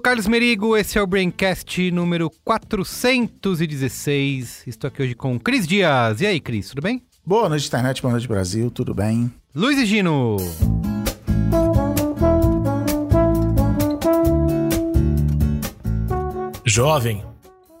sou 0.00 0.02
Carlos 0.02 0.26
Merigo, 0.26 0.74
esse 0.78 0.98
é 0.98 1.02
o 1.02 1.06
Braincast 1.06 1.90
número 1.90 2.30
416. 2.42 4.62
Estou 4.66 4.88
aqui 4.88 5.02
hoje 5.02 5.14
com 5.14 5.38
Cris 5.38 5.66
Dias. 5.66 6.22
E 6.22 6.26
aí, 6.26 6.40
Cris, 6.40 6.70
tudo 6.70 6.80
bem? 6.80 7.02
Boa 7.24 7.50
noite, 7.50 7.66
internet, 7.66 8.00
boa 8.00 8.12
noite, 8.12 8.26
Brasil, 8.26 8.70
tudo 8.70 8.94
bem? 8.94 9.30
Luiz 9.54 9.78
e 9.78 9.84
Gino. 9.84 10.38
Jovem. 16.64 17.22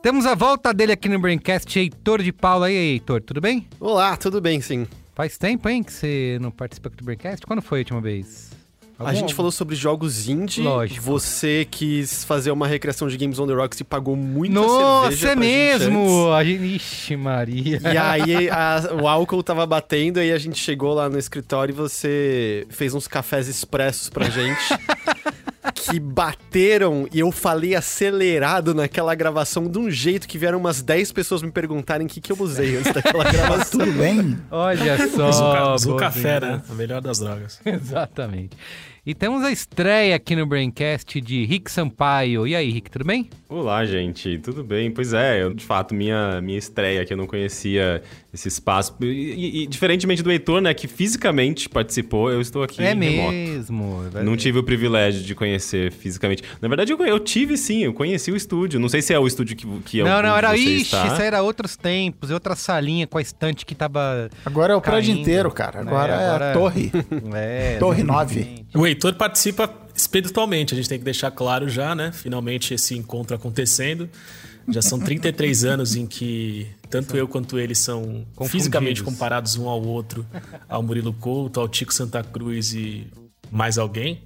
Temos 0.02 0.26
a 0.26 0.34
volta 0.34 0.74
dele 0.74 0.92
aqui 0.92 1.08
no 1.08 1.18
Braincast, 1.18 1.78
Heitor 1.78 2.22
de 2.22 2.32
Paula. 2.32 2.70
E 2.70 2.76
aí, 2.76 2.92
Heitor, 2.92 3.22
tudo 3.22 3.40
bem? 3.40 3.66
Olá, 3.80 4.14
tudo 4.18 4.42
bem, 4.42 4.60
sim. 4.60 4.86
Faz 5.14 5.38
tempo, 5.38 5.70
hein, 5.70 5.82
que 5.82 5.92
você 5.92 6.36
não 6.38 6.50
participa 6.50 6.90
aqui 6.90 6.98
do 6.98 7.04
Braincast? 7.04 7.46
Quando 7.46 7.62
foi 7.62 7.78
a 7.78 7.80
última 7.80 8.02
vez? 8.02 8.59
A 9.06 9.14
gente 9.14 9.34
falou 9.34 9.50
sobre 9.50 9.74
jogos 9.74 10.28
indie. 10.28 10.62
Lógico. 10.62 11.00
Você 11.02 11.66
quis 11.70 12.24
fazer 12.24 12.50
uma 12.50 12.66
recreação 12.66 13.08
de 13.08 13.16
Games 13.16 13.38
on 13.38 13.46
the 13.46 13.54
Rocks 13.54 13.80
e 13.80 13.84
pagou 13.84 14.14
muita 14.14 14.54
Nossa, 14.54 15.10
cerveja 15.16 15.32
é 15.32 15.36
mesmo! 15.36 16.32
A 16.32 16.44
gente... 16.44 16.76
Ixi, 16.76 17.16
Maria. 17.16 17.80
E 17.82 17.96
aí 17.96 18.50
a, 18.50 18.90
o 19.00 19.08
álcool 19.08 19.42
tava 19.42 19.66
batendo, 19.66 20.18
aí 20.18 20.32
a 20.32 20.38
gente 20.38 20.58
chegou 20.58 20.94
lá 20.94 21.08
no 21.08 21.18
escritório 21.18 21.72
e 21.72 21.74
você 21.74 22.66
fez 22.68 22.94
uns 22.94 23.08
cafés 23.08 23.48
expressos 23.48 24.10
pra 24.10 24.28
gente. 24.28 24.60
que 25.74 26.00
bateram 26.00 27.06
e 27.12 27.20
eu 27.20 27.30
falei 27.30 27.74
acelerado 27.74 28.74
naquela 28.74 29.14
gravação 29.14 29.68
de 29.68 29.78
um 29.78 29.90
jeito 29.90 30.26
que 30.26 30.38
vieram 30.38 30.58
umas 30.58 30.82
10 30.82 31.12
pessoas 31.12 31.42
me 31.42 31.50
perguntarem 31.50 32.06
o 32.06 32.10
que, 32.10 32.20
que 32.20 32.32
eu 32.32 32.36
usei 32.40 32.76
antes 32.76 32.92
daquela 32.92 33.24
gravação. 33.30 33.80
Tudo 33.80 33.92
bem? 33.92 34.38
Olha 34.50 34.96
só. 35.08 35.76
o 35.90 35.96
café, 35.96 36.40
né? 36.40 36.62
A 36.68 36.74
melhor 36.74 37.00
das 37.00 37.18
drogas. 37.18 37.60
Exatamente. 37.64 38.56
E 39.04 39.14
temos 39.14 39.42
a 39.42 39.50
estreia 39.50 40.14
aqui 40.14 40.36
no 40.36 40.44
Braincast 40.44 41.22
de 41.22 41.46
Rick 41.46 41.70
Sampaio. 41.70 42.46
E 42.46 42.54
aí, 42.54 42.70
Rick, 42.70 42.90
tudo 42.90 43.06
bem? 43.06 43.30
Olá, 43.48 43.82
gente, 43.86 44.36
tudo 44.36 44.62
bem? 44.62 44.90
Pois 44.90 45.14
é, 45.14 45.42
eu, 45.42 45.54
de 45.54 45.64
fato, 45.64 45.94
minha, 45.94 46.38
minha 46.42 46.58
estreia 46.58 47.00
aqui, 47.00 47.14
eu 47.14 47.16
não 47.16 47.26
conhecia 47.26 48.02
esse 48.32 48.48
espaço. 48.48 48.94
E, 49.00 49.06
e, 49.06 49.62
e, 49.62 49.66
diferentemente 49.66 50.22
do 50.22 50.30
Heitor, 50.30 50.60
né, 50.60 50.72
que 50.72 50.86
fisicamente 50.86 51.68
participou, 51.68 52.30
eu 52.30 52.40
estou 52.40 52.62
aqui 52.62 52.82
é 52.82 52.94
remoto. 52.94 53.32
mesmo. 53.32 54.04
Não 54.22 54.36
tive 54.36 54.58
o 54.58 54.62
privilégio 54.62 55.22
de 55.22 55.34
conhecer 55.34 55.90
fisicamente. 55.92 56.42
Na 56.60 56.68
verdade, 56.68 56.92
eu, 56.92 56.98
eu 57.04 57.18
tive 57.18 57.56
sim, 57.56 57.82
eu 57.82 57.92
conheci 57.92 58.30
o 58.30 58.36
estúdio. 58.36 58.78
Não 58.78 58.88
sei 58.88 59.02
se 59.02 59.12
é 59.12 59.18
o 59.18 59.26
estúdio 59.26 59.56
que, 59.56 59.66
que 59.80 60.02
Não, 60.02 60.22
não, 60.22 60.36
era 60.36 60.56
ixi, 60.56 60.82
está. 60.82 61.06
isso 61.06 61.20
era 61.22 61.42
outros 61.42 61.76
tempos, 61.76 62.30
outra 62.30 62.54
salinha 62.54 63.06
com 63.06 63.18
a 63.18 63.22
estante 63.22 63.66
que 63.66 63.74
tava. 63.74 64.30
Agora 64.44 64.74
é 64.74 64.76
o 64.76 64.80
caindo. 64.80 64.94
prédio 64.94 65.20
inteiro, 65.20 65.50
cara. 65.50 65.80
Agora 65.80 66.12
é, 66.12 66.26
agora... 66.28 66.44
é 66.44 66.50
a 66.50 66.54
torre. 66.54 66.92
É, 67.34 67.78
torre 67.78 68.02
9. 68.04 68.64
O 68.74 68.86
Heitor 68.86 69.14
participa 69.14 69.72
espiritualmente, 69.94 70.72
a 70.72 70.76
gente 70.76 70.88
tem 70.88 70.98
que 70.98 71.04
deixar 71.04 71.30
claro 71.30 71.68
já, 71.68 71.94
né? 71.94 72.12
Finalmente 72.12 72.74
esse 72.74 72.96
encontro 72.96 73.34
acontecendo. 73.34 74.08
Já 74.68 74.82
são 74.82 75.00
33 75.00 75.64
anos 75.64 75.96
em 75.96 76.06
que 76.06 76.68
tanto 76.90 77.16
eu 77.16 77.28
quanto 77.28 77.58
ele 77.58 77.74
são 77.74 78.26
fisicamente 78.46 79.02
comparados 79.02 79.56
um 79.56 79.68
ao 79.68 79.82
outro, 79.82 80.26
ao 80.68 80.82
Murilo 80.82 81.12
Couto, 81.12 81.60
ao 81.60 81.68
Tico 81.68 81.94
Santa 81.94 82.22
Cruz 82.22 82.72
e 82.74 83.06
mais 83.50 83.78
alguém. 83.78 84.22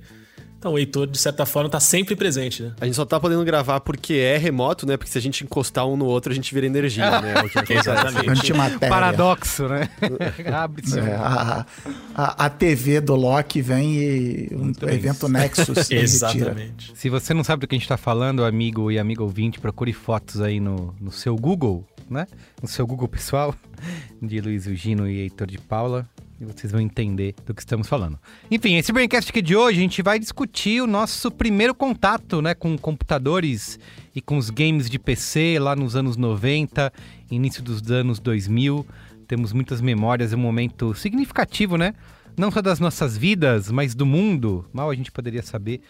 Então 0.65 0.73
o 0.73 0.79
Heitor, 0.79 1.07
de 1.07 1.19
certa 1.19 1.45
forma, 1.45 1.69
tá 1.69 1.79
sempre 1.79 2.17
presente, 2.17 2.63
né? 2.63 2.73
A 2.81 2.87
gente 2.87 2.95
só 2.95 3.05
tá 3.05 3.21
podendo 3.21 3.45
gravar 3.45 3.81
porque 3.81 4.15
é 4.15 4.39
remoto, 4.39 4.87
né? 4.87 4.97
Porque 4.97 5.13
se 5.13 5.19
a 5.19 5.21
gente 5.21 5.45
encostar 5.45 5.87
um 5.87 5.95
no 5.95 6.07
outro, 6.07 6.33
a 6.33 6.35
gente 6.35 6.55
vira 6.55 6.65
energia, 6.65 7.21
né? 7.21 7.35
É 7.69 7.75
Exatamente. 7.75 8.31
Antimatéria. 8.31 8.89
Paradoxo, 8.89 9.69
né? 9.69 9.91
é, 10.41 11.15
a, 11.17 11.67
a, 12.15 12.47
a, 12.47 12.49
TV 12.49 13.03
do 13.03 13.15
Loki 13.15 13.61
vem 13.61 13.95
e 13.95 14.49
o 14.55 14.87
um 14.87 14.89
evento 14.89 15.29
Nexus. 15.29 15.91
Exatamente. 15.93 16.93
Se 16.95 17.11
você 17.11 17.35
não 17.35 17.45
sabe 17.45 17.61
do 17.61 17.69
que 17.69 17.75
a 17.75 17.79
gente 17.79 17.87
tá 17.87 17.99
falando, 17.99 18.43
amigo 18.43 18.91
e 18.91 18.99
amigo 18.99 19.23
ouvinte, 19.23 19.61
procure 19.61 19.93
fotos 19.93 20.41
aí 20.41 20.61
no, 20.61 20.95
no 20.99 21.13
seu 21.13 21.37
Google, 21.37 21.87
né? 22.11 22.27
No 22.61 22.69
seu 22.69 22.87
Google 22.87 23.09
pessoal, 23.09 23.55
de 24.21 24.41
Luiz 24.41 24.67
Eugino 24.67 25.09
e 25.09 25.21
Heitor 25.21 25.47
de 25.47 25.59
Paula 25.59 26.09
e 26.41 26.45
vocês 26.45 26.73
vão 26.73 26.81
entender 26.81 27.35
do 27.47 27.55
que 27.55 27.61
estamos 27.61 27.87
falando. 27.87 28.19
Enfim, 28.51 28.77
esse 28.77 28.93
Braincast 28.93 29.31
aqui 29.31 29.41
de 29.41 29.57
hoje 29.57 29.79
a 29.79 29.83
gente 29.83 30.03
vai 30.03 30.19
discutir 30.19 30.83
o 30.83 30.87
nosso 30.87 31.31
primeiro 31.31 31.75
contato 31.75 32.43
né, 32.43 32.55
com 32.55 32.77
computadores 32.77 33.79
e 34.15 34.21
com 34.21 34.37
os 34.37 34.51
games 34.51 34.91
de 34.91 34.99
PC 34.99 35.59
lá 35.59 35.77
nos 35.77 35.97
anos 35.97 36.17
90, 36.17 36.93
início 37.31 37.63
dos 37.63 37.91
anos 37.91 38.19
2000. 38.19 38.87
Temos 39.27 39.53
muitas 39.53 39.81
memórias, 39.81 40.33
é 40.33 40.37
um 40.37 40.41
momento 40.41 40.95
significativo, 40.95 41.77
né? 41.77 41.95
Não 42.37 42.51
só 42.51 42.61
das 42.61 42.79
nossas 42.81 43.17
vidas, 43.17 43.71
mas 43.71 43.95
do 43.95 44.05
mundo. 44.05 44.67
Mal 44.73 44.91
a 44.91 44.95
gente 44.95 45.11
poderia 45.11 45.43
saber 45.43 45.81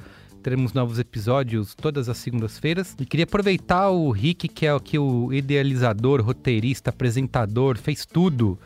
Teremos 0.46 0.72
novos 0.72 1.00
episódios 1.00 1.74
todas 1.74 2.08
as 2.08 2.18
segundas-feiras. 2.18 2.94
E 3.00 3.04
queria 3.04 3.24
aproveitar 3.24 3.90
o 3.90 4.12
Rick, 4.12 4.46
que 4.46 4.64
é 4.64 4.70
aqui 4.70 4.96
o 4.96 5.32
idealizador, 5.32 6.22
roteirista, 6.22 6.90
apresentador, 6.90 7.76
fez 7.76 8.06
tudo 8.06 8.56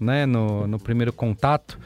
né, 0.00 0.24
no, 0.24 0.66
no 0.66 0.78
primeiro 0.78 1.12
contato 1.12 1.78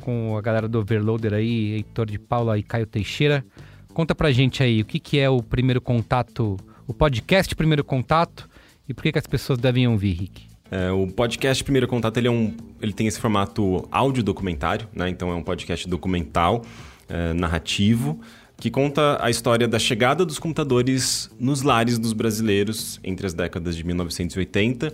com 0.00 0.36
a 0.36 0.40
galera 0.40 0.66
do 0.66 0.80
Overloader 0.80 1.34
aí, 1.34 1.74
Heitor 1.74 2.06
de 2.06 2.18
Paula 2.18 2.58
e 2.58 2.64
Caio 2.64 2.84
Teixeira. 2.84 3.46
Conta 3.94 4.12
pra 4.12 4.32
gente 4.32 4.60
aí 4.60 4.82
o 4.82 4.84
que, 4.84 4.98
que 4.98 5.20
é 5.20 5.30
o 5.30 5.40
primeiro 5.40 5.80
contato, 5.80 6.56
o 6.84 6.92
podcast 6.92 7.54
Primeiro 7.54 7.84
Contato 7.84 8.50
e 8.88 8.92
por 8.92 9.04
que, 9.04 9.12
que 9.12 9.18
as 9.20 9.26
pessoas 9.28 9.60
devem 9.60 9.86
ouvir, 9.86 10.14
Rick? 10.14 10.42
É, 10.68 10.90
o 10.90 11.06
podcast 11.06 11.62
Primeiro 11.62 11.86
Contato 11.86 12.16
ele, 12.16 12.26
é 12.26 12.32
um, 12.32 12.52
ele 12.82 12.92
tem 12.92 13.06
esse 13.06 13.20
formato 13.20 13.86
áudio 13.88 14.24
documentário, 14.24 14.88
né? 14.92 15.08
Então 15.08 15.30
é 15.30 15.34
um 15.36 15.44
podcast 15.44 15.88
documental, 15.88 16.64
é, 17.08 17.32
narrativo 17.34 18.18
que 18.58 18.70
conta 18.70 19.18
a 19.20 19.30
história 19.30 19.68
da 19.68 19.78
chegada 19.78 20.24
dos 20.24 20.38
computadores 20.38 21.30
nos 21.38 21.62
lares 21.62 21.98
dos 21.98 22.12
brasileiros 22.12 22.98
entre 23.04 23.26
as 23.26 23.34
décadas 23.34 23.76
de 23.76 23.84
1980 23.84 24.92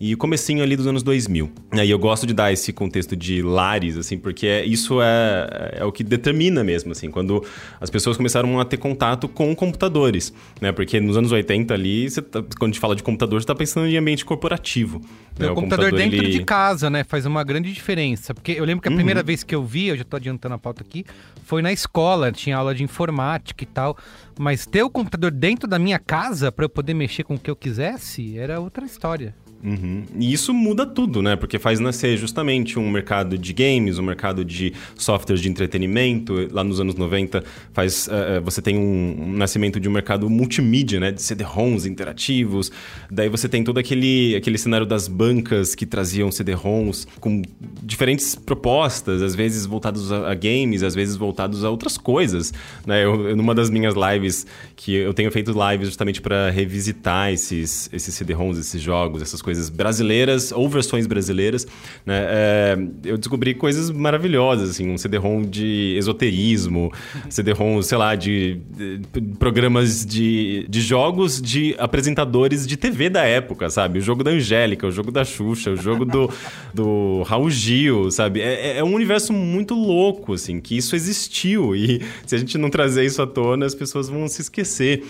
e 0.00 0.12
o 0.12 0.18
comecinho 0.18 0.62
ali 0.62 0.76
dos 0.76 0.86
anos 0.86 1.02
2000. 1.02 1.50
E 1.72 1.90
eu 1.90 1.98
gosto 1.98 2.26
de 2.26 2.34
dar 2.34 2.52
esse 2.52 2.72
contexto 2.72 3.14
de 3.14 3.42
lares, 3.42 3.96
assim, 3.96 4.18
porque 4.18 4.46
é, 4.46 4.64
isso 4.64 5.00
é, 5.00 5.76
é 5.78 5.84
o 5.84 5.92
que 5.92 6.02
determina 6.02 6.64
mesmo, 6.64 6.92
assim, 6.92 7.10
quando 7.10 7.44
as 7.80 7.90
pessoas 7.90 8.16
começaram 8.16 8.58
a 8.58 8.64
ter 8.64 8.76
contato 8.76 9.28
com 9.28 9.54
computadores, 9.54 10.32
né? 10.60 10.72
Porque 10.72 11.00
nos 11.00 11.16
anos 11.16 11.30
80 11.30 11.72
ali, 11.72 12.10
tá, 12.10 12.42
quando 12.58 12.62
a 12.62 12.66
gente 12.66 12.80
fala 12.80 12.96
de 12.96 13.02
computador, 13.02 13.40
você 13.40 13.44
está 13.44 13.54
pensando 13.54 13.86
em 13.86 13.96
ambiente 13.96 14.24
corporativo. 14.24 15.00
Né? 15.38 15.50
O, 15.50 15.54
computador, 15.54 15.90
computador 15.90 15.92
dentro 15.92 16.26
ele... 16.26 16.38
de 16.38 16.44
casa, 16.44 16.90
né? 16.90 17.04
Faz 17.04 17.24
uma 17.24 17.44
grande 17.44 17.72
diferença. 17.72 18.34
Porque 18.34 18.52
eu 18.52 18.64
lembro 18.64 18.82
que 18.82 18.88
a 18.88 18.90
uhum. 18.90 18.96
primeira 18.96 19.22
vez 19.22 19.42
que 19.42 19.54
eu 19.54 19.64
vi, 19.64 19.88
eu 19.88 19.96
já 19.96 20.02
estou 20.02 20.16
adiantando 20.16 20.54
a 20.54 20.58
pauta 20.58 20.82
aqui, 20.82 21.04
foi 21.44 21.62
na 21.62 21.72
escola, 21.72 22.32
tinha 22.32 22.56
aula 22.56 22.74
de 22.74 22.82
informática 22.82 23.62
e 23.62 23.66
tal. 23.66 23.96
Mas 24.38 24.66
ter 24.66 24.82
o 24.82 24.90
computador 24.90 25.30
dentro 25.30 25.68
da 25.68 25.78
minha 25.78 25.98
casa 25.98 26.50
para 26.50 26.64
eu 26.64 26.68
poder 26.68 26.94
mexer 26.94 27.22
com 27.22 27.34
o 27.34 27.38
que 27.38 27.50
eu 27.50 27.56
quisesse 27.56 28.36
era 28.36 28.58
outra 28.58 28.84
história. 28.84 29.34
Uhum. 29.64 30.04
E 30.18 30.30
isso 30.30 30.52
muda 30.52 30.84
tudo, 30.84 31.22
né? 31.22 31.36
Porque 31.36 31.58
faz 31.58 31.80
nascer 31.80 32.18
justamente 32.18 32.78
um 32.78 32.90
mercado 32.90 33.38
de 33.38 33.52
games, 33.54 33.98
um 33.98 34.02
mercado 34.02 34.44
de 34.44 34.74
softwares 34.94 35.40
de 35.40 35.48
entretenimento. 35.48 36.48
Lá 36.52 36.62
nos 36.62 36.80
anos 36.80 36.94
90, 36.96 37.42
faz, 37.72 38.06
uh, 38.06 38.42
você 38.44 38.60
tem 38.60 38.76
um, 38.76 39.32
nascimento 39.32 39.80
de 39.80 39.88
um 39.88 39.92
mercado 39.92 40.28
multimídia, 40.28 41.00
né? 41.00 41.10
De 41.10 41.22
CD-ROMs 41.22 41.86
interativos. 41.86 42.70
Daí 43.10 43.30
você 43.30 43.48
tem 43.48 43.64
todo 43.64 43.78
aquele, 43.78 44.36
aquele 44.36 44.58
cenário 44.58 44.84
das 44.84 45.08
bancas 45.08 45.74
que 45.74 45.86
traziam 45.86 46.30
CD-ROMs 46.30 47.06
com 47.18 47.40
diferentes 47.82 48.34
propostas, 48.34 49.22
às 49.22 49.34
vezes 49.34 49.64
voltados 49.64 50.12
a, 50.12 50.30
a, 50.30 50.34
games, 50.34 50.82
às 50.82 50.94
vezes 50.94 51.16
voltados 51.16 51.64
a 51.64 51.70
outras 51.70 51.96
coisas. 51.96 52.52
Né? 52.86 53.02
Eu, 53.02 53.30
eu, 53.30 53.36
numa 53.36 53.54
das 53.54 53.70
minhas 53.70 53.94
lives, 53.94 54.46
que 54.76 54.92
eu 54.94 55.14
tenho 55.14 55.32
feito 55.32 55.52
lives 55.52 55.88
justamente 55.88 56.20
para 56.20 56.50
revisitar 56.50 57.32
esses, 57.32 57.88
esses 57.90 58.14
CD-ROMs, 58.14 58.58
esses 58.58 58.82
jogos, 58.82 59.22
essas 59.22 59.40
coisas 59.40 59.53
coisas 59.54 59.70
brasileiras 59.70 60.50
ou 60.50 60.68
versões 60.68 61.06
brasileiras, 61.06 61.66
né? 62.04 62.26
É, 62.28 62.78
eu 63.04 63.16
descobri 63.16 63.54
coisas 63.54 63.90
maravilhosas, 63.90 64.70
assim, 64.70 64.90
um 64.90 64.98
CD-ROM 64.98 65.42
de 65.42 65.94
esoterismo, 65.96 66.92
CD-ROM, 67.30 67.80
sei 67.82 67.98
lá, 67.98 68.16
de, 68.16 68.60
de, 68.76 69.00
programas 69.38 70.04
de, 70.04 70.66
de 70.68 70.80
jogos 70.80 71.40
de 71.40 71.74
apresentadores 71.78 72.66
de 72.66 72.76
TV 72.76 73.08
da 73.08 73.22
época, 73.22 73.70
sabe? 73.70 74.00
O 74.00 74.02
jogo 74.02 74.24
da 74.24 74.32
Angélica, 74.32 74.86
o 74.86 74.90
jogo 74.90 75.12
da 75.12 75.24
Xuxa, 75.24 75.70
o 75.70 75.76
jogo 75.76 76.04
do, 76.04 76.28
do 76.74 77.22
Raul 77.22 77.50
Gil, 77.50 78.10
sabe? 78.10 78.40
É, 78.40 78.72
é, 78.72 78.78
é 78.78 78.84
um 78.84 78.94
universo 78.94 79.32
muito 79.32 79.74
louco, 79.74 80.34
assim, 80.34 80.60
que 80.60 80.76
isso 80.76 80.96
existiu 80.96 81.76
e 81.76 82.02
se 82.26 82.34
a 82.34 82.38
gente 82.38 82.58
não 82.58 82.68
trazer 82.70 83.04
isso 83.04 83.22
à 83.22 83.26
tona, 83.26 83.66
as 83.66 83.74
pessoas 83.74 84.08
vão 84.08 84.26
se 84.26 84.42
esquecer 84.42 85.04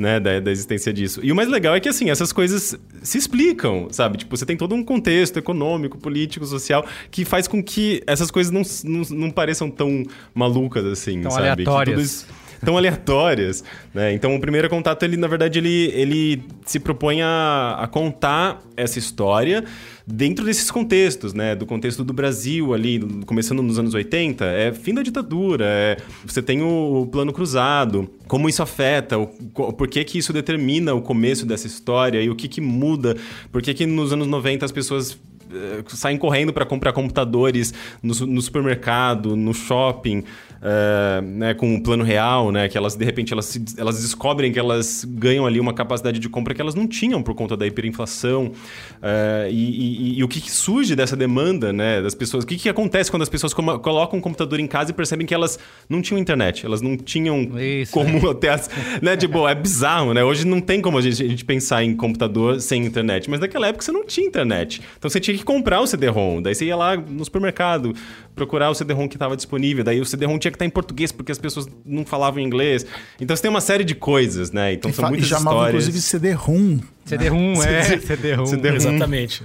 né, 0.00 0.18
da, 0.18 0.40
da, 0.40 0.50
existência 0.50 0.92
disso. 0.94 1.20
E 1.22 1.30
o 1.30 1.36
mais 1.36 1.46
legal 1.46 1.74
é 1.74 1.80
que, 1.80 1.88
assim, 1.88 2.08
essas 2.08 2.32
coisas 2.32 2.74
se 3.02 3.18
explicam, 3.18 3.88
sabe? 3.90 4.16
Tipo, 4.16 4.34
você 4.34 4.46
tem 4.46 4.56
todo 4.56 4.74
um 4.74 4.82
contexto 4.82 5.38
econômico, 5.38 5.98
político, 5.98 6.46
social, 6.46 6.86
que 7.10 7.22
faz 7.22 7.46
com 7.46 7.62
que 7.62 8.02
essas 8.06 8.30
coisas 8.30 8.50
não, 8.50 8.62
não, 8.82 9.02
não 9.10 9.30
pareçam 9.30 9.70
tão 9.70 10.02
malucas, 10.34 10.86
assim, 10.86 11.20
tão 11.20 11.30
sabe? 11.30 11.48
Aleatórias 11.48 12.26
tão 12.62 12.76
aleatórias, 12.76 13.64
né? 13.94 14.12
Então, 14.12 14.34
o 14.34 14.40
primeiro 14.40 14.68
contato, 14.68 15.02
ele, 15.02 15.16
na 15.16 15.26
verdade, 15.26 15.58
ele, 15.58 15.90
ele 15.94 16.44
se 16.66 16.78
propõe 16.78 17.22
a, 17.22 17.78
a 17.80 17.86
contar 17.86 18.60
essa 18.76 18.98
história 18.98 19.64
dentro 20.10 20.44
desses 20.44 20.70
contextos, 20.70 21.32
né? 21.32 21.54
Do 21.54 21.64
contexto 21.64 22.02
do 22.02 22.12
Brasil 22.12 22.74
ali, 22.74 23.00
começando 23.24 23.62
nos 23.62 23.78
anos 23.78 23.94
80, 23.94 24.44
é 24.44 24.72
fim 24.72 24.92
da 24.92 25.02
ditadura, 25.02 25.64
é, 25.66 25.96
você 26.24 26.42
tem 26.42 26.62
o, 26.62 27.08
plano 27.10 27.32
cruzado, 27.32 28.10
como 28.26 28.48
isso 28.48 28.62
afeta, 28.62 29.18
o, 29.18 29.26
por 29.26 29.88
que 29.88 30.02
que 30.04 30.18
isso 30.18 30.32
determina 30.32 30.94
o 30.94 31.00
começo 31.00 31.46
dessa 31.46 31.66
história 31.66 32.20
e 32.20 32.28
o 32.28 32.34
que 32.34 32.48
que 32.48 32.60
muda, 32.60 33.16
por 33.52 33.62
que 33.62 33.72
que 33.72 33.86
nos 33.86 34.12
anos 34.12 34.26
90 34.26 34.64
as 34.64 34.72
pessoas 34.72 35.18
eh, 35.52 35.82
saem 35.88 36.16
correndo 36.16 36.52
para 36.52 36.64
comprar 36.64 36.92
computadores 36.92 37.74
no, 38.02 38.14
no 38.26 38.40
supermercado, 38.40 39.36
no 39.36 39.52
shopping, 39.52 40.22
uh, 40.60 41.22
né, 41.22 41.54
com 41.54 41.74
o 41.74 41.82
plano 41.82 42.04
real, 42.04 42.52
né, 42.52 42.68
que 42.68 42.76
elas 42.76 42.94
de 42.94 43.04
repente 43.04 43.32
elas, 43.32 43.46
se, 43.46 43.64
elas 43.76 44.00
descobrem 44.00 44.52
que 44.52 44.58
elas 44.58 45.04
ganham 45.04 45.46
ali 45.46 45.58
uma 45.58 45.72
capacidade 45.72 46.18
de 46.18 46.28
compra 46.28 46.54
que 46.54 46.60
elas 46.60 46.74
não 46.74 46.86
tinham 46.86 47.22
por 47.22 47.34
conta 47.34 47.56
da 47.56 47.66
hiperinflação. 47.66 48.46
Uh, 48.46 49.50
e, 49.50 50.14
e, 50.14 50.18
e, 50.18 50.24
o 50.24 50.28
que, 50.28 50.40
que, 50.40 50.50
surge 50.50 50.94
dessa 50.94 51.16
demanda 51.16 51.72
né, 51.72 52.02
das 52.02 52.14
pessoas? 52.14 52.44
O 52.44 52.46
que, 52.46 52.56
que 52.56 52.68
acontece 52.68 53.10
quando 53.10 53.22
as 53.22 53.28
pessoas 53.28 53.54
colocam 53.54 54.18
um 54.18 54.22
computador 54.22 54.60
em 54.60 54.66
casa 54.66 54.90
e 54.90 54.94
percebem 54.94 55.26
que 55.26 55.34
elas 55.34 55.58
não 55.88 56.02
tinham 56.02 56.18
internet, 56.18 56.66
elas 56.66 56.82
não 56.82 56.96
tinham 56.96 57.50
Isso, 57.58 57.92
como 57.92 58.30
é. 58.30 58.34
ter 58.34 58.48
as. 58.48 58.70
Né, 59.00 59.16
tipo, 59.16 59.48
é 59.48 59.54
bizarro, 59.54 60.12
né? 60.12 60.22
Hoje 60.22 60.46
não 60.46 60.60
tem 60.60 60.80
como 60.80 60.98
a 60.98 61.00
gente, 61.00 61.22
a 61.22 61.28
gente 61.28 61.44
pensar 61.44 61.82
em 61.82 61.94
computador 61.94 62.60
sem 62.60 62.84
internet, 62.84 63.30
mas 63.30 63.40
naquela 63.40 63.68
época 63.68 63.84
você 63.84 63.92
não 63.92 64.04
tinha 64.04 64.26
internet. 64.26 64.80
Então 64.98 65.10
você 65.10 65.20
tinha 65.20 65.36
que 65.36 65.44
comprar 65.44 65.80
o 65.80 65.86
CD-ROM. 65.86 66.42
Daí 66.42 66.54
você 66.54 66.66
ia 66.66 66.76
lá 66.76 66.96
no 66.96 67.24
supermercado 67.24 67.94
procurar 68.34 68.70
o 68.70 68.74
CD-ROM 68.74 69.08
que 69.08 69.16
estava 69.16 69.36
disponível. 69.36 69.84
Daí 69.84 70.00
o 70.00 70.04
CD-ROM 70.04 70.38
tinha 70.38 70.49
que 70.50 70.56
estar 70.56 70.64
em 70.64 70.70
português 70.70 71.12
porque 71.12 71.32
as 71.32 71.38
pessoas 71.38 71.66
não 71.84 72.04
falavam 72.04 72.40
inglês. 72.40 72.86
Então 73.20 73.36
você 73.36 73.42
tem 73.42 73.50
uma 73.50 73.60
série 73.60 73.84
de 73.84 73.94
coisas, 73.94 74.50
né? 74.50 74.72
Então 74.74 74.90
e 74.90 74.94
são 74.94 75.08
muitas 75.08 75.26
e 75.26 75.30
chamava, 75.30 75.56
histórias. 75.56 75.84
inclusive 75.84 76.02
CD-ROM. 76.02 76.78
CD-ROM, 77.04 77.58
né? 77.58 77.78
é. 77.78 77.98
CD-ROM. 78.00 78.46
CD 78.46 78.68
Exatamente. 78.68 79.42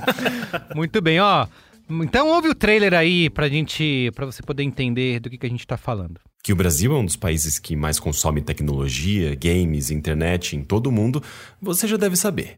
Muito 0.74 1.00
bem, 1.00 1.20
ó. 1.20 1.46
Então 1.88 2.28
ouve 2.28 2.48
o 2.48 2.54
trailer 2.54 2.94
aí 2.94 3.28
pra 3.28 3.48
gente, 3.48 4.10
para 4.14 4.26
você 4.26 4.42
poder 4.42 4.62
entender 4.62 5.20
do 5.20 5.28
que, 5.28 5.36
que 5.36 5.46
a 5.46 5.50
gente 5.50 5.66
tá 5.66 5.76
falando. 5.76 6.20
Que 6.42 6.52
o 6.52 6.56
Brasil 6.56 6.92
é 6.94 6.98
um 6.98 7.04
dos 7.04 7.16
países 7.16 7.58
que 7.58 7.74
mais 7.76 7.98
consome 7.98 8.42
tecnologia, 8.42 9.34
games, 9.34 9.90
internet 9.90 10.56
em 10.56 10.62
todo 10.62 10.88
o 10.88 10.92
mundo, 10.92 11.22
você 11.60 11.86
já 11.86 11.96
deve 11.96 12.16
saber. 12.16 12.56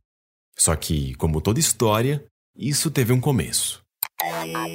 Só 0.56 0.74
que, 0.74 1.14
como 1.16 1.40
toda 1.40 1.60
história, 1.60 2.24
isso 2.56 2.90
teve 2.90 3.12
um 3.12 3.20
começo. 3.20 3.85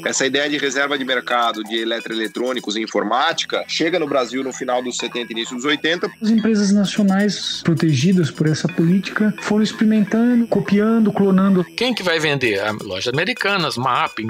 Essa 0.06 0.26
ideia 0.26 0.50
de 0.50 0.58
reserva 0.58 0.98
de 0.98 1.06
mercado 1.06 1.64
de 1.64 1.78
eletroeletrônicos 1.78 2.76
e 2.76 2.82
informática 2.82 3.64
chega 3.68 4.00
no 4.00 4.08
Brasil 4.08 4.44
no 4.44 4.52
final 4.54 4.82
dos 4.82 4.98
70 4.98 5.32
e 5.32 5.34
início 5.34 5.56
dos 5.56 5.66
80. 5.66 6.12
As 6.22 6.30
empresas 6.30 6.72
nacionais 6.72 7.62
protegidas 7.64 8.32
por 8.32 8.48
essa 8.48 8.68
política 8.68 9.34
foram 9.42 9.64
experimentando, 9.64 10.48
copiando, 10.48 11.12
clonando. 11.12 11.64
Quem 11.64 11.94
que 11.94 12.04
vai 12.04 12.20
vender? 12.20 12.60
A 12.60 12.72
loja 12.84 13.12
Americanas, 13.12 13.78
Mapping. 13.78 14.28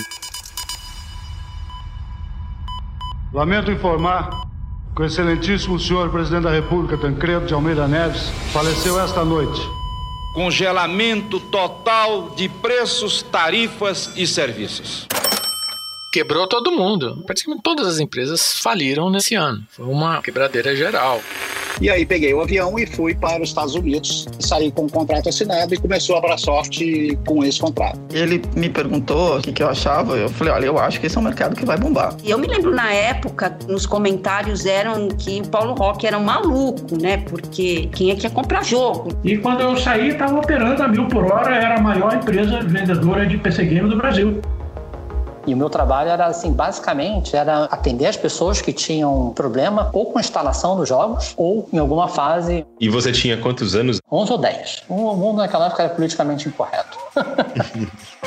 Lamento 3.33 3.71
informar 3.71 4.29
que 4.95 5.01
o 5.01 5.05
excelentíssimo 5.05 5.79
senhor 5.79 6.09
presidente 6.11 6.43
da 6.43 6.51
República, 6.51 6.97
Tancredo 6.97 7.45
de 7.45 7.53
Almeida 7.53 7.87
Neves, 7.87 8.29
faleceu 8.51 8.99
esta 8.99 9.23
noite 9.23 9.61
congelamento 10.33 11.39
total 11.39 12.29
de 12.31 12.47
preços, 12.47 13.21
tarifas 13.21 14.11
e 14.15 14.25
serviços. 14.25 15.07
Quebrou 16.11 16.47
todo 16.47 16.71
mundo. 16.71 17.23
Praticamente 17.25 17.63
todas 17.63 17.87
as 17.87 17.99
empresas 17.99 18.57
faliram 18.59 19.09
nesse 19.09 19.35
ano. 19.35 19.63
Foi 19.69 19.85
uma 19.85 20.21
quebradeira 20.21 20.75
geral. 20.75 21.21
E 21.79 21.89
aí 21.89 22.05
peguei 22.05 22.33
o 22.33 22.41
avião 22.41 22.77
e 22.77 22.85
fui 22.85 23.15
para 23.15 23.41
os 23.41 23.49
Estados 23.49 23.75
Unidos, 23.75 24.27
saí 24.39 24.71
com 24.71 24.83
o 24.83 24.85
um 24.85 24.89
contrato 24.89 25.29
assinado 25.29 25.73
e 25.73 25.77
começou 25.77 26.15
a 26.15 26.19
Abrasoft 26.19 26.81
com 27.25 27.43
esse 27.43 27.59
contrato. 27.59 27.99
Ele 28.13 28.41
me 28.55 28.69
perguntou 28.69 29.37
o 29.37 29.41
que, 29.41 29.51
que 29.51 29.63
eu 29.63 29.69
achava, 29.69 30.17
eu 30.17 30.29
falei, 30.29 30.53
olha, 30.53 30.65
eu 30.65 30.77
acho 30.77 30.99
que 30.99 31.07
esse 31.07 31.17
é 31.17 31.19
um 31.19 31.23
mercado 31.23 31.55
que 31.55 31.65
vai 31.65 31.77
bombar. 31.77 32.15
E 32.23 32.29
eu 32.29 32.37
me 32.37 32.47
lembro 32.47 32.73
na 32.73 32.91
época, 32.91 33.57
nos 33.67 33.85
comentários 33.85 34.65
eram 34.65 35.07
que 35.09 35.41
o 35.41 35.47
Paulo 35.47 35.73
Roque 35.73 36.05
era 36.07 36.17
um 36.17 36.23
maluco, 36.23 37.01
né? 37.01 37.17
Porque 37.17 37.89
quem 37.93 38.11
é 38.11 38.15
que 38.15 38.23
ia 38.23 38.29
comprar 38.29 38.63
jogo? 38.63 39.09
E 39.23 39.37
quando 39.37 39.61
eu 39.61 39.75
saí, 39.77 40.09
estava 40.09 40.37
operando 40.39 40.83
a 40.83 40.87
mil 40.87 41.07
por 41.07 41.25
hora, 41.25 41.55
era 41.55 41.75
a 41.75 41.81
maior 41.81 42.13
empresa 42.13 42.61
vendedora 42.61 43.25
de 43.25 43.37
PC 43.37 43.65
Game 43.65 43.89
do 43.89 43.97
Brasil. 43.97 44.41
E 45.45 45.53
o 45.53 45.57
meu 45.57 45.69
trabalho 45.69 46.09
era 46.09 46.27
assim, 46.27 46.51
basicamente, 46.51 47.35
era 47.35 47.65
atender 47.65 48.05
as 48.05 48.17
pessoas 48.17 48.61
que 48.61 48.71
tinham 48.71 49.33
problema 49.33 49.89
ou 49.93 50.11
com 50.11 50.17
a 50.17 50.21
instalação 50.21 50.75
dos 50.75 50.87
jogos 50.87 51.33
ou 51.35 51.67
em 51.73 51.77
alguma 51.77 52.07
fase. 52.07 52.65
E 52.79 52.89
você 52.89 53.11
tinha 53.11 53.37
quantos 53.37 53.75
anos? 53.75 53.99
11 54.11 54.31
ou 54.31 54.37
10. 54.37 54.83
O 54.87 55.15
mundo 55.15 55.37
naquela 55.37 55.67
época 55.67 55.83
era 55.83 55.93
politicamente 55.93 56.47
incorreto. 56.47 56.97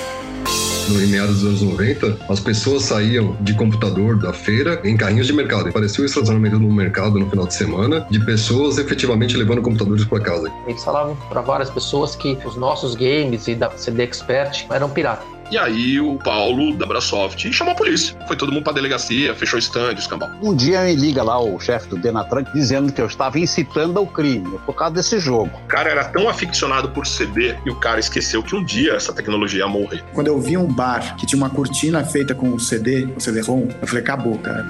no 0.88 1.08
meados 1.08 1.40
dos 1.40 1.62
anos 1.62 1.62
90, 1.62 2.18
as 2.28 2.40
pessoas 2.40 2.84
saíam 2.84 3.36
de 3.40 3.54
computador 3.54 4.18
da 4.18 4.32
feira 4.32 4.80
em 4.84 4.96
carrinhos 4.96 5.26
de 5.26 5.32
mercado. 5.32 5.72
Parecia 5.72 6.02
um 6.02 6.06
estacionamento 6.06 6.58
no 6.58 6.70
mercado 6.70 7.18
no 7.18 7.28
final 7.30 7.46
de 7.46 7.54
semana 7.54 8.06
de 8.10 8.20
pessoas 8.24 8.76
efetivamente 8.76 9.36
levando 9.36 9.62
computadores 9.62 10.04
para 10.04 10.20
casa. 10.20 10.52
Eles 10.66 10.84
falavam 10.84 11.16
para 11.28 11.40
várias 11.40 11.70
pessoas 11.70 12.14
que 12.14 12.38
os 12.44 12.56
nossos 12.56 12.94
games 12.94 13.48
e 13.48 13.54
da 13.54 13.70
CD 13.70 14.02
Expert 14.02 14.66
eram 14.70 14.90
piratas. 14.90 15.33
E 15.50 15.58
aí 15.58 16.00
o 16.00 16.16
Paulo 16.18 16.74
da 16.76 16.86
Brasoft 16.86 17.52
chamou 17.52 17.72
a 17.72 17.76
polícia. 17.76 18.16
Foi 18.26 18.36
todo 18.36 18.50
mundo 18.50 18.64
pra 18.64 18.72
delegacia, 18.72 19.34
fechou 19.34 19.58
stand, 19.58 19.94
escambau. 19.94 20.30
Um 20.42 20.54
dia 20.54 20.82
me 20.84 20.94
liga 20.94 21.22
lá 21.22 21.38
o 21.40 21.60
chefe 21.60 21.88
do 21.88 21.96
Denatran 21.96 22.44
dizendo 22.54 22.92
que 22.92 23.00
eu 23.00 23.06
estava 23.06 23.38
incitando 23.38 23.98
ao 23.98 24.06
crime 24.06 24.58
por 24.64 24.74
causa 24.74 24.94
desse 24.94 25.18
jogo. 25.18 25.50
O 25.64 25.68
cara 25.68 25.90
era 25.90 26.04
tão 26.04 26.28
aficionado 26.28 26.88
por 26.90 27.06
CD 27.06 27.54
e 27.64 27.70
o 27.70 27.76
cara 27.76 28.00
esqueceu 28.00 28.42
que 28.42 28.54
um 28.54 28.64
dia 28.64 28.94
essa 28.94 29.12
tecnologia 29.12 29.60
ia 29.60 29.68
morrer. 29.68 30.02
Quando 30.12 30.28
eu 30.28 30.40
vi 30.40 30.56
um 30.56 30.66
bar 30.66 31.16
que 31.16 31.26
tinha 31.26 31.36
uma 31.36 31.50
cortina 31.50 32.04
feita 32.04 32.34
com 32.34 32.58
CD, 32.58 33.06
um 33.06 33.20
CD-ROM, 33.20 33.68
eu 33.80 33.86
falei, 33.86 34.02
acabou, 34.02 34.38
cara. 34.38 34.66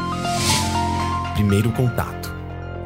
Primeiro 1.35 1.71
contato. 1.73 2.35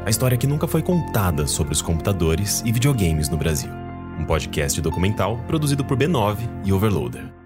A 0.04 0.11
história 0.11 0.38
que 0.38 0.47
nunca 0.47 0.66
foi 0.66 0.83
contada 0.83 1.47
sobre 1.47 1.73
os 1.73 1.83
computadores 1.83 2.62
e 2.64 2.73
videogames 2.73 3.28
no 3.28 3.37
Brasil. 3.37 3.71
Um 4.18 4.25
podcast 4.25 4.80
documental 4.80 5.38
produzido 5.47 5.85
por 5.85 5.97
B9 5.97 6.38
e 6.64 6.73
Overloader. 6.73 7.38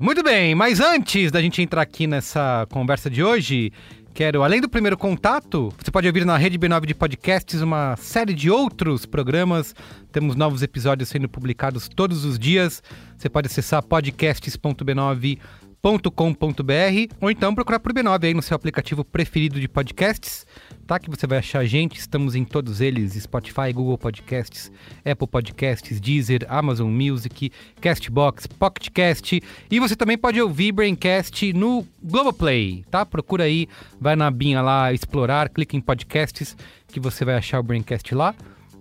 Muito 0.00 0.22
bem, 0.22 0.54
mas 0.54 0.78
antes 0.78 1.32
da 1.32 1.42
gente 1.42 1.60
entrar 1.60 1.82
aqui 1.82 2.06
nessa 2.06 2.68
conversa 2.70 3.10
de 3.10 3.20
hoje, 3.20 3.72
quero, 4.14 4.44
além 4.44 4.60
do 4.60 4.68
primeiro 4.68 4.96
contato, 4.96 5.74
você 5.76 5.90
pode 5.90 6.06
ouvir 6.06 6.24
na 6.24 6.36
Rede 6.36 6.56
B9 6.56 6.86
de 6.86 6.94
Podcasts 6.94 7.60
uma 7.60 7.96
série 7.96 8.32
de 8.32 8.48
outros 8.48 9.04
programas. 9.04 9.74
Temos 10.12 10.36
novos 10.36 10.62
episódios 10.62 11.08
sendo 11.08 11.28
publicados 11.28 11.88
todos 11.88 12.24
os 12.24 12.38
dias. 12.38 12.80
Você 13.16 13.28
pode 13.28 13.48
acessar 13.48 13.82
podcasts.b9.com 13.82 15.67
b9.com.br 15.82 17.14
ou 17.20 17.30
então 17.30 17.54
procurar 17.54 17.78
por 17.78 17.92
B9 17.92 18.24
aí 18.24 18.34
no 18.34 18.42
seu 18.42 18.54
aplicativo 18.54 19.04
preferido 19.04 19.60
de 19.60 19.68
podcasts, 19.68 20.46
tá? 20.86 20.98
Que 20.98 21.08
você 21.08 21.26
vai 21.26 21.38
achar 21.38 21.60
a 21.60 21.64
gente. 21.64 21.98
Estamos 21.98 22.34
em 22.34 22.44
todos 22.44 22.80
eles: 22.80 23.14
Spotify, 23.14 23.72
Google 23.72 23.96
Podcasts, 23.96 24.70
Apple 25.04 25.26
Podcasts, 25.26 26.00
Deezer, 26.00 26.44
Amazon 26.48 26.90
Music, 26.90 27.52
Castbox, 27.80 28.46
PocketCast. 28.46 29.42
E 29.70 29.80
você 29.80 29.94
também 29.96 30.18
pode 30.18 30.40
ouvir 30.40 30.72
Braincast 30.72 31.52
no 31.52 31.86
Globoplay, 32.02 32.84
tá? 32.90 33.06
Procura 33.06 33.44
aí, 33.44 33.68
vai 34.00 34.16
na 34.16 34.30
binha 34.30 34.60
lá, 34.60 34.92
explorar, 34.92 35.48
clica 35.48 35.76
em 35.76 35.80
podcasts 35.80 36.56
que 36.88 36.98
você 36.98 37.24
vai 37.24 37.36
achar 37.36 37.60
o 37.60 37.62
Braincast 37.62 38.14
lá 38.14 38.34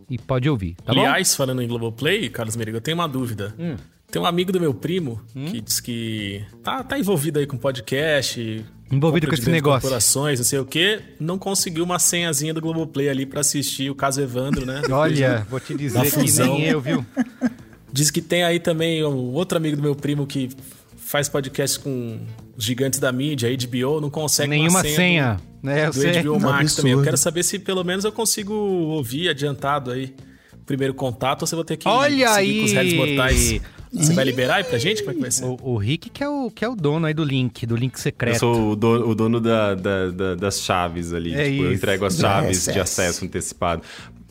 e 0.09 0.17
pode 0.17 0.49
ouvir, 0.49 0.75
tá 0.75 0.93
Aliás, 0.93 1.31
bom? 1.31 1.37
falando 1.37 1.61
em 1.61 1.67
Globoplay, 1.67 2.29
Carlos 2.29 2.55
Merigo, 2.55 2.77
eu 2.77 2.81
tenho 2.81 2.95
uma 2.95 3.09
dúvida. 3.09 3.53
Hum. 3.59 3.75
Tem 4.09 4.21
um 4.21 4.25
amigo 4.25 4.51
do 4.53 4.59
meu 4.59 4.73
primo 4.73 5.21
que 5.51 5.59
diz 5.59 5.79
que 5.81 6.41
tá, 6.63 6.81
tá 6.83 6.97
envolvido 6.97 7.39
aí 7.39 7.45
com 7.45 7.57
podcast. 7.57 8.65
Envolvido 8.89 9.27
com 9.27 9.33
esse 9.33 9.49
negócio. 9.49 9.81
Corporações, 9.81 10.39
não 10.39 10.45
sei 10.45 10.59
o 10.59 10.65
quê. 10.65 11.01
Não 11.19 11.37
conseguiu 11.37 11.83
uma 11.83 11.99
senhazinha 11.99 12.53
do 12.53 12.61
Globoplay 12.61 13.09
ali 13.09 13.25
pra 13.25 13.41
assistir 13.41 13.89
o 13.91 13.95
caso 13.95 14.21
Evandro, 14.21 14.65
né? 14.65 14.81
Olha, 14.89 15.45
vou 15.49 15.59
te 15.59 15.75
dizer 15.75 16.09
que 16.09 16.31
nem 16.41 16.63
eu, 16.65 16.79
viu? 16.79 17.05
Diz 17.91 18.09
que 18.09 18.21
tem 18.21 18.43
aí 18.43 18.59
também 18.59 19.03
um 19.03 19.33
outro 19.33 19.57
amigo 19.57 19.75
do 19.75 19.83
meu 19.83 19.95
primo 19.95 20.25
que 20.25 20.49
faz 20.95 21.27
podcast 21.27 21.79
com 21.79 22.19
os 22.55 22.63
gigantes 22.63 22.99
da 22.99 23.11
mídia, 23.11 23.49
HBO, 23.57 23.99
não 23.99 24.09
consegue 24.09 24.49
Nenhuma 24.49 24.69
uma 24.69 24.81
senha. 24.83 24.95
senha. 24.95 25.33
do, 25.35 25.65
né? 25.67 25.85
Eu 25.87 25.91
do 25.91 25.99
sei. 25.99 26.21
HBO 26.21 26.39
Max 26.39 26.75
também. 26.75 26.93
Eu 26.93 27.01
quero 27.03 27.17
saber 27.17 27.43
se 27.43 27.59
pelo 27.59 27.83
menos 27.83 28.05
eu 28.05 28.11
consigo 28.11 28.53
ouvir 28.53 29.29
adiantado 29.29 29.91
aí 29.91 30.13
o 30.53 30.65
primeiro 30.65 30.93
contato 30.93 31.41
ou 31.41 31.47
se 31.47 31.53
eu 31.53 31.57
vou 31.57 31.65
ter 31.65 31.75
que 31.75 31.87
Olha 31.87 32.33
seguir 32.35 32.59
com 32.59 32.65
os 32.65 32.77
aí! 32.77 32.95
mortais. 32.95 33.61
Você 33.93 34.13
vai 34.13 34.25
liberar 34.25 34.55
aí 34.55 34.63
pra 34.63 34.77
gente? 34.77 35.01
Como 35.01 35.11
é 35.11 35.15
que 35.15 35.21
vai 35.21 35.31
ser? 35.31 35.45
O, 35.45 35.57
o 35.61 35.77
Rick 35.77 36.09
que 36.09 36.23
é 36.23 36.29
o, 36.29 36.51
que 36.51 36.63
é 36.65 36.69
o 36.69 36.75
dono 36.75 37.05
aí 37.05 37.13
do 37.13 37.23
link, 37.23 37.65
do 37.65 37.75
link 37.75 37.99
secreto. 37.99 38.35
Eu 38.35 38.39
sou 38.39 38.71
o 38.71 38.75
dono, 38.75 39.07
o 39.09 39.15
dono 39.15 39.39
da, 39.39 39.73
da- 39.75 40.09
da- 40.11 40.35
das 40.35 40.61
chaves 40.61 41.13
ali. 41.13 41.33
É 41.33 41.49
tipo, 41.49 41.63
eu 41.63 41.73
entrego 41.73 42.05
as 42.05 42.15
Do 42.15 42.21
chaves 42.21 42.57
RSS. 42.67 42.73
de 42.73 42.79
acesso 42.79 43.25
antecipado. 43.25 43.81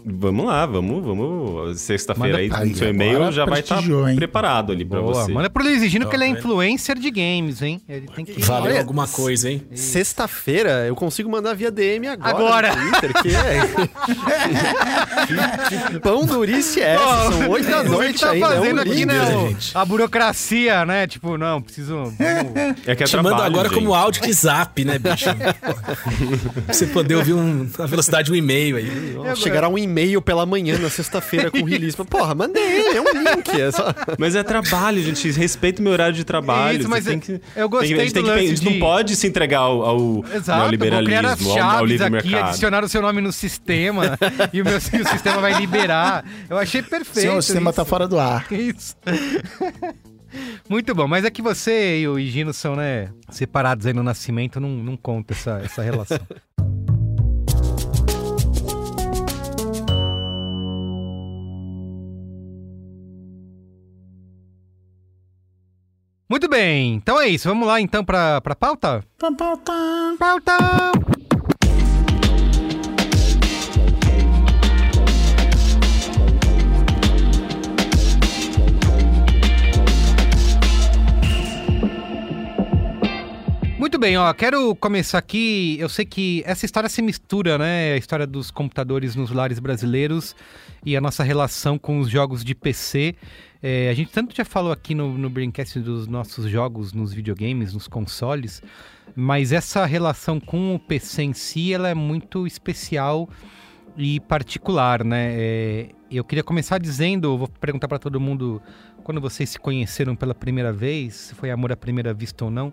Vamos 0.09 0.47
lá, 0.47 0.65
vamos, 0.67 1.05
vamos. 1.05 1.81
Sexta-feira 1.81 2.39
aí, 2.39 2.49
no 2.49 2.77
seu 2.77 2.87
Aí, 2.87 2.93
e-mail 2.95 3.33
já 3.33 3.45
vai 3.45 3.59
estar 3.59 3.83
hein? 3.83 4.15
preparado 4.15 4.71
ali 4.71 4.85
pra 4.85 5.01
Boa, 5.01 5.25
você. 5.25 5.33
manda 5.33 5.51
pro 5.51 5.65
Luiz 5.65 5.83
Gino 5.91 6.09
que 6.09 6.15
ele 6.15 6.23
é 6.25 6.33
Tá 6.33 6.39
influencer 6.39 6.97
de 6.97 7.11
games, 7.11 7.61
hein? 7.61 7.81
Ele 7.89 8.07
tem 8.15 8.25
que... 8.25 8.41
Valeu 8.41 8.71
Olha, 8.71 8.79
alguma 8.79 9.09
coisa, 9.09 9.51
hein? 9.51 9.63
Sexta-feira 9.75 10.87
eu 10.87 10.95
consigo 10.95 11.29
mandar 11.29 11.55
via 11.55 11.73
DM 11.73 12.07
agora. 12.07 12.31
Agora. 12.37 12.77
no 12.77 12.91
Twitter, 12.93 13.13
que 13.21 13.35
é. 13.35 13.61
que 15.91 15.99
pão 16.07 16.25
durice 16.25 16.81
é 16.81 16.95
essa? 16.95 17.33
São 17.33 17.51
oito 17.51 17.69
da 17.69 17.83
noite 17.83 18.21
tá 18.21 18.31
ainda. 18.31 18.47
é 18.47 18.49
um 18.49 18.63
fazendo 18.63 18.81
aqui, 18.83 19.05
né? 19.07 19.57
A 19.75 19.85
burocracia, 19.85 20.85
né? 20.85 21.09
Tipo, 21.09 21.37
não, 21.37 21.61
preciso... 21.61 21.95
vamos- 21.97 22.17
É 22.87 22.95
que 22.95 23.03
é 23.03 23.07
Te 23.07 23.17
mando 23.17 23.43
agora 23.43 23.69
gente. 23.69 23.79
como 23.79 23.93
áudio 23.93 24.23
de 24.23 24.33
zap, 24.33 24.85
né, 24.85 25.01
bicho? 25.01 25.27
pra 26.65 26.73
você 26.73 26.87
poder 26.87 27.17
ouvir 27.17 27.33
um, 27.35 27.69
a 27.77 27.87
velocidade 27.87 28.27
de 28.27 28.33
um 28.33 28.37
e-mail 28.37 28.77
aí. 28.77 29.17
Chegará 29.35 29.69
um 29.69 29.77
e-mail 29.77 29.96
pela 30.23 30.45
manhã 30.45 30.79
na 30.79 30.91
sexta-feira 30.91 31.51
com 31.51 31.63
release. 31.63 31.97
Porra, 32.07 32.35
mandei, 32.35 32.97
é 32.97 33.01
um 33.01 33.05
link. 33.05 33.49
É 33.61 33.71
só... 33.71 33.85
Mas 34.19 34.35
é 34.35 34.43
trabalho, 34.43 35.03
gente. 35.03 35.31
Respeita 35.31 35.81
o 35.81 35.85
meu 35.85 35.93
horário 35.93 36.15
de 36.15 36.25
trabalho. 36.25 36.79
Isso, 36.81 36.89
você 36.89 36.89
mas 36.89 37.05
tem 37.05 37.15
eu- 37.15 37.21
que, 37.21 37.41
eu 37.57 37.69
gostei 37.69 37.89
tem 37.91 38.01
a 38.01 38.05
gente 38.05 38.13
que- 38.15 38.31
A 38.31 38.39
gente 38.47 38.65
não 38.65 38.73
de- 38.73 38.79
pode 38.79 39.17
se 39.17 39.27
entregar 39.27 39.61
ao, 39.61 39.83
ao 39.83 40.25
Exato, 40.33 40.43
criar 40.43 40.55
as 40.55 40.71
neoliberalismo, 40.71 41.51
ao, 41.63 41.71
ao 41.79 41.87
livre 41.87 42.05
aqui, 42.07 42.29
mercado. 42.29 42.49
adicionar 42.51 42.85
o 42.85 42.89
seu 42.89 43.01
nome 43.03 43.21
no 43.21 43.33
sistema 43.33 44.19
e 44.53 44.61
o 44.61 44.65
meu 44.65 44.75
e 44.75 44.77
o 44.77 45.09
sistema 45.09 45.41
vai 45.41 45.55
liberar. 45.59 46.25
Eu 46.49 46.59
achei 46.59 46.83
perfeito. 46.83 47.33
O 47.37 47.43
sistema 47.43 47.71
isso. 47.71 47.77
tá 47.77 47.85
fora 47.85 48.07
do 48.07 48.19
ar. 48.19 48.47
Isso. 48.53 48.95
Muito 50.69 50.95
bom, 50.95 51.07
mas 51.09 51.25
é 51.25 51.31
que 51.31 51.41
você 51.41 52.01
e 52.01 52.09
o 52.09 52.19
Higino 52.19 52.53
são, 52.53 52.77
né, 52.77 53.09
separados 53.31 53.87
aí 53.87 53.93
no 53.95 54.03
nascimento, 54.03 54.61
não, 54.61 54.69
não 54.69 54.97
conta 54.97 55.33
essa, 55.33 55.61
essa 55.65 55.83
relação. 55.83 56.19
Muito 66.29 66.49
bem, 66.49 66.95
então 66.95 67.21
é 67.21 67.29
isso. 67.29 67.49
Vamos 67.49 67.67
lá 67.69 67.81
então 67.81 68.05
pra, 68.05 68.41
pra 68.41 68.57
pauta? 68.57 69.05
Pauta! 70.19 70.57
Muito 83.87 84.01
bem, 84.01 84.17
ó, 84.17 84.35
quero 84.35 84.75
começar 84.75 85.17
aqui. 85.17 85.77
Eu 85.79 85.89
sei 85.89 86.05
que 86.05 86.43
essa 86.45 86.67
história 86.67 86.89
se 86.89 87.01
mistura, 87.01 87.57
né? 87.57 87.93
A 87.93 87.97
história 87.97 88.27
dos 88.27 88.51
computadores 88.51 89.15
nos 89.15 89.31
lares 89.31 89.61
brasileiros 89.61 90.35
e 90.85 90.97
a 90.97 91.01
nossa 91.01 91.23
relação 91.23 91.79
com 91.79 92.01
os 92.01 92.11
jogos 92.11 92.43
de 92.43 92.53
PC. 92.53 93.15
É, 93.63 93.89
a 93.89 93.95
gente 93.95 94.11
tanto 94.11 94.35
já 94.35 94.45
falou 94.45 94.73
aqui 94.73 94.93
no, 94.93 95.17
no 95.17 95.31
Braincast 95.31 95.79
dos 95.79 96.09
nossos 96.09 96.51
jogos 96.51 96.93
nos 96.93 97.13
videogames, 97.13 97.73
nos 97.73 97.87
consoles, 97.87 98.61
mas 99.15 99.53
essa 99.53 99.87
relação 99.87 100.41
com 100.41 100.75
o 100.75 100.81
PC 100.81 101.23
em 101.23 101.33
si, 101.33 101.73
ela 101.73 101.89
é 101.89 101.95
muito 101.95 102.45
especial 102.45 103.31
e 103.97 104.19
particular, 104.19 105.05
né? 105.05 105.33
É, 105.39 105.89
eu 106.11 106.25
queria 106.25 106.43
começar 106.43 106.79
dizendo, 106.79 107.39
vou 107.39 107.47
perguntar 107.47 107.87
para 107.87 108.01
todo 108.01 108.19
mundo 108.19 108.61
quando 109.05 109.21
vocês 109.21 109.51
se 109.51 109.61
conheceram 109.61 110.17
pela 110.17 110.35
primeira 110.35 110.73
vez, 110.73 111.15
se 111.15 111.37
foi 111.37 111.53
amor 111.53 111.71
à 111.71 111.77
primeira 111.77 112.13
vista 112.13 112.45
ou 112.45 112.51
não 112.51 112.73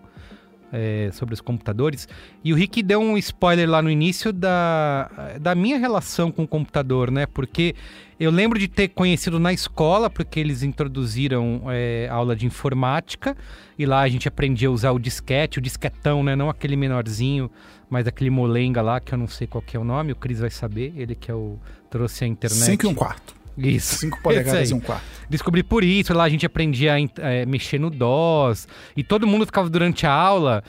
é, 0.74 1.10
sobre 1.12 1.34
os 1.34 1.40
computadores. 1.40 2.08
E 2.42 2.52
o 2.52 2.56
Rick 2.56 2.82
deu 2.82 3.00
um 3.00 3.16
spoiler 3.16 3.70
lá 3.70 3.80
no 3.80 3.88
início 3.88 4.32
da, 4.32 5.36
da 5.40 5.54
minha 5.54 5.78
relação 5.78 6.32
com 6.32 6.42
o 6.42 6.48
computador, 6.48 7.12
né? 7.12 7.26
Porque 7.26 7.76
eu 8.18 8.30
lembro 8.30 8.58
de 8.58 8.66
ter 8.66 8.88
conhecido 8.88 9.38
na 9.38 9.52
escola, 9.52 10.10
porque 10.10 10.40
eles 10.40 10.64
introduziram 10.64 11.62
é, 11.68 12.08
aula 12.10 12.34
de 12.34 12.44
informática, 12.44 13.36
e 13.78 13.86
lá 13.86 14.00
a 14.00 14.08
gente 14.08 14.26
aprendia 14.26 14.66
a 14.66 14.72
usar 14.72 14.90
o 14.90 14.98
disquete, 14.98 15.58
o 15.58 15.62
disquetão, 15.62 16.24
né? 16.24 16.34
Não 16.34 16.50
aquele 16.50 16.74
menorzinho, 16.74 17.48
mas 17.88 18.08
aquele 18.08 18.30
molenga 18.30 18.82
lá, 18.82 18.98
que 18.98 19.14
eu 19.14 19.18
não 19.18 19.28
sei 19.28 19.46
qual 19.46 19.62
que 19.62 19.76
é 19.76 19.80
o 19.80 19.84
nome, 19.84 20.12
o 20.12 20.16
Cris 20.16 20.40
vai 20.40 20.50
saber, 20.50 20.92
ele 20.96 21.14
que 21.14 21.30
é 21.30 21.34
o 21.34 21.56
trouxe 21.88 22.24
a 22.24 22.26
internet. 22.26 22.64
5 22.64 22.84
e 22.84 22.88
um 22.88 22.94
quarto. 22.94 23.43
Isso. 23.56 23.96
5 23.96 24.16
Esse 24.16 24.22
polegadas 24.22 24.70
e 24.70 24.74
um 24.74 24.80
quarto. 24.80 25.04
Descobri 25.28 25.62
por 25.62 25.82
isso, 25.82 26.12
lá 26.12 26.24
a 26.24 26.28
gente 26.28 26.44
aprendia 26.44 26.94
a 26.94 27.00
eh, 27.00 27.46
mexer 27.46 27.78
no 27.78 27.90
DOS. 27.90 28.68
E 28.96 29.02
todo 29.02 29.26
mundo 29.26 29.46
ficava 29.46 29.70
durante 29.70 30.06
a 30.06 30.12
aula 30.12 30.62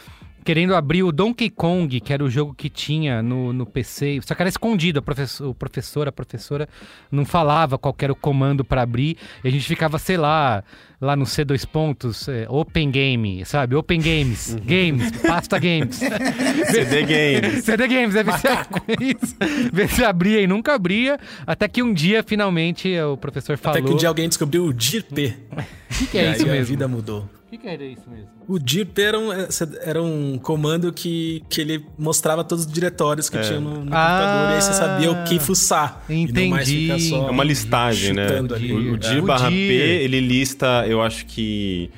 querendo 0.46 0.76
abrir 0.76 1.02
o 1.02 1.12
Donkey 1.12 1.50
Kong, 1.50 2.00
que 2.00 2.14
era 2.14 2.24
o 2.24 2.30
jogo 2.30 2.54
que 2.54 2.70
tinha 2.70 3.24
no, 3.24 3.52
no 3.52 3.66
PC. 3.66 4.20
Só 4.24 4.36
que 4.36 4.44
era 4.44 4.48
escondido, 4.48 5.00
a 5.00 5.02
professor, 5.02 5.50
o 5.50 5.56
professor, 5.56 6.08
a 6.08 6.12
professora 6.12 6.70
não 7.12 7.26
falava 7.26 7.80
qual 7.80 7.92
que 7.92 8.06
era 8.06 8.14
o 8.14 8.16
comando 8.16 8.64
para 8.64 8.84
abrir. 8.84 9.18
E 9.44 9.48
a 9.48 9.52
gente 9.52 9.66
ficava, 9.66 9.98
sei 9.98 10.18
lá, 10.18 10.64
lá 11.02 11.16
no 11.16 11.26
C2 11.26 11.66
pontos, 11.66 12.28
eh, 12.28 12.46
Open 12.48 12.92
Game, 12.92 13.44
sabe? 13.44 13.76
Open 13.76 14.00
Games, 14.00 14.56
Games, 14.64 15.12
Pasta 15.26 15.58
Games. 15.58 15.96
CD 15.96 17.02
Games. 17.02 17.64
CD 17.66 17.88
Games, 17.88 18.14
deve 18.14 18.32
ser 18.34 18.68
isso. 19.02 19.36
Ver 19.74 19.90
se 19.90 20.04
abria 20.04 20.42
e 20.42 20.46
nunca 20.48 20.76
abria. 20.76 21.20
Até 21.48 21.68
que 21.68 21.82
um 21.82 21.92
dia, 21.92 22.24
finalmente, 22.24 22.96
o 23.00 23.18
professor 23.18 23.58
falou... 23.58 23.80
Até 23.80 23.88
que 23.88 23.94
um 23.94 23.98
dia 23.98 24.10
alguém 24.10 24.30
descobriu 24.30 24.66
o 24.66 24.72
DIRP. 24.74 25.34
O 25.50 25.98
que, 25.98 26.06
que 26.06 26.18
é 26.20 26.30
E 26.30 26.34
isso 26.34 26.44
aí 26.44 26.52
mesmo? 26.52 26.62
A 26.62 26.64
vida 26.68 26.88
mudou. 26.88 27.28
O 27.46 27.48
que, 27.48 27.58
que 27.60 27.68
era 27.68 27.84
isso 27.84 28.10
mesmo? 28.10 28.28
O 28.48 28.58
DIRP 28.60 28.98
era 29.00 29.20
um, 29.20 29.30
era 29.84 30.02
um 30.02 30.38
comando 30.40 30.92
que, 30.92 31.44
que 31.48 31.62
ele 31.62 31.86
mostrava 31.98 32.44
todos 32.44 32.66
os 32.66 32.72
diretórios 32.72 33.30
que 33.30 33.38
É. 33.38 33.42
tinha 33.42 33.60
no, 33.60 33.86
no 33.86 33.96
Ah, 33.96 34.10
computador 34.18 34.52
e 34.52 34.54
aí 34.56 34.62
você 34.62 34.74
sabia 34.74 35.12
o 35.12 35.24
que 35.26 35.40
fuçar. 35.40 36.04
E 36.10 36.26
não 36.32 36.48
mais 36.50 36.68
entendi. 36.68 36.82
ficar 36.88 37.00
só 37.00 37.28
É 37.28 37.32
uma 37.32 37.44
listagem, 37.44 38.14
né? 38.14 38.28
ali. 38.40 38.74
O, 38.74 38.92
o 38.94 38.96
É. 38.96 38.98
dir 38.98 39.24
O 39.24 39.26
barra. 39.28 39.50
P, 39.50 39.56
ele 39.56 40.20
lista, 40.20 40.86
eu 40.88 41.02
acho 41.02 41.26
que... 41.28 41.92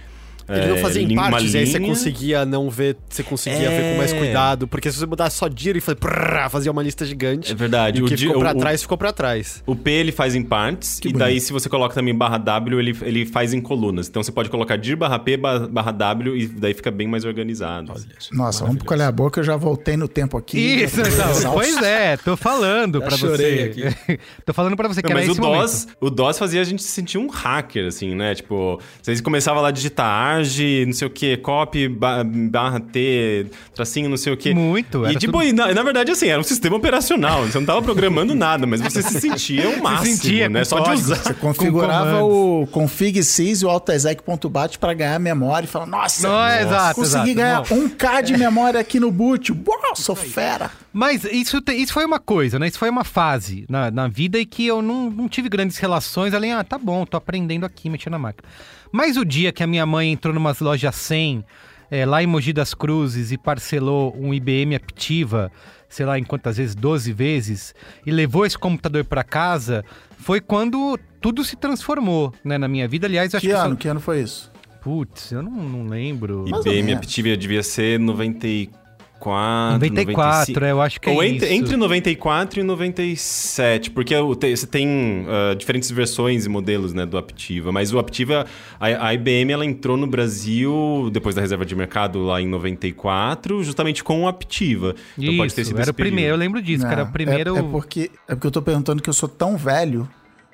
Ele 0.50 0.68
não 0.68 0.76
é, 0.76 0.80
fazia 0.80 1.02
em 1.02 1.14
partes, 1.16 1.56
aí 1.56 1.66
você 1.68 1.80
conseguia 1.80 2.46
não 2.46 2.70
ver, 2.70 2.96
você 3.10 3.24
conseguia 3.24 3.70
ver 3.70 3.92
com 3.92 3.98
mais 3.98 4.14
É. 4.14 4.18
cuidado, 4.18 4.68
porque 4.68 4.92
se 4.92 4.98
você 4.98 5.06
mudar 5.06 5.30
só 5.30 5.48
dir 5.48 5.76
e 5.76 5.82
fazer 5.82 5.96
prrr, 5.98 6.50
fazia 6.50 6.72
uma 6.72 6.82
lista 6.82 7.06
gigante. 7.06 7.52
É 7.52 7.56
verdade. 7.56 8.00
E 8.00 8.04
o 8.04 8.06
que 8.06 8.16
ficou 8.16 8.40
pra 8.40 8.56
o- 8.56 8.60
trás, 8.60 8.82
ficou 8.82 8.98
pra 8.98 9.12
trás. 9.12 9.62
O 9.66 9.76
P 9.76 9.92
ele 9.92 10.12
faz 10.12 10.36
em 10.36 10.44
partes, 10.44 11.00
e 11.04 11.12
daí 11.12 11.40
se 11.42 11.52
você 11.52 11.68
coloca 11.68 11.94
também 11.96 12.16
barra 12.16 12.38
W, 12.38 12.80
ele, 12.80 12.98
ele 13.02 13.26
faz 13.26 13.54
em 13.54 13.60
colunas. 13.62 14.08
Então 14.08 14.24
você 14.24 14.32
pode 14.32 14.50
colocar 14.50 14.78
dir 14.78 14.96
barra 14.96 15.20
P 15.20 15.36
barra, 15.38 15.92
W 15.92 16.38
e 16.38 16.48
daí 16.48 16.74
fica 16.74 16.92
bem 16.92 17.08
mais 17.08 17.26
organizado. 17.26 17.94
Nossa, 18.32 18.64
vamos 18.64 18.78
pro 18.78 18.86
calhar 18.88 19.08
a 19.08 19.12
boca, 19.12 19.40
eu 19.40 19.44
já 19.44 19.56
voltei 19.56 19.98
no 19.98 20.08
tempo 20.08 20.38
aqui. 20.38 20.58
Isso, 20.84 21.02
então, 21.02 21.54
pois 21.54 21.76
é, 21.82 22.18
tô 22.18 22.38
falando 22.38 23.00
pra 23.02 23.12
chorei 23.18 23.74
você. 23.74 24.20
tô 24.46 24.54
falando 24.54 24.76
pra 24.76 24.88
você 24.88 25.02
que 25.02 25.10
Não, 25.10 25.18
era 25.18 25.28
mas 25.28 25.38
o 25.38 25.42
DOS, 25.42 25.88
o 26.00 26.10
DOS 26.10 26.38
fazia 26.40 26.62
a 26.62 26.64
gente 26.64 26.82
se 26.84 26.90
sentir 26.90 27.18
um 27.18 27.28
hacker, 27.28 27.88
assim, 27.88 28.16
né? 28.16 28.34
Tipo, 28.36 28.80
vocês 29.02 29.20
começavam 29.22 29.62
lá 29.62 29.70
a 29.70 29.72
digitar 29.72 30.37
charge, 30.44 30.86
não 30.86 30.94
sei 30.94 31.08
o 31.08 31.10
que, 31.12 31.38
copy 31.38 31.88
ba- 31.88 32.24
barra 32.24 32.80
T, 32.80 33.48
tracinho, 33.74 34.10
não 34.10 34.18
sei 34.18 34.34
o 34.34 34.38
que. 34.38 34.54
Muito, 34.54 35.06
E 35.08 35.16
tipo, 35.16 35.34
tudo- 35.34 35.44
e 35.44 35.54
na, 35.54 35.74
na 35.74 35.84
verdade, 35.84 36.12
assim, 36.12 36.28
era 36.28 36.40
um 36.40 36.44
sistema 36.44 36.76
operacional. 36.76 37.46
Você 37.46 37.58
não 37.60 37.66
tava 37.66 37.82
programando 37.82 38.34
nada, 38.36 38.66
mas 38.66 38.82
você 38.82 39.02
se 39.02 39.20
sentia 39.20 39.70
o 39.70 39.82
máximo, 39.84 40.16
sentia 40.16 40.50
né? 40.50 40.64
Só 40.64 40.80
de 40.80 40.86
código. 40.86 41.06
usar. 41.06 41.16
Você 41.24 41.34
configurava 41.34 42.24
o 42.24 42.68
config 42.72 43.24
sys 43.24 43.62
e 43.62 43.66
o 43.66 43.70
altexec.bat 43.70 44.78
para 44.80 44.94
ganhar 44.94 45.20
memória 45.20 45.66
e 45.66 45.70
falar, 45.70 45.86
nossa, 45.86 46.28
Não, 46.28 46.44
é 46.46 46.62
exato, 46.64 46.96
consegui 46.96 47.32
exato. 47.32 47.36
ganhar 47.36 47.62
Bom. 47.64 47.88
1K 47.90 48.22
de 48.24 48.38
memória 48.38 48.80
aqui 48.80 49.00
no 49.00 49.12
boot. 49.12 49.52
Uau, 49.52 49.96
sou 49.96 50.16
fera. 50.16 50.72
Mas 50.94 51.24
isso, 51.26 51.62
te- 51.62 51.74
isso 51.74 51.94
foi 51.94 52.06
uma 52.06 52.20
coisa, 52.20 52.58
né? 52.58 52.68
Isso 52.68 52.80
foi 52.80 52.90
uma 52.90 53.04
fase 53.04 53.66
na, 53.70 53.92
na 53.92 54.08
vida 54.08 54.40
e 54.40 54.46
que 54.46 54.66
eu 54.66 54.82
não, 54.82 55.10
não 55.10 55.28
tive 55.30 55.48
grandes 55.50 55.78
relações. 55.78 56.34
Além, 56.34 56.54
ah, 56.54 56.64
tá 56.64 56.78
bom, 56.78 57.06
tô 57.06 57.18
aprendendo 57.18 57.66
aqui, 57.66 57.90
mexendo 57.90 58.14
na 58.14 58.20
máquina. 58.20 58.48
Mas 58.92 59.18
o 59.18 59.26
dia 59.26 59.52
que 59.52 59.64
a 59.64 59.68
minha 59.68 59.86
mãe 59.86 60.12
entrou 60.12 60.34
numas 60.34 60.60
lojas 60.60 60.96
100, 60.96 61.44
eh, 61.92 62.06
lá 62.06 62.22
em 62.24 62.28
Mogi 62.28 62.54
das 62.54 62.74
Cruzes, 62.74 63.32
e 63.32 63.38
parcelou 63.38 64.16
um 64.18 64.34
IBM 64.34 64.76
Aptiva, 64.76 65.52
sei 65.90 66.06
lá 66.06 66.18
em 66.20 66.24
quantas 66.24 66.58
vezes, 66.58 66.76
12 66.76 67.12
vezes, 67.14 67.74
e 68.06 68.12
levou 68.12 68.46
esse 68.46 68.58
computador 68.58 69.04
para 69.06 69.24
casa, 69.24 69.84
foi 70.18 70.40
quando 70.42 71.00
tudo 71.22 71.44
se 71.44 71.56
transformou, 71.56 72.34
né, 72.44 72.58
na 72.58 72.68
minha 72.68 72.88
vida. 72.88 73.08
Aliás, 73.08 73.34
acho 73.34 73.42
Que 73.42 73.48
que... 73.48 73.54
ano? 73.54 73.70
só- 73.72 73.76
Que 73.76 73.88
ano 73.88 74.00
foi 74.00 74.22
isso? 74.22 74.52
Putz, 74.82 75.32
eu 75.32 75.42
não, 75.42 75.52
não 75.52 75.88
lembro. 75.88 76.46
IBM 76.48 76.94
Aptivia 76.94 77.36
devia 77.36 77.62
ser 77.64 78.00
94, 78.00 78.87
94, 79.20 80.54
95. 80.54 80.66
é, 80.66 80.72
eu 80.72 80.82
acho 80.82 81.02
que 81.02 81.10
é 81.10 81.14
Ou 81.14 81.24
entre, 81.24 81.46
isso. 81.48 81.54
entre 81.56 81.76
94 81.76 82.60
e 82.60 82.64
97, 82.64 83.92
porque 83.92 84.16
o- 84.16 84.34
você 84.36 84.68
tem 84.68 85.26
ah, 85.28 85.54
diferentes 85.56 85.90
versões 85.92 86.46
e 86.46 86.50
modelos 86.50 86.94
né, 86.94 87.06
do 87.06 87.18
Aptiva, 87.18 87.72
mas 87.72 87.94
o 87.94 88.00
Aptiva, 88.00 88.46
a, 88.80 89.08
a 89.08 89.14
IBM 89.14 89.52
ela 89.52 89.66
entrou 89.66 89.98
no 89.98 90.08
Brasil 90.08 91.10
depois 91.12 91.36
da 91.36 91.42
reserva 91.42 91.66
de 91.66 91.76
mercado 91.76 92.20
lá 92.24 92.42
em 92.42 92.48
94, 92.48 93.64
justamente 93.64 94.04
com 94.04 94.24
o 94.24 94.28
Aptiva. 94.28 94.96
Então 95.18 95.38
pode 95.38 95.54
ter 95.54 95.62
Isso, 95.62 95.70
sido 95.72 95.82
era 95.82 95.92
o 95.92 95.94
primeiro, 95.94 96.34
eu 96.34 96.38
lembro 96.38 96.62
disso, 96.62 96.86
que 96.86 96.92
era 96.92 97.04
o 97.04 97.06
Não, 97.06 97.12
primeiro... 97.12 97.56
É, 97.56 97.60
é 97.60 97.64
porque, 97.64 98.12
é 98.28 98.36
porque 98.36 98.48
eu 98.48 98.52
tô 98.52 98.62
perguntando 98.62 99.02
que 99.02 99.10
eu 99.10 99.14
sou 99.14 99.28
tão 99.30 99.58
velho 99.58 100.08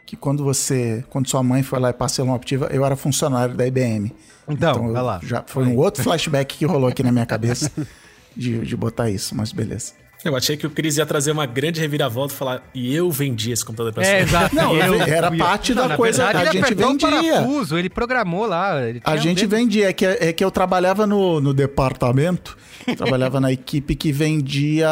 que 0.06 0.16
quando 0.18 0.44
você, 0.44 1.04
quando 1.10 1.30
sua 1.30 1.42
mãe 1.42 1.64
foi 1.64 1.80
lá 1.80 1.90
e 1.90 1.94
parcelou 1.94 2.32
uma 2.32 2.36
Aptiva, 2.38 2.68
eu 2.72 2.86
era 2.86 2.96
funcionário 2.96 3.56
da 3.56 3.66
IBM. 3.66 4.12
Então, 4.48 4.88
eu 4.88 4.94
vai 4.94 5.02
lá. 5.02 5.20
Já 5.24 5.44
foi 5.48 5.64
um 5.66 5.78
outro 5.78 6.04
flashback 6.04 6.58
que 6.58 6.66
rolou 6.66 6.90
aqui 6.90 7.02
na 7.02 7.12
minha 7.12 7.26
cabeça 7.26 7.72
de, 8.36 8.60
de 8.66 8.76
botar 8.76 9.10
isso, 9.10 9.36
mas 9.36 9.52
beleza. 9.52 9.94
Eu 10.26 10.38
achei 10.38 10.56
que 10.56 10.66
o 10.66 10.70
Cris 10.70 10.96
ia 10.96 11.06
trazer 11.06 11.32
uma 11.32 11.46
grande 11.46 11.82
reviravolta 11.82 12.34
e 12.34 12.38
falar, 12.38 12.64
e 12.74 12.96
eu 12.96 13.12
vendi 13.12 13.52
esse 13.52 13.66
computador 13.66 13.92
pra 13.92 14.04
É, 14.06 14.20
você. 14.20 14.24
exato. 14.30 14.56
Não, 14.56 14.74
eu- 14.74 15.02
era 15.02 15.28
eu- 15.28 15.38
parte 15.38 15.74
da 15.74 15.98
coisa, 15.98 16.24
verdade, 16.28 16.48
a 16.48 16.62
gente 16.62 16.74
vendia. 16.76 17.10
parafuso, 17.34 17.78
ele 17.78 17.90
programou 17.90 18.46
lá. 18.46 18.82
ele 18.88 19.02
A 19.04 19.16
um 19.16 19.18
gente 19.18 19.46
vendia, 19.46 19.90
é 19.90 19.94
que, 19.94 20.06
é 20.06 20.32
que 20.32 20.42
eu 20.42 20.50
trabalhava 20.50 21.06
no, 21.06 21.42
no 21.42 21.54
departamento, 21.54 22.58
trabalhava 22.96 23.42
na 23.42 23.52
equipe 23.52 23.96
que 23.98 24.14
vendia 24.14 24.88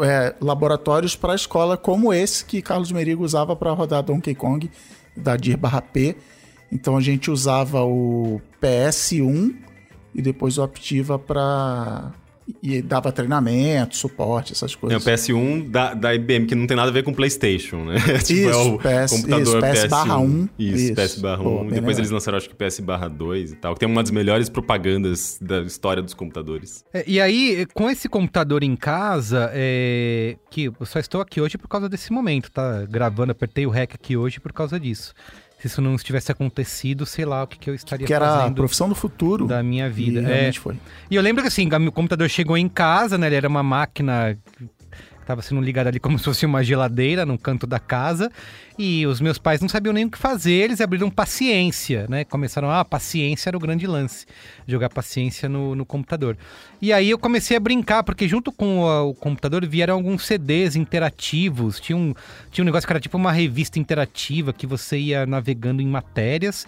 é, 0.00 0.34
laboratórios 0.40 1.16
para 1.16 1.32
a 1.32 1.36
escola, 1.36 1.76
como 1.76 2.12
esse 2.12 2.44
que 2.44 2.62
Carlos 2.62 2.92
Merigo 2.92 3.24
usava 3.24 3.56
para 3.56 3.72
rodar 3.72 4.04
Donkey 4.04 4.34
Kong 4.36 4.70
da 5.16 5.36
DIR 5.36 5.56
barra 5.56 5.82
P. 5.82 6.14
Então 6.70 6.96
a 6.96 7.00
gente 7.00 7.32
usava 7.32 7.82
o 7.84 8.40
PS1 8.62 9.54
e 10.14 10.22
depois 10.22 10.56
o 10.56 10.62
Aptiva 10.62 11.18
para. 11.18 12.12
E 12.62 12.80
dava 12.80 13.10
treinamento, 13.10 13.96
suporte, 13.96 14.52
essas 14.52 14.72
É 14.72 14.76
o 14.76 14.78
coisas. 14.78 15.02
PS1 15.04 15.68
da, 15.68 15.94
da 15.94 16.14
IBM, 16.14 16.46
que 16.46 16.54
não 16.54 16.66
tem 16.66 16.76
nada 16.76 16.90
a 16.90 16.92
ver 16.92 17.02
com 17.02 17.12
PlayStation, 17.12 17.84
né? 17.84 17.96
tipo, 18.24 18.48
é 18.48 18.50
Isso, 18.50 18.74
o 18.74 18.78
PS 18.78 19.10
computador 19.10 19.64
isso, 19.64 19.82
PS 19.82 19.86
barra 19.90 20.14
PS1. 20.16 20.20
um. 20.24 20.48
Isso, 20.58 20.76
Isso. 20.76 20.94
PS 20.94 21.18
barra 21.20 21.42
Pô, 21.42 21.48
1. 21.50 21.58
bem 21.58 21.64
Depois 21.70 21.80
legal. 21.86 21.98
eles 22.00 22.10
lançaram, 22.12 22.38
acho 22.38 22.48
que 22.48 22.54
PS 22.54 22.80
barra 22.80 23.08
2 23.08 23.52
e 23.52 23.56
tal. 23.56 23.74
Que 23.74 23.80
tem 23.80 23.88
uma 23.88 24.00
das 24.02 24.10
melhores 24.12 24.48
propagandas 24.48 25.38
da 25.40 25.62
história 25.62 26.02
dos 26.02 26.14
computadores. 26.14 26.84
É, 26.94 27.04
E 27.06 27.20
aí, 27.20 27.66
com 27.74 27.90
esse 27.90 28.08
computador 28.08 28.62
em 28.62 28.76
casa, 28.76 29.50
é, 29.52 30.36
que 30.50 30.66
eu 30.66 30.86
só 30.86 30.98
estou 31.00 31.20
aqui 31.20 31.40
hoje 31.40 31.58
por 31.58 31.68
causa 31.68 31.88
desse 31.88 32.12
momento, 32.12 32.50
tá? 32.52 32.84
Gravando, 32.88 33.32
apertei 33.32 33.66
o 33.66 33.70
REC 33.70 33.94
aqui 33.94 34.16
hoje 34.16 34.38
por 34.38 34.52
causa 34.52 34.78
disso. 34.78 35.12
Se 35.68 35.72
isso 35.72 35.82
não 35.82 35.96
tivesse 35.96 36.30
acontecido, 36.30 37.04
sei 37.04 37.24
lá 37.24 37.42
o 37.42 37.46
que, 37.46 37.58
que 37.58 37.68
eu 37.68 37.74
estaria 37.74 38.06
Que 38.06 38.14
era 38.14 38.46
a 38.46 38.50
profissão 38.50 38.88
do 38.88 38.94
futuro. 38.94 39.46
da 39.46 39.62
minha 39.62 39.90
vida. 39.90 40.20
E 40.22 40.48
É. 40.48 40.52
foi. 40.52 40.76
E 41.10 41.14
eu 41.16 41.22
lembro 41.22 41.42
que 41.42 41.48
assim, 41.48 41.68
o 41.68 41.92
computador 41.92 42.28
chegou 42.28 42.56
em 42.56 42.68
casa, 42.68 43.18
né? 43.18 43.26
Ele 43.26 43.36
era 43.36 43.48
uma 43.48 43.62
máquina 43.62 44.36
estava 45.26 45.42
sendo 45.42 45.60
ligada 45.60 45.90
ali 45.90 45.98
como 45.98 46.16
se 46.18 46.24
fosse 46.24 46.46
uma 46.46 46.62
geladeira 46.62 47.26
num 47.26 47.36
canto 47.36 47.66
da 47.66 47.80
casa. 47.80 48.30
E 48.78 49.06
os 49.06 49.20
meus 49.20 49.38
pais 49.38 49.60
não 49.60 49.68
sabiam 49.68 49.92
nem 49.92 50.04
o 50.04 50.10
que 50.10 50.18
fazer, 50.18 50.52
eles 50.52 50.80
abriram 50.80 51.10
paciência, 51.10 52.06
né? 52.08 52.24
Começaram, 52.24 52.70
ah, 52.70 52.84
paciência 52.84 53.50
era 53.50 53.56
o 53.56 53.60
grande 53.60 53.86
lance. 53.86 54.26
Jogar 54.68 54.90
paciência 54.90 55.48
no, 55.48 55.74
no 55.74 55.84
computador. 55.84 56.36
E 56.80 56.92
aí 56.92 57.10
eu 57.10 57.18
comecei 57.18 57.56
a 57.56 57.60
brincar, 57.60 58.02
porque 58.04 58.28
junto 58.28 58.52
com 58.52 58.80
o, 58.80 59.10
o 59.10 59.14
computador 59.14 59.66
vieram 59.66 59.94
alguns 59.94 60.26
CDs 60.26 60.76
interativos. 60.76 61.80
Tinha 61.80 61.96
um, 61.96 62.14
tinha 62.50 62.62
um 62.62 62.66
negócio 62.66 62.86
que 62.86 62.92
era 62.92 63.00
tipo 63.00 63.16
uma 63.16 63.32
revista 63.32 63.78
interativa 63.78 64.52
que 64.52 64.66
você 64.66 64.98
ia 64.98 65.26
navegando 65.26 65.82
em 65.82 65.86
matérias. 65.86 66.66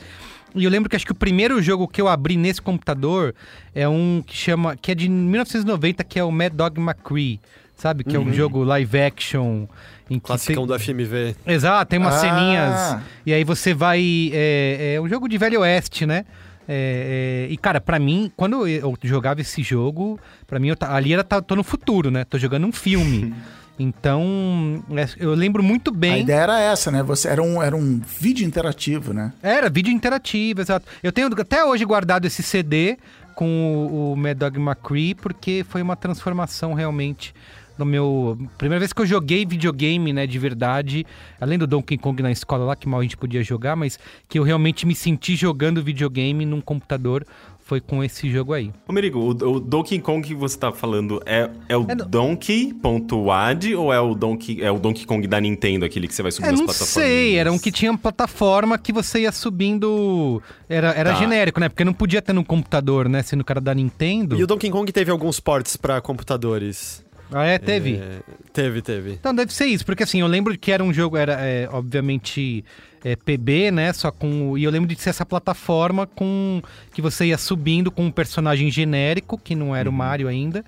E 0.54 0.64
eu 0.64 0.70
lembro 0.70 0.88
que 0.88 0.96
acho 0.96 1.04
que 1.04 1.12
o 1.12 1.14
primeiro 1.14 1.60
jogo 1.62 1.86
que 1.86 2.00
eu 2.00 2.08
abri 2.08 2.36
nesse 2.36 2.60
computador 2.60 3.34
é 3.74 3.86
um 3.86 4.22
que 4.26 4.34
chama. 4.34 4.76
que 4.76 4.90
é 4.90 4.94
de 4.94 5.08
1990, 5.08 6.02
que 6.04 6.18
é 6.18 6.24
o 6.24 6.32
Mad 6.32 6.54
Dog 6.54 6.80
McCree. 6.80 7.38
Sabe? 7.78 8.02
Que 8.04 8.16
é 8.16 8.18
um 8.18 8.24
Uhum. 8.24 8.32
jogo 8.34 8.62
live 8.64 8.98
action. 9.00 9.66
Em 10.10 10.18
Classicão 10.18 10.66
tem- 10.66 10.66
do 10.66 10.74
FMV. 10.74 11.36
Exato, 11.46 11.88
tem 11.90 11.98
umas 11.98 12.14
Ah. 12.14 12.18
ceninhas. 12.18 12.96
E 13.24 13.32
aí 13.32 13.44
você 13.44 13.72
vai. 13.72 14.30
É, 14.32 14.94
é 14.96 15.00
um 15.00 15.08
jogo 15.08 15.28
de 15.28 15.38
Velho 15.38 15.60
Oeste, 15.60 16.04
né? 16.04 16.24
É, 16.66 17.46
é, 17.48 17.52
e, 17.52 17.56
cara, 17.56 17.80
pra 17.80 17.98
mim, 17.98 18.30
quando 18.36 18.66
eu 18.66 18.94
jogava 19.02 19.40
esse 19.40 19.62
jogo, 19.62 20.18
pra 20.46 20.58
mim, 20.58 20.68
eu 20.68 20.76
ali 20.80 21.12
era, 21.14 21.22
tá- 21.24 21.40
tô 21.40 21.54
no 21.56 21.62
futuro, 21.64 22.10
né? 22.10 22.24
Tô 22.24 22.36
jogando 22.36 22.66
um 22.66 22.72
filme. 22.72 23.32
Então, 23.80 24.82
é, 24.90 25.06
eu 25.18 25.34
lembro 25.34 25.62
muito 25.62 25.90
A 25.92 25.94
bem. 25.94 26.22
ideia 26.22 26.40
era 26.40 26.60
essa, 26.60 26.90
né? 26.90 27.00
Você 27.04 27.28
era 27.28 27.40
um, 27.40 27.62
era 27.62 27.76
um 27.76 28.00
vídeo 28.00 28.44
interativo, 28.44 29.12
né? 29.12 29.32
Era, 29.40 29.70
vídeo 29.70 29.92
interativo, 29.92 30.60
exato. 30.60 30.84
Eu 31.00 31.12
tenho 31.12 31.28
até 31.40 31.64
hoje 31.64 31.84
guardado 31.84 32.24
esse 32.26 32.42
CD 32.42 32.98
com 33.36 33.46
o, 33.46 34.12
o 34.12 34.16
Mad 34.16 34.36
Dog 34.36 34.58
McCree, 34.58 35.14
porque 35.14 35.64
foi 35.68 35.80
uma 35.80 35.94
transformação 35.94 36.74
realmente 36.74 37.32
no 37.78 37.84
meu... 37.84 38.36
Primeira 38.58 38.80
vez 38.80 38.92
que 38.92 39.00
eu 39.02 39.06
joguei 39.06 39.46
videogame, 39.46 40.12
né, 40.12 40.26
de 40.26 40.38
verdade, 40.38 41.06
além 41.40 41.58
do 41.58 41.66
Donkey 41.66 41.96
Kong 41.98 42.22
na 42.22 42.30
escola 42.32 42.64
lá, 42.64 42.76
que 42.76 42.88
mal 42.88 43.00
a 43.00 43.02
gente 43.02 43.16
podia 43.16 43.42
jogar, 43.42 43.76
mas 43.76 43.98
que 44.28 44.38
eu 44.38 44.42
realmente 44.42 44.86
me 44.86 44.94
senti 44.94 45.36
jogando 45.36 45.82
videogame 45.82 46.44
num 46.44 46.60
computador, 46.60 47.24
foi 47.60 47.82
com 47.82 48.02
esse 48.02 48.30
jogo 48.30 48.54
aí. 48.54 48.72
Ô, 48.88 48.92
Merigo, 48.94 49.18
o, 49.18 49.28
o 49.28 49.60
Donkey 49.60 49.98
Kong 49.98 50.26
que 50.26 50.34
você 50.34 50.56
tá 50.58 50.72
falando 50.72 51.20
é, 51.26 51.50
é 51.68 51.76
o 51.76 51.84
Donkey.wad 51.84 53.74
ou 53.74 53.92
é 53.92 54.00
o 54.00 54.14
Donkey, 54.14 54.62
é 54.62 54.70
o 54.70 54.78
Donkey 54.78 55.04
Kong 55.06 55.26
da 55.26 55.38
Nintendo, 55.38 55.84
aquele 55.84 56.08
que 56.08 56.14
você 56.14 56.22
vai 56.22 56.32
subir 56.32 56.48
É, 56.48 56.50
nas 56.52 56.60
não 56.60 56.66
plataformas? 56.66 56.94
sei, 57.10 57.36
era 57.36 57.52
um 57.52 57.58
que 57.58 57.70
tinha 57.70 57.90
uma 57.90 57.98
plataforma 57.98 58.78
que 58.78 58.90
você 58.92 59.20
ia 59.20 59.32
subindo. 59.32 60.42
Era, 60.68 60.92
era 60.92 61.12
Tá. 61.12 61.16
genérico, 61.18 61.60
né? 61.60 61.68
Porque 61.68 61.84
não 61.84 61.92
podia 61.92 62.22
ter 62.22 62.32
no 62.32 62.42
computador, 62.44 63.06
né? 63.08 63.22
Sendo 63.22 63.44
que 63.44 63.52
era 63.52 63.60
da 63.60 63.74
Nintendo. 63.74 64.36
E 64.38 64.42
o 64.42 64.46
Donkey 64.46 64.70
Kong 64.70 64.90
teve 64.90 65.10
alguns 65.10 65.38
ports 65.40 65.76
pra 65.76 66.00
computadores. 66.00 67.04
Ah, 67.30 67.44
é? 67.44 67.58
Teve? 67.58 67.96
É, 67.96 68.20
teve, 68.52 68.82
teve. 68.82 69.12
Então 69.12 69.34
deve 69.34 69.52
ser 69.52 69.66
isso, 69.66 69.84
porque 69.84 70.02
assim, 70.02 70.20
eu 70.20 70.26
lembro 70.26 70.56
que 70.58 70.72
era 70.72 70.82
um 70.82 70.92
jogo, 70.92 71.16
era 71.16 71.34
é, 71.34 71.68
obviamente 71.70 72.64
é, 73.04 73.16
PB, 73.16 73.70
né? 73.70 73.92
Só 73.92 74.10
com. 74.10 74.56
E 74.56 74.64
eu 74.64 74.70
lembro 74.70 74.88
de 74.88 75.00
ser 75.00 75.10
essa 75.10 75.26
plataforma 75.26 76.06
com. 76.06 76.62
que 76.92 77.02
você 77.02 77.26
ia 77.26 77.38
subindo 77.38 77.90
com 77.90 78.06
um 78.06 78.10
personagem 78.10 78.70
genérico, 78.70 79.38
que 79.38 79.54
não 79.54 79.74
era 79.74 79.88
o 79.88 79.92
Mario 79.92 80.28
ainda. 80.28 80.64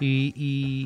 E, 0.00 0.32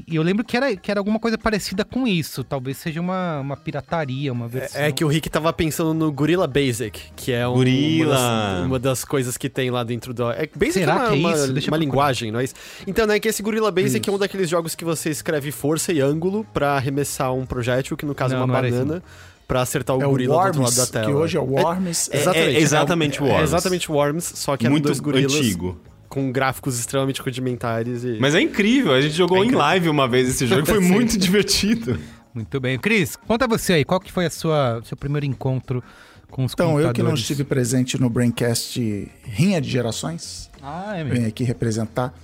e- 0.07 0.13
e 0.13 0.17
eu 0.17 0.23
lembro 0.23 0.45
que 0.45 0.57
era, 0.57 0.75
que 0.77 0.91
era 0.91 0.99
alguma 0.99 1.19
coisa 1.21 1.39
parecida 1.39 1.85
com 1.85 2.07
isso. 2.07 2.43
Talvez 2.43 2.77
seja 2.79 3.01
uma, 3.01 3.41
uma 3.41 3.57
pirataria, 3.57 4.33
uma 4.33 4.49
versão. 4.49 4.81
É 4.81 4.91
que 4.91 5.05
o 5.05 5.09
Rick 5.09 5.31
tava 5.31 5.53
pensando 5.53 5.95
no 5.95 6.11
Gorilla 6.11 6.47
Basic, 6.47 7.01
que 7.15 7.33
é 7.33 7.47
um, 7.47 7.55
Gorilla. 7.55 8.17
Uma, 8.19 8.55
das, 8.59 8.67
uma 8.67 8.79
das 8.79 9.05
coisas 9.05 9.37
que 9.37 9.49
tem 9.49 9.71
lá 9.71 9.85
dentro 9.85 10.13
do. 10.13 10.31
É, 10.31 10.49
Basic 10.55 10.81
Será 10.81 10.93
é 10.93 10.97
uma, 10.97 11.09
que 11.11 11.15
é 11.15 11.19
uma- 11.19 11.33
isso? 11.33 11.53
Deixa 11.53 11.71
uma 11.71 11.77
linguagem, 11.77 12.31
não 12.33 12.41
é 12.41 12.45
isso? 12.45 12.55
Então, 12.87 13.07
né, 13.07 13.21
que 13.21 13.29
esse 13.29 13.43
Gorilla 13.43 13.71
Basic 13.71 14.09
é 14.09 14.13
um 14.13 14.19
daqueles 14.19 14.49
jogos 14.51 14.75
que 14.75 14.85
você 14.85 15.11
escreve 15.11 15.51
força 15.53 15.93
e 15.93 16.01
ângulo 16.01 16.45
pra 16.53 16.73
arremessar 16.77 17.33
um 17.33 17.47
projétil, 17.47 17.97
que 17.97 18.05
no 18.05 18.15
caso 18.15 18.35
Não, 18.35 18.43
é 18.43 18.45
uma 18.45 18.61
banana. 18.61 19.03
Pra 19.47 19.61
acertar 19.61 19.95
o 19.95 20.01
É 20.03 20.07
o 20.07 20.11
gorila 20.11 20.33
do 20.33 20.39
outro 20.39 20.49
lado 20.49 20.59
Worms, 20.63 20.77
da 20.77 20.87
tela. 20.87 21.05
que 21.07 21.13
hoje 21.13 21.37
é 21.37 21.41
o 21.41 21.45
Worms. 21.45 22.09
É, 22.11 22.17
É- 22.17 22.21
exatamente. 22.21 22.57
é 22.57 22.61
exatamente 22.61 23.19
é, 23.19 23.23
Worms. 23.23 23.41
É 23.41 23.45
exatamente 23.45 23.93
Worms, 23.93 24.25
só 24.37 24.57
que 24.57 24.65
eram 24.65 24.73
Muito 24.73 24.85
dois 24.87 25.01
gorilas 25.01 25.35
antigo. 25.35 25.79
Com 26.15 26.31
gráficos 26.31 26.79
extremamente 26.79 27.21
rudimentares 27.21 28.05
e... 28.05 28.19
Mas 28.21 28.37
é 28.37 28.41
incrível, 28.41 28.93
a 28.93 29.01
gente 29.01 29.17
jogou 29.17 29.43
É 29.43 29.49
em 29.49 29.51
live 29.51 29.89
uma 29.89 30.07
vez 30.07 30.29
esse 30.29 30.47
jogo, 30.47 30.65
foi 30.65 30.79
muito 30.79 31.19
divertido. 31.19 31.99
Muito 32.33 32.61
bem. 32.61 32.79
Cris, 32.79 33.17
conta 33.17 33.49
você 33.49 33.73
aí, 33.73 33.85
qual 33.85 33.99
que 33.99 34.13
foi 34.13 34.27
a 34.27 34.31
sua 34.31 34.81
seu 34.85 34.97
primeiro 34.97 35.27
encontro 35.27 35.83
com 36.31 36.45
os 36.45 36.53
Então, 36.53 36.81
eu 36.81 36.93
que 36.93 37.03
não 37.03 37.15
estive 37.15 37.43
presente 37.43 38.01
no 38.01 38.09
Braincast 38.09 38.79
Rinha 39.25 39.61
de 39.61 39.69
Gerações, 39.69 40.49
Ah, 40.63 40.93
é 40.95 41.03
venho 41.03 41.15
mesmo. 41.15 41.27
aqui 41.29 41.43
representar. 41.43 42.15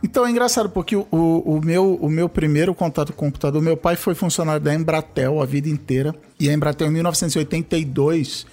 Então 0.00 0.24
é 0.24 0.30
engraçado, 0.30 0.70
porque 0.70 0.94
o, 0.94 1.06
o, 1.10 1.56
o 1.56 1.60
meu, 1.60 1.96
o 2.00 2.08
meu 2.08 2.28
primeiro 2.28 2.72
contato 2.72 3.12
com 3.12 3.26
o 3.26 3.28
computador, 3.28 3.60
meu 3.60 3.76
pai 3.76 3.96
foi 3.96 4.14
funcionário 4.14 4.60
da 4.62 4.72
Embratel 4.72 5.42
a 5.42 5.44
vida 5.44 5.68
inteira. 5.68 6.14
E 6.38 6.48
a 6.48 6.52
Embratel, 6.52 6.86
em 6.86 6.92
1982, 6.92 8.46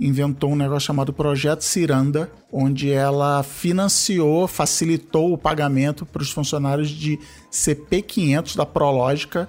inventou 0.00 0.52
um 0.52 0.56
negócio 0.56 0.86
chamado 0.86 1.12
Projeto 1.12 1.62
Ciranda, 1.62 2.30
onde 2.52 2.90
ela 2.90 3.42
financiou, 3.42 4.46
facilitou 4.46 5.32
o 5.32 5.38
pagamento 5.38 6.06
para 6.06 6.22
os 6.22 6.30
funcionários 6.30 6.88
de 6.88 7.18
CP500 7.52 8.56
da 8.56 8.64
Prológica, 8.64 9.48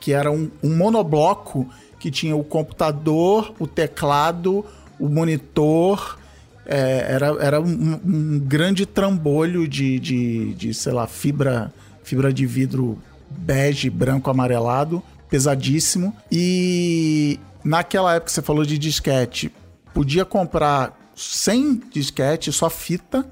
que 0.00 0.12
era 0.12 0.30
um, 0.30 0.50
um 0.62 0.76
monobloco 0.76 1.68
que 1.98 2.10
tinha 2.10 2.36
o 2.36 2.44
computador, 2.44 3.52
o 3.58 3.66
teclado, 3.66 4.64
o 4.98 5.08
monitor. 5.08 6.18
É, 6.64 7.06
era 7.08 7.26
era 7.40 7.60
um, 7.60 8.00
um, 8.04 8.38
grande 8.38 8.84
trambolho 8.84 9.66
de, 9.66 9.98
de, 9.98 10.54
de, 10.54 10.74
sei 10.74 10.92
lá, 10.92 11.06
fibra, 11.06 11.72
fibra 12.04 12.32
de 12.32 12.46
vidro 12.46 12.98
bege, 13.28 13.90
branco, 13.90 14.30
amarelado, 14.30 15.02
pesadíssimo. 15.28 16.14
E 16.30 17.40
naquela 17.64 18.14
época 18.14 18.26
que 18.26 18.32
você 18.32 18.42
falou 18.42 18.64
de 18.64 18.78
disquete, 18.78 19.50
podia 19.94 20.24
comprar 20.24 20.96
sem 21.14 21.80
disquete, 21.92 22.52
só 22.52 22.70
fita. 22.70 23.26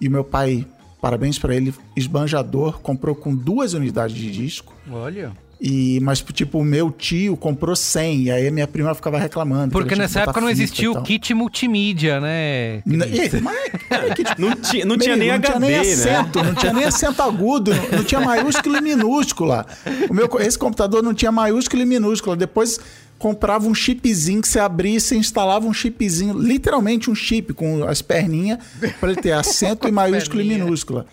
E 0.00 0.08
meu 0.08 0.24
pai, 0.24 0.66
parabéns 1.00 1.38
para 1.38 1.54
ele, 1.54 1.72
esbanjador, 1.96 2.80
comprou 2.80 3.14
com 3.14 3.34
duas 3.34 3.72
unidades 3.74 4.16
de 4.16 4.30
disco. 4.30 4.74
Olha. 4.90 5.32
E, 5.64 6.00
mas, 6.00 6.20
tipo, 6.20 6.58
o 6.58 6.64
meu 6.64 6.90
tio 6.90 7.36
comprou 7.36 7.76
100, 7.76 8.22
e 8.22 8.30
aí 8.32 8.50
minha 8.50 8.66
prima 8.66 8.92
ficava 8.96 9.16
reclamando. 9.16 9.70
Porque 9.70 9.94
nessa 9.94 10.22
época 10.22 10.40
não 10.40 10.50
existia 10.50 10.90
o 10.90 11.00
kit 11.04 11.32
multimídia, 11.34 12.20
né? 12.20 12.82
N 12.84 12.96
mas, 13.40 13.56
é, 13.88 14.10
kit, 14.12 14.34
não 14.40 14.56
tinha, 14.56 14.84
não 14.84 14.98
tinha 14.98 15.14
nem 15.14 15.28
não 15.28 15.36
HD, 15.36 15.46
tinha 15.46 15.60
nem 15.60 15.70
né? 15.70 15.78
acento, 15.78 16.42
Não 16.42 16.54
tinha 16.56 16.72
nem 16.72 16.84
acento 16.84 17.22
agudo, 17.22 17.72
não, 17.72 17.98
não 17.98 18.04
tinha 18.04 18.20
maiúscula 18.20 18.78
e 18.78 18.80
minúscula. 18.80 19.64
O 20.10 20.12
meu, 20.12 20.28
esse 20.40 20.58
computador 20.58 21.00
não 21.00 21.14
tinha 21.14 21.30
maiúscula 21.30 21.80
e 21.80 21.86
minúscula. 21.86 22.34
Depois 22.34 22.80
comprava 23.22 23.68
um 23.68 23.74
chipzinho 23.74 24.42
que 24.42 24.48
você 24.48 24.58
abria 24.58 24.96
e 24.96 25.00
você 25.00 25.14
instalava 25.14 25.64
um 25.64 25.72
chipzinho, 25.72 26.36
literalmente 26.36 27.08
um 27.08 27.14
chip 27.14 27.54
com 27.54 27.84
as 27.84 28.02
perninhas, 28.02 28.58
para 28.98 29.12
ele 29.12 29.22
ter 29.22 29.30
acento 29.30 29.86
e 29.86 29.92
maiúscula 29.92 30.42
e 30.42 30.48
minúscula. 30.48 31.06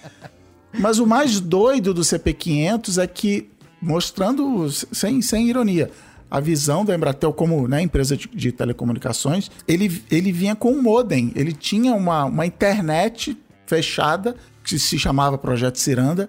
Mas 0.79 0.97
o 0.97 1.05
mais 1.05 1.39
doido 1.39 1.93
do 1.93 2.01
CP500 2.01 2.99
é 2.99 3.05
que 3.05 3.51
mostrando, 3.79 4.67
sem, 4.91 5.21
sem 5.21 5.49
ironia, 5.49 5.91
a 6.31 6.39
visão 6.39 6.83
da 6.83 6.95
Embratel 6.95 7.31
como 7.31 7.67
né, 7.67 7.79
empresa 7.79 8.17
de, 8.17 8.27
de, 8.27 8.51
telecomunicações, 8.51 9.51
ele, 9.67 10.01
ele 10.09 10.31
vinha 10.31 10.55
com 10.55 10.71
um 10.71 10.81
modem. 10.81 11.31
Ele 11.35 11.53
tinha 11.53 11.93
uma, 11.93 12.25
uma 12.25 12.45
internet 12.47 13.37
fechada, 13.67 14.35
que 14.63 14.79
se 14.79 14.97
chamava 14.97 15.37
Projeto 15.37 15.77
Ciranda, 15.77 16.27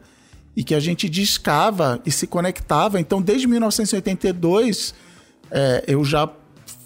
e 0.54 0.62
que 0.62 0.74
a 0.74 0.80
gente 0.80 1.08
discava 1.08 2.02
e 2.04 2.10
se 2.10 2.26
conectava. 2.26 3.00
Então, 3.00 3.22
desde 3.22 3.46
1982, 3.46 4.94
é, 5.50 5.84
eu 5.86 6.04
já 6.04 6.28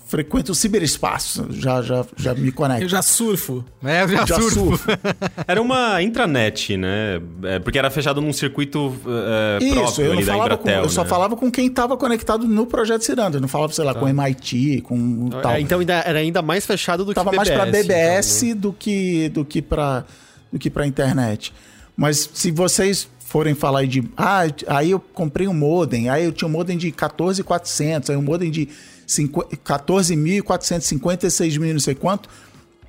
frequento 0.06 0.52
o 0.52 0.54
ciberespaço, 0.54 1.46
já, 1.50 1.82
já, 1.82 2.04
já 2.16 2.34
me 2.34 2.52
conecto. 2.52 2.84
Eu 2.84 2.88
já 2.88 3.02
surfo. 3.02 3.64
É, 3.82 4.04
eu 4.04 4.08
já, 4.08 4.26
já 4.26 4.36
surfo. 4.36 4.50
surfo. 4.50 4.88
era 5.48 5.60
uma 5.60 6.00
intranet, 6.02 6.76
né? 6.76 7.20
É, 7.42 7.58
porque 7.58 7.78
era 7.78 7.90
fechado 7.90 8.20
num 8.20 8.32
circuito 8.32 8.94
é, 9.06 9.64
Isso, 9.64 9.74
próprio 9.74 10.12
ali 10.12 10.24
da 10.24 10.36
Embratel. 10.36 10.58
Com, 10.58 10.70
eu 10.70 10.82
né? 10.82 10.88
só 10.88 11.04
falava 11.04 11.36
com 11.36 11.50
quem 11.50 11.66
estava 11.66 11.96
conectado 11.96 12.46
no 12.46 12.64
projeto 12.64 13.02
Ciranda. 13.02 13.38
Eu 13.38 13.40
não 13.40 13.48
falava, 13.48 13.72
sei 13.72 13.84
lá, 13.84 13.92
tá. 13.92 13.98
com 13.98 14.08
MIT, 14.08 14.82
com 14.82 15.30
é, 15.32 15.40
tal. 15.40 15.58
Então 15.58 15.80
ainda, 15.80 15.94
era 15.94 16.20
ainda 16.20 16.42
mais 16.42 16.64
fechado 16.64 17.04
do 17.04 17.12
tava 17.12 17.30
que 17.30 17.36
BBS. 17.36 17.50
Tava 17.50 17.64
mais 17.64 17.72
para 17.72 17.82
BBS 17.82 18.42
então, 18.42 18.54
né? 18.54 18.60
do 18.60 18.72
que, 18.72 19.28
do 19.30 19.44
que 19.44 19.62
para 19.62 20.04
do 20.52 20.58
que 20.60 20.70
para 20.70 20.86
internet. 20.86 21.52
Mas 21.96 22.30
se 22.32 22.52
vocês 22.52 23.08
forem 23.34 23.52
falar 23.52 23.84
de... 23.84 24.08
Ah, 24.16 24.42
aí 24.68 24.92
eu 24.92 25.00
comprei 25.00 25.48
um 25.48 25.52
modem. 25.52 26.08
Aí 26.08 26.24
eu 26.24 26.30
tinha 26.30 26.46
um 26.46 26.52
modem 26.52 26.78
de 26.78 26.92
14,400. 26.92 28.10
Aí 28.10 28.16
um 28.16 28.22
modem 28.22 28.48
de 28.48 28.68
14.456 29.08 31.58
mil, 31.58 31.72
não 31.72 31.80
sei 31.80 31.96
quanto. 31.96 32.28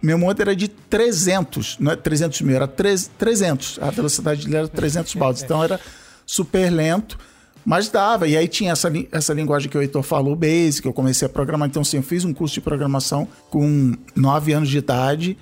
Meu 0.04 0.20
modem 0.20 0.44
era 0.44 0.56
de 0.56 0.68
300, 0.68 1.78
não 1.80 1.94
é 1.94 1.96
300 1.96 2.42
mil, 2.42 2.56
era 2.56 2.68
300. 2.68 3.80
A 3.82 3.90
velocidade 3.90 4.46
dele 4.46 4.58
era 4.58 4.68
300 4.68 5.16
baldes. 5.16 5.42
Então 5.46 5.64
era 5.64 5.80
super 6.28 6.70
lento, 6.70 7.18
mas 7.66 7.90
dava. 7.90 8.28
E 8.28 8.38
aí 8.38 8.48
tinha 8.48 8.74
essa, 8.74 8.94
essa 9.12 9.34
linguagem 9.34 9.68
que 9.68 9.76
o 9.76 9.82
Heitor 9.82 10.04
falou, 10.04 10.36
Basic, 10.36 10.86
eu 10.86 10.94
comecei 10.94 11.26
a 11.26 11.30
programar. 11.30 11.68
Então, 11.68 11.82
assim, 11.82 11.98
eu 11.98 12.04
fiz 12.04 12.24
um 12.24 12.36
curso 12.36 12.54
de 12.54 12.62
programação 12.62 13.28
com 13.50 13.96
9 14.16 14.54
anos 14.54 14.70
de 14.70 14.78
idade. 14.78 15.40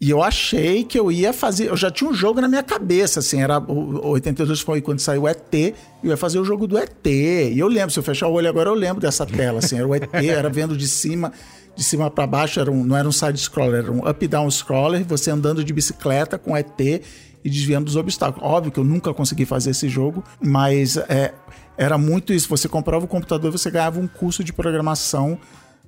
E 0.00 0.10
eu 0.10 0.22
achei 0.22 0.84
que 0.84 0.98
eu 0.98 1.10
ia 1.10 1.32
fazer. 1.32 1.68
Eu 1.68 1.76
já 1.76 1.90
tinha 1.90 2.10
um 2.10 2.14
jogo 2.14 2.40
na 2.40 2.48
minha 2.48 2.62
cabeça, 2.62 3.20
assim. 3.20 3.40
Era, 3.40 3.58
o 3.58 4.08
82 4.08 4.60
foi 4.60 4.80
quando 4.80 4.98
saiu 4.98 5.22
o 5.22 5.28
ET. 5.28 5.54
Eu 6.02 6.10
ia 6.10 6.16
fazer 6.16 6.38
o 6.38 6.44
jogo 6.44 6.66
do 6.66 6.76
ET. 6.76 7.06
E 7.06 7.58
eu 7.58 7.68
lembro, 7.68 7.90
se 7.90 7.98
eu 7.98 8.02
fechar 8.02 8.26
o 8.26 8.32
olho 8.32 8.48
agora, 8.48 8.68
eu 8.68 8.74
lembro 8.74 9.00
dessa 9.00 9.24
tela, 9.24 9.60
assim. 9.60 9.76
Era 9.78 9.86
o 9.86 9.94
ET, 9.94 10.12
era 10.12 10.50
vendo 10.50 10.76
de 10.76 10.86
cima, 10.88 11.32
de 11.74 11.82
cima 11.82 12.10
para 12.10 12.26
baixo. 12.26 12.60
Era 12.60 12.70
um, 12.70 12.84
não 12.84 12.96
era 12.96 13.08
um 13.08 13.12
side-scroller, 13.12 13.84
era 13.84 13.92
um 13.92 14.06
up-down 14.08 14.50
scroller. 14.50 15.04
Você 15.06 15.30
andando 15.30 15.64
de 15.64 15.72
bicicleta 15.72 16.36
com 16.36 16.56
ET 16.56 16.80
e 16.80 17.50
desviando 17.50 17.84
dos 17.84 17.96
obstáculos. 17.96 18.46
Óbvio 18.46 18.72
que 18.72 18.80
eu 18.80 18.84
nunca 18.84 19.14
consegui 19.14 19.44
fazer 19.44 19.70
esse 19.70 19.88
jogo, 19.88 20.24
mas 20.40 20.96
é, 20.96 21.32
era 21.76 21.96
muito 21.96 22.32
isso. 22.32 22.48
Você 22.48 22.68
comprava 22.68 23.04
o 23.04 23.08
computador 23.08 23.48
e 23.48 23.52
você 23.52 23.70
ganhava 23.70 24.00
um 24.00 24.08
curso 24.08 24.42
de 24.42 24.52
programação 24.52 25.38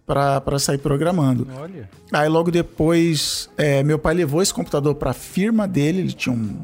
para 0.07 0.59
sair 0.59 0.79
programando. 0.79 1.47
Olha. 1.59 1.91
Aí 2.13 2.29
logo 2.29 2.51
depois, 2.51 3.51
é, 3.57 3.83
meu 3.83 3.99
pai 3.99 4.15
levou 4.15 4.41
esse 4.41 4.55
computador 4.55 4.95
para 4.95 5.11
a 5.11 5.15
firma 5.15 5.67
dele, 5.67 5.99
ele 5.99 6.13
tinha 6.13 6.33
um, 6.33 6.57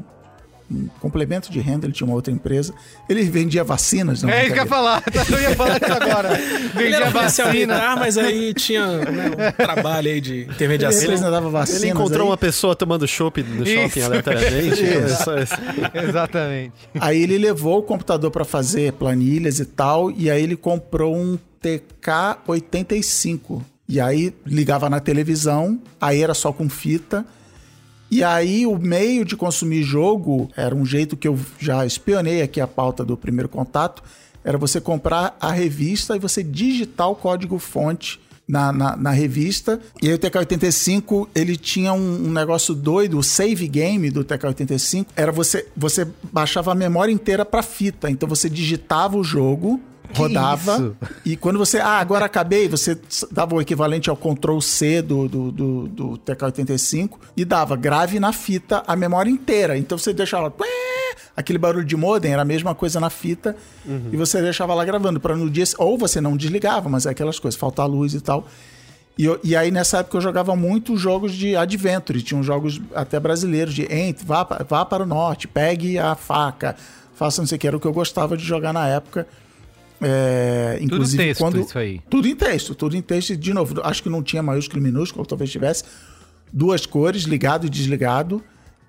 um, 0.71 0.87
complemento 1.01 1.51
de 1.51 1.59
renda, 1.59 1.85
ele 1.85 1.91
tinha 1.91 2.07
uma 2.07 2.15
outra 2.15 2.31
empresa. 2.31 2.73
Ele 3.09 3.21
vendia 3.23 3.61
vacinas. 3.61 4.23
Não, 4.23 4.29
é 4.29 4.45
isso 4.45 4.53
que 4.53 4.59
eu 4.59 4.63
ia 4.63 4.69
falar, 4.69 5.03
eu 5.29 5.41
ia 5.41 5.55
falar 5.57 5.75
isso 5.75 5.93
agora. 5.93 6.29
Vendia 6.73 7.09
vacina, 7.09 7.95
mas 7.97 8.17
aí 8.17 8.53
tinha 8.53 8.87
né, 8.87 9.31
um 9.31 9.51
trabalho 9.61 10.09
aí 10.09 10.21
de 10.21 10.43
intermediação. 10.43 11.11
Ele, 11.11 11.21
dava 11.21 11.49
vacinas 11.49 11.83
ele 11.83 11.91
encontrou 11.91 12.23
aí. 12.23 12.29
uma 12.29 12.37
pessoa 12.37 12.77
tomando 12.77 13.05
chopp 13.05 13.43
no 13.43 13.65
shopping 13.65 14.01
aleatoriamente. 14.03 14.83
Exatamente. 16.07 16.73
Aí 16.97 17.21
ele 17.21 17.37
levou 17.37 17.79
o 17.79 17.83
computador 17.83 18.31
para 18.31 18.45
fazer 18.45 18.93
planilhas 18.93 19.59
e 19.59 19.65
tal, 19.65 20.09
e 20.09 20.31
aí 20.31 20.41
ele 20.41 20.55
comprou 20.55 21.13
um 21.13 21.37
TK85. 21.63 23.61
E 23.87 23.99
aí 23.99 24.33
ligava 24.45 24.89
na 24.89 24.99
televisão, 24.99 25.81
aí 25.99 26.21
era 26.21 26.33
só 26.33 26.51
com 26.51 26.69
fita. 26.69 27.25
E 28.11 28.23
aí 28.23 28.65
o 28.65 28.77
meio 28.77 29.25
de 29.25 29.35
consumir 29.35 29.83
jogo 29.83 30.49
era 30.55 30.75
um 30.75 30.85
jeito 30.85 31.17
que 31.17 31.27
eu 31.27 31.39
já 31.59 31.85
espionei 31.85 32.41
aqui 32.41 32.61
a 32.61 32.67
pauta 32.67 33.03
do 33.03 33.17
primeiro 33.17 33.49
contato, 33.49 34.03
era 34.43 34.57
você 34.57 34.79
comprar 34.79 35.35
a 35.39 35.51
revista 35.51 36.15
e 36.15 36.19
você 36.19 36.43
digitar 36.43 37.09
o 37.09 37.15
código 37.15 37.57
fonte 37.57 38.19
na, 38.47 38.71
na, 38.71 38.95
na, 38.95 39.11
revista. 39.11 39.79
E 40.01 40.09
aí 40.09 40.13
o 40.13 40.19
TK85, 40.19 41.29
ele 41.33 41.55
tinha 41.55 41.93
um, 41.93 42.27
um, 42.27 42.31
negócio 42.31 42.75
doido, 42.75 43.17
o 43.17 43.23
save 43.23 43.67
game 43.67 44.11
do 44.11 44.23
TK85, 44.23 45.07
era 45.15 45.31
você, 45.31 45.67
você 45.75 46.07
baixava 46.31 46.71
a 46.71 46.75
memória 46.75 47.11
inteira 47.11 47.45
para 47.45 47.63
fita. 47.63 48.11
Então 48.11 48.27
você 48.27 48.49
digitava 48.49 49.17
o 49.17 49.23
jogo, 49.23 49.79
rodava. 50.15 50.75
Isso? 50.75 50.95
E 51.25 51.35
quando 51.35 51.57
você. 51.57 51.79
Ah, 51.79 51.99
agora 51.99 52.25
acabei, 52.25 52.67
você 52.67 52.97
dava 53.31 53.55
o 53.55 53.61
equivalente 53.61 54.09
ao 54.09 54.17
Ctrl 54.17 54.59
C 54.59 55.01
do, 55.01 55.27
do, 55.27 55.51
do, 55.51 55.87
do 55.87 56.17
TK85 56.19 57.11
e 57.35 57.45
dava 57.45 57.75
grave 57.75 58.19
na 58.19 58.31
fita 58.33 58.83
a 58.87 58.95
memória 58.95 59.29
inteira. 59.29 59.77
Então 59.77 59.97
você 59.97 60.13
deixava. 60.13 60.53
Aquele 61.35 61.57
barulho 61.57 61.85
de 61.85 61.95
modem 61.95 62.31
era 62.31 62.43
a 62.43 62.45
mesma 62.45 62.75
coisa 62.75 62.99
na 62.99 63.09
fita 63.09 63.55
uhum. 63.85 64.09
e 64.11 64.17
você 64.17 64.39
deixava 64.39 64.73
lá 64.75 64.85
gravando 64.85 65.19
para 65.19 65.35
no 65.35 65.49
dia. 65.49 65.65
Ou 65.79 65.97
você 65.97 66.21
não 66.21 66.37
desligava, 66.37 66.87
mas 66.89 67.05
é 67.05 67.09
aquelas 67.09 67.39
coisas, 67.39 67.59
faltar 67.59 67.87
luz 67.87 68.13
e 68.13 68.21
tal. 68.21 68.47
E, 69.17 69.25
eu, 69.25 69.39
e, 69.43 69.55
aí, 69.55 69.69
nessa 69.69 69.99
época, 69.99 70.17
eu 70.17 70.21
jogava 70.21 70.55
muito 70.55 70.97
jogos 70.97 71.33
de 71.33 71.55
adventure. 71.55 72.21
Tinham 72.21 72.41
jogos 72.41 72.81
até 72.95 73.19
brasileiros 73.19 73.73
de 73.73 73.83
entre, 73.91 74.25
vá, 74.25 74.43
vá 74.67 74.83
para 74.83 75.03
o 75.03 75.05
norte, 75.05 75.47
pegue 75.47 75.99
a 75.99 76.15
faca, 76.15 76.75
faça 77.15 77.41
não 77.41 77.47
sei 77.47 77.57
o 77.57 77.59
que. 77.59 77.67
Era 77.67 77.77
o 77.77 77.79
que 77.79 77.87
eu 77.87 77.93
gostava 77.93 78.35
de 78.35 78.43
jogar 78.43 78.73
na 78.73 78.87
época. 78.87 79.27
É, 80.05 80.77
inclusive, 80.81 81.17
tudo 81.17 81.27
texto, 81.27 81.39
quando, 81.39 81.59
isso 81.59 81.77
aí. 81.77 82.01
Tudo 82.09 82.27
em 82.27 82.35
texto, 82.35 82.75
tudo 82.75 82.97
em 82.97 83.01
texto. 83.01 83.35
De 83.35 83.53
novo, 83.53 83.81
acho 83.83 84.03
que 84.03 84.09
não 84.09 84.23
tinha 84.23 84.41
maiúsculo 84.43 84.79
e 84.79 84.83
minúsculo, 84.83 85.25
talvez 85.25 85.51
tivesse. 85.51 85.83
Duas 86.51 86.85
cores, 86.85 87.23
ligado 87.23 87.65
e 87.65 87.69
desligado. 87.69 88.43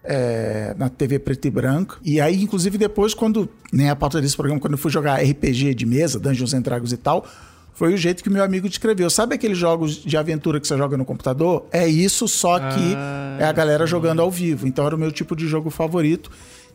É, 0.06 0.74
na 0.76 0.90
TV 0.90 1.18
preto 1.18 1.46
e 1.46 1.50
branco. 1.50 1.98
E 2.04 2.20
aí, 2.20 2.42
inclusive, 2.42 2.76
depois, 2.76 3.14
quando. 3.14 3.48
Nem 3.72 3.88
a 3.88 3.96
pauta 3.96 4.20
desse 4.20 4.36
programa, 4.36 4.60
quando 4.60 4.74
eu 4.74 4.78
fui 4.78 4.90
jogar 4.90 5.22
RPG 5.22 5.74
de 5.74 5.86
mesa, 5.86 6.20
Dungeons 6.20 6.52
and 6.52 6.60
Dragons 6.60 6.92
e 6.92 6.98
tal, 6.98 7.26
foi 7.74 7.92
o 7.92 7.96
jeito 7.96 8.22
que 8.22 8.30
meu 8.30 8.42
amigo 8.42 8.68
descreveu. 8.68 9.10
Sabe 9.10 9.34
aqueles 9.34 9.58
jogos 9.58 9.96
de 9.96 10.16
aventura 10.16 10.60
que 10.60 10.68
você 10.68 10.78
joga 10.78 10.96
no 10.96 11.04
computador? 11.04 11.66
É 11.72 11.86
isso, 11.88 12.28
só 12.28 12.58
que 12.58 12.94
ah, 12.96 13.38
é 13.40 13.44
a 13.44 13.52
galera 13.52 13.84
jogando 13.84 14.22
ao 14.22 14.30
vivo. 14.30 14.66
Então 14.66 14.86
era 14.86 14.94
o 14.94 14.98
meu 14.98 15.10
tipo 15.10 15.34
de 15.34 15.48
jogo 15.48 15.70
favorito. 15.70 16.30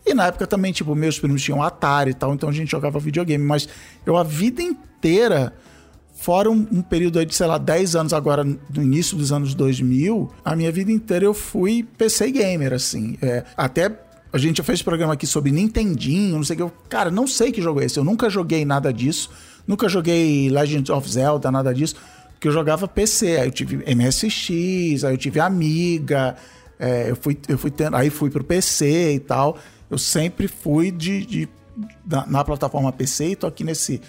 E 0.10 0.14
na 0.16 0.26
época 0.26 0.48
também, 0.48 0.72
tipo, 0.72 0.96
meus 0.96 1.20
primos 1.20 1.44
tinham 1.44 1.62
Atari 1.62 2.12
e 2.12 2.14
tal, 2.16 2.34
então 2.34 2.50
a 2.50 2.52
gente 2.52 2.72
jogava 2.72 2.98
videogame. 3.00 3.44
Mas 3.44 3.70
eu 4.04 4.18
a 4.18 4.24
vida 4.24 4.60
inteira, 4.60 5.54
fora 6.16 6.50
um, 6.50 6.68
um 6.72 6.82
período 6.82 7.20
aí 7.20 7.26
de, 7.28 7.36
sei 7.36 7.46
lá, 7.46 7.60
10 7.60 7.96
anos 7.96 8.14
agora, 8.14 8.44
no 8.44 8.82
início 8.82 9.16
dos 9.16 9.32
anos 9.32 9.54
2000, 9.54 10.32
a 10.44 10.56
minha 10.56 10.72
vida 10.72 10.92
inteira 10.92 11.26
eu 11.26 11.34
fui 11.34 11.84
PC 11.96 12.32
gamer, 12.32 12.74
assim. 12.74 13.20
É, 13.22 13.44
até 13.56 14.00
a 14.34 14.38
gente 14.40 14.58
já 14.58 14.64
fez 14.64 14.82
programa 14.82 15.14
aqui 15.14 15.28
sobre 15.28 15.52
Nintendinho, 15.52 16.38
não 16.38 16.44
sei 16.44 16.56
o 16.56 16.58
que. 16.58 16.64
Eu, 16.64 16.72
cara, 16.90 17.12
não 17.12 17.28
sei 17.28 17.52
que 17.52 17.62
jogo 17.62 17.80
é 17.80 17.86
esse. 17.86 18.00
Eu 18.00 18.04
nunca 18.04 18.32
joguei 18.32 18.66
nada 18.66 18.92
disso. 18.92 19.30
Nunca 19.68 19.88
joguei 19.88 20.50
Legend 20.50 20.92
of 20.92 21.08
Zelda, 21.08 21.52
nada 21.52 21.72
disso. 21.72 21.96
Porque 22.32 22.48
eu 22.48 22.52
jogava 22.52 22.88
PC, 22.88 23.38
aí 23.38 23.48
eu 23.48 23.52
tive 23.52 23.78
MSX, 23.94 25.04
aí 25.04 25.14
eu 25.14 25.18
tive 25.18 25.40
Amiga, 25.40 26.36
é, 26.80 27.12
eu 27.12 27.16
fui, 27.16 27.38
eu 27.48 27.58
fui 27.58 27.70
tendo, 27.70 27.96
aí 27.96 28.10
fui 28.10 28.30
pro 28.30 28.44
PC 28.44 29.14
e 29.14 29.20
tal. 29.20 29.60
Eu 29.90 29.98
sempre 29.98 30.48
fui 30.48 30.92
de, 30.92 31.26
de 31.26 31.50
na, 32.06 32.26
na, 32.26 32.44
plataforma 32.44 32.92
PC 32.92 33.30
e 33.30 33.36
tô 33.36 33.48
aqui 33.48 33.64
nesse 33.64 34.02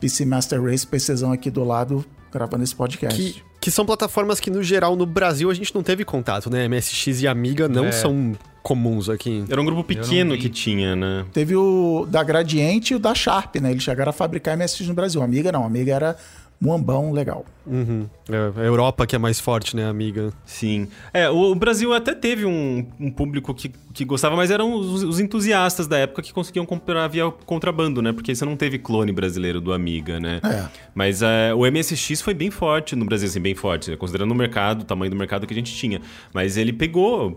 PC 0.00 0.24
Master 0.24 0.62
Race, 0.62 0.86
PCzão 0.86 1.32
aqui 1.32 1.50
do 1.50 1.64
lado, 1.64 2.04
gravando 2.30 2.64
esse 2.64 2.74
podcast. 2.74 3.20
Que, 3.20 3.42
que 3.60 3.70
são 3.70 3.86
plataformas 3.86 4.40
que, 4.40 4.50
no 4.50 4.62
geral, 4.62 4.96
no 4.96 5.06
Brasil 5.06 5.50
a 5.50 5.54
gente 5.54 5.74
não 5.74 5.82
teve 5.82 6.04
contato, 6.04 6.50
né? 6.50 6.68
MSX 6.68 7.22
e 7.22 7.28
Amiga 7.28 7.68
não 7.68 7.86
é. 7.86 7.92
são 7.92 8.32
comuns 8.62 9.08
aqui. 9.08 9.44
Era 9.48 9.60
um 9.60 9.64
grupo 9.64 9.82
pequeno 9.82 10.36
que 10.36 10.48
tinha, 10.48 10.94
né? 10.94 11.26
Teve 11.32 11.56
o 11.56 12.06
da 12.08 12.22
Gradiente 12.22 12.92
e 12.92 12.96
o 12.96 12.98
da 12.98 13.14
Sharp, 13.14 13.56
né? 13.56 13.70
Eles 13.70 13.82
chegaram 13.82 14.10
a 14.10 14.12
fabricar 14.12 14.56
MSX 14.56 14.86
no 14.86 14.94
Brasil. 14.94 15.22
Amiga 15.22 15.50
não, 15.50 15.64
Amiga 15.64 15.92
era 15.92 16.16
Muambão 16.62 17.10
legal. 17.10 17.44
Uhum. 17.66 18.08
É, 18.28 18.60
a 18.60 18.64
Europa 18.64 19.04
que 19.04 19.16
é 19.16 19.18
mais 19.18 19.40
forte, 19.40 19.74
né, 19.74 19.84
amiga? 19.84 20.32
Sim. 20.46 20.86
É, 21.12 21.28
o 21.28 21.54
Brasil 21.56 21.92
até 21.92 22.14
teve 22.14 22.44
um, 22.44 22.86
um 23.00 23.10
público 23.10 23.52
que, 23.52 23.68
que 23.92 24.04
gostava, 24.04 24.36
mas 24.36 24.48
eram 24.50 24.72
os, 24.72 25.02
os, 25.02 25.18
entusiastas 25.18 25.88
da 25.88 25.98
época 25.98 26.22
que 26.22 26.32
conseguiam 26.32 26.64
comprar 26.64 27.08
via 27.08 27.28
contrabando, 27.44 28.00
né? 28.00 28.12
Porque 28.12 28.32
você 28.32 28.44
não 28.44 28.56
teve 28.56 28.78
clone 28.78 29.10
brasileiro 29.10 29.60
do 29.60 29.72
Amiga, 29.72 30.20
né? 30.20 30.40
É. 30.44 30.68
Mas 30.94 31.20
é, 31.20 31.52
o 31.52 31.60
MSX 31.68 32.20
foi 32.20 32.32
bem 32.34 32.50
forte 32.50 32.94
no 32.94 33.04
Brasil, 33.04 33.28
assim, 33.28 33.40
bem 33.40 33.56
forte, 33.56 33.96
considerando 33.96 34.30
o 34.30 34.36
mercado, 34.36 34.82
o 34.82 34.84
tamanho 34.84 35.10
do 35.10 35.16
mercado 35.16 35.46
que 35.46 35.52
a 35.52 35.56
gente 35.56 35.74
tinha. 35.74 36.00
Mas 36.32 36.56
ele 36.56 36.72
pegou, 36.72 37.36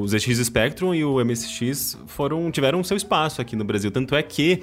os 0.00 0.10
ZX 0.10 0.38
Spectrum 0.46 0.92
e 0.92 1.04
o 1.04 1.24
MSX 1.24 1.96
foram, 2.08 2.50
tiveram 2.50 2.82
seu 2.82 2.96
espaço 2.96 3.40
aqui 3.40 3.54
no 3.54 3.64
Brasil. 3.64 3.92
Tanto 3.92 4.16
é 4.16 4.22
que 4.22 4.62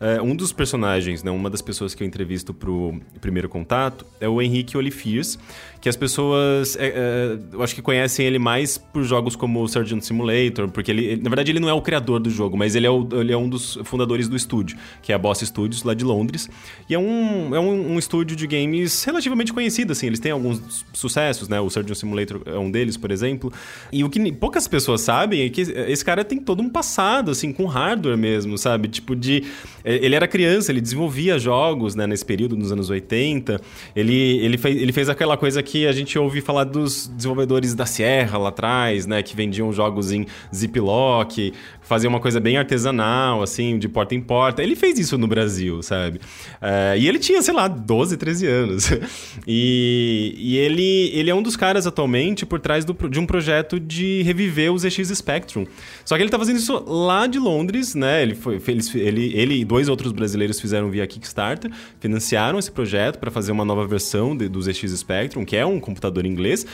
é, 0.00 0.20
um 0.20 0.34
dos 0.36 0.52
personagens, 0.52 1.22
né, 1.22 1.30
uma 1.30 1.48
das 1.48 1.62
pessoas 1.62 1.94
que 1.94 2.02
eu 2.02 2.06
entrevisto 2.06 2.52
pro 2.52 3.00
primeiro 3.20 3.48
contato 3.48 4.04
é 4.20 4.28
o 4.28 4.42
Henrique 4.42 4.76
Olifiers, 4.76 5.38
que 5.80 5.88
as 5.88 5.96
pessoas, 5.96 6.76
é, 6.76 6.88
é, 6.88 7.38
eu 7.52 7.62
acho 7.62 7.74
que 7.74 7.80
conhecem 7.80 8.26
ele 8.26 8.38
mais 8.38 8.76
por 8.76 9.04
jogos 9.04 9.36
como 9.36 9.62
o 9.62 9.68
Surgeon 9.68 10.00
Simulator, 10.00 10.68
porque 10.68 10.90
ele, 10.90 11.04
ele, 11.04 11.22
na 11.22 11.30
verdade, 11.30 11.52
ele 11.52 11.60
não 11.60 11.68
é 11.68 11.72
o 11.72 11.80
criador 11.80 12.18
do 12.18 12.28
jogo, 12.28 12.56
mas 12.56 12.74
ele 12.74 12.86
é, 12.86 12.90
o, 12.90 13.08
ele 13.12 13.32
é 13.32 13.36
um 13.36 13.48
dos 13.48 13.78
fundadores 13.84 14.28
do 14.28 14.36
estúdio, 14.36 14.76
que 15.02 15.12
é 15.12 15.14
a 15.14 15.18
Boss 15.18 15.40
Studios, 15.40 15.82
lá 15.82 15.94
de 15.94 16.04
Londres. 16.04 16.50
E 16.88 16.94
é 16.94 16.98
um, 16.98 17.54
é 17.54 17.60
um, 17.60 17.92
um 17.92 17.98
estúdio 17.98 18.36
de 18.36 18.46
games 18.46 19.04
relativamente 19.04 19.52
conhecido, 19.52 19.92
assim, 19.92 20.06
eles 20.06 20.18
têm 20.18 20.32
alguns 20.32 20.84
sucessos, 20.92 21.48
né? 21.48 21.60
O 21.60 21.70
Surgeon 21.70 21.94
Simulator 21.94 22.42
é 22.46 22.58
um 22.58 22.70
deles, 22.70 22.96
por 22.96 23.10
exemplo. 23.10 23.52
E 23.92 24.02
o 24.02 24.10
que 24.10 24.32
poucas 24.32 24.66
pessoas 24.66 25.02
sabem 25.02 25.42
é 25.42 25.48
que 25.48 25.60
esse 25.60 26.04
cara 26.04 26.24
tem 26.24 26.38
todo 26.38 26.62
um 26.62 26.68
passado, 26.68 27.30
assim, 27.30 27.52
com 27.52 27.66
hardware 27.66 28.18
mesmo, 28.18 28.58
sabe? 28.58 28.88
Tipo 28.88 29.14
de... 29.14 29.44
Ele 29.86 30.16
era 30.16 30.26
criança, 30.26 30.72
ele 30.72 30.80
desenvolvia 30.80 31.38
jogos, 31.38 31.94
né, 31.94 32.06
nesse 32.08 32.24
período, 32.24 32.56
nos 32.56 32.72
anos 32.72 32.90
80. 32.90 33.60
Ele, 33.94 34.38
ele, 34.38 34.58
fez, 34.58 34.82
ele 34.82 34.92
fez 34.92 35.08
aquela 35.08 35.36
coisa 35.36 35.62
que 35.62 35.86
a 35.86 35.92
gente 35.92 36.18
ouve 36.18 36.40
falar 36.40 36.64
dos 36.64 37.06
desenvolvedores 37.06 37.72
da 37.72 37.86
Sierra 37.86 38.36
lá 38.36 38.48
atrás, 38.48 39.06
né? 39.06 39.22
Que 39.22 39.36
vendiam 39.36 39.72
jogos 39.72 40.10
em 40.10 40.26
Ziploc, 40.52 41.52
faziam 41.86 42.12
uma 42.12 42.20
coisa 42.20 42.40
bem 42.40 42.56
artesanal, 42.56 43.42
assim, 43.42 43.78
de 43.78 43.88
porta 43.88 44.14
em 44.14 44.20
porta. 44.20 44.62
Ele 44.62 44.74
fez 44.74 44.98
isso 44.98 45.16
no 45.16 45.26
Brasil, 45.26 45.82
sabe? 45.82 46.18
Uh, 46.60 46.98
e 46.98 47.08
ele 47.08 47.18
tinha, 47.18 47.40
sei 47.40 47.54
lá, 47.54 47.68
12, 47.68 48.16
13 48.16 48.46
anos. 48.46 48.90
e, 49.46 50.34
e 50.36 50.56
ele, 50.56 51.10
ele 51.14 51.30
é 51.30 51.34
um 51.34 51.42
dos 51.42 51.56
caras 51.56 51.86
atualmente 51.86 52.44
por 52.44 52.58
trás 52.58 52.84
do, 52.84 52.92
de 53.08 53.20
um 53.20 53.26
projeto 53.26 53.78
de 53.78 54.22
reviver 54.22 54.72
o 54.72 54.78
ZX 54.78 55.08
Spectrum. 55.14 55.64
Só 56.04 56.16
que 56.16 56.22
ele 56.22 56.30
tá 56.30 56.38
fazendo 56.38 56.56
isso 56.56 56.84
lá 56.86 57.26
de 57.28 57.38
Londres, 57.38 57.94
né? 57.94 58.22
Ele, 58.22 58.34
foi, 58.34 58.60
ele, 58.94 59.32
ele 59.34 59.60
e 59.60 59.64
dois 59.64 59.88
outros 59.88 60.10
brasileiros 60.10 60.60
fizeram 60.60 60.90
via 60.90 61.06
Kickstarter, 61.06 61.70
financiaram 62.00 62.58
esse 62.58 62.70
projeto 62.70 63.18
para 63.18 63.30
fazer 63.30 63.52
uma 63.52 63.64
nova 63.64 63.86
versão 63.86 64.36
de, 64.36 64.48
do 64.48 64.60
ZX 64.60 64.90
Spectrum, 64.90 65.44
que 65.44 65.56
é 65.56 65.64
um 65.64 65.78
computador 65.78 66.26
inglês. 66.26 66.66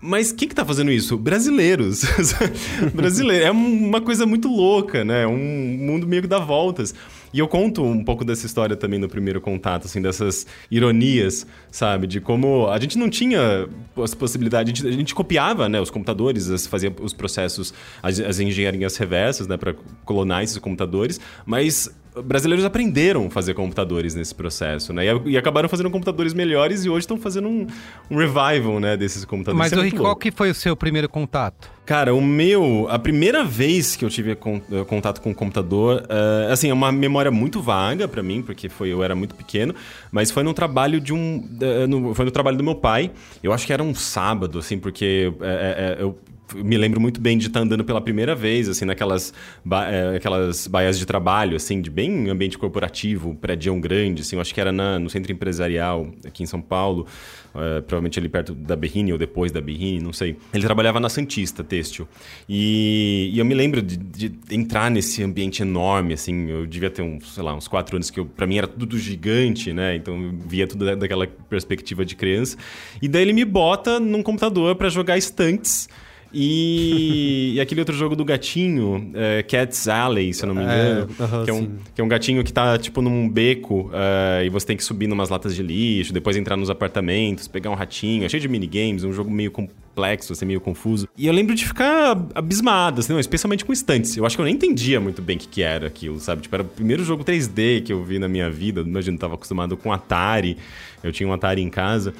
Mas 0.00 0.32
quem 0.32 0.48
que 0.48 0.54
tá 0.54 0.64
fazendo 0.64 0.90
isso? 0.90 1.18
Brasileiros. 1.18 2.02
Brasileiros. 2.94 3.46
É 3.46 3.50
uma 3.50 4.00
coisa 4.00 4.24
muito 4.24 4.48
louca, 4.48 5.04
né? 5.04 5.26
Um 5.26 5.36
mundo 5.36 6.06
meio 6.06 6.22
que 6.22 6.28
dá 6.28 6.38
voltas. 6.38 6.94
E 7.32 7.38
eu 7.38 7.46
conto 7.46 7.84
um 7.84 8.02
pouco 8.02 8.24
dessa 8.24 8.44
história 8.46 8.74
também 8.74 8.98
no 8.98 9.08
primeiro 9.08 9.40
contato, 9.40 9.84
assim, 9.84 10.02
dessas 10.02 10.46
ironias, 10.70 11.46
sabe? 11.70 12.06
De 12.06 12.20
como 12.20 12.68
a 12.68 12.78
gente 12.80 12.98
não 12.98 13.08
tinha 13.08 13.68
as 14.02 14.14
possibilidades, 14.14 14.72
a 14.72 14.74
gente, 14.74 14.88
a 14.88 14.98
gente 14.98 15.14
copiava, 15.14 15.68
né, 15.68 15.80
os 15.80 15.90
computadores, 15.90 16.66
fazia 16.66 16.92
os 17.00 17.12
processos, 17.12 17.72
as, 18.02 18.18
as 18.18 18.40
engenharias 18.40 18.96
reversas, 18.96 19.46
né, 19.46 19.56
para 19.56 19.74
clonar 20.04 20.42
esses 20.42 20.58
computadores, 20.58 21.20
mas 21.46 21.88
brasileiros 22.24 22.64
aprenderam 22.64 23.26
a 23.26 23.30
fazer 23.30 23.54
computadores 23.54 24.14
nesse 24.14 24.34
processo, 24.34 24.92
né? 24.92 25.06
E, 25.06 25.30
e 25.30 25.38
acabaram 25.38 25.68
fazendo 25.68 25.90
computadores 25.90 26.34
melhores 26.34 26.84
e 26.84 26.90
hoje 26.90 27.00
estão 27.00 27.16
fazendo 27.16 27.48
um, 27.48 27.66
um, 28.10 28.16
revival, 28.16 28.80
né, 28.80 28.96
desses 28.96 29.24
computadores. 29.24 29.70
Mas, 29.70 29.72
é 29.72 29.82
Rick, 29.82 29.96
qual 29.96 30.16
que 30.16 30.30
foi 30.30 30.50
o 30.50 30.54
seu 30.54 30.76
primeiro 30.76 31.08
contato? 31.08 31.70
Cara, 31.86 32.14
o 32.14 32.20
meu... 32.20 32.86
A 32.88 32.98
primeira 32.98 33.44
vez 33.44 33.96
que 33.96 34.04
eu 34.04 34.08
tive 34.08 34.32
eh, 34.32 34.84
contato 34.86 35.20
com 35.20 35.30
o 35.30 35.34
computador, 35.34 36.02
uh, 36.02 36.52
assim, 36.52 36.70
é 36.70 36.74
uma 36.74 36.92
memória 36.92 37.30
muito 37.30 37.60
vaga 37.60 38.06
para 38.06 38.22
mim, 38.22 38.42
porque 38.42 38.68
foi, 38.68 38.90
eu 38.90 39.02
era 39.02 39.14
muito 39.16 39.34
pequeno, 39.34 39.74
mas 40.12 40.30
foi 40.30 40.42
no 40.42 40.54
trabalho 40.54 41.00
de 41.00 41.12
um... 41.12 41.38
Uh, 41.38 41.88
no, 41.88 42.14
foi 42.14 42.24
no 42.24 42.30
trabalho 42.30 42.56
do 42.56 42.64
meu 42.64 42.76
pai. 42.76 43.10
Eu 43.42 43.52
acho 43.52 43.66
que 43.66 43.72
era 43.72 43.82
um 43.82 43.94
sábado, 43.94 44.58
assim, 44.58 44.78
porque 44.78 45.32
uh, 45.40 46.00
eu 46.00 46.18
me 46.54 46.76
lembro 46.76 47.00
muito 47.00 47.20
bem 47.20 47.36
de 47.38 47.46
estar 47.46 47.60
andando 47.60 47.84
pela 47.84 48.00
primeira 48.00 48.34
vez, 48.34 48.68
assim, 48.68 48.84
naquelas 48.84 49.32
ba 49.64 49.88
é, 49.90 50.16
aquelas 50.16 50.66
baias 50.66 50.98
de 50.98 51.06
trabalho, 51.06 51.56
assim, 51.56 51.80
de 51.80 51.90
bem 51.90 52.28
ambiente 52.28 52.58
corporativo, 52.58 53.34
prédio 53.34 53.74
grande, 53.80 54.22
assim, 54.22 54.36
eu 54.36 54.40
acho 54.40 54.52
que 54.52 54.60
era 54.60 54.72
na, 54.72 54.98
no 54.98 55.08
centro 55.08 55.32
empresarial 55.32 56.08
aqui 56.24 56.42
em 56.42 56.46
São 56.46 56.60
Paulo, 56.60 57.06
uh, 57.54 57.82
provavelmente 57.82 58.18
ali 58.18 58.28
perto 58.28 58.54
da 58.54 58.76
Berrine 58.76 59.12
ou 59.12 59.18
depois 59.18 59.52
da 59.52 59.60
Berrine, 59.60 60.00
não 60.00 60.12
sei. 60.12 60.36
Ele 60.52 60.64
trabalhava 60.64 60.98
na 61.00 61.08
Santista 61.08 61.62
Têxtil. 61.62 62.06
E, 62.48 63.30
e 63.32 63.38
eu 63.38 63.44
me 63.44 63.54
lembro 63.54 63.80
de, 63.82 63.96
de, 63.96 64.32
entrar 64.50 64.90
nesse 64.90 65.22
ambiente 65.22 65.62
enorme, 65.62 66.14
assim, 66.14 66.48
eu 66.48 66.66
devia 66.66 66.90
ter 66.90 67.02
uns, 67.02 67.34
sei 67.34 67.42
lá, 67.42 67.54
uns 67.54 67.68
quatro 67.68 67.96
anos, 67.96 68.10
que 68.10 68.24
pra 68.24 68.46
mim 68.46 68.58
era 68.58 68.66
tudo 68.66 68.98
gigante, 68.98 69.72
né? 69.72 69.96
Então 69.96 70.20
eu 70.20 70.32
via 70.46 70.66
tudo 70.66 70.96
daquela 70.96 71.26
perspectiva 71.26 72.04
de 72.04 72.16
criança. 72.16 72.56
E 73.00 73.08
daí 73.08 73.22
ele 73.22 73.32
me 73.32 73.44
bota 73.44 74.00
num 74.00 74.22
computador 74.22 74.74
para 74.76 74.88
jogar 74.88 75.16
estantes 75.16 75.88
e, 76.32 77.54
e, 77.56 77.60
aquele 77.60 77.80
outro 77.80 77.96
jogo 77.96 78.14
do 78.14 78.24
gatinho, 78.24 79.10
é, 79.14 79.42
Cat's 79.42 79.88
Alley, 79.88 80.32
se 80.32 80.44
eu 80.44 80.48
não 80.48 80.54
me 80.54 80.62
engano. 80.62 81.08
É, 81.18 81.22
uh 81.22 81.26
-huh, 81.26 81.44
que, 81.44 81.50
é 81.50 81.52
um, 81.52 81.68
que 81.94 82.00
é 82.00 82.04
um 82.04 82.08
gatinho 82.08 82.44
que 82.44 82.52
tá, 82.52 82.78
tipo, 82.78 83.02
num 83.02 83.28
beco 83.28 83.88
uh, 83.88 84.44
e 84.44 84.48
você 84.48 84.66
tem 84.66 84.76
que 84.76 84.84
subir 84.84 85.06
numas 85.06 85.28
latas 85.28 85.54
de 85.54 85.62
lixo, 85.62 86.12
depois 86.12 86.36
entrar 86.36 86.56
nos 86.56 86.70
apartamentos, 86.70 87.48
pegar 87.48 87.70
um 87.70 87.74
ratinho. 87.74 88.24
É 88.24 88.28
cheio 88.28 88.40
de 88.40 88.48
minigames, 88.48 89.02
um 89.02 89.12
jogo 89.12 89.30
meio 89.30 89.50
complexo, 89.50 90.32
assim, 90.32 90.44
meio 90.44 90.60
confuso. 90.60 91.08
E 91.16 91.26
eu 91.26 91.32
lembro 91.32 91.54
de 91.54 91.66
ficar 91.66 92.16
abismado, 92.34 93.00
assim, 93.00 93.12
não, 93.12 93.20
especialmente 93.20 93.64
com 93.64 93.72
estantes. 93.72 94.16
Eu 94.16 94.24
acho 94.24 94.36
que 94.36 94.40
eu 94.40 94.46
nem 94.46 94.54
entendia 94.54 95.00
muito 95.00 95.20
bem 95.20 95.36
o 95.36 95.38
que, 95.40 95.48
que 95.48 95.62
era 95.62 95.88
aquilo, 95.88 96.20
sabe? 96.20 96.42
Tipo, 96.42 96.54
era 96.54 96.62
o 96.62 96.66
primeiro 96.66 97.04
jogo 97.04 97.24
3D 97.24 97.82
que 97.82 97.92
eu 97.92 98.04
vi 98.04 98.18
na 98.18 98.28
minha 98.28 98.48
vida. 98.48 98.82
Imagina, 98.82 99.16
eu 99.16 99.20
tava 99.20 99.34
acostumado 99.34 99.76
com 99.76 99.92
Atari. 99.92 100.56
Eu 101.02 101.10
tinha 101.12 101.28
um 101.28 101.32
Atari 101.32 101.62
em 101.62 101.70
casa. 101.70 102.14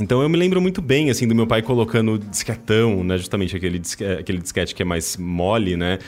Então 0.00 0.22
eu 0.22 0.28
me 0.28 0.38
lembro 0.38 0.58
muito 0.60 0.80
bem, 0.80 1.10
assim, 1.10 1.28
do 1.28 1.34
meu 1.34 1.46
pai 1.46 1.60
colocando 1.60 2.18
disquetão, 2.18 3.04
né? 3.04 3.18
Justamente 3.18 3.54
aquele, 3.54 3.78
disque, 3.78 4.02
aquele 4.02 4.38
disquete 4.38 4.74
que 4.74 4.80
é 4.80 4.84
mais 4.86 5.18
mole, 5.18 5.76
né? 5.76 5.98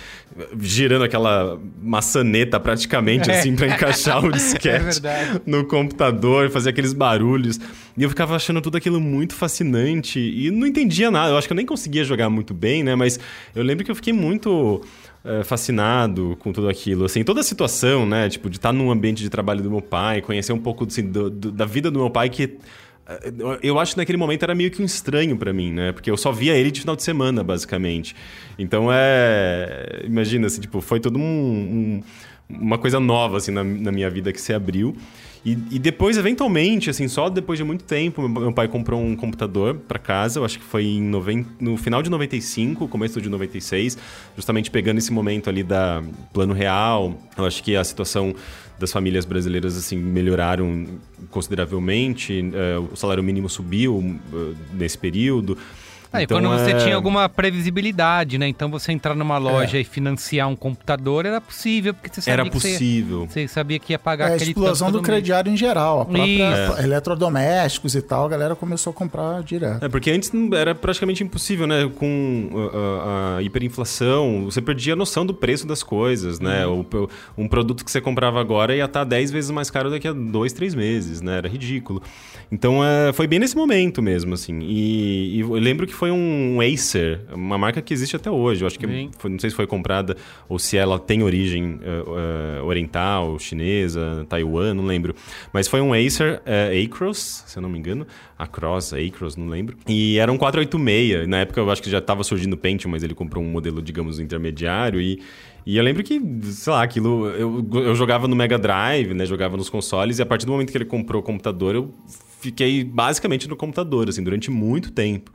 Girando 0.58 1.04
aquela 1.04 1.60
maçaneta 1.82 2.58
praticamente, 2.58 3.30
é. 3.30 3.38
assim, 3.38 3.54
para 3.54 3.66
encaixar 3.66 4.24
o 4.24 4.32
disquete 4.32 5.06
é 5.06 5.40
no 5.44 5.66
computador, 5.66 6.48
fazer 6.48 6.70
aqueles 6.70 6.94
barulhos. 6.94 7.60
E 7.96 8.02
eu 8.02 8.08
ficava 8.08 8.34
achando 8.34 8.60
tudo 8.62 8.78
aquilo 8.78 8.98
muito 8.98 9.34
fascinante 9.34 10.18
e 10.18 10.50
não 10.50 10.66
entendia 10.66 11.10
nada. 11.10 11.32
Eu 11.32 11.36
acho 11.36 11.46
que 11.46 11.52
eu 11.52 11.56
nem 11.56 11.66
conseguia 11.66 12.04
jogar 12.04 12.30
muito 12.30 12.54
bem, 12.54 12.82
né? 12.82 12.94
Mas 12.94 13.20
eu 13.54 13.62
lembro 13.62 13.84
que 13.84 13.90
eu 13.90 13.94
fiquei 13.94 14.14
muito 14.14 14.82
eh, 15.26 15.42
fascinado 15.44 16.36
com 16.40 16.52
tudo 16.52 16.68
aquilo. 16.68 17.04
Assim, 17.04 17.22
toda 17.22 17.40
a 17.40 17.44
situação, 17.44 18.04
né? 18.04 18.30
Tipo, 18.30 18.50
de 18.50 18.56
estar 18.56 18.72
num 18.72 18.90
ambiente 18.90 19.22
de 19.22 19.30
trabalho 19.30 19.62
do 19.62 19.70
meu 19.70 19.80
pai, 19.80 20.20
conhecer 20.20 20.52
um 20.52 20.58
pouco 20.58 20.84
assim, 20.84 21.02
do, 21.02 21.30
do, 21.30 21.52
da 21.52 21.66
vida 21.66 21.90
do 21.90 21.98
meu 21.98 22.10
pai 22.10 22.28
que 22.30 22.58
eu 23.62 23.78
acho 23.78 23.92
que 23.92 23.98
naquele 23.98 24.16
momento 24.16 24.42
era 24.42 24.54
meio 24.54 24.70
que 24.70 24.80
um 24.80 24.84
estranho 24.84 25.36
para 25.36 25.52
mim, 25.52 25.72
né? 25.72 25.92
Porque 25.92 26.10
eu 26.10 26.16
só 26.16 26.32
via 26.32 26.54
ele 26.56 26.70
de 26.70 26.80
final 26.80 26.96
de 26.96 27.02
semana, 27.02 27.44
basicamente. 27.44 28.16
Então 28.58 28.88
é. 28.90 30.02
Imagina, 30.04 30.46
assim, 30.46 30.62
tipo, 30.62 30.80
foi 30.80 31.00
todo 31.00 31.18
um, 31.18 31.22
um, 31.22 32.02
uma 32.48 32.78
coisa 32.78 32.98
nova, 32.98 33.36
assim, 33.36 33.50
na, 33.50 33.62
na, 33.62 33.92
minha 33.92 34.08
vida 34.08 34.32
que 34.32 34.40
se 34.40 34.54
abriu. 34.54 34.96
E, 35.44 35.58
e, 35.72 35.78
depois, 35.78 36.16
eventualmente, 36.16 36.88
assim, 36.88 37.06
só 37.06 37.28
depois 37.28 37.58
de 37.58 37.64
muito 37.64 37.84
tempo, 37.84 38.26
meu, 38.26 38.50
pai 38.50 38.66
comprou 38.66 38.98
um 38.98 39.14
computador 39.14 39.74
para 39.74 39.98
casa, 39.98 40.40
eu 40.40 40.44
acho 40.44 40.58
que 40.58 40.64
foi 40.64 40.86
noven... 41.02 41.44
no 41.60 41.76
final 41.76 42.02
de 42.02 42.08
95, 42.08 42.88
começo 42.88 43.20
de 43.20 43.28
96, 43.28 43.98
justamente 44.34 44.70
pegando 44.70 44.96
esse 44.96 45.12
momento 45.12 45.50
ali 45.50 45.62
da 45.62 46.02
plano 46.32 46.54
real. 46.54 47.20
Eu 47.36 47.44
acho 47.44 47.62
que 47.62 47.76
a 47.76 47.84
situação 47.84 48.34
das 48.84 48.92
famílias 48.92 49.24
brasileiras 49.24 49.76
assim 49.76 49.96
melhoraram 49.96 50.86
consideravelmente, 51.30 52.40
uh, 52.40 52.92
o 52.92 52.96
salário 52.96 53.22
mínimo 53.22 53.48
subiu 53.48 53.96
uh, 53.96 54.54
nesse 54.74 54.98
período. 54.98 55.56
Ah, 56.14 56.20
e 56.20 56.24
Então, 56.24 56.40
quando 56.40 56.48
você 56.58 56.70
é- 56.70 56.76
tinha 56.78 56.94
alguma 56.94 57.28
previsibilidade, 57.28 58.38
né? 58.38 58.46
Então 58.48 58.70
você 58.70 58.92
entrar 58.92 59.14
numa 59.14 59.36
loja 59.38 59.78
e 59.78 59.84
financiar 59.84 60.48
um 60.48 60.54
computador 60.56 61.26
era 61.26 61.40
possível, 61.40 61.92
porque 61.92 62.08
você 62.08 62.20
sabia 62.20 62.32
Era 62.42 62.44
que 62.50 62.56
você- 62.60 62.72
possível. 62.72 63.26
Você, 63.28 63.48
sabia 63.48 63.78
que 63.78 63.92
ia 63.92 63.98
pagar 63.98 64.28
É 64.28 64.32
a 64.32 64.34
aquele 64.36 64.50
explosão 64.52 64.88
tanto 64.88 64.98
do 64.98 65.02
mês. 65.02 65.06
crediário 65.14 65.52
em 65.52 65.56
geral. 65.56 66.02
A 66.02 66.04
própria 66.04 66.66
Isso. 66.72 66.80
eletrodomésticos 66.82 67.94
e 67.94 68.02
tal, 68.02 68.26
a 68.26 68.28
galera 68.28 68.54
começou 68.54 68.90
a 68.90 68.94
comprar 68.94 69.42
direto. 69.42 69.84
É, 69.84 69.88
porque 69.88 70.10
antes 70.10 70.30
era 70.54 70.74
praticamente 70.74 71.22
impossível, 71.22 71.66
né? 71.66 71.90
Com 71.96 72.48
a, 72.54 72.76
a- 72.76 73.36
a 73.38 73.42
hiperinflação, 73.42 74.44
você 74.44 74.60
perdia 74.62 74.92
a 74.92 74.96
noção 74.96 75.26
do 75.26 75.34
preço 75.34 75.66
das 75.66 75.82
coisas, 75.82 76.40
né? 76.40 76.66
O- 76.66 76.84
um 77.36 77.48
produto 77.48 77.84
que 77.84 77.90
você 77.90 78.00
comprava 78.00 78.40
agora 78.40 78.74
ia 78.74 78.84
estar 78.84 79.04
10 79.04 79.30
vezes 79.30 79.50
mais 79.50 79.70
caro 79.70 79.90
daqui 79.90 80.06
a 80.08 80.12
dois, 80.12 80.52
três 80.52 80.74
meses, 80.74 81.20
né? 81.20 81.38
Era 81.38 81.48
ridículo. 81.48 82.02
Então, 82.52 82.84
é, 82.84 83.12
foi 83.12 83.26
bem 83.26 83.38
nesse 83.38 83.56
momento 83.56 84.00
mesmo, 84.02 84.34
assim. 84.34 84.60
E, 84.60 85.36
e 85.36 85.40
eu 85.40 85.54
lembro 85.54 85.86
que 85.86 85.94
foi 85.94 86.03
um 86.10 86.58
Acer, 86.60 87.20
uma 87.32 87.56
marca 87.58 87.80
que 87.82 87.92
existe 87.92 88.16
até 88.16 88.30
hoje. 88.30 88.62
Eu 88.62 88.66
acho 88.66 88.78
que, 88.78 88.86
foi- 89.18 89.30
não 89.30 89.38
sei 89.38 89.50
se 89.50 89.56
foi 89.56 89.66
comprada 89.66 90.16
ou 90.48 90.58
se 90.58 90.76
ela 90.76 90.98
tem 90.98 91.22
origem 91.22 91.78
é, 91.82 92.58
é, 92.58 92.62
oriental, 92.62 93.38
chinesa, 93.38 94.26
Taiwan, 94.28 94.74
não 94.74 94.84
lembro. 94.84 95.14
Mas 95.52 95.68
foi 95.68 95.80
um 95.80 95.92
Acer 95.92 96.40
é, 96.46 96.80
Acros, 96.82 97.44
se 97.46 97.56
eu 97.58 97.62
não 97.62 97.68
me 97.68 97.78
engano. 97.78 98.06
Acros, 98.38 98.92
Acros, 98.92 99.36
não 99.36 99.48
lembro. 99.48 99.76
E 99.88 100.18
era 100.18 100.30
um 100.32 100.36
486. 100.38 101.28
Na 101.28 101.38
época 101.38 101.60
eu 101.60 101.70
acho 101.70 101.82
que 101.82 101.90
já 101.90 101.98
estava 101.98 102.24
surgindo 102.24 102.54
o 102.54 102.56
Pentium, 102.56 102.90
mas 102.90 103.02
ele 103.02 103.14
comprou 103.14 103.42
um 103.42 103.48
modelo, 103.48 103.80
digamos, 103.82 104.18
intermediário 104.18 105.00
e... 105.00 105.20
E 105.66 105.78
eu 105.78 105.82
lembro 105.82 106.02
que, 106.02 106.20
sei 106.42 106.70
lá, 106.74 106.82
aquilo. 106.82 107.26
Eu, 107.28 107.66
eu 107.72 107.94
jogava 107.94 108.28
no 108.28 108.36
Mega 108.36 108.58
Drive, 108.58 109.14
né? 109.14 109.24
Jogava 109.24 109.56
nos 109.56 109.70
consoles, 109.70 110.18
e 110.18 110.22
a 110.22 110.26
partir 110.26 110.44
do 110.44 110.52
momento 110.52 110.70
que 110.70 110.76
ele 110.76 110.84
comprou 110.84 111.22
o 111.22 111.24
computador, 111.24 111.74
eu 111.74 111.90
fiquei 112.38 112.84
basicamente 112.84 113.48
no 113.48 113.56
computador, 113.56 114.06
assim, 114.10 114.22
durante 114.22 114.50
muito 114.50 114.90
tempo. 114.92 115.32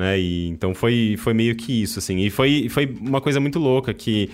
Né? 0.00 0.18
E, 0.18 0.48
então 0.48 0.74
foi, 0.74 1.16
foi 1.18 1.34
meio 1.34 1.54
que 1.54 1.82
isso, 1.82 1.98
assim. 1.98 2.18
E 2.20 2.30
foi, 2.30 2.70
foi 2.70 2.86
uma 3.00 3.20
coisa 3.20 3.38
muito 3.38 3.58
louca 3.58 3.92
que. 3.92 4.30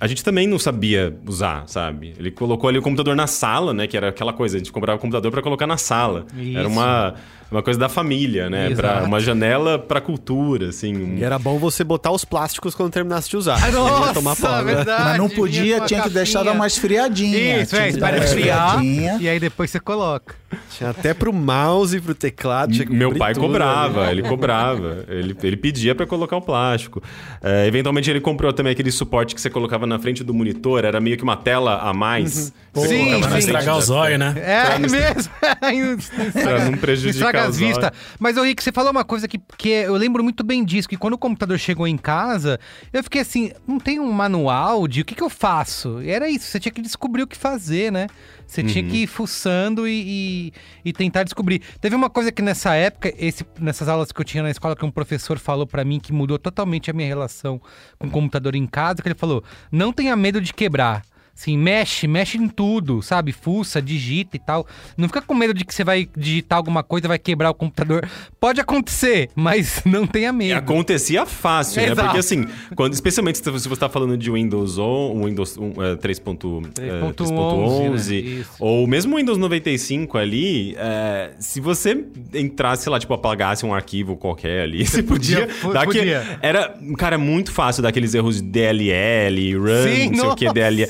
A 0.00 0.06
gente 0.08 0.24
também 0.24 0.48
não 0.48 0.58
sabia 0.58 1.16
usar, 1.26 1.68
sabe? 1.68 2.12
Ele 2.18 2.30
colocou 2.30 2.68
ali 2.68 2.76
o 2.76 2.82
computador 2.82 3.14
na 3.14 3.28
sala, 3.28 3.72
né? 3.72 3.86
Que 3.86 3.96
era 3.96 4.08
aquela 4.08 4.32
coisa, 4.32 4.56
a 4.56 4.58
gente 4.58 4.72
comprava 4.72 4.98
o 4.98 5.00
computador 5.00 5.30
para 5.30 5.42
colocar 5.42 5.66
na 5.66 5.76
sala. 5.76 6.26
Isso. 6.36 6.58
Era 6.58 6.66
uma, 6.66 7.14
uma 7.52 7.62
coisa 7.62 7.78
da 7.78 7.88
família, 7.88 8.48
né? 8.50 8.70
Pra, 8.74 9.02
uma 9.04 9.20
janela 9.20 9.78
pra 9.78 10.00
cultura, 10.00 10.70
assim. 10.70 10.96
um- 10.96 11.16
E 11.18 11.22
era 11.24 11.38
bom 11.38 11.58
você 11.58 11.84
botar 11.84 12.10
os 12.10 12.24
plásticos 12.24 12.74
quando 12.74 12.90
terminasse 12.90 13.28
de 13.28 13.36
usar. 13.36 13.62
Ah, 13.62 13.70
nossa, 13.70 14.14
tomar 14.14 14.34
pau, 14.36 14.64
né? 14.64 14.74
verdade. 14.74 15.02
Mas 15.04 15.18
não 15.18 15.28
podia, 15.28 15.80
tinha 15.80 16.02
que 16.02 16.10
deixar 16.10 16.42
dar 16.42 16.52
uma 16.52 16.66
esfriadinha. 16.66 17.62
Isso, 17.62 17.76
é, 17.76 17.88
espera 17.88 18.16
esfriar 18.24 18.82
e 18.84 19.28
aí 19.28 19.38
depois 19.38 19.70
você 19.70 19.78
coloca. 19.78 20.34
Tinha 20.76 20.90
até 20.90 21.14
pro 21.14 21.32
mouse 21.32 21.96
e 21.96 22.00
pro 22.00 22.14
teclado. 22.14 22.72
tinha 22.72 22.84
que 22.86 22.92
Meu 22.92 23.14
pai 23.14 23.32
tudo, 23.32 23.46
cobrava, 23.46 24.04
né? 24.06 24.12
ele 24.12 24.22
cobrava. 24.22 25.04
ele, 25.08 25.34
ele 25.42 25.56
pedia 25.56 25.94
pra 25.94 26.06
colocar 26.06 26.36
o 26.36 26.42
plástico. 26.42 27.02
É, 27.42 27.66
eventualmente 27.66 28.10
ele 28.10 28.20
comprou 28.20 28.52
também 28.52 28.72
aquele 28.72 28.90
suporte 28.92 29.34
que 29.34 29.40
você 29.40 29.48
colocava 29.48 29.86
na 29.86 29.98
frente 29.98 30.22
do 30.22 30.34
monitor, 30.34 30.84
era 30.84 31.00
meio 31.00 31.16
que 31.16 31.22
uma 31.22 31.36
tela 31.36 31.78
a 31.78 31.92
mais. 31.94 32.52
Você 32.74 32.88
Sim, 32.88 33.14
sim. 33.14 33.22
frente 33.22 33.38
estragar 33.38 33.76
os 33.78 33.88
olhos, 33.90 34.18
né? 34.18 34.34
É 34.36 34.64
Pra 34.64 34.78
não 34.78 34.88
mesmo. 34.90 35.32
Pra 36.32 36.64
não 36.64 36.72
prejudicar 36.78 37.26
Estraga 37.28 37.41
as 37.48 37.58
vistas. 37.58 37.90
Mas, 38.18 38.36
ô 38.36 38.42
Rick, 38.42 38.62
você 38.62 38.72
falou 38.72 38.90
uma 38.90 39.04
coisa 39.04 39.26
que, 39.28 39.38
que 39.56 39.68
eu 39.68 39.94
lembro 39.96 40.22
muito 40.22 40.42
bem 40.44 40.64
disso, 40.64 40.88
que 40.88 40.96
quando 40.96 41.14
o 41.14 41.18
computador 41.18 41.58
chegou 41.58 41.86
em 41.86 41.96
casa, 41.96 42.58
eu 42.92 43.02
fiquei 43.02 43.20
assim, 43.20 43.52
não 43.66 43.78
tem 43.78 43.98
um 44.00 44.10
manual 44.12 44.86
de 44.88 45.00
o 45.02 45.04
que, 45.04 45.14
que 45.14 45.22
eu 45.22 45.30
faço? 45.30 46.02
E 46.02 46.10
era 46.10 46.28
isso, 46.28 46.46
você 46.46 46.58
tinha 46.60 46.72
que 46.72 46.80
descobrir 46.82 47.22
o 47.22 47.26
que 47.26 47.36
fazer, 47.36 47.90
né? 47.92 48.06
Você 48.46 48.62
tinha 48.62 48.84
Uhum. 48.84 48.90
que 48.90 48.96
ir 49.04 49.06
fuçando 49.06 49.88
e, 49.88 50.50
e, 50.84 50.88
e 50.90 50.92
tentar 50.92 51.22
descobrir. 51.22 51.62
Teve 51.80 51.96
uma 51.96 52.10
coisa 52.10 52.30
que 52.30 52.42
nessa 52.42 52.74
época, 52.74 53.12
esse, 53.16 53.46
nessas 53.58 53.88
aulas 53.88 54.12
que 54.12 54.20
eu 54.20 54.24
tinha 54.24 54.42
na 54.42 54.50
escola, 54.50 54.76
que 54.76 54.84
um 54.84 54.90
professor 54.90 55.38
falou 55.38 55.66
pra 55.66 55.84
mim 55.84 55.98
que 55.98 56.12
mudou 56.12 56.38
totalmente 56.38 56.90
a 56.90 56.94
minha 56.94 57.08
relação 57.08 57.60
com 57.98 58.08
o 58.08 58.10
computador 58.10 58.54
em 58.54 58.66
casa, 58.66 59.00
que 59.00 59.08
ele 59.08 59.14
falou, 59.14 59.42
não 59.70 59.92
tenha 59.92 60.14
medo 60.16 60.40
de 60.40 60.52
quebrar. 60.52 61.02
Assim, 61.42 61.58
mexe, 61.58 62.06
mexe 62.06 62.38
em 62.38 62.46
tudo, 62.46 63.02
sabe? 63.02 63.32
Fuça, 63.32 63.82
digita 63.82 64.36
e 64.36 64.38
tal. 64.38 64.64
Não 64.96 65.08
fica 65.08 65.20
com 65.20 65.34
medo 65.34 65.52
de 65.52 65.64
que 65.64 65.74
você 65.74 65.82
vai 65.82 66.08
digitar 66.16 66.56
alguma 66.56 66.84
coisa 66.84 67.06
e 67.06 67.08
vai 67.08 67.18
quebrar 67.18 67.50
o 67.50 67.54
computador. 67.54 68.08
Pode 68.38 68.60
acontecer, 68.60 69.28
mas 69.34 69.82
não 69.84 70.06
tenha 70.06 70.32
medo. 70.32 70.58
Acontecia 70.58 71.26
fácil, 71.26 71.82
né? 71.82 71.88
Exato. 71.88 72.02
Porque 72.02 72.18
assim, 72.18 72.46
quando, 72.76 72.92
especialmente 72.92 73.38
se 73.38 73.50
você 73.50 73.68
está 73.68 73.88
falando 73.88 74.16
de 74.16 74.30
Windows 74.30 74.78
on, 74.78 75.24
Windows 75.24 75.58
um, 75.58 75.70
é, 75.82 75.96
3.11, 75.96 76.74
3.11, 76.74 78.38
né? 78.38 78.44
Ou 78.60 78.86
mesmo 78.86 79.16
Windows 79.16 79.36
95 79.36 80.16
ali, 80.18 80.76
é, 80.78 81.32
se 81.40 81.58
você 81.58 82.06
entrasse, 82.34 82.84
sei 82.84 82.92
lá, 82.92 83.00
tipo, 83.00 83.12
apagasse 83.14 83.66
um 83.66 83.74
arquivo 83.74 84.16
qualquer 84.16 84.62
ali, 84.62 84.86
você 84.86 85.02
podia, 85.02 85.48
Podia, 85.48 85.72
dar 85.72 85.84
podia. 85.86 86.38
Era, 86.40 86.78
cara, 86.96 87.18
muito 87.18 87.50
fácil 87.50 87.82
dar 87.82 87.88
aqueles 87.88 88.14
erros 88.14 88.40
de 88.40 88.48
DLL, 88.48 89.56
run, 89.56 89.82
Sim, 89.82 90.10
não 90.10 90.20
sei 90.20 90.28
o 90.28 90.36
que. 90.36 90.52
DLL. 90.52 90.88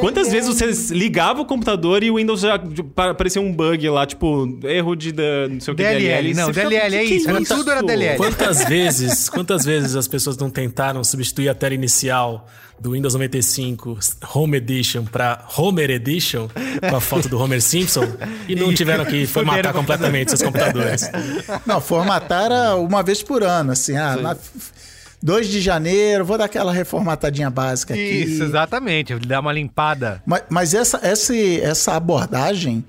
Quantas 0.00 0.30
vezes 0.30 0.54
você 0.54 0.94
ligava 0.94 1.40
o 1.40 1.46
computador 1.46 2.02
e 2.02 2.10
o 2.10 2.16
Windows 2.16 2.40
já 2.42 2.60
aparecia 2.96 3.40
um 3.40 3.50
bug 3.50 3.88
lá, 3.88 4.04
tipo, 4.06 4.58
erro 4.64 4.94
de 4.94 5.12
da- 5.12 5.48
não 5.48 5.60
sei 5.60 5.72
o 5.72 5.76
que, 5.76 5.82
DLL, 5.82 6.34
não, 6.34 6.46
Você 6.46 6.52
ficava, 6.52 6.68
DLL 6.68 6.96
é 6.96 7.00
"Que 7.02 7.08
que 7.08 7.14
isso, 7.14 7.30
era 7.30 7.42
tudo 7.44 7.70
era 7.70 7.82
DLL." 7.82 8.16
Quantas 8.18 8.64
vezes, 8.64 9.28
quantas 9.30 9.64
vezes 9.64 9.96
as 9.96 10.06
pessoas 10.06 10.36
não 10.36 10.50
tentaram 10.50 11.02
substituir 11.02 11.48
a 11.48 11.54
tela 11.54 11.72
inicial 11.72 12.46
do 12.78 12.90
Windows 12.92 13.14
95 13.14 13.98
Home 14.34 14.56
Edition 14.58 15.04
para 15.04 15.42
Homer 15.56 15.88
Edition 15.90 16.48
com 16.90 16.96
a 16.96 17.00
foto 17.00 17.28
do 17.28 17.38
Homer 17.38 17.62
Simpson 17.62 18.04
e 18.48 18.54
não 18.56 18.74
tiveram 18.74 19.04
que 19.06 19.24
formatar 19.28 19.72
completamente 19.72 20.30
seus 20.32 20.42
computadores? 20.42 21.08
Não, 21.64 21.80
formatar 21.80 22.46
era 22.46 22.74
uma 22.74 23.02
vez 23.02 23.22
por 23.22 23.42
ano, 23.42 23.70
assim, 23.72 23.96
ah, 23.96 24.16
na, 24.16 24.36
2 25.22 25.48
de 25.48 25.60
janeiro, 25.60 26.24
vou 26.24 26.36
dar 26.36 26.46
aquela 26.46 26.72
reformatadinha 26.72 27.48
básica 27.48 27.94
aqui. 27.94 28.24
Isso, 28.24 28.42
exatamente. 28.42 29.14
Dá 29.20 29.40
uma 29.40 29.52
limpada. 29.52 30.22
Mas, 30.26 30.42
mas 30.48 30.74
essa, 30.74 30.98
essa, 31.02 31.36
essa 31.36 31.94
abordagem 31.94 32.84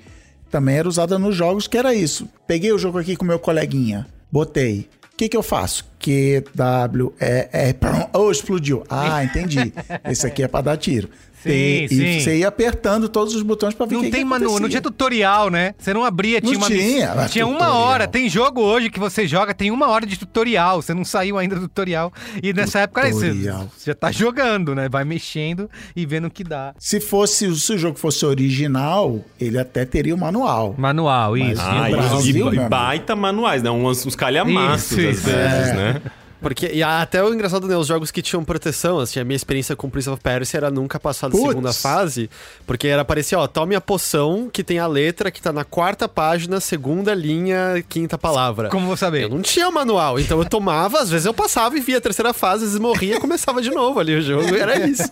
também 0.50 0.78
era 0.78 0.88
usada 0.88 1.20
nos 1.20 1.36
jogos, 1.36 1.68
que 1.68 1.78
era 1.78 1.94
isso. 1.94 2.28
Peguei 2.48 2.72
o 2.72 2.78
jogo 2.78 2.98
aqui 2.98 3.16
com 3.16 3.24
meu 3.26 3.40
coleguinha, 3.40 4.08
botei. 4.32 4.90
O 5.14 5.16
que, 5.16 5.30
que 5.30 5.38
eu 5.38 5.44
faço? 5.44 5.86
Q, 6.00 6.44
W, 6.56 7.14
E, 7.22 7.50
R, 7.52 7.78
oh, 8.14 8.32
explodiu. 8.32 8.84
Ah, 8.90 9.24
entendi. 9.24 9.72
Esse 10.10 10.26
aqui 10.26 10.42
é 10.42 10.48
pra 10.48 10.62
dar 10.62 10.76
tiro. 10.76 11.08
Sim. 11.52 11.84
E 11.96 12.22
você 12.22 12.38
ia 12.38 12.48
apertando 12.48 13.10
todos 13.10 13.36
os 13.36 13.42
botões 13.42 13.74
pra 13.74 13.86
ver 13.86 13.96
o 13.96 13.98
Não 13.98 14.06
que, 14.06 14.12
tem 14.12 14.22
que 14.22 14.26
manual, 14.26 14.60
não 14.60 14.70
tinha 14.70 14.82
tutorial, 14.82 15.50
né? 15.50 15.74
Você 15.78 15.94
não 15.94 16.04
abria, 16.06 16.40
Não 16.42 16.48
tinha 16.50 16.58
uma 16.58 16.68
tinha, 16.68 17.14
mas 17.16 17.32
Tinha 17.32 17.46
uma 17.48 17.58
tutorial. 17.60 17.82
hora. 17.82 18.08
Tem 18.08 18.30
jogo 18.30 18.62
hoje 18.62 18.90
que 18.90 19.00
você 19.00 19.28
joga, 19.28 19.54
tem 19.54 19.72
uma 19.72 19.88
hora 19.88 20.06
de 20.06 20.18
tutorial. 20.18 20.82
Você 20.82 20.94
não 20.94 21.04
saiu 21.06 21.38
ainda 21.38 21.56
do 21.56 21.62
tutorial. 21.68 22.12
E 22.42 22.54
nessa 22.54 22.80
época 22.80 23.02
era 23.02 23.10
isso. 23.10 23.20
Você 23.20 23.30
Tutorial. 23.30 23.72
você 23.78 23.92
já 23.92 23.96
tá 23.96 24.12
jogando, 24.12 24.76
né? 24.76 24.88
Vai 24.90 25.04
mexendo 25.04 25.70
e 25.96 26.06
vendo 26.06 26.28
o 26.28 26.32
que 26.32 26.44
dá. 26.44 26.74
Se 26.80 27.00
fosse, 27.00 27.54
se 27.60 27.74
o 27.74 27.78
jogo 27.78 27.98
fosse 27.98 28.26
original, 28.26 29.20
ele 29.40 29.58
até 29.58 29.86
teria 29.86 30.14
o 30.16 30.18
manual. 30.18 30.76
Manual, 30.78 31.32
Mas 31.38 31.54
isso. 31.60 31.62
no 31.62 31.84
Ah, 31.84 31.90
Brasil, 31.90 32.54
e, 32.54 32.56
e 32.56 32.60
baita 32.70 33.16
manuais, 33.16 33.62
né? 33.64 33.70
Uns, 33.70 34.06
uns 34.06 34.16
calhamaços 34.16 34.92
Isso, 34.98 35.10
às 35.10 35.18
isso. 35.18 35.26
vezes, 35.26 35.70
É. 35.70 35.74
né? 35.74 36.02
Porque, 36.44 36.70
e 36.74 36.84
até 36.84 37.24
o 37.24 37.34
engraçado, 37.34 37.68
né? 37.68 37.76
Os 37.76 37.88
jogos 37.88 38.12
que 38.12 38.22
tinham 38.22 38.44
proteção, 38.44 39.00
assim, 39.00 39.20
a 39.20 39.24
minha 39.24 39.36
experiência 39.36 39.76
com 39.76 39.90
Prince 39.90 40.10
of 40.10 40.22
Persia 40.22 40.58
era 40.60 40.70
nunca 40.70 41.00
passar 41.00 41.30
da 41.30 41.36
segunda 41.50 41.70
fase, 41.74 42.30
porque 42.68 42.88
era 42.88 43.04
parecia, 43.04 43.40
ó, 43.40 43.48
tome 43.48 43.74
a 43.76 43.82
poção 43.82 44.50
que 44.52 44.64
tem 44.64 44.78
a 44.78 44.86
letra 44.86 45.32
que 45.32 45.42
tá 45.42 45.52
na 45.52 45.64
quarta 45.64 46.08
página, 46.08 46.60
segunda 46.60 47.16
linha, 47.16 47.84
quinta 47.90 48.18
palavra. 48.18 48.70
Como 48.70 48.86
vou 48.86 48.98
saber? 48.98 49.24
Eu 49.24 49.30
não 49.30 49.42
tinha 49.42 49.72
manual, 49.72 50.20
então 50.20 50.38
eu 50.38 50.46
tomava, 50.46 51.00
às 51.00 51.10
vezes 51.10 51.26
eu 51.26 51.34
passava 51.34 51.78
e 51.78 51.80
via 51.80 51.98
a 51.98 52.02
terceira 52.02 52.34
fase, 52.34 52.66
às 52.66 52.70
vezes 52.72 52.80
morria 52.80 53.16
e 53.16 53.20
começava 53.20 53.62
de 53.62 53.70
novo 53.72 54.00
ali 54.00 54.16
o 54.16 54.22
jogo, 54.22 54.54
era 54.56 54.86
isso. 54.88 55.10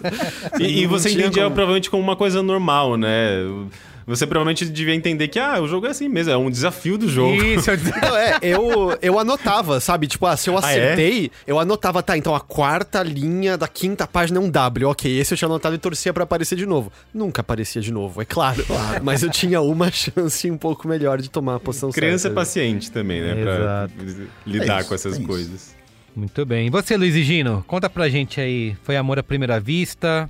E, 0.59 0.81
e 0.83 0.85
você 0.85 1.09
entendia 1.11 1.43
como- 1.43 1.55
provavelmente 1.55 1.89
como 1.89 2.03
uma 2.03 2.15
coisa 2.17 2.43
normal, 2.43 2.97
né? 2.97 3.37
Você 4.15 4.27
provavelmente 4.27 4.65
devia 4.65 4.93
entender 4.93 5.27
que, 5.27 5.39
ah, 5.39 5.59
o 5.61 5.67
jogo 5.67 5.87
é 5.87 5.89
assim 5.89 6.07
mesmo, 6.07 6.31
é 6.31 6.37
um 6.37 6.49
desafio 6.51 6.97
do 6.97 7.09
jogo. 7.09 7.41
Isso, 7.43 7.69
eu 7.71 7.77
Não, 7.77 8.17
é, 8.17 8.37
eu, 8.41 8.97
eu 9.01 9.17
anotava, 9.19 9.79
sabe? 9.79 10.05
Tipo, 10.07 10.25
ah, 10.27 10.37
se 10.37 10.49
eu 10.49 10.57
Ah, 10.57 10.61
é? 10.71 10.93
acertei, 10.93 11.31
eu 11.47 11.57
anotava, 11.59 12.03
tá, 12.03 12.17
então 12.17 12.35
a 12.35 12.39
quarta 12.39 13.01
linha 13.01 13.57
da 13.57 13.67
quinta 13.67 14.05
página 14.05 14.39
é 14.39 14.41
um 14.41 14.49
W. 14.49 14.87
Ok, 14.89 15.19
esse 15.19 15.33
eu 15.33 15.37
tinha 15.37 15.47
anotado 15.47 15.73
e 15.75 15.77
torcia 15.77 16.13
pra 16.13 16.23
aparecer 16.23 16.55
de 16.55 16.65
novo. 16.65 16.91
Nunca 17.13 17.41
aparecia 17.41 17.81
de 17.81 17.91
novo, 17.91 18.21
é 18.21 18.25
claro. 18.25 18.65
Mas 19.01 19.23
eu 19.23 19.29
tinha 19.29 19.61
uma 19.61 19.89
chance 19.91 20.49
um 20.51 20.57
pouco 20.57 20.87
melhor 20.87 21.21
de 21.21 21.29
tomar 21.29 21.55
a 21.55 21.59
poção 21.59 21.91
Criança 21.91 22.15
é 22.27 22.29
certa. 22.29 22.35
paciente 22.35 22.91
também, 22.91 23.21
né? 23.21 23.35
Pra 23.41 23.89
lidar 24.45 24.77
É 24.77 24.79
isso, 24.81 24.89
com 24.89 24.95
essas 24.95 25.13
é 25.13 25.17
isso. 25.17 25.27
coisas. 25.27 25.75
Muito 26.15 26.45
bem. 26.45 26.67
E 26.67 26.69
você, 26.69 26.97
Luiz 26.97 27.15
e 27.15 27.23
Gino? 27.23 27.63
Conta 27.65 27.89
pra 27.89 28.09
gente 28.09 28.41
aí. 28.41 28.75
Foi 28.83 28.97
amor 28.97 29.17
à 29.17 29.23
primeira 29.23 29.59
vista? 29.59 30.29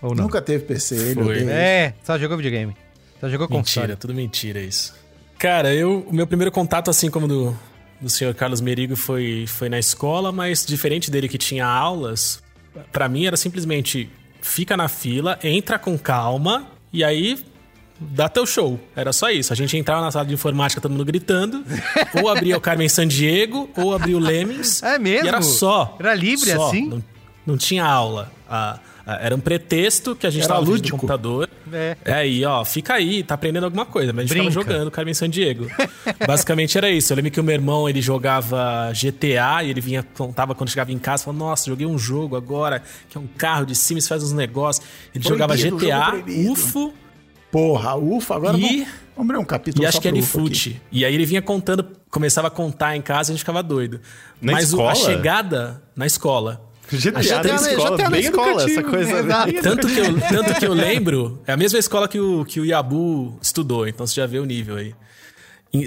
Ou 0.00 0.14
não? 0.14 0.24
Nunca 0.24 0.40
teve 0.40 0.62
PC, 0.64 0.94
ele 0.94 1.24
Foi. 1.24 1.38
isso. 1.38 1.48
É, 1.50 1.92
só 2.04 2.16
jogou 2.16 2.36
videogame. 2.36 2.76
Só 3.20 3.28
jogou 3.28 3.48
console. 3.48 3.88
Mentira, 3.88 3.96
tudo 3.96 4.14
mentira 4.14 4.60
isso. 4.60 4.94
Cara, 5.38 5.74
eu, 5.74 6.06
o 6.08 6.14
meu 6.14 6.26
primeiro 6.26 6.50
contato, 6.50 6.90
assim 6.90 7.10
como 7.10 7.28
do, 7.28 7.56
do 8.00 8.10
senhor 8.10 8.34
Carlos 8.34 8.60
Merigo, 8.60 8.96
foi, 8.96 9.44
foi 9.46 9.68
na 9.68 9.78
escola, 9.78 10.32
mas 10.32 10.66
diferente 10.66 11.10
dele 11.10 11.28
que 11.28 11.38
tinha 11.38 11.66
aulas, 11.66 12.42
pra 12.92 13.08
mim 13.08 13.26
era 13.26 13.36
simplesmente 13.36 14.10
fica 14.40 14.76
na 14.76 14.88
fila, 14.88 15.38
entra 15.42 15.78
com 15.78 15.96
calma 15.98 16.66
e 16.92 17.04
aí 17.04 17.38
dá 18.00 18.28
teu 18.28 18.46
show. 18.46 18.78
Era 18.94 19.12
só 19.12 19.30
isso. 19.30 19.52
A 19.52 19.56
gente 19.56 19.76
entrava 19.76 20.00
na 20.00 20.10
sala 20.10 20.24
de 20.26 20.34
informática, 20.34 20.80
todo 20.80 20.92
mundo 20.92 21.04
gritando, 21.04 21.64
ou 22.20 22.28
abria 22.28 22.56
o 22.56 22.60
Carmen 22.60 22.88
Sandiego, 22.88 23.68
ou 23.76 23.94
abria 23.94 24.16
o 24.16 24.20
Lemmings. 24.20 24.82
É 24.82 24.98
mesmo? 24.98 25.26
E 25.26 25.28
era 25.28 25.42
só. 25.42 25.96
Era 25.98 26.14
livre 26.14 26.50
só. 26.50 26.68
assim? 26.68 26.88
Não, 26.88 27.04
não 27.46 27.56
tinha 27.56 27.84
aula. 27.84 28.32
Ah, 28.48 28.78
era 29.20 29.34
um 29.34 29.40
pretexto 29.40 30.14
que 30.16 30.26
a 30.26 30.30
gente 30.30 30.44
Era 30.44 30.54
tava 30.54 30.66
lúdico. 30.66 30.96
no 30.96 31.00
computador. 31.00 31.48
É. 31.72 31.96
É 32.04 32.12
aí, 32.14 32.44
ó, 32.44 32.64
fica 32.64 32.94
aí, 32.94 33.22
tá 33.22 33.34
aprendendo 33.34 33.64
alguma 33.64 33.84
coisa. 33.86 34.12
Mas 34.12 34.24
a 34.24 34.28
gente 34.34 34.38
Brinca. 34.38 34.52
tava 34.54 34.64
jogando 34.72 34.90
Carmen 34.90 35.14
Sandiego. 35.14 35.66
Basicamente 36.26 36.76
era 36.78 36.90
isso. 36.90 37.12
Eu 37.12 37.16
lembro 37.16 37.30
que 37.30 37.40
o 37.40 37.44
meu 37.44 37.54
irmão, 37.54 37.88
ele 37.88 38.00
jogava 38.00 38.90
GTA 38.92 39.62
e 39.64 39.70
ele 39.70 39.80
vinha, 39.80 40.02
contava 40.02 40.54
quando 40.54 40.70
chegava 40.70 40.92
em 40.92 40.98
casa, 40.98 41.24
falava, 41.24 41.44
nossa, 41.44 41.66
joguei 41.70 41.86
um 41.86 41.98
jogo 41.98 42.36
agora, 42.36 42.82
que 43.08 43.16
é 43.16 43.20
um 43.20 43.26
carro 43.26 43.64
de 43.66 43.74
cima, 43.74 44.00
você 44.00 44.08
faz 44.08 44.22
uns 44.22 44.32
negócios. 44.32 44.86
Ele 45.14 45.22
jogava 45.26 45.52
Proibido, 45.54 45.76
GTA, 45.78 45.96
jogo 46.04 46.22
proibido. 46.22 46.52
UFO 46.52 46.94
Porra, 47.50 47.94
ufa, 47.96 48.34
agora 48.36 48.58
E- 48.58 48.60
vamos, 48.60 48.76
vamos 49.16 49.30
abrir 49.30 49.38
um 49.38 49.44
capítulo 49.44 49.82
e 49.82 49.86
acho 49.86 50.00
que 50.02 50.08
é 50.08 50.12
UFO 50.12 50.18
aqui. 50.18 50.48
fute. 50.48 50.82
E 50.92 51.02
aí 51.02 51.14
ele 51.14 51.24
vinha 51.24 51.40
contando, 51.40 51.82
começava 52.10 52.48
a 52.48 52.50
contar 52.50 52.94
em 52.94 53.00
casa 53.00 53.30
e 53.30 53.32
a 53.32 53.34
gente 53.34 53.40
ficava 53.40 53.62
doido. 53.62 54.00
Na 54.40 54.52
Mas 54.52 54.74
o- 54.74 54.82
a 54.86 54.92
escola? 54.92 54.94
chegada 55.16 55.82
na 55.96 56.04
escola. 56.06 56.67
GTA, 56.90 57.20
GTA 57.20 57.42
na 57.42 57.60
na 57.60 57.70
escola, 57.70 57.96
GTA 57.96 58.04
na 58.04 58.10
bem 58.10 58.20
escola, 58.20 58.64
essa 58.64 58.82
coisa. 58.82 59.18
exato. 59.18 59.52
Tanto 59.62 59.88
que, 59.88 59.98
eu, 59.98 60.20
tanto 60.28 60.54
que 60.54 60.66
eu 60.66 60.72
lembro, 60.72 61.42
é 61.46 61.52
a 61.52 61.56
mesma 61.56 61.78
escola 61.78 62.08
que 62.08 62.18
o, 62.18 62.44
que 62.44 62.60
o 62.60 62.64
Yabu 62.64 63.38
estudou, 63.42 63.86
então 63.86 64.06
você 64.06 64.14
já 64.14 64.26
vê 64.26 64.38
o 64.38 64.44
nível 64.44 64.76
aí. 64.76 64.94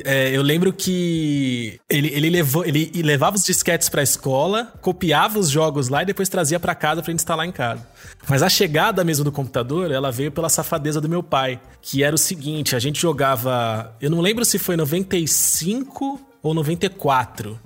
É, 0.05 0.29
eu 0.29 0.43
lembro 0.43 0.71
que 0.71 1.79
ele, 1.89 2.09
ele, 2.09 2.29
levou, 2.29 2.63
ele 2.63 2.91
levava 3.01 3.35
os 3.35 3.43
disquetes 3.43 3.89
pra 3.89 4.03
escola, 4.03 4.71
copiava 4.79 5.39
os 5.39 5.49
jogos 5.49 5.89
lá 5.89 6.03
e 6.03 6.05
depois 6.05 6.29
trazia 6.29 6.59
pra 6.59 6.75
casa 6.75 7.01
pra 7.01 7.11
gente 7.11 7.21
instalar 7.21 7.47
em 7.47 7.51
casa. 7.51 7.87
Mas 8.29 8.43
a 8.43 8.49
chegada 8.49 9.03
mesmo 9.03 9.23
do 9.25 9.31
computador, 9.31 9.89
ela 9.89 10.11
veio 10.11 10.31
pela 10.31 10.49
safadeza 10.49 11.01
do 11.01 11.09
meu 11.09 11.23
pai, 11.23 11.59
que 11.81 12.03
era 12.03 12.13
o 12.13 12.17
seguinte, 12.17 12.75
a 12.75 12.79
gente 12.79 13.01
jogava, 13.01 13.95
eu 13.99 14.11
não 14.11 14.21
lembro 14.21 14.45
se 14.45 14.59
foi 14.59 14.77
95 14.77 16.21
ou 16.43 16.53
94 16.53 17.59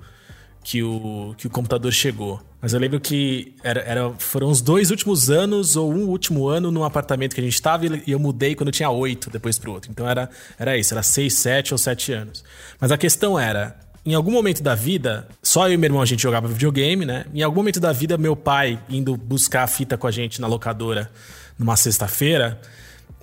que 0.64 0.82
o, 0.82 1.34
que 1.36 1.46
o 1.46 1.50
computador 1.50 1.92
chegou. 1.92 2.40
Mas 2.60 2.72
eu 2.72 2.80
lembro 2.80 2.98
que 2.98 3.54
era, 3.62 3.80
era- 3.80 4.12
foram 4.18 4.48
os 4.48 4.60
dois 4.60 4.90
últimos 4.90 5.30
anos 5.30 5.76
ou 5.76 5.92
um 5.92 6.06
último 6.08 6.48
ano 6.48 6.70
num 6.70 6.82
apartamento 6.84 7.34
que 7.34 7.40
a 7.40 7.44
gente 7.44 7.54
estava 7.54 7.86
e 7.86 8.02
eu 8.10 8.18
mudei 8.18 8.54
quando 8.54 8.68
eu 8.68 8.72
tinha 8.72 8.90
oito 8.90 9.30
depois 9.30 9.58
pro 9.58 9.72
outro. 9.72 9.90
Então 9.90 10.08
era, 10.08 10.28
era 10.58 10.76
isso, 10.76 10.94
era 10.94 11.02
seis, 11.02 11.34
sete 11.34 11.72
ou 11.74 11.78
sete 11.78 12.12
anos. 12.12 12.42
Mas 12.80 12.90
a 12.90 12.96
questão 12.98 13.38
era, 13.38 13.78
em 14.04 14.14
algum 14.14 14.30
momento 14.32 14.62
da 14.62 14.74
vida, 14.74 15.28
só 15.42 15.68
eu 15.68 15.74
e 15.74 15.76
meu 15.76 15.88
irmão 15.88 16.00
a 16.02 16.06
gente 16.06 16.22
jogava 16.22 16.48
videogame, 16.48 17.04
né? 17.04 17.26
Em 17.34 17.42
algum 17.42 17.56
momento 17.56 17.78
da 17.78 17.92
vida, 17.92 18.16
meu 18.16 18.34
pai 18.34 18.80
indo 18.88 19.16
buscar 19.16 19.62
a 19.62 19.66
fita 19.66 19.96
com 19.98 20.06
a 20.06 20.10
gente 20.10 20.40
na 20.40 20.46
locadora 20.46 21.10
numa 21.58 21.76
sexta-feira, 21.76 22.60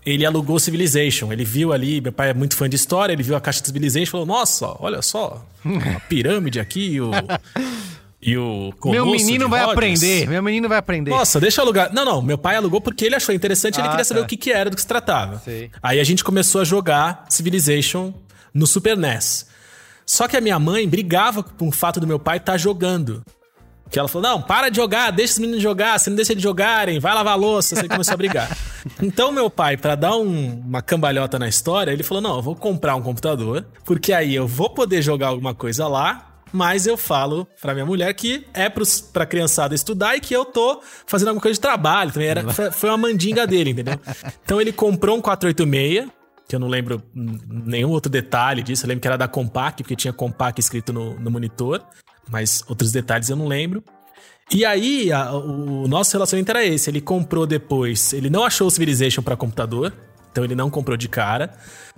ele 0.05 0.25
alugou 0.25 0.59
Civilization. 0.59 1.33
Ele 1.33 1.43
viu 1.43 1.73
ali, 1.73 1.99
meu 2.01 2.11
pai 2.11 2.29
é 2.29 2.33
muito 2.33 2.55
fã 2.55 2.69
de 2.69 2.75
história, 2.75 3.13
ele 3.13 3.23
viu 3.23 3.35
a 3.35 3.41
caixa 3.41 3.61
de 3.61 3.67
Civilization 3.67 4.03
e 4.03 4.11
falou: 4.11 4.25
Nossa, 4.25 4.75
olha 4.79 5.01
só, 5.01 5.45
a 5.95 5.99
pirâmide 6.01 6.59
aqui 6.59 7.01
o. 7.01 7.09
E 8.25 8.37
o 8.37 8.73
Meu 8.85 9.05
menino 9.05 9.49
vai 9.49 9.59
Rhodes. 9.61 9.73
aprender. 9.73 10.27
Meu 10.29 10.41
menino 10.41 10.69
vai 10.69 10.77
aprender. 10.77 11.11
Nossa, 11.11 11.39
deixa 11.39 11.59
eu 11.59 11.63
alugar. 11.65 11.93
Não, 11.93 12.05
não, 12.05 12.21
meu 12.21 12.37
pai 12.37 12.55
alugou 12.55 12.79
porque 12.79 13.03
ele 13.05 13.15
achou 13.15 13.35
interessante 13.35 13.75
e 13.75 13.79
ele 13.79 13.87
Ah, 13.87 13.91
queria 13.91 14.05
saber 14.05 14.19
tá. 14.21 14.25
o 14.25 14.29
que, 14.29 14.37
que 14.37 14.51
era, 14.51 14.69
do 14.69 14.75
que 14.75 14.81
se 14.81 14.87
tratava. 14.87 15.39
Sei. 15.43 15.69
Aí 15.81 15.99
a 15.99 16.03
gente 16.03 16.23
começou 16.23 16.61
a 16.61 16.63
jogar 16.63 17.25
Civilization 17.29 18.13
no 18.53 18.65
Super 18.65 18.95
NES. 18.97 19.47
Só 20.05 20.27
que 20.27 20.37
a 20.37 20.41
minha 20.41 20.57
mãe 20.59 20.87
brigava 20.87 21.43
com 21.43 21.67
o 21.67 21.71
fato 21.71 21.99
do 21.99 22.07
meu 22.07 22.19
pai 22.19 22.37
estar 22.37 22.57
jogando. 22.57 23.23
Que 23.89 23.99
ela 23.99 24.07
falou: 24.07 24.27
não, 24.27 24.41
para 24.41 24.69
de 24.69 24.77
jogar, 24.77 25.11
deixa 25.11 25.33
os 25.33 25.39
meninos 25.39 25.61
jogar, 25.61 25.99
você 25.99 26.09
não 26.09 26.15
deixa 26.17 26.33
eles 26.33 26.41
jogarem, 26.41 26.99
vai 26.99 27.13
lavar 27.13 27.33
a 27.33 27.35
louça, 27.35 27.75
você 27.75 27.87
começou 27.87 28.13
a 28.13 28.17
brigar. 28.17 28.49
Então, 29.01 29.31
meu 29.31 29.49
pai, 29.49 29.77
pra 29.77 29.95
dar 29.95 30.17
um- 30.17 30.59
uma 30.59 30.81
cambalhota 30.81 31.39
na 31.39 31.47
história, 31.47 31.89
ele 31.91 32.03
falou: 32.03 32.21
não, 32.21 32.35
eu 32.37 32.41
vou 32.41 32.53
comprar 32.55 32.95
um 32.95 33.01
computador, 33.01 33.65
porque 33.85 34.11
aí 34.11 34.35
eu 34.35 34.45
vou 34.45 34.69
poder 34.69 35.01
jogar 35.01 35.27
alguma 35.27 35.53
coisa 35.53 35.87
lá. 35.87 36.32
Mas 36.53 36.85
eu 36.85 36.95
falo 36.95 37.47
pra 37.59 37.73
minha 37.73 37.85
mulher 37.85 38.13
que 38.13 38.45
é 38.53 38.69
pros, 38.69 39.01
pra 39.01 39.25
criançada 39.25 39.73
estudar 39.73 40.15
e 40.15 40.19
que 40.21 40.33
eu 40.35 40.45
tô 40.45 40.81
fazendo 41.07 41.29
alguma 41.29 41.41
coisa 41.41 41.55
de 41.55 41.59
trabalho 41.59 42.11
também. 42.11 42.27
Era, 42.29 42.47
foi, 42.71 42.89
uma 42.89 42.97
mandinga 42.97 43.47
dele, 43.47 43.71
entendeu? 43.71 43.99
Então 44.45 44.61
ele 44.61 44.71
comprou 44.71 45.17
um 45.17 45.21
486, 45.21 46.07
que 46.47 46.55
eu 46.55 46.59
não 46.59 46.67
lembro 46.67 47.01
hum, 47.15 47.37
nenhum 47.49 47.89
outro 47.89 48.11
detalhe 48.11 48.61
disso. 48.61 48.85
Eu 48.85 48.89
lembro 48.89 49.01
que 49.01 49.07
era 49.07 49.17
da 49.17 49.27
Compaq, 49.27 49.81
porque 49.81 49.95
tinha 49.95 50.13
Compaq 50.13 50.59
escrito 50.59 50.93
no, 50.93 51.19
no 51.19 51.31
monitor. 51.31 51.81
Mas 52.29 52.63
outros 52.69 52.91
detalhes 52.91 53.29
eu 53.29 53.35
não 53.35 53.47
lembro. 53.47 53.83
E 54.53 54.63
aí, 54.63 55.11
a- 55.11 55.33
o 55.33 55.87
nosso 55.87 56.13
relacionamento 56.13 56.51
era 56.51 56.63
esse. 56.63 56.89
Ele 56.89 57.01
comprou 57.01 57.47
depois. 57.47 58.13
Ele 58.13 58.29
não 58.29 58.43
achou 58.43 58.67
o 58.67 58.71
Civilization 58.71 59.23
pra 59.23 59.35
computador. 59.35 59.91
Então 60.33 60.43
ele 60.43 60.55
não 60.55 60.67
comprou 60.67 60.97
de 60.97 61.07
cara. 61.07 61.51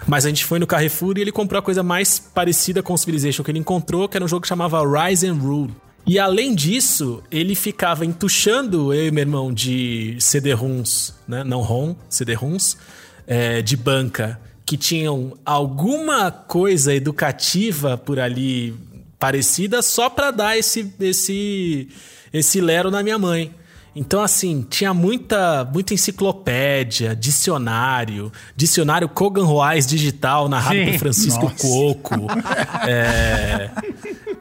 Mas 0.05 0.25
a 0.25 0.29
gente 0.29 0.43
foi 0.43 0.59
no 0.59 0.67
Carrefour 0.67 1.17
e 1.17 1.21
ele 1.21 1.31
comprou 1.31 1.57
a 1.57 1.61
coisa 1.61 1.81
mais 1.81 2.19
parecida 2.19 2.83
com 2.83 2.95
Civilization 2.97 3.43
que 3.43 3.49
ele 3.49 3.59
encontrou, 3.59 4.09
que 4.09 4.17
era 4.17 4.25
um 4.25 4.27
jogo 4.27 4.41
que 4.41 4.47
chamava 4.49 4.81
Rise 4.83 5.25
and 5.25 5.35
Rule. 5.35 5.73
E 6.05 6.19
além 6.19 6.53
disso, 6.53 7.23
ele 7.31 7.55
ficava 7.55 8.05
entuchando 8.05 8.93
eu 8.93 9.07
e 9.07 9.11
meu 9.11 9.21
irmão 9.21 9.53
de 9.53 10.17
CD-ROMs, 10.19 11.15
né? 11.27 11.43
Não 11.45 11.61
ROM, 11.61 11.95
CD-ROMs, 12.09 12.77
é, 13.25 13.61
de 13.61 13.75
banca, 13.77 14.39
que 14.65 14.77
tinham 14.77 15.35
alguma 15.45 16.29
coisa 16.29 16.93
educativa 16.93 17.97
por 17.97 18.19
ali 18.19 18.75
parecida, 19.17 19.81
só 19.81 20.09
pra 20.09 20.29
dar 20.29 20.57
esse, 20.57 20.93
esse, 20.99 21.87
esse 22.31 22.59
lero 22.61 22.91
na 22.91 23.01
minha 23.01 23.17
mãe. 23.17 23.51
Então, 23.95 24.21
assim, 24.21 24.65
tinha 24.69 24.93
muita, 24.93 25.63
muita 25.71 25.93
enciclopédia, 25.93 27.15
dicionário, 27.15 28.29
dicionário 28.53 29.07
Kogan 29.07 29.45
Roais 29.45 29.87
digital, 29.87 30.49
narrado 30.49 30.75
Sim. 30.75 30.91
por 30.91 30.99
Francisco 30.99 31.45
Nossa. 31.45 31.55
Coco. 31.55 32.27
é, 32.85 33.69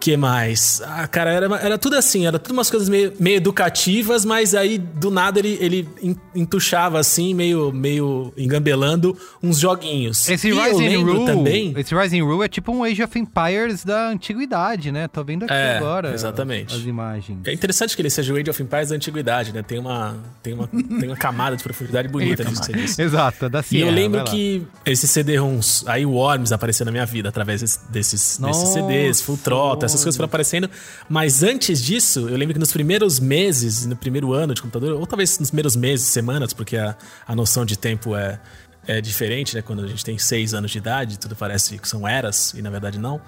que 0.04 0.18
mais? 0.18 0.82
Ah, 0.84 1.08
cara, 1.08 1.30
era, 1.32 1.46
era 1.56 1.78
tudo 1.78 1.96
assim, 1.96 2.26
era 2.26 2.38
tudo 2.38 2.52
umas 2.52 2.68
coisas 2.68 2.90
meio, 2.90 3.14
meio 3.18 3.36
educativas, 3.38 4.22
mas 4.22 4.54
aí 4.54 4.76
do 4.76 5.10
nada 5.10 5.38
ele, 5.38 5.56
ele 5.62 5.88
en- 6.02 6.16
entuchava 6.34 6.98
assim, 6.98 7.32
meio, 7.32 7.72
meio 7.72 8.30
engambelando 8.36 9.16
uns 9.42 9.58
joguinhos. 9.58 10.28
Esse 10.28 10.48
E 10.48 10.52
Rising 10.52 10.96
Rule, 10.96 11.24
também. 11.24 11.72
esse 11.74 11.94
Rising 11.94 12.20
Rule 12.20 12.44
é 12.44 12.48
tipo 12.48 12.70
um 12.70 12.84
Age 12.84 13.02
of 13.02 13.18
Empires 13.18 13.82
da 13.82 14.08
antiguidade, 14.10 14.92
né? 14.92 15.08
Tô 15.08 15.24
vendo 15.24 15.44
aqui 15.44 15.54
É, 15.54 15.78
agora 15.78 16.12
exatamente. 16.12 16.74
as 16.74 16.82
imagens. 16.82 17.38
É 17.46 17.52
interessante 17.54 17.96
que 17.96 18.02
ele 18.02 18.10
seja 18.10 18.34
o 18.34 18.36
Age 18.36 18.50
of 18.50 18.62
Empires 18.62 18.90
da 18.90 18.96
antiguidade, 18.96 19.54
né? 19.54 19.62
Tem 19.62 19.78
uma, 19.78 20.16
tem 20.42 20.52
uma, 20.52 20.66
tem 20.68 21.08
uma 21.08 21.16
camada 21.16 21.56
de 21.56 21.62
profundidade 21.62 22.08
bonita 22.08 22.44
nisso 22.44 22.60
que 22.60 22.66
você 22.66 22.72
disse. 22.74 23.00
Exato, 23.00 23.48
da 23.48 23.60
E 23.60 23.62
Sierra, 23.62 23.88
eu 23.90 23.94
lembro 23.94 24.22
que 24.24 24.66
esses 24.84 25.10
CD-ROMs, 25.10 25.84
aí 25.86 26.04
o 26.04 26.10
Worms 26.10 26.52
apareceu 26.52 26.84
na 26.84 26.92
minha 26.92 27.06
vida 27.06 27.30
através 27.30 27.62
desses, 27.62 27.80
desses, 27.88 28.38
desses 28.38 28.68
CDs, 28.68 29.22
Full 29.22 29.38
Throttle, 29.38 29.93
essas 29.94 30.04
coisas 30.04 30.16
foram 30.16 30.26
aparecendo. 30.26 30.68
Mas 31.08 31.42
antes 31.42 31.82
disso, 31.82 32.28
eu 32.28 32.36
lembro 32.36 32.54
que 32.54 32.60
nos 32.60 32.72
primeiros 32.72 33.18
meses, 33.18 33.86
no 33.86 33.96
primeiro 33.96 34.32
ano 34.32 34.54
de 34.54 34.62
computador, 34.62 34.98
ou 34.98 35.06
talvez 35.06 35.38
nos 35.38 35.50
primeiros 35.50 35.76
meses, 35.76 36.06
semanas, 36.06 36.52
porque 36.52 36.76
a, 36.76 36.96
a 37.26 37.34
noção 37.34 37.64
de 37.64 37.78
tempo 37.78 38.14
é, 38.16 38.40
é 38.86 39.00
diferente, 39.00 39.54
né? 39.54 39.62
Quando 39.62 39.84
a 39.84 39.86
gente 39.86 40.04
tem 40.04 40.18
seis 40.18 40.54
anos 40.54 40.70
de 40.70 40.78
idade, 40.78 41.18
tudo 41.18 41.34
parece 41.34 41.78
que 41.78 41.88
são 41.88 42.06
eras, 42.06 42.54
e 42.54 42.62
na 42.62 42.70
verdade 42.70 42.98
não. 42.98 43.20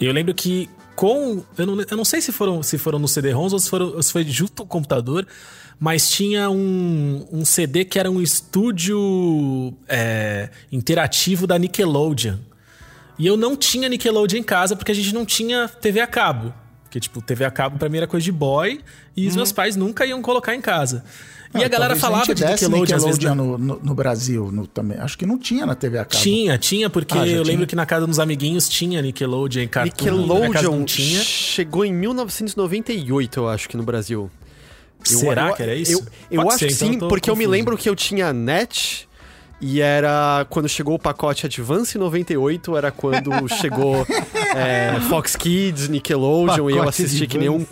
Eu 0.00 0.12
lembro 0.12 0.34
que 0.34 0.68
com. 0.96 1.42
Eu 1.56 1.66
não, 1.66 1.80
eu 1.80 1.96
não 1.96 2.04
sei 2.04 2.20
se 2.20 2.32
foram, 2.32 2.62
se 2.62 2.78
foram 2.78 2.98
no 2.98 3.08
CD-ROMs 3.08 3.52
ou 3.52 3.58
se, 3.58 3.74
ou 3.74 4.02
se 4.02 4.12
foi 4.12 4.24
junto 4.24 4.52
com 4.52 4.62
o 4.62 4.66
computador, 4.66 5.26
mas 5.78 6.10
tinha 6.10 6.50
um, 6.50 7.26
um 7.32 7.44
CD 7.44 7.84
que 7.84 7.98
era 7.98 8.10
um 8.10 8.20
estúdio 8.20 9.72
é, 9.88 10.50
interativo 10.70 11.46
da 11.46 11.58
Nickelodeon. 11.58 12.36
E 13.20 13.26
eu 13.26 13.36
não 13.36 13.54
tinha 13.54 13.88
Nickelodeon 13.88 14.38
em 14.38 14.42
casa 14.42 14.74
porque 14.74 14.90
a 14.92 14.94
gente 14.94 15.12
não 15.12 15.24
tinha 15.26 15.68
TV 15.68 16.00
a 16.00 16.06
cabo. 16.06 16.54
Porque, 16.84 16.98
tipo, 16.98 17.20
TV 17.22 17.44
a 17.44 17.50
cabo 17.50 17.78
pra 17.78 17.88
mim 17.88 17.98
era 17.98 18.06
coisa 18.06 18.24
de 18.24 18.32
boy 18.32 18.80
e 19.16 19.28
os 19.28 19.36
meus 19.36 19.52
pais 19.52 19.76
nunca 19.76 20.04
iam 20.06 20.20
colocar 20.22 20.54
em 20.54 20.60
casa. 20.60 21.04
E 21.54 21.62
Ah, 21.62 21.66
a 21.66 21.68
galera 21.68 21.94
falava 21.96 22.24
gente 22.24 22.36
de 22.38 22.44
desse 22.44 22.64
Nickelodeon, 22.64 22.96
às 22.96 23.04
vezes. 23.04 23.18
Nickelodeon 23.18 23.58
no, 23.58 23.58
no, 23.58 23.80
no 23.82 23.94
Brasil 23.94 24.50
no, 24.50 24.66
também. 24.66 24.98
Acho 24.98 25.18
que 25.18 25.26
não 25.26 25.36
tinha 25.38 25.66
na 25.66 25.74
TV 25.74 25.98
a 25.98 26.04
cabo. 26.04 26.22
Tinha, 26.22 26.56
tinha, 26.58 26.88
porque 26.88 27.16
Ah, 27.18 27.26
eu 27.26 27.26
tinha? 27.26 27.42
lembro 27.42 27.66
que 27.66 27.76
na 27.76 27.84
casa 27.84 28.06
dos 28.06 28.18
amiguinhos 28.18 28.68
tinha 28.68 29.02
Nickelodeon 29.02 29.62
e 29.62 29.68
Cartoon. 29.68 30.04
Nickelodeon 30.16 30.78
não 30.78 30.84
tinha. 30.84 31.20
chegou 31.22 31.84
em 31.84 31.92
1998, 31.92 33.40
eu 33.40 33.48
acho 33.48 33.68
que 33.68 33.76
no 33.76 33.82
Brasil. 33.82 34.30
Eu- 35.10 35.18
Será 35.18 35.48
eu- 35.48 35.54
que 35.54 35.62
era 35.62 35.74
isso? 35.74 35.92
Eu, 36.30 36.40
eu 36.42 36.48
acho 36.48 36.58
ser, 36.60 36.66
que 36.68 36.72
então 36.74 36.88
sim, 36.88 36.94
eu 36.94 37.00
tô 37.00 37.08
porque 37.08 37.30
eu 37.30 37.34
me 37.36 37.44
confuso. 37.44 37.50
lembro 37.52 37.76
que 37.78 37.88
eu 37.88 37.96
tinha 37.96 38.32
net 38.32 39.08
e 39.60 39.80
era 39.80 40.46
quando 40.48 40.68
chegou 40.68 40.94
o 40.94 40.98
pacote 40.98 41.46
Advance 41.46 41.96
98, 41.98 42.76
era 42.76 42.90
quando 42.90 43.30
chegou 43.60 44.06
é, 44.56 44.98
Fox 45.08 45.36
Kids, 45.36 45.88
Nickelodeon 45.88 46.70
e 46.70 46.72
eu 46.72 46.78
Pacote 46.78 47.02
assisti 47.02 47.26
que 47.26 47.38
nenhum 47.38 47.64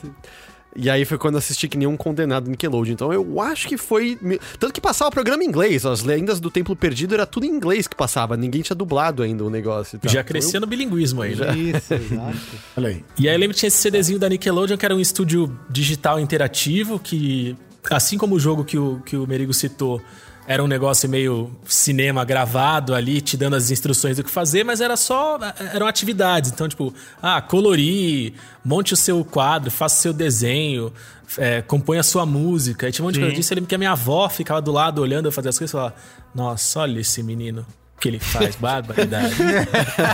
e 0.80 0.88
aí 0.88 1.04
foi 1.04 1.18
quando 1.18 1.34
eu 1.34 1.38
assisti 1.38 1.66
que 1.66 1.76
nenhum 1.76 1.96
condenado 1.96 2.48
Nickelodeon. 2.48 2.92
Então 2.92 3.12
eu 3.12 3.40
acho 3.40 3.66
que 3.66 3.76
foi. 3.76 4.16
Tanto 4.60 4.72
que 4.72 4.80
passava 4.80 5.08
o 5.08 5.12
programa 5.12 5.42
em 5.42 5.48
inglês. 5.48 5.84
As 5.84 6.04
lendas 6.04 6.38
do 6.38 6.52
Templo 6.52 6.76
Perdido 6.76 7.14
era 7.14 7.26
tudo 7.26 7.46
em 7.46 7.48
inglês 7.48 7.88
que 7.88 7.96
passava. 7.96 8.36
Ninguém 8.36 8.62
tinha 8.62 8.76
dublado 8.76 9.24
ainda 9.24 9.44
o 9.44 9.50
negócio. 9.50 9.98
tal. 9.98 10.12
Já 10.12 10.22
crescia 10.22 10.60
no 10.60 10.68
bilinguismo 10.68 11.22
aí, 11.22 11.34
né? 11.34 11.56
Isso, 11.56 11.94
exato. 11.94 12.38
Olha 12.76 12.90
aí. 12.90 13.04
E 13.18 13.28
aí 13.28 13.34
eu 13.34 13.40
lembro 13.40 13.54
que 13.54 13.58
tinha 13.60 13.68
esse 13.68 13.78
CDzinho 13.78 14.20
da 14.20 14.28
Nickelodeon, 14.28 14.76
que 14.76 14.84
era 14.84 14.94
um 14.94 15.00
estúdio 15.00 15.58
digital 15.68 16.20
interativo, 16.20 17.00
que, 17.00 17.56
assim 17.90 18.16
como 18.16 18.36
o 18.36 18.40
jogo 18.40 18.64
que 18.64 18.78
o, 18.78 19.00
que 19.04 19.16
o 19.16 19.26
Merigo 19.26 19.52
citou, 19.52 20.00
era 20.50 20.64
um 20.64 20.66
negócio 20.66 21.06
meio 21.10 21.50
cinema 21.66 22.24
gravado 22.24 22.94
ali, 22.94 23.20
te 23.20 23.36
dando 23.36 23.54
as 23.54 23.70
instruções 23.70 24.16
do 24.16 24.24
que 24.24 24.30
fazer, 24.30 24.64
mas 24.64 24.80
era 24.80 24.96
só. 24.96 25.38
eram 25.74 25.86
atividades. 25.86 26.50
Então, 26.50 26.66
tipo, 26.66 26.92
ah, 27.20 27.40
colorir, 27.42 28.32
monte 28.64 28.94
o 28.94 28.96
seu 28.96 29.22
quadro, 29.24 29.70
faça 29.70 29.98
o 29.98 30.02
seu 30.02 30.12
desenho, 30.14 30.90
é, 31.36 31.60
compõe 31.60 31.98
a 31.98 32.02
sua 32.02 32.24
música. 32.24 32.88
E 32.88 32.92
tinha 32.92 33.04
um 33.04 33.08
monte 33.08 33.16
de 33.16 33.20
coisa 33.20 33.34
disso. 33.36 33.52
Eu 33.52 33.56
lembro 33.56 33.68
que 33.68 33.74
a 33.74 33.78
minha 33.78 33.92
avó 33.92 34.26
ficava 34.30 34.62
do 34.62 34.72
lado 34.72 35.02
olhando 35.02 35.26
eu 35.26 35.32
fazer 35.32 35.50
as 35.50 35.58
coisas 35.58 35.70
e 35.70 35.76
falava: 35.76 35.94
Nossa, 36.34 36.80
olha 36.80 36.98
esse 37.00 37.22
menino 37.22 37.66
que 38.00 38.08
ele 38.08 38.18
faz, 38.18 38.56
barbaridade. 38.56 39.34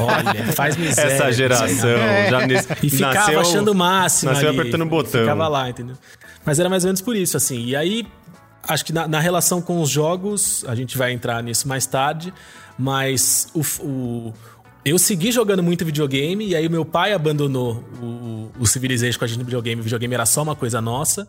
Olha, 0.02 0.52
faz 0.52 0.76
miséria. 0.76 1.12
Essa 1.12 1.30
geração 1.32 1.88
É. 1.90 2.30
já 2.30 2.46
nesse, 2.46 2.68
E 2.82 2.90
ficava 2.90 3.14
nasceu- 3.14 3.40
achando 3.40 3.68
o 3.70 3.74
máximo 3.74 4.32
Nasceu 4.32 4.48
ali. 4.48 4.58
apertando 4.58 4.82
o 4.82 4.86
botão. 4.86 5.20
Ficava 5.20 5.46
lá, 5.48 5.70
entendeu? 5.70 5.96
Mas 6.44 6.58
era 6.58 6.68
mais 6.68 6.84
ou 6.84 6.88
menos 6.88 7.00
por 7.00 7.14
isso, 7.16 7.36
assim. 7.36 7.64
E 7.66 7.76
aí, 7.76 8.06
acho 8.68 8.84
que 8.84 8.92
na, 8.92 9.06
na 9.08 9.20
relação 9.20 9.60
com 9.62 9.80
os 9.80 9.90
jogos, 9.90 10.64
a 10.66 10.74
gente 10.74 10.96
vai 10.98 11.12
entrar 11.12 11.42
nisso 11.42 11.66
mais 11.68 11.86
tarde, 11.86 12.32
mas 12.78 13.48
o, 13.54 13.60
o- 13.84 14.32
eu 14.84 14.98
segui 14.98 15.32
jogando 15.32 15.62
muito 15.62 15.84
videogame 15.84 16.48
e 16.48 16.54
aí 16.54 16.66
o 16.66 16.70
meu 16.70 16.84
pai 16.84 17.14
abandonou 17.14 17.82
o, 18.02 18.50
o, 18.60 18.66
Civilization 18.66 19.18
com 19.18 19.24
a 19.24 19.28
gente 19.28 19.38
no 19.38 19.44
videogame. 19.44 19.80
O 19.80 19.84
videogame 19.84 20.14
era 20.14 20.26
só 20.26 20.42
uma 20.42 20.54
coisa 20.54 20.80
nossa. 20.80 21.26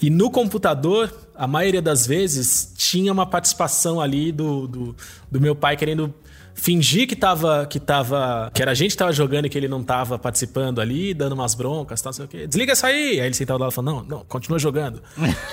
E 0.00 0.08
no 0.08 0.30
computador, 0.30 1.12
a 1.34 1.46
maioria 1.46 1.82
das 1.82 2.06
vezes, 2.06 2.72
tinha 2.76 3.12
uma 3.12 3.26
participação 3.26 4.00
ali 4.00 4.30
do, 4.30 4.66
do, 4.68 4.96
do 5.30 5.40
meu 5.40 5.54
pai 5.54 5.76
querendo 5.76 6.14
fingir 6.54 7.06
que 7.06 7.16
tava, 7.16 7.66
que 7.66 7.80
tava. 7.80 8.50
que 8.54 8.62
era 8.62 8.70
a 8.70 8.74
gente 8.74 8.92
que 8.92 8.96
tava 8.96 9.12
jogando 9.12 9.46
e 9.46 9.48
que 9.48 9.58
ele 9.58 9.68
não 9.68 9.82
tava 9.82 10.18
participando 10.18 10.80
ali, 10.80 11.14
dando 11.14 11.32
umas 11.32 11.54
broncas, 11.54 12.00
tal, 12.00 12.10
não 12.10 12.14
sei 12.14 12.24
o 12.24 12.28
quê. 12.28 12.46
Desliga 12.46 12.72
isso 12.72 12.86
aí! 12.86 13.20
Aí 13.20 13.26
ele 13.26 13.34
sentava 13.34 13.58
do 13.58 13.62
lado 13.62 13.72
e 13.72 13.74
falou: 13.74 13.94
não, 13.94 14.04
não, 14.04 14.24
continua 14.24 14.58
jogando. 14.58 15.02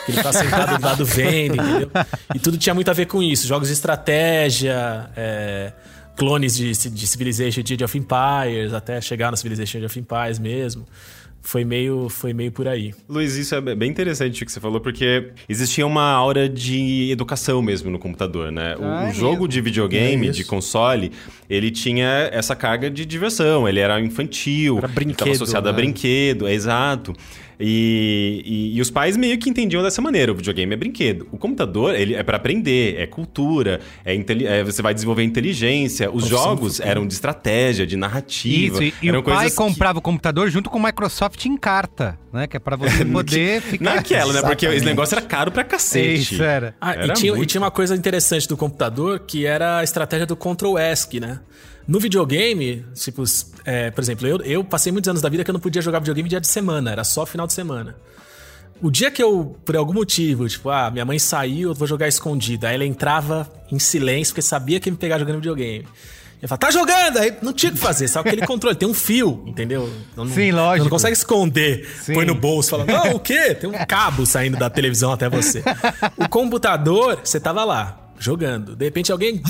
Que 0.05 0.11
ele 0.11 0.23
tá 0.23 0.31
sentado 0.31 0.77
do 0.77 0.85
lado 0.85 1.05
vendo, 1.05 1.55
entendeu? 1.55 1.89
E 2.33 2.39
tudo 2.39 2.57
tinha 2.57 2.73
muito 2.73 2.89
a 2.89 2.93
ver 2.93 3.05
com 3.05 3.21
isso. 3.23 3.47
Jogos 3.47 3.67
de 3.67 3.73
estratégia, 3.73 5.09
é, 5.15 5.73
clones 6.15 6.55
de, 6.55 6.71
de 6.71 7.07
Civilization 7.07 7.61
de 7.63 7.73
Age 7.73 7.83
of 7.83 7.97
Empires, 7.97 8.73
até 8.73 8.99
chegar 9.01 9.31
no 9.31 9.37
Civilization 9.37 9.77
Age 9.77 9.85
of 9.85 9.99
Empires 9.99 10.39
mesmo. 10.39 10.85
Foi 11.49 11.65
meio, 11.65 12.09
foi 12.09 12.31
meio 12.31 12.51
por 12.51 12.67
aí. 12.67 12.93
Luiz, 13.09 13.35
isso 13.35 13.55
é 13.55 13.59
bem 13.75 13.89
interessante 13.89 14.43
o 14.43 14.45
que 14.45 14.51
você 14.51 14.59
falou, 14.59 14.79
porque 14.79 15.31
existia 15.49 15.83
uma 15.83 16.03
aura 16.03 16.47
de 16.47 17.09
educação 17.11 17.59
mesmo 17.59 17.89
no 17.89 17.97
computador, 17.97 18.51
né? 18.51 18.75
O, 18.77 18.83
Ah, 18.83 19.05
o 19.05 19.07
é 19.07 19.13
jogo 19.15 19.31
mesmo. 19.31 19.47
de 19.47 19.61
videogame, 19.61 20.27
É 20.27 20.31
de 20.31 20.43
console, 20.43 21.11
ele 21.49 21.71
tinha 21.71 22.29
essa 22.31 22.55
carga 22.55 22.87
de 22.87 23.03
diversão, 23.03 23.67
ele 23.67 23.79
era 23.79 23.99
infantil, 23.99 24.77
era 24.77 24.87
brinquedo, 24.87 25.11
estava 25.13 25.31
associado 25.31 25.69
a 25.69 25.71
né? 25.71 25.75
brinquedo, 25.75 26.47
é 26.47 26.53
exato. 26.53 27.15
E, 27.59 28.41
e- 28.45 28.77
e 28.77 28.81
os 28.81 28.89
pais 28.89 29.17
meio 29.17 29.37
que 29.37 29.49
entendiam 29.49 29.83
dessa 29.83 30.01
maneira, 30.01 30.31
o 30.31 30.35
videogame 30.35 30.73
é 30.73 30.77
brinquedo. 30.77 31.27
O 31.31 31.37
computador, 31.37 31.93
ele 31.93 32.15
é 32.15 32.23
para 32.23 32.37
aprender, 32.37 32.95
é 32.97 33.05
cultura, 33.05 33.81
é, 34.05 34.15
é, 34.15 34.63
você 34.63 34.81
vai 34.81 34.93
desenvolver 34.93 35.23
inteligência. 35.23 36.09
Os 36.09 36.25
jogos 36.25 36.79
eram 36.79 37.05
de 37.05 37.13
estratégia, 37.13 37.85
de 37.85 37.97
narrativa. 37.97 38.81
Isso, 38.81 38.83
e, 38.83 38.93
e 39.05 39.09
eram 39.09 39.19
o 39.19 39.23
pai 39.23 39.33
coisas 39.35 39.51
que- 39.51 39.57
comprava 39.57 39.99
o 39.99 40.01
computador 40.01 40.49
junto 40.49 40.69
com 40.69 40.77
o 40.79 40.83
Microsoft 40.83 41.45
em 41.45 41.57
carta, 41.57 42.17
né? 42.31 42.47
Que 42.47 42.55
é 42.55 42.59
pra 42.59 42.77
você 42.77 43.03
poder 43.05 43.61
ficar... 43.61 43.95
Naquela, 43.95 44.31
né? 44.31 44.41
Porque 44.41 44.65
esse 44.65 44.85
negócio 44.85 45.17
era 45.17 45.25
caro 45.25 45.51
pra 45.51 45.63
cacete. 45.65 46.35
Isso, 46.35 46.43
era. 46.43 46.75
Ah, 46.79 46.95
e, 46.95 46.99
Era 46.99 47.13
tinha, 47.13 47.37
e 47.37 47.45
tinha 47.45 47.59
uma 47.61 47.71
coisa 47.71 47.93
interessante 47.95 48.47
do 48.47 48.55
computador 48.55 49.19
que 49.19 49.45
era 49.45 49.79
a 49.79 49.83
estratégia 49.83 50.25
do 50.25 50.35
Ctrl 50.35 50.77
ESC, 50.77 51.19
né? 51.19 51.39
No 51.89 51.99
videogame, 51.99 52.85
tipo, 52.93 53.23
é, 53.65 53.89
por 53.89 53.99
exemplo, 54.01 54.27
eu, 54.27 54.37
eu 54.43 54.63
passei 54.63 54.91
muitos 54.91 55.09
anos 55.09 55.23
da 55.23 55.27
vida 55.27 55.43
que 55.43 55.49
eu 55.49 55.53
não 55.53 55.59
podia 55.59 55.81
jogar 55.81 55.97
videogame 55.97 56.29
dia 56.29 56.39
de 56.39 56.47
semana, 56.47 56.91
era 56.91 57.03
só 57.03 57.25
final 57.25 57.47
de 57.47 57.53
semana. 57.53 57.95
O 58.79 58.91
dia 58.91 59.09
que 59.09 59.23
eu, 59.23 59.57
por 59.65 59.75
algum 59.75 59.91
motivo, 59.93 60.47
tipo, 60.47 60.69
ah, 60.69 60.91
minha 60.91 61.03
mãe 61.03 61.17
saiu, 61.17 61.69
eu 61.69 61.73
vou 61.75 61.87
jogar 61.87 62.07
escondida. 62.07 62.67
Aí 62.67 62.75
ela 62.75 62.85
entrava 62.85 63.51
em 63.71 63.79
silêncio, 63.79 64.31
porque 64.35 64.43
sabia 64.43 64.79
que 64.79 64.87
ia 64.87 64.91
me 64.91 64.99
pegar 64.99 65.17
jogando 65.17 65.37
videogame. 65.37 65.87
Eu 66.39 66.47
falava, 66.47 66.59
tá 66.59 66.71
jogando! 66.71 67.17
Aí 67.17 67.35
não 67.41 67.51
tinha 67.53 67.71
o 67.71 67.75
que 67.75 67.81
fazer, 67.81 68.07
sabe 68.07 68.29
aquele 68.29 68.45
controle, 68.45 68.75
tem 68.75 68.87
um 68.87 68.93
fio, 68.93 69.43
entendeu? 69.47 69.91
Então 70.13 70.25
não- 70.25 70.31
Sim, 70.31 70.51
lógico. 70.51 70.83
Não 70.83 70.91
consegue 70.91 71.13
esconder, 71.13 71.89
Sim. 72.03 72.13
põe 72.13 72.23
no 72.23 72.35
bolso, 72.35 72.69
fala, 72.69 72.85
não, 72.85 73.15
o 73.15 73.19
quê? 73.19 73.55
Tem 73.55 73.67
um 73.67 73.85
cabo 73.87 74.27
saindo 74.27 74.57
da 74.57 74.69
televisão 74.69 75.11
até 75.11 75.27
você. 75.27 75.63
O 76.17 76.29
computador, 76.29 77.19
você 77.23 77.39
tava 77.39 77.63
lá, 77.65 78.11
jogando. 78.19 78.75
De 78.75 78.85
repente 78.85 79.11
alguém. 79.11 79.41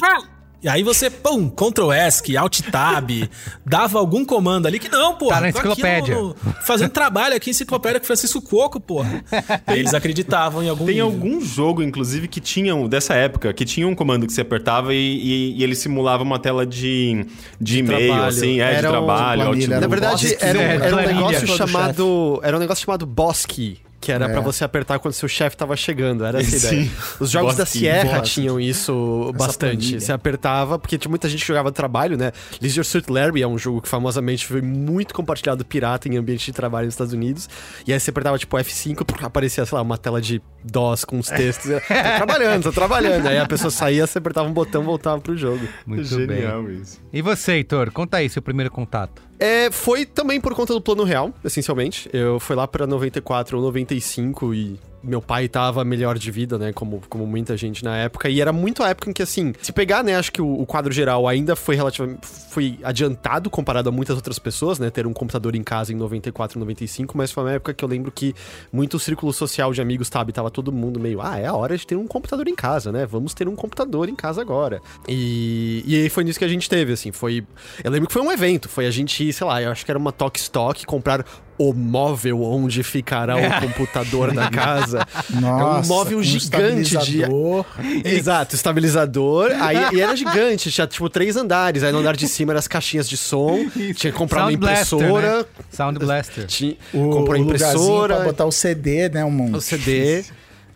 E 0.62 0.68
aí 0.68 0.84
você, 0.84 1.10
pum, 1.10 1.50
Ctrl 1.50 1.94
ESC, 1.94 2.36
Alt 2.36 2.60
Tab, 2.70 3.10
dava 3.66 3.98
algum 3.98 4.26
comando 4.26 4.66
ali 4.68 4.78
que 4.78 4.90
não, 4.90 5.16
porra. 5.16 5.36
Tá 5.36 5.42
na 5.42 5.52
tô 5.54 5.60
aqui 5.60 5.68
enciclopédia. 5.70 6.16
no- 6.16 6.28
no- 6.30 6.36
fazendo 6.66 6.90
trabalho 6.92 7.34
aqui 7.36 7.50
em 7.50 7.52
enciclopédia 7.52 8.00
com 8.00 8.06
Francisco 8.06 8.42
Coco, 8.42 8.78
porra. 8.80 9.24
Eles 9.72 9.94
acreditavam 9.94 10.62
em 10.62 10.68
algum 10.70 10.86
Tem 10.86 10.96
nível. 10.96 11.10
algum 11.12 11.40
jogo, 11.40 11.82
inclusive, 11.82 12.28
que 12.28 12.42
tinham, 12.42 12.90
dessa 12.90 13.14
época, 13.14 13.54
que 13.54 13.64
tinha 13.64 13.88
um 13.88 13.96
comando 13.96 14.28
que 14.28 14.34
você 14.34 14.42
apertava 14.42 14.94
e, 14.94 14.98
e- 14.98 15.56
e 15.60 15.64
ele 15.64 15.76
simulava 15.76 16.24
uma 16.24 16.38
tela 16.40 16.66
de, 16.66 17.26
de 17.60 17.80
e-mail, 17.80 18.08
trabalho. 18.08 18.28
assim, 18.28 18.60
é, 18.60 18.70
de 18.72 18.76
Era 18.80 18.90
um 18.90 18.92
trabalho, 18.92 19.42
planilha, 19.44 19.76
Outlook. 19.76 19.82
Na 19.82 19.88
verdade, 19.88 20.38
era, 20.42 20.60
um- 20.60 20.62
era 20.62 20.76
um 20.76 20.90
planilha. 20.90 21.14
negócio 21.14 21.48
chamado. 21.56 22.40
Era 22.44 22.58
um 22.58 22.60
negócio 22.60 22.84
chamado 22.86 23.06
Boss 23.06 23.46
Key. 23.46 23.78
Que 24.02 24.12
era 24.14 24.26
É. 24.28 24.30
pra 24.32 24.40
você 24.40 24.64
apertar 24.64 24.98
quando 25.00 25.14
seu 25.14 25.28
chefe 25.28 25.58
tava 25.58 25.76
chegando, 25.76 26.24
era 26.24 26.40
essa 26.40 26.56
a 26.56 26.60
Sim. 26.72 26.76
ideia. 26.84 26.92
Os 27.20 27.30
jogos 27.30 27.56
da. 27.56 27.66
Sierra 27.66 28.22
tinham 28.22 28.60
isso 28.60 29.32
bastante. 29.38 29.78
planilha. 29.78 30.00
Você 30.00 30.12
apertava, 30.14 30.80
porque 30.80 30.98
tinha 30.98 31.10
muita 31.10 31.28
gente 31.28 31.42
que 31.42 31.48
jogava 31.48 31.72
trabalho, 31.72 32.18
né? 32.18 32.32
Leisure 32.62 32.86
Suit 32.86 33.12
Larry 33.12 33.42
é 33.42 33.48
um 33.48 33.58
jogo 33.58 33.82
que 33.82 33.90
famosamente 33.90 34.46
foi 34.48 34.62
muito 34.62 35.14
compartilhado 35.14 35.66
pirata 35.66 36.08
em 36.08 36.16
ambiente 36.18 36.46
de 36.46 36.54
trabalho 36.54 36.86
nos 36.86 36.94
Estados 36.94 37.14
Unidos. 37.14 37.50
E 37.86 37.92
aí 37.92 38.00
você 38.00 38.10
apertava 38.10 38.38
tipo 38.38 38.56
F5, 38.58 39.04
porque 39.06 39.26
aparecia, 39.26 39.66
sei 39.66 39.76
lá, 39.76 39.82
uma 39.82 39.98
tela 39.98 40.22
de 40.22 40.42
DOS 40.64 41.04
com 41.04 41.20
os 41.20 41.28
textos. 41.28 41.70
tô 41.84 42.16
trabalhando, 42.18 42.64
tô 42.64 42.72
trabalhando. 42.72 43.28
Aí 43.28 43.38
a 43.38 43.46
pessoa 43.46 43.70
saía, 43.70 44.08
você 44.08 44.18
apertava 44.18 44.48
um 44.48 44.54
botão 44.54 44.82
e 44.82 44.86
voltava 44.86 45.20
pro 45.20 45.36
jogo. 45.36 45.68
Muito 45.86 46.06
Genial 46.06 46.64
bem. 46.64 46.78
isso. 46.82 47.00
E 47.12 47.22
você, 47.22 47.52
Heitor? 47.54 47.92
Conta 47.92 48.18
aí 48.18 48.30
seu 48.30 48.42
primeiro 48.42 48.72
contato. 48.72 49.22
É, 49.40 49.72
foi 49.72 50.06
também 50.06 50.42
por 50.42 50.54
conta 50.54 50.74
do 50.74 50.82
plano 50.82 51.04
real, 51.04 51.34
essencialmente. 51.46 52.10
Eu 52.12 52.40
fui 52.40 52.56
lá 52.56 52.68
pra 52.68 52.86
94 52.86 53.58
ou 53.58 53.64
95 53.64 54.54
e 54.54 54.78
meu 55.02 55.22
pai 55.22 55.48
tava 55.48 55.84
melhor 55.84 56.18
de 56.18 56.32
vida, 56.32 56.58
né? 56.58 56.74
Como, 56.74 57.02
como 57.10 57.26
muita 57.26 57.56
gente 57.56 57.84
na 57.84 57.98
época. 57.98 58.30
E 58.30 58.42
era 58.42 58.52
muito 58.52 58.84
a 58.84 58.90
época 58.90 59.10
em 59.10 59.14
que, 59.14 59.24
assim, 59.24 59.54
se 59.62 59.72
pegar, 59.72 60.04
né? 60.04 60.16
Acho 60.16 60.32
que 60.32 60.42
o, 60.42 60.62
o 60.62 60.66
quadro 60.66 60.92
geral 60.92 61.28
ainda 61.28 61.56
foi 61.56 61.76
relativamente. 61.76 62.20
Foi 62.50 62.78
adiantado 62.84 63.50
comparado 63.50 63.90
a 63.90 63.92
muitas 63.92 64.16
outras 64.16 64.38
pessoas, 64.40 64.80
né? 64.80 64.90
Ter 64.90 65.08
um 65.08 65.14
computador 65.14 65.56
em 65.56 65.64
casa 65.64 65.94
em 65.94 65.96
94, 65.96 66.60
95. 66.60 67.18
Mas 67.18 67.32
foi 67.32 67.44
uma 67.44 67.54
época 67.54 67.74
que 67.74 67.84
eu 67.84 67.90
lembro 67.90 68.12
que 68.12 68.34
muito 68.72 69.00
círculo 69.00 69.32
social 69.32 69.72
de 69.74 69.82
amigos, 69.82 70.08
sabe? 70.08 70.34
Tava 70.34 70.52
todo 70.52 70.72
mundo 70.72 71.00
meio, 71.00 71.22
ah, 71.22 71.38
é 71.38 71.46
a 71.46 71.54
hora 71.54 71.78
de 71.78 71.86
ter 71.88 71.96
um 71.96 72.08
computador 72.08 72.48
em 72.48 72.56
casa, 72.56 72.92
né? 72.92 73.06
Vamos 73.06 73.34
ter 73.34 73.48
um 73.48 73.56
computador 73.56 74.10
em 74.10 74.16
casa 74.16 74.42
agora. 74.42 74.82
E, 75.08 75.84
e 75.86 75.96
aí 75.96 76.10
foi 76.10 76.24
nisso 76.24 76.40
que 76.40 76.46
a 76.46 76.50
gente 76.50 76.70
teve, 76.70 76.94
assim. 76.94 77.12
Foi. 77.12 77.46
Eu 77.84 77.92
lembro 77.92 78.08
que 78.08 78.14
foi 78.14 78.22
um 78.22 78.32
evento. 78.32 78.68
Foi 78.68 78.86
a 78.86 78.92
gente 78.92 79.32
sei 79.32 79.48
lá, 79.48 79.62
eu 79.62 79.72
acho 79.72 79.86
que 79.86 79.92
era 79.92 79.98
uma 79.98 80.12
Talk 80.12 80.38
Stock, 80.40 80.86
comprar 80.86 81.26
o 81.60 81.74
móvel 81.74 82.42
onde 82.42 82.82
ficará 82.84 83.36
o 83.36 83.62
computador 83.62 84.34
da 84.34 84.48
casa. 84.50 85.06
é 85.32 85.38
um 85.38 85.42
Nossa, 85.42 85.88
móvel 85.90 86.18
com 86.20 86.24
gigante 86.24 86.92
de. 86.98 87.22
estabilizador. 87.22 87.66
Exato, 88.06 88.56
estabilizador. 88.56 89.52
Aí 89.60 89.78
e 89.98 90.02
era 90.02 90.16
gigante, 90.16 90.72
tinha 90.72 90.88
tipo 90.88 91.10
três 91.10 91.36
andares. 91.36 91.84
Aí 91.84 91.92
no 91.92 92.00
andar 92.00 92.16
de 92.16 92.28
cima 92.28 92.54
eram 92.54 92.60
as 92.60 92.68
caixinhas 92.68 93.08
de 93.10 93.18
som. 93.18 93.70
Tinha 93.70 93.94
que 93.94 94.12
comprar 94.14 94.44
uma 94.46 94.52
Sound 94.52 94.58
Blaster, 94.58 94.98
impressora. 95.00 95.38
né? 95.40 95.46
Sound 95.70 96.00
Blaster. 96.00 96.46
Tinha, 96.48 96.78
O, 96.94 97.10
comprou 97.10 97.34
o 97.34 97.38
impressora. 97.38 98.16
pra 98.16 98.24
botar 98.26 98.46
o 98.46 98.52
CD, 98.52 99.10
né? 99.10 99.26
Um, 99.26 99.54
O 99.56 99.62
CD. 99.62 100.24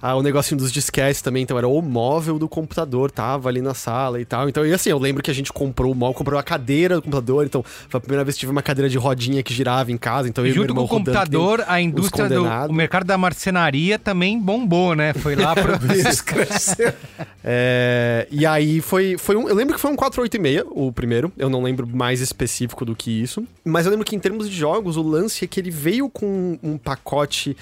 Ah, 0.05 0.17
o 0.17 0.21
negocinho 0.21 0.59
dos 0.59 0.69
disquetes 0.69 1.21
também, 1.21 1.43
então 1.43 1.57
era 1.57 1.65
o 1.65 1.81
móvel 1.81 2.37
do 2.37 2.49
computador, 2.49 3.09
tava 3.09 3.47
ali 3.47 3.61
na 3.61 3.73
sala 3.73 4.19
e 4.19 4.25
tal. 4.25 4.49
Então, 4.49 4.65
e 4.65 4.73
assim, 4.73 4.89
eu 4.89 4.99
lembro 4.99 5.23
que 5.23 5.31
a 5.31 5.33
gente 5.33 5.53
comprou 5.53 5.93
o 5.93 5.95
móvel, 5.95 6.13
comprou 6.13 6.37
a 6.37 6.43
cadeira 6.43 6.95
do 6.95 7.01
computador, 7.01 7.45
então 7.45 7.63
foi 7.63 7.97
a 7.97 8.01
primeira 8.01 8.25
vez 8.25 8.35
que 8.35 8.41
tive 8.41 8.51
uma 8.51 8.61
cadeira 8.61 8.89
de 8.89 8.97
rodinha 8.97 9.41
que 9.41 9.53
girava 9.53 9.93
em 9.93 9.97
casa, 9.97 10.27
então 10.27 10.45
Junto 10.45 10.57
com 10.57 10.63
irmão 10.63 10.83
o 10.83 10.87
rodando 10.87 11.05
que 11.05 11.11
nem 11.11 11.23
computador, 11.23 11.63
a 11.65 11.79
indústria 11.79 12.27
do 12.27 12.43
o 12.43 12.73
mercado 12.73 13.05
da 13.05 13.17
marcenaria 13.17 13.97
também 13.97 14.37
bombou, 14.37 14.93
né? 14.93 15.13
Foi 15.13 15.37
lá 15.37 15.55
pro... 15.55 15.71
É, 17.45 18.25
e 18.31 18.45
aí 18.45 18.79
foi, 18.79 19.17
foi 19.17 19.35
um. 19.35 19.49
Eu 19.49 19.55
lembro 19.55 19.75
que 19.75 19.81
foi 19.81 19.91
um 19.91 19.97
486, 19.97 20.63
o 20.71 20.93
primeiro. 20.93 21.31
Eu 21.37 21.49
não 21.49 21.61
lembro 21.61 21.85
mais 21.85 22.21
específico 22.21 22.85
do 22.85 22.95
que 22.95 23.11
isso. 23.11 23.45
Mas 23.65 23.85
eu 23.85 23.91
lembro 23.91 24.05
que 24.05 24.15
em 24.15 24.19
termos 24.19 24.49
de 24.49 24.55
jogos, 24.55 24.95
o 24.95 25.01
lance 25.01 25.43
é 25.43 25.47
que 25.47 25.59
ele 25.59 25.69
veio 25.69 26.09
com 26.09 26.57
um 26.63 26.77
pacote. 26.77 27.57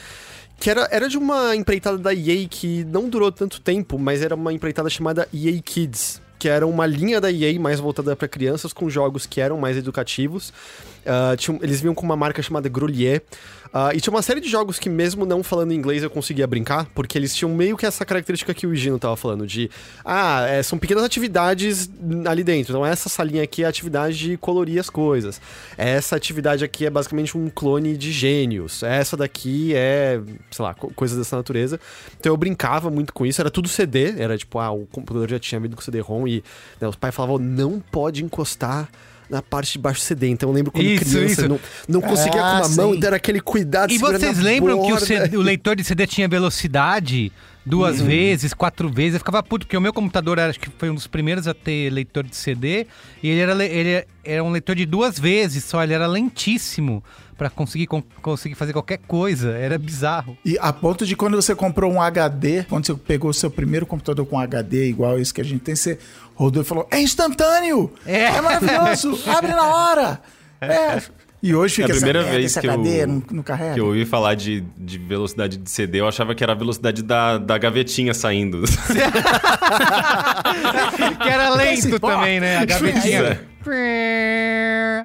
Que 0.62 0.70
era, 0.70 0.88
era 0.92 1.10
de 1.10 1.18
uma 1.18 1.56
empreitada 1.56 1.98
da 1.98 2.14
EA 2.14 2.48
que 2.48 2.86
não 2.86 3.10
durou 3.10 3.32
tanto 3.32 3.60
tempo, 3.60 3.98
mas 3.98 4.22
era 4.22 4.36
uma 4.36 4.54
empreitada 4.54 4.92
chamada 4.92 5.28
EA 5.34 5.60
Kids. 5.60 6.22
que 6.38 6.48
era 6.48 6.68
uma 6.68 6.86
linha 6.86 7.20
da 7.20 7.32
EA 7.32 7.60
mais 7.60 7.80
voltada 7.80 8.16
para 8.16 8.28
crianças, 8.28 8.72
com 8.72 8.88
jogos 8.88 9.26
que 9.26 9.42
eram 9.42 9.60
mais 9.60 9.76
educativos. 9.76 10.50
Uh, 11.02 11.64
eles 11.64 11.82
vinham 11.82 11.96
com 11.96 12.04
uma 12.04 12.16
marca 12.16 12.44
chamada 12.44 12.70
Grolier. 12.70 13.24
Uh, 13.74 13.96
e 13.96 14.02
tinha 14.02 14.14
uma 14.14 14.22
série 14.22 14.42
de 14.42 14.50
jogos 14.50 14.78
que, 14.78 14.90
mesmo 14.90 15.26
não 15.26 15.42
falando 15.42 15.74
inglês, 15.74 16.04
eu 16.04 16.10
conseguia 16.10 16.46
brincar, 16.46 16.88
porque 16.94 17.18
eles 17.18 17.34
tinham 17.34 17.54
meio 17.54 17.78
que 17.78 17.86
essa 17.86 18.04
característica 18.04 18.54
que 18.54 18.68
o 18.68 18.76
Gino 18.76 19.00
tava 19.00 19.16
falando, 19.16 19.48
de 19.48 19.70
ah, 20.04 20.46
é, 20.46 20.62
são 20.62 20.78
pequenas 20.78 21.06
atividades 21.06 21.90
ali 22.26 22.44
dentro. 22.44 22.74
Então, 22.74 22.86
essa 22.86 23.08
salinha 23.08 23.44
aqui 23.44 23.64
é 23.64 23.66
a 23.66 23.70
atividade 23.70 24.18
de 24.18 24.38
colorir 24.38 24.78
as 24.78 24.90
coisas. 24.90 25.40
Essa 25.78 26.18
atividade 26.18 26.66
aqui 26.66 26.86
é 26.86 26.90
basicamente 26.90 27.38
um 27.38 27.50
clone 27.50 27.96
de 27.96 28.12
gênios. 28.12 28.84
Essa 28.84 29.16
daqui 29.16 29.74
é, 29.74 30.20
sei 30.52 30.66
lá, 30.66 30.74
co 30.74 30.92
coisas 30.94 31.18
dessa 31.18 31.38
natureza. 31.38 31.80
Então 32.20 32.34
eu 32.34 32.38
brincava 32.38 32.90
muito 32.90 33.14
com 33.14 33.26
isso, 33.26 33.40
era 33.40 33.50
tudo 33.50 33.70
CD, 33.70 34.22
era 34.22 34.38
tipo, 34.38 34.60
ah, 34.60 34.72
o 34.72 34.86
computador 34.88 35.30
já 35.30 35.40
tinha 35.40 35.62
vindo 35.62 35.78
com 35.78 35.82
CD-ROM 35.82 36.28
e 36.28 36.44
né, 36.80 36.88
os 36.88 36.96
pais 36.98 37.16
falavam, 37.16 37.38
não 37.38 37.80
pode 37.80 38.24
encostar 38.24 38.90
na 39.32 39.42
parte 39.42 39.72
de 39.74 39.80
baixo 39.80 40.02
do 40.02 40.04
CD. 40.04 40.28
Então 40.28 40.50
eu 40.50 40.54
lembro 40.54 40.72
quando 40.72 40.86
Isso, 40.86 41.06
criança 41.10 41.32
isso. 41.42 41.48
não, 41.50 41.60
não 41.88 42.02
conseguia 42.02 42.44
Ah, 42.44 42.52
com 42.52 42.58
uma 42.58 42.64
sim. 42.66 42.76
mão, 42.76 42.94
então 42.96 43.08
era 43.08 43.16
aquele 43.16 43.40
cuidado 43.40 43.92
E 43.92 43.98
vocês 43.98 44.38
lembram 44.38 44.78
que 44.82 44.88
o, 44.88 44.90
borda. 44.90 45.06
CD 45.06 45.38
o 45.38 45.42
leitor 45.42 45.76
de 45.76 45.84
CD 45.84 46.06
tinha 46.06 46.28
velocidade 46.28 47.32
duas 47.66 48.00
Uhum. 48.02 48.08
vezes, 48.08 48.54
quatro 48.54 48.90
vezes? 48.90 49.14
Eu 49.14 49.20
ficava 49.20 49.42
puto, 49.42 49.66
porque 49.66 49.78
o 49.78 49.82
meu 49.82 49.94
computador 49.94 50.38
era, 50.38 50.50
acho 50.50 50.60
que 50.60 50.70
foi 50.78 50.90
um 50.90 50.96
dos 50.96 51.08
primeiros 51.08 51.48
a 51.48 51.54
ter 51.54 51.90
leitor 51.92 52.24
de 52.24 52.36
CD. 52.36 52.86
E 53.24 53.30
ele 53.30 53.40
era, 53.40 53.54
le- 53.54 53.66
ele 53.68 54.06
era 54.24 54.44
um 54.44 54.52
leitor 54.52 54.76
de 54.76 54.86
duas 54.86 55.18
vezes 55.18 55.64
só, 55.64 55.84
ele 55.84 55.94
era 55.94 56.08
lentíssimo 56.08 57.04
pra 57.38 57.50
conseguir, 57.50 57.88
con- 57.88 58.04
conseguir 58.22 58.54
fazer 58.56 58.72
qualquer 58.74 59.00
coisa. 59.08 59.52
Era 59.52 59.78
bizarro. 59.78 60.38
E 60.46 60.58
a 60.60 60.72
ponto 60.74 61.06
de 61.06 61.16
quando 61.16 61.36
você 61.36 61.56
comprou 61.56 61.92
um 61.92 62.00
HD, 62.02 62.64
quando 62.66 62.86
você 62.86 62.94
pegou 62.94 63.32
o 63.32 63.34
seu 63.34 63.50
primeiro 63.50 63.86
computador 63.86 64.26
com 64.28 64.40
HD 64.40 64.90
igual 64.90 65.18
esse 65.20 65.34
que 65.34 65.42
a 65.42 65.44
gente 65.46 65.62
tem, 65.62 65.76
você 65.76 65.98
rodou 66.36 66.62
e 66.64 66.66
falou: 66.66 66.88
é 66.92 67.02
instantâneo! 67.02 67.92
É, 68.06 68.40
maravilhoso! 68.42 69.20
Abre 69.28 69.52
na 69.52 69.66
hora! 69.66 70.22
É. 70.60 71.02
E 71.44 71.56
hoje 71.56 71.82
É 71.82 71.88
fica 71.88 71.94
a 71.94 71.96
primeira 71.96 72.20
essa 72.20 72.28
merda, 72.28 72.40
vez 72.40 72.56
que 72.56 72.68
eu, 72.68 73.08
não, 73.08 73.24
não 73.32 73.44
carrega. 73.44 73.74
que 73.74 73.80
eu 73.80 73.88
ouvi 73.88 74.06
falar 74.06 74.36
de, 74.36 74.62
de 74.78 75.00
velocidade 75.00 75.58
de 75.58 75.72
CD, 75.72 76.00
eu 76.00 76.08
achava 76.08 76.36
que 76.36 76.44
era 76.44 76.54
a 76.54 76.56
velocidade 76.56 77.02
da, 77.02 77.40
da 77.40 77.58
gavetinha 77.58 78.14
saindo. 78.14 78.62
que 81.24 81.30
era 81.30 81.50
lento 81.50 82.00
também, 82.00 82.40
né? 82.40 82.58
A 82.58 82.66
gavetinha. 82.66 83.42
É. 83.68 85.04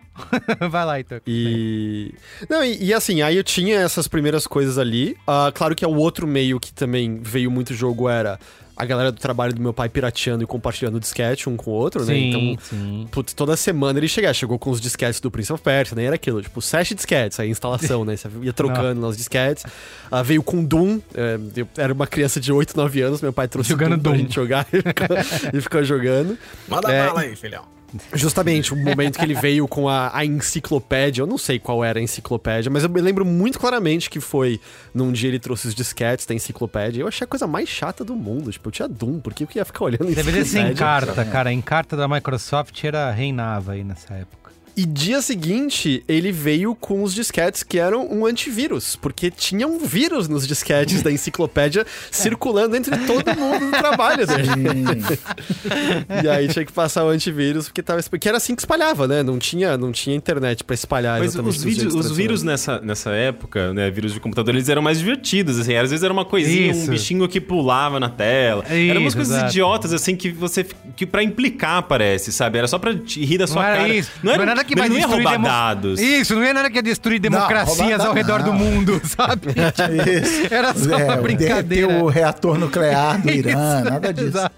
Vai 0.69 0.85
lá, 0.85 1.01
então. 1.01 1.21
E. 1.27 2.13
Não, 2.49 2.63
e, 2.63 2.85
e 2.85 2.95
assim, 2.95 3.23
aí 3.23 3.37
eu 3.37 3.45
tinha 3.45 3.79
essas 3.81 4.07
primeiras 4.07 4.47
coisas 4.47 4.77
ali. 4.77 5.17
Ah, 5.27 5.51
claro 5.55 5.75
que 5.75 5.85
é 5.85 5.89
o 5.89 5.95
outro 5.95 6.27
meio 6.27 6.61
que 6.61 6.73
também 6.73 7.19
veio 7.23 7.51
muito 7.51 7.73
jogo 7.75 8.09
era 8.11 8.39
a 8.77 8.85
galera 8.85 9.11
do 9.11 9.19
trabalho 9.19 9.55
do 9.55 9.61
meu 9.63 9.73
pai 9.73 9.89
pirateando 9.89 10.45
e 10.45 10.47
compartilhando 10.47 11.01
disquete 11.01 11.49
um 11.49 11.57
com 11.57 11.71
o 11.71 11.75
outro, 11.75 12.05
né? 12.05 12.13
Sim, 12.15 12.29
Então, 12.29 12.59
sim. 12.63 13.09
putz, 13.11 13.33
toda 13.33 13.57
semana 13.57 13.99
ele 13.99 14.07
chegava, 14.09 14.35
chegou 14.35 14.59
com 14.59 14.71
os 14.71 14.81
disquetes 14.81 15.19
do 15.21 15.31
Prince 15.31 15.53
of 15.53 15.63
Persia, 15.63 15.97
nem 15.97 16.07
era 16.07 16.15
aquilo, 16.17 16.43
tipo, 16.43 16.61
sete 16.61 16.95
disquetes, 16.95 17.41
aí 17.41 17.49
a 17.49 17.51
instalação, 17.51 18.05
né? 18.05 18.17
Você 18.17 18.29
ia 18.43 18.53
trocando 18.53 19.01
lá 19.01 19.09
os 19.09 19.17
disquetes. 19.17 19.65
Ah, 20.11 20.23
veio 20.23 20.43
com 20.43 20.63
Doom, 20.63 21.01
é, 21.15 21.39
eu 21.57 21.69
era 21.77 21.93
uma 21.93 22.07
criança 22.07 22.39
de 22.39 22.53
8, 22.53 22.77
9 22.77 23.01
anos, 23.01 23.21
meu 23.23 23.33
pai 23.33 23.49
trouxe 23.49 23.71
Jogando 23.71 23.99
pra 23.99 24.13
Doom. 24.13 24.19
gente 24.19 24.35
jogar 24.35 24.67
e 24.73 24.77
ficou, 24.83 25.17
e 25.55 25.61
ficou 25.61 25.83
jogando. 25.85 26.37
Manda 26.69 26.93
É, 26.93 27.07
bala 27.07 27.21
aí, 27.23 27.35
filhão. 27.35 27.76
Justamente, 28.13 28.73
o 28.73 28.77
momento 28.77 29.19
que 29.19 29.25
ele 29.25 29.35
veio 29.35 29.67
com 29.69 29.89
a, 29.89 30.17
a 30.17 30.25
enciclopédia, 30.25 31.23
eu 31.23 31.27
não 31.27 31.39
sei 31.39 31.59
qual 31.59 31.85
era 31.85 31.99
a 31.99 32.03
enciclopédia, 32.03 32.71
mas 32.71 32.83
eu 32.83 32.89
me 32.89 33.01
lembro 33.01 33.25
muito 33.25 33.59
claramente 33.59 34.09
que 34.09 34.21
foi 34.21 34.61
num 34.95 35.13
dia 35.13 35.29
ele 35.29 35.39
trouxe 35.39 35.69
os 35.69 35.75
disquetes 35.75 36.27
da 36.27 36.35
enciclopédia. 36.35 37.03
Eu 37.03 37.09
achei 37.09 37.25
a 37.25 37.29
coisa 37.29 37.47
mais 37.47 37.69
chata 37.69 38.05
do 38.05 38.15
mundo. 38.15 38.51
Tipo, 38.51 38.69
eu 38.69 38.73
tinha 38.73 38.89
Doom, 38.89 39.21
por 39.21 39.35
que 39.35 39.45
eu 39.45 39.49
ia 39.55 39.65
ficar 39.65 39.85
olhando 39.85 40.15
Deveria 40.15 40.45
ser 40.45 40.61
em 40.61 40.75
carta, 40.75 41.25
cara. 41.25 41.53
Em 41.53 41.61
carta 41.61 41.97
da 41.97 42.09
Microsoft 42.09 42.83
era 42.85 43.11
reinava 43.11 43.73
aí 43.73 43.85
nessa 43.85 44.15
época. 44.15 44.46
E 44.77 44.85
dia 44.85 45.23
seguinte, 45.23 46.05
ele 46.07 46.31
veio 46.31 46.75
com 46.75 47.03
os 47.03 47.15
disquetes 47.15 47.63
que 47.63 47.79
eram 47.79 48.07
um 48.13 48.27
antivírus, 48.27 48.95
porque 48.95 49.31
tinha 49.31 49.67
um 49.67 49.79
vírus 49.79 50.29
nos 50.29 50.47
disquetes 50.47 51.01
da 51.01 51.11
enciclopédia 51.11 51.87
circulando 52.13 52.77
entre 52.77 52.95
todo 53.07 53.35
mundo 53.35 53.71
do 53.71 53.71
trabalho 53.71 54.27
dele. 54.27 54.51
e 56.23 56.29
aí 56.29 56.49
tinha 56.49 56.67
que 56.67 56.73
passar 56.73 57.07
o 57.07 57.09
antivírus, 57.09 57.69
porque, 57.69 57.83
tava, 57.83 58.03
porque 58.03 58.29
era 58.29 58.37
assim 58.37 58.55
que 58.55 58.61
espalhava, 58.61 59.09
né? 59.09 59.23
Não 59.23 59.39
tinha, 59.39 59.79
não 59.79 59.91
tinha 59.93 60.15
internet 60.15 60.63
pra 60.63 60.75
espalhar 60.75 61.21
Mas 61.21 61.35
os, 61.35 61.65
vídeos, 61.65 61.95
os 61.95 62.15
vírus 62.15 62.43
nessa, 62.43 62.79
nessa 62.81 63.13
época, 63.13 63.73
né, 63.73 63.91
vírus 63.91 64.13
de 64.13 64.21
computador, 64.21 64.55
eles 64.55 64.69
eram 64.69 64.83
mais 64.83 64.99
divertidos, 64.99 65.59
assim, 65.59 65.75
às 65.75 65.89
vezes 65.89 66.05
era 66.05 66.13
uma 66.13 66.27
coisinha, 66.27 66.73
Isso. 66.73 66.83
um 66.83 66.87
bichinho 66.89 67.27
que 67.27 67.41
pulava 67.41 67.99
na 67.99 68.11
tela. 68.11 68.63
eram 68.69 69.01
umas 69.01 69.15
Isso, 69.15 69.17
coisas 69.17 69.37
exato. 69.37 69.53
idiotas, 69.53 69.95
assim, 69.95 70.15
que 70.15 70.31
você, 70.33 70.67
que 70.95 71.07
pra 71.07 71.23
implicar, 71.23 71.83
parece, 71.85 72.31
sabe? 72.31 72.59
Era 72.59 72.69
só 72.69 72.79
pra 72.79 72.95
te 72.95 73.25
rir 73.25 73.39
da 73.39 73.47
sua 73.47 73.63
não 73.63 73.69
era 73.69 73.77
cara. 73.79 73.89
isso. 73.95 74.11
Não 74.23 74.33
era 74.33 74.45
nada 74.45 74.66
que 74.67 74.75
ele 74.75 74.81
vai 74.81 74.89
não 74.89 74.97
ia 74.97 75.01
destruir 75.03 75.23
roubar 75.25 75.33
demo- 75.33 75.45
dados. 75.47 76.01
Isso, 76.01 76.35
não 76.35 76.45
ia 76.45 76.53
nada 76.55 76.69
que 76.71 76.77
ia 76.77 76.83
destruir 76.83 77.19
democracias 77.21 77.79
roubar 77.79 78.07
ao 78.07 78.13
redor 78.15 78.39
dado 78.39 78.45
do 78.45 78.53
não. 78.53 78.59
mundo, 78.59 79.01
sabe? 79.07 79.49
Isso. 80.23 80.53
Era 80.55 80.75
só 80.75 80.97
uma 80.97 81.15
É, 81.15 81.17
brincadeira. 81.21 81.63
derreter 81.63 82.03
o 82.03 82.07
reator 82.09 82.59
nuclear 82.59 83.21
do 83.21 83.31
Irã, 83.33 83.51
Isso, 83.81 83.91
nada 83.91 84.13
disso. 84.13 84.27
exato. 84.29 84.55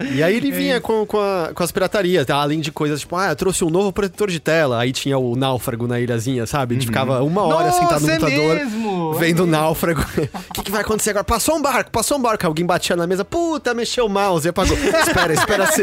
E 0.00 0.22
aí 0.22 0.36
ele 0.36 0.50
vinha 0.52 0.80
com, 0.80 1.04
com, 1.06 1.18
a- 1.18 1.50
com 1.54 1.62
as 1.62 1.72
piratarias, 1.72 2.24
tá? 2.26 2.36
além 2.36 2.60
de 2.60 2.70
coisas 2.70 3.00
tipo, 3.00 3.16
ah, 3.16 3.30
eu 3.30 3.36
trouxe 3.36 3.64
um 3.64 3.70
novo 3.70 3.92
protetor 3.92 4.30
de 4.30 4.38
tela. 4.38 4.78
Aí 4.80 4.92
tinha 4.92 5.18
o 5.18 5.34
náufrago 5.34 5.86
na 5.88 5.98
ilhazinha, 5.98 6.46
sabe? 6.46 6.74
A 6.74 6.78
gente 6.78 6.86
ficava 6.86 7.22
uma 7.22 7.42
hora 7.42 7.66
Nossa, 7.66 7.78
sentado 7.80 8.00
no 8.06 8.10
é 8.10 8.18
computador, 8.18 8.54
mesmo? 8.56 9.14
vendo 9.14 9.44
o 9.44 9.46
náufrago. 9.46 10.00
O 10.00 10.52
que, 10.54 10.62
que 10.62 10.70
vai 10.70 10.82
acontecer 10.82 11.10
agora? 11.10 11.24
Passou 11.24 11.56
um 11.56 11.62
barco, 11.62 11.90
passou 11.90 12.16
um 12.18 12.22
barco. 12.22 12.46
Alguém 12.46 12.64
batia 12.64 12.94
na 12.96 13.06
mesa, 13.06 13.24
puta, 13.24 13.74
mexeu 13.74 14.06
o 14.06 14.08
mouse 14.08 14.46
e 14.46 14.50
apagou. 14.50 14.76
espera, 14.78 15.32
espera, 15.32 15.66
ci- 15.72 15.82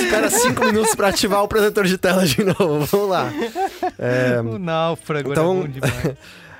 espera 0.00 0.30
cinco 0.30 0.64
minutos 0.64 0.94
pra 0.94 1.08
ativar 1.08 1.42
o 1.42 1.48
protetor 1.48 1.84
de 1.86 1.96
tela 1.96 2.26
de 2.26 2.42
novo. 2.44 2.84
Vamos 2.86 3.08
lá. 3.08 3.32
É, 3.98 4.40
O 4.40 4.58
náufrago 4.58 5.32
Então- 5.32 5.56
era 5.58 5.62
bom 5.62 5.68
demais. 5.68 6.16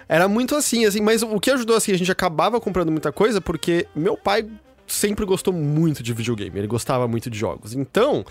era 0.08 0.28
muito 0.28 0.54
assim, 0.54 0.84
assim, 0.86 1.00
mas 1.00 1.22
o 1.22 1.38
que 1.40 1.50
ajudou 1.50 1.76
assim, 1.76 1.92
a 1.92 1.98
gente 1.98 2.10
acabava 2.10 2.60
comprando 2.60 2.90
muita 2.90 3.12
coisa 3.12 3.40
porque 3.40 3.86
meu 3.94 4.16
pai 4.16 4.46
sempre 4.86 5.24
gostou 5.24 5.52
muito 5.52 6.02
de 6.02 6.12
videogame, 6.12 6.58
ele 6.58 6.66
gostava 6.66 7.06
muito 7.08 7.30
de 7.30 7.38
jogos. 7.38 7.74
Então, 7.74 8.24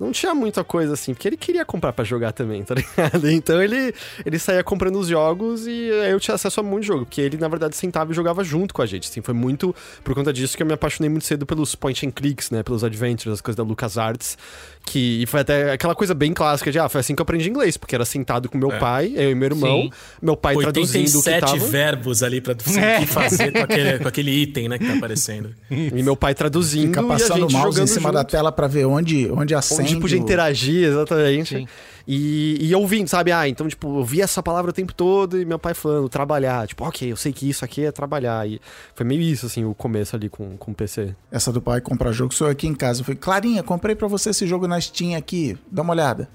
não 0.00 0.12
tinha 0.12 0.34
muita 0.34 0.64
coisa 0.64 0.94
assim, 0.94 1.12
porque 1.12 1.28
ele 1.28 1.36
queria 1.36 1.62
comprar 1.62 1.92
pra 1.92 2.02
jogar 2.02 2.32
também, 2.32 2.64
tá 2.64 2.74
ligado? 2.74 3.30
Então 3.30 3.62
ele, 3.62 3.94
ele 4.24 4.38
saía 4.38 4.64
comprando 4.64 4.98
os 4.98 5.08
jogos 5.08 5.66
e 5.66 5.90
aí 6.02 6.10
eu 6.10 6.18
tinha 6.18 6.34
acesso 6.34 6.58
a 6.60 6.62
muito 6.62 6.84
jogo, 6.84 7.04
porque 7.04 7.20
ele 7.20 7.36
na 7.36 7.48
verdade 7.48 7.76
sentava 7.76 8.10
e 8.10 8.14
jogava 8.14 8.42
junto 8.42 8.72
com 8.72 8.80
a 8.80 8.86
gente, 8.86 9.10
assim, 9.10 9.20
foi 9.20 9.34
muito 9.34 9.76
por 10.02 10.14
conta 10.14 10.32
disso 10.32 10.56
que 10.56 10.62
eu 10.62 10.66
me 10.66 10.72
apaixonei 10.72 11.10
muito 11.10 11.26
cedo 11.26 11.44
pelos 11.44 11.74
point 11.74 12.06
and 12.06 12.12
clicks, 12.12 12.50
né, 12.50 12.62
pelos 12.62 12.82
adventures, 12.82 13.34
as 13.34 13.40
coisas 13.42 13.56
da 13.56 13.62
LucasArts, 13.62 14.38
que 14.84 15.22
e 15.22 15.26
foi 15.26 15.40
até 15.40 15.72
aquela 15.72 15.94
coisa 15.94 16.14
bem 16.14 16.32
clássica 16.32 16.72
de, 16.72 16.78
ah, 16.78 16.88
foi 16.88 17.00
assim 17.00 17.14
que 17.14 17.20
eu 17.20 17.22
aprendi 17.22 17.48
inglês, 17.48 17.76
porque 17.76 17.94
era 17.94 18.04
sentado 18.04 18.48
com 18.48 18.58
meu 18.58 18.72
É. 18.72 18.78
pai, 18.78 19.12
eu 19.14 19.30
e 19.30 19.34
meu 19.34 19.46
irmão, 19.46 19.82
Sim. 19.82 19.90
meu 20.20 20.36
pai 20.36 20.56
traduzindo 20.56 21.06
o 21.18 21.22
que 21.22 21.30
87 21.30 21.40
tava. 21.40 21.56
verbos 21.70 22.22
ali 22.22 22.40
pra 22.40 22.54
você 22.58 22.80
É. 22.80 23.06
fazer 23.06 23.52
com 23.52 23.58
aquele, 23.60 23.98
com 24.00 24.08
aquele 24.08 24.30
item, 24.30 24.68
né, 24.68 24.78
que 24.78 24.86
tá 24.86 24.94
aparecendo. 24.94 25.54
E 25.70 26.02
meu 26.02 26.16
pai 26.16 26.34
traduzindo 26.34 26.88
Fica 26.88 27.02
e 27.02 27.04
a 27.04 27.08
passando 27.08 27.40
gente 27.42 27.54
o 27.54 27.58
mouse 27.58 27.72
jogando 27.76 27.88
em 27.88 27.92
cima 27.92 28.08
junto. 28.08 28.14
da 28.14 28.24
tela 28.24 28.50
pra 28.50 28.66
ver 28.66 28.84
onde, 28.86 29.30
onde 29.30 29.54
acende. 29.54 29.82
Onde 29.92 30.00
podia 30.00 30.18
interagir, 30.18 30.84
exatamente. 30.88 31.66
E, 32.12 32.56
e 32.60 32.74
ouvindo, 32.74 33.06
sabe? 33.06 33.30
Ah, 33.30 33.48
então, 33.48 33.68
tipo, 33.68 34.00
eu 34.00 34.04
vi 34.04 34.20
essa 34.20 34.42
palavra 34.42 34.72
o 34.72 34.74
tempo 34.74 34.92
todo 34.92 35.40
e 35.40 35.44
meu 35.44 35.60
pai 35.60 35.74
falando, 35.74 36.08
trabalhar. 36.08 36.66
Tipo, 36.66 36.84
ok, 36.84 37.12
eu 37.12 37.16
sei 37.16 37.32
que 37.32 37.48
isso 37.48 37.64
aqui 37.64 37.84
é 37.84 37.92
trabalhar. 37.92 38.48
E 38.48 38.60
foi 38.96 39.06
meio 39.06 39.22
isso, 39.22 39.46
assim, 39.46 39.64
o 39.64 39.72
começo 39.74 40.16
ali 40.16 40.28
com, 40.28 40.56
com 40.56 40.72
o 40.72 40.74
PC. 40.74 41.14
Essa 41.30 41.52
do 41.52 41.62
pai 41.62 41.80
comprar 41.80 42.10
jogo, 42.10 42.34
sou 42.34 42.48
eu 42.48 42.52
aqui 42.52 42.66
em 42.66 42.74
casa. 42.74 43.02
Eu 43.02 43.04
falei, 43.04 43.16
Clarinha, 43.16 43.62
comprei 43.62 43.94
pra 43.94 44.08
você 44.08 44.30
esse 44.30 44.44
jogo 44.44 44.66
na 44.66 44.80
Steam 44.80 45.16
aqui. 45.16 45.56
Dá 45.70 45.82
uma 45.82 45.92
olhada. 45.92 46.28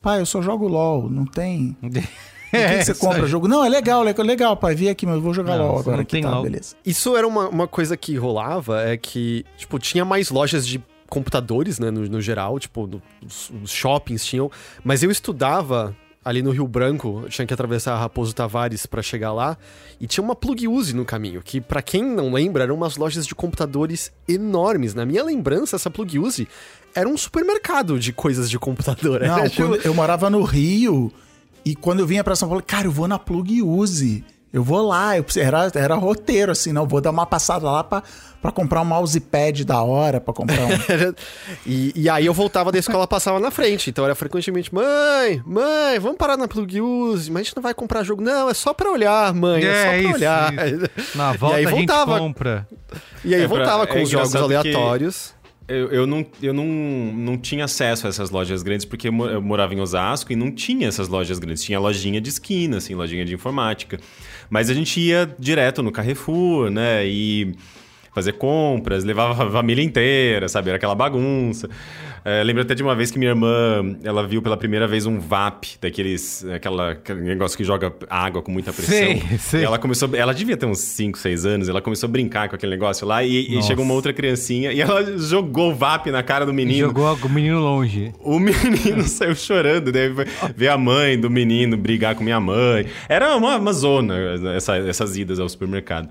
Pai, 0.00 0.20
eu 0.20 0.26
só 0.26 0.42
jogo 0.42 0.66
LOL, 0.66 1.08
não 1.08 1.24
tem. 1.24 1.76
Por 1.80 1.90
que, 1.90 2.00
que 2.78 2.84
você 2.84 2.90
isso 2.90 3.00
compra 3.00 3.22
aí. 3.22 3.28
jogo? 3.28 3.46
Não, 3.46 3.64
é 3.64 3.68
legal, 3.68 4.02
legal, 4.02 4.26
legal, 4.26 4.56
pai. 4.56 4.74
Vi 4.74 4.88
aqui, 4.88 5.06
mas 5.06 5.14
eu 5.14 5.22
vou 5.22 5.32
jogar 5.32 5.56
Não, 5.56 5.68
LOL 5.68 5.78
agora 5.78 5.96
não 5.98 6.02
aqui, 6.02 6.10
tem 6.10 6.22
tá, 6.22 6.30
LOL. 6.32 6.42
beleza. 6.42 6.74
Isso 6.84 7.16
era 7.16 7.28
uma, 7.28 7.48
uma 7.48 7.68
coisa 7.68 7.96
que 7.96 8.16
rolava, 8.16 8.82
é 8.82 8.96
que, 8.96 9.46
tipo, 9.56 9.78
tinha 9.78 10.04
mais 10.04 10.30
lojas 10.30 10.66
de 10.66 10.82
computadores, 11.12 11.78
né, 11.78 11.90
no, 11.90 12.08
no 12.08 12.22
geral, 12.22 12.58
tipo, 12.58 12.86
no- 12.86 13.02
os, 13.22 13.70
shoppings 13.70 14.24
tinham, 14.24 14.50
mas 14.82 15.02
eu 15.02 15.10
estudava 15.10 15.94
ali 16.24 16.40
no 16.40 16.50
Rio 16.50 16.66
Branco, 16.66 17.24
tinha 17.28 17.46
que 17.46 17.52
atravessar 17.52 17.92
a 17.92 17.98
Raposo 17.98 18.34
Tavares 18.34 18.86
pra 18.86 19.02
chegar 19.02 19.30
lá, 19.32 19.58
e 20.00 20.06
tinha 20.06 20.24
uma 20.24 20.34
plug 20.34 20.66
use 20.66 20.94
no 20.94 21.04
caminho, 21.04 21.42
que 21.42 21.60
pra 21.60 21.82
quem 21.82 22.02
não 22.02 22.32
lembra, 22.32 22.62
eram 22.62 22.76
umas 22.76 22.96
lojas 22.96 23.26
de 23.26 23.34
computadores 23.34 24.10
enormes. 24.26 24.94
Na 24.94 25.04
minha 25.04 25.22
lembrança, 25.22 25.76
essa 25.76 25.90
plug 25.90 26.18
use 26.18 26.48
era 26.94 27.06
um 27.06 27.16
supermercado 27.18 27.98
de 27.98 28.12
coisas 28.12 28.48
de 28.48 28.58
computador. 28.58 29.20
Não, 29.20 29.44
eu 29.84 29.92
morava 29.92 30.30
no 30.30 30.42
Rio 30.42 31.12
e 31.64 31.76
quando 31.76 32.00
eu 32.00 32.06
vinha 32.06 32.24
pra 32.24 32.34
São 32.34 32.48
Paulo, 32.48 32.62
cara, 32.66 32.86
eu 32.86 32.92
vou 32.92 33.06
na 33.06 33.18
Plug 33.18 33.62
Use. 33.62 34.24
Eu 34.52 34.62
vou 34.62 34.86
lá, 34.86 35.16
eu, 35.16 35.24
era, 35.36 35.70
era 35.74 35.94
roteiro, 35.94 36.52
assim, 36.52 36.72
não, 36.72 36.86
vou 36.86 37.00
dar 37.00 37.10
uma 37.10 37.24
passada 37.24 37.64
lá 37.70 37.82
pra, 37.82 38.02
pra 38.42 38.52
comprar 38.52 38.82
um 38.82 38.84
mousepad 38.84 39.64
da 39.64 39.82
hora, 39.82 40.20
pra 40.20 40.34
comprar 40.34 40.60
um... 40.66 40.68
Era- 40.92 41.14
e, 41.64 41.90
e 41.96 42.08
aí 42.10 42.26
eu 42.26 42.34
voltava 42.34 42.70
da 42.70 42.78
escola, 42.78 43.06
passava 43.06 43.40
na 43.40 43.50
frente. 43.50 43.88
Então 43.88 44.04
era 44.04 44.14
frequentemente, 44.14 44.74
mãe, 44.74 45.42
mãe, 45.46 45.98
vamos 45.98 46.18
parar 46.18 46.36
na 46.36 46.46
Plug 46.46 46.80
Use, 46.82 47.30
mas 47.30 47.40
a 47.40 47.44
gente 47.44 47.56
não 47.56 47.62
vai 47.62 47.72
comprar 47.72 48.02
jogo. 48.02 48.22
Não, 48.22 48.50
é 48.50 48.52
só 48.54 48.74
pra 48.74 48.90
olhar, 48.90 49.32
mãe, 49.32 49.64
é, 49.64 49.66
É, 49.68 49.82
só 49.84 49.88
pra 49.88 49.98
isso, 50.00 50.14
olhar. 50.16 50.52
Na 51.16 51.32
volta 51.32 51.56
e 51.56 51.58
aí 51.60 51.64
a 51.64 51.68
gente 51.70 51.78
voltava, 51.86 52.18
compra. 52.18 52.68
e 53.24 53.34
aí 53.34 53.42
É, 53.42 53.48
pra- 53.48 53.56
voltava 53.56 53.86
com 53.86 53.98
é 53.98 54.02
os 54.02 54.10
jogos 54.10 54.28
engraçado 54.34 54.48
que- 54.62 54.68
aleatórios. 54.68 55.34
Eu, 55.72 55.90
eu, 55.90 56.06
não, 56.06 56.26
eu 56.42 56.52
não, 56.52 56.64
não 56.66 57.38
tinha 57.38 57.64
acesso 57.64 58.06
a 58.06 58.10
essas 58.10 58.30
lojas 58.30 58.62
grandes 58.62 58.84
porque 58.84 59.08
eu, 59.08 59.12
mo- 59.12 59.26
eu 59.26 59.40
morava 59.42 59.74
em 59.74 59.80
Osasco 59.80 60.32
e 60.32 60.36
não 60.36 60.50
tinha 60.50 60.88
essas 60.88 61.08
lojas 61.08 61.38
grandes. 61.38 61.62
Tinha 61.62 61.78
lojinha 61.80 62.20
de 62.20 62.28
esquina, 62.28 62.76
assim, 62.78 62.94
lojinha 62.94 63.24
de 63.24 63.34
informática. 63.34 63.98
Mas 64.50 64.68
a 64.70 64.74
gente 64.74 65.00
ia 65.00 65.34
direto 65.38 65.82
no 65.82 65.90
Carrefour, 65.90 66.70
né? 66.70 67.06
E 67.06 67.54
fazer 68.14 68.32
compras, 68.34 69.04
levava 69.04 69.46
a 69.46 69.50
família 69.50 69.82
inteira, 69.82 70.48
sabe? 70.48 70.68
Era 70.68 70.76
aquela 70.76 70.94
bagunça. 70.94 71.68
É, 72.24 72.42
lembro 72.44 72.62
até 72.62 72.74
de 72.74 72.82
uma 72.82 72.94
vez 72.94 73.10
que 73.10 73.18
minha 73.18 73.30
irmã, 73.32 73.96
ela 74.04 74.26
viu 74.26 74.40
pela 74.40 74.56
primeira 74.56 74.86
vez 74.86 75.06
um 75.06 75.18
VAP, 75.18 75.76
daqueles, 75.80 76.44
aquela, 76.54 76.92
aquele 76.92 77.20
negócio 77.20 77.56
que 77.56 77.64
joga 77.64 77.92
água 78.08 78.40
com 78.42 78.52
muita 78.52 78.72
pressão. 78.72 78.94
Sei, 78.96 79.22
sei. 79.38 79.60
E 79.62 79.64
ela 79.64 79.78
começou, 79.78 80.08
ela 80.14 80.32
devia 80.32 80.56
ter 80.56 80.66
uns 80.66 80.78
5, 80.78 81.18
6 81.18 81.44
anos, 81.46 81.68
ela 81.68 81.80
começou 81.82 82.06
a 82.08 82.10
brincar 82.10 82.48
com 82.48 82.54
aquele 82.54 82.70
negócio 82.72 83.06
lá 83.06 83.24
e, 83.24 83.58
e 83.58 83.62
chegou 83.62 83.84
uma 83.84 83.94
outra 83.94 84.12
criancinha 84.12 84.72
e 84.72 84.80
ela 84.80 85.18
jogou 85.18 85.72
o 85.72 85.74
VAP 85.74 86.06
na 86.10 86.22
cara 86.22 86.46
do 86.46 86.52
menino. 86.52 86.86
jogou 86.88 87.12
o 87.24 87.28
menino 87.28 87.60
longe. 87.60 88.12
O 88.20 88.38
menino 88.38 89.02
saiu 89.08 89.34
chorando, 89.34 89.90
daí 89.90 90.08
ver 90.56 90.68
a 90.68 90.78
mãe 90.78 91.18
do 91.18 91.28
menino 91.28 91.76
brigar 91.76 92.14
com 92.14 92.22
minha 92.22 92.38
mãe. 92.40 92.86
Era 93.08 93.36
uma, 93.36 93.56
uma 93.56 93.72
zona 93.72 94.14
essa- 94.54 94.76
essas 94.76 95.16
idas 95.16 95.40
ao 95.40 95.48
supermercado. 95.48 96.08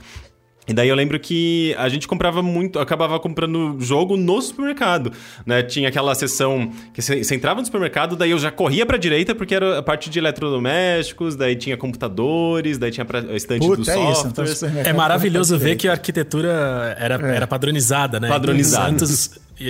E 0.67 0.73
daí 0.73 0.89
eu 0.89 0.95
lembro 0.95 1.19
que 1.19 1.75
a 1.77 1.89
gente 1.89 2.07
comprava 2.07 2.41
muito, 2.43 2.77
acabava 2.77 3.19
comprando 3.19 3.77
jogo 3.79 4.15
no 4.15 4.39
supermercado, 4.41 5.11
né? 5.43 5.63
Tinha 5.63 5.89
aquela 5.89 6.13
seção 6.13 6.71
que 6.93 7.01
você 7.01 7.35
entrava 7.35 7.59
no 7.59 7.65
supermercado, 7.65 8.15
daí 8.15 8.29
eu 8.29 8.37
já 8.37 8.51
corria 8.51 8.85
pra 8.85 8.95
direita 8.95 9.33
porque 9.33 9.55
era 9.55 9.79
a 9.79 9.83
parte 9.83 10.09
de 10.09 10.19
eletrodomésticos, 10.19 11.35
daí 11.35 11.55
tinha 11.55 11.75
computadores, 11.75 12.77
daí 12.77 12.91
tinha 12.91 13.05
a 13.05 13.35
estante 13.35 13.65
Puta, 13.65 13.77
dos 13.77 13.87
é 13.87 14.11
isso, 14.11 14.27
então 14.27 14.45
softwares. 14.45 14.57
supermercado 14.57 14.89
É 14.89 14.93
maravilhoso 14.93 15.57
ver 15.57 15.75
que 15.75 15.87
a 15.87 15.93
arquitetura 15.93 16.95
era, 16.99 17.15
era 17.15 17.47
padronizada, 17.47 18.19
né? 18.19 18.27
Padronizada. 18.27 18.95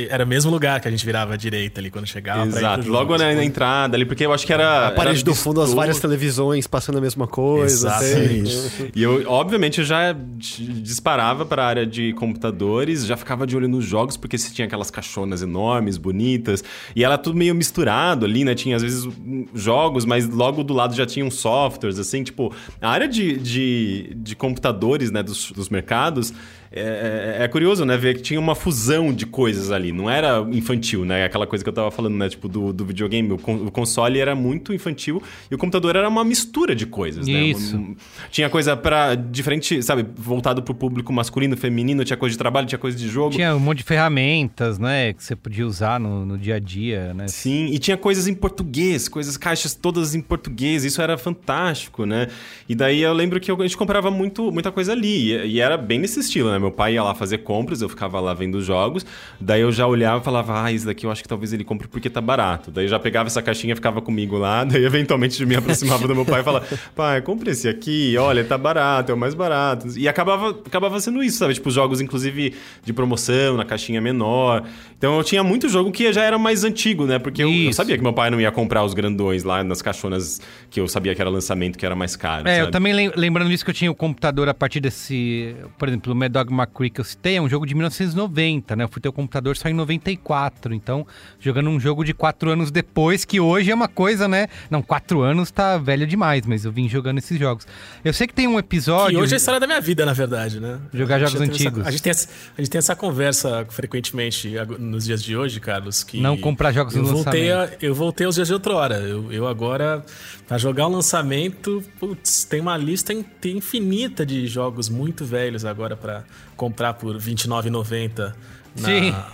Era 0.09 0.23
o 0.23 0.27
mesmo 0.27 0.51
lugar 0.51 0.79
que 0.79 0.87
a 0.87 0.91
gente 0.91 1.05
virava 1.05 1.33
à 1.33 1.37
direita 1.37 1.79
ali 1.79 1.89
quando 1.89 2.07
chegava. 2.07 2.45
Exato, 2.45 2.89
logo 2.89 3.17
na, 3.17 3.33
na 3.33 3.43
entrada 3.43 3.95
ali, 3.95 4.05
porque 4.05 4.25
eu 4.25 4.33
acho 4.33 4.45
que 4.45 4.53
era. 4.53 4.87
A 4.87 4.91
parede 4.91 5.17
era 5.17 5.25
do 5.25 5.35
fundo, 5.35 5.61
as 5.61 5.73
várias 5.73 5.99
televisões 5.99 6.67
passando 6.67 6.97
a 6.97 7.01
mesma 7.01 7.27
coisa. 7.27 7.87
Exatamente. 7.87 8.55
assim. 8.55 8.91
E 8.95 9.03
eu, 9.03 9.23
obviamente, 9.27 9.79
eu 9.79 9.85
já 9.85 10.15
disparava 10.37 11.45
para 11.45 11.63
a 11.63 11.67
área 11.67 11.85
de 11.85 12.13
computadores, 12.13 13.05
já 13.05 13.17
ficava 13.17 13.45
de 13.45 13.55
olho 13.55 13.67
nos 13.67 13.85
jogos, 13.85 14.17
porque 14.17 14.37
você 14.37 14.53
tinha 14.53 14.65
aquelas 14.65 14.91
caixonas 14.91 15.41
enormes, 15.41 15.97
bonitas, 15.97 16.63
e 16.95 17.03
era 17.03 17.17
tudo 17.17 17.37
meio 17.37 17.55
misturado 17.55 18.25
ali, 18.25 18.43
né? 18.43 18.55
Tinha 18.55 18.75
às 18.75 18.81
vezes 18.81 19.07
jogos, 19.53 20.05
mas 20.05 20.27
logo 20.27 20.63
do 20.63 20.73
lado 20.73 20.95
já 20.95 21.05
tinham 21.05 21.29
softwares, 21.29 21.99
assim, 21.99 22.23
tipo, 22.23 22.53
a 22.81 22.89
área 22.89 23.07
de, 23.07 23.37
de, 23.37 24.13
de 24.15 24.35
computadores, 24.35 25.11
né, 25.11 25.23
dos, 25.23 25.51
dos 25.51 25.69
mercados. 25.69 26.33
É, 26.73 27.37
é- 27.39 27.43
é 27.43 27.47
curioso, 27.49 27.83
né? 27.85 27.97
Ver 27.97 28.15
que 28.15 28.21
tinha 28.21 28.39
uma 28.39 28.55
fusão 28.55 29.13
de 29.13 29.25
coisas 29.25 29.71
ali. 29.71 29.91
Não 29.91 30.09
era 30.09 30.39
infantil, 30.53 31.03
né? 31.03 31.25
Aquela 31.25 31.45
coisa 31.45 31.63
que 31.63 31.69
eu 31.69 31.73
tava 31.73 31.91
falando, 31.91 32.15
né? 32.15 32.29
Tipo, 32.29 32.47
do, 32.47 32.71
do 32.71 32.85
videogame. 32.85 33.31
O, 33.33 33.37
con- 33.37 33.65
o 33.65 33.71
console 33.71 34.19
era 34.19 34.33
muito 34.33 34.73
infantil 34.73 35.21
e 35.49 35.55
o 35.55 35.57
computador 35.57 35.95
era 35.97 36.07
uma 36.07 36.23
mistura 36.23 36.73
de 36.73 36.85
coisas, 36.85 37.27
né? 37.27 37.33
Isso. 37.43 37.75
Um- 37.75 37.95
tinha 38.29 38.49
coisa 38.49 38.77
pra 38.77 39.15
diferente, 39.15 39.83
sabe? 39.83 40.05
Voltado 40.15 40.61
pro 40.63 40.73
público 40.73 41.11
masculino, 41.11 41.57
feminino. 41.57 42.05
Tinha 42.05 42.15
coisa 42.15 42.31
de 42.33 42.37
trabalho, 42.37 42.65
tinha 42.67 42.79
coisa 42.79 42.97
de 42.97 43.07
jogo. 43.09 43.35
Tinha 43.35 43.53
um 43.55 43.59
monte 43.59 43.79
de 43.79 43.83
ferramentas, 43.83 44.79
né? 44.79 45.11
Que 45.13 45.23
você 45.23 45.35
podia 45.35 45.67
usar 45.67 45.99
no, 45.99 46.25
no 46.25 46.37
dia 46.37 46.55
a 46.55 46.59
dia, 46.59 47.13
né? 47.13 47.27
Sim, 47.27 47.65
e 47.67 47.79
tinha 47.79 47.97
coisas 47.97 48.27
em 48.27 48.33
português, 48.33 49.09
coisas, 49.09 49.35
caixas 49.35 49.73
todas 49.75 50.15
em 50.15 50.21
português, 50.21 50.85
isso 50.85 51.01
era 51.01 51.17
fantástico, 51.17 52.05
né? 52.05 52.27
E 52.69 52.75
daí 52.75 53.01
eu 53.01 53.11
lembro 53.13 53.39
que 53.41 53.51
a 53.51 53.55
gente 53.55 53.75
comprava 53.75 54.09
muito, 54.09 54.51
muita 54.51 54.71
coisa 54.71 54.93
ali, 54.93 55.33
e, 55.33 55.47
e 55.55 55.59
era 55.59 55.75
bem 55.77 55.99
nesse 55.99 56.19
estilo, 56.21 56.49
né? 56.51 56.60
Meu 56.61 56.71
pai 56.71 56.93
ia 56.93 57.03
lá 57.03 57.13
fazer 57.13 57.39
compras, 57.39 57.81
eu 57.81 57.89
ficava 57.89 58.19
lá 58.19 58.33
vendo 58.33 58.55
os 58.55 58.65
jogos, 58.65 59.05
daí 59.39 59.61
eu 59.61 59.71
já 59.71 59.85
olhava 59.87 60.21
e 60.21 60.23
falava, 60.23 60.63
ah, 60.63 60.71
isso 60.71 60.85
daqui 60.85 61.05
eu 61.05 61.11
acho 61.11 61.21
que 61.21 61.27
talvez 61.27 61.51
ele 61.53 61.63
compre 61.63 61.87
porque 61.87 62.09
tá 62.09 62.21
barato. 62.21 62.71
Daí 62.71 62.85
eu 62.85 62.89
já 62.89 62.99
pegava 62.99 63.27
essa 63.27 63.41
caixinha, 63.41 63.75
ficava 63.75 64.01
comigo 64.01 64.37
lá, 64.37 64.63
daí 64.65 64.83
eventualmente 64.85 65.43
me 65.45 65.55
aproximava 65.55 66.07
do 66.07 66.15
meu 66.15 66.25
pai 66.25 66.41
e 66.41 66.43
falava, 66.43 66.65
pai, 66.95 67.21
compre 67.21 67.51
esse 67.51 67.67
aqui, 67.67 68.15
olha, 68.17 68.43
tá 68.43 68.57
barato, 68.57 69.11
é 69.11 69.15
o 69.15 69.17
mais 69.17 69.33
barato. 69.33 69.87
E 69.97 70.07
acabava, 70.07 70.49
acabava 70.49 70.99
sendo 70.99 71.23
isso, 71.23 71.37
sabe? 71.37 71.53
Tipo, 71.53 71.69
jogos, 71.71 71.99
inclusive, 72.01 72.53
de 72.83 72.93
promoção, 72.93 73.57
na 73.57 73.65
caixinha 73.65 73.99
menor. 74.01 74.63
Então 74.97 75.17
eu 75.17 75.23
tinha 75.23 75.43
muito 75.43 75.67
jogo 75.67 75.91
que 75.91 76.11
já 76.13 76.23
era 76.23 76.37
mais 76.37 76.63
antigo, 76.63 77.05
né? 77.05 77.17
Porque 77.17 77.43
eu, 77.43 77.51
eu 77.51 77.73
sabia 77.73 77.97
que 77.97 78.03
meu 78.03 78.13
pai 78.13 78.29
não 78.29 78.39
ia 78.39 78.51
comprar 78.51 78.83
os 78.83 78.93
grandões 78.93 79.43
lá 79.43 79.63
nas 79.63 79.81
caixonas 79.81 80.39
que 80.69 80.79
eu 80.79 80.87
sabia 80.87 81.15
que 81.15 81.21
era 81.21 81.29
lançamento, 81.29 81.77
que 81.77 81.85
era 81.85 81.95
mais 81.95 82.15
caro. 82.15 82.47
É, 82.47 82.57
eu 82.57 82.59
sabe? 82.65 82.71
também 82.71 82.93
lem- 82.93 83.11
lembrando 83.15 83.49
disso 83.49 83.65
que 83.65 83.71
eu 83.71 83.75
tinha 83.75 83.89
o 83.91 83.95
computador 83.95 84.47
a 84.47 84.53
partir 84.53 84.79
desse. 84.79 85.55
Por 85.77 85.87
exemplo, 85.87 86.13
o 86.13 86.15
Mad 86.15 86.31
Dog 86.31 86.50
McCree 86.53 86.89
que 86.89 86.99
eu 87.01 87.05
citei 87.05 87.35
é 87.37 87.41
um 87.41 87.47
jogo 87.49 87.65
de 87.65 87.73
1990, 87.73 88.75
né? 88.75 88.83
Eu 88.83 88.89
fui 88.89 89.01
ter 89.01 89.09
o 89.09 89.13
computador 89.13 89.55
só 89.57 89.69
em 89.69 89.73
94. 89.73 90.73
Então, 90.73 91.05
jogando 91.39 91.69
um 91.69 91.79
jogo 91.79 92.03
de 92.03 92.13
quatro 92.13 92.49
anos 92.51 92.71
depois, 92.71 93.25
que 93.25 93.39
hoje 93.39 93.71
é 93.71 93.75
uma 93.75 93.87
coisa, 93.87 94.27
né? 94.27 94.47
Não, 94.69 94.81
quatro 94.81 95.21
anos 95.21 95.51
tá 95.51 95.77
velho 95.77 96.05
demais, 96.05 96.45
mas 96.45 96.65
eu 96.65 96.71
vim 96.71 96.87
jogando 96.89 97.17
esses 97.17 97.37
jogos. 97.39 97.65
Eu 98.03 98.13
sei 98.13 98.27
que 98.27 98.33
tem 98.33 98.47
um 98.47 98.59
episódio. 98.59 99.17
Que 99.17 99.23
hoje 99.23 99.33
é 99.33 99.35
a 99.35 99.37
história 99.37 99.59
da 99.59 99.67
minha 99.67 99.81
vida, 99.81 100.05
na 100.05 100.13
verdade, 100.13 100.59
né? 100.59 100.79
Jogar 100.93 101.19
jogos 101.19 101.33
teve 101.33 101.43
essa- 101.45 101.53
antigos. 101.53 101.87
a, 101.87 101.91
gente 101.91 102.01
tem 102.03 102.11
essa, 102.11 102.29
a 102.57 102.61
gente 102.61 102.69
tem 102.71 102.79
essa 102.79 102.95
conversa 102.95 103.65
frequentemente 103.69 104.53
nos 104.79 105.05
dias 105.05 105.23
de 105.23 105.35
hoje, 105.35 105.59
Carlos. 105.59 106.03
Que 106.03 106.19
Não 106.19 106.37
comprar 106.37 106.71
jogos 106.71 106.95
eu 106.95 107.03
no 107.03 107.09
voltei 107.09 107.51
a, 107.51 107.69
Eu 107.81 107.93
voltei 107.95 108.25
aos 108.25 108.35
dias 108.35 108.47
de 108.47 108.53
outrora. 108.53 108.95
Eu, 108.99 109.31
eu 109.31 109.47
agora, 109.47 110.03
pra 110.47 110.57
jogar 110.57 110.87
um 110.87 110.91
lançamento, 110.91 111.83
putz, 111.99 112.43
tem 112.43 112.59
uma 112.61 112.77
lista 112.77 113.13
infinita 113.45 114.25
de 114.25 114.47
jogos 114.47 114.89
muito 114.89 115.25
velhos 115.25 115.65
agora 115.65 115.95
pra 115.95 116.23
comprar 116.55 116.93
por 116.93 117.15
R$29,90 117.15 118.33
Sim. 118.75 119.11
na, 119.11 119.29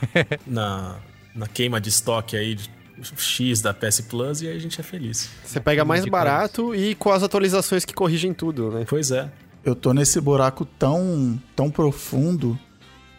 na, 0.47 0.95
na 1.35 1.47
queima 1.47 1.79
de 1.79 1.89
estoque 1.89 2.35
aí 2.35 2.55
de 2.55 2.69
X 3.15 3.61
da 3.61 3.73
PS 3.73 4.01
Plus 4.01 4.41
e 4.41 4.47
aí 4.47 4.55
a 4.55 4.59
gente 4.59 4.79
é 4.79 4.83
feliz. 4.83 5.29
Você 5.43 5.59
pega 5.59 5.85
mais 5.85 6.05
barato 6.05 6.73
e 6.73 6.95
com 6.95 7.11
as 7.11 7.23
atualizações 7.23 7.85
que 7.85 7.93
corrigem 7.93 8.33
tudo, 8.33 8.71
né? 8.71 8.85
Pois 8.87 9.11
é. 9.11 9.29
Eu 9.63 9.75
tô 9.75 9.93
nesse 9.93 10.19
buraco 10.21 10.65
tão, 10.65 11.39
tão 11.55 11.69
profundo. 11.69 12.57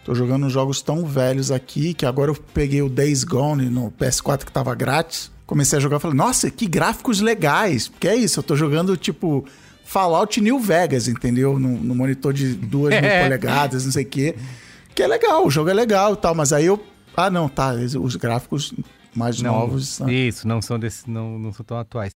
Tô 0.04 0.14
jogando 0.14 0.48
jogos 0.48 0.80
tão 0.80 1.04
velhos 1.04 1.50
aqui 1.50 1.92
que 1.92 2.06
agora 2.06 2.30
eu 2.30 2.34
peguei 2.34 2.80
o 2.80 2.88
Days 2.88 3.22
Gone 3.22 3.66
no 3.66 3.92
PS4 3.92 4.44
que 4.44 4.52
tava 4.52 4.74
grátis. 4.74 5.30
Comecei 5.46 5.78
a 5.78 5.80
jogar 5.80 5.98
e 5.98 6.00
falei, 6.00 6.16
nossa, 6.16 6.50
que 6.50 6.66
gráficos 6.66 7.20
legais. 7.20 7.88
Porque 7.88 8.08
é 8.08 8.16
isso, 8.16 8.40
eu 8.40 8.42
tô 8.42 8.56
jogando 8.56 8.96
tipo 8.96 9.46
Fallout 9.92 10.38
New 10.38 10.58
Vegas, 10.60 11.08
entendeu? 11.08 11.58
No, 11.58 11.70
no 11.70 11.94
monitor 11.94 12.34
de 12.34 12.52
duas 12.54 12.92
mil 12.94 13.04
É. 13.08 13.22
polegadas, 13.22 13.86
não 13.86 13.92
sei 13.92 14.04
o 14.04 14.06
quê. 14.06 14.34
Que 14.94 15.02
é 15.02 15.06
legal, 15.06 15.46
o 15.46 15.50
jogo 15.50 15.70
é 15.70 15.72
legal 15.72 16.12
e 16.12 16.16
tal, 16.18 16.34
mas 16.34 16.52
aí 16.52 16.66
eu. 16.66 16.78
Ah, 17.16 17.30
não, 17.30 17.48
tá. 17.48 17.72
Os 17.72 18.14
gráficos 18.16 18.74
mais 19.16 19.40
Não, 19.40 19.50
novos. 19.50 19.98
né? 20.00 20.12
Isso, 20.12 20.46
não 20.46 20.60
são, 20.60 20.78
desse, 20.78 21.08
não, 21.10 21.38
não 21.38 21.54
são 21.54 21.64
tão 21.64 21.78
atuais. 21.78 22.10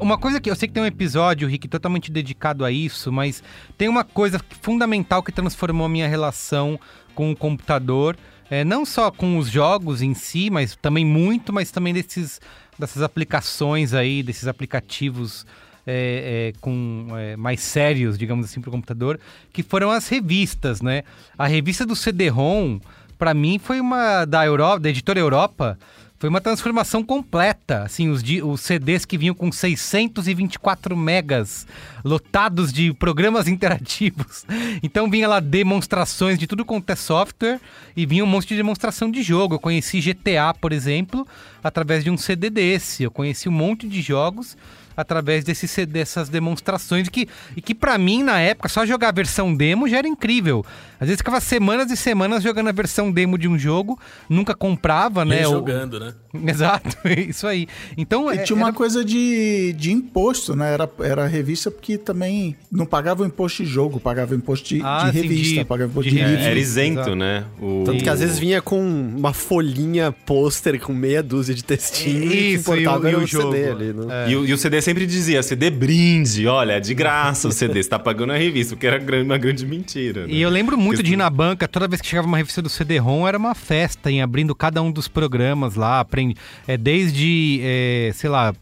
Uma 0.00 0.18
coisa 0.18 0.40
que 0.40 0.50
eu 0.50 0.56
sei 0.56 0.66
que 0.66 0.74
tem 0.74 0.82
um 0.82 0.86
episódio, 0.86 1.48
Rick, 1.48 1.68
totalmente 1.68 2.10
dedicado 2.10 2.64
a 2.64 2.70
isso, 2.72 3.12
mas 3.12 3.42
tem 3.78 3.88
uma 3.88 4.02
coisa 4.02 4.40
fundamental 4.60 5.22
que 5.22 5.30
transformou 5.30 5.86
a 5.86 5.88
minha 5.88 6.08
relação 6.08 6.78
com 7.14 7.30
o 7.30 7.36
computador. 7.36 8.16
É, 8.50 8.64
não 8.64 8.84
só 8.84 9.10
com 9.10 9.38
os 9.38 9.48
jogos 9.50 10.02
em 10.02 10.14
si, 10.14 10.50
mas 10.50 10.76
também 10.76 11.04
muito, 11.04 11.52
mas 11.52 11.70
também 11.70 11.92
desses, 11.92 12.40
dessas 12.78 13.02
aplicações 13.02 13.92
aí, 13.92 14.22
desses 14.22 14.46
aplicativos 14.46 15.44
é, 15.86 16.52
é, 16.54 16.60
com 16.60 17.08
é, 17.16 17.36
mais 17.36 17.60
sérios, 17.60 18.18
digamos 18.18 18.46
assim, 18.46 18.60
para 18.60 18.68
o 18.68 18.72
computador, 18.72 19.20
que 19.52 19.62
foram 19.62 19.90
as 19.90 20.08
revistas, 20.08 20.80
né? 20.80 21.02
A 21.38 21.46
revista 21.46 21.86
do 21.86 21.94
CD-ROM, 21.94 22.80
para 23.18 23.32
mim, 23.32 23.58
foi 23.58 23.80
uma 23.80 24.24
da 24.24 24.44
Europa, 24.44 24.80
da 24.80 24.90
editora 24.90 25.18
Europa, 25.18 25.78
foi 26.18 26.28
uma 26.28 26.40
transformação 26.40 27.02
completa. 27.02 27.82
Assim, 27.82 28.08
os, 28.08 28.22
os 28.44 28.60
CDs 28.60 29.04
que 29.04 29.18
vinham 29.18 29.34
com 29.34 29.52
624 29.52 30.96
megas, 30.96 31.66
lotados 32.04 32.72
de 32.72 32.92
programas 32.94 33.46
interativos. 33.48 34.44
Então 34.82 35.10
vinha 35.10 35.28
lá 35.28 35.40
demonstrações 35.40 36.38
de 36.38 36.46
tudo 36.46 36.64
quanto 36.64 36.90
é 36.90 36.96
software 36.96 37.60
e 37.96 38.06
vinha 38.06 38.24
um 38.24 38.26
monte 38.26 38.48
de 38.48 38.56
demonstração 38.56 39.10
de 39.10 39.22
jogo. 39.22 39.54
Eu 39.54 39.60
conheci 39.60 40.00
GTA, 40.00 40.54
por 40.58 40.72
exemplo, 40.72 41.26
através 41.62 42.02
de 42.02 42.10
um 42.10 42.16
CD 42.16 42.50
desse. 42.50 43.02
Eu 43.02 43.10
conheci 43.10 43.48
um 43.48 43.52
monte 43.52 43.88
de 43.88 44.00
jogos 44.00 44.56
através 44.96 45.44
desse 45.44 45.84
dessas 45.86 46.28
demonstrações 46.28 47.08
que, 47.08 47.28
e 47.56 47.60
que 47.60 47.74
para 47.74 47.98
mim 47.98 48.22
na 48.22 48.40
época 48.40 48.68
só 48.68 48.86
jogar 48.86 49.08
a 49.08 49.12
versão 49.12 49.54
demo 49.54 49.88
já 49.88 49.98
era 49.98 50.08
incrível. 50.08 50.64
Às 50.98 51.08
vezes 51.08 51.18
ficava 51.18 51.38
semanas 51.40 51.90
e 51.90 51.96
semanas 51.96 52.42
jogando 52.42 52.68
a 52.68 52.72
versão 52.72 53.12
demo 53.12 53.36
de 53.36 53.46
um 53.46 53.58
jogo, 53.58 53.98
nunca 54.30 54.54
comprava, 54.54 55.24
né? 55.26 55.42
E 55.42 55.46
o- 55.46 55.50
jogando, 55.50 56.00
né? 56.00 56.14
Exato, 56.46 56.96
isso 57.28 57.46
aí. 57.46 57.68
Então, 57.98 58.32
E 58.32 58.38
é- 58.38 58.42
tinha 58.42 58.56
uma 58.56 58.68
era- 58.68 58.76
coisa 58.76 59.04
de, 59.04 59.74
de 59.76 59.92
imposto, 59.92 60.56
né? 60.56 60.72
Era, 60.72 60.88
era 61.00 61.26
revista 61.26 61.70
porque 61.70 61.98
também 61.98 62.56
não 62.72 62.86
pagava 62.86 63.22
o 63.22 63.26
imposto 63.26 63.62
de 63.62 63.68
jogo, 63.68 64.00
pagava 64.00 64.32
o 64.32 64.36
imposto 64.36 64.68
de, 64.68 64.80
Ah, 64.82 65.10
de 65.10 65.18
sim, 65.20 65.22
revista, 65.28 65.54
de- 65.60 65.64
pagava 65.66 65.90
imposto 65.90 66.10
de 66.10 66.16
de, 66.16 66.22
É, 66.22 66.28
livro. 66.28 66.42
era 66.44 66.58
isento, 66.58 67.00
Exato. 67.00 67.14
né? 67.16 67.44
O... 67.60 67.82
Tanto 67.84 68.02
que 68.02 68.08
às 68.08 68.20
vezes 68.20 68.38
vinha 68.38 68.62
com 68.62 68.80
uma 68.80 69.34
folhinha 69.34 70.12
pôster 70.12 70.80
com 70.80 70.94
meia 70.94 71.22
dúzia 71.22 71.54
de 71.54 71.62
textinho 71.62 72.22
e 72.22 72.26
o 72.26 72.30
que 72.30 72.36
Isso, 72.36 72.74
e 72.74 72.86
o- 72.86 73.08
e 73.08 73.14
o 73.14 73.18
o 73.18 73.26
CD 73.26 73.26
jogo. 73.26 73.54
ali, 73.54 73.92
né? 73.92 74.30
E, 74.30 74.36
o, 74.36 74.46
e 74.46 74.52
o 74.54 74.56
CD 74.58 74.80
sempre 74.86 75.04
dizia 75.04 75.42
CD 75.42 75.68
brinde, 75.68 76.46
olha, 76.46 76.80
de 76.80 76.94
graça 76.94 77.48
o 77.48 77.52
CD, 77.52 77.82
você 77.82 77.88
tá 77.88 77.98
pagando 77.98 78.32
a 78.32 78.36
revista, 78.36 78.76
o 78.76 78.78
que 78.78 78.86
era 78.86 79.02
uma 79.20 79.36
grande 79.36 79.66
mentira. 79.66 80.28
Né? 80.28 80.34
E 80.34 80.40
eu 80.40 80.48
lembro 80.48 80.78
muito 80.78 81.02
de 81.02 81.14
ir 81.14 81.16
na 81.16 81.28
banca, 81.28 81.66
toda 81.66 81.88
vez 81.88 82.00
que 82.00 82.06
chegava 82.06 82.28
uma 82.28 82.36
revista 82.36 82.62
do 82.62 82.68
CD-ROM, 82.68 83.26
era 83.26 83.36
uma 83.36 83.52
festa 83.52 84.12
em 84.12 84.22
abrindo 84.22 84.54
cada 84.54 84.80
um 84.80 84.92
dos 84.92 85.08
programas 85.08 85.74
lá, 85.74 85.98
aprende, 85.98 86.36
é, 86.68 86.76
desde, 86.76 87.58
é, 87.64 88.12
sei 88.14 88.30
lá, 88.30 88.54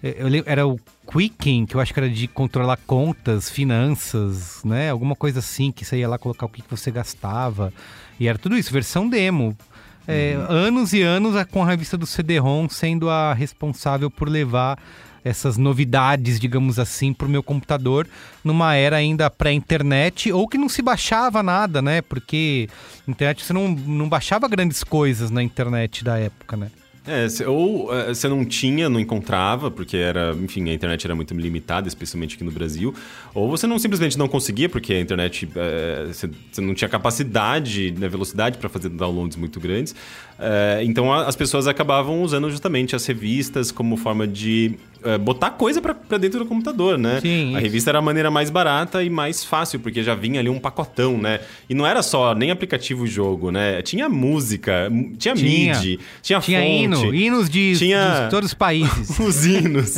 é, 0.00 0.14
eu 0.18 0.28
lembro, 0.28 0.48
era 0.48 0.64
o 0.64 0.78
Quicken, 1.12 1.66
que 1.66 1.74
eu 1.74 1.80
acho 1.80 1.92
que 1.92 1.98
era 1.98 2.08
de 2.08 2.28
controlar 2.28 2.78
contas, 2.86 3.50
finanças, 3.50 4.62
né? 4.64 4.88
Alguma 4.88 5.16
coisa 5.16 5.40
assim, 5.40 5.72
que 5.72 5.84
você 5.84 5.96
ia 5.96 6.08
lá 6.08 6.16
colocar 6.16 6.46
o 6.46 6.48
que, 6.48 6.62
que 6.62 6.70
você 6.70 6.92
gastava. 6.92 7.74
E 8.20 8.28
era 8.28 8.38
tudo 8.38 8.56
isso, 8.56 8.72
versão 8.72 9.08
demo. 9.08 9.56
É, 10.06 10.36
uhum. 10.36 10.56
Anos 10.56 10.92
e 10.92 11.02
anos 11.02 11.34
com 11.50 11.62
a 11.62 11.66
revista 11.66 11.96
do 11.96 12.06
CD-ROM 12.06 12.68
sendo 12.68 13.08
a 13.08 13.32
responsável 13.34 14.10
por 14.10 14.28
levar 14.28 14.78
essas 15.24 15.56
novidades, 15.56 16.38
digamos 16.40 16.78
assim, 16.78 17.12
para 17.12 17.26
o 17.26 17.30
meu 17.30 17.42
computador 17.42 18.06
numa 18.42 18.74
era 18.74 18.96
ainda 18.96 19.30
pré-internet 19.30 20.32
ou 20.32 20.48
que 20.48 20.58
não 20.58 20.68
se 20.68 20.82
baixava 20.82 21.42
nada, 21.42 21.80
né? 21.80 22.02
Porque 22.02 22.68
internet 23.06 23.44
você 23.44 23.52
não, 23.52 23.68
não 23.68 24.08
baixava 24.08 24.48
grandes 24.48 24.82
coisas 24.82 25.30
na 25.30 25.42
internet 25.42 26.04
da 26.04 26.18
época, 26.18 26.56
né? 26.56 26.70
É, 27.04 27.26
ou 27.48 27.92
é, 27.92 28.14
você 28.14 28.28
não 28.28 28.44
tinha, 28.44 28.88
não 28.88 29.00
encontrava, 29.00 29.72
porque 29.72 29.96
era, 29.96 30.36
enfim, 30.40 30.70
a 30.70 30.72
internet 30.72 31.04
era 31.04 31.16
muito 31.16 31.34
limitada, 31.34 31.88
especialmente 31.88 32.36
aqui 32.36 32.44
no 32.44 32.52
Brasil, 32.52 32.94
ou 33.34 33.50
você 33.50 33.66
não 33.66 33.76
simplesmente 33.76 34.16
não 34.16 34.28
conseguia, 34.28 34.68
porque 34.68 34.94
a 34.94 35.00
internet 35.00 35.48
é, 35.56 36.04
você, 36.06 36.30
você, 36.52 36.60
não 36.60 36.74
tinha 36.74 36.88
capacidade, 36.88 37.90
né, 37.98 38.08
velocidade 38.08 38.56
para 38.56 38.68
fazer 38.68 38.88
downloads 38.88 39.36
muito 39.36 39.58
grandes. 39.58 39.96
É, 40.38 40.80
então 40.84 41.12
a, 41.12 41.26
as 41.26 41.34
pessoas 41.34 41.66
acabavam 41.66 42.22
usando 42.22 42.48
justamente 42.48 42.94
as 42.94 43.04
revistas 43.04 43.72
como 43.72 43.96
forma 43.96 44.24
de 44.24 44.76
é, 44.76 44.91
botar 45.20 45.50
coisa 45.50 45.80
para 45.80 46.18
dentro 46.18 46.38
do 46.38 46.46
computador, 46.46 46.98
né? 46.98 47.20
Sim, 47.20 47.56
a 47.56 47.58
revista 47.58 47.90
era 47.90 47.98
a 47.98 48.02
maneira 48.02 48.30
mais 48.30 48.50
barata 48.50 49.02
e 49.02 49.10
mais 49.10 49.44
fácil, 49.44 49.80
porque 49.80 50.02
já 50.02 50.14
vinha 50.14 50.40
ali 50.40 50.48
um 50.48 50.58
pacotão, 50.58 51.18
né? 51.18 51.40
E 51.68 51.74
não 51.74 51.86
era 51.86 52.02
só 52.02 52.34
nem 52.34 52.50
aplicativo 52.50 53.06
jogo, 53.06 53.50
né? 53.50 53.82
Tinha 53.82 54.08
música, 54.08 54.88
tinha, 55.18 55.34
tinha 55.34 55.34
MIDI, 55.34 56.00
tinha, 56.20 56.40
tinha 56.40 56.60
fonte. 56.60 56.82
Hino, 56.82 57.14
hinos 57.14 57.50
de, 57.50 57.76
tinha... 57.76 58.24
de 58.24 58.30
todos 58.30 58.50
os 58.50 58.54
países. 58.54 59.18
os 59.20 59.44
hinos. 59.44 59.94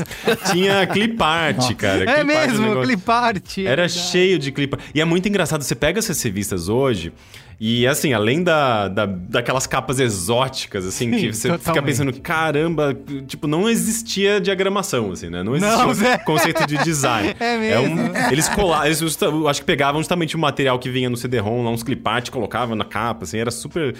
tinha 0.50 0.86
clipart, 0.86 1.74
cara. 1.74 2.05
É 2.11 2.24
mesmo, 2.24 2.82
clipart. 2.82 3.59
É 3.59 3.64
era 3.64 3.88
cheio 3.88 4.38
de 4.38 4.52
clipart. 4.52 4.82
E 4.94 5.00
é 5.00 5.05
muito 5.05 5.28
engraçado, 5.28 5.62
você 5.62 5.74
pega 5.74 5.98
essas 5.98 6.20
revistas 6.22 6.68
hoje... 6.68 7.12
E 7.61 7.86
assim, 7.86 8.12
além 8.12 8.42
da, 8.42 8.88
da, 8.88 9.07
daquelas 9.07 9.66
capas 9.66 10.00
exóticas, 10.00 10.84
assim, 10.84 11.11
Sim, 11.11 11.18
que 11.18 11.32
você 11.32 11.48
totalmente. 11.48 11.64
fica 11.64 11.82
pensando, 11.82 12.20
caramba, 12.20 12.96
tipo, 13.26 13.46
não 13.46 13.68
existia 13.68 14.40
diagramação, 14.40 15.12
assim, 15.12 15.30
né? 15.30 15.42
Não 15.42 15.57
existia 15.57 15.84
não, 15.84 15.92
é... 16.07 16.18
conceito 16.18 16.66
de 16.66 16.76
design. 16.78 17.34
É 17.38 17.59
mesmo. 17.59 18.00
É 18.00 18.28
um, 18.28 18.32
eles 18.32 18.48
colavam, 18.48 18.86
eles 18.86 19.02
acho 19.48 19.61
que 19.61 19.66
pegavam 19.66 20.00
justamente 20.00 20.36
o 20.36 20.38
material 20.38 20.78
que 20.78 20.90
vinha 20.90 21.09
no 21.09 21.16
CD-ROM, 21.16 21.64
lá 21.64 21.70
uns 21.70 21.82
clipart, 21.82 22.30
colocavam 22.30 22.74
na 22.74 22.84
capa, 22.84 23.24
assim, 23.24 23.38
era 23.38 23.50
super 23.50 23.94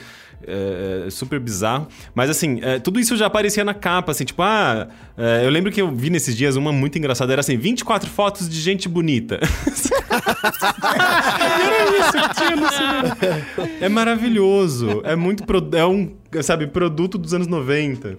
é, 0.47 1.05
é, 1.07 1.11
super 1.11 1.39
bizarro. 1.41 1.89
Mas 2.15 2.31
assim, 2.31 2.61
é, 2.63 2.79
tudo 2.79 3.01
isso 3.01 3.17
já 3.17 3.27
aparecia 3.27 3.65
na 3.65 3.75
capa, 3.75 4.13
assim, 4.13 4.25
tipo, 4.25 4.43
ah, 4.43 4.89
é, 5.17 5.45
eu 5.45 5.51
lembro 5.51 5.71
que 5.73 5.81
eu 5.81 5.91
vi 5.91 6.11
nesses 6.11 6.37
dias 6.37 6.57
uma 6.57 6.73
muito 6.73 6.99
engraçada, 6.99 7.33
era 7.33 7.41
assim, 7.41 7.57
24 7.57 8.09
fotos 8.11 8.49
de 8.49 8.61
gente 8.61 8.89
bonita. 8.89 9.39
era 11.41 11.85
isso 11.99 12.35
tinha 12.35 12.57
no 12.57 12.73
cinema. 12.73 13.17
É 13.81 13.89
maravilhoso. 13.89 15.03
É 15.05 15.17
muito. 15.17 15.45
Pro, 15.45 15.69
é 15.73 15.85
um, 15.85 16.15
sabe, 16.43 16.67
produto 16.67 17.19
dos 17.19 17.35
anos 17.35 17.47
90. 17.47 18.19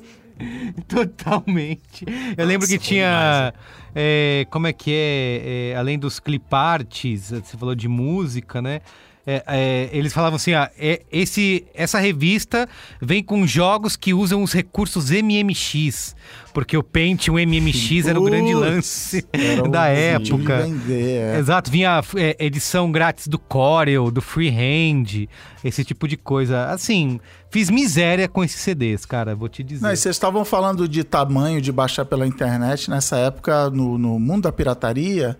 Totalmente. 0.87 2.05
Eu 2.05 2.13
Nossa, 2.29 2.43
lembro 2.43 2.67
que 2.67 2.77
tinha. 2.77 3.53
É, 3.93 4.45
como 4.49 4.67
é 4.67 4.73
que 4.73 4.91
é, 4.91 5.71
é? 5.71 5.75
Além 5.77 5.97
dos 5.97 6.19
cliparts, 6.19 7.31
você 7.31 7.57
falou 7.57 7.73
de 7.73 7.87
música, 7.87 8.61
né? 8.61 8.81
É, 9.27 9.43
é, 9.47 9.89
eles 9.91 10.13
falavam 10.13 10.35
assim: 10.35 10.53
ah, 10.53 10.69
é, 10.77 11.01
esse, 11.11 11.65
essa 11.73 11.99
revista 11.99 12.69
vem 13.01 13.23
com 13.23 13.47
jogos 13.47 13.95
que 13.95 14.13
usam 14.13 14.43
os 14.43 14.53
recursos 14.53 15.09
MMX, 15.09 16.15
porque 16.53 16.77
o 16.77 16.83
Paint, 16.83 17.29
o 17.29 17.33
MMX 17.33 18.05
era 18.05 18.19
o 18.19 18.23
grande 18.23 18.53
lance 18.53 19.25
da 19.71 19.87
época. 19.87 20.59
Vender, 20.59 21.21
é. 21.21 21.39
Exato, 21.39 21.71
vinha 21.71 22.03
é, 22.15 22.45
edição 22.45 22.91
grátis 22.91 23.27
do 23.27 23.39
Corel, 23.39 24.11
do 24.11 24.21
Freehand, 24.21 25.27
esse 25.63 25.83
tipo 25.83 26.07
de 26.07 26.17
coisa. 26.17 26.65
Assim, 26.65 27.19
fiz 27.49 27.71
miséria 27.71 28.27
com 28.27 28.43
esses 28.43 28.61
CDs, 28.61 29.07
cara, 29.07 29.35
vou 29.35 29.49
te 29.49 29.63
dizer. 29.63 29.81
Não, 29.81 29.95
vocês 29.95 30.15
estavam 30.15 30.45
falando 30.45 30.87
de 30.87 31.03
tamanho 31.03 31.59
de 31.59 31.71
baixar 31.71 32.05
pela 32.05 32.27
internet. 32.27 32.91
Nessa 32.91 33.17
época, 33.17 33.71
no, 33.71 33.97
no 33.97 34.19
mundo 34.19 34.43
da 34.43 34.51
pirataria 34.51 35.35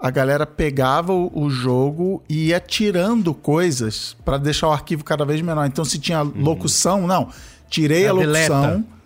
a 0.00 0.10
galera 0.10 0.46
pegava 0.46 1.12
o, 1.12 1.30
o 1.34 1.50
jogo 1.50 2.22
e 2.28 2.48
ia 2.48 2.60
tirando 2.60 3.34
coisas 3.34 4.16
para 4.24 4.38
deixar 4.38 4.68
o 4.68 4.72
arquivo 4.72 5.04
cada 5.04 5.24
vez 5.24 5.40
menor. 5.42 5.66
Então, 5.66 5.84
se 5.84 5.98
tinha 5.98 6.22
uhum. 6.22 6.32
locução, 6.36 7.06
não. 7.06 7.28
Tirei 7.68 8.04
é, 8.04 8.08
a 8.08 8.12
locução. 8.12 8.62
Deleta. 8.62 9.00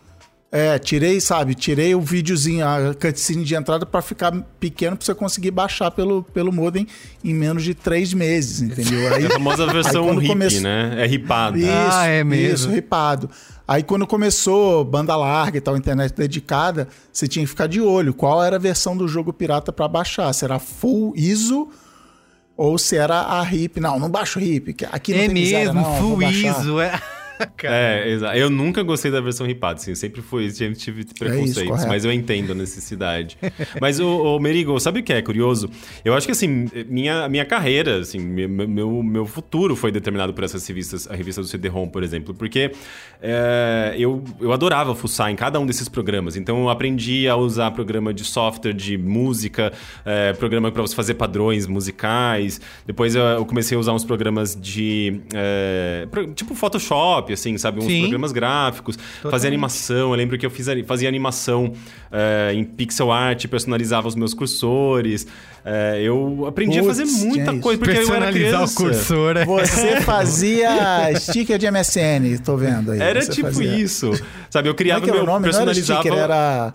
É, 0.56 0.78
tirei, 0.78 1.20
sabe? 1.20 1.52
Tirei 1.52 1.96
o 1.96 2.00
videozinho, 2.00 2.64
a 2.64 2.94
cutscene 2.94 3.42
de 3.42 3.56
entrada 3.56 3.84
para 3.84 4.00
ficar 4.00 4.30
pequeno 4.60 4.96
para 4.96 5.04
você 5.04 5.12
conseguir 5.12 5.50
baixar 5.50 5.90
pelo, 5.90 6.22
pelo 6.22 6.52
modem 6.52 6.86
em 7.24 7.34
menos 7.34 7.64
de 7.64 7.74
três 7.74 8.14
meses, 8.14 8.62
entendeu? 8.62 9.10
Aí, 9.12 9.24
é 9.24 9.26
a 9.26 9.30
famosa 9.30 9.66
versão 9.66 10.14
hip, 10.22 10.28
come... 10.28 10.60
né? 10.60 10.94
É 10.98 11.06
ripado. 11.08 11.58
Isso, 11.58 11.68
ah, 11.68 12.06
é 12.06 12.22
mesmo. 12.22 12.54
Isso, 12.54 12.70
ripado. 12.70 13.28
Aí 13.66 13.82
quando 13.82 14.06
começou 14.06 14.84
banda 14.84 15.16
larga 15.16 15.58
e 15.58 15.60
tal, 15.60 15.76
internet 15.76 16.14
dedicada, 16.14 16.86
você 17.12 17.26
tinha 17.26 17.44
que 17.44 17.50
ficar 17.50 17.66
de 17.66 17.80
olho 17.80 18.12
qual 18.12 18.42
era 18.42 18.56
a 18.56 18.58
versão 18.58 18.96
do 18.96 19.08
jogo 19.08 19.32
pirata 19.32 19.72
para 19.72 19.88
baixar. 19.88 20.32
Se 20.32 20.44
era 20.44 20.58
full 20.58 21.14
ISO 21.16 21.68
ou 22.56 22.76
se 22.76 22.96
era 22.96 23.16
a 23.16 23.42
RIP. 23.42 23.80
Não, 23.80 23.98
não 23.98 24.10
baixo 24.10 24.38
RIP. 24.38 24.76
Aqui 24.92 25.12
não 25.12 25.20
é 25.20 25.26
tem 25.26 25.34
mesmo, 25.34 25.34
miséria, 25.34 25.72
não, 25.72 25.96
full 25.96 26.22
ISO. 26.22 26.80
É... 26.80 27.00
é, 27.64 28.08
exato. 28.10 28.36
Eu 28.36 28.50
nunca 28.50 28.82
gostei 28.82 29.10
da 29.10 29.20
versão 29.20 29.46
ripada, 29.46 29.80
assim. 29.80 29.90
Eu 29.90 29.96
sempre 29.96 30.22
fui, 30.22 30.50
sempre 30.50 30.76
tive 30.76 31.04
preconceitos, 31.04 31.58
é 31.58 31.76
isso, 31.76 31.88
mas 31.88 32.04
eu 32.04 32.12
entendo 32.12 32.52
a 32.52 32.54
necessidade. 32.54 33.36
mas, 33.80 34.00
o, 34.00 34.38
Merigo, 34.38 34.78
sabe 34.78 35.00
o 35.00 35.02
que 35.02 35.12
é 35.12 35.22
curioso? 35.22 35.68
Eu 36.04 36.14
acho 36.14 36.26
que, 36.26 36.32
assim, 36.32 36.68
minha, 36.88 37.28
minha 37.28 37.44
carreira, 37.44 38.00
assim, 38.00 38.18
meu, 38.18 39.02
meu, 39.02 39.26
futuro 39.26 39.74
foi 39.74 39.90
determinado 39.90 40.32
por 40.32 40.44
essas 40.44 40.66
revistas, 40.66 41.08
a 41.10 41.14
revista 41.14 41.40
do 41.40 41.46
CD-ROM, 41.46 41.88
por 41.88 42.02
exemplo, 42.02 42.34
porque 42.34 42.72
é, 43.22 43.94
eu, 43.98 44.22
eu 44.40 44.52
adorava 44.52 44.94
fuçar 44.94 45.30
em 45.30 45.36
cada 45.36 45.58
um 45.58 45.66
desses 45.66 45.88
programas. 45.88 46.36
Então, 46.36 46.60
eu 46.62 46.68
aprendi 46.68 47.28
a 47.28 47.36
usar 47.36 47.70
programa 47.70 48.12
de 48.12 48.24
software 48.24 48.72
de 48.72 48.96
música, 48.96 49.72
é, 50.04 50.32
programa 50.34 50.70
para 50.70 50.82
você 50.82 50.94
fazer 50.94 51.14
padrões 51.14 51.66
musicais. 51.66 52.60
Depois, 52.86 53.14
eu, 53.14 53.44
comecei 53.46 53.76
a 53.76 53.80
usar 53.80 53.92
uns 53.92 54.04
programas 54.04 54.54
de, 54.54 55.20
é, 55.34 56.06
tipo, 56.34 56.54
Photoshop, 56.54 57.23
assim, 57.32 57.56
sabe? 57.56 57.80
Uns 57.80 57.86
Sim. 57.86 58.00
programas 58.00 58.32
gráficos, 58.32 58.96
Totalmente. 58.96 59.30
fazer 59.30 59.48
animação. 59.48 60.10
Eu 60.10 60.14
lembro 60.14 60.38
que 60.38 60.44
eu 60.44 60.50
fiz, 60.50 60.66
fazia 60.86 61.08
animação 61.08 61.72
é, 62.12 62.52
em 62.54 62.64
pixel 62.64 63.10
art, 63.10 63.46
personalizava 63.46 64.06
os 64.06 64.14
meus 64.14 64.34
cursores. 64.34 65.26
É, 65.64 66.00
eu 66.02 66.44
aprendi 66.46 66.78
Puts, 66.78 67.00
a 67.00 67.04
fazer 67.04 67.26
muita 67.26 67.58
coisa, 67.58 67.78
porque 67.78 67.98
eu 67.98 68.14
era 68.14 68.30
criança. 68.30 68.72
o 68.72 68.76
cursor. 68.76 69.36
É. 69.38 69.44
Você 69.46 70.00
fazia 70.02 70.68
sticker 71.16 71.58
de 71.58 71.70
MSN, 71.70 72.38
tô 72.44 72.56
vendo 72.56 72.92
aí. 72.92 73.00
Era 73.00 73.20
tipo 73.20 73.48
fazia. 73.48 73.76
isso. 73.76 74.12
Sabe, 74.50 74.68
eu 74.68 74.74
criava 74.74 75.00
Como 75.00 75.12
é 75.12 75.16
meu... 75.16 75.26
Nome? 75.26 75.44
Personalizava... 75.44 76.04
Não 76.04 76.16
era 76.16 76.74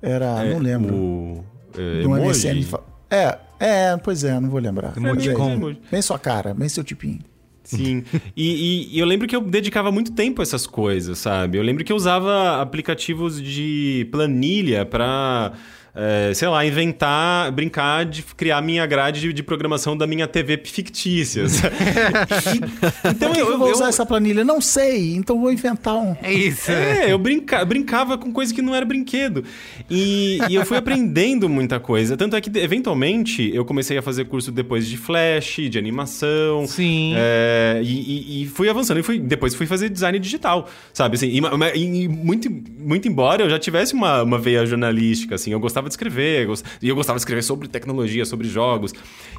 sticker, 0.00 0.10
era... 0.10 0.38
Era... 0.40 0.44
não 0.44 0.58
lembro. 0.58 0.94
O... 0.94 1.44
É, 1.76 2.02
do 2.02 2.10
MSN. 2.10 2.66
É, 3.10 3.38
é, 3.60 3.96
pois 3.96 4.22
é, 4.24 4.38
não 4.38 4.48
vou 4.48 4.60
lembrar. 4.60 4.96
Emoticon. 4.96 5.76
Bem 5.90 6.02
sua 6.02 6.18
cara, 6.18 6.54
bem 6.54 6.68
seu 6.68 6.84
tipinho. 6.84 7.20
Sim. 7.68 8.02
e, 8.36 8.88
e, 8.94 8.98
eu 8.98 9.06
lembro 9.06 9.28
que 9.28 9.36
eu 9.36 9.40
dedicava 9.42 9.92
muito 9.92 10.12
tempo 10.12 10.40
a 10.40 10.42
essas 10.42 10.66
coisas, 10.66 11.18
sabe? 11.18 11.58
Eu 11.58 11.62
lembro 11.62 11.84
que 11.84 11.92
eu 11.92 11.96
usava 11.96 12.62
aplicativos 12.62 13.42
de 13.42 14.08
planilha 14.10 14.86
para 14.86 15.52
é, 15.94 16.32
sei 16.34 16.48
lá, 16.48 16.64
inventar, 16.64 17.50
brincar 17.50 18.04
de 18.04 18.22
criar 18.22 18.60
minha 18.62 18.86
grade 18.86 19.20
de, 19.20 19.32
de 19.32 19.42
programação 19.42 19.96
da 19.96 20.06
minha 20.06 20.26
TV 20.28 20.60
fictícia. 20.64 21.44
então 23.04 23.32
eu, 23.34 23.50
eu 23.50 23.58
vou 23.58 23.70
usar 23.70 23.86
eu... 23.86 23.88
essa 23.88 24.06
planilha, 24.06 24.44
não 24.44 24.60
sei, 24.60 25.14
então 25.14 25.40
vou 25.40 25.52
inventar 25.52 25.96
um. 25.96 26.16
É 26.22 26.32
isso. 26.32 26.70
É, 26.70 27.12
eu 27.12 27.18
brinca, 27.18 27.64
brincava 27.64 28.16
com 28.16 28.32
coisa 28.32 28.54
que 28.54 28.62
não 28.62 28.74
era 28.74 28.84
brinquedo. 28.84 29.44
E, 29.90 30.38
e 30.48 30.54
eu 30.54 30.64
fui 30.64 30.76
aprendendo 30.76 31.48
muita 31.48 31.80
coisa. 31.80 32.16
Tanto 32.16 32.36
é 32.36 32.40
que, 32.40 32.56
eventualmente, 32.58 33.50
eu 33.54 33.64
comecei 33.64 33.98
a 33.98 34.02
fazer 34.02 34.26
curso 34.26 34.52
depois 34.52 34.86
de 34.86 34.96
Flash, 34.96 35.56
de 35.68 35.78
animação. 35.78 36.66
Sim. 36.66 37.14
É, 37.16 37.80
e, 37.82 38.42
e, 38.42 38.46
fui 38.46 38.68
avançando. 38.68 39.00
E 39.00 39.02
fui, 39.02 39.18
depois 39.18 39.54
fui 39.54 39.66
fazer 39.66 39.88
design 39.88 40.18
digital, 40.18 40.68
sabe? 40.92 41.16
Assim, 41.16 41.28
e, 41.28 41.38
e, 41.74 42.08
muito, 42.08 42.48
muito 42.78 43.08
embora 43.08 43.42
eu 43.42 43.50
já 43.50 43.58
tivesse 43.58 43.94
uma, 43.94 44.22
uma 44.22 44.38
veia 44.38 44.64
jornalística, 44.64 45.34
assim, 45.34 45.50
eu 45.50 45.60
gostava 45.60 45.87
gostava 45.88 45.90
de 45.90 45.94
escrever, 45.94 46.48
e 46.82 46.88
eu 46.88 46.94
gostava 46.94 47.18
de 47.18 47.22
escrever 47.22 47.42
sobre 47.42 47.68
tecnologia, 47.68 48.24
sobre 48.24 48.48
jogos. 48.48 48.92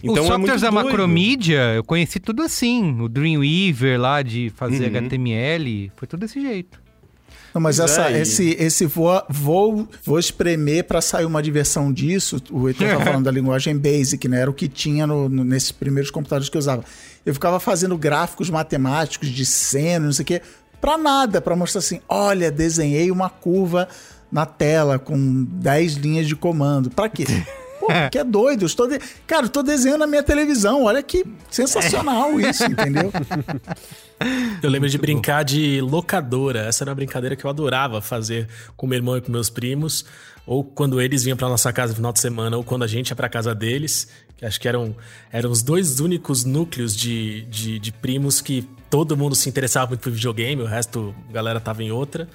Então, 0.04 0.24
Os 0.24 0.30
é 0.30 0.34
softwares 0.34 0.62
da 0.62 0.72
Macromedia, 0.72 1.74
eu 1.76 1.84
conheci 1.84 2.20
tudo 2.20 2.42
assim. 2.42 3.00
O 3.02 3.08
Dreamweaver 3.08 4.00
lá 4.00 4.22
de 4.22 4.52
fazer 4.56 4.90
uhum. 4.92 4.98
HTML, 4.98 5.92
foi 5.96 6.08
tudo 6.08 6.22
desse 6.22 6.42
jeito. 6.42 6.80
Não, 7.54 7.60
mas 7.60 7.80
essa, 7.80 8.12
é, 8.12 8.22
esse, 8.22 8.56
esse 8.60 8.86
vou, 8.86 9.24
vou, 9.28 9.88
vou 10.06 10.20
espremer 10.20 10.84
pra 10.84 11.02
sair 11.02 11.26
uma 11.26 11.42
diversão 11.42 11.92
disso. 11.92 12.40
O 12.52 12.68
Heitor 12.68 12.88
tá 12.88 13.00
falando 13.04 13.26
da 13.26 13.32
linguagem 13.32 13.76
Basic, 13.76 14.28
né? 14.28 14.42
Era 14.42 14.52
o 14.52 14.54
que 14.54 14.68
tinha 14.68 15.08
no, 15.08 15.28
no- 15.28 15.44
nesses 15.44 15.72
primeiros 15.72 16.12
computadores 16.12 16.48
que 16.48 16.56
eu 16.56 16.60
usava. 16.60 16.84
Eu 17.26 17.34
ficava 17.34 17.60
fazendo 17.60 17.98
gráficos 17.98 18.52
matemáticos 18.52 19.30
de 19.30 19.46
cena, 19.46 20.06
não 20.06 20.14
sei 20.14 20.24
o 20.24 20.26
quê, 20.28 20.42
pra 20.80 20.96
nada, 20.96 21.42
pra 21.42 21.56
mostrar 21.56 21.80
assim: 21.80 22.00
olha, 22.08 22.52
desenhei 22.52 23.10
uma 23.10 23.32
curva 23.32 23.88
na 24.32 24.46
tela 24.46 25.00
com 25.00 25.44
10 25.44 25.94
linhas 25.96 26.28
de 26.28 26.36
comando. 26.36 26.90
Pra 26.90 27.10
quê? 27.10 27.26
Pô, 27.80 27.88
que 28.12 28.18
é 28.18 28.24
doido. 28.24 28.64
Eu 28.64 28.68
estou 28.68 28.88
de... 28.88 29.00
Cara, 29.26 29.46
eu 29.46 29.50
tô 29.50 29.64
desenhando 29.64 30.02
na 30.02 30.08
minha 30.08 30.24
televisão. 30.24 30.84
Olha 30.84 31.02
que 31.02 31.26
sensacional 31.50 32.40
isso, 32.40 32.64
entendeu? 32.66 33.12
Eu 34.62 34.70
lembro 34.70 34.90
de 34.90 34.98
brincar 34.98 35.44
de 35.44 35.80
locadora. 35.80 36.68
Essa 36.68 36.84
era 36.84 36.92
uma 36.92 36.96
brincadeira 36.96 37.38
que 37.38 37.46
eu 37.46 37.50
adorava 37.50 38.02
fazer 38.02 38.50
com 38.76 38.86
meu 38.86 38.98
irmão 38.98 39.16
e 39.16 39.22
com 39.22 39.32
meus 39.32 39.50
primos. 39.50 40.04
Ou 40.46 40.62
quando 40.62 41.00
eles 41.00 41.24
vinham 41.24 41.38
pra 41.38 41.48
nossa 41.48 41.72
casa 41.72 41.92
no 41.92 41.96
final 41.96 42.12
de 42.12 42.20
semana, 42.20 42.58
ou 42.58 42.64
quando 42.64 42.84
a 42.84 42.88
gente 42.88 43.12
ia 43.12 43.16
pra 43.16 43.30
casa 43.30 43.56
deles. 43.56 44.10
Que 44.36 44.46
acho 44.46 44.60
que 44.60 44.68
eram, 44.68 44.94
eram 45.32 45.50
os 45.50 45.62
dois 45.62 46.02
únicos 46.02 46.44
núcleos 46.44 46.94
de, 46.94 47.44
de, 47.44 47.80
de 47.80 47.92
primos 47.94 48.42
que 48.42 48.68
todo 48.90 49.16
mundo 49.16 49.36
se 49.36 49.48
interessava 49.48 49.88
muito 49.88 50.02
por 50.02 50.12
videogame, 50.12 50.62
o 50.62 50.66
resto 50.66 51.16
a 51.30 51.32
galera 51.32 51.60
tava 51.62 51.82
em 51.82 51.92
outra. 51.92 52.28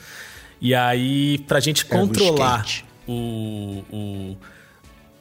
E 0.64 0.74
aí, 0.74 1.36
pra 1.46 1.60
gente 1.60 1.84
Era 1.90 2.00
controlar 2.00 2.64
o, 3.06 3.84
o, 3.92 4.36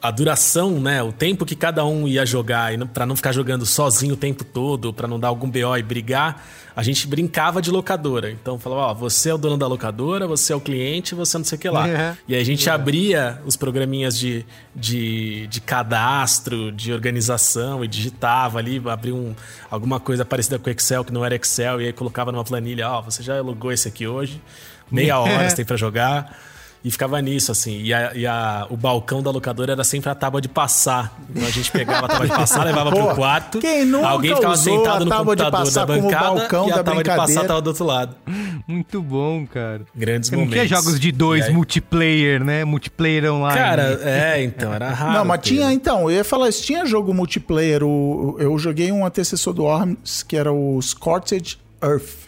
a 0.04 0.10
duração, 0.10 0.78
né? 0.78 1.02
O 1.02 1.10
tempo 1.10 1.46
que 1.46 1.56
cada 1.56 1.82
um 1.82 2.06
ia 2.06 2.26
jogar 2.26 2.74
e 2.74 2.76
não- 2.76 3.16
ficar 3.16 3.32
jogando 3.32 3.64
sozinho 3.64 4.12
o 4.12 4.16
tempo 4.18 4.44
todo, 4.44 4.92
pra 4.92 5.08
não 5.08 5.18
dar 5.18 5.28
algum 5.28 5.48
BO 5.48 5.74
e 5.78 5.82
brigar, 5.82 6.44
a 6.76 6.82
gente 6.82 7.06
brincava 7.06 7.62
de 7.62 7.70
locadora. 7.70 8.30
Então 8.30 8.58
falava, 8.58 8.82
ó, 8.82 8.94
você 8.94 9.30
é 9.30 9.34
o 9.34 9.38
dono 9.38 9.56
da 9.56 9.66
locadora, 9.66 10.26
você 10.26 10.52
é 10.52 10.56
o 10.56 10.60
cliente, 10.60 11.14
você 11.14 11.38
não 11.38 11.44
sei 11.46 11.56
o 11.56 11.58
que 11.58 11.70
lá. 11.70 11.88
É. 11.88 12.16
E 12.28 12.34
aí 12.34 12.40
a 12.42 12.44
gente 12.44 12.68
abria 12.68 13.40
os 13.46 13.56
programinhas 13.56 14.18
de, 14.18 14.44
de, 14.76 15.46
de 15.46 15.62
cadastro, 15.62 16.70
de 16.70 16.92
organização 16.92 17.82
e 17.82 17.88
digitava 17.88 18.58
ali, 18.58 18.82
abria 18.86 19.14
um, 19.14 19.34
alguma 19.70 19.98
coisa 19.98 20.22
parecida 20.22 20.58
com 20.58 20.68
Excel 20.68 21.02
que 21.02 21.14
não 21.14 21.24
era 21.24 21.34
Excel, 21.34 21.80
e 21.80 21.86
aí 21.86 21.92
colocava 21.94 22.30
numa 22.30 22.44
planilha, 22.44 22.90
ó, 22.90 23.00
você 23.00 23.22
já 23.22 23.40
logou 23.40 23.72
esse 23.72 23.88
aqui 23.88 24.06
hoje, 24.06 24.38
meia 24.90 25.16
hora 25.18 25.48
você 25.48 25.56
tem 25.56 25.64
pra 25.64 25.78
jogar. 25.78 26.38
E 26.84 26.90
ficava 26.90 27.18
nisso, 27.22 27.50
assim. 27.50 27.80
E, 27.80 27.94
a- 27.94 28.12
e 28.14 28.26
a- 28.26 28.66
o 28.68 28.76
balcão 28.76 29.22
da 29.22 29.30
locadora 29.30 29.72
era 29.72 29.82
sempre 29.82 30.10
a 30.10 30.14
tábua 30.14 30.38
de 30.38 30.48
passar. 30.50 31.18
Então 31.30 31.46
a 31.46 31.50
gente 31.50 31.70
pegava 31.72 32.04
a 32.04 32.08
tábua 32.10 32.26
de 32.28 32.34
passar, 32.34 32.62
levava 32.66 32.90
Pô, 32.90 33.06
pro 33.06 33.14
quarto. 33.14 33.58
quem 33.58 33.86
nunca 33.86 34.06
alguém 34.08 34.34
ficava 34.34 34.52
usou 34.52 34.78
sentado 34.84 35.04
no 35.06 35.10
tábua 35.10 35.34
de 35.34 35.42
computador 35.44 35.72
da 35.72 35.86
bancada 35.86 36.24
balcão 36.40 36.68
e 36.68 36.72
a 36.72 36.76
da 36.76 36.84
tábua 36.84 37.02
de 37.02 37.08
passar 37.16 37.44
tava 37.46 37.62
do 37.62 37.68
outro 37.68 37.84
lado. 37.86 38.14
Muito 38.68 39.00
bom, 39.00 39.46
cara. 39.46 39.80
Grandes 39.94 40.28
Você 40.28 40.36
não 40.36 40.42
tinha 40.46 40.56
momentos. 40.62 40.78
jogos 40.84 41.00
de 41.00 41.10
dois 41.10 41.46
aí- 41.46 41.52
multiplayer, 41.54 42.44
né? 42.44 42.64
Multiplayer 42.66 43.32
online. 43.32 43.58
Cara, 43.58 44.00
é, 44.02 44.42
então, 44.44 44.72
era 44.74 44.88
raro. 44.92 45.12
Não, 45.14 45.24
mas 45.24 45.40
ter. 45.40 45.48
tinha, 45.54 45.72
então, 45.72 46.02
eu 46.10 46.16
ia 46.16 46.24
falar 46.24 46.50
isso, 46.50 46.62
tinha 46.64 46.84
jogo 46.84 47.14
multiplayer. 47.14 47.82
O, 47.82 48.36
eu 48.38 48.58
joguei 48.58 48.92
um 48.92 49.06
antecessor 49.06 49.54
do 49.54 49.62
Worms, 49.64 50.22
que 50.22 50.36
era 50.36 50.52
o 50.52 50.78
Scorched 50.82 51.58
Earth. 51.82 52.23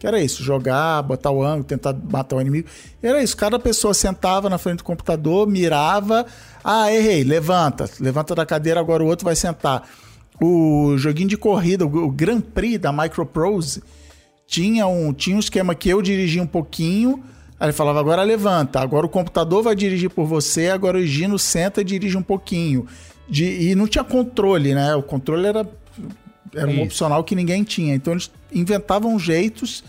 Que 0.00 0.06
era 0.06 0.18
isso, 0.18 0.42
jogar, 0.42 1.02
botar 1.02 1.30
o 1.30 1.44
ângulo, 1.44 1.64
tentar 1.64 1.94
matar 2.10 2.36
o 2.36 2.40
inimigo. 2.40 2.66
Era 3.02 3.22
isso, 3.22 3.36
cada 3.36 3.58
pessoa 3.58 3.92
sentava 3.92 4.48
na 4.48 4.56
frente 4.56 4.78
do 4.78 4.84
computador, 4.84 5.46
mirava. 5.46 6.24
Ah, 6.64 6.90
errei, 6.90 7.22
levanta. 7.22 7.88
Levanta 8.00 8.34
da 8.34 8.46
cadeira, 8.46 8.80
agora 8.80 9.04
o 9.04 9.06
outro 9.06 9.26
vai 9.26 9.36
sentar. 9.36 9.86
O 10.40 10.96
joguinho 10.96 11.28
de 11.28 11.36
corrida, 11.36 11.84
o, 11.84 12.10
Grand 12.10 12.40
Prix 12.40 12.78
da 12.78 12.90
Microprose, 12.90 13.82
tinha 14.46 14.86
um, 14.86 15.12
tinha 15.12 15.36
um 15.36 15.40
esquema 15.40 15.74
que 15.74 15.90
eu 15.90 16.00
dirigia 16.00 16.42
um 16.42 16.46
pouquinho, 16.46 17.22
aí 17.58 17.66
ele 17.66 17.74
falava, 17.74 18.00
agora 18.00 18.22
levanta, 18.22 18.80
agora 18.80 19.04
o 19.04 19.08
computador 19.08 19.62
vai 19.62 19.76
dirigir 19.76 20.08
por 20.08 20.24
você, 20.24 20.70
agora 20.70 20.96
o 20.96 21.04
Gino 21.04 21.38
senta 21.38 21.82
e 21.82 21.84
dirige 21.84 22.16
um 22.16 22.22
pouquinho. 22.22 22.86
De, 23.28 23.44
e 23.44 23.74
não 23.74 23.86
tinha 23.86 24.02
controle, 24.02 24.74
né? 24.74 24.94
O 24.94 25.02
controle 25.02 25.46
era, 25.46 25.68
era 26.54 26.66
um 26.66 26.74
Isso. 26.74 26.82
opcional 26.82 27.24
que 27.24 27.34
ninguém 27.34 27.64
tinha. 27.64 27.94
Então 27.94 28.12
eles 28.12 28.30
inventavam 28.52 29.18
jeitos 29.18 29.84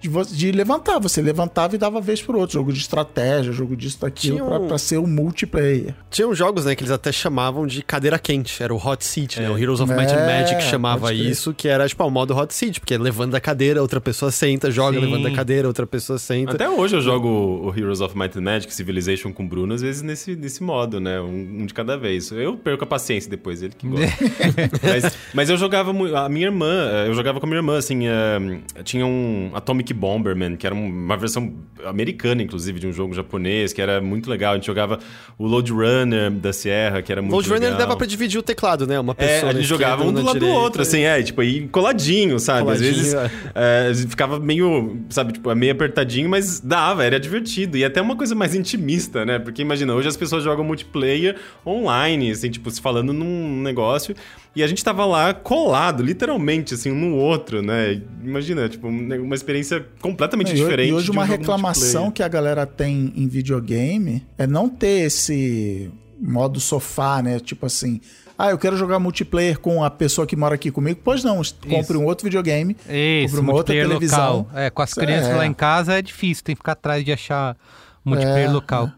de, 0.00 0.08
de 0.36 0.52
levantar. 0.52 0.98
Você 0.98 1.20
levantava 1.22 1.74
e 1.74 1.78
dava 1.78 2.00
vez 2.00 2.20
pro 2.22 2.38
outro. 2.38 2.54
Jogo 2.54 2.72
de 2.72 2.80
estratégia, 2.80 3.52
jogo 3.52 3.76
disso, 3.76 4.00
daquilo, 4.00 4.36
Tinha 4.36 4.48
pra, 4.48 4.58
um- 4.58 4.68
pra 4.68 4.78
ser 4.78 4.98
o 4.98 5.06
multiplayer. 5.06 5.94
Tinham 6.10 6.34
jogos, 6.34 6.64
né, 6.64 6.74
que 6.74 6.82
eles 6.82 6.90
até 6.92 7.12
chamavam 7.12 7.66
de 7.66 7.82
cadeira 7.82 8.18
quente. 8.18 8.62
Era 8.62 8.74
o 8.74 8.76
Hot 8.76 9.04
Seat, 9.04 9.40
né? 9.40 9.50
O 9.50 9.58
Heroes 9.58 9.80
of 9.80 9.92
Might 9.92 10.12
and 10.12 10.16
É, 10.18 10.40
Magic 10.40 10.62
chamava 10.62 11.02
pode 11.02 11.18
crer. 11.18 11.30
isso, 11.30 11.52
que 11.54 11.68
era, 11.68 11.86
tipo, 11.88 12.02
o 12.04 12.10
modo 12.10 12.36
Hot 12.36 12.52
Seat, 12.54 12.80
porque 12.80 12.96
levando 12.98 13.32
da 13.32 13.40
cadeira, 13.40 13.80
outra 13.82 14.00
pessoa 14.00 14.30
senta, 14.30 14.70
joga, 14.70 14.98
Sim. 14.98 15.04
levando 15.06 15.22
da 15.24 15.30
cadeira, 15.30 15.68
outra 15.68 15.86
pessoa 15.86 16.18
senta. 16.18 16.52
Até 16.52 16.68
hoje 16.68 16.96
eu 16.96 17.00
jogo 17.00 17.28
o 17.28 17.74
Heroes 17.76 18.00
of 18.00 18.16
Might 18.16 18.36
and 18.38 18.42
Magic, 18.42 18.74
Civilization 18.74 19.32
com 19.32 19.44
o 19.44 19.48
Bruno, 19.48 19.74
às 19.74 19.82
vezes 19.82 20.02
nesse, 20.02 20.34
nesse 20.34 20.62
modo, 20.62 20.98
né? 21.00 21.20
Um, 21.20 21.60
um 21.62 21.66
de 21.66 21.74
cada 21.74 21.96
vez. 21.96 22.30
Eu 22.32 22.56
perco 22.56 22.84
a 22.84 22.86
paciência 22.86 23.30
depois, 23.30 23.62
ele 23.62 23.74
que 23.76 23.86
gosta. 23.86 24.06
mas, 24.82 25.16
mas 25.34 25.50
eu 25.50 25.56
jogava 25.56 25.92
muito. 25.92 26.14
A 26.16 26.28
minha 26.28 26.46
irmã, 26.46 26.88
eh, 26.92 27.08
eu 27.08 27.14
jogava 27.14 27.38
com 27.40 27.46
a 27.46 27.48
minha 27.48 27.58
irmã, 27.58 27.76
assim. 27.78 28.06
eh, 28.06 28.38
tinha 28.84 29.04
um 29.06 29.50
Atomic 29.54 29.89
Bomberman, 29.94 30.56
que 30.56 30.66
era 30.66 30.74
um- 30.74 30.86
uma 30.88 31.16
versão 31.16 31.52
americana, 31.84 32.42
inclusive, 32.42 32.78
de 32.78 32.86
um 32.86 32.92
jogo 32.92 33.14
japonês, 33.14 33.72
que 33.72 33.80
era 33.80 34.00
muito 34.00 34.28
legal. 34.30 34.52
A 34.52 34.56
gente 34.56 34.66
jogava 34.66 34.98
o 35.38 35.46
Load 35.46 35.72
Runner 35.72 36.30
da 36.30 36.52
Sierra, 36.52 37.00
que 37.02 37.10
era 37.10 37.22
muito 37.22 37.32
Load 37.34 37.48
Runner 37.48 37.62
legal. 37.70 37.78
dava 37.78 37.96
pra 37.96 38.06
dividir 38.06 38.38
o 38.38 38.42
teclado, 38.42 38.86
né? 38.86 38.98
Uma 39.00 39.14
É, 39.16 39.26
pessoa 39.26 39.50
a 39.50 39.54
na 39.54 39.60
gente 39.60 39.68
jogava 39.68 40.04
um 40.04 40.12
do 40.12 40.22
lado 40.22 40.34
do 40.38 40.40
direita. 40.40 40.60
outro, 40.60 40.82
assim, 40.82 41.00
é, 41.02 41.22
tipo, 41.22 41.40
aí 41.40 41.66
coladinho, 41.68 42.38
sabe? 42.38 42.60
Coladinho, 42.64 42.90
Às 42.90 42.96
vezes 42.96 43.14
é. 43.14 43.30
é, 43.54 43.94
ficava 43.94 44.38
meio, 44.38 44.98
sabe, 45.08 45.32
tipo, 45.32 45.54
meio 45.54 45.72
apertadinho, 45.72 46.28
mas 46.28 46.60
dava, 46.60 47.04
era 47.04 47.18
divertido. 47.18 47.76
E 47.78 47.84
até 47.84 48.00
uma 48.02 48.16
coisa 48.16 48.34
mais 48.34 48.54
intimista, 48.54 49.24
né? 49.24 49.38
Porque 49.38 49.62
imagina, 49.62 49.94
hoje 49.94 50.08
as 50.08 50.16
pessoas 50.16 50.44
jogam 50.44 50.64
multiplayer 50.64 51.36
online, 51.66 52.30
assim, 52.30 52.50
tipo, 52.50 52.70
se 52.70 52.80
falando 52.80 53.12
num 53.12 53.60
negócio. 53.62 54.14
E 54.54 54.62
a 54.64 54.66
gente 54.66 54.82
tava 54.82 55.04
lá 55.06 55.32
colado, 55.32 56.02
literalmente, 56.02 56.74
assim, 56.74 56.90
um 56.90 57.10
no 57.10 57.16
outro, 57.16 57.62
né? 57.62 58.02
Imagina, 58.22 58.68
tipo, 58.68 58.88
um- 58.88 59.22
uma 59.22 59.34
experiência 59.36 59.86
completamente 60.00 60.50
E 60.50 60.60
ho- 60.60 60.64
diferente. 60.64 60.88
E 60.90 60.92
hoje 60.92 61.04
de 61.04 61.10
um 61.12 61.14
uma 61.14 61.26
jogo 61.26 61.38
reclamação 61.38 62.10
que 62.10 62.22
a 62.22 62.28
galera 62.28 62.66
tem 62.66 63.12
em 63.16 63.28
videogame 63.28 64.26
é 64.36 64.46
não 64.48 64.68
ter 64.68 65.06
esse 65.06 65.88
modo 66.20 66.58
sofá, 66.58 67.22
né? 67.22 67.38
Tipo 67.38 67.66
assim, 67.66 68.00
ah, 68.36 68.50
eu 68.50 68.58
quero 68.58 68.76
jogar 68.76 68.98
multiplayer 68.98 69.56
com 69.60 69.84
a 69.84 69.90
pessoa 69.90 70.26
que 70.26 70.34
mora 70.34 70.56
aqui 70.56 70.70
comigo. 70.72 70.98
Pois 71.04 71.22
não, 71.22 71.40
compre 71.68 71.96
um 71.96 72.04
outro 72.04 72.24
videogame, 72.24 72.76
Isso, 72.88 73.36
compre 73.36 73.40
uma 73.40 73.52
outra 73.54 73.72
televisão. 73.74 74.38
local. 74.38 74.50
É, 74.58 74.68
com 74.68 74.82
as 74.82 74.92
crianças 74.94 75.30
é. 75.30 75.36
lá 75.36 75.46
em 75.46 75.54
casa 75.54 75.94
é 75.96 76.02
difícil, 76.02 76.42
tem 76.42 76.56
que 76.56 76.60
ficar 76.60 76.72
atrás 76.72 77.04
de 77.04 77.12
achar 77.12 77.56
multiplayer 78.04 78.48
É, 78.48 78.52
local. 78.52 78.90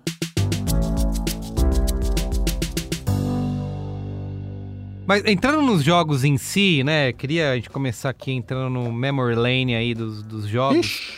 Mas 5.13 5.27
entrando 5.27 5.61
nos 5.61 5.85
jogos 5.85 6.25
em 6.25 6.39
si, 6.39 6.83
né? 6.83 7.13
Queria 7.13 7.51
a 7.51 7.55
gente 7.55 7.69
começar 7.69 8.09
aqui 8.09 8.33
entrando 8.33 8.71
no 8.71 8.91
memory 8.91 9.35
lane 9.35 9.75
aí 9.75 9.93
dos, 9.93 10.23
dos 10.23 10.47
jogos. 10.49 11.13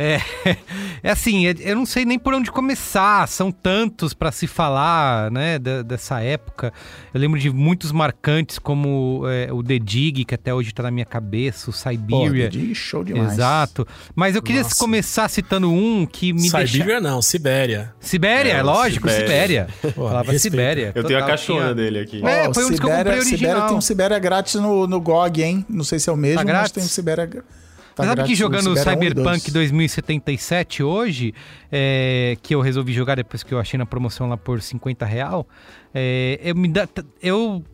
É, 0.00 0.20
é 1.02 1.10
assim, 1.10 1.46
é- 1.46 1.54
eu 1.60 1.76
não 1.76 1.84
sei 1.84 2.04
nem 2.06 2.18
por 2.18 2.32
onde 2.32 2.50
começar. 2.50 3.28
São 3.28 3.52
tantos 3.52 4.14
para 4.14 4.32
se 4.32 4.46
falar, 4.46 5.30
né, 5.30 5.58
dessa 5.58 6.20
época. 6.22 6.72
Eu 7.12 7.20
lembro 7.20 7.38
de 7.38 7.50
muitos 7.50 7.92
marcantes, 7.92 8.58
como 8.58 9.24
é, 9.28 9.52
o 9.52 9.62
The 9.62 9.78
Dig, 9.78 10.24
que 10.24 10.34
até 10.34 10.54
hoje 10.54 10.72
tá 10.72 10.82
na 10.82 10.90
minha 10.90 11.04
cabeça, 11.04 11.70
o 11.70 11.72
Pô, 11.72 11.78
Siberia. 11.78 12.44
The 12.50 12.56
Dig, 12.56 12.74
show 12.74 13.04
demais. 13.04 13.32
Exato. 13.34 13.86
Mas 14.14 14.34
eu 14.34 14.42
queria 14.42 14.62
Nossa. 14.62 14.76
começar 14.76 15.28
citando 15.28 15.70
um 15.70 16.06
que 16.06 16.32
me 16.32 16.50
deixa... 16.50 16.66
Siberia 16.66 17.00
não, 17.00 17.20
Sibéria. 17.20 17.92
Sibéria, 18.00 18.52
É, 18.52 18.56
é 18.56 18.62
lógico, 18.62 19.08
Sibéria. 19.08 19.26
Sibéria. 19.26 19.92
Pô, 19.94 20.06
Falava. 20.08 20.38
Sibéria. 20.38 20.92
Eu 20.94 21.04
tenho 21.04 21.18
a 21.18 21.26
caixona 21.26 21.60
tinha- 21.60 21.74
dele 21.74 21.98
aqui. 22.00 22.24
É, 22.26 22.48
Ó, 22.48 22.54
foi 22.54 22.64
um 22.64 22.70
dos 22.70 22.80
que 22.80 22.86
eu 22.86 22.90
comprei 22.90 23.20
Sibéria 23.22 23.48
original. 23.48 23.68
tem 23.68 23.76
um 23.76 23.80
Sibéria 23.80 24.18
grátis 24.18 24.54
no, 24.54 24.86
no 24.86 25.00
GOG, 25.00 25.42
hein? 25.42 25.66
Não 25.68 25.84
sei 25.84 25.98
se 25.98 26.08
é 26.08 26.12
o 26.12 26.16
mesmo, 26.16 26.36
mas 26.38 26.46
grátis? 26.46 26.72
tem 26.72 26.82
um 26.82 26.86
Sibéria... 26.88 27.26
gra- 27.26 27.44
Tá 28.00 28.08
sabe 28.08 28.24
que 28.24 28.34
jogando 28.34 28.76
Sibéria 28.76 28.92
1 28.92 29.00
Cyberpunk 29.00 29.50
2. 29.50 29.52
2077 29.52 30.82
hoje, 30.82 31.34
é, 31.70 32.36
que 32.42 32.54
eu 32.54 32.60
resolvi 32.60 32.92
jogar 32.92 33.16
depois 33.16 33.42
que 33.42 33.52
eu 33.52 33.58
achei 33.58 33.78
na 33.78 33.86
promoção 33.86 34.28
lá 34.28 34.36
por 34.36 34.60
50 34.60 35.04
real, 35.04 35.46
é, 35.92 36.38
eu 36.42 36.54
me 36.54 36.68
dá, 36.68 36.88
eu, 37.20 37.64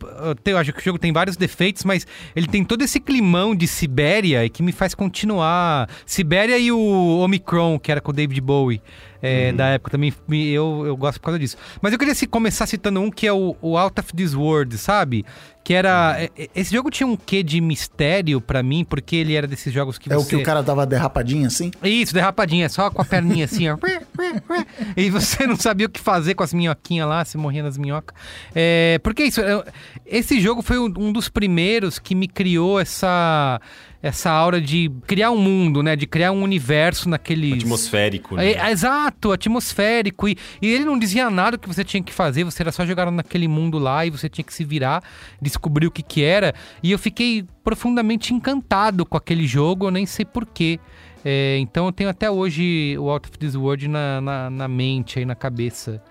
eu 0.45 0.57
acho 0.57 0.73
que 0.73 0.79
o 0.79 0.83
jogo 0.83 0.97
tem 0.97 1.13
vários 1.13 1.37
defeitos, 1.37 1.83
mas 1.83 2.05
ele 2.35 2.47
tem 2.47 2.63
todo 2.63 2.83
esse 2.83 2.99
climão 2.99 3.55
de 3.55 3.67
Sibéria 3.67 4.43
e 4.43 4.49
que 4.49 4.63
me 4.63 4.71
faz 4.71 4.95
continuar. 4.95 5.87
Sibéria 6.05 6.57
e 6.57 6.71
o 6.71 7.19
Omicron, 7.19 7.79
que 7.79 7.91
era 7.91 8.01
com 8.01 8.11
o 8.11 8.13
David 8.13 8.41
Bowie. 8.41 8.81
É, 9.21 9.51
Da 9.51 9.67
época 9.67 9.91
também 9.91 10.13
eu, 10.51 10.83
eu 10.85 10.95
gosto 10.97 11.19
por 11.19 11.25
causa 11.25 11.39
disso. 11.39 11.57
Mas 11.81 11.93
eu 11.93 11.99
queria 11.99 12.15
se, 12.15 12.27
começar 12.27 12.65
citando 12.67 12.99
um 13.01 13.09
que 13.11 13.25
é 13.27 13.33
o, 13.33 13.55
o 13.61 13.77
Out 13.77 13.99
of 13.99 14.13
This 14.13 14.33
World, 14.33 14.77
sabe? 14.77 15.25
Que 15.63 15.73
era. 15.73 16.15
é- 16.17 16.29
é- 16.37 16.49
Esse 16.55 16.73
jogo 16.73 16.89
tinha 16.89 17.05
um 17.05 17.17
quê 17.17 17.43
de 17.43 17.59
mistério 17.59 18.39
pra 18.39 18.63
mim, 18.63 18.85
porque 18.85 19.17
ele 19.17 19.33
era 19.33 19.45
desses 19.45 19.73
jogos 19.73 19.97
que 19.97 20.11
É 20.11 20.15
você. 20.15 20.25
o 20.35 20.37
que 20.37 20.43
o 20.43 20.43
cara 20.45 20.63
dava 20.63 20.85
derrapadinha 20.85 21.47
assim? 21.47 21.71
Isso, 21.83 22.13
derrapadinha, 22.13 22.69
só 22.69 22.89
com 22.89 23.01
a 23.01 23.05
perninha 23.05 23.43
assim, 23.45 23.67
ó. 23.69 23.77
e 24.95 25.09
você 25.09 25.45
não 25.45 25.55
sabia 25.57 25.87
o 25.87 25.89
que 25.89 25.99
fazer 25.99 26.35
com 26.35 26.43
as 26.43 26.53
minhoquinhas 26.53 27.07
lá, 27.09 27.23
você 27.25 27.37
morria 27.37 27.63
nas 27.63 27.77
minhocas. 27.77 28.15
É, 28.55 28.99
porque 29.03 29.23
isso, 29.23 29.41
eu- 29.41 29.63
esse 30.05 30.39
jogo 30.39 30.61
foi 30.61 30.79
um, 30.79 30.85
um 30.97 31.11
dos 31.11 31.27
primeiros 31.27 31.99
que 31.99 32.15
me 32.15 32.27
criou 32.29 32.79
essa 32.79 33.59
essa 34.01 34.29
aura 34.31 34.61
de 34.61 34.91
criar 35.05 35.31
um 35.31 35.37
mundo, 35.37 35.81
né? 35.81 35.95
De 35.95 36.05
criar 36.05 36.31
um 36.31 36.43
universo 36.43 37.09
naquele. 37.09 37.53
Atmosférico, 37.53 38.35
né? 38.35 38.51
É, 38.51 38.71
exato, 38.71 39.31
atmosférico. 39.31 40.27
E, 40.27 40.37
e 40.61 40.67
ele 40.67 40.85
não 40.85 40.97
dizia 40.97 41.29
nada 41.29 41.57
que 41.57 41.67
você 41.67 41.83
tinha 41.83 42.01
que 42.01 42.13
fazer, 42.13 42.43
você 42.43 42.61
era 42.61 42.71
só 42.71 42.85
jogar 42.85 43.09
naquele 43.11 43.47
mundo 43.47 43.77
lá 43.77 44.05
e 44.05 44.09
você 44.09 44.29
tinha 44.29 44.45
que 44.45 44.53
se 44.53 44.63
virar, 44.63 45.03
descobrir 45.41 45.87
o 45.87 45.91
que 45.91 46.03
que 46.03 46.23
era. 46.23 46.53
E 46.83 46.91
eu 46.91 46.99
fiquei 46.99 47.45
profundamente 47.63 48.33
encantado 48.33 49.05
com 49.05 49.17
aquele 49.17 49.47
jogo, 49.47 49.87
eu 49.87 49.91
nem 49.91 50.05
sei 50.05 50.25
porquê. 50.25 50.79
É, 51.25 51.57
então 51.59 51.87
eu 51.87 51.91
tenho 51.91 52.09
até 52.09 52.29
hoje 52.29 52.95
o 52.99 53.09
Out 53.09 53.27
of 53.27 53.37
This 53.37 53.55
World 53.55 53.87
na, 53.87 54.21
na, 54.21 54.49
na 54.49 54.67
mente, 54.67 55.19
aí 55.19 55.25
na 55.25 55.35
cabeça 55.35 56.01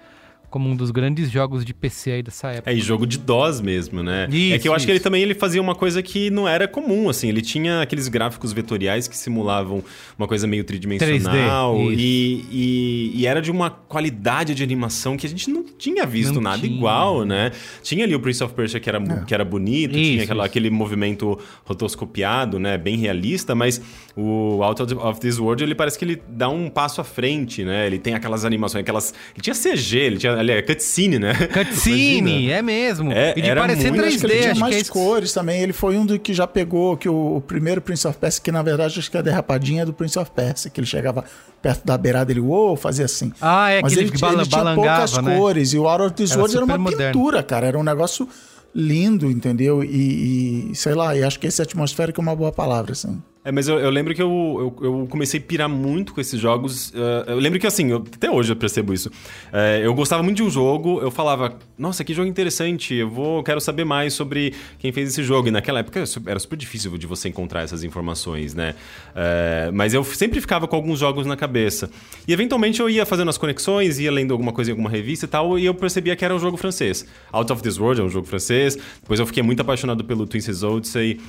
como 0.57 0.71
um 0.71 0.75
dos 0.75 0.91
grandes 0.91 1.31
jogos 1.31 1.67
de 1.67 1.75
PC 1.75 2.13
aí 2.13 2.23
dessa 2.23 2.49
época. 2.49 2.71
É, 2.71 2.75
e 2.75 2.81
jogo 2.81 3.07
de 3.07 3.19
DOS 3.19 3.61
mesmo, 3.61 4.03
né? 4.03 4.27
Isso, 4.31 4.55
é 4.55 4.59
que 4.59 4.67
eu 4.67 4.73
acho 4.73 4.79
isso. 4.79 4.87
que 4.87 4.93
ele 4.93 5.01
também 5.01 5.21
ele 5.23 5.35
fazia 5.35 5.61
uma 5.61 5.75
coisa 5.75 6.03
que 6.03 6.31
não 6.31 6.49
era 6.49 6.67
comum, 6.67 7.11
assim. 7.11 7.29
Ele 7.29 7.43
tinha 7.43 7.83
aqueles 7.83 8.09
gráficos 8.09 8.55
vetoriais 8.55 9.07
que 9.07 9.15
simulavam 9.17 9.85
uma 10.19 10.27
coisa 10.27 10.47
meio 10.47 10.65
tridimensional 10.65 11.77
3D, 11.77 11.95
e, 11.99 12.45
e, 12.51 13.13
e 13.21 13.27
era 13.27 13.43
de 13.43 13.51
uma 13.51 13.69
qualidade 13.69 14.55
de 14.55 14.63
animação 14.63 15.15
que 15.15 15.27
a 15.27 15.29
gente 15.29 15.51
não 15.51 15.63
tinha 15.77 16.07
visto 16.07 16.37
Não 16.37 16.41
nada 16.41 16.63
tinha. 16.63 16.75
igual, 16.75 17.23
né? 17.27 17.53
Tinha 17.83 18.05
ali 18.07 18.15
o 18.15 18.21
Prince 18.21 18.43
of 18.43 18.55
Persia 18.55 18.81
que 18.81 18.89
era, 18.89 18.99
que 19.27 19.35
era 19.35 19.45
bonito, 19.45 19.93
Isso, 19.99 20.11
tinha 20.13 20.23
aquela- 20.25 20.47
aquele 20.47 20.71
movimento 20.71 21.39
rotoscopiado, 21.65 22.59
né? 22.59 22.79
Bem 22.79 22.97
realista, 22.97 23.55
mas 23.55 23.81
o 24.17 24.63
Out 24.63 24.83
of- 24.83 24.95
of 24.95 25.21
This 25.21 25.39
World, 25.39 25.63
ele 25.63 25.75
parece 25.75 25.99
que 25.99 26.05
ele 26.05 26.23
dá 26.29 26.49
um 26.49 26.71
passo 26.71 27.01
à 27.01 27.05
frente, 27.05 27.63
né? 27.65 27.87
Ele 27.87 27.99
tem 27.99 28.15
aquelas 28.15 28.45
animações, 28.45 28.83
aquelas... 28.83 29.13
Ele 29.35 29.43
tinha 29.43 29.55
CG, 29.55 29.99
ele 29.99 30.17
tinha... 30.17 30.33
Ali, 30.53 30.59
é 30.59 30.63
cutscene, 30.63 31.19
né? 31.19 31.33
Cutscene, 31.53 32.19
Imagina. 32.31 32.53
é 32.55 32.63
mesmo. 32.63 33.13
É, 33.13 33.35
e 33.37 33.43
de 33.43 33.55
parecer 33.55 33.91
muito- 33.91 34.05
3D, 34.05 34.07
Acho 34.07 34.19
que 34.19 34.27
ele 34.27 34.39
tinha 34.41 34.51
acho 34.53 34.61
mais 34.61 34.75
que 34.77 34.83
é 34.83 34.93
cores 34.93 35.33
também. 35.33 35.61
Ele 35.63 35.73
foi 35.73 35.97
um 35.97 36.07
do 36.07 36.19
que 36.19 36.33
já 36.35 36.47
pegou 36.47 36.97
que 36.97 37.09
o, 37.09 37.37
o 37.37 37.41
primeiro 37.41 37.81
Prince 37.81 38.07
of 38.07 38.17
Persia, 38.19 38.43
que 38.43 38.51
na 38.53 38.63
verdade 38.63 38.99
acho 38.99 39.11
que 39.11 39.17
é 39.17 39.21
a 39.21 39.23
derrapadinha 39.23 39.85
do 39.85 39.93
Prince 39.93 40.19
of 40.19 40.31
Persia, 40.31 40.71
que 40.71 40.81
ele 40.81 40.87
chegava 40.87 41.25
perto 41.61 41.85
da 41.85 41.99
beirada, 41.99 42.31
ele 42.31 42.41
uou, 42.41 42.77
fazia 42.77 43.05
assim. 43.07 43.33
Ah, 43.41 43.71
é 43.71 43.83
Mas 43.83 43.93
aquele 43.93 44.09
ele, 44.11 44.19
bala- 44.19 44.41
ele 44.43 44.49
tinha 44.49 44.75
poucas 44.75 45.19
né? 45.23 45.37
cores. 45.37 45.73
E 45.73 45.79
o 45.79 45.89
Out 45.89 46.03
of 46.05 46.15
This 46.15 46.31
Era 46.31 46.41
World 46.41 46.57
era 46.57 46.65
uma 46.65 46.79
moderno. 46.79 47.13
pintura, 47.13 47.43
cara. 47.43 47.67
Era 47.67 47.79
um 47.79 47.83
negócio 47.83 48.29
lindo, 48.75 49.31
entendeu? 49.31 49.83
E, 49.83 50.71
e, 50.71 50.75
sei 50.75 50.95
lá, 50.95 51.17
e 51.17 51.23
acho 51.25 51.39
que 51.41 51.47
esse 51.47 51.63
atmosférico 51.63 52.21
é 52.21 52.23
uma 52.23 52.37
boa 52.37 52.53
palavra, 52.53 52.93
assim. 52.93 53.21
É, 53.47 53.53
mas 53.53 53.69
eu, 53.69 53.79
eu 53.79 53.91
lembro 53.91 54.13
que 54.13 54.21
eu, 54.21 54.75
eu, 54.81 54.85
eu 54.85 55.07
comecei 55.09 55.39
a 55.39 55.43
pirar 55.43 55.69
muito 55.69 56.13
com 56.13 56.21
esses 56.21 56.41
jogos. 56.41 56.93
eh, 56.97 57.25
eu 57.29 57.39
lembro 57.39 57.61
que, 57.61 57.67
assim, 57.67 57.93
eu- 57.93 57.99
até 58.13 58.29
hoje 58.29 58.51
eu 58.51 58.57
percebo 58.57 58.93
isso. 58.93 59.09
Eh, 59.53 59.83
eu 59.85 59.95
gostava 59.95 60.21
muito 60.21 60.39
de 60.39 60.43
um 60.43 60.51
jogo, 60.51 61.01
eu 61.01 61.13
falava, 61.13 61.57
nossa, 61.79 62.03
que 62.03 62.13
jogo 62.13 62.29
interessante, 62.29 62.93
eu 62.93 63.09
vou, 63.09 63.45
quero 63.45 63.61
saber 63.61 63.85
mais 63.85 64.15
sobre 64.15 64.53
quem 64.81 64.91
fez 64.91 65.11
esse 65.11 65.23
jogo. 65.23 65.47
E 65.47 65.53
naquela 65.53 65.79
época 65.79 66.01
era 66.01 66.07
su- 66.07 66.23
era 66.27 66.41
super 66.41 66.57
difícil 66.57 66.99
de 66.99 67.07
você 67.07 67.29
encontrar 67.29 67.63
essas 67.63 67.85
informações, 67.85 68.53
né? 68.53 68.75
Eh, 69.15 69.71
mas 69.73 69.95
eu 69.95 70.03
sempre 70.03 70.41
ficava 70.41 70.67
com 70.67 70.75
alguns 70.75 70.99
jogos 70.99 71.25
na 71.25 71.37
cabeça. 71.37 71.89
E 72.27 72.33
eventualmente 72.33 72.81
eu 72.81 72.91
ia 72.91 73.07
fazendo 73.07 73.29
as 73.29 73.39
conexões, 73.39 74.01
ia 74.01 74.11
lendo 74.11 74.33
alguma 74.33 74.53
coisa 74.53 74.71
em 74.71 74.73
alguma 74.73 74.91
revista 74.91 75.25
e 75.25 75.29
tal, 75.29 75.57
e 75.57 75.65
eu 75.67 75.73
percebia 75.75 76.17
que 76.17 76.25
era 76.25 76.35
um 76.35 76.41
jogo 76.41 76.57
francês. 76.57 77.07
Out 77.31 77.53
of 77.53 77.63
This 77.63 77.79
World 77.79 78.01
é 78.01 78.05
um 78.05 78.11
jogo 78.11 78.27
francês. 78.27 78.77
Depois 79.01 79.21
eu 79.21 79.27
fiquei 79.27 79.45
muito 79.45 79.61
apaixonado 79.61 80.03
pelo 80.03 80.27
Twin 80.27 80.41
Cities 80.41 80.65
Odyssey, 80.65 81.21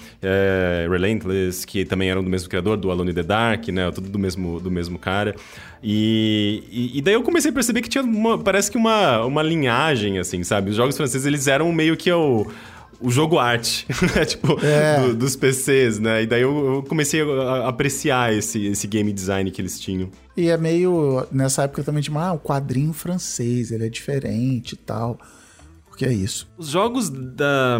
Relentless, 0.89 1.65
que 1.67 1.85
também 1.85 2.06
eram 2.09 2.23
do 2.23 2.29
mesmo 2.29 2.49
criador, 2.49 2.77
do 2.77 2.89
Alone 2.91 3.11
in 3.11 3.13
the 3.13 3.23
Dark, 3.23 3.67
né? 3.69 3.89
Tudo 3.91 4.09
do 4.09 4.17
mesmo, 4.19 4.59
do 4.59 4.69
mesmo 4.71 4.97
cara. 4.99 5.35
E, 5.83 6.63
e, 6.71 6.97
e 6.97 7.01
daí 7.01 7.13
eu 7.13 7.23
comecei 7.23 7.51
a 7.51 7.53
perceber 7.53 7.81
que 7.81 7.89
tinha 7.89 8.03
uma, 8.03 8.37
parece 8.37 8.69
que 8.71 8.77
uma, 8.77 9.23
uma 9.25 9.41
linhagem, 9.43 10.19
assim, 10.19 10.43
sabe? 10.43 10.69
Os 10.71 10.75
jogos 10.75 10.95
franceses, 10.97 11.25
eles 11.25 11.47
eram 11.47 11.71
meio 11.71 11.95
que 11.95 12.11
o... 12.11 12.47
O 12.99 13.11
jogo 13.11 13.37
arte, 13.37 13.85
né? 14.15 14.25
tipo, 14.25 14.57
É. 14.65 14.99
do- 14.99 15.15
dos 15.17 15.35
PCs, 15.35 15.99
né? 15.99 16.23
E 16.23 16.25
daí 16.25 16.41
eu, 16.41 16.77
eu 16.77 16.83
comecei 16.83 17.21
a 17.21 17.25
a 17.25 17.69
apreciar 17.69 18.33
esse, 18.33 18.65
esse 18.65 18.87
game 18.87 19.13
design 19.13 19.51
que 19.51 19.61
eles 19.61 19.79
tinham. 19.79 20.09
E 20.35 20.49
é 20.49 20.57
meio. 20.57 21.23
Nessa 21.31 21.61
época 21.61 21.83
também 21.83 22.01
tinha, 22.01 22.19
ah, 22.19 22.33
o 22.33 22.39
quadrinho 22.39 22.91
francês, 22.93 23.69
ele 23.71 23.85
é 23.85 23.89
diferente 23.89 24.71
e 24.71 24.77
tal. 24.77 25.19
Porque 25.87 26.05
é 26.05 26.11
isso. 26.11 26.49
Os 26.57 26.69
jogos 26.69 27.07
da, 27.11 27.79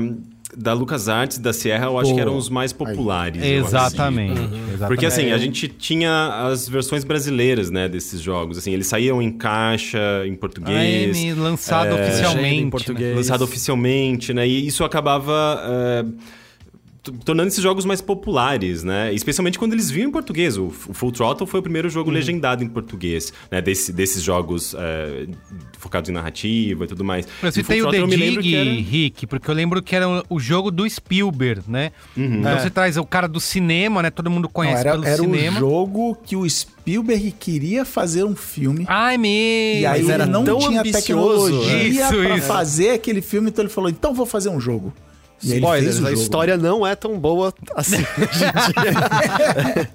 da 0.56 0.74
LucasArts 0.74 1.38
e 1.38 1.42
da 1.42 1.52
Sierra, 1.52 1.86
eu 1.88 2.00
acho 2.00 2.10
Pô, 2.12 2.16
que 2.16 2.22
eram 2.22 2.38
os 2.38 2.50
mais 2.50 2.72
populares. 2.72 3.42
aí. 3.42 3.54
Exatamente, 3.54 4.32
acredito. 4.32 4.56
exatamente. 4.56 4.88
Porque 4.88 5.06
assim, 5.06 5.26
É, 5.26 5.34
a 5.34 5.38
gente 5.38 5.68
tinha 5.68 6.48
as 6.48 6.70
versões 6.70 7.04
brasileiras, 7.04 7.70
né, 7.70 7.90
desses 7.90 8.22
jogos. 8.22 8.58
Assim, 8.58 8.72
eles 8.72 8.88
saíam 8.88 9.22
em 9.22 9.32
caixa, 9.32 10.00
em 10.26 10.36
português. 10.36 11.18
AM, 11.18 11.34
lançado 11.34 11.96
é, 11.96 12.02
oficialmente. 12.02 12.56
em 12.56 12.66
né? 12.66 12.72
português. 12.72 13.16
Lançado 13.16 13.44
oficialmente, 13.44 14.34
né? 14.34 14.48
E 14.48 14.68
isso 14.68 14.84
acabava... 14.84 15.62
é, 15.66 16.06
tornando 17.26 17.48
esses 17.50 17.62
jogos 17.62 17.86
mais 17.86 18.02
populares, 18.02 18.84
né? 18.84 19.14
Especialmente 19.14 19.58
quando 19.60 19.74
eles 19.74 19.90
vinham 19.90 20.10
em 20.10 20.12
português. 20.12 20.58
O, 20.58 20.66
o 20.66 20.94
Full 20.94 21.12
Throttle 21.12 21.48
foi 21.48 21.60
o 21.60 21.64
primeiro 21.64 21.88
Uhum. 21.88 21.94
jogo 21.94 22.12
legendado 22.12 22.64
em 22.64 22.68
português, 22.68 23.32
né? 23.52 23.62
Desse- 23.62 23.92
desses 23.94 24.22
jogos 24.24 24.76
é, 24.78 25.28
focados 25.80 26.10
em 26.10 26.14
narrativa 26.14 26.84
e 26.86 26.88
tudo 26.88 27.04
mais. 27.04 27.26
E 27.26 27.48
o 27.48 27.52
Full 27.52 27.64
The 27.64 27.78
Throttle 27.80 28.08
me 28.08 28.16
lembro 28.16 28.42
Dig, 28.42 28.56
era- 28.56 28.70
Rick, 28.70 29.28
porque 29.28 29.50
eu 29.50 29.56
lembro 29.56 29.82
que 29.82 29.96
era 29.96 30.08
o- 30.10 30.24
o 30.30 30.40
jogo 30.40 30.70
do 30.72 30.90
Spielberg, 30.90 31.62
né? 31.68 31.92
Uhum. 32.16 32.40
Então 32.40 32.52
É. 32.52 32.60
você 32.60 32.70
traz 32.70 32.98
o 32.98 33.06
cara 33.06 33.28
do 33.28 33.40
cinema, 33.40 34.02
né? 34.02 34.10
Todo 34.10 34.30
mundo 34.30 34.44
Não, 34.44 34.50
conhece 34.52 34.82
era 34.82 34.92
pelo 34.92 35.06
era 35.06 35.18
cinema. 35.18 35.58
o 35.58 35.60
jogo 35.60 36.18
que 36.24 36.36
o 36.36 36.50
Spielberg 36.50 37.32
queria 37.40 37.86
fazer 37.86 38.24
um 38.24 38.36
filme. 38.36 38.86
Ai, 38.88 39.18
meu! 39.18 39.30
E 39.32 39.86
aí 39.86 39.86
Mas 39.86 40.00
ele 40.02 40.12
era 40.12 40.26
não 40.26 40.44
tão 40.44 40.60
tinha 40.60 40.80
ambicioso, 40.82 41.46
tecnologia 41.62 41.84
Isso, 41.84 42.16
pra 42.24 42.38
isso. 42.38 42.48
fazer 42.48 42.90
aquele 42.92 43.22
filme, 43.22 43.50
então 43.50 43.64
ele 43.64 43.72
falou: 43.72 43.90
então 43.90 44.14
vou 44.14 44.26
fazer 44.26 44.50
um 44.50 44.60
jogo. 44.60 44.94
Spoilers, 45.42 45.98
a 45.98 46.10
jogo. 46.10 46.14
história 46.22 46.58
não 46.58 46.86
é 46.86 46.96
tão 46.96 47.18
boa 47.20 47.54
assim. 47.76 48.04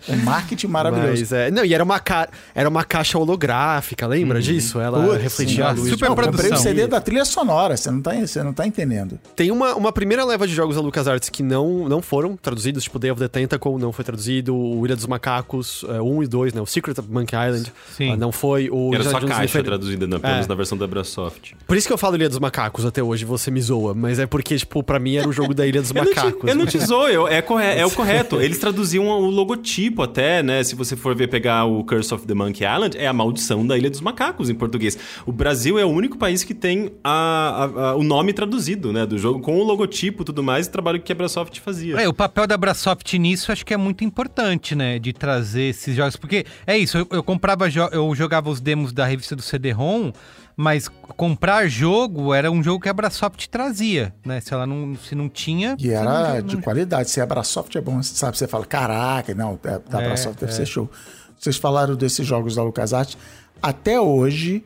O 0.08 0.16
marketing 0.24 0.66
maravilhoso. 0.68 1.20
Mas, 1.20 1.32
é, 1.32 1.50
não, 1.50 1.64
e 1.64 1.74
era 1.74 1.82
uma, 1.82 1.98
ca... 2.00 2.28
era 2.54 2.68
uma 2.68 2.84
caixa 2.84 3.18
holográfica, 3.18 4.06
lembra 4.06 4.40
disso? 4.40 4.80
Ela 4.80 5.02
Putz, 5.02 5.22
refletia 5.22 5.66
a 5.66 5.70
luz. 5.72 5.88
Super 5.90 5.96
de- 5.96 6.04
Eu 6.04 6.08
comprei 6.10 6.28
o 6.28 6.32
produção. 6.32 6.56
CD 6.58 6.86
da 6.86 7.00
trilha 7.00 7.24
sonora, 7.24 7.76
você 7.76 7.90
não 7.90 8.00
tá, 8.00 8.12
você 8.14 8.42
não 8.42 8.52
tá 8.52 8.66
entendendo. 8.66 9.18
Tem 9.34 9.50
uma, 9.50 9.74
uma 9.74 9.92
primeira 9.92 10.24
leva 10.24 10.46
de 10.46 10.54
jogos 10.54 10.76
da 10.76 10.82
LucasArts 10.82 11.28
que 11.28 11.42
não, 11.42 11.88
não 11.88 12.00
foram 12.02 12.36
traduzidos, 12.36 12.84
tipo 12.84 12.98
Day 12.98 13.10
of 13.10 13.20
the 13.20 13.28
Tentacle 13.28 13.78
não 13.78 13.92
foi 13.92 14.04
traduzido, 14.04 14.54
o 14.56 14.84
Ilha 14.86 14.96
dos 14.96 15.06
Macacos 15.06 15.84
1 15.84 16.22
e 16.22 16.26
2, 16.26 16.52
né? 16.54 16.60
O 16.60 16.66
Secret 16.66 16.98
of 16.98 17.08
Monkey 17.10 17.34
Island 17.36 17.72
Sim. 17.96 18.12
ah, 18.12 18.16
não 18.16 18.32
foi, 18.32 18.68
o 18.70 18.88
Era 18.94 19.02
Indiana 19.04 19.10
só 19.10 19.18
Jones 19.18 19.30
caixa 19.36 19.42
Defender- 19.46 19.64
traduzida, 19.64 20.06
na, 20.06 20.18
pelo 20.18 20.32
menos 20.32 20.46
É. 20.46 20.48
na 20.48 20.54
versão 20.54 20.78
da 20.78 20.86
Brasoft. 20.86 21.54
Por 21.66 21.76
isso 21.76 21.86
que 21.86 21.92
eu 21.92 21.98
falo 21.98 22.16
Ilha 22.16 22.28
dos 22.28 22.38
Macacos 22.38 22.84
até 22.84 23.02
hoje, 23.02 23.24
você 23.24 23.50
me 23.50 23.60
zoa, 23.60 23.94
mas 23.94 24.18
é 24.18 24.26
porque, 24.26 24.56
tipo, 24.56 24.82
pra 24.82 24.98
mim 24.98 25.16
era 25.16 25.28
o 25.28 25.31
jogo 25.32 25.54
da 25.54 25.66
Ilha 25.66 25.80
dos 25.80 25.90
Eu 25.94 26.04
não 26.04 26.12
te, 26.12 26.16
Macacos. 26.16 26.48
eu 26.50 26.54
não 26.54 26.66
te 26.66 26.78
zoo, 26.78 27.08
eu- 27.08 27.26
é, 27.28 27.40
corre- 27.42 27.78
é 27.78 27.84
o 27.86 27.90
correto. 27.90 28.40
Eles 28.40 28.58
traduziam 28.58 29.06
o 29.06 29.30
logotipo 29.30 30.02
até, 30.02 30.42
né? 30.42 30.62
Se 30.64 30.74
você 30.74 30.96
for 30.96 31.14
ver 31.14 31.28
pegar 31.28 31.64
o 31.64 31.84
Curse 31.84 32.12
of 32.14 32.26
the 32.26 32.34
Monkey 32.34 32.64
Island, 32.64 32.96
é 32.96 33.06
a 33.06 33.12
maldição 33.12 33.66
da 33.66 33.76
Ilha 33.76 33.90
dos 33.90 34.00
Macacos 34.00 34.48
em 34.50 34.54
português. 34.54 34.98
O 35.26 35.32
Brasil 35.32 35.78
é 35.78 35.84
o 35.84 35.88
único 35.88 36.16
país 36.18 36.44
que 36.44 36.54
tem 36.54 36.92
a- 37.02 37.68
a- 37.76 37.80
a- 37.90 37.96
o 37.96 38.02
nome 38.02 38.32
traduzido, 38.32 38.92
né? 38.92 39.04
Do 39.06 39.18
jogo, 39.18 39.40
com 39.40 39.58
o 39.58 39.62
logotipo 39.64 40.22
e 40.22 40.24
tudo 40.24 40.42
mais, 40.42 40.66
o 40.66 40.70
trabalho 40.70 41.00
que 41.00 41.12
a 41.12 41.14
Brasoft 41.14 41.60
fazia. 41.60 41.96
É, 42.00 42.08
o 42.08 42.14
papel 42.14 42.46
da 42.46 42.56
Brasoft 42.56 43.18
nisso 43.18 43.50
acho 43.52 43.64
que 43.64 43.74
é 43.74 43.76
muito 43.76 44.04
importante, 44.04 44.74
né? 44.74 44.98
De 44.98 45.12
trazer 45.12 45.64
esses 45.70 45.94
jogos. 45.96 46.16
Porque 46.16 46.44
é 46.66 46.76
isso, 46.78 46.98
eu, 46.98 47.06
eu 47.10 47.22
comprava, 47.22 47.68
jo- 47.70 47.88
eu 47.92 48.14
jogava 48.14 48.50
os 48.50 48.60
demos 48.60 48.92
da 48.92 49.04
revista 49.06 49.34
do 49.36 49.42
CD-ROM, 49.42 50.12
mas 50.56 50.88
comprar 51.16 51.66
jogo 51.68 52.32
era 52.34 52.50
um 52.50 52.62
jogo 52.62 52.80
que 52.82 52.88
a 52.88 52.92
Brasoft 52.92 53.48
trazia, 53.48 54.14
né? 54.24 54.40
Se 54.40 54.52
ela 54.52 54.66
não, 54.66 54.94
se 54.96 55.14
não 55.14 55.28
tinha. 55.28 55.76
E 55.78 55.90
era 55.90 56.34
não- 56.34 56.42
de 56.46 56.54
não- 56.56 56.62
qualidade. 56.62 57.10
Se 57.10 57.20
a 57.20 57.26
Brasoft 57.26 57.76
é 57.76 57.80
bom, 57.80 58.02
você 58.02 58.14
sabe? 58.14 58.36
Você 58.38 58.46
fala, 58.46 58.64
caraca, 58.66 59.34
não, 59.34 59.58
é- 59.64 59.78
da 59.90 60.02
É, 60.02 60.06
Brasoft 60.08 60.38
deve 60.40 60.52
é. 60.52 60.54
ser 60.56 60.66
show. 60.66 60.90
Vocês 61.38 61.56
falaram 61.56 61.94
desses 61.96 62.26
jogos 62.26 62.54
da 62.54 62.62
LucasArts. 62.62 63.16
Até 63.62 64.00
hoje, 64.00 64.64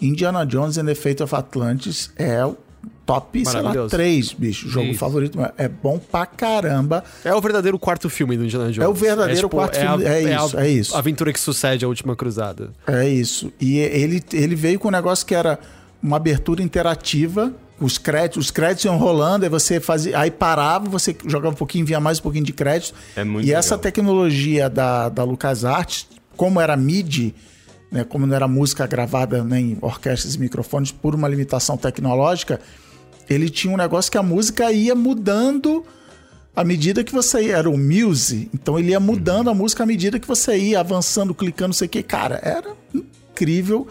Indiana 0.00 0.44
Jones 0.46 0.78
and 0.78 0.86
the 0.86 0.94
Fate 0.94 1.22
of 1.22 1.34
Atlantis 1.34 2.12
é 2.16 2.44
o 2.44 2.56
top, 3.04 3.44
sei 3.44 3.54
lá, 3.56 3.62
Maravilhoso. 3.62 3.90
3, 3.90 4.32
bicho. 4.32 4.68
Jogo 4.68 4.88
Isso. 4.88 4.98
favorito. 4.98 5.38
É 5.56 5.68
bom 5.68 5.98
pra 5.98 6.24
caramba. 6.26 7.04
É 7.24 7.34
o 7.34 7.40
verdadeiro 7.40 7.78
quarto 7.78 8.08
filme 8.08 8.36
do 8.36 8.44
Indiana 8.44 8.70
Jones. 8.70 8.78
É 8.78 8.88
o 8.88 8.94
verdadeiro 8.94 9.48
quarto 9.48 9.78
filme, 9.78 10.04
é 10.04 10.22
isso, 10.22 10.56
a 10.56 10.64
é 10.64 10.68
isso. 10.70 10.96
aventura 10.96 11.32
que 11.32 11.40
sucede 11.40 11.84
a 11.84 11.88
Última 11.88 12.16
Cruzada. 12.16 12.70
É 12.86 13.08
isso. 13.08 13.52
E 13.60 13.78
ele, 13.78 14.22
ele 14.32 14.54
veio 14.54 14.78
com 14.78 14.88
um 14.88 14.92
negócio 14.92 15.26
que 15.26 15.34
era 15.34 15.58
uma 16.02 16.16
abertura 16.16 16.62
interativa. 16.62 17.52
Os 17.80 17.98
créditos, 17.98 18.46
os 18.46 18.50
créditos 18.50 18.84
iam 18.84 18.96
rolando, 18.96 19.44
aí 19.44 19.50
você 19.50 19.80
fazia. 19.80 20.16
Aí 20.18 20.30
parava, 20.30 20.88
você 20.88 21.16
jogava 21.26 21.54
um 21.54 21.58
pouquinho, 21.58 21.84
vinha 21.84 21.98
mais 21.98 22.18
um 22.18 22.22
pouquinho 22.22 22.44
de 22.44 22.52
crédito. 22.52 22.94
É 23.16 23.24
muito 23.24 23.44
e 23.44 23.48
legal. 23.48 23.58
essa 23.58 23.76
tecnologia 23.76 24.70
da, 24.70 25.08
da 25.08 25.24
LucasArts, 25.24 26.06
como 26.36 26.60
era 26.60 26.76
MIDI, 26.76 27.34
né, 27.92 28.04
como 28.04 28.26
não 28.26 28.34
era 28.34 28.48
música 28.48 28.86
gravada 28.86 29.44
nem 29.44 29.76
orquestras 29.82 30.34
e 30.34 30.40
microfones, 30.40 30.90
por 30.90 31.14
uma 31.14 31.28
limitação 31.28 31.76
tecnológica, 31.76 32.58
ele 33.28 33.50
tinha 33.50 33.72
um 33.72 33.76
negócio 33.76 34.10
que 34.10 34.18
a 34.18 34.22
música 34.22 34.72
ia 34.72 34.94
mudando 34.94 35.84
à 36.56 36.64
medida 36.64 37.04
que 37.04 37.12
você 37.12 37.42
ia. 37.44 37.58
Era 37.58 37.68
o 37.68 37.76
Muse, 37.76 38.48
então 38.52 38.78
ele 38.78 38.90
ia 38.90 39.00
mudando 39.00 39.50
a 39.50 39.54
música 39.54 39.82
à 39.82 39.86
medida 39.86 40.18
que 40.18 40.26
você 40.26 40.56
ia 40.56 40.80
avançando, 40.80 41.34
clicando, 41.34 41.68
não 41.68 41.74
sei 41.74 41.86
o 41.86 41.90
que. 41.90 42.02
Cara, 42.02 42.40
era 42.42 42.74
incrível 42.94 43.86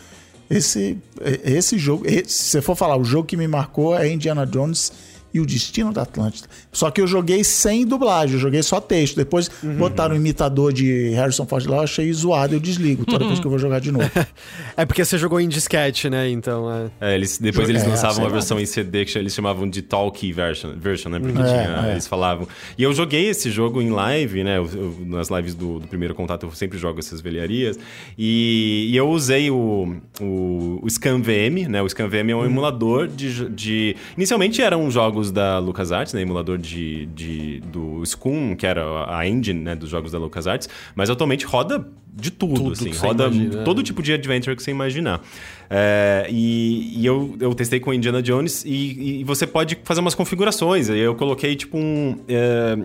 esse, 0.49 0.97
esse 1.43 1.77
jogo. 1.77 2.05
E, 2.07 2.27
se 2.27 2.43
você 2.45 2.61
for 2.61 2.75
falar, 2.75 2.97
o 2.97 3.03
jogo 3.03 3.27
que 3.27 3.37
me 3.37 3.47
marcou 3.47 3.95
é 3.95 4.11
Indiana 4.11 4.45
Jones 4.45 4.91
e 5.33 5.39
o 5.39 5.45
Destino 5.45 5.91
da 5.91 6.01
Atlântida. 6.01 6.47
Só 6.71 6.89
que 6.91 6.99
eu 6.99 7.07
joguei 7.07 7.43
sem 7.43 7.85
dublagem, 7.85 8.35
eu 8.35 8.39
joguei 8.39 8.61
só 8.63 8.79
texto. 8.79 9.15
Depois 9.15 9.49
uhum. 9.63 9.75
botaram 9.75 10.15
um 10.15 10.17
imitador 10.17 10.73
de 10.73 11.09
Harrison 11.09 11.45
Ford 11.45 11.65
lá, 11.65 11.77
eu 11.77 11.83
achei 11.83 12.11
zoado, 12.11 12.55
eu 12.55 12.59
desligo 12.59 13.05
toda 13.05 13.25
vez 13.25 13.39
que 13.39 13.45
eu 13.45 13.49
vou 13.49 13.59
jogar 13.59 13.79
de 13.79 13.91
novo. 13.91 14.09
é 14.75 14.85
porque 14.85 15.03
você 15.03 15.17
jogou 15.17 15.39
em 15.39 15.47
disquete, 15.47 16.09
né? 16.09 16.29
Então. 16.29 16.71
É, 16.99 17.11
é 17.11 17.15
eles, 17.15 17.37
depois 17.37 17.69
eles 17.69 17.83
é, 17.83 17.87
lançavam 17.87 18.23
uma 18.23 18.29
versão 18.29 18.59
em 18.59 18.65
CD 18.65 19.05
que 19.05 19.17
eles 19.17 19.33
chamavam 19.33 19.69
de 19.69 19.81
Talkie 19.81 20.31
version, 20.31 20.73
version 20.77 21.09
né? 21.11 21.19
Porque 21.19 21.39
é, 21.39 21.43
tinha, 21.43 21.87
é. 21.87 21.91
eles 21.91 22.07
falavam. 22.07 22.47
E 22.77 22.83
eu 22.83 22.93
joguei 22.93 23.27
esse 23.27 23.49
jogo 23.49 23.81
em 23.81 23.89
live, 23.89 24.43
né? 24.43 24.57
Eu, 24.57 24.69
eu, 24.73 24.97
nas 25.05 25.29
lives 25.29 25.55
do, 25.55 25.79
do, 25.79 25.87
primeiro 25.87 26.15
contato 26.15 26.45
eu 26.45 26.51
sempre 26.51 26.77
jogo 26.77 26.99
essas 26.99 27.21
velharias. 27.21 27.77
E, 28.17 28.89
e 28.91 28.97
eu 28.97 29.09
usei 29.09 29.51
o, 29.51 29.95
o, 30.19 30.79
o 30.81 30.89
ScanVM, 30.89 31.67
né? 31.69 31.81
O 31.81 31.87
ScanVM 31.87 32.31
é 32.31 32.35
um 32.35 32.39
uhum. 32.39 32.45
emulador 32.45 33.07
de, 33.07 33.49
de. 33.49 33.95
Inicialmente 34.15 34.61
eram 34.61 34.89
jogos 34.89 35.20
da 35.29 35.59
LucasArts, 35.59 36.13
né? 36.13 36.21
Emulador 36.21 36.57
de, 36.57 37.05
de, 37.07 37.59
do 37.59 38.03
Scum, 38.05 38.55
que 38.55 38.65
era 38.65 38.83
a 39.13 39.27
engine 39.27 39.59
né? 39.59 39.75
dos 39.75 39.89
jogos 39.89 40.11
da 40.11 40.17
LucasArts. 40.17 40.69
Mas 40.95 41.09
atualmente 41.09 41.45
roda 41.45 41.85
de 42.13 42.31
tudo, 42.31 42.55
tudo 42.55 42.71
assim. 42.73 42.91
Roda 42.91 43.25
imagina, 43.27 43.63
todo 43.63 43.81
tipo 43.83 44.01
de 44.01 44.13
adventure 44.13 44.55
que 44.55 44.63
você 44.63 44.71
imaginar. 44.71 45.21
É, 45.69 46.27
e, 46.29 46.99
e 46.99 47.05
eu, 47.05 47.35
eu 47.39 47.53
testei 47.53 47.79
com 47.79 47.93
Indiana 47.93 48.21
Jones 48.21 48.65
e, 48.65 49.21
e, 49.21 49.23
você 49.23 49.47
pode 49.47 49.77
fazer 49.83 50.01
umas 50.01 50.15
configurações. 50.15 50.89
Eu 50.89 51.15
coloquei 51.15 51.55
tipo 51.55 51.77
um. 51.77 52.17
É, 52.27 52.77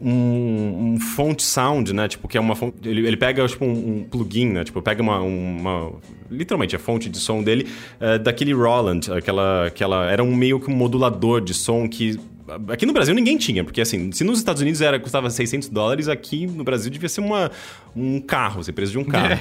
um, 0.00 0.94
um 0.94 1.00
font 1.00 1.42
sound, 1.42 1.92
né? 1.92 2.08
Tipo, 2.08 2.28
que 2.28 2.36
é 2.36 2.40
uma 2.40 2.54
fonte. 2.54 2.76
Ele, 2.88 3.06
ele 3.06 3.16
pega, 3.16 3.46
tipo, 3.46 3.64
um, 3.64 3.98
um, 3.98 4.04
plugin, 4.04 4.46
né? 4.46 4.64
Tipo, 4.64 4.82
pega 4.82 5.02
uma. 5.02 5.20
uma 5.20 5.92
literalmente 6.30 6.74
a 6.74 6.78
fonte 6.78 7.08
de 7.08 7.18
som 7.18 7.42
dele 7.42 7.68
uh, 8.00 8.18
daquele 8.18 8.52
Roland, 8.52 9.00
aquela, 9.16 9.66
aquela. 9.66 10.10
Era 10.10 10.22
um 10.22 10.34
meio 10.34 10.60
que 10.60 10.70
um 10.70 10.74
modulador 10.74 11.40
de 11.40 11.54
som 11.54 11.88
que 11.88 12.18
Aqui 12.68 12.86
no 12.86 12.92
Brasil 12.92 13.14
ninguém 13.14 13.36
tinha, 13.36 13.64
porque 13.64 13.80
assim, 13.80 14.12
se 14.12 14.22
nos 14.22 14.38
Estados 14.38 14.62
Unidos 14.62 14.80
era 14.80 15.00
custava 15.00 15.28
600 15.28 15.68
dólares, 15.68 16.08
aqui 16.08 16.46
no 16.46 16.62
Brasil 16.62 16.90
devia 16.90 17.08
ser 17.08 17.20
uma, 17.20 17.50
um 17.94 18.20
carro, 18.20 18.62
ser 18.62 18.72
preço 18.72 18.92
de 18.92 18.98
um 18.98 19.04
carro. 19.04 19.40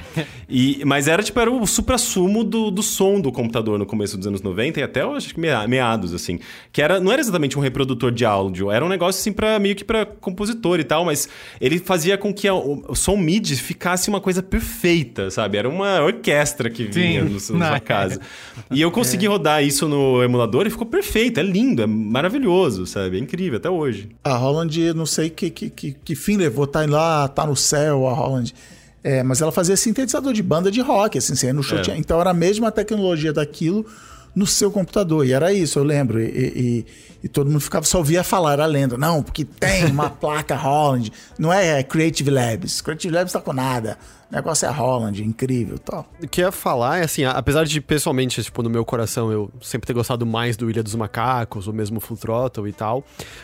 e, 0.49 0.81
mas 0.85 1.07
era 1.07 1.21
tipo, 1.21 1.39
era 1.39 1.51
o 1.51 1.67
supra-sumo 1.67 2.43
do, 2.43 2.71
do 2.71 2.81
som 2.81 3.21
do 3.21 3.31
computador 3.31 3.77
no 3.77 3.85
começo 3.85 4.17
dos 4.17 4.25
anos 4.25 4.41
90 4.41 4.79
e 4.79 4.83
até 4.83 5.01
acho 5.01 5.33
que 5.33 5.39
meados, 5.39 6.13
assim. 6.13 6.39
Que 6.71 6.81
era, 6.81 6.99
não 6.99 7.11
era 7.11 7.21
exatamente 7.21 7.57
um 7.57 7.61
reprodutor 7.61 8.11
de 8.11 8.25
áudio, 8.25 8.71
era 8.71 8.83
um 8.83 8.89
negócio 8.89 9.19
assim 9.19 9.31
para 9.31 9.59
meio 9.59 9.75
que 9.75 9.83
para 9.83 10.05
compositor 10.05 10.79
e 10.79 10.83
tal, 10.83 11.05
mas 11.05 11.29
ele 11.61 11.77
fazia 11.77 12.17
com 12.17 12.33
que 12.33 12.47
a, 12.47 12.55
o, 12.55 12.95
som 12.95 13.17
MIDI 13.17 13.55
ficasse 13.55 14.09
uma 14.09 14.19
coisa 14.19 14.41
perfeita, 14.41 15.29
sabe? 15.29 15.57
Era 15.57 15.69
uma 15.69 16.01
orquestra 16.01 16.69
que 16.69 16.85
vinha 16.85 17.23
Sim, 17.23 17.53
no, 17.53 17.59
na 17.59 17.69
sua 17.69 17.79
casa. 17.81 18.19
E 18.71 18.81
eu 18.81 18.89
consegui 18.89 19.27
é. 19.27 19.29
rodar 19.29 19.63
isso 19.63 19.87
no 19.87 20.23
emulador 20.23 20.65
e 20.65 20.69
ficou 20.69 20.87
perfeito, 20.87 21.39
é 21.39 21.43
lindo, 21.43 21.83
é 21.83 21.87
maravilhoso 21.87 22.94
sabe? 22.95 23.17
É 23.17 23.19
incrível 23.19 23.57
até 23.57 23.69
hoje. 23.69 24.09
A 24.23 24.35
Holland, 24.35 24.93
não 24.93 25.05
sei 25.05 25.29
que, 25.29 25.49
que, 25.49 25.69
que, 25.69 25.91
que 25.93 26.15
fim 26.15 26.37
levou, 26.37 26.65
tá 26.65 26.85
lá, 26.85 27.27
tá 27.27 27.45
no 27.45 27.55
céu 27.55 28.07
a 28.07 28.13
Holland. 28.13 28.53
É, 29.03 29.21
mas 29.21 29.41
ela 29.41 29.51
fazia 29.51 29.77
sintetizador 29.77 30.33
de 30.33 30.41
banda 30.41 30.71
de 30.71 30.81
rock, 30.81 31.17
assim, 31.17 31.35
você 31.35 31.53
no 31.53 31.61
show 31.61 31.77
é. 31.77 31.81
tinha, 31.81 31.97
Então 31.97 32.19
era 32.19 32.31
a 32.31 32.33
mesma 32.33 32.71
tecnologia 32.71 33.31
daquilo 33.31 33.85
no 34.33 34.47
seu 34.47 34.71
computador. 34.71 35.25
E 35.25 35.33
era 35.33 35.53
isso, 35.53 35.77
eu 35.77 35.83
lembro. 35.83 36.19
E, 36.19 36.25
e, 36.25 36.85
e, 37.23 37.29
todo 37.29 37.47
mundo 37.47 37.59
ficava, 37.59 37.85
só 37.85 37.99
ouvia 37.99 38.23
falar, 38.23 38.53
era 38.53 38.65
lenda. 38.65 38.97
Não, 38.97 39.21
porque 39.21 39.45
tem 39.45 39.85
uma 39.85 40.09
placa 40.09 40.55
Holland. 40.55 41.11
Não 41.37 41.53
é 41.53 41.83
Creative 41.83 42.31
Labs. 42.31 42.81
Creative 42.81 43.13
Labs 43.13 43.33
tá 43.33 43.41
com 43.41 43.53
nada. 43.53 43.97
O 44.31 44.35
negócio 44.35 44.65
é 44.65 44.71
Holland, 44.71 45.23
incrível 45.23 45.77
tal. 45.77 46.09
O 46.21 46.27
que 46.27 46.41
eu 46.41 46.45
ia 46.45 46.51
falar 46.51 46.99
é 46.99 47.03
assim, 47.03 47.23
apesar 47.23 47.63
de 47.63 47.79
pessoalmente, 47.79 48.41
tipo, 48.41 48.63
no 48.63 48.69
meu 48.69 48.83
coração, 48.83 49.31
eu 49.31 49.51
sempre 49.61 49.85
ter 49.85 49.93
gostado 49.93 50.25
mais 50.25 50.57
do 50.57 50.69
Ilha 50.69 50.81
dos 50.81 50.95
Macacos, 50.95 51.67
ou 51.67 51.73
mesmo 51.73 51.99
Full 51.99 52.17
Throttle 52.17 52.67
e 52.67 52.73
tal. 52.73 53.03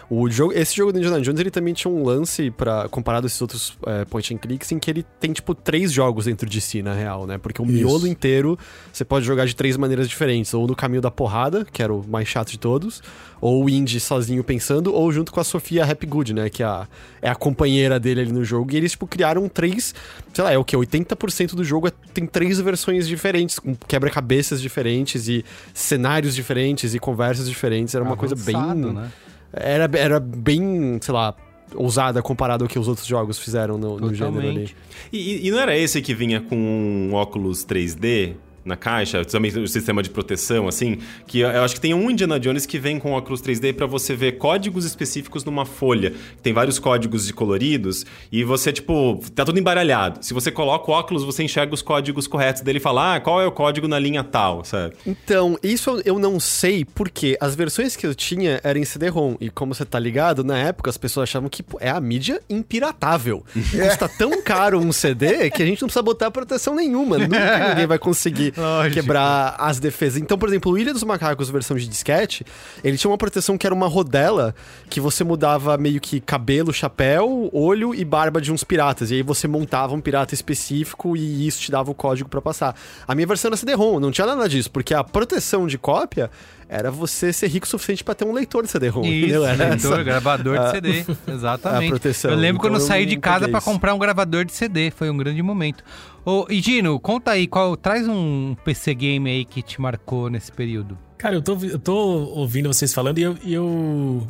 O 0.09 0.29
jogo, 0.29 0.53
esse 0.53 0.75
jogo 0.75 0.91
do 0.91 0.97
Indiana 0.97 1.21
Jones, 1.21 1.39
ele 1.39 1.51
também 1.51 1.73
tinha 1.73 1.91
um 1.91 2.03
lance 2.03 2.49
para 2.49 2.89
comparado 2.89 3.25
a 3.25 3.27
esses 3.27 3.39
outros 3.41 3.77
é, 3.85 4.05
point 4.05 4.33
and 4.33 4.37
clicks, 4.37 4.71
em 4.71 4.79
que 4.79 4.89
ele 4.89 5.05
tem, 5.19 5.31
tipo, 5.31 5.53
três 5.53 5.91
jogos 5.91 6.25
dentro 6.25 6.49
de 6.49 6.59
si, 6.59 6.81
na 6.81 6.93
real, 6.93 7.27
né? 7.27 7.37
Porque 7.37 7.61
o 7.61 7.65
Isso. 7.65 7.73
miolo 7.73 8.07
inteiro 8.07 8.57
você 8.91 9.05
pode 9.05 9.23
jogar 9.25 9.45
de 9.45 9.55
três 9.55 9.77
maneiras 9.77 10.09
diferentes. 10.09 10.53
Ou 10.53 10.65
no 10.65 10.75
caminho 10.75 11.01
da 11.01 11.11
porrada, 11.11 11.63
que 11.63 11.83
era 11.83 11.93
o 11.93 12.03
mais 12.07 12.27
chato 12.27 12.49
de 12.49 12.57
todos, 12.57 13.03
ou 13.39 13.63
o 13.63 13.69
Indy 13.69 13.99
sozinho 13.99 14.43
pensando, 14.43 14.93
ou 14.93 15.11
junto 15.11 15.31
com 15.31 15.39
a 15.39 15.43
Sofia 15.43 15.83
Happy 15.83 16.05
Good, 16.05 16.33
né? 16.33 16.49
Que 16.49 16.63
é 16.63 16.65
a, 16.65 16.87
é 17.21 17.29
a 17.29 17.35
companheira 17.35 17.99
dele 17.99 18.21
ali 18.21 18.31
no 18.31 18.43
jogo. 18.43 18.73
E 18.73 18.77
eles, 18.77 18.91
tipo, 18.91 19.05
criaram 19.05 19.47
três, 19.47 19.93
sei 20.33 20.43
lá, 20.43 20.51
é 20.51 20.57
o 20.57 20.65
que? 20.71 20.77
80% 20.77 21.55
do 21.55 21.63
jogo 21.63 21.87
é, 21.87 21.91
tem 22.13 22.25
três 22.25 22.59
versões 22.59 23.07
diferentes, 23.07 23.59
com 23.59 23.75
quebra-cabeças 23.75 24.61
diferentes 24.61 25.27
e 25.27 25.43
cenários 25.73 26.33
diferentes 26.33 26.93
e 26.93 26.99
conversas 26.99 27.47
diferentes. 27.49 27.93
Era 27.93 28.03
uma 28.03 28.13
Avançado, 28.13 28.35
coisa 28.35 28.51
bem. 28.51 28.93
Né? 28.93 29.11
Era, 29.53 29.89
era 29.97 30.19
bem, 30.19 30.97
sei 31.01 31.13
lá, 31.13 31.35
ousada 31.75 32.21
comparado 32.21 32.63
ao 32.63 32.69
que 32.69 32.79
os 32.79 32.87
outros 32.87 33.05
jogos 33.05 33.37
fizeram 33.37 33.77
no, 33.77 33.97
no 33.99 34.13
gênero 34.13 34.47
ali. 34.47 34.75
E, 35.11 35.47
e, 35.47 35.51
não 35.51 35.59
era 35.59 35.77
esse 35.77 36.01
que 36.01 36.13
vinha 36.13 36.41
com 36.41 36.55
um 36.55 37.13
óculos 37.13 37.65
3D? 37.65 38.35
Na 38.63 38.75
caixa, 38.75 39.23
também 39.25 39.51
o 39.57 39.67
sistema 39.67 40.03
de 40.03 40.09
proteção, 40.09 40.67
assim, 40.67 40.99
que 41.25 41.39
eu 41.39 41.63
acho 41.63 41.75
que 41.75 41.81
tem 41.81 41.93
um 41.93 42.09
Indiana 42.09 42.39
Jones 42.39 42.65
que 42.65 42.77
vem 42.77 42.99
com 42.99 43.11
óculos 43.11 43.41
3D 43.41 43.73
para 43.73 43.85
você 43.85 44.15
ver 44.15 44.33
códigos 44.33 44.85
específicos 44.85 45.43
numa 45.43 45.65
folha. 45.65 46.13
Tem 46.41 46.53
vários 46.53 46.79
códigos 46.79 47.25
de 47.25 47.33
coloridos 47.33 48.05
e 48.31 48.43
você, 48.43 48.71
tipo, 48.71 49.19
tá 49.35 49.43
tudo 49.43 49.59
embaralhado. 49.59 50.23
Se 50.23 50.33
você 50.33 50.51
coloca 50.51 50.91
o 50.91 50.93
óculos, 50.93 51.23
você 51.23 51.43
enxerga 51.43 51.73
os 51.73 51.81
códigos 51.81 52.27
corretos 52.27 52.61
dele 52.61 52.77
e 52.77 52.81
fala, 52.81 53.15
ah, 53.15 53.19
qual 53.19 53.41
é 53.41 53.45
o 53.45 53.51
código 53.51 53.87
na 53.87 53.97
linha 53.97 54.23
tal, 54.23 54.63
sabe? 54.63 54.93
Então, 55.05 55.57
isso 55.63 56.01
eu 56.05 56.19
não 56.19 56.39
sei 56.39 56.85
porque 56.85 57.37
as 57.39 57.55
versões 57.55 57.95
que 57.95 58.05
eu 58.05 58.13
tinha 58.13 58.59
eram 58.63 58.79
em 58.79 58.85
CD-ROM 58.85 59.35
e 59.39 59.49
como 59.49 59.73
você 59.73 59.85
tá 59.85 59.99
ligado, 59.99 60.43
na 60.43 60.57
época 60.57 60.89
as 60.89 60.97
pessoas 60.97 61.29
achavam 61.29 61.49
que 61.49 61.63
é 61.79 61.89
a 61.89 61.99
mídia 61.99 62.41
impiratável. 62.49 63.43
Custa 63.71 64.07
tão 64.07 64.41
caro 64.41 64.79
um 64.79 64.91
CD 64.91 65.49
que 65.49 65.63
a 65.63 65.65
gente 65.65 65.81
não 65.81 65.87
precisa 65.87 66.03
botar 66.03 66.29
proteção 66.31 66.75
nenhuma. 66.75 67.17
Nunca 67.17 67.69
ninguém 67.69 67.87
vai 67.87 67.97
conseguir 67.97 68.50
Lógico. 68.55 68.93
quebrar 68.93 69.55
as 69.57 69.79
defesas. 69.79 70.21
Então, 70.21 70.37
por 70.37 70.49
exemplo, 70.49 70.71
o 70.71 70.77
Ilha 70.77 70.93
dos 70.93 71.03
Macacos, 71.03 71.49
versão 71.49 71.77
de 71.77 71.87
disquete, 71.87 72.45
ele 72.83 72.97
tinha 72.97 73.09
uma 73.09 73.17
proteção 73.17 73.57
que 73.57 73.65
era 73.65 73.73
uma 73.73 73.87
rodela 73.87 74.55
que 74.89 74.99
você 74.99 75.23
mudava 75.23 75.77
meio 75.77 75.99
que 75.99 76.19
cabelo, 76.19 76.73
chapéu, 76.73 77.49
olho 77.53 77.93
e 77.93 78.03
barba 78.03 78.41
de 78.41 78.51
uns 78.51 78.63
piratas. 78.63 79.11
E 79.11 79.15
aí 79.15 79.23
você 79.23 79.47
montava 79.47 79.93
um 79.93 80.01
pirata 80.01 80.33
específico 80.33 81.15
e 81.15 81.47
isso 81.47 81.61
te 81.61 81.71
dava 81.71 81.91
o 81.91 81.95
código 81.95 82.29
para 82.29 82.41
passar. 82.41 82.75
A 83.07 83.15
minha 83.15 83.27
versão 83.27 83.49
era 83.49 83.57
CD-ROM, 83.57 83.99
não 83.99 84.11
tinha 84.11 84.27
nada 84.27 84.47
disso, 84.47 84.71
porque 84.71 84.93
a 84.93 85.03
proteção 85.03 85.67
de 85.67 85.77
cópia 85.77 86.29
era 86.71 86.89
você 86.89 87.33
ser 87.33 87.47
rico 87.47 87.65
o 87.65 87.69
suficiente 87.69 88.01
para 88.01 88.15
ter 88.15 88.23
um 88.23 88.31
leitor 88.31 88.63
de 88.63 88.71
CD-ROM. 88.71 89.03
Isso, 89.03 89.43
era 89.43 89.69
leitor, 89.71 89.91
essa... 89.91 90.03
gravador 90.03 90.57
de 90.57 90.71
CD. 90.71 91.05
Exatamente. 91.27 91.85
A 91.85 91.89
proteção. 91.89 92.31
Eu 92.31 92.37
lembro 92.37 92.61
então, 92.61 92.69
quando 92.71 92.81
eu 92.81 92.87
saí 92.87 93.05
de 93.05 93.17
casa 93.17 93.49
para 93.49 93.59
comprar 93.59 93.93
um 93.93 93.99
gravador 93.99 94.45
de 94.45 94.53
CD, 94.53 94.89
foi 94.89 95.09
um 95.09 95.17
grande 95.17 95.41
momento. 95.41 95.83
Ô, 96.23 96.45
e 96.49 96.61
Gino, 96.61 96.97
conta 96.97 97.31
aí, 97.31 97.45
qual, 97.45 97.75
traz 97.75 98.07
um 98.07 98.55
PC 98.63 98.93
game 98.95 99.29
aí 99.29 99.43
que 99.43 99.61
te 99.61 99.81
marcou 99.81 100.29
nesse 100.29 100.49
período. 100.49 100.97
Cara, 101.17 101.35
eu 101.35 101.41
tô, 101.41 101.57
eu 101.61 101.77
tô 101.77 101.93
ouvindo 101.93 102.71
vocês 102.71 102.93
falando 102.93 103.19
e 103.19 103.23
eu, 103.23 103.37
eu 103.45 104.27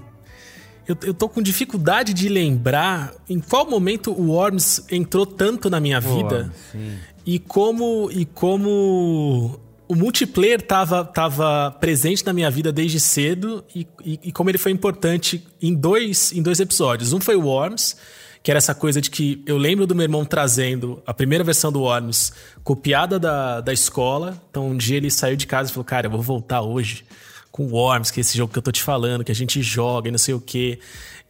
eu, 0.87 0.97
eu 1.03 1.13
tô 1.13 1.29
com 1.29 1.43
dificuldade 1.43 2.11
de 2.11 2.27
lembrar 2.27 3.13
em 3.29 3.39
qual 3.39 3.69
momento 3.69 4.11
o 4.11 4.31
Worms 4.31 4.83
entrou 4.89 5.27
tanto 5.27 5.69
na 5.69 5.79
minha 5.79 5.99
vida 5.99 6.51
sim. 6.71 6.97
e 7.23 7.37
como 7.37 8.09
e 8.11 8.25
como 8.25 9.59
o 9.91 9.95
multiplayer 9.95 10.61
tava, 10.61 11.03
tava 11.03 11.69
presente 11.71 12.25
na 12.25 12.31
minha 12.31 12.49
vida 12.49 12.71
desde 12.71 12.97
cedo 12.97 13.61
e, 13.75 13.85
e, 14.05 14.19
e, 14.23 14.31
como 14.31 14.49
ele 14.49 14.57
foi 14.57 14.71
importante 14.71 15.45
em 15.61 15.73
dois, 15.73 16.31
em 16.31 16.41
dois 16.41 16.61
episódios. 16.61 17.11
Um 17.11 17.19
foi 17.19 17.35
o 17.35 17.41
Worms, 17.41 17.97
que 18.41 18.49
era 18.49 18.57
essa 18.57 18.73
coisa 18.73 19.01
de 19.01 19.11
que 19.11 19.43
eu 19.45 19.57
lembro 19.57 19.85
do 19.85 19.93
meu 19.93 20.03
irmão 20.03 20.23
trazendo 20.23 21.03
a 21.05 21.13
primeira 21.13 21.43
versão 21.43 21.73
do 21.73 21.81
Worms 21.81 22.31
copiada 22.63 23.19
da, 23.19 23.59
da 23.59 23.73
escola. 23.73 24.41
Então 24.49 24.69
um 24.69 24.77
dia 24.77 24.95
ele 24.95 25.11
saiu 25.11 25.35
de 25.35 25.45
casa 25.45 25.69
e 25.69 25.73
falou: 25.73 25.83
Cara, 25.83 26.07
eu 26.07 26.11
vou 26.11 26.21
voltar 26.21 26.61
hoje 26.61 27.03
com 27.51 27.65
o 27.65 27.71
Worms, 27.71 28.11
que 28.11 28.21
é 28.21 28.21
esse 28.21 28.37
jogo 28.37 28.53
que 28.53 28.59
eu 28.59 28.63
tô 28.63 28.71
te 28.71 28.81
falando, 28.81 29.25
que 29.25 29.31
a 29.33 29.35
gente 29.35 29.61
joga 29.61 30.07
e 30.07 30.11
não 30.11 30.17
sei 30.17 30.33
o 30.33 30.39
quê. 30.39 30.79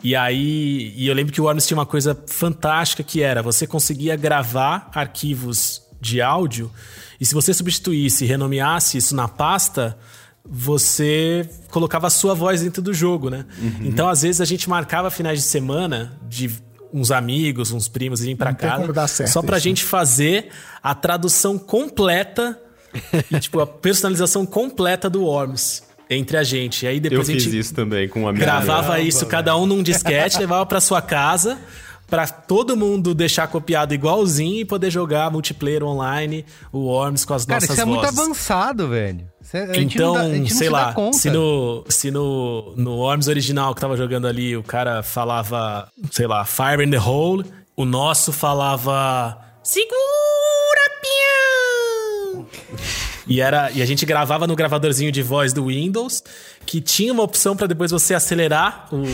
E 0.03 0.15
aí, 0.15 0.93
e 0.95 1.07
eu 1.07 1.15
lembro 1.15 1.33
que 1.33 1.41
o 1.41 1.45
Worms 1.45 1.65
tinha 1.65 1.79
uma 1.79 1.85
coisa 1.87 2.15
fantástica 2.27 3.01
que 3.01 3.23
era 3.23 3.41
você 3.41 3.65
conseguia 3.65 4.15
gravar 4.15 4.91
arquivos 4.93 5.81
de 5.99 6.21
áudio 6.21 6.71
e 7.21 7.25
se 7.25 7.35
você 7.35 7.53
substituísse 7.53 8.25
e 8.25 8.27
renomeasse 8.27 8.97
isso 8.97 9.15
na 9.15 9.27
pasta, 9.27 9.95
você 10.43 11.47
colocava 11.69 12.07
a 12.07 12.09
sua 12.09 12.33
voz 12.33 12.61
dentro 12.61 12.81
do 12.81 12.91
jogo, 12.91 13.29
né? 13.29 13.45
Uhum. 13.61 13.81
Então, 13.83 14.09
às 14.09 14.23
vezes, 14.23 14.41
a 14.41 14.45
gente 14.45 14.67
marcava 14.67 15.11
finais 15.11 15.37
de 15.37 15.45
semana 15.45 16.19
de 16.27 16.49
uns 16.91 17.11
amigos, 17.11 17.71
uns 17.71 17.87
primos 17.87 18.23
irem 18.23 18.35
para 18.35 18.55
casa 18.55 19.27
só 19.27 19.43
pra 19.43 19.57
isso. 19.57 19.63
gente 19.63 19.83
fazer 19.83 20.49
a 20.81 20.95
tradução 20.95 21.59
completa 21.59 22.59
e, 23.31 23.39
tipo, 23.39 23.59
a 23.59 23.67
personalização 23.67 24.43
completa 24.43 25.07
do 25.07 25.21
Worms 25.21 25.83
entre 26.09 26.37
a 26.37 26.43
gente. 26.43 26.85
E 26.85 26.87
aí 26.87 26.99
depois 26.99 27.29
Eu 27.29 27.35
a 27.35 27.37
gente 27.37 27.51
fiz 27.51 27.67
isso 27.67 27.73
também 27.75 28.09
com 28.09 28.23
um 28.23 28.27
amigo. 28.27 28.43
Gravava 28.43 28.99
isso, 28.99 29.27
cada 29.27 29.55
um 29.55 29.67
num 29.67 29.83
disquete, 29.83 30.39
levava 30.39 30.65
para 30.65 30.81
sua 30.81 31.03
casa 31.03 31.59
pra 32.11 32.27
todo 32.27 32.75
mundo 32.77 33.15
deixar 33.15 33.47
copiado 33.47 33.93
igualzinho 33.95 34.59
e 34.59 34.65
poder 34.65 34.91
jogar 34.91 35.31
multiplayer 35.31 35.81
online, 35.83 36.45
o 36.71 36.79
Worms 36.81 37.25
com 37.25 37.33
as 37.33 37.45
Cara, 37.45 37.61
nossas 37.61 37.71
isso 37.71 37.81
é 37.81 37.85
muito 37.85 38.01
vozes. 38.01 38.19
avançado, 38.19 38.87
velho. 38.89 39.25
Então, 39.75 40.13
dá- 40.13 40.23
sei 40.29 40.47
se 40.49 40.69
lá, 40.69 40.93
se 41.13 41.29
no, 41.31 41.83
se 41.89 42.11
no, 42.11 42.73
no 42.75 42.97
Worms 42.97 43.27
original 43.27 43.73
que 43.73 43.81
tava 43.81 43.97
jogando 43.97 44.27
ali, 44.27 44.55
o 44.55 44.61
cara 44.63 45.01
falava, 45.01 45.87
sei 46.11 46.27
lá, 46.27 46.45
Fire 46.45 46.83
in 46.85 46.91
the 46.91 46.99
Hole, 46.99 47.45
o 47.75 47.83
nosso 47.85 48.31
falava 48.31 49.37
Segura, 49.63 49.95
peão! 51.01 52.45
E, 53.31 53.39
era, 53.39 53.71
e 53.71 53.81
a 53.81 53.85
gente 53.85 54.05
gravava 54.05 54.45
no 54.45 54.55
gravadorzinho 54.55 55.11
de 55.11 55.23
voz 55.23 55.53
do 55.53 55.67
Windows, 55.67 56.21
que 56.65 56.81
tinha 56.81 57.13
uma 57.13 57.23
opção 57.23 57.55
pra 57.55 57.65
depois 57.65 57.91
você 57.91 58.13
acelerar 58.13 58.87
o, 58.91 59.05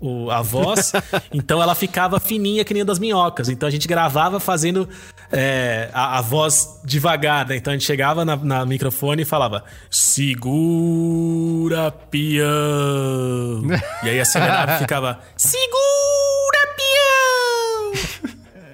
o- 0.00 0.30
a 0.30 0.42
voz. 0.42 0.92
então 1.32 1.62
ela 1.62 1.74
ficava 1.76 2.18
fininha 2.18 2.64
que 2.64 2.74
nem 2.74 2.82
a 2.82 2.84
das 2.84 2.98
minhocas. 2.98 3.48
Então 3.48 3.68
a 3.68 3.70
gente 3.70 3.86
gravava 3.86 4.40
fazendo 4.40 4.88
é, 5.30 5.88
a, 5.92 6.18
a 6.18 6.20
voz 6.20 6.80
devagar. 6.84 7.46
Né? 7.46 7.56
Então 7.56 7.72
a 7.72 7.76
gente 7.76 7.86
chegava 7.86 8.24
na, 8.24 8.36
na 8.36 8.66
microfone 8.66 9.22
e 9.22 9.24
falava: 9.24 9.62
Segura, 9.90 11.92
peão! 12.10 12.42
e 14.02 14.08
aí 14.08 14.20
acelerava 14.20 14.74
e 14.74 14.78
ficava: 14.78 15.20
Segura! 15.36 15.72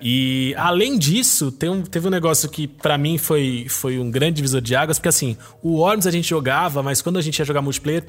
E 0.02 0.54
além 0.56 0.98
disso, 0.98 1.50
tem 1.52 1.68
um- 1.68 1.82
teve 1.82 2.06
um 2.06 2.10
negócio 2.10 2.48
que 2.48 2.66
pra 2.66 2.96
mim 2.98 3.18
foi, 3.18 3.66
foi 3.68 3.98
um 3.98 4.10
grande 4.10 4.36
divisor 4.36 4.60
de 4.60 4.74
águas, 4.74 4.98
porque 4.98 5.08
assim, 5.08 5.36
o 5.62 5.78
Worms 5.78 6.06
a 6.06 6.10
gente 6.10 6.28
jogava, 6.28 6.82
mas 6.82 7.00
quando 7.02 7.18
a 7.18 7.22
gente 7.22 7.38
ia 7.38 7.44
jogar 7.44 7.62
multiplayer, 7.62 8.04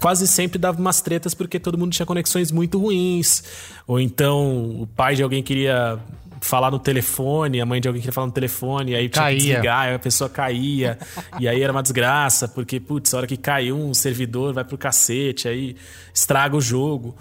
quase 0.00 0.26
sempre 0.28 0.58
dava 0.58 0.78
umas 0.80 1.00
tretas 1.00 1.34
porque 1.34 1.58
todo 1.58 1.76
mundo 1.78 1.92
tinha 1.92 2.06
conexões 2.06 2.50
muito 2.52 2.78
ruins. 2.78 3.42
Ou 3.86 3.98
então 4.00 4.80
o 4.82 4.86
pai 4.86 5.14
de 5.16 5.22
alguém 5.22 5.42
queria 5.42 5.98
falar 6.40 6.70
no 6.72 6.78
telefone, 6.78 7.60
a 7.60 7.64
mãe 7.66 7.80
de 7.80 7.86
alguém 7.86 8.00
queria 8.02 8.12
falar 8.12 8.26
no 8.26 8.32
telefone, 8.32 8.94
aí 8.96 9.08
tinha 9.08 9.22
Caía. 9.24 9.38
que 9.38 9.46
desligar, 9.46 9.94
a 9.94 9.98
pessoa 10.00 10.28
caía, 10.28 10.98
e 11.38 11.46
aí 11.46 11.62
era 11.62 11.72
uma 11.72 11.82
desgraça, 11.84 12.48
porque, 12.48 12.80
putz, 12.80 13.14
a 13.14 13.18
hora 13.18 13.26
que 13.28 13.36
caiu 13.36 13.76
um 13.78 13.94
servidor 13.94 14.52
vai 14.52 14.64
pro 14.64 14.76
cacete, 14.76 15.46
aí 15.46 15.76
estraga 16.12 16.56
o 16.56 16.60
jogo. 16.60 17.16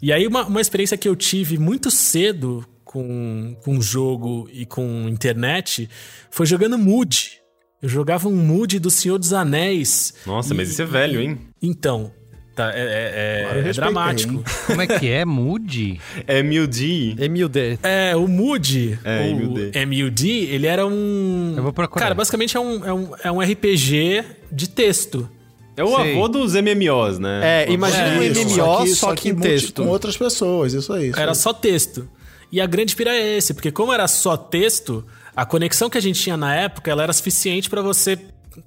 E 0.00 0.10
aí, 0.10 0.26
uma, 0.26 0.44
uma 0.46 0.60
experiência 0.60 0.96
que 0.96 1.06
eu 1.06 1.14
tive 1.14 1.58
muito 1.58 1.90
cedo 1.90 2.64
com, 2.92 3.56
com 3.64 3.80
jogo 3.80 4.48
e 4.52 4.66
com 4.66 5.08
internet 5.08 5.88
foi 6.30 6.44
jogando 6.46 6.76
Mood. 6.78 7.40
Eu 7.80 7.88
jogava 7.88 8.28
um 8.28 8.36
Mood 8.36 8.78
do 8.78 8.90
Senhor 8.90 9.18
dos 9.18 9.32
Anéis. 9.32 10.14
Nossa, 10.26 10.52
E- 10.52 10.56
mas 10.56 10.70
isso 10.70 10.82
é 10.82 10.84
velho, 10.86 11.20
hein? 11.20 11.38
Então, 11.60 12.12
tá, 12.54 12.70
é, 12.72 12.78
é- 12.80 13.40
é 13.40 13.44
respeitei, 13.54 13.72
dramático. 13.72 14.44
Como 14.66 14.82
é 14.82 14.86
que 14.86 15.08
é? 15.08 15.24
Mude? 15.24 16.00
É 16.26 16.42
MUD. 16.42 17.16
MUD. 17.28 17.78
É, 17.82 18.14
o 18.14 18.28
Mood, 18.28 18.98
É, 19.02 19.20
o 19.22 19.34
MUD. 19.34 19.72
MUD, 19.86 20.28
ele 20.30 20.66
era 20.66 20.86
um... 20.86 21.54
Eu 21.56 21.62
vou 21.62 21.72
procurar. 21.72 22.02
Cara, 22.04 22.14
basicamente 22.14 22.56
é 22.56 22.60
um, 22.60 22.84
é 22.84 22.92
um, 22.92 23.10
é 23.24 23.32
um 23.32 23.40
RPG 23.40 24.22
de 24.52 24.68
texto. 24.68 25.28
É 25.76 25.82
o 25.82 25.96
avô 25.96 26.28
dos 26.28 26.52
MMOs, 26.54 27.18
né? 27.18 27.64
É, 27.66 27.72
imagina 27.72 28.10
um 28.10 28.22
MMO 28.22 28.86
só 28.94 29.14
que, 29.14 29.30
em 29.30 29.32
multi- 29.32 29.48
texto. 29.48 29.82
Com 29.82 29.88
outras 29.88 30.16
pessoas, 30.18 30.74
isso 30.74 30.92
aí. 30.92 31.08
isso 31.08 31.18
Era 31.18 31.32
aí. 31.32 31.34
só 31.36 31.52
texto. 31.54 32.06
E 32.52 32.60
a 32.60 32.66
grande 32.66 32.94
pira 32.94 33.10
é 33.10 33.38
esse, 33.38 33.54
porque 33.54 33.72
como 33.72 33.92
era 33.92 34.06
só 34.06 34.36
texto, 34.36 35.04
a 35.34 35.46
conexão 35.46 35.88
que 35.88 35.96
a 35.96 36.02
gente 36.02 36.20
tinha 36.20 36.36
na 36.36 36.54
época, 36.54 36.90
ela 36.90 37.02
era 37.02 37.12
suficiente 37.12 37.70
para 37.70 37.80
você 37.80 38.18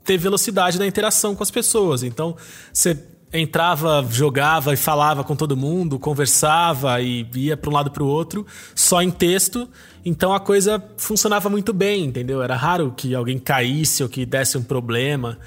ter 0.04 0.18
velocidade 0.18 0.80
na 0.80 0.88
interação 0.88 1.36
com 1.36 1.44
as 1.44 1.52
pessoas. 1.52 2.02
Então, 2.02 2.36
você 2.74 2.98
entrava, 3.32 4.06
jogava 4.10 4.74
e 4.74 4.78
falava 4.78 5.24
com 5.24 5.36
todo 5.36 5.56
mundo, 5.56 6.00
conversava 6.00 7.02
e 7.02 7.28
ia 7.36 7.56
para 7.56 7.70
um 7.70 7.74
lado 7.74 7.92
para 7.92 8.04
o 8.04 8.08
outro, 8.08 8.46
só 8.74 9.02
em 9.02 9.12
texto. 9.12 9.70
Então 10.04 10.34
a 10.34 10.40
coisa 10.40 10.84
funcionava 10.98 11.50
muito 11.50 11.74
bem, 11.74 12.06
entendeu? 12.06 12.42
Era 12.42 12.56
raro 12.56 12.94
que 12.96 13.14
alguém 13.14 13.38
caísse 13.38 14.04
ou 14.04 14.10
que 14.10 14.26
desse 14.26 14.58
um 14.58 14.64
problema. 14.64 15.38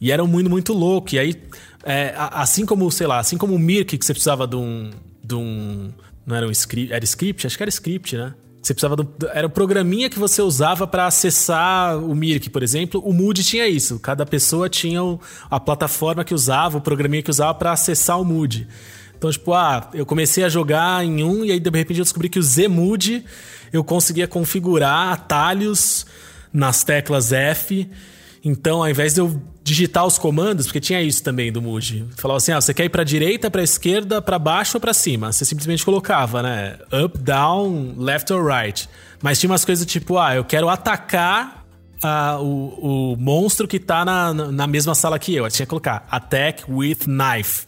E 0.00 0.10
era 0.10 0.22
um 0.22 0.26
mundo 0.26 0.50
muito 0.50 0.72
louco. 0.72 1.14
E 1.14 1.18
aí, 1.18 1.42
é, 1.84 2.14
assim 2.16 2.66
como, 2.66 2.90
sei 2.90 3.06
lá, 3.06 3.18
assim 3.18 3.38
como 3.38 3.54
o 3.54 3.58
Mirk, 3.58 3.96
que 3.96 4.04
você 4.04 4.12
precisava 4.12 4.46
de 4.46 4.56
um. 4.56 4.90
De 5.22 5.34
um 5.34 5.90
não 6.26 6.36
era 6.36 6.46
um 6.46 6.50
script? 6.50 6.92
Era 6.92 7.04
script? 7.04 7.46
Acho 7.46 7.56
que 7.56 7.62
era 7.62 7.70
script, 7.70 8.16
né? 8.16 8.34
Você 8.60 8.74
precisava 8.74 8.96
do, 8.96 9.08
era 9.32 9.46
um 9.46 9.50
programinha 9.50 10.10
que 10.10 10.18
você 10.18 10.42
usava 10.42 10.88
para 10.88 11.06
acessar 11.06 11.96
o 11.98 12.12
Mirk, 12.16 12.50
por 12.50 12.64
exemplo. 12.64 13.00
O 13.04 13.12
Mood 13.12 13.44
tinha 13.44 13.68
isso. 13.68 14.00
Cada 14.00 14.26
pessoa 14.26 14.68
tinha 14.68 15.04
o- 15.04 15.20
a 15.48 15.60
plataforma 15.60 16.24
que 16.24 16.34
usava, 16.34 16.78
o 16.78 16.80
programinha 16.80 17.22
que 17.22 17.30
usava 17.30 17.54
para 17.54 17.70
acessar 17.70 18.20
o 18.20 18.24
Mood. 18.24 18.66
Então, 19.16 19.30
tipo, 19.30 19.54
ah, 19.54 19.88
eu 19.94 20.04
comecei 20.04 20.42
a 20.42 20.48
jogar 20.48 21.04
em 21.04 21.22
um 21.22 21.44
e 21.44 21.52
aí 21.52 21.60
de 21.60 21.70
repente 21.70 21.98
eu 22.00 22.04
descobri 22.04 22.28
que 22.28 22.38
o 22.40 22.42
Zmood 22.42 23.24
eu 23.72 23.84
conseguia 23.84 24.26
configurar 24.26 25.12
atalhos 25.12 26.04
nas 26.52 26.82
teclas 26.82 27.32
F. 27.32 27.88
Então, 28.44 28.82
ao 28.82 28.90
invés 28.90 29.14
de 29.14 29.20
eu 29.20 29.40
digitar 29.66 30.06
os 30.06 30.16
comandos, 30.16 30.66
porque 30.66 30.78
tinha 30.78 31.02
isso 31.02 31.24
também 31.24 31.50
do 31.50 31.60
Mood, 31.60 32.06
falava 32.16 32.38
assim: 32.38 32.52
ah, 32.52 32.60
você 32.60 32.72
quer 32.72 32.84
ir 32.84 32.88
pra 32.88 33.02
direita, 33.02 33.50
pra 33.50 33.64
esquerda, 33.64 34.22
pra 34.22 34.38
baixo 34.38 34.76
ou 34.76 34.80
pra 34.80 34.94
cima? 34.94 35.32
Você 35.32 35.44
simplesmente 35.44 35.84
colocava, 35.84 36.40
né? 36.40 36.78
Up, 37.04 37.18
down, 37.18 37.94
left 37.98 38.32
or 38.32 38.46
right. 38.46 38.88
Mas 39.20 39.40
tinha 39.40 39.50
umas 39.50 39.64
coisas 39.64 39.84
tipo: 39.84 40.18
ah, 40.18 40.36
eu 40.36 40.44
quero 40.44 40.68
atacar 40.68 41.64
ah, 42.00 42.38
o, 42.40 43.14
o 43.14 43.16
monstro 43.16 43.66
que 43.66 43.80
tá 43.80 44.04
na, 44.04 44.32
na 44.32 44.66
mesma 44.68 44.94
sala 44.94 45.18
que 45.18 45.34
eu. 45.34 45.44
Aí 45.44 45.50
tinha 45.50 45.66
que 45.66 45.70
colocar 45.70 46.06
attack 46.12 46.62
with 46.70 46.98
knife. 47.06 47.64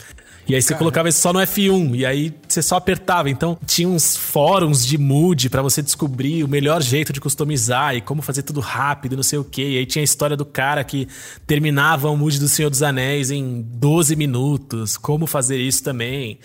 E 0.46 0.54
aí 0.54 0.62
você 0.62 0.74
colocava 0.74 1.08
isso 1.10 1.20
só 1.20 1.30
no 1.30 1.40
F1 1.40 1.94
e 1.94 2.06
aí 2.06 2.30
você 2.58 2.68
só 2.68 2.76
apertava. 2.76 3.30
Então 3.30 3.58
tinha 3.66 3.88
uns 3.88 4.16
fóruns 4.16 4.84
de 4.86 4.98
mood 4.98 5.48
pra 5.48 5.62
você 5.62 5.80
descobrir 5.80 6.44
o 6.44 6.48
melhor 6.48 6.82
jeito 6.82 7.12
de 7.12 7.20
customizar 7.20 7.94
e 7.94 8.00
como 8.00 8.22
fazer 8.22 8.42
tudo 8.42 8.60
rápido, 8.60 9.16
não 9.16 9.22
sei 9.22 9.38
o 9.38 9.44
quê. 9.44 9.70
E 9.70 9.78
aí 9.78 9.86
tinha 9.86 10.02
a 10.02 10.04
história 10.04 10.36
do 10.36 10.44
cara 10.44 10.82
que 10.84 11.08
terminava 11.46 12.10
o 12.10 12.16
mood 12.16 12.38
do 12.38 12.48
Senhor 12.48 12.70
dos 12.70 12.82
Anéis 12.82 13.30
em 13.30 13.62
12 13.62 14.16
minutos, 14.16 14.96
como 14.96 15.26
fazer 15.26 15.58
isso 15.58 15.82
também. 15.82 16.38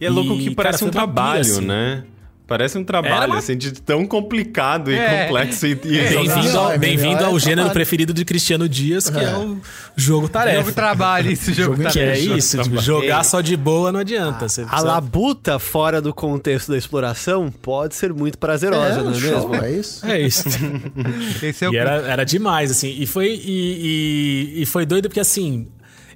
E 0.00 0.06
é 0.06 0.10
louco 0.10 0.36
que 0.36 0.44
cara, 0.44 0.56
parece 0.56 0.78
foi 0.78 0.88
um 0.88 0.90
trabalho, 0.90 1.40
assim. 1.40 1.66
né? 1.66 2.04
Parece 2.50 2.76
um 2.76 2.82
trabalho, 2.82 3.30
uma- 3.30 3.38
assim, 3.38 3.56
de 3.56 3.70
tão 3.74 4.04
complicado 4.04 4.90
e 4.90 4.96
É. 4.96 5.22
complexo 5.26 5.68
e, 5.68 5.70
e 5.70 5.76
Bem-vindo 5.76 6.58
ao, 6.58 6.72
é 6.72 6.78
bem-vindo 6.78 7.14
melhor 7.14 7.28
ao 7.30 7.36
é 7.36 7.38
gênero 7.38 7.54
trabalho. 7.58 7.72
preferido 7.74 8.12
de 8.12 8.24
Cristiano 8.24 8.68
Dias, 8.68 9.08
que 9.08 9.20
é, 9.20 9.22
É. 9.22 9.36
o 9.36 9.60
jogo 9.96 10.28
tarefa. 10.28 10.58
Jogo 10.58 10.72
trabalho, 10.72 11.30
esse 11.30 11.52
jogo 11.52 11.76
Jogo 11.76 11.90
Que 11.92 12.00
é 12.00 12.06
tarefa. 12.06 12.36
isso, 12.36 12.58
tipo, 12.60 12.80
jogar 12.82 13.22
só 13.24 13.40
de 13.40 13.56
boa 13.56 13.92
não 13.92 14.00
adianta. 14.00 14.48
Você 14.48 14.62
A 14.62 14.66
precisa- 14.66 14.84
labuta 14.88 15.60
fora 15.60 16.02
do 16.02 16.12
contexto 16.12 16.72
da 16.72 16.76
exploração 16.76 17.52
pode 17.52 17.94
ser 17.94 18.12
muito 18.12 18.36
prazerosa, 18.36 18.98
É, 18.98 19.02
não 19.04 19.12
é 19.12 19.14
show, 19.14 19.48
mesmo? 19.48 19.64
é 19.64 19.70
isso. 19.70 20.04
É 20.06 20.20
isso. 20.20 20.48
Esse 21.40 21.64
é 21.64 21.68
o 21.68 21.72
E 21.72 21.76
era, 21.76 21.92
era 22.02 22.24
demais, 22.24 22.72
assim. 22.72 22.96
E 22.98 23.06
foi, 23.06 23.28
e, 23.28 24.56
e- 24.58 24.62
e 24.62 24.66
foi 24.66 24.84
doido 24.84 25.08
porque, 25.08 25.20
assim, 25.20 25.68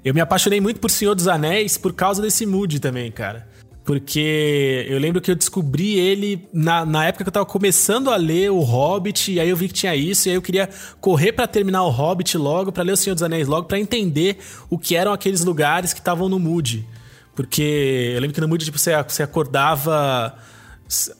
eu 0.05 0.13
me 0.13 0.21
apaixonei 0.21 0.61
muito 0.61 0.81
por 0.81 0.91
Senhor 0.91 1.15
dos 1.15 1.29
Anéis 1.29 1.79
por 1.79 1.93
causa 1.93 2.21
desse 2.21 2.45
mood 2.45 2.81
também, 2.81 3.13
cara. 3.13 3.47
Porque 3.85 4.87
eu 4.89 4.99
lembro 4.99 5.21
que 5.21 5.31
eu 5.31 5.35
descobri 5.35 5.99
ele 5.99 6.49
na, 6.53 6.87
na 6.87 7.05
época 7.07 7.23
que 7.23 7.29
eu 7.29 7.33
tava 7.33 7.45
começando 7.45 8.11
a 8.11 8.17
ler 8.17 8.51
o 8.51 8.61
Hobbit, 8.61 9.33
e 9.33 9.39
aí 9.39 9.49
eu 9.51 9.57
vi 9.57 9.69
que 9.69 9.75
tinha 9.75 9.95
isso, 9.95 10.27
e 10.27 10.31
aí 10.31 10.37
eu 10.37 10.41
queria 10.43 10.71
correr 11.03 11.33
pra 11.33 11.47
terminar 11.47 11.83
o 11.85 11.91
Hobbit 11.91 12.39
logo, 12.39 12.73
pra 12.73 12.83
ler 12.83 12.93
o 12.93 12.97
Senhor 12.97 13.15
dos 13.15 13.23
Anéis 13.23 13.47
logo, 13.47 13.69
pra 13.69 13.79
entender 13.79 14.39
o 14.71 14.79
que 14.79 14.97
eram 14.97 15.13
aqueles 15.13 15.45
lugares 15.45 15.93
que 15.93 16.01
estavam 16.01 16.31
no 16.31 16.39
mood. 16.39 16.87
Porque 17.35 18.13
eu 18.15 18.21
lembro 18.21 18.35
que 18.35 18.41
no 18.41 18.49
mood, 18.49 18.65
tipo, 18.65 18.79
você, 18.79 18.91
você 19.03 19.23
acordava. 19.23 20.35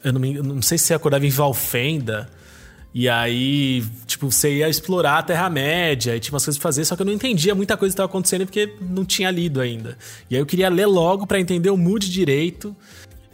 Eu 0.03 0.13
não, 0.13 0.19
me- 0.19 0.33
não 0.41 0.61
sei 0.61 0.77
se 0.77 0.85
você 0.85 0.93
acordava 0.95 1.25
em 1.25 1.29
Valfenda. 1.29 2.29
E 2.97 3.09
aí, 3.09 3.83
tipo, 4.07 4.31
você 4.31 4.59
ia 4.59 4.69
explorar 4.69 5.17
a 5.17 5.21
Terra-média 5.21 6.15
e 6.15 6.19
tinha 6.21 6.33
umas 6.33 6.45
coisas 6.45 6.57
pra 6.57 6.69
fazer, 6.69 6.85
só 6.85 6.95
que 6.95 7.01
eu 7.01 7.05
não 7.05 7.11
entendia 7.11 7.53
muita 7.53 7.75
coisa 7.75 7.91
que 7.91 7.95
estava 7.95 8.07
acontecendo 8.07 8.45
porque 8.45 8.73
não 8.79 9.03
tinha 9.03 9.29
lido 9.29 9.59
ainda. 9.59 9.97
E 10.29 10.35
aí 10.35 10.41
eu 10.41 10.45
queria 10.45 10.69
ler 10.69 10.85
logo 10.85 11.27
pra 11.27 11.37
entender 11.37 11.69
o 11.69 11.75
mood 11.75 12.09
direito. 12.09 12.73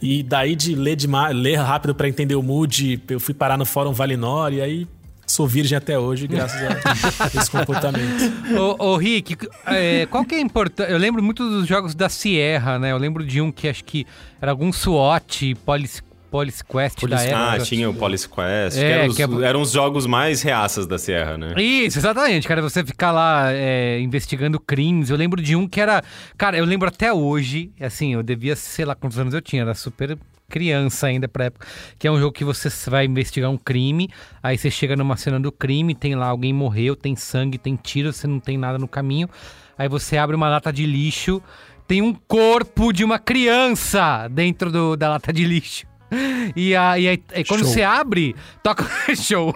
E 0.00 0.20
daí 0.24 0.56
de 0.56 0.74
ler, 0.74 0.96
demais, 0.96 1.36
ler 1.36 1.54
rápido 1.60 1.94
pra 1.94 2.08
entender 2.08 2.34
o 2.34 2.42
mood, 2.42 3.00
eu 3.08 3.20
fui 3.20 3.32
parar 3.32 3.56
no 3.56 3.64
Fórum 3.64 3.92
Valinor 3.92 4.52
e 4.52 4.60
aí 4.60 4.88
sou 5.24 5.46
virgem 5.46 5.78
até 5.78 5.96
hoje, 5.96 6.26
graças 6.26 6.60
a 6.60 7.40
esse 7.40 7.48
comportamento. 7.48 8.32
Ô, 8.58 8.84
ô, 8.84 8.96
Rick, 8.96 9.48
é, 9.64 10.06
qual 10.06 10.24
que 10.24 10.34
é 10.34 10.38
a 10.38 10.40
importância? 10.40 10.90
Eu 10.90 10.98
lembro 10.98 11.22
muito 11.22 11.48
dos 11.48 11.68
jogos 11.68 11.94
da 11.94 12.08
Sierra, 12.08 12.80
né? 12.80 12.90
Eu 12.90 12.98
lembro 12.98 13.24
de 13.24 13.40
um 13.40 13.52
que 13.52 13.68
acho 13.68 13.84
que 13.84 14.04
era 14.40 14.50
algum 14.50 14.72
SWAT, 14.72 15.54
Police, 15.64 16.02
Police 16.32 16.64
Quest 16.64 16.98
da 17.06 17.22
época. 17.22 17.36
Ah, 17.36 17.58
tinha 17.58 17.88
o 17.90 17.94
Police 17.94 18.28
Quest, 18.28 18.78
É, 18.78 19.08
que, 19.08 19.22
eram 19.22 19.34
os, 19.36 19.42
é- 19.42 19.46
eram 19.46 19.60
os 19.60 19.70
jogos 19.70 20.06
mais 20.06 20.42
reaças 20.42 20.86
da 20.86 20.98
Sierra, 20.98 21.36
né? 21.38 21.54
Isso, 21.62 21.98
exatamente, 21.98 22.48
cara. 22.48 22.60
Você 22.62 22.82
ficar 22.84 23.12
lá 23.12 23.52
é, 23.52 24.00
investigando 24.00 24.58
crimes. 24.58 25.10
Eu 25.10 25.16
lembro 25.16 25.40
de 25.42 25.54
um 25.54 25.68
que 25.68 25.80
era. 25.80 26.02
Cara, 26.36 26.56
eu 26.56 26.64
lembro 26.64 26.88
até 26.88 27.12
hoje, 27.12 27.70
assim, 27.80 28.14
eu 28.14 28.22
devia, 28.22 28.56
sei 28.56 28.84
lá 28.84 28.94
quantos 28.94 29.18
anos 29.18 29.34
eu 29.34 29.40
tinha, 29.42 29.62
era 29.62 29.74
super 29.74 30.18
criança 30.48 31.06
ainda 31.06 31.28
pra 31.28 31.44
época. 31.46 31.66
Que 31.98 32.06
é 32.08 32.10
um 32.10 32.18
jogo 32.18 32.32
que 32.32 32.44
você 32.44 32.68
vai 32.90 33.04
investigar 33.06 33.50
um 33.50 33.56
crime, 33.56 34.08
aí 34.42 34.56
você 34.58 34.70
chega 34.70 34.96
numa 34.96 35.16
cena 35.16 35.38
do 35.38 35.52
crime, 35.52 35.94
tem 35.94 36.14
lá 36.14 36.26
alguém 36.26 36.52
morreu, 36.52 36.96
tem 36.96 37.14
sangue, 37.14 37.56
tem 37.58 37.76
tiro, 37.76 38.12
você 38.12 38.26
não 38.26 38.40
tem 38.40 38.56
nada 38.58 38.78
no 38.78 38.88
caminho. 38.88 39.28
Aí 39.78 39.88
você 39.88 40.16
abre 40.18 40.34
uma 40.36 40.48
lata 40.48 40.70
de 40.72 40.84
lixo, 40.84 41.42
tem 41.88 42.02
um 42.02 42.12
corpo 42.12 42.92
de 42.92 43.02
uma 43.04 43.18
criança 43.18 44.28
dentro 44.28 44.70
do- 44.70 44.96
da 44.96 45.08
lata 45.10 45.32
de 45.32 45.44
lixo. 45.44 45.86
E, 46.54 46.76
a, 46.76 46.98
e, 46.98 47.06
e 47.06 47.44
quando 47.44 47.60
Show. 47.60 47.68
você 47.68 47.82
abre, 47.82 48.36
toca. 48.62 48.86
Show! 49.16 49.54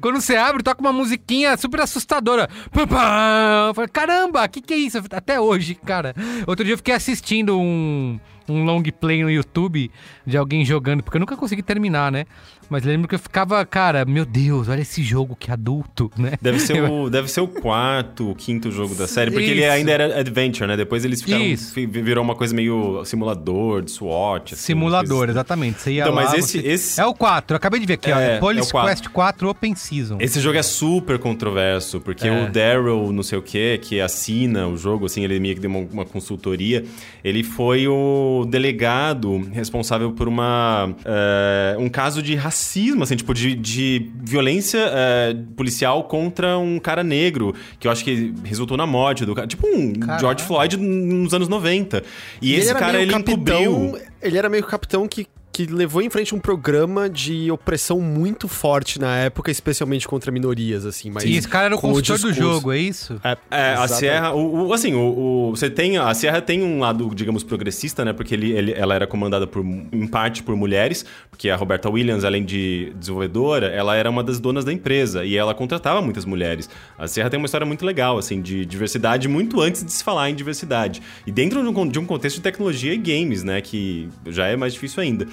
quando 0.00 0.20
você 0.20 0.36
abre, 0.36 0.62
toca 0.62 0.80
uma 0.80 0.92
musiquinha 0.92 1.56
super 1.56 1.80
assustadora. 1.80 2.48
Eu 2.74 3.74
falei, 3.74 3.88
caramba, 3.92 4.44
o 4.44 4.48
que, 4.48 4.60
que 4.60 4.74
é 4.74 4.76
isso? 4.76 4.98
Até 5.10 5.40
hoje, 5.40 5.74
cara. 5.74 6.14
Outro 6.46 6.64
dia 6.64 6.74
eu 6.74 6.78
fiquei 6.78 6.94
assistindo 6.94 7.58
um, 7.58 8.18
um 8.48 8.64
long 8.64 8.82
play 9.00 9.22
no 9.22 9.30
YouTube 9.30 9.90
de 10.26 10.36
alguém 10.36 10.64
jogando, 10.64 11.02
porque 11.02 11.16
eu 11.16 11.20
nunca 11.20 11.36
consegui 11.36 11.62
terminar, 11.62 12.10
né? 12.12 12.24
Mas 12.70 12.84
lembro 12.84 13.08
que 13.08 13.14
eu 13.14 13.18
ficava, 13.18 13.64
cara, 13.64 14.04
meu 14.04 14.26
Deus, 14.26 14.68
olha 14.68 14.82
esse 14.82 15.02
jogo 15.02 15.34
que 15.34 15.50
adulto, 15.50 16.10
né? 16.18 16.32
Deve 16.40 16.58
ser, 16.60 16.82
o, 16.90 17.08
deve 17.08 17.28
ser 17.30 17.40
o 17.40 17.48
quarto, 17.48 18.30
o 18.30 18.34
quinto 18.34 18.70
jogo 18.70 18.94
da 18.94 19.06
série, 19.06 19.30
porque 19.30 19.46
ele 19.46 19.62
Isso. 19.62 19.70
ainda 19.72 19.90
era 19.92 20.20
adventure, 20.20 20.66
né? 20.68 20.76
Depois 20.76 21.02
eles 21.04 21.22
ficaram. 21.22 21.44
Isso. 21.46 21.72
Virou 21.74 22.22
uma 22.22 22.34
coisa 22.34 22.54
meio 22.54 23.02
simulador, 23.06 23.80
de 23.82 23.90
SWAT. 23.90 24.52
assim, 24.52 24.62
Simulador, 24.62 25.30
exatamente. 25.30 25.80
Você 25.80 25.92
ia 25.92 26.02
Então, 26.02 26.14
lá, 26.14 26.24
mas 26.24 26.34
esse- 26.34 26.60
você- 26.60 26.68
esse- 26.68 27.00
É 27.00 27.06
o 27.06 27.14
4, 27.14 27.54
eu 27.54 27.56
acabei 27.56 27.80
de 27.80 27.86
ver 27.86 27.94
aqui, 27.94 28.12
ó. 28.12 28.18
É, 28.18 28.36
É 28.36 28.38
Police 28.38 28.66
é 28.66 28.68
o 28.68 28.72
4. 28.72 28.88
Quest 28.90 29.08
4 29.08 29.48
Open 29.48 29.74
Season. 29.74 30.18
Esse 30.20 30.38
jogo 30.38 30.58
é 30.58 30.62
super 30.62 31.18
controverso, 31.18 32.00
porque 32.00 32.28
É. 32.28 32.44
o 32.44 32.52
Daryl, 32.52 33.10
não 33.12 33.22
sei 33.22 33.38
o 33.38 33.42
que, 33.42 33.78
que 33.78 33.98
assina 33.98 34.66
o 34.68 34.76
jogo, 34.76 35.06
assim, 35.06 35.24
ele 35.24 35.40
meio 35.40 35.54
que 35.54 35.60
deu 35.62 35.70
uma, 35.70 35.80
uma 35.90 36.04
consultoria, 36.04 36.84
ele 37.24 37.42
foi 37.42 37.88
o 37.88 38.37
delegado 38.44 39.48
responsável 39.52 40.12
por 40.12 40.28
uma 40.28 40.94
eh, 41.04 41.76
um 41.78 41.88
caso 41.88 42.22
de 42.22 42.34
racismo, 42.34 43.02
assim, 43.02 43.16
tipo, 43.16 43.34
de, 43.34 43.54
de 43.54 44.10
violência 44.22 44.78
eh, 44.78 45.36
policial 45.56 46.04
contra 46.04 46.58
um 46.58 46.78
cara 46.78 47.02
negro, 47.02 47.54
que 47.78 47.86
eu 47.86 47.92
acho 47.92 48.04
que 48.04 48.34
resultou 48.44 48.76
na 48.76 48.86
morte 48.86 49.24
do 49.24 49.34
cara. 49.34 49.46
Tipo 49.46 49.66
um 49.66 49.92
George 50.18 50.44
Floyd 50.44 50.76
nos 50.76 51.32
anos 51.34 51.48
90. 51.48 52.02
E, 52.40 52.54
esse 52.54 52.70
era 52.70 52.78
cara, 52.78 53.00
ele 53.00 53.12
capitão-. 53.12 53.98
Ele 54.20 54.36
era 54.36 54.48
meio 54.48 54.64
capitão 54.64 55.06
que, 55.06 55.26
que 55.58 55.66
levou 55.66 56.00
em 56.00 56.08
frente 56.08 56.32
um 56.36 56.38
programa 56.38 57.10
de 57.10 57.50
opressão 57.50 58.00
muito 58.00 58.46
forte 58.46 59.00
na 59.00 59.16
época, 59.16 59.50
especialmente 59.50 60.06
contra 60.06 60.30
minorias, 60.30 60.86
assim. 60.86 61.10
Mas 61.10 61.24
E 61.24 61.32
esse 61.34 61.48
cara 61.48 61.64
era 61.66 61.74
o 61.74 61.78
consultor 61.80 62.16
do 62.20 62.32
jogo, 62.32 62.70
é 62.70 62.78
isso? 62.78 63.20
É, 63.24 63.36
É, 63.50 63.74
a. 63.74 63.88
Sierra, 63.88 64.32
o, 64.32 64.68
o- 64.68 64.72
assim, 64.72 64.94
o, 64.94 65.00
o- 65.00 65.50
você 65.56 65.68
tem, 65.68 65.96
a 65.98 66.14
Sierra 66.14 66.40
tem 66.40 66.62
um 66.62 66.78
lado, 66.78 67.10
digamos, 67.12 67.42
progressista, 67.42 68.04
né? 68.04 68.12
Porque 68.12 68.34
ele, 68.34 68.52
ele- 68.52 68.72
ela 68.72 68.94
era 68.94 69.04
comandada 69.04 69.48
por, 69.48 69.64
em 69.64 70.06
parte 70.06 70.44
por 70.44 70.54
mulheres, 70.54 71.04
porque 71.28 71.50
a 71.50 71.56
Roberta 71.56 71.90
Williams, 71.90 72.24
além 72.24 72.44
de 72.44 72.92
desenvolvedora, 72.96 73.66
ela 73.66 73.96
era 73.96 74.08
uma 74.08 74.22
das 74.22 74.38
donas 74.38 74.64
da 74.64 74.72
empresa 74.72 75.24
e 75.24 75.36
ela 75.36 75.54
contratava 75.54 76.00
muitas 76.00 76.24
mulheres. 76.24 76.70
A 76.96 77.08
Sierra 77.08 77.30
tem 77.30 77.38
uma 77.38 77.46
história 77.46 77.66
muito 77.66 77.84
legal, 77.84 78.16
assim, 78.16 78.40
de 78.40 78.64
diversidade 78.64 79.26
muito 79.26 79.60
antes 79.60 79.82
de 79.84 79.90
se 79.92 80.04
falar 80.04 80.30
em 80.30 80.36
diversidade. 80.36 81.02
E 81.26 81.32
dentro 81.32 81.60
de 81.62 81.68
um, 81.68 81.88
de 81.88 81.98
um 81.98 82.06
contexto 82.06 82.36
de 82.36 82.42
tecnologia 82.42 82.94
e 82.94 82.98
games, 82.98 83.42
né? 83.42 83.60
Que 83.60 84.08
já 84.28 84.46
é 84.46 84.54
mais 84.56 84.72
difícil 84.72 85.02
ainda. 85.02 85.26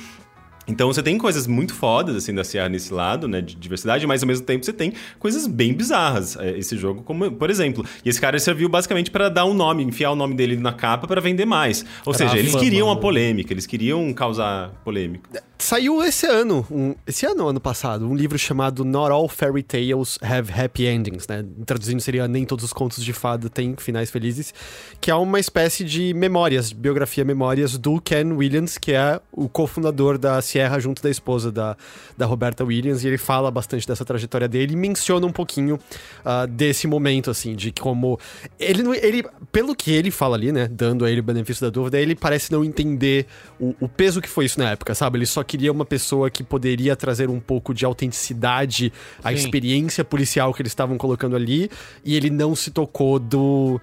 Então 0.68 0.88
você 0.92 1.04
tem 1.04 1.18
coisas 1.18 1.46
muito 1.48 1.74
fodas, 1.74 2.16
assim, 2.16 2.34
da 2.34 2.44
Sierra 2.44 2.70
nesse 2.70 2.94
lado, 2.94 3.28
né, 3.28 3.42
de 3.42 3.56
diversidade, 3.56 4.06
mas 4.08 4.24
ao 4.24 4.28
mesmo 4.28 4.46
tempo 4.46 4.66
você 4.66 4.74
tem 4.74 4.94
coisas 5.20 5.46
bem 5.48 5.74
bizarras. 5.74 6.36
é, 6.38 6.58
Esse 6.58 6.76
jogo, 6.78 7.04
como, 7.04 7.32
por 7.32 7.50
exemplo. 7.50 7.86
E 8.04 8.10
esse 8.10 8.20
cara 8.20 8.40
serviu 8.40 8.68
basicamente 8.70 9.12
para 9.12 9.30
dar 9.30 9.46
um 9.46 9.54
nome, 9.54 9.84
enfiar 9.84 10.12
o 10.12 10.16
nome 10.16 10.34
dele 10.36 10.56
na 10.58 10.74
capa 10.74 11.08
para 11.08 11.22
vender 11.22 11.46
mais. 11.46 11.86
Ou 12.06 12.14
Pra 12.14 12.26
seja, 12.28 12.38
eles 12.40 12.52
fama, 12.52 12.64
queriam 12.64 12.92
a 12.92 12.96
né? 12.96 13.02
polêmica, 13.02 13.54
eles 13.54 13.66
queriam 13.66 14.12
causar 14.14 14.70
polêmica. 14.84 15.44
Saiu 15.58 16.04
esse 16.04 16.26
ano, 16.28 16.66
um- 16.70 16.96
esse 17.08 17.26
ano 17.26 17.48
ano 17.48 17.62
passado, 17.62 18.06
um 18.08 18.14
livro 18.16 18.38
chamado 18.38 18.84
Not 18.84 19.10
All 19.12 19.28
Fairy 19.30 19.64
Tales 19.64 20.20
Have 20.22 20.52
Happy 20.52 20.86
Endings, 20.86 21.26
né? 21.28 21.46
Traduzindo 21.66 22.02
seria 22.02 22.28
Nem 22.28 22.44
Todos 22.44 22.66
os 22.66 22.74
Contos 22.74 23.04
de 23.04 23.14
Fada 23.14 23.50
Têm 23.50 23.74
Finais 23.78 24.12
Felizes, 24.12 24.54
que 25.00 25.10
é 25.10 25.16
uma 25.16 25.40
espécie 25.40 25.84
de 25.86 26.14
memórias, 26.14 26.74
biografia 26.74 27.24
memórias 27.24 27.78
do 27.78 28.02
Ken 28.02 28.34
Williams, 28.34 28.78
que 28.78 28.92
é 28.92 29.20
o 29.32 29.48
cofundador 29.48 30.18
da 30.18 30.42
Sierra 30.42 30.55
junto 30.80 31.02
da 31.02 31.10
esposa 31.10 31.52
da, 31.52 31.76
da 32.18 32.26
Roberta 32.26 32.64
Williams, 32.64 33.04
e 33.04 33.08
ele 33.08 33.18
fala 33.18 33.50
bastante 33.52 33.88
dessa 33.88 34.04
trajetória 34.04 34.48
dele 34.48 34.74
e 34.74 34.76
menciona 34.76 35.26
um 35.26 35.32
pouquinho 35.32 35.80
ah, 36.24 36.46
desse 36.46 36.88
momento, 36.88 37.30
assim, 37.30 37.56
de 37.56 37.72
como... 37.72 38.20
Ele, 38.60 38.84
não- 38.84 38.94
ele, 38.94 39.24
pelo 39.52 39.76
que 39.76 39.92
ele 39.92 40.12
fala 40.12 40.36
ali, 40.36 40.52
né, 40.52 40.68
dando 40.68 41.06
a 41.06 41.12
ele 41.12 41.20
o 41.20 41.24
benefício 41.24 41.66
da 41.66 41.70
dúvida, 41.70 42.00
ele 42.00 42.16
parece 42.16 42.52
não 42.52 42.64
entender 42.64 43.26
o, 43.60 43.76
o 43.80 43.88
peso 43.88 44.22
que 44.22 44.30
foi 44.30 44.46
isso 44.46 44.60
na 44.60 44.72
época, 44.72 44.94
sabe? 44.96 45.18
Ele 45.18 45.26
só 45.26 45.44
queria 45.44 45.72
uma 45.72 45.86
pessoa 45.86 46.30
que 46.30 46.44
poderia 46.44 46.96
trazer 46.96 47.30
um 47.30 47.40
pouco 47.40 47.74
de 47.74 47.86
autenticidade 47.86 48.92
à 49.24 49.30
Sim. 49.30 49.36
experiência 49.36 50.04
policial 50.04 50.54
que 50.54 50.62
eles 50.62 50.72
estavam 50.72 50.98
colocando 50.98 51.36
ali, 51.36 51.70
e 52.04 52.16
ele 52.16 52.30
não 52.30 52.56
se 52.56 52.72
tocou 52.72 53.20
do 53.20 53.80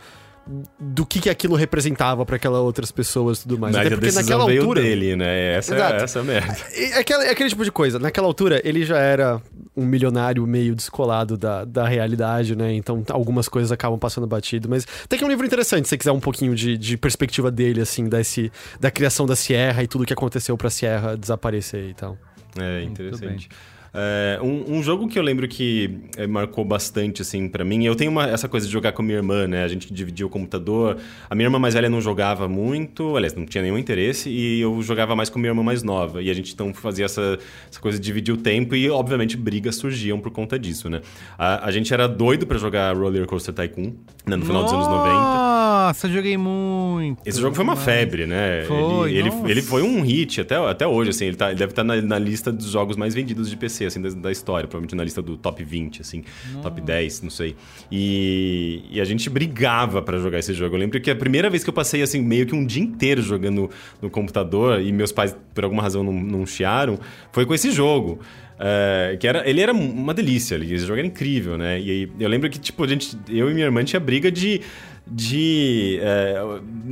do 0.79 1.07
que, 1.07 1.21
que 1.21 1.31
aquilo 1.31 1.55
representava 1.55 2.27
para 2.27 2.37
aquelas 2.37 2.61
outras 2.61 2.91
pessoas 2.91 3.39
e 3.39 3.43
tudo 3.43 3.59
mais. 3.59 3.77
Mas 3.77 3.87
Até 3.87 3.95
a 3.95 3.99
porque 3.99 4.07
decisão 4.07 4.23
naquela 4.23 4.47
veio 4.47 4.63
altura, 4.63 4.83
dele, 4.83 5.17
né? 5.17 5.55
Essa, 5.55 5.75
é, 5.75 5.77
Exato. 5.77 6.05
essa 6.05 6.19
é 6.19 6.23
merda. 6.23 6.57
é 6.75 7.27
é 7.29 7.31
aquele 7.31 7.49
tipo 7.49 7.65
de 7.65 7.71
coisa. 7.71 7.99
Naquela 7.99 8.27
altura, 8.27 8.61
ele 8.65 8.85
já 8.85 8.99
era 8.99 9.41
um 9.77 9.85
milionário 9.87 10.47
meio 10.47 10.75
descolado 10.75 11.37
da, 11.37 11.65
da 11.65 11.87
realidade, 11.87 12.57
né? 12.57 12.73
Então, 12.73 13.05
algumas 13.11 13.49
coisas 13.49 13.71
acabam 13.71 13.99
passando 13.99 14.27
batido. 14.27 14.69
Mas 14.69 14.87
tem 15.09 15.19
que 15.19 15.25
é 15.25 15.27
um 15.27 15.31
livro 15.31 15.47
interessante, 15.47 15.87
se 15.87 15.91
você 15.91 15.99
quiser 15.99 16.13
um 16.13 16.21
pouquinho 16.21 16.55
de, 16.55 16.77
de 16.77 16.97
perspectiva 16.97 17.51
dele, 17.51 17.81
assim, 17.81 18.09
desse, 18.09 18.51
da 18.81 18.91
criação 18.91 19.27
da 19.27 19.37
Sierra 19.37 19.83
e 19.83 19.87
tudo 19.87 20.05
que 20.05 20.13
aconteceu 20.13 20.57
pra 20.57 20.71
Sierra 20.71 21.17
desaparecer 21.17 21.89
e 21.89 21.95
tal. 21.95 22.19
É, 22.59 22.83
interessante. 22.83 23.49
É, 23.95 24.39
um, 24.43 24.79
um 24.79 24.83
jogo 24.83 25.07
que 25.07 25.19
eu 25.19 25.23
lembro 25.23 25.47
que 25.47 25.99
é, 26.17 26.27
marcou 26.27 26.65
bastante, 26.65 27.21
assim, 27.21 27.47
pra 27.49 27.63
mim. 27.65 27.85
Eu 27.85 27.95
tenho 27.95 28.11
uma- 28.11 28.27
essa 28.27 28.49
coisa 28.49 28.67
de 28.67 28.73
jogar 28.73 28.93
com 28.93 29.03
minha 29.03 29.19
irmã, 29.19 29.47
né? 29.47 29.65
A 29.65 29.69
gente 29.69 29.93
dividia 29.93 30.27
o 30.27 30.31
computador. 30.31 30.97
A 31.29 31.35
minha 31.35 31.47
irmã 31.47 31.59
mais 31.59 31.75
velha 31.75 31.91
não 31.91 32.01
jogava 32.01 32.49
muito, 32.49 33.17
aliás, 33.17 33.35
não 33.35 33.45
tinha 33.45 33.61
nenhum 33.63 33.77
interesse, 33.77 34.31
e 34.31 34.61
eu 34.63 34.81
jogava 34.83 35.15
mais 35.15 35.29
com 35.29 35.39
minha 35.39 35.51
irmã 35.51 35.63
mais 35.63 35.83
nova. 35.83 36.23
E 36.23 36.31
a 36.31 36.35
gente 36.35 36.53
então 36.55 36.73
fazia 36.73 37.05
essa, 37.05 37.39
essa 37.71 37.81
coisa 37.81 37.99
de 37.99 38.05
dividir 38.05 38.33
o 38.33 38.37
tempo, 38.39 38.75
e 38.75 38.89
obviamente 38.89 39.37
brigas 39.37 39.77
surgiam 39.77 40.19
por 40.19 40.31
conta 40.31 40.59
disso, 40.59 40.89
né? 40.89 41.03
A, 41.39 41.67
a 41.67 41.71
gente 41.71 41.93
era 41.93 42.09
doido 42.09 42.47
pra 42.47 42.57
jogar 42.59 42.97
Roller 42.97 43.27
Coaster 43.27 43.53
Tycoon, 43.55 43.93
né? 44.27 44.37
No 44.37 44.45
final 44.47 44.65
dos 44.65 44.73
anos 44.73 44.87
90. 44.89 45.13
Nossa, 45.13 46.09
joguei 46.09 46.37
muito. 46.39 47.21
Esse 47.27 47.41
jogo 47.41 47.55
foi 47.55 47.65
uma 47.65 47.75
demais. 47.75 47.85
febre, 47.99 48.27
né? 48.27 48.65
Foi, 48.67 49.11
ele, 49.11 49.19
ele, 49.19 49.31
nossa. 49.31 49.51
ele 49.51 49.63
foi 49.63 49.83
um 49.83 50.01
hit 50.01 50.41
até, 50.41 50.57
até 50.57 50.87
hoje, 50.87 51.11
assim. 51.11 51.27
Ele, 51.27 51.37
tá- 51.37 51.49
ele 51.51 51.59
deve 51.59 51.73
estar 51.73 51.85
na, 51.85 52.01
na 52.01 52.19
lista 52.19 52.51
dos 52.53 52.71
jogos 52.71 52.97
mais 52.97 53.15
vendidos 53.15 53.51
de 53.51 53.57
PC, 53.57 53.82
assim, 53.87 54.01
da, 54.01 54.09
da 54.11 54.33
história. 54.33 54.67
Provavelmente 54.69 54.95
na 54.95 55.05
lista 55.05 55.23
do 55.23 55.37
top 55.37 55.63
20, 55.63 56.01
assim. 56.01 56.25
Top 56.63 56.81
10, 56.81 57.23
não 57.23 57.31
sei. 57.31 57.57
E, 57.91 58.85
e 58.91 59.01
a 59.01 59.05
gente 59.05 59.29
brigava 59.29 60.03
pra 60.03 60.19
jogar 60.19 60.39
esse 60.39 60.53
jogo. 60.55 60.77
Eu 60.77 60.81
lembro 60.81 61.01
que 61.01 61.11
a 61.11 61.17
primeira 61.17 61.49
vez 61.51 61.65
que 61.65 61.71
eu 61.71 61.75
passei, 61.75 62.03
assim, 62.03 62.21
meio 62.21 62.47
que 62.47 62.55
um 62.55 62.65
dia 62.65 62.83
inteiro 62.83 63.23
jogando 63.23 63.71
no 64.01 64.11
computador 64.11 64.81
e 64.81 64.93
meus 64.93 65.13
pais, 65.13 65.37
por 65.55 65.65
alguma 65.65 65.83
razão, 65.83 66.03
não, 66.03 66.13
não 66.13 66.47
chiaram, 66.47 66.99
foi 67.33 67.47
com 67.47 67.55
esse 67.55 67.71
jogo. 67.71 68.21
É, 68.65 69.17
que 69.19 69.27
era, 69.27 69.49
ele 69.49 69.61
era 69.61 69.73
uma 69.73 70.15
delícia, 70.15 70.55
esse 70.55 70.87
jogo 70.87 70.99
era 70.99 71.07
incrível, 71.07 71.59
né? 71.59 71.81
E 71.81 71.91
aí, 71.91 72.13
eu 72.21 72.29
lembro 72.29 72.49
que, 72.49 72.61
tipo, 72.61 72.85
a 72.85 72.87
gente, 72.87 73.19
eu 73.29 73.51
e 73.51 73.55
minha 73.55 73.67
irmã 73.67 73.83
tinha 73.83 73.99
briga 73.99 74.31
de. 74.31 74.61
De. 75.07 75.99
é, 76.01 76.41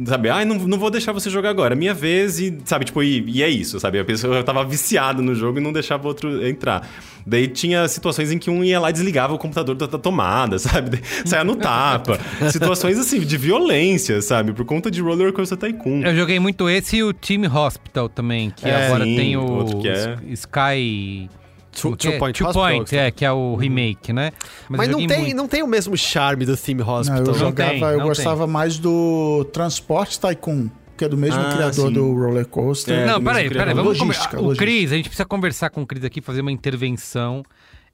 sabe, 0.06 0.28
ai, 0.28 0.44
não, 0.44 0.56
não 0.56 0.78
vou 0.78 0.90
deixar 0.90 1.12
você 1.12 1.30
jogar 1.30 1.50
agora, 1.50 1.74
é 1.74 1.76
minha 1.78 1.94
vez, 1.94 2.38
e, 2.40 2.58
sabe, 2.64 2.84
tipo, 2.84 3.02
e, 3.02 3.24
e 3.28 3.42
é 3.42 3.48
isso, 3.48 3.78
sabe? 3.80 3.98
A 3.98 4.04
pessoa 4.04 4.42
tava 4.42 4.64
viciada 4.64 5.22
no 5.22 5.34
jogo 5.34 5.58
e 5.58 5.60
não 5.62 5.72
deixava 5.72 6.04
o 6.04 6.08
outro 6.08 6.44
entrar. 6.46 6.88
Daí 7.26 7.46
tinha 7.48 7.86
situações 7.86 8.32
em 8.32 8.38
que 8.38 8.50
um 8.50 8.64
ia 8.64 8.80
lá 8.80 8.90
e 8.90 8.92
desligava 8.92 9.34
o 9.34 9.38
computador 9.38 9.74
da, 9.74 9.86
da 9.86 9.98
tomada, 9.98 10.58
sabe? 10.60 10.90
Daí 10.90 11.00
Saia 11.24 11.44
no 11.44 11.54
tapa. 11.56 12.18
situações 12.50 12.98
assim, 12.98 13.20
de 13.20 13.36
violência, 13.36 14.20
sabe? 14.22 14.52
Por 14.52 14.64
conta 14.64 14.90
de 14.90 15.00
Roller 15.00 15.32
Coaster 15.32 15.56
Tycoon. 15.58 16.02
Eu 16.02 16.14
joguei 16.16 16.38
muito 16.40 16.68
esse 16.68 16.96
e 16.96 17.02
o 17.04 17.12
Team 17.12 17.42
Hospital 17.54 18.08
também, 18.08 18.50
que 18.50 18.66
É, 18.66 18.86
agora 18.86 19.04
sim, 19.04 19.16
tem 19.16 19.36
o 19.36 19.42
outro 19.50 19.78
que 19.80 19.88
é- 19.88 20.18
Sky. 20.30 21.28
Two- 21.72 21.96
que 21.96 22.08
é? 22.08 22.10
Two 22.12 22.18
Point 22.18 22.38
Two 22.38 22.48
Hospital, 22.48 22.70
Point, 22.70 22.96
é, 22.96 23.10
que 23.10 23.24
é 23.24 23.32
o 23.32 23.54
remake, 23.54 24.12
né? 24.12 24.32
Mas, 24.68 24.88
eu 24.88 24.98
não, 24.98 25.06
tem, 25.06 25.20
muito. 25.20 25.36
não 25.36 25.48
tem 25.48 25.62
o 25.62 25.66
mesmo 25.66 25.96
charme 25.96 26.44
do 26.44 26.56
Theme 26.56 26.82
Não, 26.82 26.94
Hospital. 26.94 27.24
eu 27.26 27.34
jogava, 27.34 27.70
tem, 27.70 27.80
eu 27.82 27.98
não 27.98 28.06
gostava 28.06 28.46
mais 28.46 28.78
do 28.78 29.44
Transport 29.52 30.16
Tycoon, 30.18 30.68
que 30.96 31.04
é 31.04 31.08
do 31.08 31.16
mesmo 31.16 31.40
Ah, 31.40 31.52
criador 31.54 31.88
sim. 31.88 31.92
do 31.94 32.12
Roller 32.12 32.46
Coaster. 32.46 32.98
É, 32.98 33.06
não, 33.06 33.22
peraí, 33.22 33.48
peraí. 33.48 33.72
Vamos 33.74 33.98
Logística, 33.98 34.36
O 34.38 34.42
logística. 34.46 34.64
Cris, 34.64 34.92
a 34.92 34.96
gente 34.96 35.08
precisa 35.08 35.24
conversar 35.24 35.70
com 35.70 35.82
o 35.82 35.86
Cris 35.86 36.04
aqui, 36.04 36.20
fazer 36.20 36.40
uma 36.40 36.52
intervenção. 36.52 37.42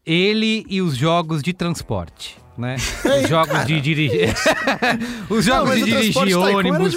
Ele 0.04 0.64
e 0.68 0.80
os 0.80 0.96
jogos 0.96 1.42
de 1.42 1.52
transporte. 1.52 2.36
Né? 2.56 2.76
Os 3.22 3.28
jogos 3.28 3.66
de 3.66 3.80
dirigir. 3.82 4.34
os 5.28 5.44
jogos 5.44 5.68
mas 5.68 5.78
de 5.78 5.84
dirigir 5.84 6.22
era 6.28 6.38
ônibus, 6.38 6.92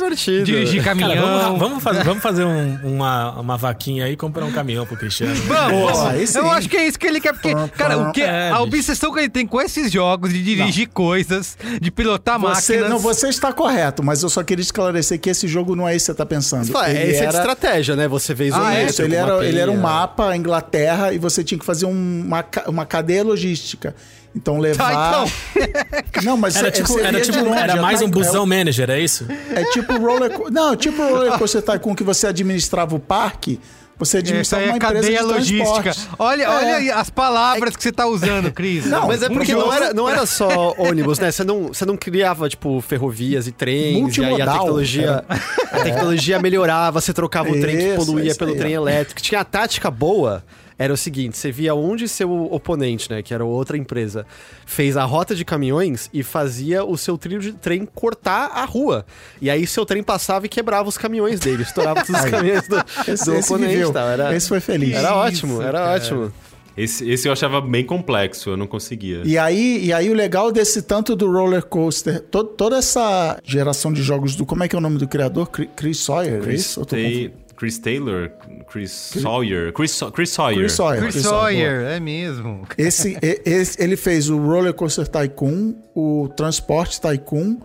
dirigir 0.46 0.84
Cara, 0.84 0.98
caminhão. 0.98 1.28
vamos, 1.58 1.60
vamos 1.60 1.84
fazer, 1.84 2.04
vamos 2.06 2.24
fazer 2.24 2.44
um- 2.46 2.80
uma, 2.84 3.40
uma 3.40 3.58
vaquinha 3.58 4.06
aí 4.06 4.14
e 4.14 4.16
comprar 4.16 4.46
um 4.46 4.52
caminhão 4.52 4.86
pro 4.86 4.96
Cristiano. 4.96 5.36
Vamos. 5.36 6.34
Eu 6.36 6.50
acho 6.52 6.70
que 6.70 6.78
é 6.78 6.88
isso 6.88 6.98
que 6.98 7.06
ele 7.06 7.20
quer, 7.20 7.34
porque, 7.34 7.54
cara, 7.76 7.98
o 7.98 8.12
que, 8.14 8.22
É, 8.22 8.50
a 8.50 8.54
bicho. 8.54 8.64
obsessão 8.64 9.12
que 9.14 9.20
ele 9.20 9.30
tem 9.30 9.46
com 9.46 9.60
esses 9.62 9.92
jogos 9.92 10.32
de 10.32 10.42
dirigir 10.42 10.88
coisas, 10.90 11.58
de 11.82 11.92
pilotar 11.92 12.40
Você, 12.40 12.74
máquinas. 12.74 12.90
não, 12.90 13.00
você 13.00 13.28
está 13.28 13.52
correto, 13.52 14.02
mas 14.02 14.24
eu 14.24 14.30
só 14.30 14.44
queria 14.44 14.62
esclarecer 14.64 15.20
que 15.20 15.30
esse 15.30 15.48
jogo 15.48 15.76
não 15.76 15.88
é 15.88 15.94
isso 15.96 16.04
que 16.04 16.06
você 16.08 16.12
está 16.14 16.26
pensando. 16.26 16.66
Ele 16.88 16.98
esse 17.00 17.10
é 17.10 17.12
de 17.12 17.18
era- 17.28 17.38
estratégia, 17.38 17.96
né? 17.96 18.08
Você 18.08 18.34
vê 18.34 18.50
Ah, 18.54 18.76
é, 18.76 18.86
isso. 18.86 19.02
Ele 19.02 19.16
era, 19.16 19.46
ele 19.46 19.60
era 19.60 19.70
um 19.72 19.76
mapa. 19.78 20.24
mapa, 20.24 20.36
Inglaterra, 20.38 21.12
e 21.14 21.18
você 21.18 21.44
tinha 21.44 21.60
que 21.60 21.66
fazer 21.66 21.86
um- 21.86 22.24
uma, 22.26 22.46
uma 22.68 22.86
cadeia 22.86 23.24
logística. 23.24 23.94
Então 24.36 24.60
levar. 24.60 24.94
Tá, 25.26 25.26
Não, 26.24 26.38
mas 26.38 26.56
Era 26.56 26.68
é- 26.68 26.72
tipo, 26.72 27.00
era, 27.00 27.20
tipo, 27.22 27.40
longe, 27.44 27.60
era 27.60 27.74
é 27.74 27.82
mais 27.82 28.02
um 28.02 28.06
uma- 28.06 28.12
busão 28.12 28.46
manager, 28.46 28.90
é 28.90 29.00
isso? 29.00 29.26
É 29.56 29.64
tipo 29.72 29.98
roller 29.98 30.32
Não, 30.52 30.76
tipo 30.76 31.02
roller 31.02 31.38
coaster 31.38 31.62
tycoon 31.62 31.96
que 31.96 32.04
você 32.04 32.28
administrava 32.28 32.96
o 32.96 33.00
parque 33.00 33.60
você 33.98 34.18
Isso 34.20 34.28
administrar 34.28 34.62
aí 34.62 34.68
uma 34.68 34.74
é 34.76 34.78
empresa 34.78 34.94
cadeia 34.96 35.18
de 35.20 35.26
logística. 35.26 35.92
Olha, 36.18 36.44
É. 36.44 36.48
olha 36.48 36.76
aí 36.78 36.90
as 36.90 37.10
palavras 37.10 37.76
que 37.76 37.84
você 37.84 37.92
tá 37.92 38.06
usando, 38.08 38.50
Cris. 38.50 38.86
Não, 38.86 39.08
Mas 39.08 39.22
é 39.22 39.28
um 39.28 39.34
porque 39.34 39.52
não 39.54 39.74
era, 39.74 39.94
não 39.94 40.10
era 40.10 40.26
só 40.26 40.74
ônibus, 40.78 41.20
né? 41.20 41.30
Você 41.34 41.44
não, 41.44 41.68
você 41.68 41.86
não 41.86 41.98
criava, 41.98 42.48
tipo, 42.48 42.80
ferrovias 42.80 43.46
e 43.46 43.52
trens, 43.52 44.16
e 44.18 44.24
aí 44.24 44.42
a 44.42 44.46
tecnologia, 44.54 45.26
a 45.70 45.80
tecnologia 45.84 46.40
melhorava, 46.40 47.02
você 47.02 47.12
trocava 47.12 47.50
o 47.50 47.60
trem 47.60 47.76
que 47.78 47.96
poluía 47.98 48.30
isso 48.30 48.40
pelo 48.40 48.56
trem 48.56 48.72
elétrico. 48.72 49.22
Tinha 49.22 49.42
a 49.42 49.44
tática 49.44 49.92
boa, 49.92 50.46
era 50.80 50.92
o 50.94 50.98
seguinte, 50.98 51.38
você 51.38 51.52
via 51.52 51.76
onde 51.76 52.08
seu 52.08 52.32
oponente, 52.52 53.12
né, 53.12 53.22
que 53.22 53.34
era 53.34 53.44
outra 53.46 53.78
empresa, 53.78 54.26
fez 54.66 54.96
a 54.98 55.04
rota 55.04 55.36
de 55.36 55.44
caminhões 55.46 56.10
e 56.14 56.24
fazia 56.24 56.84
o 56.86 56.98
seu 56.98 57.18
trilho 57.18 57.42
de 57.42 57.52
trem 57.52 57.86
cortar 57.86 58.46
a 58.54 58.64
rua. 58.66 59.06
E 59.42 59.50
aí 59.50 59.68
seu 59.68 59.86
trem 59.86 60.02
passava 60.02 60.46
e 60.46 60.50
quebrava 60.50 60.88
os 60.88 60.98
caminhões 60.98 61.40
dele, 61.42 61.64
estourava 61.64 62.04
todos 62.06 62.24
os 62.24 62.30
caminhões 62.32 62.68
do, 62.68 62.78
Esse- 63.08 63.26
do 63.26 63.36
esse 63.36 63.54
oponente. 63.54 63.92
Tal. 63.94 64.08
Era, 64.10 64.36
Esse 64.36 64.48
foi 64.48 64.60
feliz. 64.62 64.96
Era 64.96 65.16
ótimo, 65.16 65.54
isso, 65.56 65.62
era 65.62 65.80
cara. 65.80 65.96
ótimo. 65.96 66.32
Esse, 66.78 67.10
esse 67.10 67.28
eu 67.28 67.34
achava 67.34 67.60
bem 67.60 67.84
complexo, 67.86 68.52
eu 68.52 68.56
não 68.56 68.66
conseguia. 68.66 69.22
E 69.26 69.38
aí, 69.38 69.84
e 69.84 69.92
aí 69.92 70.10
o 70.10 70.14
legal 70.14 70.50
desse 70.50 70.82
tanto 70.82 71.14
do 71.14 71.30
roller 71.30 71.66
coaster, 71.66 72.22
to- 72.22 72.46
toda 72.46 72.78
essa 72.78 73.38
geração 73.44 73.92
de 73.92 74.02
jogos 74.02 74.34
do. 74.34 74.46
Como 74.46 74.64
é 74.64 74.68
que 74.70 74.78
é 74.78 74.80
o 74.80 74.82
nome 74.82 74.98
do 74.98 75.06
criador? 75.06 75.50
Cri- 75.50 75.70
Chris 75.76 75.98
Sawyer, 76.00 76.36
é 76.36 76.40
Chris, 76.40 76.62
isso? 76.62 76.80
Eu 76.80 76.86
tô 76.86 76.96
confundindo. 76.96 77.34
Chris 77.60 77.78
Taylor, 77.78 78.32
Chris 78.72 78.90
Sawyer, 78.90 79.74
Chris, 79.74 79.92
Sa- 79.92 80.10
Chris 80.10 80.30
Sawyer. 80.30 80.60
Chris 80.60 80.72
Sawyer. 80.72 81.02
Chris 81.02 81.22
Sawyer, 81.24 81.82
é 81.88 82.00
mesmo. 82.00 82.62
Esse, 82.78 83.18
esse- 83.22 83.84
ele 83.84 83.98
fez 83.98 84.30
o 84.30 84.38
Roller 84.38 84.74
Coaster 84.74 85.06
Tycoon, 85.06 85.74
o 85.94 86.30
Transporte 86.38 87.02
Tycoon 87.02 87.58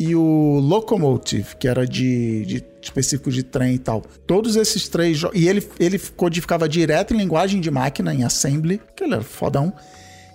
e 0.00 0.14
o 0.16 0.58
Locomotive, 0.58 1.54
que 1.58 1.68
era 1.68 1.86
de, 1.86 2.46
de 2.46 2.64
específico 2.80 3.30
de 3.30 3.42
trem 3.42 3.74
e 3.74 3.78
tal. 3.78 4.00
Todos 4.26 4.56
esses 4.56 4.88
três 4.88 5.18
jogos. 5.18 5.38
E 5.38 5.46
ele, 5.48 5.66
ele 5.78 5.98
codificava 6.16 6.66
direto 6.66 7.12
em 7.12 7.18
linguagem 7.18 7.60
de 7.60 7.70
máquina, 7.70 8.14
em 8.14 8.24
assembly, 8.24 8.80
que 8.96 9.04
ele 9.04 9.12
era 9.14 9.22
fodão. 9.22 9.70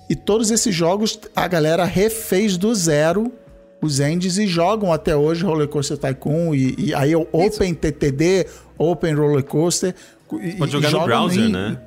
E 0.07 0.15
todos 0.15 0.51
esses 0.51 0.75
jogos 0.75 1.19
a 1.35 1.47
galera 1.47 1.85
refez 1.85 2.55
do 2.55 2.73
zero 2.75 3.31
os 3.81 3.99
endes 3.99 4.37
e 4.37 4.45
jogam 4.45 4.93
até 4.93 5.15
hoje 5.15 5.43
Roller 5.43 5.67
Coaster 5.67 5.97
Tycoon 5.97 6.53
e, 6.53 6.75
e 6.77 6.93
aí 6.93 7.15
o 7.15 7.27
Open 7.31 7.73
TTD, 7.73 8.45
Open 8.81 9.13
Roller 9.13 9.43
Coaster. 9.43 9.93
e- 10.33 10.53
Pode 10.53 10.69
e 10.69 10.71
jogar 10.71 10.91
no 10.91 11.03
browser, 11.05 11.43
em- 11.43 11.49
né? 11.51 11.77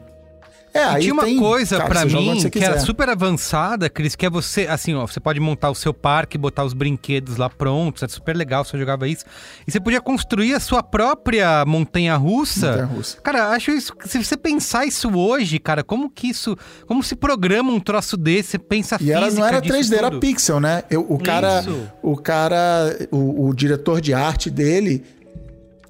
É, 0.76 0.78
E 0.78 0.82
aí 0.82 1.02
tinha 1.02 1.14
uma 1.14 1.22
tem- 1.22 1.38
coisa 1.38 1.76
onde 1.84 2.06
mim 2.16 2.50
que 2.50 2.58
era 2.58 2.80
super 2.80 3.08
avançada, 3.08 3.88
Cris, 3.88 4.16
que 4.16 4.26
é 4.26 4.28
você, 4.28 4.66
assim, 4.66 4.92
ó, 4.92 5.06
você 5.06 5.20
pode 5.20 5.38
montar 5.38 5.70
o 5.70 5.74
seu 5.74 5.94
parque, 5.94 6.36
botar 6.36 6.64
os 6.64 6.72
brinquedos 6.72 7.36
lá 7.36 7.48
prontos, 7.48 8.02
é 8.02 8.08
super 8.08 8.34
legal, 8.36 8.64
você 8.64 8.76
jogava 8.76 9.06
isso. 9.06 9.24
E 9.68 9.70
você 9.70 9.78
podia 9.78 10.00
construir 10.00 10.52
a 10.52 10.58
sua 10.58 10.82
própria 10.82 11.64
montanha-russa. 11.64 12.70
Montanha-russa. 12.72 13.20
Cara, 13.22 13.50
acho 13.50 13.70
isso, 13.70 13.92
se 14.04 14.18
você 14.22 14.36
pensar 14.36 14.84
isso 14.84 15.16
hoje, 15.16 15.60
cara, 15.60 15.84
como 15.84 16.10
que 16.10 16.28
isso, 16.28 16.56
como 16.88 17.04
se 17.04 17.14
programa 17.14 17.72
um 17.72 17.78
troço 17.78 18.16
desse, 18.16 18.50
você 18.50 18.58
pensa 18.58 18.98
E 19.00 19.12
era, 19.12 19.30
não 19.30 19.46
era 19.46 19.60
disso 19.60 19.74
3D, 19.74 19.96
era 19.96 20.10
tudo. 20.10 20.20
pixel, 20.20 20.58
né? 20.58 20.82
Eu- 20.90 21.06
o 21.08 21.18
cara, 21.20 21.60
Isso. 21.60 21.88
o 22.02 22.16
cara, 22.16 22.98
o, 23.12 23.46
o 23.48 23.54
diretor 23.54 24.00
de 24.00 24.12
arte 24.12 24.50
dele, 24.50 25.04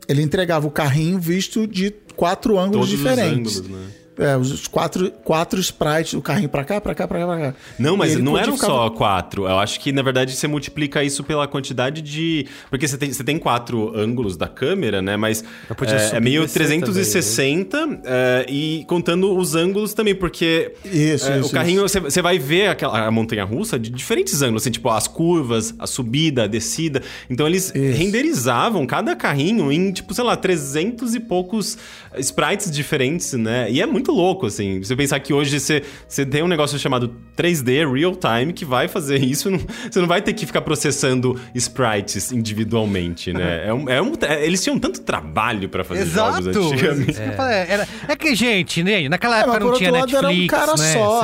ele 0.09 0.23
entregava 0.23 0.67
o 0.67 0.71
carrinho 0.71 1.19
visto 1.19 1.67
de 1.67 1.93
quatro 2.17 2.59
ângulos 2.59 2.89
Todos 2.89 2.93
os 2.93 2.99
diferentes. 2.99 3.59
ângulos, 3.59 3.69
né? 3.69 3.87
É, 4.19 4.37
os 4.37 4.69
quatro, 4.69 5.11
quatro 5.25 5.61
sprites, 5.61 6.15
o 6.15 6.23
carrinho 6.23 6.49
pra 6.49 6.65
cá, 6.65 6.81
pra 6.81 6.95
cá, 6.95 7.09
pra 7.09 7.19
cá, 7.19 7.27
pra 7.27 7.39
cá. 7.39 7.55
Não, 7.79 7.97
mas 7.97 8.17
não 8.17 8.39
eram 8.39 8.57
só 8.57 8.89
quatro. 8.91 9.45
Eu 9.47 9.59
acho 9.59 9.81
que, 9.81 9.91
na 9.93 10.03
verdade, 10.03 10.35
você 10.37 10.47
multiplica 10.47 11.03
isso 11.03 11.25
pela 11.25 11.49
quantidade 11.49 12.01
de. 12.01 12.47
Porque 12.71 12.87
você 12.87 12.97
tem, 12.97 13.13
você 13.13 13.25
tem 13.25 13.39
quatro 13.39 13.97
ângulos 13.97 14.37
da 14.37 14.47
câmera, 14.47 15.03
né? 15.03 15.17
Mas 15.17 15.43
é, 15.43 16.15
é 16.15 16.19
e 16.19 16.21
meio 16.21 16.43
descer 16.43 16.67
360 16.67 18.01
é, 18.05 18.47
e 18.49 18.85
contando 18.87 19.37
os 19.37 19.55
ângulos 19.55 19.95
também, 19.95 20.15
porque 20.15 20.73
Isso, 20.85 21.29
é, 21.29 21.41
isso, 21.41 21.49
o 21.49 21.53
carrinho, 21.53 21.83
você, 21.83 21.99
você 21.99 22.23
vai 22.23 22.39
ver 22.39 22.69
aquela, 22.69 23.07
a 23.07 23.11
montanha 23.11 23.45
russa 23.45 23.79
de 23.79 23.91
diferentes 23.91 24.43
ângulos, 24.43 24.63
assim, 24.63 24.71
tipo 24.71 24.89
as 24.91 25.09
curvas, 25.09 25.75
a 25.79 25.87
subida, 25.87 26.45
a 26.45 26.47
descida. 26.47 27.03
Então 27.29 27.47
eles 27.47 27.71
renderizavam 27.71 28.87
cada 28.87 29.17
carrinho 29.17 29.73
em, 29.73 29.93
tipo, 29.93 30.15
sei 30.15 30.25
lá, 30.25 30.37
300 30.37 31.15
e 31.15 31.21
poucos 31.21 31.77
sprites 32.19 32.71
diferentes, 32.71 33.33
né? 33.33 33.71
E 33.71 33.81
é 33.81 33.87
muito 33.87 34.04
louco, 34.13 34.47
assim. 34.47 34.83
Você 34.83 34.95
pensar 34.97 35.19
que 35.21 35.33
hoje 35.33 35.59
você, 35.61 35.83
você 36.09 36.25
tem 36.27 36.43
um 36.43 36.49
negócio 36.49 36.79
chamado 36.79 37.15
3D 37.37 37.91
Real 37.93 38.15
Time 38.17 38.53
que 38.53 38.65
vai 38.65 38.89
fazer 38.89 39.23
isso, 39.23 39.49
não- 39.53 39.61
você 39.91 40.01
não 40.01 40.07
vai 40.09 40.21
ter 40.23 40.33
que 40.33 40.45
ficar 40.47 40.61
processando 40.63 41.39
sprites 41.55 42.33
individualmente, 42.33 43.33
né? 43.33 43.67
É 43.69 43.73
um, 43.75 43.89
é 43.89 44.03
um- 44.03 44.13
é- 44.23 44.45
eles 44.47 44.63
tinham 44.63 44.79
tanto 44.79 45.01
trabalho 45.03 45.69
pra 45.69 45.85
fazer 45.85 46.03
Exato! 46.03 46.43
jogos 46.43 46.57
antigamente. 46.73 47.21
Eu 47.21 47.33
falei, 47.33 47.57
era- 47.69 47.89
é 48.09 48.17
que, 48.17 48.35
gente, 48.35 48.83
né, 48.83 49.09
naquela 49.09 49.39
É, 49.39 49.41
época 49.43 49.61
não 49.61 49.67
por 49.69 49.77
tinha 49.79 49.93
outro 49.93 50.15
lado, 50.17 50.27
Netflix, 50.29 50.53
era 50.53 50.73
um 50.73 50.77
cara 50.77 50.83
né? 50.83 50.93
só. 50.93 51.23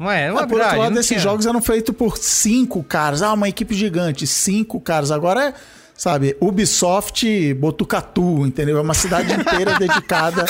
Não 0.00 0.10
é, 0.10 0.28
não 0.28 0.38
é 0.38 0.40
Mas, 0.40 0.46
por 0.46 0.48
verdade, 0.56 0.62
outro 0.76 0.78
lado, 0.80 0.94
esses 0.98 1.06
tinha- 1.06 1.20
jogos 1.20 1.46
eram 1.46 1.62
feitos 1.62 1.94
por 1.94 2.18
cinco 2.18 2.82
caras. 2.82 3.22
Ah, 3.22 3.32
uma 3.34 3.48
equipe 3.48 3.72
gigante, 3.74 4.26
cinco 4.26 4.80
caras. 4.80 5.12
Agora 5.12 5.48
é, 5.48 5.54
sabe, 6.02 6.36
Ubisoft 6.40 7.54
Botucatu, 7.54 8.44
entendeu? 8.44 8.76
É 8.76 8.80
uma 8.80 8.92
cidade 8.92 9.32
inteira 9.32 9.78
dedicada 9.78 10.44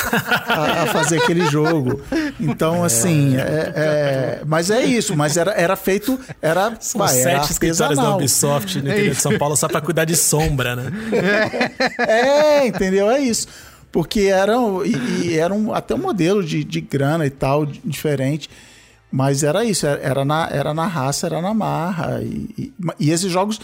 a, 0.49 0.83
a 0.85 0.87
fazer 0.87 1.19
aquele 1.19 1.45
jogo. 1.45 2.01
Então, 2.41 2.83
assim, 2.83 3.37
é, 3.37 3.73
é- 3.77 4.43
mas 4.47 4.71
é 4.71 4.83
isso. 4.83 5.15
Mas 5.15 5.37
era, 5.37 5.51
era 5.53 5.77
feito, 5.77 6.19
era, 6.41 6.75
São 6.81 6.99
vai, 7.01 7.21
era 7.21 7.41
sete 7.41 7.53
escritórios 7.53 7.99
da. 7.99 8.17
Ubisoft 8.17 8.81
no 8.81 8.89
interior 8.91 9.15
de 9.15 9.21
São 9.21 9.37
Paulo 9.37 9.55
só 9.55 9.69
pra 9.69 9.83
cuidar 9.83 10.07
de 10.07 10.17
sombra, 10.17 10.75
né? 10.75 10.91
É, 11.99 12.67
entendeu? 12.67 13.11
É 13.11 13.21
isso. 13.21 13.47
Porque 13.91 14.21
era, 14.23 14.59
um- 14.59 14.83
e, 14.85 14.95
e 15.27 15.39
era 15.39 15.53
um, 15.53 15.75
até 15.75 15.95
um 15.95 15.99
modelo 15.99 16.43
de, 16.43 16.65
de 16.65 16.81
grana 16.81 17.27
e 17.27 17.31
tal, 17.31 17.67
di- 17.67 17.81
diferente. 17.85 18.49
Mas 19.11 19.43
era 19.43 19.63
isso, 19.67 19.87
era, 19.87 20.01
era 20.01 20.25
na, 20.25 20.49
era 20.51 20.73
na 20.73 20.87
raça, 20.87 21.27
era 21.27 21.43
na 21.43 21.53
marra. 21.53 22.21
E, 22.23 22.49
e, 22.57 22.73
e 22.99 23.11
esses 23.11 23.31
jogos, 23.31 23.61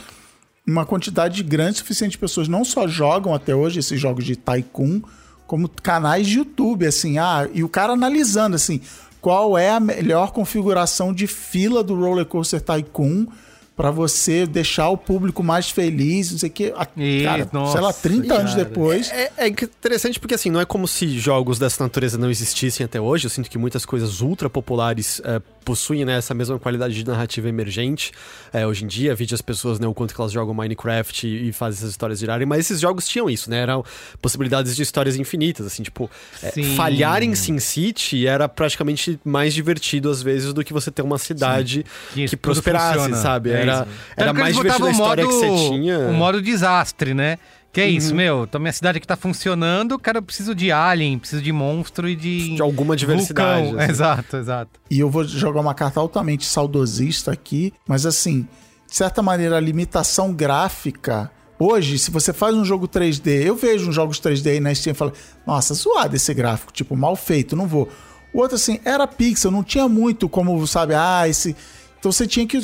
uma 0.68 0.84
quantidade 0.84 1.42
grande 1.42 1.78
suficiente 1.78 2.12
de 2.12 2.18
pessoas 2.18 2.46
não 2.46 2.64
só 2.64 2.86
jogam 2.86 3.34
até 3.34 3.54
hoje 3.54 3.78
esses 3.78 3.98
jogos 3.98 4.24
de 4.24 4.36
Tycoon, 4.36 5.00
como 5.46 5.68
canais 5.68 6.26
de 6.26 6.38
YouTube, 6.38 6.86
assim, 6.86 7.18
ah, 7.18 7.48
e 7.54 7.64
o 7.64 7.68
cara 7.68 7.94
analisando, 7.94 8.54
assim, 8.54 8.82
qual 9.18 9.56
é 9.56 9.70
a 9.70 9.80
melhor 9.80 10.30
configuração 10.30 11.12
de 11.12 11.26
fila 11.26 11.82
do 11.82 11.94
Roller 11.98 12.26
Coaster 12.26 12.60
Tycoon 12.60 13.26
para 13.74 13.90
você 13.92 14.44
deixar 14.44 14.90
o 14.90 14.96
público 14.96 15.42
mais 15.42 15.70
feliz, 15.70 16.32
não 16.32 16.38
sei 16.38 16.48
o 16.48 16.52
que. 16.52 16.74
Ih, 16.96 17.22
Cara, 17.22 17.48
nossa, 17.52 17.72
sei 17.72 17.80
lá, 17.80 17.92
30 17.92 18.34
anos 18.34 18.50
cara. 18.50 18.64
depois. 18.64 19.10
É, 19.12 19.30
é 19.36 19.46
interessante 19.46 20.18
porque, 20.18 20.34
assim, 20.34 20.50
não 20.50 20.60
é 20.60 20.64
como 20.64 20.88
se 20.88 21.16
jogos 21.16 21.60
dessa 21.60 21.84
natureza 21.84 22.18
não 22.18 22.28
existissem 22.28 22.84
até 22.84 23.00
hoje. 23.00 23.26
Eu 23.26 23.30
sinto 23.30 23.48
que 23.48 23.56
muitas 23.56 23.86
coisas 23.86 24.20
ultra 24.20 24.50
populares 24.50 25.22
é, 25.24 25.40
possuem 25.68 26.02
né, 26.02 26.16
essa 26.16 26.32
mesma 26.32 26.58
qualidade 26.58 26.94
de 26.94 27.04
narrativa 27.06 27.46
emergente. 27.46 28.10
É, 28.54 28.66
hoje 28.66 28.84
em 28.84 28.86
dia, 28.86 29.14
vide 29.14 29.34
as 29.34 29.42
pessoas, 29.42 29.78
né, 29.78 29.86
o 29.86 29.92
quanto 29.92 30.14
que 30.14 30.20
elas 30.20 30.32
jogam 30.32 30.54
Minecraft 30.54 31.26
e, 31.26 31.50
e 31.50 31.52
fazem 31.52 31.76
essas 31.76 31.90
histórias 31.90 32.18
girarem. 32.20 32.46
Mas 32.46 32.60
esses 32.60 32.80
jogos 32.80 33.06
tinham 33.06 33.28
isso, 33.28 33.50
né? 33.50 33.58
Eram 33.58 33.84
possibilidades 34.22 34.74
de 34.74 34.82
histórias 34.82 35.14
infinitas, 35.16 35.66
assim, 35.66 35.82
tipo... 35.82 36.10
é, 36.42 36.50
falhar 36.74 37.22
em 37.22 37.34
SimCity 37.34 38.26
era 38.26 38.48
praticamente 38.48 39.20
mais 39.22 39.52
divertido, 39.52 40.10
às 40.10 40.22
vezes, 40.22 40.54
do 40.54 40.64
que 40.64 40.72
você 40.72 40.90
ter 40.90 41.02
uma 41.02 41.18
cidade 41.18 41.84
Que 42.14 42.26
que, 42.28 42.36
prosperasse, 42.36 42.94
funciona. 43.00 43.16
sabe? 43.18 43.50
É 43.50 43.60
era 43.60 43.74
isso. 43.82 43.86
era 44.16 44.32
mais 44.32 44.56
divertido 44.56 44.86
a 44.86 44.90
história 44.90 45.26
o 45.26 45.28
que 45.28 45.34
modo- 45.34 45.58
você 45.58 45.68
tinha. 45.70 45.98
O 45.98 46.14
modo 46.14 46.40
desastre, 46.40 47.12
né? 47.12 47.38
Que 47.72 47.82
é 47.82 47.88
isso, 47.88 48.10
Uhum. 48.10 48.16
meu. 48.16 48.44
Então 48.44 48.60
minha 48.60 48.72
cidade 48.72 48.98
aqui 48.98 49.06
tá 49.06 49.16
funcionando, 49.16 49.98
cara, 49.98 50.18
eu 50.18 50.22
preciso 50.22 50.54
de 50.54 50.72
alien, 50.72 51.18
preciso 51.18 51.42
de 51.42 51.52
monstro 51.52 52.08
e 52.08 52.16
de. 52.16 52.54
De 52.56 52.62
alguma 52.62 52.96
diversidade, 52.96 53.68
assim. 53.78 53.90
Exato, 53.90 54.36
exato. 54.36 54.80
E 54.90 54.98
eu 54.98 55.10
vou 55.10 55.22
jogar 55.24 55.60
uma 55.60 55.74
carta 55.74 56.00
altamente 56.00 56.46
saudosista 56.46 57.30
aqui, 57.30 57.72
mas 57.86 58.06
assim, 58.06 58.48
de 58.88 58.96
certa 58.96 59.22
maneira, 59.22 59.56
a 59.56 59.60
limitação 59.60 60.32
gráfica. 60.32 61.30
Hoje, 61.60 61.98
se 61.98 62.10
você 62.10 62.32
faz 62.32 62.54
um 62.54 62.64
jogo 62.64 62.86
3D, 62.86 63.42
eu 63.44 63.56
vejo 63.56 63.88
uns 63.90 63.94
jogos 63.94 64.20
3D 64.20 64.46
aí 64.52 64.60
na 64.60 64.72
Steam 64.74 64.92
e 64.92 64.94
falo, 64.94 65.12
nossa, 65.44 65.74
zoado 65.74 66.14
esse 66.14 66.32
gráfico, 66.32 66.72
tipo, 66.72 66.96
mal 66.96 67.16
feito, 67.16 67.56
não 67.56 67.66
vou. 67.66 67.88
O 68.32 68.38
outro, 68.40 68.54
assim, 68.54 68.78
era 68.84 69.06
pixel, 69.08 69.50
não 69.50 69.64
tinha 69.64 69.88
muito 69.88 70.28
como, 70.28 70.64
sabe, 70.68 70.94
ah, 70.94 71.28
esse. 71.28 71.56
Então 71.98 72.12
você 72.12 72.26
tinha 72.26 72.46
que. 72.46 72.58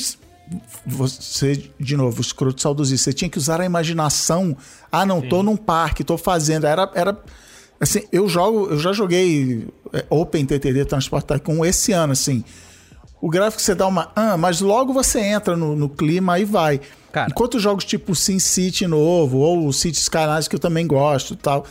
Você, 0.86 1.70
de 1.78 1.96
novo, 1.96 2.20
escroto 2.20 2.60
saudosista, 2.60 3.10
você 3.10 3.12
tinha 3.12 3.30
que 3.30 3.38
usar 3.38 3.60
a 3.60 3.64
imaginação. 3.64 4.56
Ah, 4.92 5.06
não, 5.06 5.20
tô 5.20 5.42
num 5.42 5.56
parque, 5.56 6.04
tô 6.04 6.18
fazendo. 6.18 6.66
Era. 6.66 6.90
era 6.94 7.16
assim, 7.80 8.02
eu 8.12 8.28
jogo, 8.28 8.68
eu 8.70 8.78
já 8.78 8.92
joguei 8.92 9.66
é, 9.92 10.04
Open 10.10 10.44
TTD 10.44 10.84
Transport 10.84 11.24
Tycoon 11.24 11.64
esse 11.64 11.92
ano, 11.92 12.12
assim. 12.12 12.44
O 13.20 13.30
gráfico 13.30 13.62
você 13.62 13.74
dá 13.74 13.86
uma. 13.86 14.12
Ah, 14.14 14.36
mas 14.36 14.60
logo 14.60 14.92
você 14.92 15.20
entra 15.20 15.56
no, 15.56 15.74
no 15.74 15.88
clima 15.88 16.38
e 16.38 16.44
vai. 16.44 16.80
Enquanto 17.28 17.60
jogos 17.60 17.84
tipo 17.84 18.14
Sin 18.14 18.38
City 18.38 18.86
novo, 18.86 19.38
ou 19.38 19.72
City 19.72 19.98
Skylines, 19.98 20.48
que 20.48 20.56
eu 20.56 20.60
também 20.60 20.86
gosto 20.86 21.34
e 21.34 21.36
tal, 21.36 21.64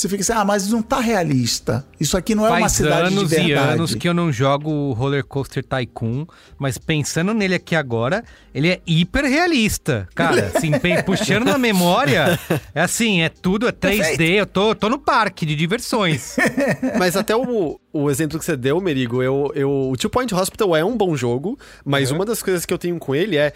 você 0.00 0.08
fica 0.08 0.22
assim, 0.22 0.32
ah, 0.32 0.44
mas 0.44 0.68
não 0.68 0.80
tá 0.80 1.00
realista. 1.00 1.84
Isso 1.98 2.16
aqui 2.16 2.34
não 2.34 2.46
é 2.46 2.50
uma 2.50 2.60
Faz 2.60 2.72
cidade 2.72 3.08
anos 3.08 3.28
de 3.28 3.36
verdade. 3.36 3.50
e 3.50 3.54
anos 3.54 3.94
que 3.94 4.08
eu 4.08 4.14
não 4.14 4.32
jogo 4.32 4.92
Roller 4.92 5.24
Coaster 5.24 5.64
Tycoon, 5.64 6.26
mas 6.58 6.78
pensando 6.78 7.34
nele 7.34 7.56
aqui 7.56 7.74
agora, 7.74 8.24
ele 8.54 8.68
é 8.68 8.80
hiper 8.86 9.24
realista. 9.24 10.08
Cara, 10.14 10.52
assim, 10.54 10.70
puxando 11.04 11.44
na 11.44 11.58
memória, 11.58 12.38
é 12.74 12.80
assim, 12.80 13.22
é 13.22 13.28
tudo, 13.28 13.66
é 13.68 13.72
3D, 13.72 14.34
eu 14.34 14.46
tô, 14.46 14.74
tô 14.74 14.88
no 14.88 14.98
parque 14.98 15.44
de 15.44 15.54
diversões. 15.54 16.36
Mas 16.98 17.16
até 17.16 17.34
o, 17.34 17.80
o 17.92 18.10
exemplo 18.10 18.38
que 18.38 18.44
você 18.44 18.56
deu, 18.56 18.80
Merigo, 18.80 19.22
eu, 19.22 19.50
eu, 19.54 19.90
o 19.90 19.96
Two 19.96 20.10
Point 20.10 20.32
Hospital 20.34 20.76
é 20.76 20.84
um 20.84 20.96
bom 20.96 21.16
jogo, 21.16 21.58
mas 21.84 22.10
uma 22.10 22.24
das 22.24 22.42
coisas 22.42 22.64
que 22.64 22.72
eu 22.72 22.78
tenho 22.78 22.98
com 22.98 23.14
ele 23.14 23.36
é. 23.36 23.52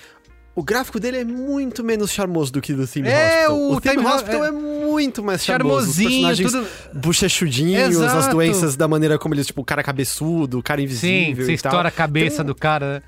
O 0.55 0.63
gráfico 0.63 1.01
dele 1.01 1.17
é 1.19 1.25
muito 1.25 1.83
menos 1.83 2.11
charmoso 2.13 2.53
do 2.53 2.61
que 2.61 2.75
do 2.75 2.87
Theme 2.87 3.09
É, 3.09 3.49
Hospital. 3.49 3.71
o 3.73 3.81
Theme 3.81 3.97
Theme 3.97 4.07
Ho- 4.07 4.15
Hospital 4.15 4.45
é- 4.45 4.49
é, 4.49 4.51
muito 4.53 5.23
mais 5.25 5.43
charmoso. 5.43 5.89
Os 5.91 5.97
personagens 5.97 6.53
tudo- 6.53 6.67
bochechudinhos, 6.93 7.97
as 7.97 8.13
Exato. 8.15 8.31
doenças 8.37 8.77
da 8.77 8.87
maneira 8.87 9.19
como 9.19 9.35
eles, 9.35 9.47
tipo, 9.47 9.63
o 9.63 9.65
cara 9.65 9.83
cabeçudo, 9.83 10.59
o 10.59 10.63
cara 10.63 10.79
Sim, 10.81 10.85
invisível 10.85 11.47
você 11.47 11.53
e 11.53 11.57
tal. 11.59 11.71
estoura 11.71 11.89
a 11.89 11.91
cabeça 11.93 12.37
Então, 12.43 12.47
do 12.47 12.55
cara. 12.55 12.97
né? 12.97 13.03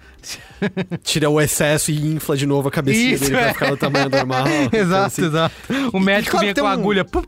Tira 1.04 1.28
o 1.28 1.38
excesso 1.38 1.90
e 1.90 2.14
infla 2.14 2.34
de 2.34 2.46
novo 2.46 2.68
a 2.68 2.70
cabecinha 2.70 3.14
Isso, 3.14 3.24
dele 3.24 3.36
é. 3.36 3.42
pra 3.44 3.52
ficar 3.52 3.70
no 3.72 3.76
tamanho 3.76 4.08
normal. 4.08 4.46
Então, 4.64 4.80
exato, 4.80 5.06
assim, 5.06 5.24
exato. 5.26 5.54
O 5.92 6.00
médico 6.00 6.30
claro, 6.30 6.44
vinha 6.46 6.54
com 6.54 6.60
a 6.66 6.70
um- 6.70 6.72
agulha. 6.72 7.04
pum, 7.04 7.22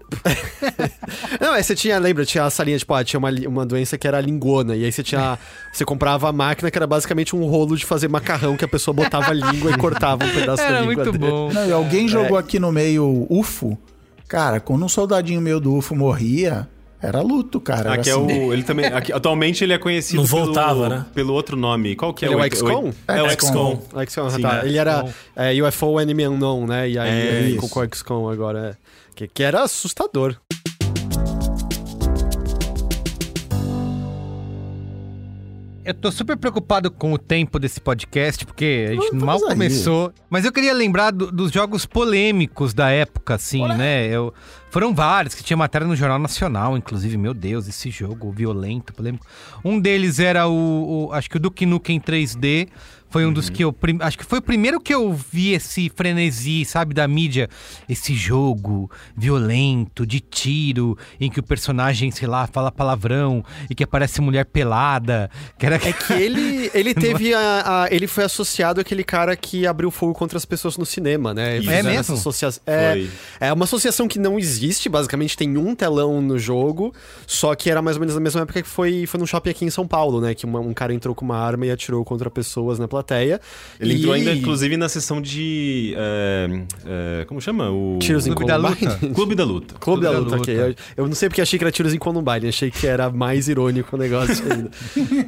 Não, 1.38 1.52
aí 1.52 1.62
você 1.62 1.74
tinha, 1.74 1.98
lembra, 1.98 2.24
tinha 2.24 2.44
a 2.44 2.48
salinha, 2.48 2.78
tipo, 2.78 2.94
ah, 2.94 3.04
tinha 3.04 3.18
uma, 3.18 3.30
uma 3.46 3.66
doença 3.66 3.98
que 3.98 4.08
era 4.08 4.16
a 4.16 4.20
linguona, 4.22 4.74
e 4.74 4.84
aí 4.86 4.90
você 4.90 5.02
tinha, 5.02 5.38
você 5.70 5.84
comprava 5.84 6.30
a 6.30 6.32
máquina 6.32 6.70
que 6.70 6.78
era 6.78 6.86
basicamente 6.86 7.36
um 7.36 7.44
rolo 7.44 7.76
de 7.76 7.84
fazer 7.84 8.08
macarrão 8.08 8.56
que 8.56 8.64
a 8.64 8.68
pessoa 8.68 8.94
botava 8.94 9.26
a 9.30 9.34
língua 9.34 9.70
e 9.72 9.76
cortava 9.76 10.05
um 10.14 10.18
pedaço 10.18 10.56
da 10.62 10.68
Era 10.68 10.80
língua 10.80 11.04
muito 11.04 11.18
dele. 11.18 11.30
bom. 11.30 11.52
Não, 11.52 11.66
e 11.66 11.72
alguém 11.72 12.06
É. 12.06 12.08
jogou 12.08 12.38
aqui 12.38 12.58
no 12.58 12.70
meio 12.72 13.26
UFO. 13.28 13.76
Cara, 14.28 14.58
quando 14.60 14.84
um 14.84 14.88
soldadinho 14.88 15.40
meio 15.40 15.60
do 15.60 15.74
UFO 15.76 15.94
morria, 15.94 16.68
era 17.00 17.20
luto, 17.20 17.60
cara. 17.60 17.92
Era 17.92 17.94
Aqui 17.94 18.10
é 18.10 18.12
assim. 18.12 18.22
o. 18.48 18.52
Ele 18.52 18.62
também. 18.64 18.86
aqui- 18.86 19.12
atualmente 19.12 19.62
ele 19.62 19.72
é 19.72 19.78
conhecido 19.78 20.22
Não 20.22 20.28
pelo, 20.28 20.44
voltava, 20.46 20.88
né? 20.88 21.06
pelo 21.14 21.32
outro 21.34 21.56
nome. 21.56 21.94
Qual 21.94 22.12
que 22.12 22.24
é 22.24 22.28
Ele 22.28 22.34
é 22.34 22.38
o 22.38 22.44
XCOM? 22.56 22.92
É 23.06 23.22
o 23.22 23.30
XCOM. 23.30 23.78
O 23.94 24.00
XCOM, 24.04 24.30
Sim, 24.30 24.42
tá. 24.42 24.62
é. 24.62 24.66
Ele 24.66 24.78
era 24.78 25.04
é, 25.36 25.52
UFO 25.62 26.00
Enemy 26.00 26.26
Unknown, 26.26 26.66
né? 26.66 26.88
E 26.88 26.98
aí 26.98 27.08
É, 27.08 27.26
ele 27.38 27.46
isso. 27.50 27.54
ficou 27.56 27.68
com 27.68 27.80
o 27.80 27.94
XCOM 27.94 28.28
agora, 28.28 28.70
é. 28.82 28.86
Que, 29.14 29.28
que 29.28 29.42
era 29.42 29.62
assustador. 29.62 30.36
Eu 35.86 35.94
tô 35.94 36.10
super 36.10 36.36
preocupado 36.36 36.90
com 36.90 37.12
o 37.12 37.18
tempo 37.18 37.58
desse 37.60 37.80
podcast, 37.80 38.44
porque 38.44 38.86
a 38.88 38.92
gente 38.94 39.08
Vamos 39.10 39.24
mal 39.24 39.36
aí. 39.44 39.50
começou. 39.50 40.12
Mas 40.28 40.44
eu 40.44 40.52
queria 40.52 40.74
lembrar 40.74 41.12
do- 41.12 41.30
dos 41.30 41.52
jogos 41.52 41.86
polêmicos 41.86 42.74
da 42.74 42.90
época, 42.90 43.36
assim, 43.36 43.64
né? 43.68 44.06
Eu, 44.08 44.34
foram 44.68 44.92
vários, 44.92 45.34
que 45.36 45.44
tinha 45.44 45.56
matéria 45.56 45.86
no 45.86 45.94
Jornal 45.94 46.18
Nacional, 46.18 46.76
inclusive. 46.76 47.16
Meu 47.16 47.32
Deus, 47.32 47.68
esse 47.68 47.88
jogo 47.90 48.32
violento, 48.32 48.92
polêmico. 48.92 49.24
Um 49.64 49.78
deles 49.78 50.18
era 50.18 50.48
o, 50.48 51.06
o- 51.08 51.12
acho 51.12 51.30
que 51.30 51.36
o 51.36 51.40
Duke 51.40 51.64
Nukem 51.64 52.00
3D. 52.00 52.68
Foi 53.08 53.24
um 53.24 53.32
dos 53.32 53.48
que 53.48 53.62
eu. 53.64 53.74
Acho 54.00 54.18
que 54.18 54.24
foi 54.24 54.38
o 54.38 54.42
primeiro 54.42 54.80
que 54.80 54.92
eu 54.94 55.12
vi 55.12 55.52
esse 55.52 55.90
frenesi, 55.94 56.64
sabe, 56.64 56.92
da 56.94 57.06
mídia. 57.08 57.48
Esse 57.88 58.14
jogo 58.14 58.90
violento, 59.16 60.06
de 60.06 60.20
tiro, 60.20 60.96
em 61.20 61.30
que 61.30 61.40
o 61.40 61.42
personagem, 61.42 62.10
sei 62.10 62.26
lá, 62.28 62.46
fala 62.46 62.70
palavrão 62.72 63.44
e 63.68 63.74
que 63.74 63.84
aparece 63.84 64.20
mulher 64.20 64.44
pelada. 64.46 65.30
Que 65.58 65.66
era... 65.66 65.76
É 65.76 65.92
que 65.92 66.12
ele, 66.12 66.70
ele 66.74 66.94
teve 66.94 67.34
a, 67.34 67.84
a- 67.84 67.88
Ele 67.90 68.06
foi 68.06 68.24
associado 68.24 68.80
àquele 68.80 69.04
cara 69.04 69.36
que 69.36 69.66
abriu 69.66 69.90
fogo 69.90 70.14
contra 70.14 70.36
as 70.38 70.44
pessoas 70.44 70.76
no 70.76 70.86
cinema, 70.86 71.34
né? 71.34 71.58
Isso. 71.58 71.70
É 71.70 71.82
mesmo? 71.82 72.14
associa- 72.14 72.48
É, 72.66 73.06
é 73.40 73.52
uma 73.52 73.64
associação 73.64 74.08
que 74.08 74.18
não 74.18 74.38
existe, 74.38 74.88
basicamente 74.88 75.36
tem 75.36 75.56
um 75.58 75.74
telão 75.74 76.20
no 76.22 76.38
jogo, 76.38 76.94
só 77.26 77.54
que 77.54 77.70
era 77.70 77.82
mais 77.82 77.96
ou 77.96 78.00
menos 78.00 78.14
na 78.14 78.20
mesma 78.20 78.42
época 78.42 78.62
que 78.62 78.68
foi, 78.68 79.06
foi 79.06 79.20
num 79.20 79.26
shopping 79.26 79.50
aqui 79.50 79.64
em 79.64 79.70
São 79.70 79.86
Paulo, 79.86 80.20
né? 80.20 80.34
Que 80.34 80.44
uma- 80.44 80.60
um 80.60 80.72
cara 80.74 80.94
entrou 80.94 81.14
com 81.14 81.24
uma 81.24 81.36
arma 81.38 81.66
e 81.66 81.70
atirou 81.70 82.04
contra 82.04 82.30
pessoas 82.30 82.78
na 82.78 82.86
plateia. 82.96 83.40
Ele 83.80 83.94
E- 83.94 83.98
entrou 83.98 84.14
ainda, 84.14 84.32
inclusive, 84.32 84.76
na 84.76 84.88
sessão 84.88 85.20
de. 85.20 85.94
é, 85.96 86.60
é, 87.20 87.24
como 87.26 87.40
chama? 87.40 87.70
O. 87.70 87.98
Tiros 88.00 88.26
em 88.26 88.32
Clube 88.32 88.50
da 88.50 88.58
Columbine. 88.58 88.86
Luta. 88.88 89.14
Clube 89.14 89.34
da 89.34 89.44
Luta. 89.44 89.74
Clube 89.78 90.02
da 90.02 90.12
da 90.12 90.18
Luta, 90.18 90.36
ok. 90.36 90.54
Eu, 90.58 90.74
eu 90.96 91.06
não 91.06 91.14
sei 91.14 91.28
porque 91.28 91.40
achei 91.42 91.58
que 91.58 91.64
era 91.64 91.72
tiros 91.72 91.92
em 91.94 91.98
Columbine, 91.98 92.48
achei 92.48 92.70
que 92.70 92.86
era 92.86 93.10
mais 93.10 93.48
irônico 93.48 93.96
o 93.96 93.98
negócio 93.98 94.44
ainda. 94.50 94.70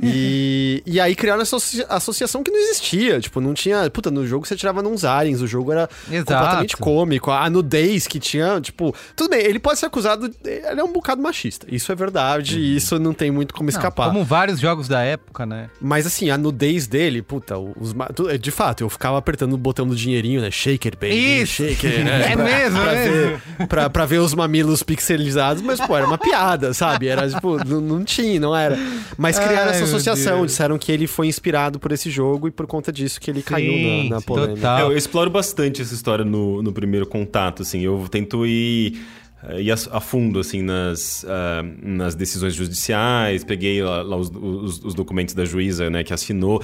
e, 0.03 0.83
e 0.87 1.01
aí 1.01 1.15
criaram 1.15 1.43
essa 1.43 1.57
associa- 1.57 1.87
associação 1.89 2.43
que 2.43 2.51
não 2.51 2.59
existia. 2.59 3.21
Tipo, 3.21 3.41
não 3.41 3.55
tinha. 3.55 3.89
Puta, 3.91 4.11
no 4.11 4.27
jogo 4.27 4.47
você 4.47 4.57
tirava 4.57 4.83
nos 4.83 5.05
aliens, 5.05 5.41
o 5.41 5.47
jogo 5.47 5.73
era 5.73 5.89
Exato. 6.11 6.33
completamente 6.33 6.77
cômico. 6.77 7.31
A 7.31 7.49
nudez 7.51 8.07
que 8.07 8.19
tinha, 8.19 8.61
tipo. 8.61 8.95
Tudo 9.17 9.31
bem, 9.31 9.41
ele 9.45 9.59
pode 9.59 9.79
ser 9.79 9.87
acusado. 9.87 10.31
Ele 10.45 10.81
é 10.81 10.85
um 10.85 10.93
bocado 10.93 11.21
machista. 11.23 11.67
Isso 11.71 11.91
é 11.93 11.95
verdade, 11.95 12.59
e 12.59 12.77
isso 12.77 12.99
não 12.99 13.13
tem 13.13 13.31
muito 13.31 13.55
como 13.55 13.71
Não, 13.71 13.77
escapar. 13.77 14.09
Como 14.09 14.25
vários 14.25 14.59
jogos 14.61 14.89
da 14.89 15.03
época, 15.03 15.45
né? 15.45 15.69
Mas 15.81 16.07
assim, 16.07 16.31
a 16.31 16.39
nudez 16.39 16.87
dele, 16.87 17.23
puta, 17.23 17.58
os, 17.59 17.95
tu- 18.15 18.39
de 18.39 18.51
fato, 18.51 18.83
eu 18.83 18.89
ficava 18.89 19.19
apertando 19.19 19.53
o 19.55 19.59
botão 19.59 19.87
do 19.87 19.95
dinheirinho, 19.97 20.41
né? 20.41 20.51
Shake 20.51 20.89
it, 20.89 20.97
baby. 20.97 21.43
Isso. 21.43 21.63
Shake 21.65 21.87
it. 21.87 21.99
né? 22.05 22.33
É 22.33 22.37
mesmo, 22.37 22.81
pra 22.81 22.93
é 22.95 23.09
ver, 23.09 23.43
pra, 23.69 23.91
pra 23.91 24.07
ver 24.07 24.19
os 24.19 24.35
mamilos 24.35 24.83
pixelizados, 24.83 25.63
mas, 25.63 25.81
pô, 25.81 25.97
era 25.97 26.07
uma 26.07 26.19
piada, 26.19 26.73
sabe? 26.75 27.09
Era, 27.09 27.29
tipo, 27.29 27.63
não, 27.65 27.81
não 27.81 28.05
tinha, 28.05 28.39
não 28.41 28.55
era. 28.55 28.79
Mas 29.17 29.39
criaram 29.39 29.71
Ai, 29.71 29.77
essa 29.77 29.85
associação, 29.85 30.45
disseram 30.47 30.79
que 30.79 30.91
ele 30.93 31.07
foi 31.07 31.27
inspirado 31.27 31.79
por 31.79 31.93
esse 31.93 32.11
jogo 32.11 32.49
e 32.49 32.51
por 32.51 32.67
conta 32.67 32.93
disso 32.93 33.21
que 33.21 33.31
ele 33.31 33.43
caiu 33.43 33.73
na, 34.05 34.11
na 34.17 34.21
sim, 34.21 34.27
polêmica. 34.27 34.55
total. 34.57 34.79
É, 34.79 34.83
Eu 34.83 34.97
exploro 34.97 35.31
bastante 35.31 35.83
essa 35.83 35.95
história 35.95 36.25
no, 36.25 36.63
no 36.63 36.73
primeiro 36.73 37.07
contato, 37.07 37.63
assim. 37.63 37.81
Eu 37.81 38.07
tento 38.11 38.47
ir, 38.47 39.01
eh, 39.49 39.63
ir 39.63 39.71
a, 39.73 39.75
a 39.93 40.01
fundo, 40.01 40.39
assim, 40.41 40.63
nas, 40.63 41.25
ah, 41.29 41.63
nas 41.83 42.15
decisões 42.15 42.55
judiciais. 42.55 43.45
Peguei 43.45 43.83
lá, 43.83 44.03
lá 44.03 44.17
os, 44.17 44.31
os- 44.35 44.85
os 44.85 44.95
documentos 44.95 45.35
da 45.35 45.45
juíza, 45.45 45.89
né, 45.91 46.05
que 46.05 46.13
assinou. 46.13 46.63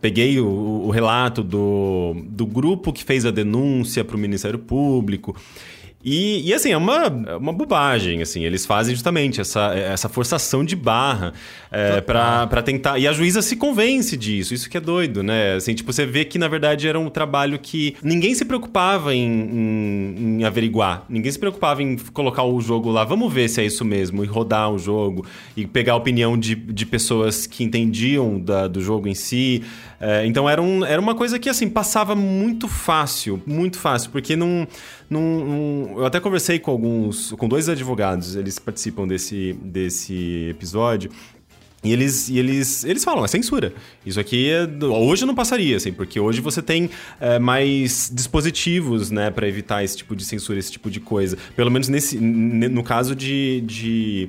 Peguei 0.00 0.40
o, 0.40 0.46
o 0.46 0.90
relato 0.90 1.42
do, 1.42 2.14
do 2.26 2.46
grupo 2.46 2.92
que 2.92 3.04
fez 3.04 3.24
a 3.24 3.30
denúncia 3.30 4.04
para 4.04 4.16
o 4.16 4.18
Ministério 4.18 4.58
Público. 4.58 5.36
E, 6.04 6.46
e, 6.48 6.52
assim, 6.52 6.70
é 6.70 6.76
uma, 6.76 7.06
é 7.26 7.36
uma 7.36 7.52
bobagem, 7.52 8.20
assim. 8.20 8.44
Eles 8.44 8.66
fazem 8.66 8.94
justamente 8.94 9.40
essa, 9.40 9.72
essa 9.74 10.08
forçação 10.08 10.62
de 10.62 10.76
barra 10.76 11.32
é, 11.72 12.00
pra, 12.02 12.46
pra 12.46 12.60
tentar... 12.62 12.98
E 12.98 13.08
a 13.08 13.12
juíza 13.12 13.40
se 13.40 13.56
convence 13.56 14.16
disso, 14.16 14.52
isso 14.52 14.68
que 14.68 14.76
é 14.76 14.80
doido, 14.80 15.22
né? 15.22 15.54
Assim, 15.54 15.74
tipo, 15.74 15.90
você 15.92 16.04
vê 16.04 16.24
que, 16.24 16.38
na 16.38 16.46
verdade, 16.46 16.86
era 16.86 17.00
um 17.00 17.08
trabalho 17.08 17.58
que 17.58 17.96
ninguém 18.02 18.34
se 18.34 18.44
preocupava 18.44 19.14
em, 19.14 19.24
em, 19.24 20.40
em 20.40 20.44
averiguar. 20.44 21.04
Ninguém 21.08 21.32
se 21.32 21.38
preocupava 21.38 21.82
em 21.82 21.96
colocar 21.96 22.44
o 22.44 22.60
jogo 22.60 22.90
lá, 22.90 23.04
vamos 23.04 23.32
ver 23.32 23.48
se 23.48 23.62
é 23.62 23.64
isso 23.64 23.84
mesmo, 23.84 24.22
e 24.22 24.26
rodar 24.26 24.70
o 24.70 24.78
jogo, 24.78 25.24
e 25.56 25.66
pegar 25.66 25.94
a 25.94 25.96
opinião 25.96 26.36
de, 26.38 26.54
de 26.54 26.84
pessoas 26.84 27.46
que 27.46 27.64
entendiam 27.64 28.38
da- 28.38 28.68
do 28.68 28.80
jogo 28.82 29.08
em 29.08 29.14
si. 29.14 29.62
É, 30.06 30.26
então, 30.26 30.46
era, 30.50 30.60
um, 30.60 30.84
era 30.84 31.00
uma 31.00 31.14
coisa 31.14 31.38
que, 31.38 31.48
assim, 31.48 31.66
passava 31.66 32.14
muito 32.14 32.68
fácil, 32.68 33.42
muito 33.46 33.78
fácil, 33.78 34.10
porque 34.10 34.36
não... 34.36 34.68
não, 35.08 35.94
eu 35.96 36.04
até 36.04 36.20
conversei 36.20 36.58
com 36.58 36.70
alguns, 36.70 37.32
com 37.32 37.48
dois 37.48 37.70
advogados, 37.70 38.36
eles 38.36 38.58
participam 38.58 39.08
desse, 39.08 39.54
desse 39.62 40.48
episódio. 40.50 41.10
E 41.82 41.90
eles, 41.90 42.28
e 42.28 42.38
eles, 42.38 42.84
eles 42.84 43.02
falam, 43.02 43.24
é 43.24 43.28
censura. 43.28 43.72
Isso 44.04 44.20
aqui 44.20 44.50
é, 44.50 44.68
hoje 44.84 45.24
não 45.24 45.34
passaria, 45.34 45.78
assim, 45.78 45.92
porque 45.92 46.20
hoje 46.20 46.42
você 46.42 46.60
tem 46.60 46.90
é, 47.18 47.38
mais 47.38 48.10
dispositivos, 48.12 49.10
né, 49.10 49.30
para 49.30 49.48
evitar 49.48 49.82
esse 49.84 49.96
tipo 49.96 50.14
de 50.14 50.24
censura, 50.26 50.58
esse 50.58 50.72
tipo 50.72 50.90
de 50.90 51.00
coisa. 51.00 51.38
Pelo 51.56 51.70
menos 51.70 51.88
nesse, 51.88 52.18
no 52.18 52.82
caso 52.82 53.14
de, 53.14 53.62
de, 53.62 54.28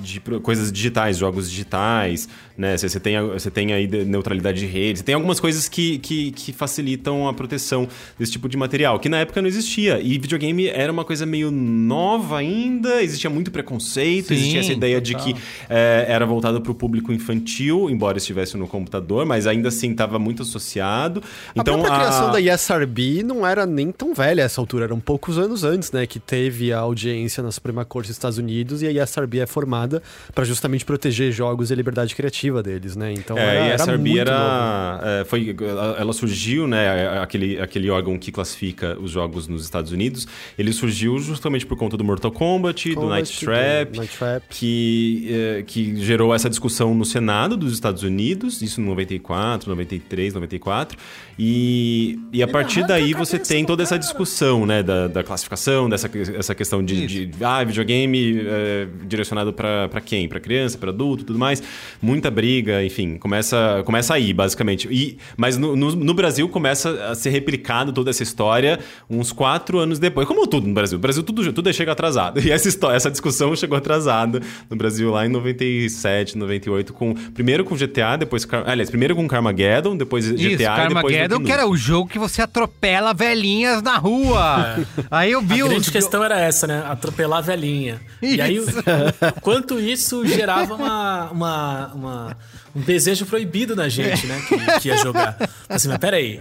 de 0.00 0.20
coisas 0.42 0.72
digitais, 0.72 1.18
jogos 1.18 1.50
digitais, 1.50 2.28
né? 2.56 2.76
Você, 2.76 2.98
tem, 3.00 3.20
você 3.28 3.50
tem 3.50 3.72
aí 3.72 3.86
de- 3.86 4.04
neutralidade 4.04 4.60
de 4.60 4.66
rede, 4.66 4.98
você 4.98 5.04
tem 5.04 5.14
algumas 5.14 5.38
coisas 5.40 5.68
que, 5.68 5.98
que, 5.98 6.30
que 6.32 6.52
facilitam 6.52 7.26
a 7.28 7.32
proteção 7.34 7.88
desse 8.18 8.32
tipo 8.32 8.48
de 8.48 8.56
material, 8.56 8.98
que 8.98 9.08
na 9.08 9.18
época 9.18 9.40
não 9.40 9.48
existia. 9.48 10.00
E 10.00 10.18
videogame 10.18 10.66
era 10.68 10.92
uma 10.92 11.04
coisa 11.04 11.24
meio 11.24 11.50
nova 11.50 12.38
ainda, 12.38 13.02
existia 13.02 13.30
muito 13.30 13.50
preconceito, 13.50 14.28
Sim, 14.28 14.34
existia 14.34 14.60
essa 14.60 14.72
ideia 14.72 15.00
de 15.00 15.12
total. 15.12 15.26
que 15.34 15.40
é, 15.68 16.06
era 16.08 16.26
voltado 16.26 16.60
para 16.60 16.72
o 16.72 16.74
público 16.74 17.12
infantil, 17.12 17.88
embora 17.90 18.18
estivesse 18.18 18.56
no 18.56 18.66
computador, 18.68 19.24
mas 19.24 19.46
ainda 19.46 19.68
assim 19.68 19.92
estava 19.92 20.18
muito 20.18 20.42
associado. 20.42 21.22
Então, 21.56 21.74
a 21.76 21.78
própria 21.78 21.98
criação 21.98 22.28
a- 22.28 22.32
da 22.32 22.40
ESRB 22.40 23.22
não 23.22 23.46
era 23.46 23.64
nem 23.66 23.90
tão 23.90 24.12
velha 24.14 24.42
essa 24.42 24.60
altura, 24.60 24.84
eram 24.84 25.00
poucos 25.00 25.38
anos 25.38 25.64
antes, 25.64 25.90
né, 25.92 26.06
que 26.06 26.20
teve 26.20 26.72
a 26.72 26.78
audiência 26.78 27.42
na 27.42 27.50
Suprema 27.50 27.84
Corte 27.84 28.08
dos 28.08 28.16
Estados 28.16 28.36
Unidos 28.38 28.82
e 28.82 28.86
a 28.86 28.92
ESRB 29.02 29.38
é 29.40 29.46
formada 29.46 29.89
nada, 29.90 30.02
para 30.34 30.44
justamente 30.44 30.84
proteger 30.84 31.32
jogos 31.32 31.70
e 31.70 31.72
a 31.72 31.76
liberdade 31.76 32.14
criativa 32.14 32.62
deles, 32.62 32.94
né? 32.94 33.12
Então 33.12 33.36
é, 33.36 33.42
era, 33.42 33.54
e 33.54 33.58
a 33.58 33.64
era 33.66 33.82
SRB 33.82 33.98
muito 33.98 34.20
era, 34.20 34.98
novo. 34.98 35.06
é, 35.06 35.24
foi, 35.24 35.56
ela, 35.98 36.12
surgiu, 36.12 36.66
né, 36.66 37.18
aquele, 37.20 37.60
aquele 37.60 37.90
órgão 37.90 38.18
que 38.18 38.30
classifica 38.30 38.96
os 39.00 39.10
jogos 39.10 39.48
nos 39.48 39.64
Estados 39.64 39.90
Unidos, 39.90 40.26
ele 40.58 40.72
surgiu 40.72 41.18
justamente 41.18 41.66
por 41.66 41.76
conta 41.76 41.96
do 41.96 42.04
Mortal 42.04 42.30
Kombat, 42.30 42.90
do 42.90 42.94
Kombat, 42.96 43.10
Night 43.10 43.44
Trap, 43.44 43.92
do 43.92 43.98
Night 43.98 44.16
Trap. 44.16 44.42
Que, 44.48 45.28
é, 45.30 45.62
que 45.66 45.96
gerou 45.96 46.34
essa 46.34 46.48
discussão 46.48 46.94
no 46.94 47.04
Senado 47.04 47.56
dos 47.56 47.72
Estados 47.72 48.02
Unidos, 48.02 48.62
isso 48.62 48.80
em 48.80 48.84
94, 48.84 49.68
93, 49.70 50.34
94, 50.34 50.98
e, 51.38 52.18
e 52.32 52.42
a 52.42 52.48
partir 52.48 52.86
daí 52.86 53.14
você 53.14 53.38
tem 53.38 53.64
toda 53.64 53.82
essa 53.82 53.98
discussão, 53.98 54.66
né, 54.66 54.82
da, 54.82 55.08
da 55.08 55.24
classificação, 55.24 55.88
dessa 55.88 56.10
essa 56.36 56.54
questão 56.54 56.84
de, 56.84 57.06
de 57.06 57.44
ah, 57.44 57.64
videogame 57.64 58.40
é, 58.46 58.86
direcionado 59.06 59.52
para 59.52 59.79
quem? 60.04 60.28
Para 60.28 60.40
criança, 60.40 60.76
para 60.76 60.90
adulto, 60.90 61.24
tudo 61.24 61.38
mais. 61.38 61.62
Muita 62.00 62.30
briga, 62.30 62.84
enfim, 62.84 63.16
começa, 63.16 63.82
começa 63.84 64.14
aí, 64.14 64.32
basicamente. 64.32 64.88
E, 64.90 65.18
mas 65.36 65.56
no, 65.56 65.76
no, 65.76 65.94
no 65.94 66.14
Brasil 66.14 66.48
começa 66.48 66.90
a 67.10 67.14
ser 67.14 67.30
replicado 67.30 67.92
toda 67.92 68.10
essa 68.10 68.22
história 68.22 68.78
uns 69.08 69.32
quatro 69.32 69.78
anos 69.78 69.98
depois. 69.98 70.26
Como 70.26 70.46
tudo 70.46 70.66
no 70.66 70.74
Brasil. 70.74 70.98
No 70.98 71.02
Brasil 71.02 71.22
tudo, 71.22 71.52
tudo 71.52 71.72
chega 71.72 71.92
atrasado. 71.92 72.40
E 72.50 72.50
essa, 72.50 72.68
história, 72.68 72.96
essa 72.96 73.10
discussão 73.10 73.54
chegou 73.54 73.76
atrasada 73.76 74.40
no 74.68 74.76
Brasil 74.76 75.10
lá 75.10 75.24
em 75.24 75.28
97, 75.28 76.36
98, 76.36 76.92
com, 76.92 77.14
primeiro 77.14 77.64
com 77.64 77.76
GTA, 77.76 78.16
depois... 78.18 78.46
Aliás, 78.66 78.90
primeiro 78.90 79.14
com 79.14 79.28
Carmageddon, 79.28 79.96
depois 79.96 80.26
GTA 80.26 80.34
Isso, 80.34 80.46
e 80.46 80.56
depois... 80.56 80.76
Carmageddon, 80.76 81.40
que 81.44 81.52
era 81.52 81.68
o 81.68 81.76
jogo 81.76 82.08
que 82.08 82.18
você 82.18 82.42
atropela 82.42 83.12
velhinhas 83.12 83.82
na 83.82 83.96
rua. 83.98 84.78
Aí 85.10 85.30
eu 85.30 85.42
vi 85.42 85.60
A 85.60 85.64
os... 85.64 85.70
grande 85.70 85.90
questão 85.90 86.24
era 86.24 86.40
essa, 86.40 86.66
né? 86.66 86.82
Atropelar 86.88 87.38
a 87.38 87.42
velhinha. 87.42 88.00
E 88.22 88.40
aí, 88.40 88.56
Isso. 88.56 88.82
o 89.60 89.62
quanto 89.62 89.80
isso 89.80 90.26
gerava 90.26 90.74
uma, 90.74 91.30
uma, 91.30 91.86
uma- 91.94 92.36
um 92.74 92.80
desejo 92.80 93.26
proibido 93.26 93.76
na 93.76 93.88
gente, 93.88 94.26
né? 94.26 94.40
Que, 94.48 94.80
que 94.80 94.88
ia 94.88 94.96
jogar. 94.98 95.36
Assim, 95.68 95.88
mas 95.88 95.98
peraí, 95.98 96.40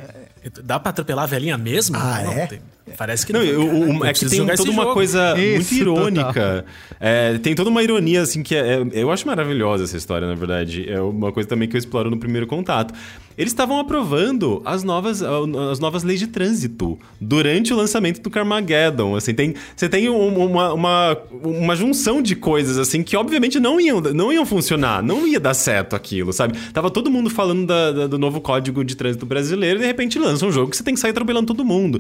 dá 0.64 0.80
pra 0.80 0.90
atropelar 0.92 1.24
a 1.24 1.28
velhinha 1.28 1.58
mesmo? 1.58 1.96
Ah, 1.98 2.22
Não, 2.24 2.32
é? 2.34 2.48
tem- 2.48 2.62
parece 2.98 3.26
que 3.26 3.34
Não, 3.34 3.40
não. 3.40 3.46
eu- 3.46 3.62
o- 3.62 3.94
Eu 3.98 4.06
é 4.06 4.14
que 4.14 4.26
tem 4.26 4.46
toda 4.46 4.72
uma 4.72 4.84
jogo. 4.84 4.94
coisa 4.94 5.36
muito 5.36 5.74
irônica. 5.74 6.66
É, 7.00 7.38
tem 7.38 7.56
toda 7.56 7.70
uma 7.70 7.82
ironia, 7.84 8.22
assim, 8.22 8.44
que 8.44 8.56
é, 8.56 8.82
é- 8.82 8.88
eu 8.94 9.12
acho 9.12 9.26
maravilhosa 9.28 9.84
essa 9.84 9.98
história, 9.98 10.28
na 10.28 10.36
verdade. 10.36 10.90
É 10.90 11.00
uma 11.02 11.32
coisa 11.32 11.48
também 11.48 11.68
que 11.68 11.76
eu 11.76 11.80
exploro 11.80 12.10
no 12.10 12.18
primeiro 12.18 12.46
contato. 12.48 12.94
Eles 13.38 13.54
estavam 13.54 13.80
aprovando 13.80 14.62
as 14.66 14.84
novas, 14.84 15.22
as 15.24 15.80
novas 15.80 16.04
leis 16.04 16.20
de 16.20 16.28
trânsito 16.28 17.00
durante 17.22 17.72
o 17.74 17.78
lançamento 17.78 18.20
do 18.22 18.30
Carmageddon. 18.30 19.16
Assim, 19.16 19.34
tem, 19.34 19.54
você 19.74 19.88
tem 19.88 20.10
um- 20.10 20.46
uma, 20.46 20.74
uma, 20.74 21.18
uma 21.42 21.76
junção 21.76 22.22
de 22.22 22.36
coisas, 22.36 22.78
assim, 22.78 23.02
que 23.02 23.16
obviamente 23.16 23.58
não 23.58 23.80
iam, 23.80 24.02
não 24.02 24.34
iam 24.34 24.46
funcionar. 24.46 25.02
Não 25.02 25.26
ia 25.26 25.40
dar 25.40 25.54
certo 25.54 25.96
aquilo, 25.96 26.34
sabe? 26.34 26.58
Tava 26.74 26.92
todo 26.92 27.10
mundo 27.10 27.30
falando 27.30 27.66
da- 27.66 27.92
da- 27.94 28.08
do 28.08 28.18
novo 28.20 28.42
código 28.42 28.84
de 28.84 28.96
trânsito 28.98 29.26
brasileiro 29.26 29.80
e 29.80 29.82
de 29.84 29.88
repente 29.88 30.20
lança 30.20 30.46
um 30.46 30.52
jogo 30.52 30.70
que 30.72 30.76
você 30.76 30.84
tem 30.84 30.94
que 30.94 31.00
sair 31.00 31.12
atropelando 31.12 31.48
todo 31.48 31.64
mundo. 31.64 31.98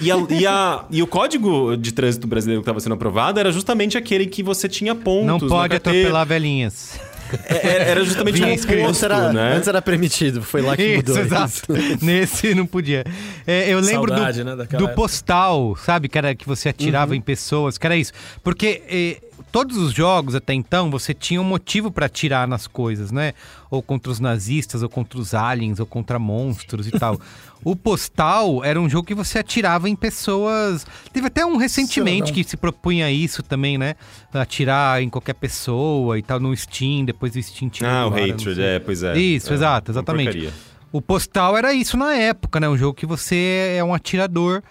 E, 0.00 0.06
e, 0.06 0.10
a- 0.10 0.16
e 0.30 0.46
a- 0.46 0.84
e 0.90 1.02
o 1.02 1.06
código 1.06 1.76
de 1.76 1.92
trânsito 1.92 2.26
brasileiro 2.26 2.60
que 2.60 2.64
estava 2.64 2.80
sendo 2.80 2.94
aprovado 2.94 3.38
era 3.40 3.50
justamente 3.52 3.96
aquele 3.98 4.26
que 4.26 4.42
você 4.42 4.68
tinha 4.68 4.94
pontos. 4.94 5.26
Não 5.26 5.38
pode 5.48 5.76
atropelar 5.76 6.26
velhinhas. 6.26 6.98
É- 7.46 7.90
Era 7.90 8.02
justamente 8.04 8.36
Vinha 8.36 8.48
um 8.48 8.52
oposto, 8.54 8.72
Antes 8.88 9.02
era, 9.02 9.32
né? 9.34 9.52
antes 9.56 9.68
era 9.68 9.82
permitido, 9.82 10.40
foi 10.42 10.62
lá 10.62 10.74
que 10.74 10.82
Isso, 10.82 10.96
mudou. 10.96 11.18
exato. 11.18 11.60
Nesse 12.00 12.54
não 12.54 12.64
podia. 12.64 13.04
É, 13.46 13.68
eu 13.70 13.80
lembro 13.80 14.08
Saudade, 14.14 14.42
do, 14.42 14.56
né, 14.56 14.64
do 14.64 14.88
postal, 14.94 15.76
sabe? 15.76 16.08
Que 16.08 16.16
era 16.16 16.34
que 16.34 16.46
você 16.46 16.70
atirava 16.70 17.10
Uhum. 17.12 17.18
em 17.18 17.20
pessoas, 17.20 17.76
que 17.76 17.86
era 17.86 17.94
isso. 17.98 18.12
Porque 18.42 18.82
eh, 18.88 19.16
todos 19.50 19.76
os 19.76 19.92
jogos 19.92 20.34
até 20.34 20.52
então 20.54 20.90
você 20.90 21.12
tinha 21.14 21.40
um 21.40 21.44
motivo 21.44 21.90
pra 21.90 22.06
atirar 22.06 22.46
nas 22.46 22.66
coisas, 22.66 23.10
né? 23.10 23.32
Ou 23.70 23.82
contra 23.82 24.10
os 24.10 24.20
nazistas, 24.20 24.82
ou 24.82 24.88
contra 24.88 25.18
os 25.18 25.34
aliens, 25.34 25.80
ou 25.80 25.86
contra 25.86 26.18
monstros 26.18 26.86
e 26.86 26.90
tal. 26.90 27.18
O 27.64 27.74
postal 27.74 28.64
era 28.64 28.80
um 28.80 28.88
jogo 28.88 29.04
que 29.08 29.14
você 29.16 29.40
atirava 29.40 29.88
em 29.88 29.96
pessoas. 29.96 30.86
Teve 31.12 31.26
até 31.26 31.44
um 31.44 31.56
recentemente 31.56 32.32
que 32.32 32.44
se 32.44 32.56
propunha 32.56 33.10
isso 33.10 33.42
também, 33.42 33.76
né? 33.76 33.96
Atirar 34.32 35.02
em 35.02 35.08
qualquer 35.10 35.34
pessoa 35.34 36.16
e 36.16 36.22
tal, 36.22 36.38
no 36.38 36.56
Steam, 36.56 37.04
depois 37.04 37.34
o 37.34 37.42
Steam 37.42 37.68
tirou 37.68 37.90
Ah, 37.90 38.06
o 38.06 38.14
Hatred, 38.14 38.62
é, 38.62 38.78
pois 38.78 39.02
é. 39.02 39.18
Isso, 39.18 39.50
É, 39.50 39.54
exato, 39.54 39.90
exatamente. 39.90 40.26
porcaria. 40.26 40.52
O 40.92 41.02
Postal 41.02 41.56
era 41.56 41.72
isso 41.74 41.96
na 41.96 42.14
época, 42.14 42.60
né? 42.60 42.68
Um 42.68 42.78
jogo 42.78 42.94
que 42.94 43.04
você 43.04 43.74
é 43.76 43.82
um 43.82 43.92
atirador 43.92 44.62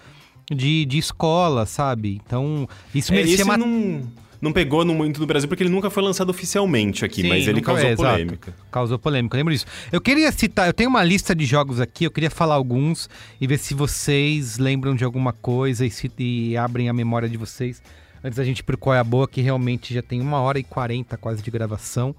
de, 0.49 0.85
de 0.85 0.97
escola, 0.97 1.65
sabe? 1.65 2.21
Então, 2.25 2.69
isso 2.95 3.11
É, 3.11 3.15
merecia 3.15 3.35
esse 3.35 3.43
uma... 3.43 3.57
não, 3.57 4.01
não 4.41 4.51
pegou 4.51 4.85
no, 4.85 4.93
muito 4.93 5.19
do 5.19 5.25
Brasil 5.25 5.47
porque 5.47 5.63
ele 5.63 5.69
nunca 5.69 5.89
foi 5.89 6.03
lançado 6.03 6.29
oficialmente 6.29 7.03
aqui, 7.03 7.21
Sim, 7.21 7.29
mas 7.29 7.47
ele 7.47 7.61
causou 7.61 7.85
é, 7.85 7.93
exato. 7.93 8.11
polêmica. 8.11 8.55
Causou 8.71 8.99
polêmica, 8.99 9.37
lembro 9.37 9.53
disso. 9.53 9.65
Eu 9.91 9.99
queria 9.99 10.31
citar, 10.31 10.67
eu 10.67 10.73
tenho 10.73 10.89
uma 10.89 11.03
lista 11.03 11.35
de 11.35 11.45
jogos 11.45 11.79
aqui, 11.79 12.05
eu 12.05 12.11
queria 12.11 12.29
falar 12.29 12.55
alguns 12.55 13.09
e 13.39 13.47
ver 13.47 13.57
se 13.57 13.73
vocês 13.73 14.57
lembram 14.57 14.95
de 14.95 15.03
alguma 15.03 15.33
coisa 15.33 15.85
e, 15.85 15.89
se, 15.89 16.11
e 16.17 16.55
abrem 16.57 16.89
a 16.89 16.93
memória 16.93 17.27
de 17.27 17.37
vocês. 17.37 17.81
Antes 18.23 18.37
da 18.37 18.43
gente 18.43 18.59
ir 18.59 18.63
pro 18.63 18.77
Qual 18.77 18.95
é 18.95 18.99
a 18.99 19.03
Boa, 19.03 19.27
que 19.27 19.41
realmente 19.41 19.93
já 19.93 20.01
tem 20.01 20.19
uma 20.21 20.39
hora 20.39 20.59
e 20.59 20.63
quarenta 20.63 21.17
quase 21.17 21.41
de 21.41 21.51
gravação. 21.51 22.15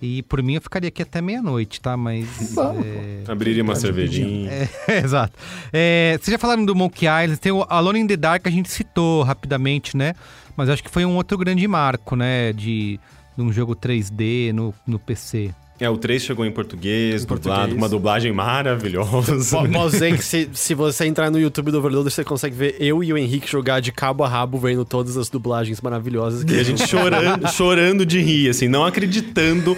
E 0.00 0.22
por 0.22 0.42
mim 0.42 0.54
eu 0.54 0.60
ficaria 0.60 0.88
aqui 0.88 1.02
até 1.02 1.20
meia-noite, 1.20 1.80
tá? 1.80 1.96
Mas. 1.96 2.26
é, 2.56 3.30
Abriria 3.30 3.62
uma 3.62 3.74
cervejinha. 3.74 4.50
É, 4.50 4.98
exato. 5.02 5.36
É, 5.72 6.16
vocês 6.20 6.32
já 6.32 6.38
falaram 6.38 6.64
do 6.64 6.74
Monkey 6.74 7.06
Island, 7.06 7.40
tem 7.40 7.50
o 7.50 7.66
Alone 7.68 8.00
in 8.00 8.06
the 8.06 8.16
Dark, 8.16 8.46
a 8.46 8.50
gente 8.50 8.70
citou 8.70 9.22
rapidamente, 9.22 9.96
né? 9.96 10.14
Mas 10.58 10.68
acho 10.68 10.82
que 10.82 10.90
foi 10.90 11.04
um 11.04 11.14
outro 11.14 11.38
grande 11.38 11.66
marco, 11.68 12.16
né? 12.16 12.52
De, 12.52 12.98
de 13.36 13.42
um 13.42 13.52
jogo 13.52 13.76
3D 13.76 14.52
no, 14.52 14.74
no 14.84 14.98
PC. 14.98 15.50
É, 15.80 15.88
o 15.88 15.96
3 15.96 16.20
chegou 16.20 16.44
em 16.44 16.50
português, 16.50 17.24
dublado, 17.24 17.42
português. 17.44 17.72
com 17.72 17.78
uma 17.78 17.88
dublagem 17.88 18.32
maravilhosa. 18.32 19.56
Po- 19.56 19.68
Posso 19.68 19.90
dizer 19.92 20.16
que 20.16 20.24
se, 20.24 20.50
se 20.52 20.74
você 20.74 21.06
entrar 21.06 21.30
no 21.30 21.38
YouTube 21.38 21.70
do 21.70 21.78
Overloader, 21.78 22.10
você 22.10 22.24
consegue 22.24 22.56
ver 22.56 22.76
eu 22.80 23.04
e 23.04 23.12
o 23.12 23.16
Henrique 23.16 23.48
jogar 23.48 23.78
de 23.78 23.92
cabo 23.92 24.24
a 24.24 24.28
rabo, 24.28 24.58
vendo 24.58 24.84
todas 24.84 25.16
as 25.16 25.28
dublagens 25.28 25.80
maravilhosas. 25.80 26.42
Que 26.42 26.54
E 26.54 26.58
a 26.58 26.64
gente 26.64 26.84
chorando, 26.84 27.46
chorando 27.54 28.04
de 28.04 28.20
rir, 28.20 28.48
assim, 28.48 28.66
não 28.66 28.84
acreditando 28.84 29.76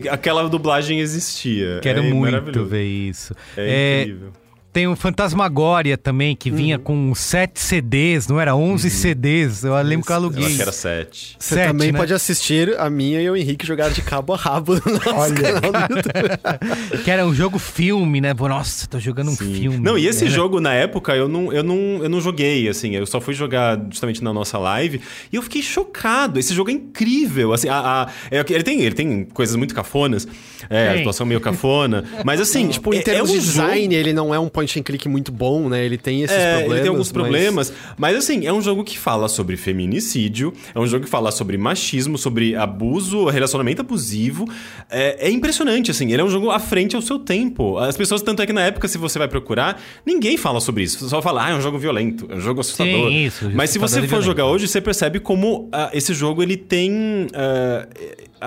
que 0.00 0.08
aquela 0.10 0.48
dublagem 0.48 0.98
existia. 0.98 1.78
Quero 1.80 2.00
é 2.00 2.10
muito 2.12 2.64
ver 2.64 2.84
isso. 2.84 3.32
É 3.56 4.00
incrível. 4.02 4.32
Tem 4.76 4.86
o 4.86 4.94
Fantasmagória 4.94 5.96
também, 5.96 6.36
que 6.36 6.50
vinha 6.50 6.78
com 6.78 7.14
sete 7.14 7.58
CDs, 7.60 8.28
não 8.28 8.38
era? 8.38 8.54
11 8.54 8.90
CDs. 8.90 9.64
Eu 9.64 9.74
lembro 9.80 10.04
que 10.04 10.12
eu 10.12 10.16
Eu 10.16 10.20
aluguei. 10.20 10.44
acho 10.44 10.56
que 10.56 10.60
era 10.60 10.70
7. 10.72 11.36
Você 11.38 11.54
Sete, 11.54 11.68
também 11.68 11.92
né? 11.92 11.98
pode 11.98 12.12
assistir 12.12 12.78
a 12.78 12.90
minha 12.90 13.22
e 13.22 13.30
o 13.30 13.34
Henrique 13.34 13.66
jogar 13.66 13.88
de 13.88 14.02
cabo 14.02 14.34
a 14.34 14.36
rabo 14.36 14.74
no 14.74 14.92
nosso 14.92 15.08
Olha. 15.14 15.60
canal 15.62 15.88
do 15.88 15.94
YouTube. 15.96 17.02
Que 17.04 17.10
era 17.10 17.26
um 17.26 17.34
jogo 17.34 17.58
filme, 17.58 18.20
né? 18.20 18.34
Nossa, 18.34 18.86
tô 18.86 19.00
jogando 19.00 19.30
um 19.30 19.36
filme. 19.36 19.78
Não, 19.78 19.96
e 19.96 20.06
esse 20.06 20.24
Era- 20.26 20.34
jogo, 20.34 20.60
na 20.60 20.74
época, 20.74 21.16
eu 21.16 21.26
não, 21.26 21.50
eu, 21.50 21.62
não, 21.62 21.76
eu 22.02 22.08
não 22.10 22.20
joguei, 22.20 22.68
assim, 22.68 22.94
eu 22.96 23.06
só 23.06 23.18
fui 23.18 23.32
jogar 23.32 23.80
justamente 23.90 24.22
na 24.22 24.30
nossa 24.30 24.58
live 24.58 25.00
e 25.32 25.36
eu 25.36 25.42
fiquei 25.42 25.62
chocado. 25.62 26.38
Esse 26.38 26.52
jogo 26.52 26.68
é 26.68 26.74
incrível, 26.74 27.54
assim, 27.54 27.70
a, 27.70 27.78
a- 28.02 28.08
é, 28.30 28.44
ele, 28.46 28.62
tem, 28.62 28.82
ele 28.82 28.94
tem 28.94 29.24
coisas 29.24 29.56
muito 29.56 29.74
cafonas, 29.74 30.28
é, 30.70 30.88
a 30.88 30.92
Tem. 30.92 31.00
atuação 31.00 31.26
meio 31.26 31.40
cafona, 31.40 32.04
mas 32.24 32.40
assim, 32.40 32.68
Tipo, 32.76 32.92
em 32.94 32.98
é- 32.98 33.02
termos 33.02 33.30
é 33.30 33.32
um 33.32 33.38
de 33.38 33.44
design, 33.44 33.82
jogo- 33.84 33.94
ele 33.94 34.12
não 34.12 34.34
é 34.34 34.38
um 34.38 34.48
point 34.48 34.78
and 34.78 34.82
click 34.82 35.08
muito 35.08 35.30
bom, 35.32 35.68
né? 35.68 35.84
Ele 35.84 35.96
tem 35.98 36.22
esses 36.22 36.36
É, 36.36 36.50
problemas. 36.56 36.72
ele 36.72 36.80
tem 36.80 36.88
alguns 36.88 37.06
mas- 37.08 37.12
problemas, 37.12 37.72
mas... 37.96 38.16
assim, 38.16 38.46
é 38.46 38.52
um 38.52 38.60
jogo 38.60 38.84
que 38.84 38.98
fala 38.98 39.28
sobre 39.28 39.56
feminicídio, 39.56 40.52
é 40.74 40.78
um 40.78 40.86
jogo 40.86 41.04
que 41.04 41.10
fala 41.10 41.30
sobre 41.30 41.56
machismo, 41.56 42.18
sobre 42.18 42.54
abuso, 42.56 43.24
relacionamento 43.26 43.80
abusivo. 43.82 44.46
É, 44.90 45.26
é 45.28 45.30
impressionante, 45.30 45.90
assim, 45.90 46.12
ele 46.12 46.20
é 46.20 46.24
um 46.24 46.28
jogo 46.30 46.50
à 46.50 46.58
frente 46.58 46.94
ao 46.96 47.02
seu 47.02 47.18
tempo. 47.18 47.78
As 47.78 47.96
pessoas, 47.96 48.22
tanto 48.22 48.42
é 48.42 48.46
que 48.46 48.52
na 48.52 48.62
época, 48.62 48.88
se 48.88 48.98
você 48.98 49.18
vai 49.18 49.28
procurar, 49.28 49.80
ninguém 50.04 50.36
fala 50.36 50.60
sobre 50.60 50.82
isso. 50.84 51.08
Só 51.08 51.22
fala, 51.22 51.46
ah, 51.46 51.50
é 51.50 51.54
um 51.54 51.60
jogo 51.60 51.78
violento, 51.78 52.26
é 52.30 52.34
um 52.36 52.40
jogo 52.40 52.60
assustador. 52.60 53.08
Sim, 53.10 53.24
isso, 53.24 53.50
Mas 53.54 53.70
se 53.70 53.78
assustador 53.78 53.88
você 53.88 53.98
e 53.98 54.00
for 54.02 54.08
violento. 54.08 54.24
jogar 54.26 54.46
hoje, 54.46 54.68
você 54.68 54.80
percebe 54.80 55.20
como 55.20 55.68
ah, 55.72 55.90
esse 55.92 56.12
jogo 56.14 56.42
ele 56.42 56.56
tem. 56.56 57.26
ah, 57.34 57.86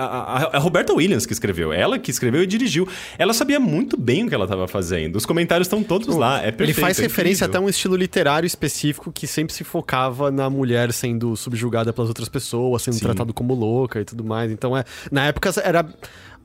a, 0.02 0.38
a- 0.44 0.56
a 0.56 0.58
Roberta 0.58 0.92
Williams 0.92 1.26
que 1.26 1.32
escreveu, 1.32 1.72
ela 1.72 1.98
que 1.98 2.10
escreveu 2.10 2.42
e 2.42 2.46
dirigiu. 2.46 2.88
Ela 3.18 3.32
sabia 3.34 3.58
muito 3.60 3.96
bem 3.96 4.24
o 4.24 4.28
que 4.28 4.34
ela 4.34 4.44
estava 4.44 4.66
fazendo. 4.68 5.16
Os 5.16 5.26
comentários 5.26 5.66
estão 5.66 5.82
todos 5.82 6.14
lá. 6.16 6.38
É 6.38 6.50
perfeito, 6.50 6.62
Ele 6.62 6.74
faz 6.74 6.98
é 6.98 7.02
referência 7.02 7.46
até 7.46 7.58
a 7.58 7.60
um 7.60 7.68
estilo 7.68 7.96
literário 7.96 8.46
específico 8.46 9.12
que 9.12 9.26
sempre 9.26 9.54
se 9.54 9.64
focava 9.64 10.30
na 10.30 10.48
mulher 10.50 10.92
sendo 10.92 11.36
subjugada 11.36 11.92
pelas 11.92 12.08
outras 12.08 12.28
pessoas, 12.28 12.82
sendo 12.82 12.94
Sim. 12.94 13.00
tratado 13.04 13.32
como 13.34 13.54
louca 13.54 14.00
e 14.00 14.04
tudo 14.04 14.24
mais. 14.24 14.50
Então, 14.50 14.76
é, 14.76 14.84
na 15.10 15.26
época 15.26 15.50
era 15.64 15.86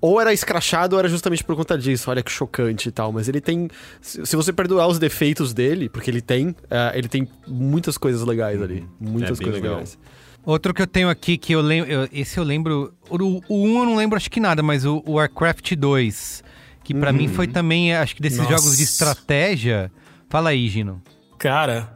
ou 0.01 0.19
era 0.21 0.31
escrachado 0.33 0.93
ou 0.95 0.99
era 0.99 1.07
justamente 1.07 1.43
por 1.43 1.55
conta 1.55 1.77
disso. 1.77 2.11
Olha 2.11 2.21
que 2.21 2.31
chocante 2.31 2.89
e 2.89 2.91
tal. 2.91 3.11
Mas 3.11 3.27
ele 3.27 3.41
tem. 3.41 3.69
Se 4.01 4.35
você 4.35 4.51
perdoar 4.53 4.87
os 4.87 4.99
defeitos 4.99 5.53
dele, 5.53 5.89
porque 5.89 6.11
ele 6.11 6.21
tem, 6.21 6.55
é, 6.69 6.91
ele 6.97 7.07
tem 7.07 7.27
muitas 7.47 7.97
coisas 7.97 8.21
legais 8.23 8.61
ali. 8.61 8.85
Muitas 8.99 9.39
É 9.39 9.43
coisas 9.43 9.61
legal. 9.61 9.75
legais. 9.77 9.97
Outro 10.45 10.73
que 10.73 10.81
eu 10.81 10.87
tenho 10.87 11.09
aqui, 11.09 11.37
que 11.37 11.53
eu 11.53 11.61
lembro. 11.61 12.07
Esse 12.13 12.37
eu 12.37 12.43
lembro. 12.43 12.93
O, 13.09 13.41
o 13.49 13.63
1 13.65 13.79
eu 13.79 13.85
não 13.85 13.95
lembro 13.95 14.15
acho 14.15 14.29
que 14.29 14.39
nada, 14.39 14.61
mas 14.61 14.85
o, 14.85 15.01
o 15.05 15.13
Warcraft 15.13 15.73
2. 15.75 16.43
Que 16.83 16.93
pra 16.93 17.09
Uhum. 17.11 17.17
mim 17.17 17.27
foi 17.27 17.47
também, 17.47 17.93
acho 17.95 18.15
que 18.15 18.21
desses 18.21 18.37
Nossa. 18.37 18.51
jogos 18.51 18.77
de 18.77 18.83
estratégia. 18.83 19.91
Fala 20.29 20.51
aí, 20.51 20.67
Gino. 20.69 21.01
Cara, 21.39 21.91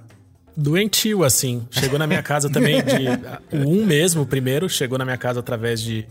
doentio, 0.57 1.23
assim. 1.23 1.67
Chegou 1.69 1.99
na 1.99 2.07
minha 2.07 2.23
casa 2.23 2.49
também 2.51 2.81
de. 2.84 3.05
O 3.55 3.69
1 3.81 3.85
mesmo, 3.85 4.23
o 4.23 4.26
primeiro, 4.26 4.67
chegou 4.67 4.97
na 4.97 5.05
minha 5.05 5.17
casa 5.17 5.39
através 5.41 5.80
de 5.80 6.07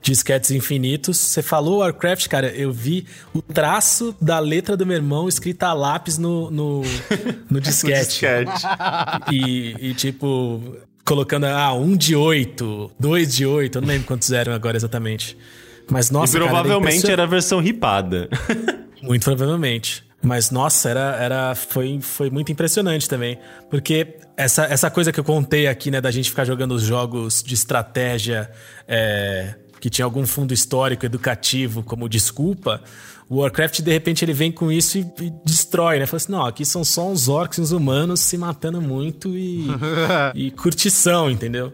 disquetes 0.00 0.50
infinitos. 0.50 1.18
Você 1.18 1.42
falou 1.42 1.78
Warcraft, 1.80 2.26
cara, 2.28 2.48
eu 2.48 2.72
vi 2.72 3.06
o 3.34 3.42
traço 3.42 4.16
da 4.20 4.38
letra 4.38 4.76
do 4.78 4.86
meu 4.86 4.96
irmão 4.96 5.28
escrita 5.28 5.66
a 5.68 5.72
lápis 5.74 6.16
no, 6.18 6.50
no, 6.50 6.82
no 7.50 7.60
disquete. 7.60 8.08
disquete. 8.08 8.62
E, 9.30 9.76
e, 9.90 9.94
tipo, 9.94 10.74
colocando, 11.04 11.46
ah, 11.46 11.72
um 11.74 11.96
de 11.96 12.14
oito, 12.14 12.90
dois 12.98 13.34
de 13.34 13.46
oito, 13.46 13.78
eu 13.78 13.82
não 13.82 13.88
lembro 13.88 14.06
quantos 14.06 14.30
eram 14.32 14.52
agora 14.52 14.76
exatamente. 14.76 15.36
Mas, 15.90 16.10
nossa, 16.10 16.36
e 16.36 16.40
provavelmente 16.40 17.02
cara, 17.02 17.12
era 17.12 17.22
a 17.24 17.26
versão 17.26 17.60
ripada. 17.60 18.28
Muito 19.02 19.24
provavelmente. 19.24 20.04
Mas, 20.22 20.52
nossa, 20.52 20.88
era, 20.88 21.16
era, 21.16 21.54
foi, 21.56 21.98
foi 22.00 22.30
muito 22.30 22.52
impressionante 22.52 23.08
também. 23.08 23.40
Porque 23.68 24.18
essa, 24.36 24.64
essa 24.66 24.88
coisa 24.88 25.10
que 25.10 25.18
eu 25.18 25.24
contei 25.24 25.66
aqui, 25.66 25.90
né, 25.90 26.00
da 26.00 26.12
gente 26.12 26.30
ficar 26.30 26.44
jogando 26.44 26.72
os 26.72 26.82
jogos 26.82 27.42
de 27.42 27.54
estratégia 27.54 28.48
é, 28.86 29.56
que 29.80 29.90
tinha 29.90 30.04
algum 30.04 30.24
fundo 30.24 30.54
histórico, 30.54 31.04
educativo, 31.04 31.82
como 31.82 32.08
desculpa, 32.08 32.80
o 33.32 33.38
Warcraft, 33.38 33.80
de 33.80 33.90
repente, 33.90 34.22
ele 34.22 34.34
vem 34.34 34.52
com 34.52 34.70
isso 34.70 34.98
e, 34.98 35.00
e 35.22 35.32
destrói, 35.42 35.98
né? 35.98 36.04
Fala 36.04 36.18
assim, 36.18 36.32
não, 36.32 36.44
aqui 36.44 36.66
são 36.66 36.84
só 36.84 37.08
uns 37.08 37.28
orcs 37.28 37.56
e 37.56 37.62
uns 37.62 37.72
humanos 37.72 38.20
se 38.20 38.36
matando 38.36 38.78
muito 38.78 39.30
e, 39.30 39.68
e 40.36 40.50
curtição, 40.50 41.30
entendeu? 41.30 41.72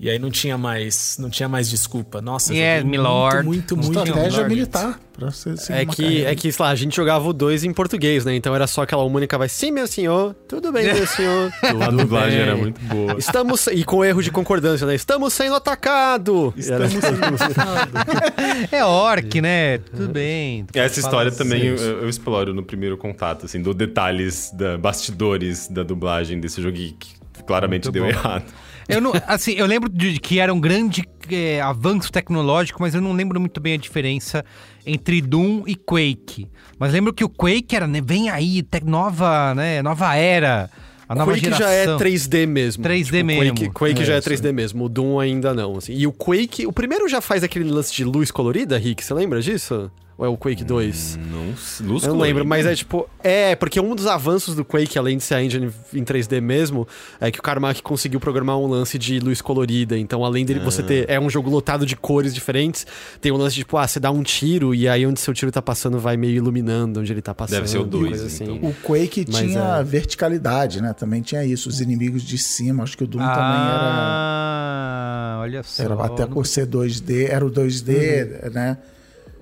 E 0.00 0.08
aí 0.08 0.16
não 0.16 0.30
tinha 0.30 0.56
mais, 0.56 1.16
não 1.18 1.28
tinha 1.28 1.48
mais 1.48 1.68
desculpa. 1.68 2.22
Nossa, 2.22 2.54
yeah, 2.54 2.84
muito, 2.84 2.90
Milord. 3.00 3.44
muito, 3.44 3.76
muito, 3.76 3.92
muito 3.92 3.98
Estratégia 4.06 4.30
Milord. 4.44 4.54
militar. 4.54 5.00
Pra 5.12 5.32
ser, 5.32 5.58
ser 5.58 5.72
É 5.72 5.84
que, 5.84 6.02
carreira. 6.04 6.30
é 6.30 6.34
que, 6.36 6.52
sei 6.52 6.64
lá, 6.64 6.70
a 6.70 6.74
gente 6.76 6.94
jogava 6.94 7.28
o 7.28 7.32
2 7.32 7.64
em 7.64 7.72
português, 7.72 8.24
né? 8.24 8.36
Então 8.36 8.54
era 8.54 8.68
só 8.68 8.82
aquela 8.82 9.02
única 9.02 9.36
vai, 9.36 9.48
sim, 9.48 9.72
meu 9.72 9.88
senhor, 9.88 10.34
tudo 10.46 10.70
bem, 10.70 10.84
meu 10.94 11.04
senhor. 11.04 11.52
A 11.84 11.90
dublagem 11.90 12.38
era 12.38 12.56
muito 12.56 12.80
boa. 12.82 13.16
Estamos, 13.18 13.66
e 13.66 13.82
com 13.84 14.04
erro 14.04 14.22
de 14.22 14.30
concordância, 14.30 14.86
né? 14.86 14.94
Estamos 14.94 15.32
sendo 15.32 15.56
atacados! 15.56 16.52
Estamos 16.56 16.92
É 18.70 18.84
orc, 18.84 19.40
né? 19.40 19.78
Tudo 19.78 20.08
bem. 20.08 20.64
Essa 20.74 21.00
história 21.00 21.32
Fala 21.32 21.44
também 21.44 21.64
eu, 21.66 21.74
assim. 21.74 21.84
eu 21.84 22.08
exploro 22.08 22.54
no 22.54 22.62
primeiro 22.62 22.96
contato, 22.96 23.46
assim, 23.46 23.60
do 23.60 23.74
detalhes, 23.74 24.52
da 24.54 24.78
bastidores 24.78 25.66
da 25.66 25.82
dublagem 25.82 26.38
desse 26.38 26.62
jogo 26.62 26.76
que 26.76 26.96
claramente 27.44 27.84
Muito 27.86 27.94
deu 27.94 28.04
bom. 28.04 28.08
errado. 28.10 28.44
Eu 28.88 29.00
não, 29.00 29.12
assim, 29.26 29.52
eu 29.52 29.66
lembro 29.66 29.88
de 29.90 30.18
que 30.18 30.38
era 30.40 30.52
um 30.52 30.58
grande 30.58 31.04
é, 31.30 31.60
avanço 31.60 32.10
tecnológico, 32.10 32.80
mas 32.80 32.94
eu 32.94 33.00
não 33.02 33.12
lembro 33.12 33.38
muito 33.38 33.60
bem 33.60 33.74
a 33.74 33.76
diferença 33.76 34.44
entre 34.86 35.20
Doom 35.20 35.64
e 35.66 35.76
Quake. 35.76 36.48
Mas 36.78 36.92
lembro 36.92 37.12
que 37.12 37.22
o 37.22 37.28
Quake 37.28 37.76
era, 37.76 37.86
né, 37.86 38.00
vem 38.02 38.30
aí, 38.30 38.62
tec, 38.62 38.84
nova, 38.84 39.54
né, 39.54 39.82
nova 39.82 40.14
era, 40.16 40.70
a 41.06 41.14
nova 41.14 41.32
Quake 41.32 41.44
geração. 41.44 41.66
já 41.66 41.72
é 41.72 41.86
3D 41.86 42.46
mesmo. 42.46 42.82
3D 42.84 43.04
Tipo, 43.04 43.24
mesmo. 43.26 43.54
Quake, 43.56 43.70
Quake 43.70 44.02
É, 44.02 44.04
já 44.06 44.14
é 44.14 44.18
isso. 44.20 44.28
3D 44.30 44.52
mesmo. 44.52 44.84
O 44.84 44.88
Doom 44.88 45.18
ainda 45.20 45.52
não. 45.52 45.76
assim. 45.76 45.92
E 45.92 46.06
o 46.06 46.12
Quake, 46.12 46.66
o 46.66 46.72
primeiro 46.72 47.06
já 47.08 47.20
faz 47.20 47.42
aquele 47.42 47.70
lance 47.70 47.92
de 47.94 48.04
luz 48.04 48.30
colorida, 48.30 48.78
Rick? 48.78 49.04
Você 49.04 49.12
lembra 49.12 49.40
disso? 49.42 49.90
Ou 50.18 50.26
é 50.26 50.28
o 50.28 50.36
Quake 50.36 50.64
2? 50.64 51.16
Não, 51.30 51.54
luz 51.86 52.02
Eu 52.02 52.12
não 52.12 52.18
lembro, 52.18 52.44
mas 52.44 52.66
é 52.66 52.74
tipo. 52.74 53.08
É, 53.22 53.54
porque 53.54 53.78
um 53.78 53.94
dos 53.94 54.08
avanços 54.08 54.56
do 54.56 54.64
Quake, 54.64 54.98
além 54.98 55.16
de 55.16 55.22
ser 55.22 55.34
a 55.36 55.44
engine 55.44 55.70
em 55.94 56.02
3D 56.02 56.40
mesmo, 56.40 56.88
é 57.20 57.30
que 57.30 57.38
o 57.38 57.42
Carmack 57.42 57.80
conseguiu 57.84 58.18
programar 58.18 58.58
um 58.58 58.66
lance 58.66 58.98
de 58.98 59.20
luz 59.20 59.40
colorida. 59.40 59.96
Então, 59.96 60.24
além 60.24 60.44
dele 60.44 60.58
você 60.58 60.82
Ah. 60.82 60.84
ter. 60.84 61.08
É 61.08 61.20
um 61.20 61.30
jogo 61.30 61.48
lotado 61.48 61.86
de 61.86 61.94
cores 61.94 62.34
diferentes, 62.34 62.84
tem 63.20 63.30
um 63.30 63.36
lance 63.36 63.54
de, 63.54 63.60
tipo, 63.60 63.76
ah, 63.76 63.86
você 63.86 64.00
dá 64.00 64.10
um 64.10 64.24
tiro 64.24 64.74
e 64.74 64.88
aí 64.88 65.06
onde 65.06 65.20
seu 65.20 65.32
tiro 65.32 65.52
tá 65.52 65.62
passando 65.62 66.00
vai 66.00 66.16
meio 66.16 66.34
iluminando 66.34 66.98
onde 66.98 67.12
ele 67.12 67.22
tá 67.22 67.32
passando. 67.32 67.54
Deve 67.58 67.70
ser 67.70 67.78
o 67.78 67.84
dois, 67.84 68.08
coisa 68.08 68.26
assim. 68.26 68.56
então. 68.56 68.70
O 68.70 68.74
Quake 68.74 69.24
Mas 69.28 69.36
tinha 69.38 69.60
é. 69.78 69.84
verticalidade, 69.84 70.82
né? 70.82 70.92
Também 70.94 71.22
tinha 71.22 71.44
isso. 71.44 71.68
Os 71.68 71.80
inimigos 71.80 72.24
de 72.24 72.38
cima. 72.38 72.82
Acho 72.82 72.98
que 72.98 73.04
o 73.04 73.06
Doom 73.06 73.20
Ah, 73.22 75.38
olha 75.42 75.62
só. 75.62 75.84
também 75.84 75.92
era. 75.96 76.02
Era 76.02 76.12
até 76.12 76.22
não- 76.26 76.32
por 76.32 76.44
ser 76.44 76.66
2D. 76.66 77.26
Era 77.30 77.46
o 77.46 77.50
2D, 77.50 78.50
né? 78.52 78.78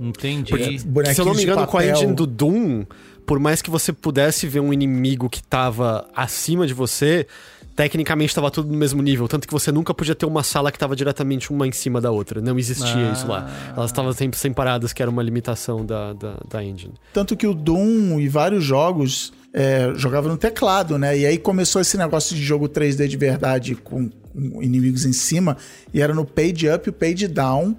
Entendi. 0.00 0.50
Porque- 0.50 1.14
Se 1.14 1.20
eu 1.20 1.24
não 1.24 1.34
me 1.34 1.42
engano, 1.42 1.66
com 1.66 1.78
a 1.78 1.86
engine 1.86 2.12
do 2.14 2.26
Doom, 2.26 2.84
por 3.24 3.38
mais 3.38 3.60
que 3.62 3.70
você 3.70 3.92
pudesse 3.92 4.46
ver 4.46 4.60
um 4.60 4.72
inimigo 4.72 5.28
que 5.28 5.42
tava 5.42 6.06
acima 6.14 6.66
de 6.66 6.74
você, 6.74 7.26
tecnicamente 7.74 8.30
estava 8.30 8.50
tudo 8.50 8.70
no 8.72 8.78
mesmo 8.78 9.02
nível. 9.02 9.28
Tanto 9.28 9.46
que 9.46 9.52
você 9.52 9.70
nunca 9.72 9.92
podia 9.92 10.14
ter 10.14 10.24
uma 10.26 10.42
sala 10.42 10.72
que 10.72 10.78
tava 10.78 10.96
diretamente 10.96 11.50
uma 11.52 11.66
em 11.66 11.72
cima 11.72 12.00
da 12.00 12.10
outra. 12.10 12.40
Não 12.40 12.58
existia 12.58 13.10
Ah. 13.10 13.12
isso 13.12 13.26
lá. 13.28 13.72
Elas 13.76 13.90
estavam 13.90 14.12
sempre 14.12 14.38
separadas, 14.38 14.92
que 14.92 15.02
era 15.02 15.10
uma 15.10 15.22
limitação 15.22 15.84
da, 15.84 16.12
da, 16.14 16.38
da 16.48 16.64
engine. 16.64 16.94
Tanto 17.12 17.36
que 17.36 17.46
o 17.46 17.52
Doom 17.54 18.18
e 18.20 18.28
vários 18.28 18.64
jogos 18.64 19.32
é, 19.52 19.92
jogava 19.96 20.28
no 20.28 20.36
teclado, 20.36 20.98
né? 20.98 21.18
E 21.18 21.24
aí 21.26 21.38
começou 21.38 21.80
esse 21.80 21.96
negócio 21.96 22.36
de 22.36 22.42
jogo 22.42 22.68
3D 22.68 23.08
de 23.08 23.16
verdade 23.16 23.74
com, 23.74 24.08
com 24.10 24.62
inimigos 24.62 25.06
em 25.06 25.12
cima, 25.14 25.56
e 25.94 26.00
era 26.02 26.12
no 26.14 26.26
page 26.26 26.68
up 26.68 26.86
e 26.86 26.90
o 26.90 26.92
page 26.92 27.26
down. 27.26 27.74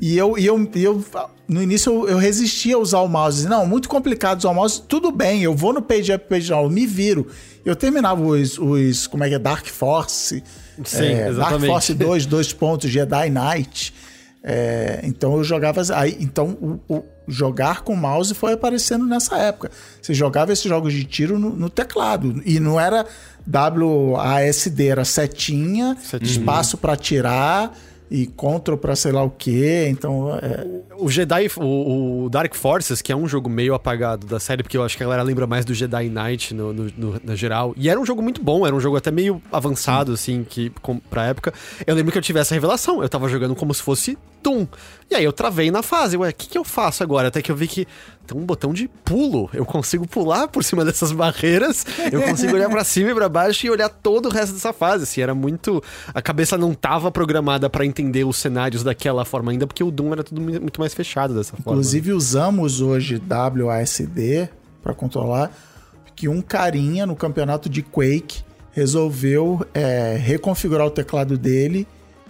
E 0.00 0.16
eu, 0.18 0.36
e 0.36 0.44
eu, 0.46 0.70
e 0.74 0.82
eu 0.84 1.04
no 1.48 1.62
início 1.62 1.92
eu, 1.92 2.08
eu 2.10 2.18
resistia 2.18 2.76
a 2.76 2.78
usar 2.78 3.00
o 3.00 3.08
mouse. 3.08 3.46
Não, 3.48 3.66
muito 3.66 3.88
complicado 3.88 4.38
usar 4.38 4.50
o 4.50 4.54
mouse. 4.54 4.82
Tudo 4.82 5.10
bem, 5.10 5.42
eu 5.42 5.54
vou 5.54 5.72
no 5.72 5.82
page 5.82 6.12
up, 6.12 6.26
page 6.28 6.48
down, 6.48 6.68
me 6.68 6.86
viro. 6.86 7.26
Eu 7.64 7.76
terminava 7.76 8.20
os, 8.22 8.58
os 8.58 9.06
como 9.06 9.24
é 9.24 9.28
que 9.28 9.34
é, 9.34 9.38
Dark 9.38 9.66
Force. 9.66 10.42
Sim, 10.84 11.04
é, 11.04 11.32
Dark. 11.32 11.60
Force 11.64 11.94
2, 11.94 12.26
dois 12.26 12.52
pontos, 12.52 12.90
Jedi 12.90 13.30
Knight. 13.30 13.94
É, 14.42 15.00
então 15.02 15.36
eu 15.36 15.44
jogava. 15.44 15.82
Aí, 15.94 16.16
então 16.20 16.50
o, 16.60 16.94
o 16.94 17.04
jogar 17.28 17.82
com 17.82 17.96
mouse 17.96 18.32
foi 18.34 18.52
aparecendo 18.52 19.04
nessa 19.04 19.36
época. 19.38 19.70
Você 20.00 20.14
jogava 20.14 20.52
esses 20.52 20.64
jogos 20.64 20.92
de 20.92 21.04
tiro 21.04 21.38
no, 21.38 21.50
no 21.50 21.68
teclado. 21.68 22.40
E 22.44 22.60
não 22.60 22.78
era 22.78 23.04
WASD, 23.48 24.88
era 24.88 25.04
setinha, 25.04 25.96
espaço 26.22 26.76
pra 26.76 26.92
atirar 26.92 27.72
e 28.10 28.26
control 28.26 28.78
pra 28.78 28.94
sei 28.96 29.12
lá 29.12 29.22
o 29.22 29.30
quê. 29.30 29.86
Então. 29.88 30.34
É, 30.36 30.66
O 30.98 31.10
Jedi, 31.10 31.48
o, 31.56 32.24
o 32.24 32.30
Dark 32.30 32.54
Forces, 32.54 33.02
que 33.02 33.12
é 33.12 33.16
um 33.16 33.28
jogo 33.28 33.50
meio 33.50 33.74
apagado 33.74 34.26
da 34.26 34.40
série, 34.40 34.62
porque 34.62 34.76
eu 34.78 34.82
acho 34.84 34.96
que 34.96 35.02
a 35.02 35.06
galera 35.06 35.22
lembra 35.22 35.46
mais 35.46 35.64
do 35.64 35.74
Jedi 35.74 36.08
Knight 36.08 36.54
no, 36.54 36.72
no, 36.72 36.84
no- 36.96 37.20
na 37.22 37.34
geral. 37.34 37.74
E 37.76 37.88
era 37.88 37.98
um 38.00 38.06
jogo 38.06 38.22
muito 38.22 38.42
bom, 38.42 38.66
era 38.66 38.74
um 38.74 38.80
jogo 38.80 38.96
até 38.96 39.10
meio 39.10 39.42
avançado, 39.52 40.12
assim, 40.12 40.44
que, 40.48 40.70
com, 40.82 40.98
pra 40.98 41.26
época. 41.26 41.52
Eu 41.86 41.94
lembro 41.94 42.12
que 42.12 42.18
eu 42.18 42.22
tive 42.22 42.38
essa 42.38 42.54
revelação. 42.54 43.02
Eu 43.02 43.08
tava 43.08 43.28
jogando 43.28 43.54
como 43.54 43.74
se 43.74 43.82
fosse 43.82 44.16
Doom. 44.42 44.66
E 45.10 45.14
aí 45.14 45.24
eu 45.24 45.32
travei 45.32 45.70
na 45.70 45.82
fase. 45.82 46.16
Ué, 46.16 46.30
o 46.30 46.34
que, 46.34 46.48
que 46.48 46.56
eu 46.58 46.64
faço 46.64 47.02
agora? 47.02 47.28
Até 47.28 47.42
que 47.42 47.50
eu 47.50 47.56
vi 47.56 47.66
que 47.66 47.86
tem 48.26 48.36
um 48.36 48.44
botão 48.44 48.72
de 48.74 48.88
pulo. 49.04 49.48
Eu 49.52 49.64
consigo 49.64 50.06
pular 50.06 50.48
por 50.48 50.62
cima 50.64 50.84
dessas 50.84 51.12
barreiras. 51.12 51.84
Eu 52.12 52.22
consigo 52.22 52.54
olhar 52.54 52.68
pra 52.68 52.84
cima 52.84 53.10
e 53.10 53.14
pra 53.14 53.28
baixo 53.28 53.66
e 53.66 53.70
olhar 53.70 53.88
todo 53.88 54.26
o 54.26 54.28
resto 54.30 54.52
dessa 54.54 54.72
fase. 54.72 55.04
Assim, 55.04 55.20
era 55.20 55.34
muito. 55.34 55.82
A 56.12 56.20
cabeça 56.20 56.58
não 56.58 56.74
tava 56.74 57.10
programada 57.10 57.70
pra 57.70 57.86
entender 57.86 58.24
os 58.24 58.36
cenários 58.36 58.82
daquela 58.82 59.24
forma 59.24 59.50
ainda, 59.52 59.66
porque 59.66 59.82
o 59.84 59.90
Doom 59.90 60.12
era 60.12 60.24
tudo 60.24 60.40
mu- 60.40 60.60
muito 60.60 60.80
mais 60.80 60.92
fechado 60.92 61.34
dessa 61.34 61.50
forma. 61.56 61.72
inclusive 61.72 62.12
usamos 62.12 62.80
hoje 62.80 63.20
WASD 63.64 64.48
pra 64.82 64.92
controlar, 64.94 65.50
que 66.14 66.28
um 66.28 66.40
carinha 66.40 67.06
no 67.06 67.14
campeonato 67.16 67.68
de 67.68 67.82
Quake 67.82 68.42
resolveu 68.72 69.66
é, 69.74 70.16
reconfigurar 70.20 70.86
o 70.86 70.90
teclado 70.90 71.36
dele. 71.36 71.86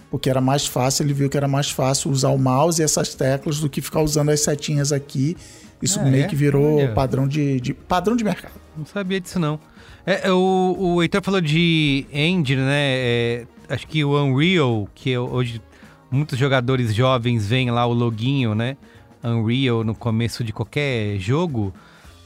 Porque 0.09 0.29
era 0.29 0.39
mais 0.39 0.65
fácil, 0.65 1.03
ele 1.03 1.13
viu 1.13 1.29
que 1.29 1.35
era 1.35 1.49
mais 1.49 1.69
fácil 1.69 2.09
usar 2.09 2.29
o 2.29 2.37
mouse 2.37 2.81
e 2.81 2.85
essas 2.85 3.13
teclas 3.13 3.59
do 3.59 3.69
que 3.69 3.81
ficar 3.81 3.99
usando 4.01 4.29
as 4.29 4.39
setinhas 4.39 4.93
aqui. 4.93 5.35
Isso 5.81 5.99
Ah, 5.99 6.03
meio 6.03 6.23
é? 6.23 6.27
que 6.27 6.35
virou 6.35 6.77
Olha. 6.77 6.91
padrão 6.93 7.27
de, 7.27 7.59
de- 7.61 7.73
padrão 7.73 8.15
de 8.15 8.23
mercado. 8.23 8.53
Não 8.75 8.85
sabia 8.85 9.19
disso, 9.19 9.39
não. 9.39 9.59
É, 10.05 10.27
é, 10.27 10.31
o, 10.31 10.75
o 10.79 11.01
Heitor 11.03 11.21
falou 11.21 11.41
de 11.41 12.05
engine, 12.11 12.61
né? 12.61 12.95
É, 12.97 13.45
acho 13.69 13.85
que 13.87 14.03
o 14.03 14.15
Unreal, 14.23 14.87
que 14.95 15.11
é 15.13 15.19
hoje 15.19 15.61
muitos 16.09 16.39
jogadores 16.39 16.93
jovens 16.95 17.45
veem 17.47 17.69
lá 17.69 17.85
o 17.85 17.93
loginho, 17.93 18.55
né? 18.55 18.77
Unreal 19.23 19.83
no 19.83 19.93
começo 19.93 20.43
de 20.43 20.53
qualquer 20.53 21.17
jogo, 21.19 21.73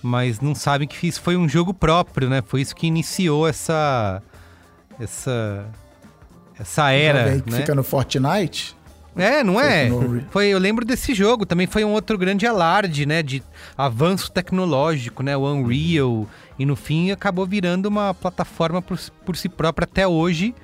mas 0.04 0.40
não 0.40 0.54
sabem 0.54 0.88
que 0.88 1.08
isso 1.08 1.22
foi 1.22 1.36
um 1.36 1.50
jogo 1.50 1.74
próprio, 1.74 2.30
né? 2.30 2.42
Foi 2.46 2.62
isso 2.62 2.76
que 2.76 2.86
iniciou 2.88 3.48
essa 3.48 4.22
essa 5.00 5.66
essa 6.60 6.92
era, 6.92 7.36
né? 7.38 7.42
fica 7.58 7.74
no 7.74 7.84
Fortnite. 7.84 8.76
É, 9.16 9.44
não 9.44 9.60
é? 9.60 9.90
Foi, 10.30 10.48
eu 10.48 10.58
lembro 10.58 10.86
desse 10.86 11.14
jogo, 11.14 11.46
também 11.46 11.68
foi 11.68 11.84
um 11.84 11.92
outro 11.92 12.18
grande 12.18 12.48
alarde, 12.48 13.06
né, 13.06 13.22
de 13.22 13.44
avanço 13.78 14.32
tecnológico, 14.32 15.22
né, 15.22 15.36
o 15.36 15.42
Unreal, 15.42 16.28
e 16.58 16.66
no 16.66 16.76
fim 16.76 17.12
acabou 17.12 17.46
virando 17.46 17.88
uma 17.88 18.14
plataforma 18.14 18.82
por, 18.82 18.98
por 19.26 19.36
si 19.36 19.50
própria 19.50 19.86
até 19.86 20.08
hoje, 20.08 20.56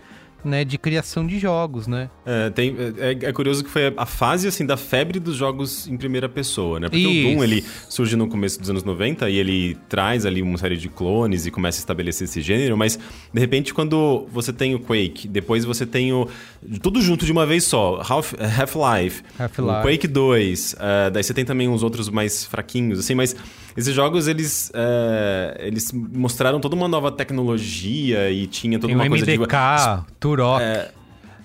né, 0.47 0.63
de 0.65 0.77
criação 0.77 1.25
de 1.27 1.37
jogos, 1.37 1.85
né? 1.87 2.09
É, 2.25 2.49
tem, 2.49 2.75
é, 2.97 3.25
é 3.27 3.33
curioso 3.33 3.63
que 3.63 3.69
foi 3.69 3.93
a 3.95 4.05
fase 4.05 4.47
assim 4.47 4.65
da 4.65 4.77
febre 4.77 5.19
dos 5.19 5.35
jogos 5.35 5.87
em 5.87 5.97
primeira 5.97 6.27
pessoa, 6.29 6.79
né? 6.79 6.87
Porque 6.89 7.05
Isso. 7.05 7.27
o 7.27 7.31
Doom 7.35 7.43
ele 7.43 7.63
surge 7.89 8.15
no 8.15 8.27
começo 8.27 8.59
dos 8.59 8.69
anos 8.69 8.83
90 8.83 9.29
e 9.29 9.37
ele 9.37 9.77
traz 9.89 10.25
ali 10.25 10.41
uma 10.41 10.57
série 10.57 10.77
de 10.77 10.89
clones 10.89 11.45
e 11.45 11.51
começa 11.51 11.77
a 11.77 11.81
estabelecer 11.81 12.25
esse 12.25 12.41
gênero, 12.41 12.75
mas 12.77 12.97
de 13.33 13.39
repente 13.39 13.73
quando 13.73 14.27
você 14.31 14.51
tem 14.53 14.73
o 14.73 14.79
Quake, 14.79 15.27
depois 15.27 15.65
você 15.65 15.85
tem 15.85 16.11
o 16.13 16.27
tudo 16.81 17.01
junto 17.01 17.25
de 17.25 17.31
uma 17.31 17.45
vez 17.45 17.63
só, 17.65 18.01
Half- 18.07 18.33
Half-Life, 18.39 19.23
Half-Life. 19.37 19.71
o 19.79 19.81
Quake 19.83 20.07
2, 20.07 20.75
eh, 20.79 21.09
daí 21.11 21.23
você 21.23 21.33
tem 21.33 21.45
também 21.45 21.67
uns 21.67 21.83
outros 21.83 22.09
mais 22.09 22.45
fraquinhos, 22.45 22.99
assim, 22.99 23.13
mas 23.15 23.35
esses 23.75 23.93
jogos 23.93 24.27
eles 24.27 24.71
eh, 24.73 25.57
eles 25.67 25.91
mostraram 25.93 26.59
toda 26.59 26.75
uma 26.75 26.87
nova 26.87 27.11
tecnologia 27.11 28.29
e 28.31 28.47
tinha 28.47 28.77
toda 28.79 28.87
Tem 28.87 28.95
o 28.95 28.99
uma 28.99 29.07
coisa 29.09 29.25
de 29.25 29.31
MDK, 29.37 30.03
Turok. 30.19 30.36
É, 30.61 30.91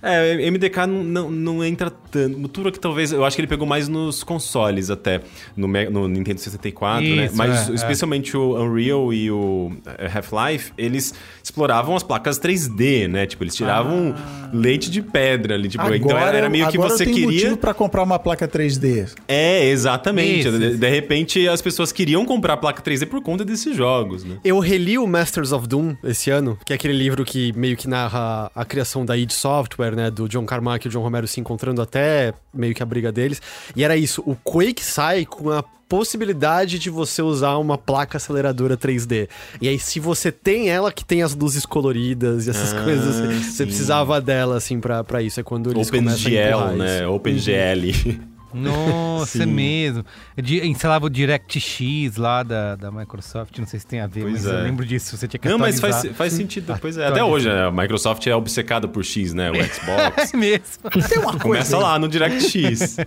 é, 0.02 0.50
MDK 0.50 0.86
não, 0.88 1.04
não, 1.04 1.30
não 1.30 1.64
entra 1.64 1.90
tanto. 1.90 2.42
O 2.42 2.48
Turok 2.48 2.78
talvez, 2.80 3.12
eu 3.12 3.24
acho 3.24 3.36
que 3.36 3.40
ele 3.40 3.48
pegou 3.48 3.66
mais 3.66 3.88
nos 3.88 4.24
consoles 4.24 4.90
até, 4.90 5.20
no, 5.56 5.68
no 5.68 6.08
Nintendo 6.08 6.40
64, 6.40 7.06
né? 7.06 7.26
Isso, 7.26 7.36
Mas 7.36 7.70
é, 7.70 7.74
especialmente 7.74 8.36
o 8.36 8.56
Unreal 8.60 9.12
e 9.12 9.30
o 9.30 9.72
eh, 9.86 10.10
Half-Life, 10.12 10.72
eles 10.76 11.14
exploravam 11.42 11.94
as 11.94 12.02
placas 12.02 12.38
3D, 12.40 13.06
né? 13.08 13.26
Tipo, 13.26 13.44
eles 13.44 13.54
tiravam 13.54 14.14
leite 14.52 14.90
de 14.90 15.00
pedra 15.00 15.54
ali, 15.54 15.68
tipo, 15.68 15.82
então 15.94 16.18
era, 16.18 16.36
era 16.36 16.48
meio 16.50 16.68
que 16.68 16.76
agora 16.76 16.90
você 16.90 17.04
eu 17.04 17.06
tenho 17.06 17.16
queria... 17.16 17.32
motivo 17.32 17.56
pra 17.56 17.72
comprar 17.72 18.02
uma 18.02 18.18
placa 18.18 18.48
3D. 18.48 19.08
É, 19.28 19.68
exatamente. 19.68 20.48
Isso. 20.48 20.58
De, 20.58 20.76
de 20.76 20.88
repente 20.88 21.48
as 21.48 21.62
pessoas 21.62 21.92
queriam 21.92 22.24
comprar 22.26 22.54
a 22.54 22.56
placa 22.56 22.82
3D 22.82 23.06
por 23.06 23.22
conta 23.22 23.44
desses 23.44 23.76
jogos, 23.76 24.24
né? 24.24 24.38
Eu 24.44 24.58
reli 24.58 24.98
o 24.98 25.06
Masters 25.06 25.52
of 25.52 25.66
Doom 25.68 25.94
esse 26.02 26.30
ano, 26.30 26.58
que 26.64 26.72
é 26.72 26.76
aquele 26.76 26.94
livro 26.94 27.24
que 27.24 27.52
meio 27.56 27.76
que 27.76 27.88
narra 27.88 28.50
a 28.54 28.64
criação 28.64 29.04
da 29.04 29.16
id 29.16 29.30
Software, 29.30 29.91
né? 29.94 30.10
Do 30.10 30.28
John 30.28 30.44
Carmack 30.44 30.86
e 30.86 30.88
o 30.88 30.90
John 30.90 31.02
Romero 31.02 31.26
se 31.26 31.40
encontrando 31.40 31.80
até 31.82 32.32
meio 32.52 32.74
que 32.74 32.82
a 32.82 32.86
briga 32.86 33.10
deles. 33.12 33.40
E 33.76 33.84
era 33.84 33.96
isso, 33.96 34.22
o 34.26 34.34
Quake 34.36 34.84
sai 34.84 35.24
com 35.24 35.50
a 35.50 35.62
possibilidade 35.88 36.78
de 36.78 36.88
você 36.88 37.20
usar 37.20 37.58
uma 37.58 37.76
placa 37.76 38.16
aceleradora 38.16 38.78
3D. 38.78 39.28
E 39.60 39.68
aí, 39.68 39.78
se 39.78 40.00
você 40.00 40.32
tem 40.32 40.70
ela 40.70 40.90
que 40.90 41.04
tem 41.04 41.22
as 41.22 41.34
luzes 41.34 41.66
coloridas 41.66 42.46
e 42.46 42.50
essas 42.50 42.72
Ah, 42.72 42.82
coisas, 42.82 43.14
sim. 43.14 43.42
você 43.42 43.66
precisava 43.66 44.18
dela, 44.18 44.56
assim, 44.56 44.80
pra, 44.80 45.04
pra 45.04 45.20
isso. 45.20 45.38
É 45.38 45.42
quando 45.42 45.70
eles 45.70 45.88
OpenGL, 45.88 46.76
né? 46.78 47.00
isso. 47.02 47.10
OpenGL. 47.10 48.31
Nossa, 48.54 49.42
é 49.42 49.46
mesmo. 49.46 50.04
Di- 50.36 50.66
instalava 50.66 51.06
o 51.06 51.10
DirectX 51.10 52.16
lá 52.16 52.42
da, 52.42 52.76
da 52.76 52.90
Microsoft, 52.90 53.58
não 53.58 53.66
sei 53.66 53.80
se 53.80 53.86
tem 53.86 54.00
a 54.00 54.06
ver, 54.06 54.22
Pois 54.22 54.32
mas 54.44 54.46
é. 54.46 54.48
eu 54.60 54.62
lembro 54.64 54.84
disso, 54.84 55.16
você 55.16 55.26
tinha 55.28 55.40
que 55.40 55.48
Não, 55.48 55.58
mas 55.58 55.80
faz, 55.80 56.06
faz 56.14 56.32
sentido. 56.32 56.76
Pois 56.80 56.96
é, 56.96 57.06
até 57.06 57.22
hoje, 57.22 57.48
né? 57.48 57.66
A 57.66 57.70
Microsoft 57.70 58.26
é 58.26 58.34
obcecada 58.34 58.86
por 58.88 59.04
X, 59.04 59.32
né? 59.34 59.50
O 59.50 59.54
Xbox. 59.54 60.32
É 60.32 60.36
mesmo. 60.36 60.90
Tem 61.08 61.18
uma 61.18 61.38
Começa 61.38 61.76
lá 61.78 61.98
no 61.98 62.08
DirectX. 62.08 62.96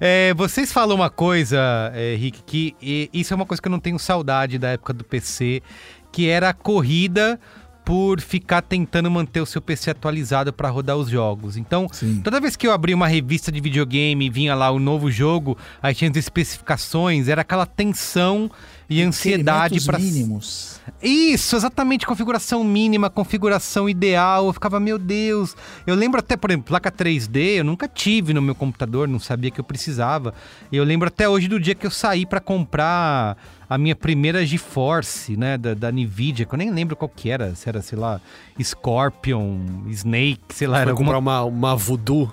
É, 0.00 0.34
vocês 0.34 0.72
falam 0.72 0.96
uma 0.96 1.10
coisa, 1.10 1.92
é, 1.94 2.16
Rick, 2.16 2.42
que 2.44 2.74
e, 2.82 3.08
isso 3.12 3.32
é 3.32 3.36
uma 3.36 3.46
coisa 3.46 3.60
que 3.62 3.68
eu 3.68 3.70
não 3.70 3.78
tenho 3.78 3.98
saudade 3.98 4.58
da 4.58 4.70
época 4.70 4.92
do 4.92 5.04
PC, 5.04 5.62
que 6.10 6.28
era 6.28 6.48
a 6.48 6.52
corrida 6.52 7.38
por 7.84 8.20
ficar 8.20 8.62
tentando 8.62 9.10
manter 9.10 9.40
o 9.40 9.46
seu 9.46 9.60
PC 9.60 9.90
atualizado 9.90 10.52
para 10.52 10.68
rodar 10.68 10.96
os 10.96 11.08
jogos. 11.08 11.56
Então, 11.56 11.88
toda 12.22 12.40
vez 12.40 12.56
que 12.56 12.66
eu 12.66 12.72
abri 12.72 12.94
uma 12.94 13.08
revista 13.08 13.50
de 13.50 13.60
videogame 13.60 14.26
e 14.26 14.30
vinha 14.30 14.54
lá 14.54 14.70
o 14.70 14.78
novo 14.78 15.10
jogo, 15.10 15.56
aí 15.82 15.94
tinha 15.94 16.10
as 16.10 16.16
especificações, 16.16 17.28
era 17.28 17.42
aquela 17.42 17.66
tensão 17.66 18.50
e 18.92 19.02
ansiedade 19.02 19.80
para 19.84 19.98
mínimos. 19.98 20.80
isso, 21.02 21.56
exatamente, 21.56 22.06
configuração 22.06 22.62
mínima, 22.64 23.08
configuração 23.10 23.88
ideal. 23.88 24.46
Eu 24.46 24.52
ficava, 24.52 24.78
meu 24.78 24.98
Deus. 24.98 25.56
Eu 25.86 25.94
lembro 25.94 26.20
até, 26.20 26.36
por 26.36 26.50
exemplo, 26.50 26.68
placa 26.68 26.90
3D, 26.90 27.58
eu 27.58 27.64
nunca 27.64 27.88
tive 27.88 28.32
no 28.34 28.42
meu 28.42 28.54
computador, 28.54 29.08
não 29.08 29.18
sabia 29.18 29.50
que 29.50 29.60
eu 29.60 29.64
precisava. 29.64 30.34
E 30.70 30.76
eu 30.76 30.84
lembro 30.84 31.08
até 31.08 31.28
hoje 31.28 31.48
do 31.48 31.58
dia 31.58 31.74
que 31.74 31.86
eu 31.86 31.90
saí 31.90 32.26
para 32.26 32.40
comprar 32.40 33.36
a 33.68 33.78
minha 33.78 33.96
primeira 33.96 34.44
GeForce, 34.44 35.34
né, 35.36 35.56
da, 35.56 35.72
da 35.72 35.90
Nvidia, 35.90 36.44
que 36.44 36.54
eu 36.54 36.58
nem 36.58 36.70
lembro 36.70 36.94
qual 36.94 37.08
que 37.08 37.30
era, 37.30 37.54
se 37.54 37.68
era, 37.68 37.80
sei 37.80 37.98
lá, 37.98 38.20
Scorpion, 38.62 39.60
Snake, 39.88 40.40
sei 40.50 40.66
lá, 40.66 40.74
Foi 40.76 40.82
era 40.82 40.90
alguma 40.90 41.14
comprar 41.14 41.18
uma, 41.18 41.42
uma 41.44 41.76
Voodoo. 41.76 42.30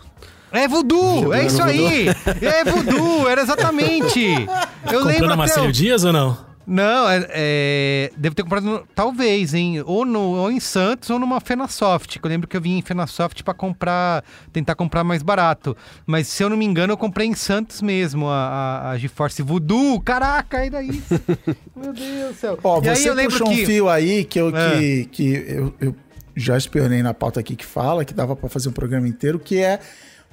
é 0.52 0.68
voodoo, 0.68 1.34
é 1.34 1.46
isso 1.46 1.62
aí. 1.64 2.08
É 2.42 2.64
voodoo, 2.66 3.28
era 3.30 3.42
exatamente. 3.42 4.20
Eu 4.86 5.00
Comprou 5.00 5.06
lembro 5.06 5.38
Marcelo 5.38 5.72
Dias 5.72 6.04
ou 6.04 6.12
não? 6.12 6.49
Não, 6.70 7.10
é, 7.10 7.28
é, 7.32 8.12
devo 8.16 8.36
ter 8.36 8.44
comprado, 8.44 8.64
no- 8.64 8.84
talvez, 8.94 9.56
hein? 9.56 9.82
Ou, 9.86 10.06
no, 10.06 10.20
ou 10.20 10.52
em 10.52 10.60
Santos 10.60 11.10
ou 11.10 11.18
numa 11.18 11.40
Fenasoft. 11.42 12.20
que 12.20 12.26
Eu 12.26 12.30
lembro 12.30 12.48
que 12.48 12.56
eu 12.56 12.62
vim 12.62 12.78
em 12.78 12.82
Fenasoft 12.84 13.44
pra 13.44 13.56
comprar, 13.56 14.24
tentar 14.54 14.76
comprar 14.76 15.04
mais 15.04 15.24
barato. 15.24 15.76
Mas 16.06 16.28
se 16.28 16.44
eu 16.44 16.50
não 16.50 16.56
me 16.56 16.66
engano, 16.66 16.94
eu 16.94 16.98
comprei 16.98 17.26
em 17.28 17.34
Santos 17.34 17.82
mesmo 17.82 18.28
a, 18.28 18.36
a, 18.48 18.90
a 18.92 18.98
GeForce 19.00 19.42
Voodoo. 19.42 20.00
Caraca, 20.02 20.64
era 20.64 20.84
isso. 20.84 21.20
Meu 21.76 21.92
Deus 21.92 22.36
do 22.36 22.40
céu. 22.40 22.60
Ó, 22.64 22.82
E 22.84 22.90
aí 22.90 22.96
você 22.96 23.10
eu 23.10 23.14
lembro 23.16 23.32
puxou 23.32 23.48
que- 23.48 23.64
um 23.64 23.66
fio 23.66 23.90
aí 23.90 24.24
que 24.24 24.40
eu, 24.40 24.52
que, 24.52 25.06
que 25.12 25.28
eu, 25.48 25.74
eu 25.82 25.96
já 26.36 26.56
espionei 26.56 27.02
na 27.02 27.14
pauta 27.16 27.40
aqui 27.40 27.56
que 27.56 27.66
fala, 27.66 28.06
que 28.06 28.14
dava 28.14 28.36
pra 28.36 28.48
fazer 28.48 28.70
um 28.70 28.74
programa 28.74 29.08
inteiro, 29.08 29.40
que 29.40 29.58
é 29.58 29.80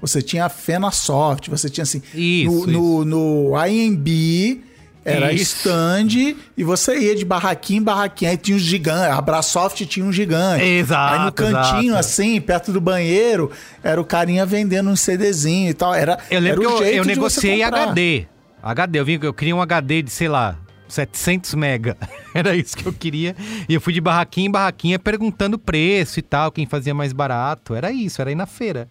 você 0.01 0.21
tinha 0.21 0.45
a 0.45 0.49
Fenasoft, 0.51 1.49
você 1.49 1.71
tinha 1.71 1.83
assim, 1.83 2.03
Isso, 2.15 2.67
no, 2.67 3.05
no, 3.07 3.51
no 3.53 3.67
IMB 3.67 4.63
era 5.07 5.33
Isso. 5.33 5.59
stand 5.59 6.09
e 6.57 6.65
você 6.65 6.99
ia 6.99 7.15
de 7.15 7.24
barraquinha 7.24 7.78
em 7.78 7.83
barraquinha, 7.83 8.33
aí 8.33 8.37
tinha 8.37 8.57
os 8.57 8.62
gigantes, 8.62 9.05
a 9.05 9.19
Abrasoft 9.19 9.87
tinha 9.87 10.05
um 10.05 10.12
gigante. 10.12 10.65
Exato, 10.65 11.15
Aí 11.15 11.24
no 11.27 11.33
cantinho, 11.33 11.93
exato. 11.93 11.99
assim, 12.01 12.41
perto 12.41 12.73
do 12.73 12.81
banheiro, 12.81 13.51
era 13.85 14.01
o 14.01 14.05
carinha 14.05 14.45
vendendo 14.45 14.91
um 14.91 14.97
CDzinho 14.97 15.70
e 15.70 15.74
tal. 15.74 15.95
Era, 15.95 16.19
Eu 16.28 16.41
lembro 16.41 16.62
era 16.62 16.77
que 16.77 16.83
eu, 16.83 16.95
eu 16.97 17.05
negociei. 17.05 17.62
HD. 17.62 18.27
HD, 18.61 18.99
eu, 18.99 19.05
vim, 19.05 19.19
eu 19.23 19.33
queria 19.33 19.55
um 19.55 19.62
HD 19.62 20.03
de, 20.03 20.11
sei 20.11 20.28
lá, 20.28 20.59
700 20.89 21.55
mega. 21.55 21.97
Era 22.35 22.57
isso 22.57 22.77
que 22.77 22.85
eu 22.87 22.93
queria. 22.93 23.37
E 23.69 23.74
eu 23.74 23.81
fui 23.81 23.93
de 23.93 24.01
barraquinha 24.01 24.49
em 24.49 24.51
barraquinha 24.51 24.99
perguntando 24.99 25.57
preço 25.59 26.19
e 26.19 26.23
tal, 26.23 26.51
quem 26.51 26.66
fazia 26.66 26.93
mais 26.93 27.12
barato. 27.12 27.74
Era 27.74 27.93
isso, 27.93 28.20
era 28.20 28.31
ir 28.33 28.35
na 28.35 28.47
feira. 28.47 28.89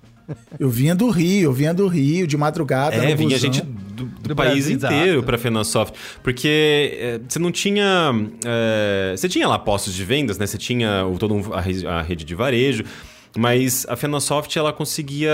Eu 0.59 0.69
vinha 0.69 0.95
do 0.95 1.09
Rio, 1.09 1.43
eu 1.49 1.53
vinha 1.53 1.73
do 1.73 1.87
Rio, 1.87 2.25
de 2.27 2.35
madrugada. 2.37 2.95
É, 2.95 3.15
vinha 3.15 3.29
busão. 3.29 3.37
gente 3.39 3.61
do, 3.61 4.05
do 4.05 4.29
Do 4.29 4.35
país 4.35 4.65
Brasil, 4.67 4.75
inteiro 4.75 5.11
exato. 5.13 5.23
pra 5.25 5.37
Fenasoft. 5.37 5.95
Porque 6.23 6.97
é, 6.99 7.19
você 7.27 7.39
não 7.39 7.51
tinha. 7.51 8.11
é, 8.45 9.13
você 9.15 9.29
tinha 9.29 9.47
lá 9.47 9.57
postos 9.59 9.93
de 9.93 10.03
vendas, 10.03 10.37
né? 10.37 10.45
Você 10.47 10.57
tinha 10.57 11.05
o, 11.05 11.17
todo 11.17 11.33
um- 11.33 11.53
a, 11.53 11.97
a 11.99 12.01
rede 12.01 12.23
de 12.25 12.35
varejo. 12.35 12.83
Mas 13.37 13.85
a 13.89 13.95
Fenasoft, 13.95 14.57
ela 14.57 14.71
conseguia, 14.71 15.31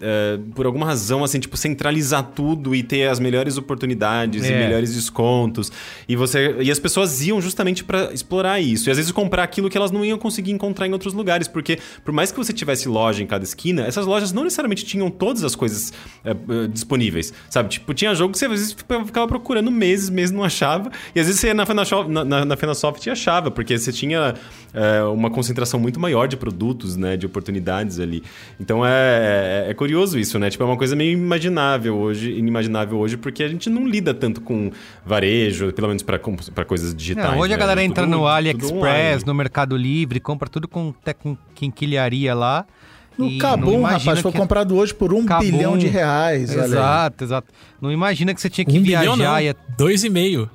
é, 0.00 0.38
por 0.54 0.64
alguma 0.66 0.86
razão, 0.86 1.22
assim, 1.22 1.38
tipo, 1.38 1.56
centralizar 1.56 2.22
tudo 2.34 2.74
e 2.74 2.82
ter 2.82 3.08
as 3.08 3.20
melhores 3.20 3.56
oportunidades 3.56 4.44
e 4.44 4.52
É. 4.52 4.58
melhores 4.58 4.94
descontos. 4.94 5.70
E 6.08 6.16
você 6.16 6.56
e 6.60 6.70
as 6.70 6.78
pessoas 6.78 7.20
iam 7.26 7.40
justamente 7.40 7.84
pra 7.84 8.12
explorar 8.12 8.60
isso. 8.60 8.88
E 8.88 8.90
às 8.90 8.96
vezes 8.96 9.12
comprar 9.12 9.42
aquilo 9.42 9.68
que 9.68 9.76
elas 9.76 9.90
não 9.90 10.04
iam 10.04 10.18
conseguir 10.18 10.50
encontrar 10.52 10.86
em 10.86 10.92
outros 10.92 11.12
lugares. 11.12 11.46
Porque, 11.46 11.78
por 12.04 12.12
mais 12.12 12.32
que 12.32 12.38
você 12.38 12.52
tivesse 12.52 12.88
loja 12.88 13.22
em 13.22 13.26
cada 13.26 13.44
esquina, 13.44 13.82
essas 13.86 14.06
lojas 14.06 14.32
não 14.32 14.44
necessariamente 14.44 14.84
tinham 14.84 15.10
todas 15.10 15.44
as 15.44 15.54
coisas 15.54 15.92
é, 16.24 16.30
é, 16.30 16.66
disponíveis. 16.68 17.32
Sabe? 17.50 17.68
Tipo, 17.68 17.92
tinha 17.92 18.14
jogo 18.14 18.32
que 18.32 18.38
você 18.38 18.46
às 18.46 18.50
vezes 18.50 18.72
ficava 18.72 19.28
procurando 19.28 19.70
meses, 19.70 20.08
meses 20.08 20.30
não 20.30 20.42
achava. 20.42 20.90
E 21.14 21.20
às 21.20 21.26
vezes 21.26 21.40
você 21.40 21.48
ia 21.48 21.54
na 21.54 21.66
Fenasoft, 21.66 22.10
na, 22.10 22.24
na, 22.24 22.44
na 22.44 22.56
Fenasoft 22.56 23.04
e 23.06 23.10
achava, 23.10 23.50
porque 23.50 23.78
você 23.78 23.92
tinha 23.92 24.34
é, 24.72 25.02
uma 25.04 25.30
concentração 25.30 25.78
muito 25.78 26.00
maior 26.00 26.26
de 26.26 26.36
produtos, 26.36 26.96
né? 26.96 27.09
De 27.16 27.26
oportunidades 27.26 27.98
ali. 28.00 28.22
Então 28.58 28.84
é, 28.86 29.64
é, 29.66 29.70
é 29.70 29.74
curioso 29.74 30.18
isso, 30.18 30.38
né? 30.38 30.50
Tipo, 30.50 30.64
é 30.64 30.66
uma 30.66 30.76
coisa 30.76 30.94
meio 30.96 31.12
imaginável 31.12 31.96
hoje, 31.96 32.30
inimaginável 32.32 32.98
hoje, 32.98 33.16
porque 33.16 33.42
a 33.42 33.48
gente 33.48 33.68
não 33.70 33.86
lida 33.86 34.12
tanto 34.14 34.40
com 34.40 34.70
varejo, 35.04 35.72
pelo 35.72 35.88
menos 35.88 36.02
para 36.02 36.18
coisas 36.64 36.94
digitais. 36.94 37.30
Não, 37.30 37.38
hoje 37.38 37.52
a 37.52 37.56
né? 37.56 37.60
galera 37.60 37.80
Tudo- 37.80 37.90
entra 37.90 38.06
no 38.06 38.16
tudo 38.18 38.26
AliExpress, 38.28 38.72
online. 38.72 39.22
no 39.26 39.34
Mercado 39.34 39.76
Livre, 39.76 40.20
compra 40.20 40.48
tudo 40.48 40.66
com, 40.68 40.94
até 41.00 41.12
com 41.12 41.36
quinquilharia 41.54 42.34
lá. 42.34 42.64
No 43.18 43.28
não 43.28 43.38
Cabum, 43.38 43.82
rapaz, 43.82 44.20
foi 44.20 44.32
que- 44.32 44.38
comprado 44.38 44.74
hoje 44.76 44.94
por 44.94 45.12
um 45.12 45.26
Kabum. 45.26 45.44
bilhão 45.44 45.76
de 45.76 45.86
reais. 45.88 46.50
Exato, 46.54 47.24
exato. 47.24 47.48
Não 47.80 47.92
imagina 47.92 48.32
que 48.32 48.40
você 48.40 48.48
tinha 48.48 48.64
que 48.64 48.78
Um 48.78 48.82
viajar 48.82 49.00
bilhão 49.12 49.16
não, 49.16 49.40
e... 49.40 49.54
dois 49.76 50.04
e 50.04 50.08
meio. 50.08 50.48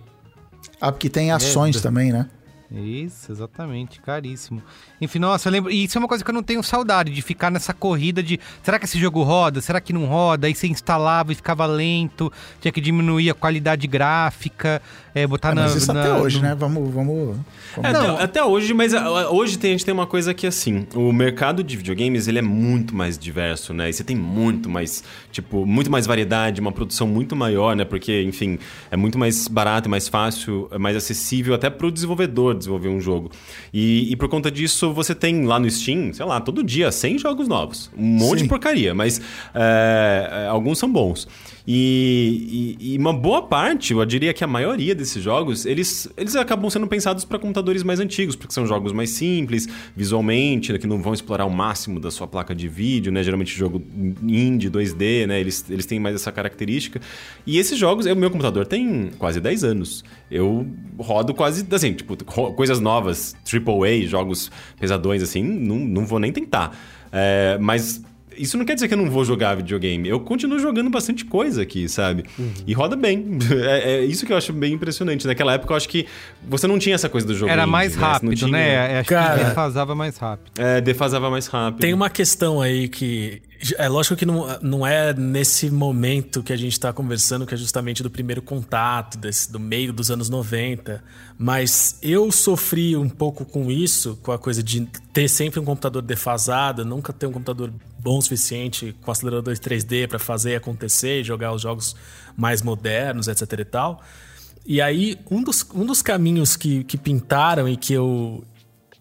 Ah, 0.81 0.91
porque 0.91 1.09
tem 1.09 1.31
ações 1.31 1.75
É, 1.77 1.79
também, 1.79 2.11
né? 2.11 2.27
Isso, 2.71 3.31
exatamente, 3.31 4.01
caríssimo. 4.01 4.61
Enfim, 4.99 5.19
nossa, 5.19 5.47
eu 5.47 5.51
lembro. 5.51 5.71
E 5.71 5.83
isso 5.83 5.97
é 5.97 5.99
uma 5.99 6.07
coisa 6.07 6.23
que 6.23 6.29
eu 6.29 6.33
não 6.33 6.41
tenho 6.41 6.63
saudade, 6.63 7.11
de 7.11 7.21
ficar 7.21 7.51
nessa 7.51 7.73
corrida 7.73 8.23
de. 8.23 8.39
Será 8.63 8.79
que 8.79 8.85
esse 8.85 8.97
jogo 8.99 9.21
roda? 9.21 9.61
Será 9.61 9.79
que 9.79 9.93
não 9.93 10.05
roda? 10.05 10.47
Aí 10.47 10.55
você 10.55 10.67
instalava 10.67 11.31
e 11.31 11.35
ficava 11.35 11.65
lento, 11.67 12.31
tinha 12.59 12.71
que 12.71 12.81
diminuir 12.81 13.29
a 13.29 13.33
qualidade 13.35 13.85
gráfica, 13.85 14.81
é, 15.13 15.27
botar 15.27 15.53
na. 15.53 15.63
mas 15.63 15.75
isso 15.75 15.93
na- 15.93 16.01
até 16.01 16.13
hoje, 16.13 16.37
no- 16.37 16.43
né? 16.43 16.55
Vamos. 16.55 16.91
vamos... 16.93 17.37
É, 17.83 17.87
até, 17.87 18.23
até 18.23 18.43
hoje, 18.43 18.73
mas 18.73 18.93
ah, 18.93 19.29
hoje 19.29 19.57
tem, 19.59 19.71
a 19.71 19.73
gente 19.73 19.85
tem 19.85 19.93
uma 19.93 20.07
coisa 20.07 20.33
que, 20.33 20.47
assim, 20.47 20.87
o 20.95 21.11
mercado 21.11 21.63
de 21.63 21.77
videogames, 21.77 22.27
ele 22.27 22.39
é 22.39 22.41
muito 22.41 22.95
mais 22.95 23.17
diverso, 23.17 23.73
né? 23.73 23.89
E 23.89 23.93
você 23.93 24.03
tem 24.03 24.15
muito 24.15 24.69
mais, 24.69 25.03
tipo, 25.31 25.65
muito 25.65 25.91
mais 25.91 26.05
variedade, 26.07 26.59
uma 26.59 26.71
produção 26.71 27.05
muito 27.05 27.35
maior, 27.35 27.75
né? 27.75 27.85
Porque, 27.85 28.23
enfim, 28.23 28.57
é 28.89 28.97
muito 28.97 29.17
mais 29.19 29.47
barato, 29.47 29.87
mais 29.89 30.07
fácil, 30.07 30.67
é 30.71 30.77
mais 30.79 30.95
acessível 30.97 31.53
até 31.53 31.69
pro 31.69 31.91
desenvolvedor, 31.91 32.54
desenvolver 32.55 32.89
um 32.89 32.99
jogo. 32.99 33.31
E, 33.73 34.11
e 34.11 34.15
por 34.15 34.27
conta 34.29 34.49
disso, 34.51 34.91
você 34.93 35.13
tem 35.13 35.45
lá 35.45 35.59
no 35.59 35.69
Steam, 35.69 36.13
sei 36.13 36.25
lá, 36.25 36.39
todo 36.41 36.63
dia 36.63 36.91
100 36.91 37.19
jogos 37.19 37.47
novos. 37.47 37.91
Um 37.97 38.03
monte 38.03 38.39
Sim. 38.39 38.43
de 38.43 38.49
porcaria, 38.49 38.93
mas 38.93 39.21
é, 39.53 40.45
é, 40.45 40.47
alguns 40.47 40.79
são 40.79 40.91
bons. 40.91 41.27
E, 41.67 42.75
e- 42.79 42.93
e 42.93 42.97
uma 42.97 43.11
boa 43.11 43.41
parte, 43.41 43.93
eu 43.93 44.05
diria 44.05 44.33
que 44.33 44.43
a 44.43 44.47
maioria 44.47 44.93
desses 44.93 45.21
jogos, 45.23 45.65
eles, 45.65 46.07
eles 46.15 46.35
acabam 46.35 46.69
sendo 46.69 46.85
pensados 46.87 47.25
para 47.25 47.39
computadores 47.39 47.81
mais 47.83 47.99
antigos, 47.99 48.35
porque 48.35 48.53
são 48.53 48.67
jogos 48.67 48.91
mais 48.91 49.09
simples, 49.09 49.67
visualmente, 49.95 50.71
né, 50.71 50.77
que 50.77 50.85
não 50.85 51.01
vão 51.01 51.13
explorar 51.13 51.45
o 51.45 51.49
máximo 51.49 51.99
da 51.99 52.11
sua 52.11 52.27
placa 52.27 52.53
de 52.53 52.67
vídeo, 52.67 53.11
né? 53.11 53.23
Geralmente 53.23 53.57
jogo 53.57 53.81
indie, 54.23 54.69
2D, 54.69 55.25
né? 55.25 55.39
Eles, 55.39 55.65
eles 55.69 55.85
têm 55.85 55.99
mais 55.99 56.15
essa 56.15 56.31
característica. 56.31 57.01
E 57.47 57.57
esses 57.57 57.77
jogos, 57.77 58.05
o 58.05 58.15
meu 58.15 58.29
computador 58.29 58.65
tem 58.67 59.09
quase 59.17 59.39
10 59.39 59.63
anos. 59.63 60.03
Eu 60.29 60.67
rodo 60.99 61.33
quase, 61.33 61.65
assim, 61.71 61.93
tipo, 61.93 62.15
coisas 62.53 62.79
novas, 62.79 63.35
AAA, 63.43 64.05
jogos 64.07 64.51
pesadões, 64.79 65.23
assim, 65.23 65.41
não, 65.43 65.77
não 65.77 66.05
vou 66.05 66.19
nem 66.19 66.31
tentar. 66.31 66.77
É, 67.11 67.57
mas 67.59 68.03
isso 68.37 68.57
não 68.57 68.65
quer 68.65 68.75
dizer 68.75 68.87
que 68.87 68.93
eu 68.93 68.97
não 68.97 69.09
vou 69.09 69.23
jogar 69.25 69.55
videogame. 69.55 70.07
Eu 70.07 70.19
continuo 70.19 70.59
jogando 70.59 70.89
bastante 70.89 71.25
coisa 71.25 71.61
aqui, 71.61 71.87
sabe? 71.89 72.25
E 72.67 72.73
roda 72.73 72.95
bem. 72.95 73.37
É, 73.65 73.95
é 73.97 74.05
isso 74.05 74.25
que 74.25 74.33
eu 74.33 74.37
acho 74.37 74.51
bem 74.53 74.73
impressionante. 74.73 75.25
Naquela 75.27 75.53
época, 75.53 75.73
eu 75.73 75.77
acho 75.77 75.87
que 75.89 76.05
você 76.47 76.67
não 76.67 76.77
tinha 76.79 76.95
essa 76.95 77.07
coisa 77.09 77.25
do 77.25 77.33
jogo. 77.33 77.51
Era 77.51 77.63
indie, 77.63 77.71
mais 77.71 77.95
né? 77.95 78.01
Rápido, 78.01 78.35
tinha- 78.35 78.51
né? 78.51 78.99
Acho 78.99 79.09
Cara- 79.09 79.37
que 79.39 79.45
defasava 79.45 79.95
mais 79.95 80.17
rápido. 80.17 80.51
É, 80.57 80.81
defasava 80.81 81.29
mais 81.29 81.47
rápido. 81.47 81.81
Tem 81.81 81.93
uma 81.93 82.09
questão 82.09 82.61
aí 82.61 82.87
que. 82.87 83.41
É 83.77 83.87
lógico 83.87 84.15
que 84.15 84.25
não, 84.25 84.45
não 84.61 84.85
é 84.85 85.13
nesse 85.13 85.71
momento 85.71 86.43
que 86.43 86.53
a 86.53 86.57
gente 86.57 86.73
está 86.73 86.91
conversando, 86.93 87.45
que 87.45 87.53
é 87.53 87.57
justamente 87.57 88.03
do 88.03 88.09
primeiro 88.09 88.41
contato, 88.41 89.17
desse, 89.17 89.51
do 89.51 89.59
meio 89.59 89.93
dos 89.93 90.11
anos 90.11 90.29
90. 90.29 91.03
Mas 91.37 91.97
eu 92.01 92.31
sofri 92.31 92.95
um 92.95 93.09
pouco 93.09 93.45
com 93.45 93.71
isso, 93.71 94.19
com 94.21 94.31
a 94.31 94.37
coisa 94.37 94.61
de 94.61 94.81
ter 95.11 95.27
sempre 95.27 95.59
um 95.59 95.65
computador 95.65 96.01
defasado, 96.01 96.85
nunca 96.85 97.11
ter 97.13 97.25
um 97.25 97.31
computador 97.31 97.71
bom 97.97 98.19
o 98.19 98.21
suficiente 98.21 98.95
com 99.01 99.09
acelerador 99.09 99.53
3D 99.55 100.07
para 100.07 100.19
fazer 100.19 100.55
acontecer, 100.55 101.23
jogar 101.23 101.53
os 101.53 101.61
jogos 101.61 101.95
mais 102.37 102.61
modernos, 102.61 103.27
etc 103.27 103.59
e 103.59 103.65
tal. 103.65 104.03
E 104.65 104.81
aí, 104.81 105.17
um 105.29 105.41
dos, 105.41 105.65
um 105.73 105.85
dos 105.85 106.01
caminhos 106.01 106.55
que, 106.55 106.83
que 106.83 106.97
pintaram 106.97 107.67
e 107.67 107.77
que 107.77 107.93
eu 107.93 108.43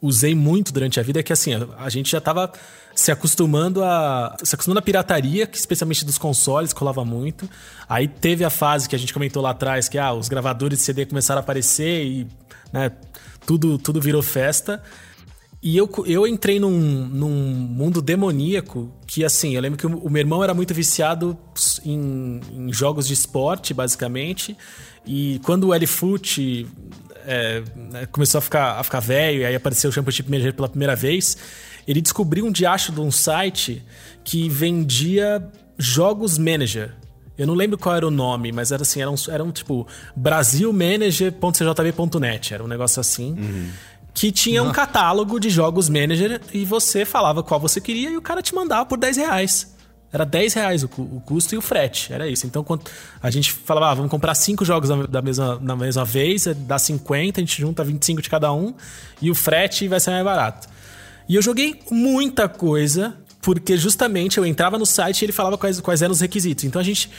usei 0.01 0.35
muito 0.35 0.73
durante 0.73 1.01
a 1.01 1.03
vida 1.03 1.20
é 1.20 1.23
que 1.23 1.32
assim, 1.32 1.55
a, 1.55 1.66
a 1.78 1.89
gente 1.89 2.11
já 2.12 2.20
tava 2.20 2.53
se 2.95 3.11
acostumando 3.11 3.83
a. 3.83 4.37
se 4.43 4.55
acostumando 4.55 4.79
à 4.79 4.83
pirataria, 4.83 5.47
que 5.47 5.59
especialmente 5.59 6.05
dos 6.05 6.19
consoles, 6.19 6.73
colava 6.73 7.05
muito. 7.05 7.49
Aí 7.89 8.07
teve 8.07 8.45
a 8.45 8.51
fase 8.51 8.89
que 8.89 8.95
a 8.95 8.99
gente 8.99 9.12
comentou 9.12 9.43
lá 9.43 9.51
atrás, 9.51 9.89
que 9.89 9.99
ah, 9.99 10.12
os 10.12 10.29
gravadores 10.29 10.79
de 10.79 10.85
CD 10.85 11.05
começaram 11.05 11.41
a 11.41 11.43
aparecer 11.43 12.05
e 12.05 12.27
né, 12.73 12.93
tudo, 13.47 13.79
tudo 13.79 14.01
virou 14.01 14.23
festa. 14.23 14.83
E 15.62 15.79
eu, 15.79 15.91
eu 16.05 16.27
entrei 16.27 16.61
num, 16.61 16.71
num 16.71 17.31
mundo 17.31 18.03
demoníaco 18.03 18.93
que, 19.07 19.25
assim, 19.25 19.55
eu 19.55 19.62
lembro 19.62 19.79
que 19.79 19.87
o, 19.87 20.11
meu 20.11 20.21
irmão 20.21 20.45
era 20.45 20.53
muito 20.53 20.75
viciado 20.75 21.39
em, 21.83 22.39
em 22.53 22.71
jogos 22.71 23.07
de 23.07 23.15
esporte, 23.15 23.73
basicamente. 23.73 24.55
E 25.07 25.41
quando 25.43 25.69
o 25.69 25.75
L-Foot 25.75 26.66
é, 27.25 27.62
né, 27.75 28.07
começou 28.12 28.41
a 28.41 28.43
ficar, 28.43 28.79
a 28.79 28.85
ficar 28.85 29.01
velho, 29.01 29.41
e 29.41 29.45
aí 29.47 29.55
apareceu 29.55 29.89
o 29.89 29.93
Championship 29.93 30.31
Manager 30.31 30.53
pela 30.53 30.69
primeira 30.69 30.95
vez, 30.95 31.39
ele 31.86 32.01
descobriu 32.01 32.47
um 32.47 32.52
diacho 32.52 32.90
de 32.93 33.01
um 33.01 33.11
site 33.11 33.82
que 34.23 34.48
vendia 34.48 35.44
jogos 35.77 36.39
manager. 36.39 36.94
Eu 37.36 37.48
não 37.48 37.55
lembro 37.55 37.77
qual 37.77 37.97
era 37.97 38.06
o 38.06 38.11
nome, 38.11 38.52
mas 38.52 38.70
era 38.70 38.82
assim, 38.82 39.02
era 39.02 39.11
um, 39.11 39.16
era 39.28 39.43
um 39.43 39.51
tipo 39.51 39.89
brasilmanager.cjb.net, 40.15 42.55
era 42.55 42.62
um 42.62 42.69
negócio 42.69 43.01
assim. 43.01 43.35
Que 44.15 44.31
tinha 44.31 44.62
um 44.62 44.70
catálogo 44.70 45.40
de 45.40 45.51
jogos 45.51 45.89
manager 45.89 46.40
e 46.52 46.65
você 46.65 47.05
falava 47.05 47.43
qual 47.43 47.59
você 47.59 47.81
queria 47.81 48.11
e 48.11 48.16
o 48.16 48.23
cara 48.23 48.40
te 48.40 48.55
mandava 48.55 48.86
por 48.86 48.97
10 48.97 49.16
reais. 49.16 49.74
Era 50.12 50.24
10 50.24 50.55
reais 50.55 50.85
o, 50.85 50.86
o 50.86 51.20
custo 51.27 51.56
e 51.56 51.59
o 51.59 51.61
frete. 51.61 52.12
Era 52.12 52.28
isso. 52.28 52.47
Então, 52.47 52.62
quando 52.62 52.85
a 53.20 53.28
gente 53.32 53.51
falava, 53.51 53.90
ah, 53.90 53.94
vamos 53.94 54.12
comprar 54.12 54.36
cinco 54.36 54.65
jogos 54.65 54.89
da, 54.89 55.06
da 55.06 55.20
mesma, 55.20 55.59
na 55.61 55.74
mesma 55.74 56.05
vez, 56.05 56.47
é, 56.47 56.55
dá 56.55 56.78
50, 56.78 57.40
a 57.40 57.43
gente 57.43 57.61
junta 57.61 57.82
25 57.82 58.23
de 58.23 58.31
cada 58.31 58.52
um 58.52 58.73
e 59.20 59.28
o 59.28 59.35
frete 59.35 59.89
vai 59.89 59.98
ser 59.98 60.12
mais 60.12 60.24
barato. 60.24 60.69
E 61.29 61.35
eu 61.35 61.43
joguei 61.43 61.81
muita 61.91 62.49
coisa, 62.49 63.17
porque 63.41 63.77
justamente 63.77 64.39
eu 64.39 64.47
entrava 64.47 64.79
no 64.79 64.87
site 64.87 65.23
e 65.23 65.25
ele 65.27 65.33
falava 65.33 65.57
quais, 65.57 65.81
quais 65.81 66.03
eram 66.03 66.13
os 66.13 66.21
requisitos. 66.21 66.65
Então 66.65 66.81
a 66.81 66.85
gente 66.85 67.11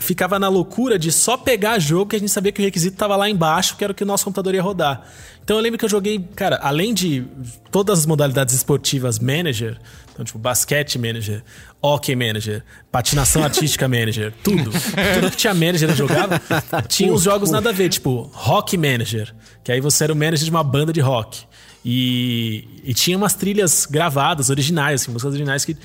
ficava 0.00 0.38
na 0.38 0.48
loucura 0.48 0.98
de 0.98 1.12
só 1.12 1.36
pegar 1.36 1.78
jogo 1.78 2.10
que 2.10 2.16
a 2.16 2.18
gente 2.18 2.30
sabia 2.30 2.50
que 2.50 2.60
o 2.60 2.64
requisito 2.64 2.94
estava 2.94 3.16
lá 3.16 3.28
embaixo, 3.28 3.76
que 3.76 3.84
era 3.84 3.92
o 3.92 3.94
que 3.94 4.02
o 4.02 4.06
nosso 4.06 4.24
computador 4.24 4.54
ia 4.54 4.62
rodar. 4.62 5.02
Então 5.44 5.56
eu 5.56 5.62
lembro 5.62 5.78
que 5.78 5.84
eu 5.84 5.88
joguei, 5.88 6.18
cara, 6.34 6.58
além 6.62 6.94
de 6.94 7.24
todas 7.70 8.00
as 8.00 8.06
modalidades 8.06 8.54
esportivas 8.54 9.18
manager, 9.18 9.78
então 10.12 10.24
tipo 10.24 10.38
basquete 10.38 10.98
manager, 10.98 11.42
hockey 11.82 12.14
manager, 12.16 12.64
patinação 12.90 13.42
artística 13.44 13.86
manager, 13.88 14.32
tudo. 14.42 14.70
tudo 14.70 15.30
que 15.30 15.36
tinha 15.36 15.54
manager 15.54 15.90
eu 15.90 15.96
jogava, 15.96 16.40
tinha 16.88 17.12
uns 17.12 17.22
jogos 17.22 17.50
nada 17.50 17.70
a 17.70 17.72
ver, 17.72 17.88
tipo 17.88 18.30
rock 18.32 18.76
manager, 18.76 19.34
que 19.62 19.70
aí 19.72 19.80
você 19.80 20.04
era 20.04 20.12
o 20.12 20.16
manager 20.16 20.44
de 20.44 20.50
uma 20.50 20.64
banda 20.64 20.92
de 20.92 21.00
rock. 21.00 21.44
E, 21.84 22.68
e 22.84 22.92
tinha 22.92 23.16
umas 23.16 23.32
trilhas 23.34 23.86
gravadas, 23.90 24.50
originais, 24.50 25.00
assim, 25.02 25.10
músicas 25.10 25.32
originais 25.32 25.64
que, 25.64 25.76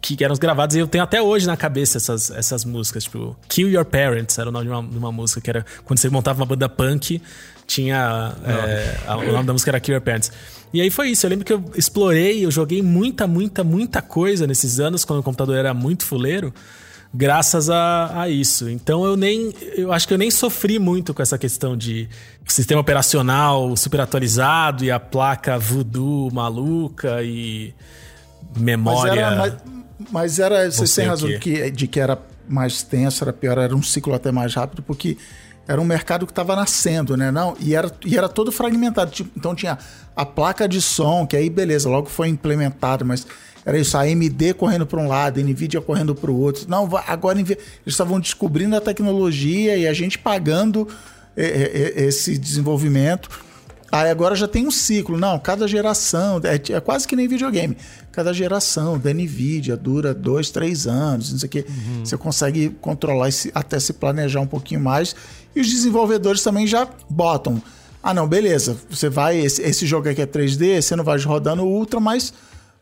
que 0.00 0.24
eram 0.24 0.34
gravadas. 0.36 0.74
E 0.76 0.78
eu 0.78 0.86
tenho 0.86 1.04
até 1.04 1.20
hoje 1.20 1.46
na 1.46 1.56
cabeça 1.56 1.98
essas, 1.98 2.30
essas 2.30 2.64
músicas, 2.64 3.04
tipo, 3.04 3.36
Kill 3.48 3.68
Your 3.68 3.84
Parents 3.84 4.38
era 4.38 4.48
o 4.48 4.52
nome 4.52 4.64
de 4.66 4.70
uma, 4.72 4.82
de 4.82 4.96
uma 4.96 5.12
música, 5.12 5.40
que 5.40 5.50
era 5.50 5.66
quando 5.84 5.98
você 5.98 6.08
montava 6.08 6.40
uma 6.40 6.46
banda 6.46 6.68
punk, 6.68 7.20
tinha. 7.66 8.34
é, 8.46 8.96
a- 9.06 9.16
o 9.18 9.32
nome 9.32 9.44
da 9.46 9.52
música 9.52 9.70
era 9.70 9.80
Kill 9.80 9.94
Your 9.96 10.02
Parents. 10.02 10.32
E 10.72 10.80
aí 10.80 10.90
foi 10.90 11.10
isso. 11.10 11.26
Eu 11.26 11.30
lembro 11.30 11.44
que 11.44 11.52
eu 11.52 11.62
explorei, 11.76 12.44
eu 12.44 12.50
joguei 12.50 12.82
muita, 12.82 13.26
muita, 13.26 13.62
muita 13.62 14.00
coisa 14.00 14.46
nesses 14.46 14.80
anos, 14.80 15.04
quando 15.04 15.20
o 15.20 15.22
computador 15.22 15.56
era 15.56 15.74
muito 15.74 16.04
fuleiro 16.06 16.52
graças 17.12 17.70
a, 17.70 18.22
a 18.22 18.28
isso. 18.28 18.68
Então 18.68 19.04
eu 19.04 19.16
nem. 19.16 19.52
Eu 19.76 19.92
acho 19.92 20.06
que 20.06 20.14
eu 20.14 20.18
nem 20.18 20.30
sofri 20.30 20.78
muito 20.78 21.14
com 21.14 21.22
essa 21.22 21.38
questão 21.38 21.76
de 21.76 22.08
sistema 22.46 22.80
operacional 22.80 23.76
super 23.76 24.00
atualizado 24.00 24.84
e 24.84 24.90
a 24.90 24.98
placa 24.98 25.58
voodoo 25.58 26.30
maluca 26.32 27.22
e 27.22 27.74
memória. 28.56 29.12
Mas 29.12 29.18
era, 29.18 29.36
mas, 29.36 29.54
mas 30.10 30.38
era 30.38 30.70
vocês 30.70 30.94
têm 30.94 31.06
razão 31.06 31.38
que, 31.38 31.70
de 31.70 31.86
que 31.86 32.00
era 32.00 32.18
mais 32.48 32.82
tenso, 32.82 33.24
era 33.24 33.32
pior, 33.32 33.58
era 33.58 33.74
um 33.74 33.82
ciclo 33.82 34.14
até 34.14 34.32
mais 34.32 34.54
rápido, 34.54 34.82
porque 34.82 35.18
era 35.66 35.78
um 35.78 35.84
mercado 35.84 36.24
que 36.24 36.32
estava 36.32 36.56
nascendo, 36.56 37.14
né? 37.14 37.30
Não, 37.30 37.54
e 37.60 37.74
era, 37.74 37.92
e 38.04 38.16
era 38.16 38.26
todo 38.26 38.50
fragmentado. 38.50 39.10
Tipo, 39.10 39.30
então 39.36 39.54
tinha 39.54 39.76
a 40.16 40.24
placa 40.24 40.66
de 40.66 40.80
som, 40.80 41.26
que 41.26 41.36
aí 41.36 41.50
beleza, 41.50 41.90
logo 41.90 42.08
foi 42.08 42.28
implementado, 42.28 43.04
mas 43.04 43.26
era 43.68 43.78
isso, 43.78 43.98
a 43.98 44.00
AMD 44.00 44.54
correndo 44.54 44.86
para 44.86 44.98
um 44.98 45.06
lado, 45.06 45.38
a 45.38 45.42
Nvidia 45.42 45.78
correndo 45.78 46.14
para 46.14 46.30
o 46.30 46.40
outro. 46.40 46.64
Não, 46.66 46.88
agora 47.06 47.38
eles 47.38 47.58
estavam 47.84 48.18
descobrindo 48.18 48.74
a 48.74 48.80
tecnologia 48.80 49.76
e 49.76 49.86
a 49.86 49.92
gente 49.92 50.18
pagando 50.18 50.88
é, 51.36 51.44
é, 51.44 52.02
é, 52.02 52.04
esse 52.06 52.38
desenvolvimento. 52.38 53.28
Aí 53.92 54.08
agora 54.08 54.34
já 54.34 54.48
tem 54.48 54.66
um 54.66 54.70
ciclo. 54.70 55.18
Não, 55.18 55.38
cada 55.38 55.68
geração, 55.68 56.40
é, 56.44 56.72
é 56.72 56.80
quase 56.80 57.06
que 57.06 57.14
nem 57.14 57.28
videogame. 57.28 57.76
Cada 58.10 58.32
geração 58.32 58.98
da 58.98 59.12
NVIDIA 59.12 59.76
dura 59.76 60.14
dois, 60.14 60.48
três 60.48 60.86
anos, 60.86 61.30
não 61.30 61.38
sei 61.38 61.46
o 61.46 61.50
quê. 61.50 61.66
Você 62.02 62.16
consegue 62.16 62.70
controlar 62.80 63.28
esse, 63.28 63.52
até 63.54 63.78
se 63.78 63.92
planejar 63.92 64.40
um 64.40 64.46
pouquinho 64.46 64.80
mais. 64.80 65.14
E 65.54 65.60
os 65.60 65.68
desenvolvedores 65.68 66.42
também 66.42 66.66
já 66.66 66.88
botam. 67.10 67.62
Ah, 68.02 68.14
não, 68.14 68.26
beleza. 68.26 68.78
Você 68.88 69.10
vai, 69.10 69.36
esse, 69.36 69.60
esse 69.60 69.84
jogo 69.84 70.08
aqui 70.08 70.22
é 70.22 70.26
3D, 70.26 70.80
você 70.80 70.96
não 70.96 71.04
vai 71.04 71.18
rodando 71.20 71.64
Ultra, 71.64 72.00
mas 72.00 72.32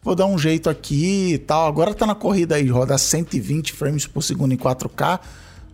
vou 0.06 0.14
dar 0.14 0.26
um 0.26 0.38
jeito 0.38 0.70
aqui 0.70 1.34
e 1.34 1.38
tal. 1.38 1.66
Agora 1.66 1.92
tá 1.92 2.06
na 2.06 2.14
corrida 2.14 2.54
aí, 2.54 2.66
roda 2.68 2.96
120 2.96 3.72
frames 3.72 4.06
por 4.06 4.22
segundo 4.22 4.52
em 4.54 4.56
4K. 4.56 5.20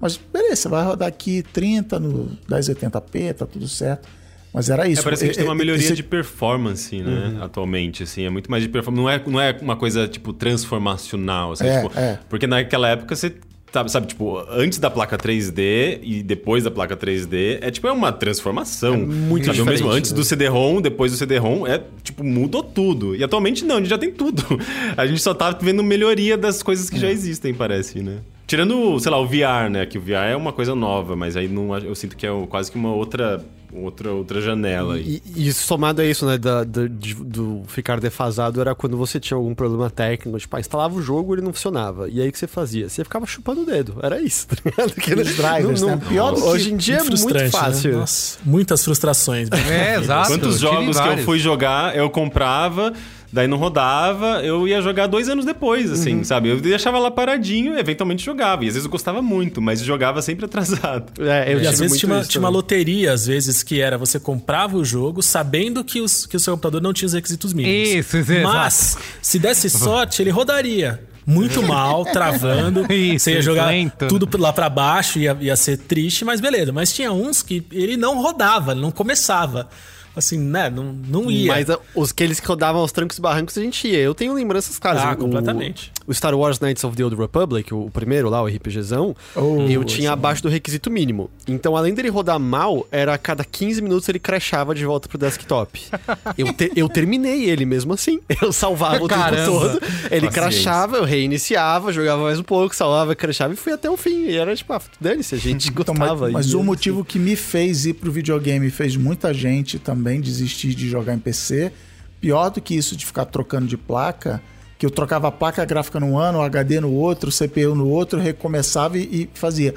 Mas 0.01 0.17
beleza, 0.33 0.57
você 0.57 0.69
vai 0.69 0.85
rodar 0.85 1.07
aqui 1.07 1.43
30 1.53 2.01
no 2.01 2.37
1080p, 2.51 3.35
tá 3.35 3.47
tudo 3.47 3.69
certo. 3.69 4.09
Mas 4.53 4.69
era 4.69 4.87
isso. 4.89 5.01
É, 5.01 5.05
parece 5.05 5.21
que 5.23 5.25
a 5.25 5.33
gente 5.33 5.37
tem 5.39 5.47
uma 5.49 5.55
É, 5.55 5.57
melhoria 5.59 5.85
esse- 5.85 5.95
de 5.95 6.03
performance, 6.03 7.01
né? 7.01 7.39
Atualmente, 7.41 8.03
assim. 8.03 8.25
É 8.25 8.31
muito 8.31 8.51
mais 8.51 8.63
de 8.63 8.69
performance. 8.69 9.03
Não 9.03 9.09
é, 9.11 9.23
não 9.27 9.41
é 9.41 9.57
uma 9.63 9.77
coisa, 9.77 10.07
tipo, 10.09 10.33
transformacional, 10.33 11.53
assim. 11.53 11.67
É, 11.67 11.83
tipo, 11.83 11.99
é. 11.99 12.19
Porque 12.29 12.47
naquela 12.47 12.89
época 12.89 13.15
você... 13.17 13.35
Sabe, 13.73 13.91
sabe, 13.91 14.07
tipo, 14.07 14.39
antes 14.51 14.79
da 14.79 14.91
placa 14.91 15.17
3D 15.17 15.99
e 16.03 16.23
depois 16.23 16.63
da 16.63 16.71
placa 16.71 16.95
3D, 16.95 17.59
é 17.63 17.71
tipo, 17.71 17.89
é 17.89 17.93
uma 17.93 18.13
transformação. 18.13 18.95
É 18.95 18.97
muito 18.99 19.47
sabe? 19.47 19.63
O 19.63 19.65
mesmo 19.65 19.77
diferente, 19.77 19.99
antes 19.99 20.11
né? 20.11 20.17
do 20.17 20.25
CD-ROM, 20.25 20.81
depois 20.83 21.11
do 21.11 21.17
CD-ROM, 21.17 21.67
é, 21.67 21.83
tipo, 22.03 22.23
mudou 22.23 22.63
tudo. 22.63 23.17
E 23.17 23.25
atualmente 23.25 23.65
não, 23.65 23.77
a 23.77 23.79
gente 23.79 23.89
já 23.89 23.97
tem 23.97 24.13
tudo. 24.13 24.43
A 24.95 25.07
gente 25.07 25.23
só 25.23 25.33
tá 25.33 25.51
vendo 25.59 25.83
melhoria 25.83 26.37
das 26.37 26.63
coisas 26.63 26.91
que 26.91 26.99
já 26.99 27.11
existem, 27.11 27.55
parece, 27.55 28.01
né? 28.01 28.19
Tirando, 28.47 28.99
sei 29.01 29.11
lá, 29.11 29.19
o 29.19 29.27
VR, 29.27 29.71
né? 29.71 29.87
Que 29.87 29.99
o 29.99 30.01
VR 30.01 30.31
é 30.33 30.37
uma 30.37 30.53
coisa 30.53 30.75
nova, 30.75 31.17
mas 31.17 31.37
aí 31.37 31.49
não, 31.49 31.77
eu 31.79 31.95
sinto 31.95 32.17
que 32.17 32.27
é 32.27 32.31
quase 32.49 32.71
que 32.71 32.77
uma 32.77 32.93
outra 32.95 33.43
outra, 33.73 34.13
outra 34.13 34.41
janela 34.41 34.95
aí. 34.95 35.23
E, 35.35 35.49
e 35.49 35.53
somado 35.53 36.03
a 36.03 36.05
isso, 36.05 36.27
né, 36.27 36.37
da, 36.37 36.63
da, 36.63 36.87
de, 36.87 37.15
do 37.15 37.63
ficar 37.67 37.99
defasado, 37.99 38.61
era 38.61 38.75
quando 38.75 38.97
você 38.97 39.19
tinha 39.19 39.37
algum 39.37 39.55
problema 39.55 39.89
técnico, 39.89 40.39
tipo, 40.39 40.55
ah, 40.57 40.61
instalava 40.61 40.95
o 40.95 41.03
jogo 41.03 41.33
e 41.33 41.39
ele 41.39 41.43
não 41.43 41.53
funcionava. 41.53 42.09
E 42.09 42.21
aí 42.21 42.29
o 42.29 42.33
que 42.33 42.39
você 42.39 42.47
fazia? 42.47 42.89
Você 42.89 43.03
ficava 43.03 43.25
chupando 43.27 43.63
o 43.63 43.67
dedo. 43.67 43.97
Era 44.03 44.21
isso, 44.21 44.47
tá 44.49 44.57
ligado? 44.65 44.95
Que 44.95 45.15
Os 45.15 45.35
drivers, 45.37 45.81
não, 45.81 45.89
né? 45.89 46.01
Pior 46.09 46.35
que- 46.35 46.41
Hoje 46.43 46.73
em 46.73 46.77
dia 46.77 46.97
é 46.97 46.99
muito 46.99 47.19
frustrante, 47.19 47.51
fácil. 47.51 47.93
Né? 47.93 47.99
Nossa, 47.99 48.39
muitas 48.45 48.85
frustrações. 48.85 49.49
É, 49.51 49.97
exato. 49.99 50.29
Quantos 50.29 50.59
jogos 50.59 51.01
que 51.01 51.09
eu 51.09 51.19
fui 51.19 51.39
jogar, 51.39 51.97
eu 51.97 52.11
comprava, 52.11 52.93
daí 53.33 53.49
não 53.49 53.57
rodava, 53.57 54.43
eu 54.45 54.69
ia 54.69 54.81
jogar 54.83 55.07
dois 55.07 55.29
anos 55.29 55.45
depois, 55.45 55.91
assim, 55.91 56.17
Uhum. 56.19 56.25
sabe? 56.25 56.51
Eu 56.51 56.61
deixava 56.61 56.99
lá 56.99 57.11
paradinho, 57.11 57.79
eventualmente 57.79 58.23
jogava. 58.25 58.65
E 58.65 58.69
às 58.69 58.75
vezes 58.75 58.85
eu 58.85 58.91
gostava 58.91 59.23
muito, 59.23 59.61
mas 59.63 59.81
jogava 59.83 60.21
sempre 60.21 60.45
atrasado. 60.45 61.13
É, 61.33 61.55
e 61.55 61.67
às 61.67 61.79
vezes 61.79 61.99
tinha 61.99 62.13
uma, 62.13 62.23
tinha 62.25 62.41
uma 62.41 62.49
loteria, 62.49 63.13
às 63.13 63.27
vezes, 63.27 63.63
que 63.63 63.81
era 63.81 63.97
você 63.97 64.21
comprava 64.21 64.77
o 64.77 64.85
jogo 64.85 65.23
sabendo 65.23 65.83
que, 65.83 66.01
os, 66.01 66.27
que 66.27 66.37
o 66.37 66.41
seu 66.41 66.53
computador 66.55 66.83
não 66.83 66.93
tinha 66.93 67.07
os 67.07 67.13
requisitos 67.15 67.53
mínimos. 67.55 67.89
Isso, 67.89 68.19
isso, 68.19 68.33
Mas, 68.43 68.99
se 69.23 69.39
desse 69.39 69.71
sorte, 69.71 70.21
ele 70.23 70.31
rodaria. 70.31 71.01
Muito 71.25 71.63
mal, 71.67 72.05
travando. 72.05 72.93
Isso, 72.93 73.25
você 73.25 73.35
ia 73.35 73.43
jogar 73.43 73.67
lento. 73.67 74.09
tudo 74.09 74.29
lá 74.39 74.53
pra 74.53 74.69
baixo, 74.69 75.19
ia, 75.21 75.37
ia 75.41 75.57
ser 75.57 75.79
triste, 75.79 76.25
mas 76.25 76.41
beleza. 76.41 76.73
Mas 76.73 76.93
tinha 76.93 77.13
uns 77.13 77.43
que 77.43 77.65
ele 77.73 77.97
não 77.97 78.21
rodava, 78.21 78.73
ele 78.73 78.81
não 78.81 78.91
começava. 78.91 79.69
Assim, 80.17 80.39
né? 80.39 80.69
Não, 80.69 80.93
não 80.93 81.31
ia. 81.31 81.53
Mas 81.53 81.71
ah, 81.71 81.79
os 81.95 82.13
que 82.41 82.47
rodavam 82.47 82.81
aos 82.81 82.93
trancos 82.93 83.17
e 83.19 83.21
barrancos 83.21 83.57
a 83.57 83.63
gente 83.63 83.87
ia. 83.89 83.99
Eu 83.99 84.15
tenho 84.15 84.35
lembranças 84.35 84.79
claras. 84.79 85.03
Ah, 85.03 85.13
O- 85.13 85.17
completamente. 85.17 85.92
O 86.07 86.13
Star 86.13 86.35
Wars 86.35 86.59
Knights 86.59 86.83
of 86.85 86.97
the 86.97 87.05
Old 87.05 87.15
Republic, 87.17 87.73
o 87.73 87.89
primeiro 87.91 88.29
lá, 88.29 88.43
o 88.43 88.47
RPGzão, 88.47 89.15
Oh, 89.37 89.63
eu 89.69 89.85
tinha 89.85 90.13
abaixo 90.13 90.43
do 90.43 90.49
requisito 90.49 90.91
mínimo. 90.91 91.31
Então, 91.47 91.77
além 91.77 91.95
dele 91.95 92.09
rodar 92.09 92.41
mal, 92.41 92.87
era 92.91 93.15
a 93.15 93.19
cada 93.19 93.45
15 93.45 93.81
minutos 93.81 94.09
ele 94.09 94.19
crashava 94.19 94.75
de 94.75 94.85
volta 94.85 95.09
pro 95.09 95.17
desktop. 95.17 95.81
eu, 96.37 96.53
te- 96.53 96.73
eu 96.75 96.89
terminei 96.89 97.49
ele 97.49 97.65
mesmo 97.65 97.93
assim. 97.93 98.21
Eu 98.43 98.53
salvava 98.53 98.97
o 99.05 99.09
tempo 99.09 99.21
Caramba. 99.21 99.45
todo. 99.47 99.75
Ele 100.11 100.27
Paciência. 100.27 100.31
crashava, 100.31 100.97
eu 100.97 101.05
reiniciava, 101.05 101.93
jogava 101.93 102.23
mais 102.25 102.39
um 102.39 102.43
pouco, 102.43 102.75
salvava, 102.75 103.15
crashava 103.15 103.55
e 103.55 103.57
fui 103.57 103.73
até 103.73 103.89
o 103.89 103.97
fim. 103.97 104.25
E 104.27 104.37
era 104.37 104.55
tipo, 104.57 104.73
ah, 104.73 104.81
dane-se, 105.01 105.35
a 105.35 105.39
gente 105.39 105.69
Então, 105.83 105.95
gostava. 105.95 106.25
mas, 106.25 106.33
mas 106.33 106.55
o 106.55 106.63
motivo 106.65 107.05
que 107.05 107.19
me 107.19 107.37
fez 107.37 107.87
ir 107.87 107.95
pro 107.95 108.11
videogame 108.11 108.69
fez 108.71 108.97
muita 108.97 109.33
gente 109.33 109.79
também 109.79 110.21
desistir 110.21 110.75
de 110.75 110.89
jogar 110.89 111.15
em 111.15 111.19
PC. 111.19 111.73
Pior 112.21 112.51
do 112.51 112.61
que 112.61 112.75
isso 112.75 112.97
de 112.97 113.07
ficar 113.07 113.25
trocando 113.27 113.67
de 113.67 113.77
placa, 113.77 114.43
que 114.83 114.87
eu 114.87 114.91
trocava 114.91 115.29
a 115.29 115.31
placa 115.31 115.65
gráfica 115.65 116.01
num 116.01 116.19
ano, 116.19 116.39
o 116.39 116.43
HD 116.43 116.81
no 116.81 116.93
outro, 116.93 117.31
o 117.31 117.33
CPU 117.33 117.73
no 117.73 117.89
outro, 117.89 118.19
recomeçava 118.19 118.99
e, 118.99 119.03
e 119.03 119.31
fazia. 119.33 119.77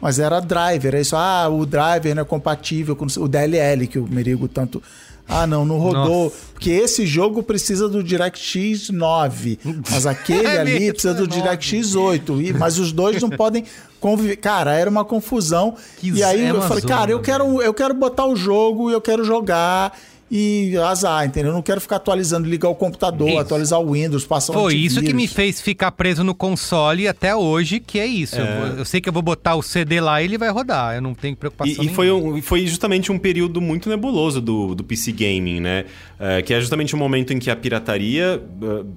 Mas 0.00 0.18
era 0.18 0.40
driver, 0.40 0.94
é 0.94 1.02
isso. 1.02 1.14
Ah, 1.14 1.46
o 1.46 1.66
driver 1.66 2.14
não 2.14 2.22
é 2.22 2.24
compatível 2.24 2.96
com 2.96 3.04
o 3.04 3.28
DLL, 3.28 3.86
que 3.86 3.98
o 3.98 4.08
Merigo 4.08 4.48
tanto. 4.48 4.82
Ah, 5.28 5.46
não, 5.46 5.66
não 5.66 5.76
rodou. 5.76 6.32
Porque 6.54 6.70
esse 6.70 7.04
jogo 7.04 7.42
precisa 7.42 7.86
do 7.86 8.02
DirectX 8.02 8.88
9. 8.88 9.58
Mas 9.90 10.06
aquele 10.06 10.46
É 10.48 10.58
ali 10.58 10.90
precisa 10.90 11.12
do 11.12 11.24
é. 11.24 11.26
DirectX 11.26 11.94
8. 11.94 12.40
E, 12.40 12.52
mas 12.54 12.78
os 12.78 12.92
dois 12.92 13.20
não 13.20 13.28
podem 13.28 13.62
conviver. 14.00 14.36
Cara, 14.36 14.72
era 14.72 14.88
uma 14.88 15.04
confusão. 15.04 15.74
e 16.02 16.22
aí 16.22 16.46
é 16.46 16.50
eu 16.50 16.54
uma 16.54 16.66
falei, 16.66 16.80
zona, 16.80 16.96
cara, 16.96 17.10
eu 17.10 17.20
quero, 17.20 17.60
eu 17.60 17.74
quero 17.74 17.92
botar 17.92 18.24
o 18.24 18.34
jogo 18.34 18.88
e 18.88 18.94
eu 18.94 19.02
quero 19.02 19.22
jogar. 19.22 19.92
E 20.30 20.76
azar, 20.78 21.24
entendeu? 21.24 21.50
Eu 21.50 21.54
não 21.54 21.62
quero 21.62 21.80
ficar 21.80 21.96
atualizando, 21.96 22.48
ligar 22.48 22.68
o 22.68 22.74
computador, 22.74 23.28
Isso. 23.28 23.38
atualizar 23.38 23.80
o 23.80 23.92
Windows, 23.92 24.24
passar 24.26 24.52
um 24.52 24.56
Foi 24.56 24.74
isso 24.74 25.00
que 25.00 25.12
me 25.14 25.28
fez 25.28 25.60
ficar 25.60 25.92
preso 25.92 26.24
no 26.24 26.34
console 26.34 27.06
até 27.06 27.34
hoje, 27.36 27.78
que 27.78 27.98
é 28.00 28.06
isso. 28.06 28.36
Eu, 28.36 28.46
vou- 28.46 28.78
eu 28.78 28.84
sei 28.84 29.00
que 29.00 29.08
eu 29.08 29.12
vou 29.12 29.22
botar 29.22 29.54
o 29.54 29.62
CD 29.62 30.00
lá 30.00 30.20
e 30.20 30.24
ele 30.24 30.36
vai 30.36 30.50
rodar. 30.50 30.96
Eu 30.96 31.00
não 31.02 31.14
tenho 31.14 31.36
preocupação 31.36 31.82
E, 31.84 31.86
e 31.86 31.88
foi, 31.90 32.10
um- 32.10 32.42
foi 32.42 32.66
justamente 32.66 33.12
um 33.12 33.18
período 33.18 33.60
muito 33.60 33.88
nebuloso 33.88 34.40
do, 34.40 34.74
do 34.74 34.82
PC 34.82 35.12
Gaming, 35.12 35.60
né? 35.60 35.84
É, 36.18 36.42
que 36.42 36.52
é 36.52 36.58
justamente 36.60 36.94
o 36.94 36.98
momento 36.98 37.32
em 37.32 37.38
que 37.38 37.50
a 37.50 37.54
pirataria 37.54 38.42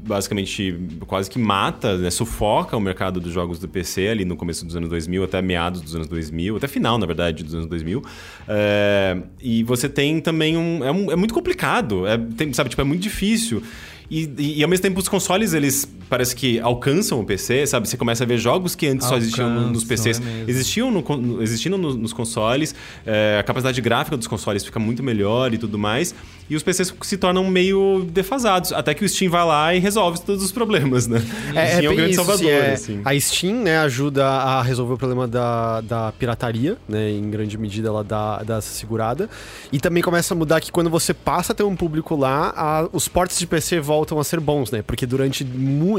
basicamente 0.06 0.80
quase 1.06 1.30
que 1.30 1.38
mata, 1.38 1.98
né? 1.98 2.10
sufoca 2.10 2.76
o 2.76 2.80
mercado 2.82 3.20
dos 3.20 3.32
jogos 3.32 3.60
do 3.60 3.68
PC 3.68 4.08
ali 4.08 4.26
no 4.26 4.36
começo 4.36 4.66
dos 4.66 4.76
anos 4.76 4.90
2000, 4.90 5.24
até 5.24 5.42
meados 5.42 5.82
dos 5.82 5.96
anos 5.96 6.08
2000, 6.08 6.58
até 6.58 6.68
final, 6.68 6.98
na 6.98 7.06
verdade, 7.06 7.44
dos 7.44 7.54
anos 7.54 7.68
2000. 7.68 8.04
É, 8.52 9.16
e 9.40 9.64
você 9.64 9.88
tem 9.88 10.20
também 10.20 10.58
um... 10.58 10.84
É, 10.84 10.92
um- 10.92 11.12
é 11.12 11.16
muito 11.16 11.34
complicado, 11.36 12.08
é, 12.08 12.18
tem- 12.36 12.52
sabe? 12.52 12.70
Tipo, 12.72 12.82
é 12.82 12.86
muito 12.86 13.02
difícil. 13.02 13.62
E, 14.10 14.28
e, 14.40 14.60
e, 14.60 14.64
ao 14.64 14.70
mesmo 14.70 14.82
tempo 14.82 15.00
os 15.00 15.08
consoles, 15.08 15.54
eles 15.54 15.88
parece 16.10 16.36
que 16.36 16.60
alcançam 16.60 17.20
o 17.20 17.24
PC, 17.24 17.68
sabe? 17.68 17.88
Você 17.88 17.96
começa 17.96 18.24
a 18.24 18.28
ver 18.28 18.40
jogos 18.40 18.74
que 18.74 18.88
antes 18.88 19.06
só 19.08 19.16
existiam 19.18 19.48
no- 19.48 19.56
nos 19.70 19.84
Alcançam, 19.84 19.88
PCs, 19.88 20.20
é 20.20 20.50
existiam, 20.50 20.90
no, 20.90 21.44
existindo 21.44 21.78
no- 21.78 21.94
nos 21.94 22.12
consoles, 22.12 22.74
é, 23.06 23.38
a 23.40 23.44
capacidade 23.44 23.80
gráfica 23.82 24.18
dos 24.18 24.26
consoles 24.26 24.66
fica 24.66 24.80
muito 24.80 25.04
melhor 25.04 25.54
e 25.54 25.60
tudo 25.60 25.78
mais, 25.78 26.16
e 26.50 26.56
os 26.56 26.64
PCs 26.64 26.94
se 27.02 27.18
tornam 27.18 27.46
meio 27.50 28.06
defasados, 28.12 28.72
até 28.74 28.94
que 28.94 29.04
o 29.06 29.10
Steam 29.10 29.30
vai 29.32 29.46
lá 29.46 29.76
e 29.76 29.80
resolve 29.80 30.20
todos 30.22 30.44
os 30.44 30.52
problemas, 30.52 31.08
né? 31.08 31.22
É, 31.54 31.60
o 31.60 31.60
é 31.60 31.68
Steam 31.68 31.84
é 31.84 31.86
o 31.86 31.90
bem 31.90 31.96
grande 31.98 32.12
isso, 32.14 32.24
salvador, 32.26 32.50
é. 32.52 32.74
assim. 32.74 33.02
A 33.06 33.20
Steam, 33.20 33.56
né, 33.64 33.78
ajuda 33.80 34.26
a 34.28 34.62
resolver 34.62 34.94
o 34.94 34.98
problema 34.98 35.28
da, 35.28 35.82
da 35.82 36.12
pirataria, 36.14 36.78
né, 36.88 37.12
em 37.12 37.30
grande 37.30 37.58
medida 37.58 37.88
ela 37.90 38.04
dá, 38.04 38.42
dá 38.44 38.58
essa 38.58 38.74
segurada. 38.74 39.30
E 39.72 39.80
também 39.80 40.02
começa 40.02 40.34
a 40.34 40.38
mudar 40.38 40.60
que 40.62 40.72
quando 40.72 40.90
você 40.90 41.14
passa 41.14 41.52
a 41.52 41.56
ter 41.56 41.64
um 41.64 41.76
público 41.76 42.16
lá, 42.16 42.54
a- 42.56 42.90
os 42.92 43.08
portes 43.08 43.38
de 43.38 43.46
PC 43.46 43.80
voltam 43.80 44.20
a 44.20 44.24
ser 44.24 44.40
bons, 44.40 44.72
né, 44.72 44.82
porque 44.82 45.06
durante 45.06 45.46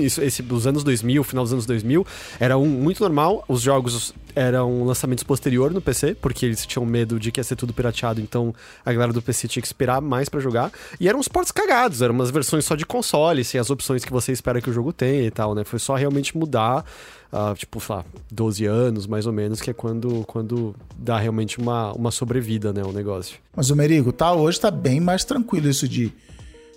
isso- 0.03 0.23
esse, 0.23 0.43
os 0.43 0.67
anos 0.67 0.83
2000, 0.83 1.23
final 1.23 1.45
dos 1.45 1.53
anos 1.53 1.67
2000, 1.67 2.07
era 2.39 2.57
um, 2.59 2.67
muito 2.67 3.01
normal, 3.03 3.45
os 3.49 3.61
jogos 3.63 4.13
eram 4.35 4.85
lançamentos 4.85 5.25
posterior 5.25 5.71
no 5.73 5.81
PC, 5.81 6.15
porque 6.21 6.47
eles 6.47 6.65
tinham 6.65 6.87
medo 6.87 7.19
de 7.19 7.33
que 7.33 7.41
ia 7.41 7.45
ser 7.45 7.57
tudo 7.57 7.73
pirateado, 7.73 8.21
então 8.21 8.55
a 8.85 8.93
galera 8.93 9.13
do 9.13 9.21
PC 9.21 9.49
tinha 9.49 9.61
que 9.61 9.67
esperar 9.67 10.01
mais 10.01 10.29
pra 10.29 10.40
jogar. 10.41 10.73
E 10.99 11.09
eram 11.09 11.19
uns 11.19 11.29
ports 11.29 11.53
cagados, 11.53 12.03
eram 12.03 12.15
umas 12.15 12.31
versões 12.31 12.65
só 12.65 12.75
de 12.75 12.85
console, 12.87 13.45
sem 13.45 13.61
as 13.61 13.71
opções 13.71 14.05
que 14.05 14.13
você 14.13 14.33
espera 14.33 14.61
que 14.61 14.71
o 14.71 14.73
jogo 14.73 14.93
tenha 14.93 15.23
e 15.27 15.31
tal, 15.31 15.55
né? 15.55 15.65
Foi 15.65 15.79
só 15.79 15.95
realmente 15.95 16.37
mudar, 16.37 16.85
ah, 17.33 17.55
tipo, 17.57 17.81
sei 17.81 17.95
lá, 17.97 18.05
12 18.31 18.65
anos 18.67 19.07
mais 19.07 19.27
ou 19.27 19.33
menos, 19.33 19.61
que 19.61 19.71
é 19.71 19.73
quando, 19.73 20.25
quando 20.27 20.75
dá 20.97 21.19
realmente 21.19 21.59
uma, 21.59 21.93
uma 21.93 22.11
sobrevida, 22.11 22.73
né, 22.73 22.83
o 22.85 22.93
negócio. 22.93 23.39
Mas 23.55 23.71
o 23.71 23.77
Merigo, 23.77 24.13
tá, 24.13 24.33
hoje 24.33 24.59
tá 24.61 24.71
bem 24.71 25.01
mais 25.01 25.25
tranquilo 25.25 25.69
isso 25.69 25.89
de. 25.89 26.13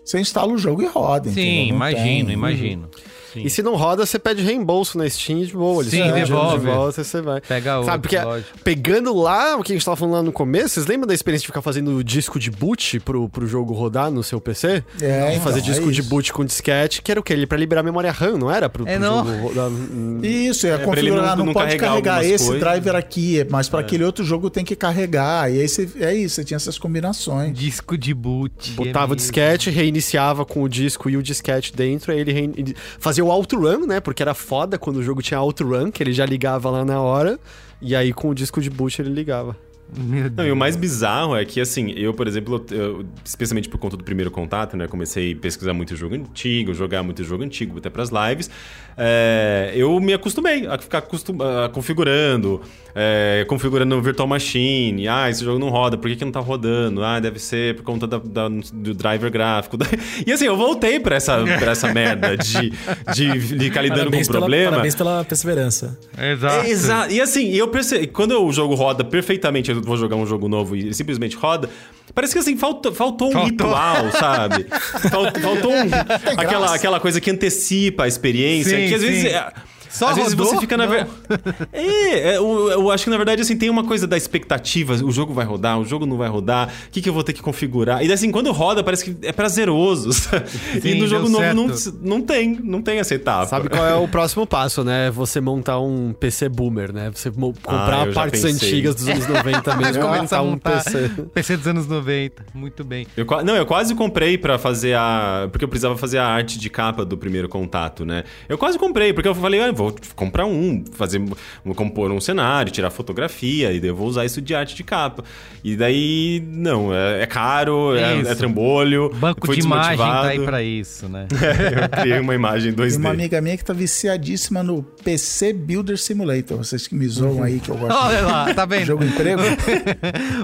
Você 0.05 0.19
instala 0.19 0.51
o 0.51 0.57
jogo 0.57 0.81
e 0.81 0.85
roda, 0.85 1.29
Sim, 1.29 1.39
entendeu? 1.41 1.67
Não 1.69 1.75
imagino, 1.75 2.25
tem- 2.25 2.33
imagino. 2.33 2.89
E 3.35 3.49
se 3.49 3.61
não 3.63 3.75
roda, 3.75 4.05
você 4.05 4.19
pede 4.19 4.41
reembolso 4.41 4.97
na 4.97 5.09
Steam 5.09 5.41
de 5.43 5.53
boa. 5.53 5.81
Eles 5.83 5.91
Sim, 5.91 6.11
devolve. 6.11 6.59
De 6.59 6.65
volta, 6.71 7.01
e 7.01 7.03
você 7.05 7.21
vai. 7.21 7.41
Pega 7.41 7.77
outro, 7.77 7.91
Sabe, 7.91 8.01
porque 8.03 8.19
lógico. 8.19 8.57
pegando 8.63 9.13
lá 9.15 9.55
o 9.57 9.63
que 9.63 9.71
a 9.71 9.75
gente 9.75 9.83
tava 9.85 9.95
falando 9.97 10.13
lá 10.15 10.23
no 10.23 10.31
começo, 10.31 10.69
vocês 10.75 10.85
lembram 10.85 11.07
da 11.07 11.13
experiência 11.13 11.43
de 11.43 11.47
ficar 11.47 11.61
fazendo 11.61 12.03
disco 12.03 12.39
de 12.39 12.49
boot 12.51 12.99
pro, 12.99 13.27
pro 13.29 13.47
jogo 13.47 13.73
rodar 13.73 14.11
no 14.11 14.23
seu 14.23 14.39
PC? 14.41 14.83
É, 15.01 15.31
De 15.31 15.39
fazer 15.39 15.59
então, 15.59 15.71
disco 15.71 15.89
é 15.89 15.91
de 15.91 16.01
boot 16.03 16.33
com 16.33 16.45
disquete, 16.45 17.01
que 17.01 17.11
era 17.11 17.19
o 17.19 17.23
quê? 17.23 17.33
Ele 17.33 17.47
pra 17.47 17.57
liberar 17.57 17.83
memória 17.83 18.11
RAM, 18.11 18.37
não 18.37 18.51
era? 18.51 18.69
Pro, 18.69 18.87
É, 18.87 18.97
pro 18.97 19.01
não. 19.05 19.25
jogo 19.25 19.47
rodar. 19.47 19.69
hum, 19.69 20.19
Isso, 20.23 20.67
é, 20.67 20.75
ele 20.75 20.83
configurar, 20.83 21.29
não- 21.29 21.37
não, 21.37 21.45
não 21.47 21.53
pode 21.53 21.77
carregar 21.77 22.19
carregar 22.19 22.25
esse 22.25 22.45
coisas. 22.45 22.59
driver 22.63 22.95
aqui, 22.95 23.45
mas 23.49 23.67
para 23.69 23.79
aquele 23.79 24.03
outro 24.03 24.23
jogo 24.23 24.49
tem 24.49 24.63
que 24.65 24.75
carregar. 24.75 25.51
E 25.51 25.59
aí 25.61 25.67
você, 25.67 25.89
é 25.99 26.13
isso, 26.13 26.35
você 26.35 26.43
tinha 26.43 26.55
essas 26.57 26.77
combinações. 26.77 27.53
Disco 27.57 27.97
de 27.97 28.13
boot. 28.13 28.71
Botava 28.71 29.11
o 29.11 29.15
é 29.15 29.17
disquete, 29.17 29.69
reiniciava 29.69 30.45
com 30.45 30.63
o 30.63 30.69
disco 30.69 31.09
e 31.09 31.17
o 31.17 31.23
disquete 31.23 31.73
dentro, 31.75 32.11
aí 32.11 32.19
ele 32.19 32.31
rein- 32.33 32.53
ele 32.55 32.75
fazia 33.23 33.25
o 33.25 33.31
autorun, 33.31 33.85
né? 33.87 33.99
Porque 33.99 34.21
era 34.21 34.33
foda 34.33 34.77
quando 34.77 34.97
o 34.97 35.03
jogo 35.03 35.21
tinha 35.21 35.37
autorun, 35.37 35.89
que 35.91 36.03
ele 36.03 36.13
já 36.13 36.25
ligava 36.25 36.69
lá 36.69 36.83
na 36.83 37.01
hora, 37.01 37.39
e 37.81 37.95
aí 37.95 38.13
com 38.13 38.29
o 38.29 38.35
disco 38.35 38.61
de 38.61 38.69
boot 38.69 39.01
ele 39.01 39.09
ligava. 39.09 39.55
Meu 39.97 40.23
Não, 40.23 40.29
Deus. 40.29 40.47
e 40.47 40.51
o 40.51 40.55
mais 40.55 40.75
bizarro 40.75 41.35
é 41.35 41.43
que, 41.45 41.59
assim, 41.61 41.91
eu, 41.95 42.13
por 42.13 42.27
exemplo, 42.27 42.63
eu- 42.71 43.05
especialmente 43.23 43.67
por 43.69 43.77
conta 43.77 43.95
do 43.97 44.03
primeiro 44.03 44.31
contato, 44.31 44.75
né? 44.77 44.87
Comecei 44.87 45.33
a 45.33 45.35
pesquisar 45.35 45.73
muito 45.73 45.95
jogo 45.95 46.15
antigo, 46.15 46.73
jogar 46.73 47.03
muito 47.03 47.23
jogo 47.23 47.43
antigo, 47.43 47.77
até 47.77 47.89
pras 47.89 48.09
lives. 48.09 48.49
é, 48.95 49.71
eu 49.75 49.99
me 49.99 50.13
acostumei 50.13 50.67
a 50.67 50.77
ficar 50.77 50.99
acostum- 50.99 51.41
a- 51.41 51.67
configurando, 51.69 52.61
é, 52.93 53.43
configurando 53.47 53.95
no 53.95 54.01
Virtual 54.03 54.27
Machine. 54.27 55.07
Ah, 55.07 55.27
esse 55.31 55.43
jogo 55.43 55.57
não 55.57 55.69
roda, 55.69 55.97
por 55.97 56.07
que, 56.09 56.15
que 56.15 56.23
não 56.23 56.31
tá 56.31 56.39
rodando? 56.39 57.03
Ah, 57.03 57.19
deve 57.19 57.39
ser 57.39 57.75
por 57.75 57.81
conta 57.83 58.05
da- 58.05 58.19
da- 58.19 58.49
do 58.49 58.93
driver 58.93 59.31
gráfico. 59.31 59.77
E 60.27 60.31
assim, 60.31 60.45
eu 60.45 60.55
voltei 60.55 60.99
pra 60.99 61.15
essa, 61.15 61.43
pra 61.43 61.71
essa 61.71 61.91
merda 61.91 62.37
de, 62.37 62.69
de 63.15 63.59
ficar 63.65 63.81
lidando 63.81 64.11
com 64.11 64.17
o 64.17 64.21
pela, 64.25 64.39
problema. 64.39 64.69
parabéns 64.71 64.95
pela 64.95 65.23
perseverança. 65.25 65.97
Exato. 66.15 66.65
É, 66.65 66.69
Exato. 66.69 67.13
E 67.13 67.19
assim, 67.21 67.49
eu 67.51 67.67
percebi, 67.69 68.05
quando 68.07 68.39
o 68.45 68.51
jogo 68.51 68.75
roda 68.75 69.03
perfeitamente, 69.03 69.71
eu 69.71 69.81
vou 69.83 69.97
jogar 69.97 70.15
um 70.15 70.25
jogo 70.25 70.47
novo 70.47 70.75
e 70.75 70.93
simplesmente 70.93 71.35
roda, 71.35 71.69
parece 72.15 72.33
que 72.33 72.39
assim, 72.39 72.57
faltou, 72.57 72.93
faltou 72.93 73.31
um 73.33 73.43
ritual, 73.45 74.11
sabe? 74.11 74.65
Faltou, 75.11 75.41
faltou 75.41 75.71
um- 75.71 75.89
aquela, 76.37 76.73
aquela 76.75 76.99
coisa 76.99 77.19
que 77.21 77.29
antecipa 77.29 78.03
a 78.03 78.07
experiência, 78.07 78.77
Sim, 78.77 78.87
que 78.87 78.95
às 78.95 79.01
vezes 79.01 79.21
sim. 79.21 79.27
é- 79.27 79.51
Só 79.93 80.09
às 80.09 80.15
vezes 80.15 80.33
rodou? 80.33 80.47
você 80.47 80.59
fica 80.59 80.75
na 80.77 80.85
Não. 80.85 80.91
ver... 80.91 81.07
É, 81.71 82.31
é, 82.33 82.37
eu, 82.37 82.69
eu 82.71 82.91
acho 82.91 83.03
que 83.05 83.09
na 83.09 83.17
verdade 83.17 83.41
assim 83.41 83.57
tem 83.57 83.69
uma 83.69 83.83
coisa 83.83 84.05
da 84.07 84.17
expectativa, 84.17 84.93
o 85.03 85.11
jogo 85.11 85.33
vai 85.33 85.45
rodar, 85.45 85.79
o 85.79 85.85
jogo 85.85 86.05
não 86.05 86.17
vai 86.17 86.29
rodar, 86.29 86.69
o 86.87 86.91
que, 86.91 87.01
que 87.01 87.09
eu 87.09 87.13
vou 87.13 87.23
ter 87.23 87.33
que 87.33 87.41
configurar. 87.41 88.03
E 88.03 88.11
assim, 88.11 88.31
quando 88.31 88.51
roda, 88.51 88.83
parece 88.83 89.05
que 89.13 89.25
é 89.27 89.31
prazeroso. 89.31 90.09
e 90.75 90.81
Sim, 90.81 90.99
no 90.99 91.07
jogo 91.07 91.29
novo 91.29 91.53
não, 91.53 91.67
não 92.01 92.21
tem, 92.21 92.59
não 92.63 92.81
tem 92.81 92.99
essa 92.99 93.15
etapa. 93.15 93.45
Sabe 93.47 93.69
qual 93.69 93.85
é 93.85 93.95
o 93.95 94.07
próximo 94.07 94.45
passo, 94.45 94.83
né? 94.83 95.09
Você 95.11 95.39
montar 95.41 95.79
um 95.79 96.13
PC 96.13 96.49
boomer, 96.49 96.91
né? 96.93 97.11
Você 97.13 97.29
mo- 97.29 97.53
comprar 97.61 98.03
Ah, 98.03 98.05
eu 98.07 98.13
partes 98.13 98.41
pensei. 98.41 98.69
antigas 98.69 98.95
dos 98.95 99.07
anos 99.07 99.27
90 99.27 99.75
mesmo. 99.77 100.01
Começar 100.03 100.41
montar 100.41 100.41
um 100.43 100.57
PC. 100.57 101.09
PC 101.33 101.57
dos 101.57 101.67
anos 101.67 101.87
90. 101.87 102.45
Muito 102.53 102.83
bem. 102.83 103.05
Eu, 103.15 103.25
não, 103.43 103.55
eu 103.55 103.65
quase 103.65 103.93
comprei 103.95 104.37
pra 104.37 104.57
fazer 104.57 104.95
a. 104.95 105.47
Porque 105.51 105.63
eu 105.65 105.69
precisava 105.69 105.97
fazer 105.97 106.17
a 106.17 106.25
arte 106.25 106.57
de 106.59 106.69
capa 106.69 107.03
do 107.05 107.17
primeiro 107.17 107.47
contato, 107.49 108.05
né? 108.05 108.23
Eu 108.47 108.57
quase 108.57 108.77
comprei, 108.79 109.13
porque 109.13 109.27
eu 109.27 109.35
falei, 109.35 109.59
ah, 109.61 109.67
eu 109.67 109.73
vou 109.91 109.95
comprar 110.15 110.45
um, 110.45 110.83
fazer. 110.93 111.21
Vou 111.63 111.75
compor 111.75 112.11
um 112.11 112.21
cenário, 112.21 112.71
tirar 112.71 112.89
fotografia, 112.89 113.71
e 113.71 113.79
daí 113.79 113.89
eu 113.89 113.95
vou 113.95 114.07
usar 114.07 114.25
isso 114.25 114.41
de 114.41 114.53
arte 114.53 114.75
de 114.75 114.83
capa. 114.83 115.23
E 115.63 115.75
daí, 115.75 116.43
não, 116.47 116.93
é, 116.93 117.23
é 117.23 117.25
caro, 117.25 117.95
é, 117.95 118.19
é 118.19 118.35
trambolho. 118.35 119.09
Banco 119.15 119.45
foi 119.45 119.55
de 119.55 119.61
imagem 119.61 119.97
tá 119.97 120.27
aí 120.27 120.39
pra 120.39 120.61
isso, 120.61 121.07
né? 121.07 121.27
eu 121.31 122.01
criei 122.01 122.19
uma 122.19 122.35
imagem 122.35 122.73
2D. 122.73 122.89
Tem 122.89 122.97
uma 122.97 123.11
amiga 123.11 123.41
minha 123.41 123.57
que 123.57 123.63
tá 123.63 123.73
viciadíssima 123.73 124.61
no 124.63 124.83
PC 124.83 125.53
Builder 125.53 125.97
Simulator. 125.97 126.57
Vocês 126.57 126.87
que 126.87 126.95
me 126.95 127.07
zoam 127.07 127.41
aí, 127.43 127.59
que 127.59 127.69
eu 127.69 127.77
gosto 127.77 127.95
Olha 127.95 128.21
lá, 128.21 128.53
tá 128.53 128.65
vendo? 128.65 128.85
jogo 128.85 129.03
emprego. 129.03 129.41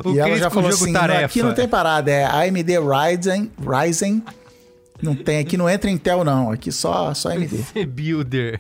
O 0.04 0.14
e 0.14 0.20
ela 0.20 0.38
já 0.38 0.50
falou 0.50 0.72
jogo 0.72 0.84
assim, 0.84 0.94
tarefa. 0.94 1.26
aqui 1.26 1.44
não 1.44 1.54
tem 1.54 1.68
parada, 1.68 2.12
é 2.12 2.26
AMD 2.26 2.72
Ryzen, 2.80 3.52
Ryzen, 3.60 4.24
não 5.02 5.16
tem, 5.16 5.40
aqui 5.40 5.58
não 5.58 5.70
entra 5.70 5.90
Intel 5.90 6.24
não, 6.24 6.52
aqui 6.52 6.72
só, 6.72 7.14
só 7.14 7.30
AMD. 7.30 7.48
PC 7.48 7.86
Builder. 7.86 8.60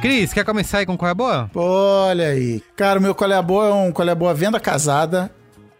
Cris, 0.00 0.32
quer 0.32 0.44
começar 0.44 0.78
aí 0.78 0.86
com 0.86 0.96
Qual 0.96 1.08
é 1.08 1.12
a 1.12 1.14
Boa? 1.14 1.50
Olha 1.54 2.28
aí. 2.28 2.62
Cara, 2.76 2.98
o 2.98 3.02
meu 3.02 3.14
Qual 3.14 3.30
é 3.30 3.34
a 3.34 3.42
Boa 3.42 3.68
é 3.68 3.72
um 3.72 3.92
Qual 3.92 4.06
é 4.08 4.12
a 4.12 4.14
Boa 4.14 4.32
venda 4.34 4.60
casada 4.60 5.30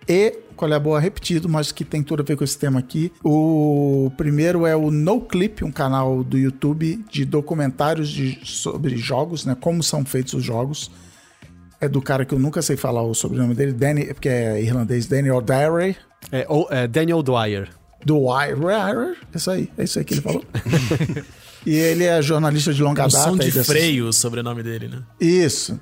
e 0.09 0.37
Qual 0.57 0.71
é 0.73 0.75
a 0.75 0.81
Boa 0.81 0.99
repetido, 0.99 1.49
mas 1.49 1.71
que 1.71 1.85
tem 1.85 2.03
tudo 2.03 2.23
a 2.23 2.25
ver 2.25 2.37
com 2.37 2.43
esse 2.43 2.59
tema 2.59 2.81
aqui. 2.81 3.13
O 3.23 4.11
primeiro 4.17 4.67
é 4.67 4.75
o 4.75 4.91
No 4.91 5.21
Clip, 5.21 5.65
um 5.65 5.71
canal 5.71 6.25
do 6.25 6.37
YouTube 6.37 7.05
de 7.11 7.25
documentários 7.25 8.09
de- 8.09 8.41
sobre 8.45 8.97
jogos, 8.97 9.45
né? 9.45 9.57
Como 9.61 9.83
são 9.83 10.05
feitos 10.05 10.35
os 10.35 10.43
jogos. 10.43 10.91
É 11.81 11.89
do 11.89 12.03
cara 12.03 12.25
que 12.25 12.35
eu 12.35 12.39
nunca 12.39 12.61
sei 12.61 12.77
falar 12.77 13.03
o 13.03 13.15
sobrenome 13.15 13.55
dele, 13.55 13.73
Danny, 13.73 14.07
porque 14.13 14.29
é 14.29 14.61
irlandês, 14.61 15.07
Daniel 15.07 15.41
Dyer. 15.41 15.97
É, 16.33 16.45
ou- 16.49 16.67
é 16.71 16.87
Daniel 16.89 17.23
Dwyer. 17.23 17.69
Dwyer, 18.05 19.17
isso 19.35 19.51
aí, 19.51 19.71
é 19.79 19.85
isso 19.85 19.99
aí 19.99 20.05
que 20.05 20.15
ele 20.15 20.21
falou. 20.21 20.45
e 21.67 21.75
ele 21.75 22.05
é 22.05 22.21
jornalista 22.23 22.73
de 22.73 22.83
longa 22.83 23.05
Um 23.05 23.09
data. 23.09 23.25
som 23.25 23.37
de 23.37 23.47
dessas- 23.47 23.67
freio, 23.67 24.07
o 24.09 24.13
sobrenome 24.13 24.63
dele, 24.63 24.89
né? 24.89 25.03
Isso. 25.21 25.81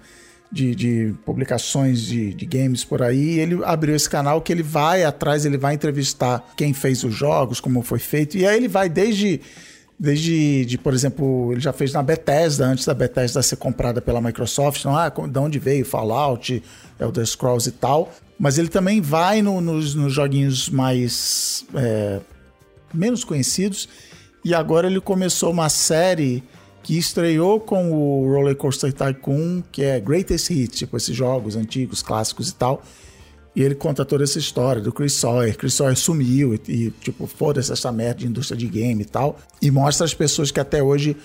De, 0.53 0.75
de 0.75 1.15
publicações 1.25 2.01
de, 2.03 2.33
de 2.33 2.47
games 2.47 2.85
por 2.85 3.03
aí. 3.03 3.35
E 3.37 3.41
ele 3.41 3.59
abriu 3.65 3.95
esse 3.95 4.09
canal 4.09 4.41
que 4.41 4.53
ele 4.53 4.63
vai 4.63 5.03
atrás, 5.05 5.45
ele 5.45 5.59
vai 5.59 5.75
entrevistar 5.75 6.45
quem 6.57 6.73
fez 6.73 7.03
os 7.05 7.15
jogos, 7.15 7.59
como 7.61 7.83
foi 7.83 7.99
feito. 7.99 8.37
E 8.37 8.47
aí 8.47 8.57
ele 8.57 8.69
vai 8.69 8.89
desde. 8.89 9.41
Desde, 9.99 10.67
de, 10.67 10.77
por 10.77 10.93
exemplo, 10.93 11.53
ele 11.53 11.61
já 11.61 11.73
fez 11.73 11.93
na 11.93 12.03
Bethesda, 12.03 12.67
antes 12.67 12.85
da 12.85 12.93
Bethesda 12.93 13.43
ser 13.43 13.57
comprada 13.57 14.03
pela 14.03 14.21
Microsoft. 14.21 14.85
Não, 14.85 14.95
ah, 14.95 15.09
de 15.09 15.39
onde 15.39 15.59
veio 15.59 15.87
Fallout, 15.87 16.63
Elder 17.01 17.27
Scrolls 17.27 17.67
e 17.69 17.73
tal. 17.73 18.13
Mas 18.39 18.59
ele 18.59 18.69
também 18.69 19.01
vai 19.01 19.41
no- 19.41 19.61
nos, 19.63 19.95
nos 19.95 20.13
joguinhos 20.13 20.69
mais 20.69 21.65
é, 21.75 22.21
menos 22.93 23.25
conhecidos. 23.25 23.89
E 24.45 24.55
agora 24.55 24.87
ele 24.87 25.01
começou 25.01 25.51
uma 25.51 25.71
série 25.71 26.45
que 26.83 26.99
estreou 26.99 27.59
com 27.59 27.91
o 27.91 28.31
Roller 28.31 28.55
Coaster 28.55 28.93
Tycoon, 28.93 29.63
que 29.73 29.83
é 29.83 29.99
Greatest 29.99 30.51
Hits, 30.51 30.79
tipo 30.79 30.97
esses 30.97 31.17
jogos 31.17 31.57
antigos, 31.57 32.03
clássicos 32.03 32.51
e 32.51 32.55
tal. 32.55 32.83
E 33.57 33.63
ele 33.63 33.75
conta 33.75 34.05
toda 34.05 34.23
essa 34.23 34.39
história 34.39 34.83
do 34.83 34.93
Chris 34.93 35.15
Sawyer. 35.15 35.57
Chris 35.57 35.73
Sawyer 35.73 35.97
sumiu 35.97 36.55
e, 36.55 36.61
e, 36.69 36.91
tipo, 37.01 37.27
foda-se 37.27 37.73
essa 37.73 37.91
merda 37.91 38.21
de 38.21 38.27
indústria 38.27 38.57
de 38.57 38.69
game 38.69 39.01
e 39.01 39.07
tal. 39.07 39.39
E 39.63 39.71
mostra 39.71 40.05
as 40.05 40.13
pessoas 40.13 40.51
que 40.51 40.61
até 40.61 40.83
hoje 40.83 41.17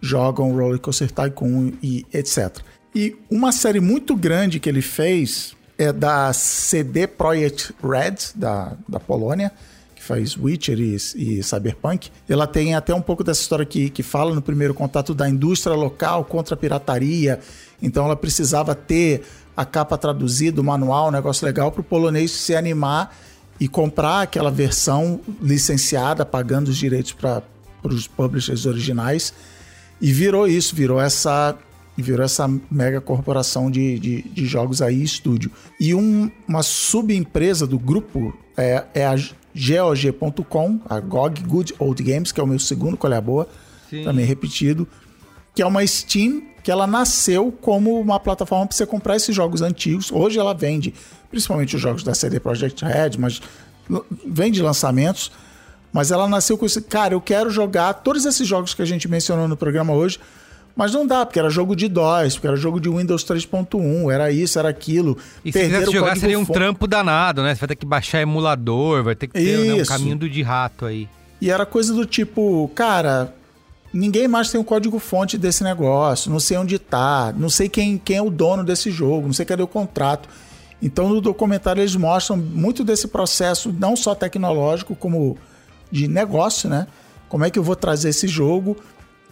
jogam 0.00 0.56
Roller 0.56 0.80
Coaster 0.80 1.08
Tycoon 1.08 1.72
e 1.80 2.04
etc. 2.12 2.58
E 2.92 3.16
uma 3.30 3.52
série 3.52 3.78
muito 3.78 4.16
grande 4.16 4.58
que 4.58 4.68
ele 4.68 4.82
fez 4.82 5.56
é 5.78 5.92
da 5.92 6.32
CD 6.32 7.06
Projekt 7.06 7.72
Red, 7.80 8.34
da, 8.34 8.76
da 8.88 8.98
Polônia, 8.98 9.52
que 9.94 10.02
faz 10.02 10.36
Witcher 10.36 10.80
e, 10.80 10.96
e 11.14 11.42
Cyberpunk. 11.44 12.10
Ela 12.28 12.48
tem 12.48 12.74
até 12.74 12.92
um 12.92 13.00
pouco 13.00 13.22
dessa 13.22 13.40
história 13.40 13.64
que, 13.64 13.88
que 13.88 14.02
fala 14.02 14.34
no 14.34 14.42
primeiro 14.42 14.74
contato 14.74 15.14
da 15.14 15.28
indústria 15.28 15.76
local 15.76 16.24
contra 16.24 16.54
a 16.54 16.58
pirataria. 16.58 17.38
Então 17.80 18.04
ela 18.04 18.16
precisava 18.16 18.74
ter 18.74 19.22
a 19.60 19.64
capa 19.64 19.98
traduzida, 19.98 20.60
o 20.60 20.64
manual, 20.64 21.08
um 21.08 21.10
negócio 21.10 21.44
legal 21.44 21.72
para 21.72 21.80
o 21.80 21.84
polonês 21.84 22.30
se 22.30 22.54
animar 22.54 23.12
e 23.58 23.66
comprar 23.66 24.22
aquela 24.22 24.52
versão 24.52 25.20
licenciada, 25.42 26.24
pagando 26.24 26.68
os 26.68 26.76
direitos 26.76 27.12
para 27.12 27.42
os 27.82 28.06
publishers 28.06 28.66
originais. 28.66 29.34
E 30.00 30.12
virou 30.12 30.46
isso, 30.46 30.76
virou 30.76 31.00
essa 31.00 31.56
virou 31.96 32.24
essa 32.24 32.48
mega 32.70 33.00
corporação 33.00 33.68
de, 33.68 33.98
de, 33.98 34.22
de 34.22 34.46
jogos 34.46 34.80
aí, 34.80 35.02
estúdio. 35.02 35.50
E 35.80 35.92
um- 35.92 36.30
uma 36.46 36.62
subempresa 36.62 37.66
do 37.66 37.76
grupo 37.76 38.32
é, 38.56 38.84
é 38.94 39.04
a 39.04 39.16
GOG.com, 39.16 40.80
a 40.88 41.00
GOG 41.00 41.42
Good 41.42 41.74
Old 41.80 42.00
Games, 42.02 42.30
que 42.30 42.40
é 42.40 42.44
o 42.44 42.46
meu 42.46 42.60
segundo 42.60 42.96
Colher 42.96 43.20
Boa, 43.20 43.48
Sim. 43.90 44.04
também 44.04 44.24
repetido, 44.24 44.86
que 45.54 45.60
é 45.60 45.66
uma 45.66 45.84
Steam 45.84 46.42
que 46.68 46.72
ela 46.72 46.86
nasceu 46.86 47.50
como 47.62 47.98
uma 47.98 48.20
plataforma 48.20 48.66
para 48.66 48.76
você 48.76 48.84
comprar 48.84 49.16
esses 49.16 49.34
jogos 49.34 49.62
antigos. 49.62 50.12
Hoje 50.12 50.38
ela 50.38 50.52
vende, 50.52 50.92
principalmente 51.30 51.74
os 51.74 51.80
jogos 51.80 52.02
da 52.02 52.12
CD 52.12 52.38
Projekt 52.38 52.84
Red, 52.84 53.12
mas 53.18 53.40
vende 54.26 54.60
lançamentos. 54.60 55.32
Mas 55.90 56.10
ela 56.10 56.28
nasceu 56.28 56.58
com 56.58 56.66
esse, 56.66 56.82
cara, 56.82 57.14
eu 57.14 57.22
quero 57.22 57.48
jogar 57.48 57.94
todos 57.94 58.26
esses 58.26 58.46
jogos 58.46 58.74
que 58.74 58.82
a 58.82 58.84
gente 58.84 59.08
mencionou 59.08 59.48
no 59.48 59.56
programa 59.56 59.94
hoje, 59.94 60.20
Mas 60.76 60.92
não 60.92 61.06
dá, 61.06 61.24
porque 61.24 61.38
era 61.38 61.48
jogo 61.48 61.74
de 61.74 61.88
DOS, 61.88 62.34
porque 62.34 62.48
era 62.48 62.56
jogo 62.56 62.78
de 62.78 62.90
Windows 62.90 63.24
3.1, 63.24 64.12
era 64.12 64.30
isso, 64.30 64.58
era 64.58 64.68
aquilo. 64.68 65.16
E 65.42 65.50
se 65.50 65.58
quisesse 65.58 65.90
jogar, 65.90 66.18
seria 66.18 66.38
um 66.38 66.44
trampo 66.44 66.86
danado, 66.86 67.42
né? 67.42 67.54
Você 67.54 67.60
vai 67.60 67.68
ter 67.68 67.76
que 67.76 67.86
baixar 67.86 68.20
emulador, 68.20 69.02
vai 69.02 69.14
ter 69.14 69.28
que 69.28 69.32
ter 69.32 69.58
né, 69.58 69.82
um 69.82 69.86
caminho 69.86 70.16
do 70.16 70.28
de 70.28 70.42
rato 70.42 70.84
aí. 70.84 71.08
E 71.40 71.50
era 71.50 71.64
coisa 71.64 71.94
do 71.94 72.04
tipo, 72.04 72.70
cara, 72.74 73.34
ninguém 73.92 74.28
mais 74.28 74.50
tem 74.50 74.58
o 74.58 74.62
um 74.62 74.64
código-fonte 74.64 75.38
desse 75.38 75.64
negócio, 75.64 76.30
não 76.30 76.40
sei 76.40 76.56
onde 76.56 76.78
tá, 76.78 77.32
não 77.36 77.48
sei 77.48 77.68
quem, 77.68 77.98
quem 77.98 78.16
é 78.16 78.22
o 78.22 78.30
dono 78.30 78.64
desse 78.64 78.90
jogo, 78.90 79.26
não 79.26 79.32
sei 79.32 79.46
cadê 79.46 79.62
o 79.62 79.66
contrato. 79.66 80.28
Então, 80.80 81.08
no 81.08 81.20
documentário, 81.20 81.80
eles 81.80 81.96
mostram 81.96 82.36
muito 82.36 82.84
desse 82.84 83.08
processo, 83.08 83.74
não 83.76 83.96
só 83.96 84.14
tecnológico, 84.14 84.94
como 84.94 85.36
de 85.90 86.06
negócio, 86.06 86.68
né? 86.68 86.86
Como 87.28 87.44
é 87.44 87.50
que 87.50 87.58
eu 87.58 87.62
vou 87.62 87.74
trazer 87.74 88.10
esse 88.10 88.28
jogo 88.28 88.76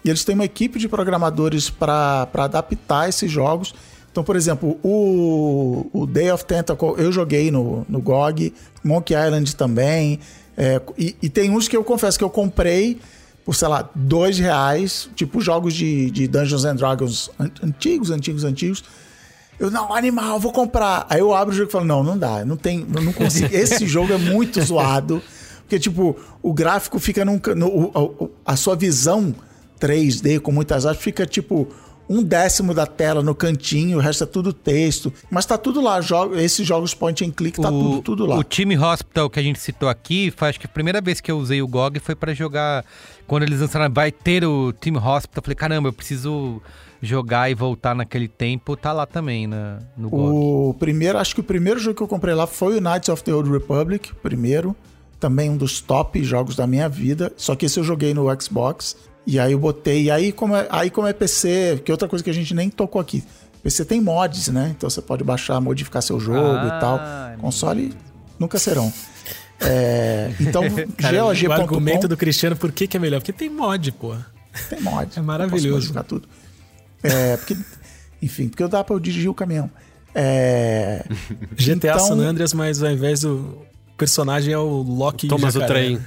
e 0.04 0.08
eles 0.10 0.24
têm 0.24 0.34
uma 0.34 0.44
equipe 0.44 0.78
de 0.78 0.88
programadores 0.88 1.70
para 1.70 2.28
adaptar 2.34 3.08
esses 3.08 3.30
jogos. 3.30 3.74
Então, 4.10 4.22
por 4.22 4.36
exemplo, 4.36 4.78
o, 4.82 5.86
o 5.92 6.06
Day 6.06 6.30
of 6.30 6.44
Tentacle 6.44 6.94
eu 6.96 7.12
joguei 7.12 7.50
no, 7.50 7.84
no 7.88 8.00
GOG, 8.00 8.54
Monkey 8.84 9.14
Island 9.14 9.54
também. 9.56 10.20
É, 10.56 10.80
e, 10.96 11.16
e, 11.20 11.28
tem 11.28 11.50
uns 11.50 11.68
que 11.68 11.76
eu 11.76 11.84
confesso 11.84 12.16
que 12.16 12.24
eu 12.24 12.30
comprei 12.30 12.98
por, 13.47 13.55
sei 13.55 13.68
lá, 13.68 13.89
dois 13.94 14.40
reais, 14.40 15.09
tipo 15.14 15.40
jogos 15.40 15.73
de, 15.73 16.10
de 16.10 16.27
Dungeons 16.27 16.64
and 16.64 16.74
Dragons 16.74 17.31
antigos, 17.62 18.10
antigos, 18.10 18.43
antigos. 18.43 18.82
Eu, 19.56 19.70
não, 19.70 19.94
animal, 19.94 20.40
vou 20.40 20.51
comprar. 20.51 21.06
Aí 21.09 21.20
eu 21.20 21.32
abro 21.32 21.55
o 21.55 21.56
jogo 21.56 21.70
e 21.70 21.73
falo, 21.73 21.85
não, 21.85 22.02
não 22.02 22.18
dá, 22.18 22.44
não 22.44 22.56
tem, 22.56 22.85
não 22.85 23.12
consigo. 23.12 23.48
Esse 23.55 23.86
jogo 23.86 24.12
é 24.12 24.18
muito 24.18 24.60
zoado. 24.60 25.23
Porque, 25.60 25.78
tipo, 25.78 26.16
o 26.43 26.52
gráfico 26.52 26.98
fica 26.98 27.24
num. 27.24 27.40
No, 27.55 28.32
a, 28.44 28.52
a 28.52 28.56
sua 28.56 28.74
visão 28.74 29.32
3D 29.81 30.40
com 30.40 30.51
muitas 30.51 30.85
artes, 30.85 31.05
fica 31.05 31.24
tipo 31.24 31.68
um 32.08 32.22
décimo 32.22 32.72
da 32.72 32.86
tela 32.86 33.22
no 33.22 33.34
cantinho, 33.34 33.98
o 33.98 34.00
resto 34.00 34.24
é 34.24 34.26
tudo 34.26 34.52
texto. 34.52 35.12
Mas 35.30 35.46
tá 35.46 35.58
tudo 35.58 35.80
lá, 35.80 36.00
jogo, 36.00 36.36
esses 36.36 36.66
jogos 36.66 36.94
point 36.94 37.24
and 37.24 37.32
click, 37.32 37.60
tá 37.60 37.68
o, 37.68 37.72
tudo, 37.72 38.02
tudo 38.02 38.26
lá. 38.26 38.38
O 38.38 38.44
time 38.44 38.78
Hospital 38.78 39.28
que 39.28 39.40
a 39.40 39.42
gente 39.42 39.58
citou 39.58 39.88
aqui, 39.88 40.32
foi, 40.36 40.48
acho 40.48 40.60
que 40.60 40.66
a 40.66 40.68
primeira 40.68 41.00
vez 41.00 41.20
que 41.20 41.30
eu 41.30 41.38
usei 41.38 41.60
o 41.60 41.68
GOG 41.68 41.98
foi 42.00 42.14
para 42.14 42.32
jogar. 42.32 42.84
Quando 43.26 43.42
eles 43.42 43.60
lançaram, 43.60 43.92
vai 43.92 44.12
ter 44.12 44.44
o 44.44 44.72
Team 44.72 44.96
Hospital, 44.96 45.38
eu 45.38 45.42
falei, 45.42 45.56
caramba, 45.56 45.88
eu 45.88 45.92
preciso 45.92 46.62
jogar 47.02 47.50
e 47.50 47.54
voltar 47.54 47.94
naquele 47.94 48.28
tempo, 48.28 48.76
tá 48.76 48.92
lá 48.92 49.04
também 49.04 49.46
na, 49.46 49.80
no 49.96 50.08
GOG. 50.08 50.32
O 50.32 50.74
primeiro, 50.78 51.18
acho 51.18 51.34
que 51.34 51.40
o 51.40 51.44
primeiro 51.44 51.80
jogo 51.80 51.96
que 51.96 52.02
eu 52.02 52.08
comprei 52.08 52.34
lá 52.34 52.46
foi 52.46 52.78
o 52.78 52.80
Knights 52.80 53.08
of 53.08 53.22
the 53.24 53.34
Old 53.34 53.50
Republic, 53.50 54.14
primeiro. 54.22 54.76
Também 55.18 55.50
um 55.50 55.56
dos 55.56 55.80
top 55.80 56.22
jogos 56.22 56.54
da 56.54 56.66
minha 56.66 56.88
vida. 56.88 57.32
Só 57.36 57.56
que 57.56 57.66
esse 57.66 57.80
eu 57.80 57.84
joguei 57.84 58.12
no 58.12 58.26
Xbox. 58.40 58.96
E 59.27 59.40
aí 59.40 59.53
eu 59.53 59.59
botei. 59.59 60.05
E 60.05 60.11
aí, 60.11 60.32
como 60.32 60.55
é, 60.55 60.66
aí, 60.70 60.89
como 60.89 61.07
é 61.07 61.12
PC, 61.12 61.82
que 61.85 61.90
é 61.90 61.94
outra 61.94 62.09
coisa 62.09 62.23
que 62.23 62.31
a 62.31 62.35
gente 62.35 62.55
nem 62.55 62.70
tocou 62.70 63.01
aqui. 63.01 63.24
PC 63.62 63.85
tem 63.85 64.01
mods, 64.01 64.48
né? 64.48 64.74
Então 64.77 64.89
você 64.89 65.03
pode 65.03 65.24
baixar, 65.24 65.61
modificar 65.61 66.01
seu 66.01 66.20
jogo 66.20 66.39
ah, 66.39 66.77
e 66.77 66.81
tal. 66.81 67.01
Console 67.40 67.93
nunca 68.39 68.59
serão. 68.59 68.93
É, 69.61 70.32
então, 70.39 70.62
GOG.com... 70.69 71.48
O 71.48 71.53
argumento 71.53 72.07
do 72.07 72.16
Cristiano, 72.16 72.55
por 72.55 72.70
que, 72.70 72.86
que 72.86 72.97
é 72.97 73.01
melhor? 73.01 73.20
Porque 73.20 73.32
tem 73.32 73.51
mod, 73.51 73.90
pô. 73.93 74.15
Tem 74.69 74.81
mod. 74.81 75.11
É 75.19 75.20
maravilhoso. 75.20 75.70
modificar 75.70 76.05
tudo. 76.05 76.28
É, 77.03 77.36
porque, 77.36 77.57
enfim, 78.23 78.48
porque 78.48 78.66
dá 78.69 78.85
pra 78.85 78.94
eu 78.94 79.01
dirigir 79.01 79.28
o 79.28 79.35
caminhão. 79.35 79.70
É, 80.15 81.05
GTA 81.59 81.73
então, 81.73 81.98
San 81.98 82.19
Andreas, 82.19 82.55
mas 82.55 82.82
ao 82.82 82.90
invés 82.90 83.20
do 83.20 83.59
personagem 83.98 84.53
é 84.53 84.59
o 84.59 84.82
Loki 84.82 85.28
Thomas 85.28 85.57
o 85.57 85.66
trem. 85.66 85.98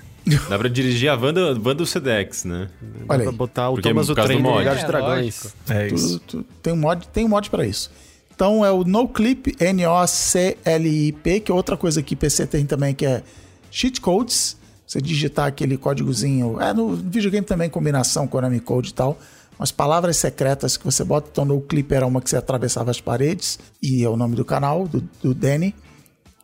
Dá 0.49 0.57
pra 0.57 0.69
dirigir 0.69 1.09
a 1.09 1.15
Wanda, 1.15 1.59
Wanda 1.63 1.85
Sedex, 1.85 2.45
né? 2.45 2.69
Dá 2.81 3.13
Olha 3.13 3.23
pra 3.23 3.31
botar 3.31 3.69
o 3.69 3.73
Porque 3.73 3.89
Thomas 3.89 4.09
o 4.09 4.15
Trem 4.15 4.41
no 4.41 4.57
lugar 4.57 4.75
de 4.75 4.85
dragões. 4.85 5.53
É 5.69 5.87
isso. 5.87 6.19
Tu, 6.19 6.37
tu, 6.37 6.45
tem, 6.61 6.73
um 6.73 6.77
mod, 6.77 7.07
tem 7.07 7.25
um 7.25 7.29
mod 7.29 7.49
pra 7.49 7.65
isso. 7.65 7.91
Então 8.33 8.65
é 8.65 8.71
o 8.71 8.83
NoClip, 8.83 9.55
N-O-C-L-I-P, 9.59 11.39
que 11.41 11.51
é 11.51 11.55
outra 11.55 11.75
coisa 11.75 12.01
que 12.01 12.15
PC 12.15 12.47
tem 12.47 12.65
também, 12.65 12.93
que 12.93 13.05
é 13.05 13.21
cheat 13.69 13.99
codes. 13.99 14.57
Você 14.87 15.01
digitar 15.01 15.47
aquele 15.47 15.77
códigozinho. 15.77 16.59
É, 16.59 16.73
no 16.73 16.95
videogame 16.95 17.45
também 17.45 17.69
combinação 17.69 18.27
Konami 18.27 18.59
Code 18.59 18.89
e 18.89 18.93
tal. 18.93 19.19
Umas 19.59 19.71
palavras 19.71 20.17
secretas 20.17 20.77
que 20.77 20.85
você 20.85 21.03
bota. 21.03 21.29
Então, 21.31 21.45
no 21.45 21.61
clip 21.61 21.93
era 21.93 22.07
uma 22.07 22.21
que 22.21 22.29
você 22.29 22.37
atravessava 22.37 22.89
as 22.89 22.99
paredes. 22.99 23.59
E 23.83 24.03
é 24.03 24.09
o 24.09 24.15
nome 24.15 24.35
do 24.35 24.43
canal, 24.43 24.87
do, 24.87 25.03
do 25.21 25.33
Danny 25.33 25.75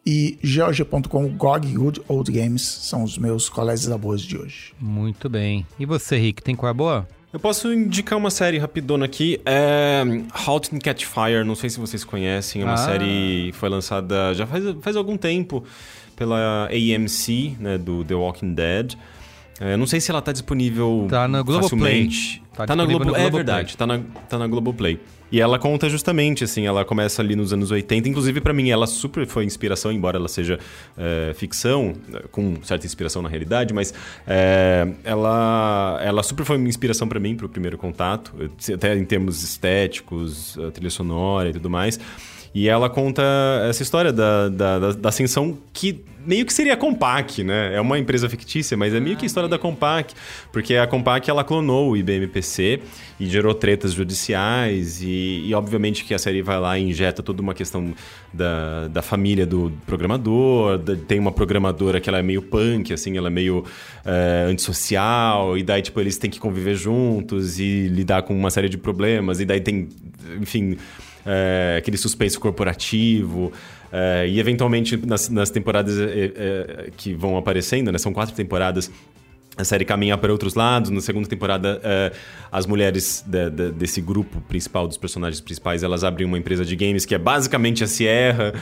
e 0.06 0.38
GOG.com, 0.44 1.30
GOG 1.30 1.74
Good 1.74 2.02
Old 2.08 2.32
Games 2.32 2.62
são 2.62 3.04
os 3.04 3.18
meus 3.18 3.50
colegas 3.50 3.86
da 3.88 3.98
boas 3.98 4.22
de 4.22 4.38
hoje. 4.38 4.74
Muito 4.80 5.28
bem. 5.28 5.66
E 5.80 5.86
você, 5.86 6.18
Rick, 6.18 6.44
tem 6.44 6.56
qual 6.56 6.70
é 6.70 6.74
boa? 6.74 7.08
Eu 7.34 7.40
posso 7.40 7.74
indicar 7.74 8.18
uma 8.18 8.30
série 8.30 8.58
rapidona 8.58 9.06
aqui. 9.06 9.42
É 9.46 10.04
Halt 10.32 10.74
and 10.74 10.80
Catch 10.80 11.06
Fire, 11.06 11.44
não 11.44 11.56
sei 11.56 11.70
se 11.70 11.80
vocês 11.80 12.04
conhecem. 12.04 12.62
É 12.62 12.66
uma 12.66 12.76
ah. 12.76 12.78
série 12.78 13.52
que 13.52 13.58
foi 13.58 13.68
lançada 13.68 14.34
já 14.34 14.48
faz, 14.48 14.64
faz 14.80 14.96
algum 14.96 15.18
tempo 15.18 15.64
pela 16.16 16.70
AMC, 16.70 17.58
né, 17.60 17.78
do 17.78 18.06
The 18.06 18.16
Walking 18.16 18.54
Dead. 18.54 18.96
É, 19.60 19.78
não 19.78 19.88
sei 19.88 20.02
se 20.02 20.12
ela 20.12 20.22
tá 20.22 20.32
disponível 20.32 21.08
tá 21.10 21.28
na 21.28 21.44
facilmente. 21.44 22.44
Tá, 22.54 22.66
tá 22.66 22.76
na 22.76 22.86
Globo, 22.86 23.06
no 23.06 23.16
é 23.16 23.30
verdade, 23.30 23.76
tá 23.76 23.86
na, 23.86 24.00
tá 24.30 24.38
na 24.38 24.48
Globoplay. 24.48 25.00
E 25.32 25.42
ela 25.42 25.58
conta 25.58 25.90
justamente, 25.90 26.44
assim, 26.44 26.66
ela 26.66 26.86
começa 26.86 27.22
ali 27.22 27.36
nos 27.36 27.52
anos 27.52 27.72
80. 27.72 28.08
Inclusive, 28.08 28.40
para 28.40 28.54
mim, 28.54 28.70
ela 28.70 28.86
super 28.86 29.26
foi 29.26 29.44
inspiração, 29.44 29.92
embora 29.92 30.18
ela 30.18 30.28
seja 30.28 30.60
é, 30.98 31.34
ficção, 31.34 31.94
com 32.32 32.56
certa 32.64 32.86
inspiração 32.86 33.22
na 33.22 33.28
realidade, 33.28 33.74
mas 33.74 33.94
é, 34.28 34.88
ela, 35.04 36.00
ela 36.02 36.24
super 36.24 36.46
foi 36.46 36.58
uma 36.58 36.70
inspiração 36.70 37.08
para 37.08 37.20
mim, 37.20 37.36
pro 37.36 37.50
primeiro 37.50 37.78
contato, 37.78 38.34
até 38.74 38.96
em 38.96 39.04
termos 39.04 39.44
estéticos, 39.44 40.58
trilha 40.74 40.92
sonora 40.92 41.50
e 41.50 41.54
tudo 41.54 41.70
mais. 41.70 42.00
E 42.56 42.70
ela 42.70 42.90
conta 42.90 43.22
essa 43.68 43.84
história 43.84 44.14
da, 44.14 44.48
da, 44.48 44.92
da, 44.94 45.10
ascensão 45.10 45.58
que 45.74 46.06
meio 46.26 46.46
que 46.46 46.54
seria 46.54 46.74
a 46.74 46.78
Compaq, 46.78 47.44
né? 47.44 47.76
É 47.76 47.82
uma 47.82 47.98
empresa 47.98 48.30
fictícia, 48.30 48.76
mas 48.76 48.94
é 48.94 49.00
meio 49.00 49.16
que 49.16 49.26
a 49.26 49.28
história 49.28 49.50
da 49.50 49.58
Compaq, 49.58 50.14
porque 50.52 50.76
a 50.76 50.88
Compaq 50.88 51.30
ela 51.30 51.44
clonou 51.44 51.92
o 51.92 51.98
IBM 51.98 52.28
PC 52.28 52.82
e 53.20 53.28
gerou 53.28 53.54
tretas 53.54 53.94
judiciais 53.94 55.02
e, 55.02 55.44
e, 55.46 55.54
obviamente 55.54 56.04
que 56.04 56.14
a 56.14 56.20
série 56.20 56.42
vai 56.42 56.60
lá 56.60 56.78
e 56.78 56.90
injeta 56.90 57.24
toda 57.24 57.42
uma 57.42 57.54
questão 57.54 57.94
da, 58.34 58.88
da 58.90 59.02
família 59.02 59.46
do 59.46 59.72
programador, 59.86 60.78
da, 60.78 60.96
tem 60.96 61.20
uma 61.20 61.32
programadora 61.32 62.02
que 62.02 62.10
ela 62.10 62.20
é 62.20 62.24
meio 62.24 62.42
punk, 62.42 62.92
assim, 62.92 63.18
ela 63.18 63.28
é 63.28 63.32
meio 63.32 63.64
é, 64.04 64.48
antissocial 64.50 65.58
e 65.58 65.64
daí 65.64 65.82
tipo 65.82 66.00
eles 66.02 66.18
têm 66.18 66.30
que 66.30 66.40
conviver 66.40 66.76
juntos 66.76 67.60
e 67.60 67.88
lidar 67.88 68.24
com 68.24 68.36
uma 68.36 68.50
série 68.50 68.68
de 68.68 68.78
problemas 68.78 69.40
e 69.40 69.46
daí 69.46 69.62
tem, 69.62 69.88
enfim 70.42 70.78
é, 71.26 71.76
aquele 71.80 71.98
suspense 71.98 72.38
corporativo. 72.40 73.52
É, 73.92 74.28
e 74.28 74.40
eventualmente 74.40 74.98
nas, 74.98 75.30
nas 75.30 75.50
temporadas 75.50 75.98
é, 76.00 76.32
é, 76.36 76.90
que 76.98 77.14
vão 77.14 77.38
aparecendo, 77.38 77.92
né? 77.92 77.98
São 77.98 78.14
quatro 78.14 78.36
temporadas 78.36 78.92
a 79.58 79.64
série 79.64 79.86
caminha 79.86 80.18
para 80.18 80.32
outros 80.32 80.54
lados. 80.54 80.90
Na 80.90 81.02
segunda 81.02 81.28
temporada, 81.28 81.80
uh, 81.80 82.16
as 82.52 82.66
mulheres 82.66 83.24
de, 83.26 83.50
de, 83.50 83.72
desse 83.72 84.02
grupo 84.02 84.42
principal, 84.42 84.88
dos 84.88 84.98
personagens 84.98 85.40
principais, 85.40 85.82
elas 85.82 86.04
abrem 86.04 86.28
uma 86.28 86.38
empresa 86.38 86.66
de 86.66 86.76
games 86.76 87.06
que 87.06 87.16
é 87.16 87.18
basicamente 87.18 87.84
a 87.84 87.88
Sierra. 87.88 88.54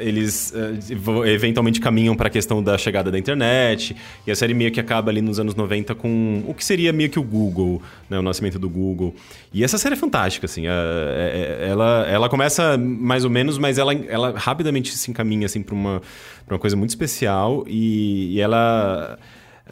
Eles 0.00 0.52
uh, 0.54 1.26
eventualmente 1.26 1.80
caminham 1.80 2.16
para 2.16 2.28
a 2.28 2.30
questão 2.30 2.62
da 2.62 2.78
chegada 2.78 3.10
da 3.10 3.18
internet. 3.18 3.94
E 4.26 4.30
a 4.30 4.36
série 4.36 4.54
meio 4.54 4.72
que 4.72 4.80
acaba 4.80 5.10
ali 5.10 5.20
nos 5.20 5.38
anos 5.38 5.54
90 5.54 5.94
com 5.94 6.42
o 6.46 6.54
que 6.54 6.64
seria 6.64 6.92
meio 6.92 7.10
que 7.10 7.18
o 7.18 7.22
Google, 7.22 7.82
né? 8.08 8.18
o 8.18 8.22
nascimento 8.22 8.58
do 8.58 8.68
Google. 8.68 9.14
E 9.52 9.62
essa 9.62 9.76
série 9.76 9.94
é 9.94 9.98
fantástica, 9.98 10.46
assim. 10.46 10.66
Uh, 10.66 10.70
ela, 11.60 12.06
ela 12.08 12.28
começa 12.28 12.78
mais 12.78 13.24
ou 13.24 13.30
menos, 13.30 13.58
mas 13.58 13.76
ela, 13.76 13.92
ela 13.92 14.32
rapidamente 14.36 14.96
se 14.96 15.10
encaminha 15.10 15.44
assim, 15.44 15.62
para 15.62 15.74
uma, 15.74 16.00
uma 16.48 16.58
coisa 16.58 16.74
muito 16.74 16.90
especial. 16.90 17.64
E, 17.66 18.34
e 18.34 18.40
ela 18.40 19.18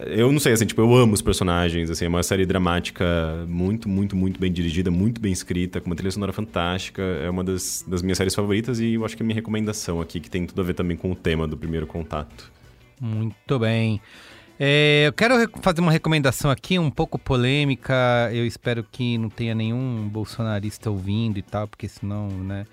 eu 0.00 0.30
não 0.30 0.38
sei, 0.38 0.52
assim, 0.52 0.66
tipo, 0.66 0.80
eu 0.80 0.94
amo 0.94 1.14
os 1.14 1.22
personagens, 1.22 1.90
assim, 1.90 2.04
é 2.04 2.08
uma 2.08 2.22
série 2.22 2.44
dramática 2.44 3.04
muito, 3.48 3.88
muito, 3.88 4.14
muito 4.14 4.38
bem 4.38 4.52
dirigida, 4.52 4.90
muito 4.90 5.20
bem 5.20 5.32
escrita, 5.32 5.80
com 5.80 5.86
uma 5.86 5.96
trilha 5.96 6.10
sonora 6.10 6.32
fantástica, 6.32 7.02
é 7.02 7.30
uma 7.30 7.42
das, 7.42 7.84
das 7.86 8.02
minhas 8.02 8.18
séries 8.18 8.34
favoritas 8.34 8.78
e 8.78 8.94
eu 8.94 9.04
acho 9.04 9.16
que 9.16 9.22
é 9.22 9.26
minha 9.26 9.34
recomendação 9.34 10.00
aqui, 10.00 10.20
que 10.20 10.28
tem 10.28 10.46
tudo 10.46 10.60
a 10.60 10.64
ver 10.64 10.74
também 10.74 10.96
com 10.96 11.10
o 11.10 11.14
tema 11.14 11.46
do 11.46 11.56
primeiro 11.56 11.86
contato. 11.86 12.50
Muito 13.00 13.58
bem. 13.58 14.00
É, 14.58 15.04
eu 15.06 15.12
quero 15.12 15.34
fazer 15.60 15.80
uma 15.80 15.92
recomendação 15.92 16.50
aqui, 16.50 16.78
um 16.78 16.90
pouco 16.90 17.18
polêmica, 17.18 18.30
eu 18.32 18.46
espero 18.46 18.84
que 18.90 19.16
não 19.18 19.28
tenha 19.28 19.54
nenhum 19.54 20.08
bolsonarista 20.08 20.90
ouvindo 20.90 21.38
e 21.38 21.42
tal, 21.42 21.68
porque 21.68 21.88
senão, 21.88 22.28
né 22.28 22.66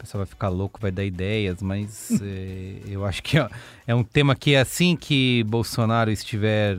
pessoal 0.00 0.20
vai 0.20 0.26
ficar 0.26 0.48
louco, 0.48 0.80
vai 0.80 0.90
dar 0.90 1.04
ideias, 1.04 1.62
mas 1.62 2.10
é, 2.22 2.80
eu 2.88 3.04
acho 3.04 3.22
que 3.22 3.38
ó, 3.38 3.48
é 3.86 3.94
um 3.94 4.02
tema 4.02 4.34
que 4.34 4.56
assim 4.56 4.96
que 4.96 5.44
Bolsonaro 5.44 6.10
estiver 6.10 6.78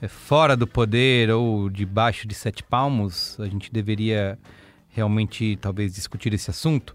é, 0.00 0.08
fora 0.08 0.56
do 0.56 0.66
poder 0.66 1.30
ou 1.30 1.68
debaixo 1.68 2.26
de 2.26 2.34
sete 2.34 2.62
palmos, 2.62 3.38
a 3.38 3.46
gente 3.46 3.70
deveria 3.70 4.38
realmente 4.88 5.56
talvez 5.60 5.94
discutir 5.94 6.32
esse 6.32 6.50
assunto, 6.50 6.94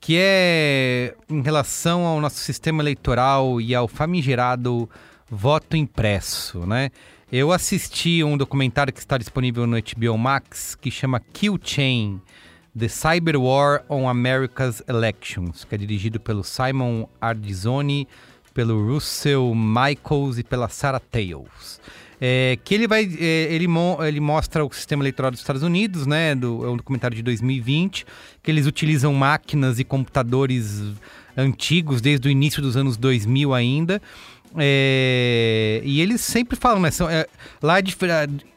que 0.00 0.16
é 0.18 1.14
em 1.28 1.42
relação 1.42 2.04
ao 2.04 2.20
nosso 2.20 2.38
sistema 2.38 2.82
eleitoral 2.82 3.60
e 3.60 3.74
ao 3.74 3.86
famigerado 3.86 4.88
voto 5.30 5.76
impresso, 5.76 6.66
né? 6.66 6.90
Eu 7.32 7.52
assisti 7.52 8.22
um 8.22 8.36
documentário 8.36 8.92
que 8.92 9.00
está 9.00 9.18
disponível 9.18 9.66
no 9.66 9.76
HBO 9.76 10.18
Max 10.18 10.74
que 10.74 10.90
chama 10.90 11.20
Kill 11.20 11.58
Chain, 11.62 12.20
The 12.76 12.88
Cyber 12.88 13.36
War 13.40 13.84
on 13.88 14.08
America's 14.08 14.82
Elections, 14.88 15.64
que 15.64 15.74
é 15.74 15.78
dirigido 15.78 16.18
pelo 16.18 16.42
Simon 16.42 17.08
Ardizoni, 17.20 18.08
pelo 18.52 18.84
Russell 18.92 19.54
Michaels 19.54 20.38
e 20.38 20.44
pela 20.44 20.68
Sarah 20.68 21.00
Tales. 21.00 21.80
É, 22.20 22.58
que 22.64 22.74
ele 22.74 22.88
vai. 22.88 23.04
É, 23.04 23.52
ele, 23.52 23.68
ele 24.06 24.20
mostra 24.20 24.64
o 24.64 24.72
sistema 24.72 25.02
eleitoral 25.02 25.30
dos 25.30 25.40
Estados 25.40 25.62
Unidos, 25.62 26.06
né? 26.06 26.34
Do, 26.34 26.64
é 26.64 26.70
um 26.70 26.76
documentário 26.76 27.16
de 27.16 27.22
2020, 27.22 28.06
que 28.42 28.50
eles 28.50 28.66
utilizam 28.66 29.12
máquinas 29.12 29.78
e 29.78 29.84
computadores 29.84 30.82
antigos 31.36 32.00
desde 32.00 32.28
o 32.28 32.30
início 32.30 32.62
dos 32.62 32.76
anos 32.76 32.96
2000 32.96 33.52
ainda. 33.52 34.00
É, 34.56 35.80
e 35.84 36.00
eles 36.00 36.20
sempre 36.20 36.56
falam, 36.56 36.80
né? 36.80 36.90
São, 36.90 37.10
é, 37.10 37.26
lá, 37.60 37.80
de, 37.80 37.96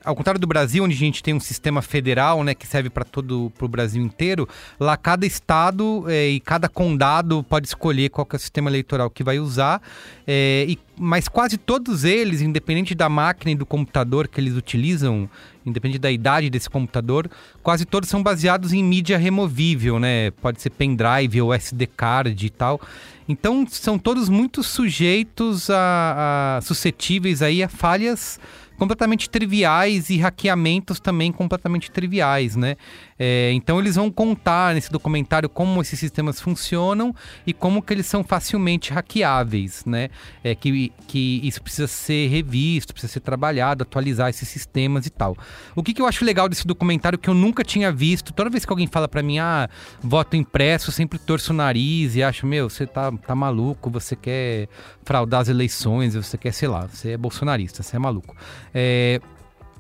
ao 0.04 0.16
contrário 0.16 0.40
do 0.40 0.46
Brasil, 0.46 0.84
onde 0.84 0.94
a 0.94 0.98
gente 0.98 1.24
tem 1.24 1.34
um 1.34 1.40
sistema 1.40 1.82
federal, 1.82 2.44
né, 2.44 2.54
que 2.54 2.68
serve 2.68 2.90
para 2.90 3.04
todo 3.04 3.52
o 3.60 3.68
Brasil 3.68 4.04
inteiro, 4.04 4.48
lá 4.80 4.96
cada 4.96 5.26
estado 5.26 6.06
é, 6.08 6.30
e 6.30 6.40
cada 6.40 6.70
condado 6.70 7.44
pode 7.44 7.68
escolher 7.68 8.10
qual 8.10 8.28
é 8.32 8.36
o 8.36 8.40
sistema 8.40 8.70
eleitoral 8.70 9.10
que 9.10 9.24
vai 9.24 9.40
usar. 9.40 9.82
É, 10.26 10.66
e, 10.68 10.80
mas 10.96 11.28
quase 11.28 11.58
todos 11.58 12.04
eles, 12.04 12.42
independente 12.42 12.94
da 12.94 13.10
máquina 13.10 13.52
e 13.52 13.56
do 13.56 13.66
computador 13.66 14.28
que 14.28 14.40
eles 14.40 14.56
utilizam, 14.56 15.30
independente 15.68 16.00
da 16.00 16.12
idade 16.12 16.50
desse 16.50 16.70
computador, 16.70 17.30
quase 17.62 17.86
todos 17.86 18.10
são 18.10 18.24
baseados 18.24 18.74
em 18.74 18.84
mídia 18.84 19.18
removível, 19.18 20.00
né? 20.00 20.32
Pode 20.32 20.62
ser 20.62 20.70
pendrive 20.72 21.42
ou 21.42 21.54
SD 21.54 21.88
card 21.88 22.46
e 22.46 22.50
tal. 22.50 22.82
Então 23.28 23.66
são 23.70 24.00
todos 24.00 24.30
muito 24.30 24.64
sujeitos 24.64 25.70
a, 25.70 26.58
a 26.58 26.62
suscetíveis 26.62 27.42
aí 27.42 27.62
a 27.62 27.68
falhas 27.68 28.40
completamente 28.78 29.30
triviais 29.30 30.10
e 30.10 30.18
hackeamentos 30.18 31.00
também 31.00 31.32
completamente 31.32 31.92
triviais, 31.92 32.56
né? 32.56 32.78
É, 33.20 33.52
então 33.54 33.80
eles 33.80 33.96
vão 33.96 34.12
contar 34.12 34.76
nesse 34.76 34.92
documentário 34.92 35.50
como 35.50 35.82
esses 35.82 36.00
sistemas 36.00 36.40
funcionam 36.40 37.14
e 37.46 37.54
como 37.54 37.82
que 37.82 37.94
eles 37.94 38.06
são 38.06 38.24
facilmente 38.24 38.94
hackeáveis, 38.94 39.84
né? 39.86 40.10
É, 40.44 40.54
que, 40.54 40.92
que 41.08 41.42
isso 41.44 41.62
precisa 41.62 41.88
ser 41.88 42.28
revisto, 42.28 42.94
precisa 42.94 43.14
ser 43.14 43.22
trabalhado, 43.22 43.84
atualizar 43.84 44.30
esses 44.30 44.48
sistemas 44.48 45.06
e 45.06 45.10
tal. 45.10 45.36
O 45.76 45.82
que, 45.82 45.94
que 45.94 46.02
eu 46.02 46.06
acho 46.06 46.24
legal 46.24 46.48
desse 46.48 46.66
documentário 46.68 47.18
que 47.18 47.30
eu 47.30 47.34
nunca 47.34 47.64
tinha 47.64 47.92
visto, 47.92 48.34
toda 48.34 48.50
vez 48.50 48.66
que 48.66 48.72
alguém 48.72 48.88
fala 48.88 49.08
para 49.08 49.24
mim, 49.24 49.40
ah, 49.40 49.70
voto 50.02 50.36
impresso, 50.36 50.90
eu 50.90 50.94
sempre 50.94 51.18
torço 51.18 51.54
o 51.54 51.56
nariz 51.56 52.16
e 52.16 52.24
acho, 52.24 52.46
meu, 52.46 52.70
você 52.70 52.86
tá, 52.86 53.12
tá 53.12 53.36
maluco, 53.36 53.90
você 53.90 54.16
quer 54.16 54.68
fraudar 55.04 55.42
as 55.42 55.50
eleições, 55.50 56.16
você 56.16 56.38
quer, 56.38 56.52
sei 56.52 56.68
lá, 56.68 56.88
você 56.88 57.12
é 57.12 57.18
bolsonarista, 57.18 57.82
você 57.82 57.96
é 57.96 58.00
maluco. 58.00 58.36
É, 58.74 59.20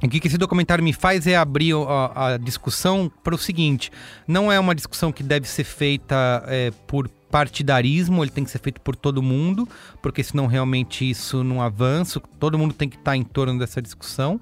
o 0.04 0.10
que 0.10 0.28
esse 0.28 0.38
documentário 0.38 0.84
me 0.84 0.94
faz 0.94 1.26
é 1.26 1.36
abrir 1.36 1.74
a, 1.74 2.34
a 2.34 2.38
discussão 2.38 3.12
para 3.24 3.34
o 3.34 3.38
seguinte: 3.38 3.92
não 4.28 4.52
é 4.52 4.60
uma 4.60 4.76
discussão 4.76 5.12
que 5.12 5.24
deve 5.24 5.48
ser 5.48 5.64
feita 5.64 6.44
é, 6.48 6.72
por 6.86 7.10
partidarismo, 7.30 8.24
ele 8.24 8.32
tem 8.32 8.44
que 8.44 8.50
ser 8.50 8.60
feito 8.60 8.80
por 8.82 8.96
todo 8.96 9.22
mundo, 9.22 9.68
porque 10.02 10.24
senão 10.24 10.48
realmente 10.48 11.10
isso 11.10 11.44
não 11.44 11.62
avança, 11.62 12.22
todo 12.40 12.58
mundo 12.58 12.74
tem 12.74 12.88
que 12.88 12.96
estar 12.96 13.16
em 13.16 13.24
torno 13.24 13.60
dessa 13.60 13.82
discussão. 13.82 14.40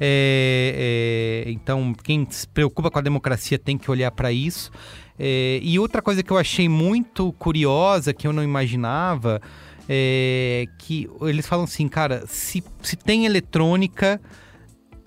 É, 0.00 1.44
é, 1.46 1.50
então, 1.50 1.92
quem 2.02 2.26
se 2.30 2.46
preocupa 2.46 2.90
com 2.90 2.98
a 2.98 3.02
democracia 3.02 3.58
tem 3.58 3.76
que 3.76 3.90
olhar 3.90 4.10
para 4.12 4.30
isso. 4.30 4.70
É, 5.18 5.58
e 5.62 5.78
outra 5.78 6.00
coisa 6.00 6.22
que 6.22 6.30
eu 6.30 6.38
achei 6.38 6.68
muito 6.68 7.32
curiosa, 7.32 8.14
que 8.14 8.26
eu 8.26 8.32
não 8.32 8.42
imaginava, 8.42 9.42
é 9.88 10.66
que 10.78 11.08
eles 11.22 11.46
falam 11.46 11.64
assim, 11.64 11.88
cara, 11.88 12.24
se, 12.26 12.62
se 12.82 12.94
tem 12.94 13.26
eletrônica 13.26 14.20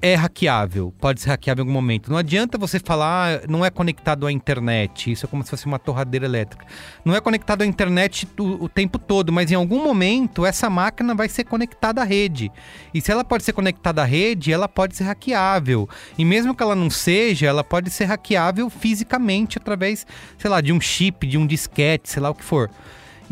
é 0.02 0.16
hackeável, 0.16 0.92
pode 1.00 1.22
ser 1.22 1.30
hackeável 1.30 1.64
em 1.64 1.68
algum 1.68 1.74
momento. 1.74 2.10
Não 2.10 2.18
adianta 2.18 2.58
você 2.58 2.80
falar, 2.80 3.36
ah, 3.36 3.42
não 3.48 3.64
é 3.64 3.70
conectado 3.70 4.26
à 4.26 4.32
internet, 4.32 5.12
isso 5.12 5.26
é 5.26 5.30
como 5.30 5.44
se 5.44 5.50
fosse 5.52 5.68
uma 5.68 5.78
torradeira 5.78 6.26
elétrica. 6.26 6.66
Não 7.06 7.16
é 7.16 7.22
conectado 7.22 7.62
à 7.62 7.66
internet 7.66 8.28
o, 8.40 8.66
o, 8.66 8.70
tempo 8.70 8.98
todo, 8.98 9.32
mas 9.32 9.52
em 9.52 9.56
algum 9.56 9.84
momento 9.84 10.46
essa 10.46 10.70
máquina 10.70 11.14
vai 11.14 11.30
ser 11.30 11.44
conectada 11.44 12.02
à 12.02 12.04
rede. 12.04 12.52
E 12.94 13.00
se 13.00 13.12
ela 13.12 13.24
pode 13.24 13.44
ser 13.44 13.54
conectada 13.54 14.02
à 14.02 14.06
rede, 14.06 14.52
ela 14.52 14.68
pode 14.68 14.96
ser 14.96 15.04
hackeável. 15.04 15.88
E 16.18 16.26
mesmo 16.26 16.56
que 16.56 16.64
ela 16.64 16.76
não 16.76 16.90
seja, 16.90 17.46
ela 17.46 17.64
pode 17.64 17.92
ser 17.92 18.06
hackeável 18.06 18.70
fisicamente 18.70 19.60
através, 19.60 20.08
sei 20.38 20.50
lá, 20.50 20.62
de 20.62 20.74
um 20.74 20.82
chip, 20.82 21.28
de 21.28 21.38
um 21.38 21.46
disquete, 21.46 22.10
sei 22.10 22.22
lá 22.22 22.32
o 22.32 22.36
que 22.36 22.44
for. 22.44 22.72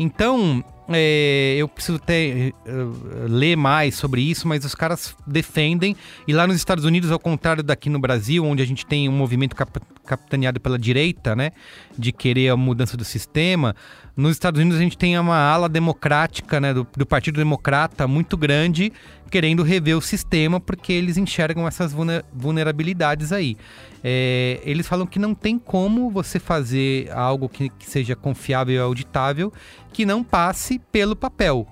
Então, 0.02 0.64
é, 0.88 1.56
eu 1.58 1.68
preciso 1.68 1.98
ter, 1.98 2.54
uh, 2.66 3.26
ler 3.28 3.54
mais 3.54 3.96
sobre 3.96 4.22
isso, 4.22 4.48
mas 4.48 4.64
os 4.64 4.74
caras 4.74 5.14
defendem. 5.26 5.94
E 6.26 6.32
lá 6.32 6.46
nos 6.46 6.56
Estados 6.56 6.86
Unidos, 6.86 7.12
ao 7.12 7.18
contrário 7.18 7.62
daqui 7.62 7.90
no 7.90 7.98
Brasil, 7.98 8.42
onde 8.42 8.62
a 8.62 8.66
gente 8.66 8.86
tem 8.86 9.10
um 9.10 9.12
movimento 9.12 9.54
cap 9.54 9.78
capitaneado 10.10 10.58
pela 10.58 10.76
direita, 10.76 11.36
né, 11.36 11.52
de 11.96 12.10
querer 12.10 12.48
a 12.48 12.56
mudança 12.56 12.96
do 12.96 13.04
sistema, 13.04 13.76
nos 14.16 14.32
Estados 14.32 14.60
Unidos 14.60 14.78
a 14.78 14.82
gente 14.82 14.98
tem 14.98 15.16
uma 15.16 15.38
ala 15.38 15.68
democrática, 15.68 16.60
né, 16.60 16.74
do, 16.74 16.86
do 16.96 17.06
Partido 17.06 17.36
Democrata 17.36 18.08
muito 18.08 18.36
grande, 18.36 18.92
querendo 19.30 19.62
rever 19.62 19.96
o 19.96 20.00
sistema 20.00 20.58
porque 20.58 20.92
eles 20.92 21.16
enxergam 21.16 21.66
essas 21.66 21.94
vulnerabilidades 22.32 23.32
aí. 23.32 23.56
É, 24.02 24.60
eles 24.64 24.88
falam 24.88 25.06
que 25.06 25.18
não 25.18 25.34
tem 25.34 25.58
como 25.58 26.10
você 26.10 26.40
fazer 26.40 27.08
algo 27.12 27.48
que, 27.48 27.68
que 27.68 27.88
seja 27.88 28.16
confiável 28.16 28.74
e 28.74 28.78
auditável 28.78 29.52
que 29.92 30.04
não 30.04 30.24
passe 30.24 30.80
pelo 30.90 31.14
papel. 31.14 31.66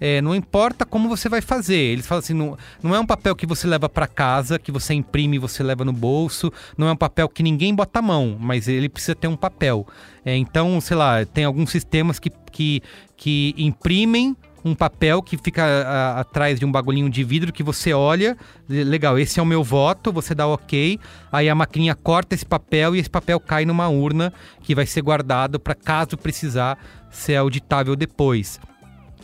É, 0.00 0.20
não 0.20 0.34
importa 0.34 0.84
como 0.84 1.08
você 1.08 1.28
vai 1.28 1.40
fazer. 1.40 1.76
Eles 1.76 2.06
falam 2.06 2.20
assim: 2.20 2.34
não, 2.34 2.56
não 2.82 2.94
é 2.94 3.00
um 3.00 3.06
papel 3.06 3.34
que 3.34 3.46
você 3.46 3.66
leva 3.66 3.88
para 3.88 4.06
casa, 4.06 4.58
que 4.58 4.72
você 4.72 4.94
imprime 4.94 5.36
e 5.36 5.38
você 5.38 5.62
leva 5.62 5.84
no 5.84 5.92
bolso. 5.92 6.52
Não 6.76 6.88
é 6.88 6.92
um 6.92 6.96
papel 6.96 7.28
que 7.28 7.42
ninguém 7.42 7.74
bota 7.74 7.98
a 7.98 8.02
mão, 8.02 8.36
mas 8.38 8.68
ele 8.68 8.88
precisa 8.88 9.14
ter 9.14 9.28
um 9.28 9.36
papel. 9.36 9.86
É, 10.24 10.36
então, 10.36 10.80
sei 10.80 10.96
lá, 10.96 11.24
tem 11.24 11.44
alguns 11.44 11.70
sistemas 11.70 12.18
que, 12.18 12.30
que, 12.50 12.82
que 13.16 13.54
imprimem 13.56 14.36
um 14.64 14.74
papel 14.74 15.22
que 15.22 15.36
fica 15.36 15.64
a, 15.64 16.20
atrás 16.20 16.58
de 16.58 16.66
um 16.66 16.72
bagulhinho 16.72 17.08
de 17.08 17.24
vidro 17.24 17.52
que 17.52 17.62
você 17.62 17.92
olha, 17.92 18.36
legal, 18.68 19.18
esse 19.18 19.38
é 19.40 19.42
o 19.42 19.46
meu 19.46 19.62
voto, 19.62 20.12
você 20.12 20.34
dá 20.34 20.46
ok, 20.46 20.98
aí 21.30 21.48
a 21.48 21.54
maquininha 21.54 21.94
corta 21.94 22.34
esse 22.34 22.44
papel 22.44 22.94
e 22.94 22.98
esse 22.98 23.10
papel 23.10 23.38
cai 23.40 23.64
numa 23.64 23.88
urna 23.88 24.32
que 24.62 24.74
vai 24.74 24.86
ser 24.86 25.02
guardado 25.02 25.58
para 25.58 25.74
caso 25.74 26.16
precisar 26.16 26.78
ser 27.10 27.36
auditável 27.36 27.96
depois. 27.96 28.60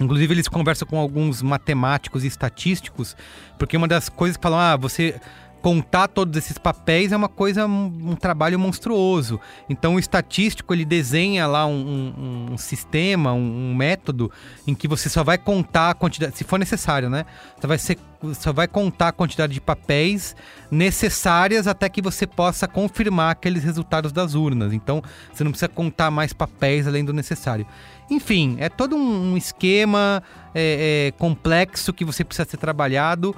Inclusive, 0.00 0.34
eles 0.34 0.48
conversam 0.48 0.86
com 0.88 0.98
alguns 0.98 1.40
matemáticos 1.40 2.24
e 2.24 2.26
estatísticos, 2.26 3.16
porque 3.58 3.76
uma 3.76 3.86
das 3.86 4.08
coisas 4.08 4.36
que 4.36 4.42
falam, 4.42 4.58
ah, 4.58 4.76
você 4.76 5.20
contar 5.64 6.08
todos 6.08 6.36
esses 6.36 6.58
papéis 6.58 7.10
é 7.10 7.16
uma 7.16 7.26
coisa, 7.26 7.66
um, 7.66 8.10
um 8.10 8.14
trabalho 8.14 8.58
monstruoso. 8.58 9.40
Então 9.66 9.94
o 9.94 9.98
estatístico 9.98 10.74
ele 10.74 10.84
desenha 10.84 11.46
lá 11.46 11.64
um, 11.64 11.72
um, 11.72 12.52
um 12.52 12.58
sistema, 12.58 13.32
um, 13.32 13.74
método 13.74 14.30
em 14.66 14.74
que 14.74 14.86
você 14.86 15.08
só 15.08 15.24
vai 15.24 15.38
contar 15.38 15.88
a 15.88 15.94
quantidade, 15.94 16.36
se 16.36 16.44
for 16.44 16.58
necessário, 16.58 17.08
né? 17.08 17.24
Você 17.58 17.66
vai 17.66 17.78
ser, 17.78 17.98
só 18.34 18.52
vai 18.52 18.68
contar 18.68 19.08
a 19.08 19.12
quantidade 19.12 19.54
de 19.54 19.60
papéis 19.60 20.36
necessárias 20.70 21.66
até 21.66 21.88
que 21.88 22.02
você 22.02 22.26
possa 22.26 22.68
confirmar 22.68 23.30
aqueles 23.30 23.64
resultados 23.64 24.12
das 24.12 24.34
urnas. 24.34 24.70
Então 24.74 25.02
você 25.32 25.42
não 25.42 25.50
precisa 25.50 25.70
contar 25.70 26.10
mais 26.10 26.34
papéis 26.34 26.86
além 26.86 27.06
do 27.06 27.14
necessário. 27.14 27.66
Enfim, 28.10 28.56
é 28.58 28.68
todo 28.68 28.96
um 28.96 29.36
esquema 29.36 30.22
é, 30.54 31.08
é, 31.08 31.18
complexo 31.18 31.92
que 31.92 32.04
você 32.04 32.24
precisa 32.24 32.48
ser 32.48 32.56
trabalhado. 32.56 33.34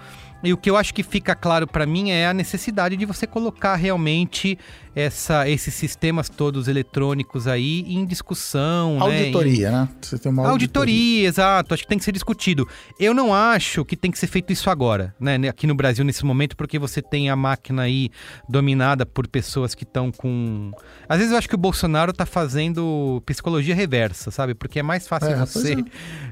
E 0.46 0.52
o 0.52 0.56
que 0.56 0.70
eu 0.70 0.76
acho 0.76 0.94
que 0.94 1.02
fica 1.02 1.34
claro 1.34 1.66
para 1.66 1.84
mim 1.84 2.10
é 2.10 2.26
a 2.26 2.32
necessidade 2.32 2.96
de 2.96 3.04
você 3.04 3.26
colocar 3.26 3.74
realmente 3.74 4.56
essa, 4.96 5.46
esses 5.46 5.74
sistemas 5.74 6.30
todos 6.30 6.68
eletrônicos 6.68 7.46
aí 7.46 7.80
em 7.86 8.06
discussão. 8.06 8.96
Auditoria, 8.98 9.70
né? 9.70 9.76
Em... 9.76 9.80
né? 9.80 9.88
Você 10.00 10.18
tem 10.18 10.32
uma 10.32 10.48
auditoria. 10.48 10.80
auditoria, 10.80 11.28
exato. 11.28 11.74
Acho 11.74 11.82
que 11.82 11.88
tem 11.88 11.98
que 11.98 12.04
ser 12.04 12.12
discutido. 12.12 12.66
Eu 12.98 13.12
não 13.12 13.34
acho 13.34 13.84
que 13.84 13.94
tem 13.94 14.10
que 14.10 14.18
ser 14.18 14.26
feito 14.26 14.54
isso 14.54 14.70
agora, 14.70 15.14
né? 15.20 15.36
Aqui 15.48 15.66
no 15.66 15.74
Brasil, 15.74 16.02
nesse 16.02 16.24
momento, 16.24 16.56
porque 16.56 16.78
você 16.78 17.02
tem 17.02 17.28
a 17.28 17.36
máquina 17.36 17.82
aí 17.82 18.08
dominada 18.48 19.04
por 19.04 19.28
pessoas 19.28 19.74
que 19.74 19.84
estão 19.84 20.10
com. 20.10 20.70
Às 21.06 21.18
vezes 21.18 21.32
eu 21.32 21.38
acho 21.38 21.48
que 21.48 21.54
o 21.54 21.58
Bolsonaro 21.58 22.14
tá 22.14 22.24
fazendo 22.24 23.22
psicologia 23.26 23.74
reversa, 23.74 24.30
sabe? 24.30 24.54
Porque 24.54 24.78
é 24.78 24.82
mais 24.82 25.06
fácil 25.06 25.28
é, 25.28 25.36
você, 25.36 25.74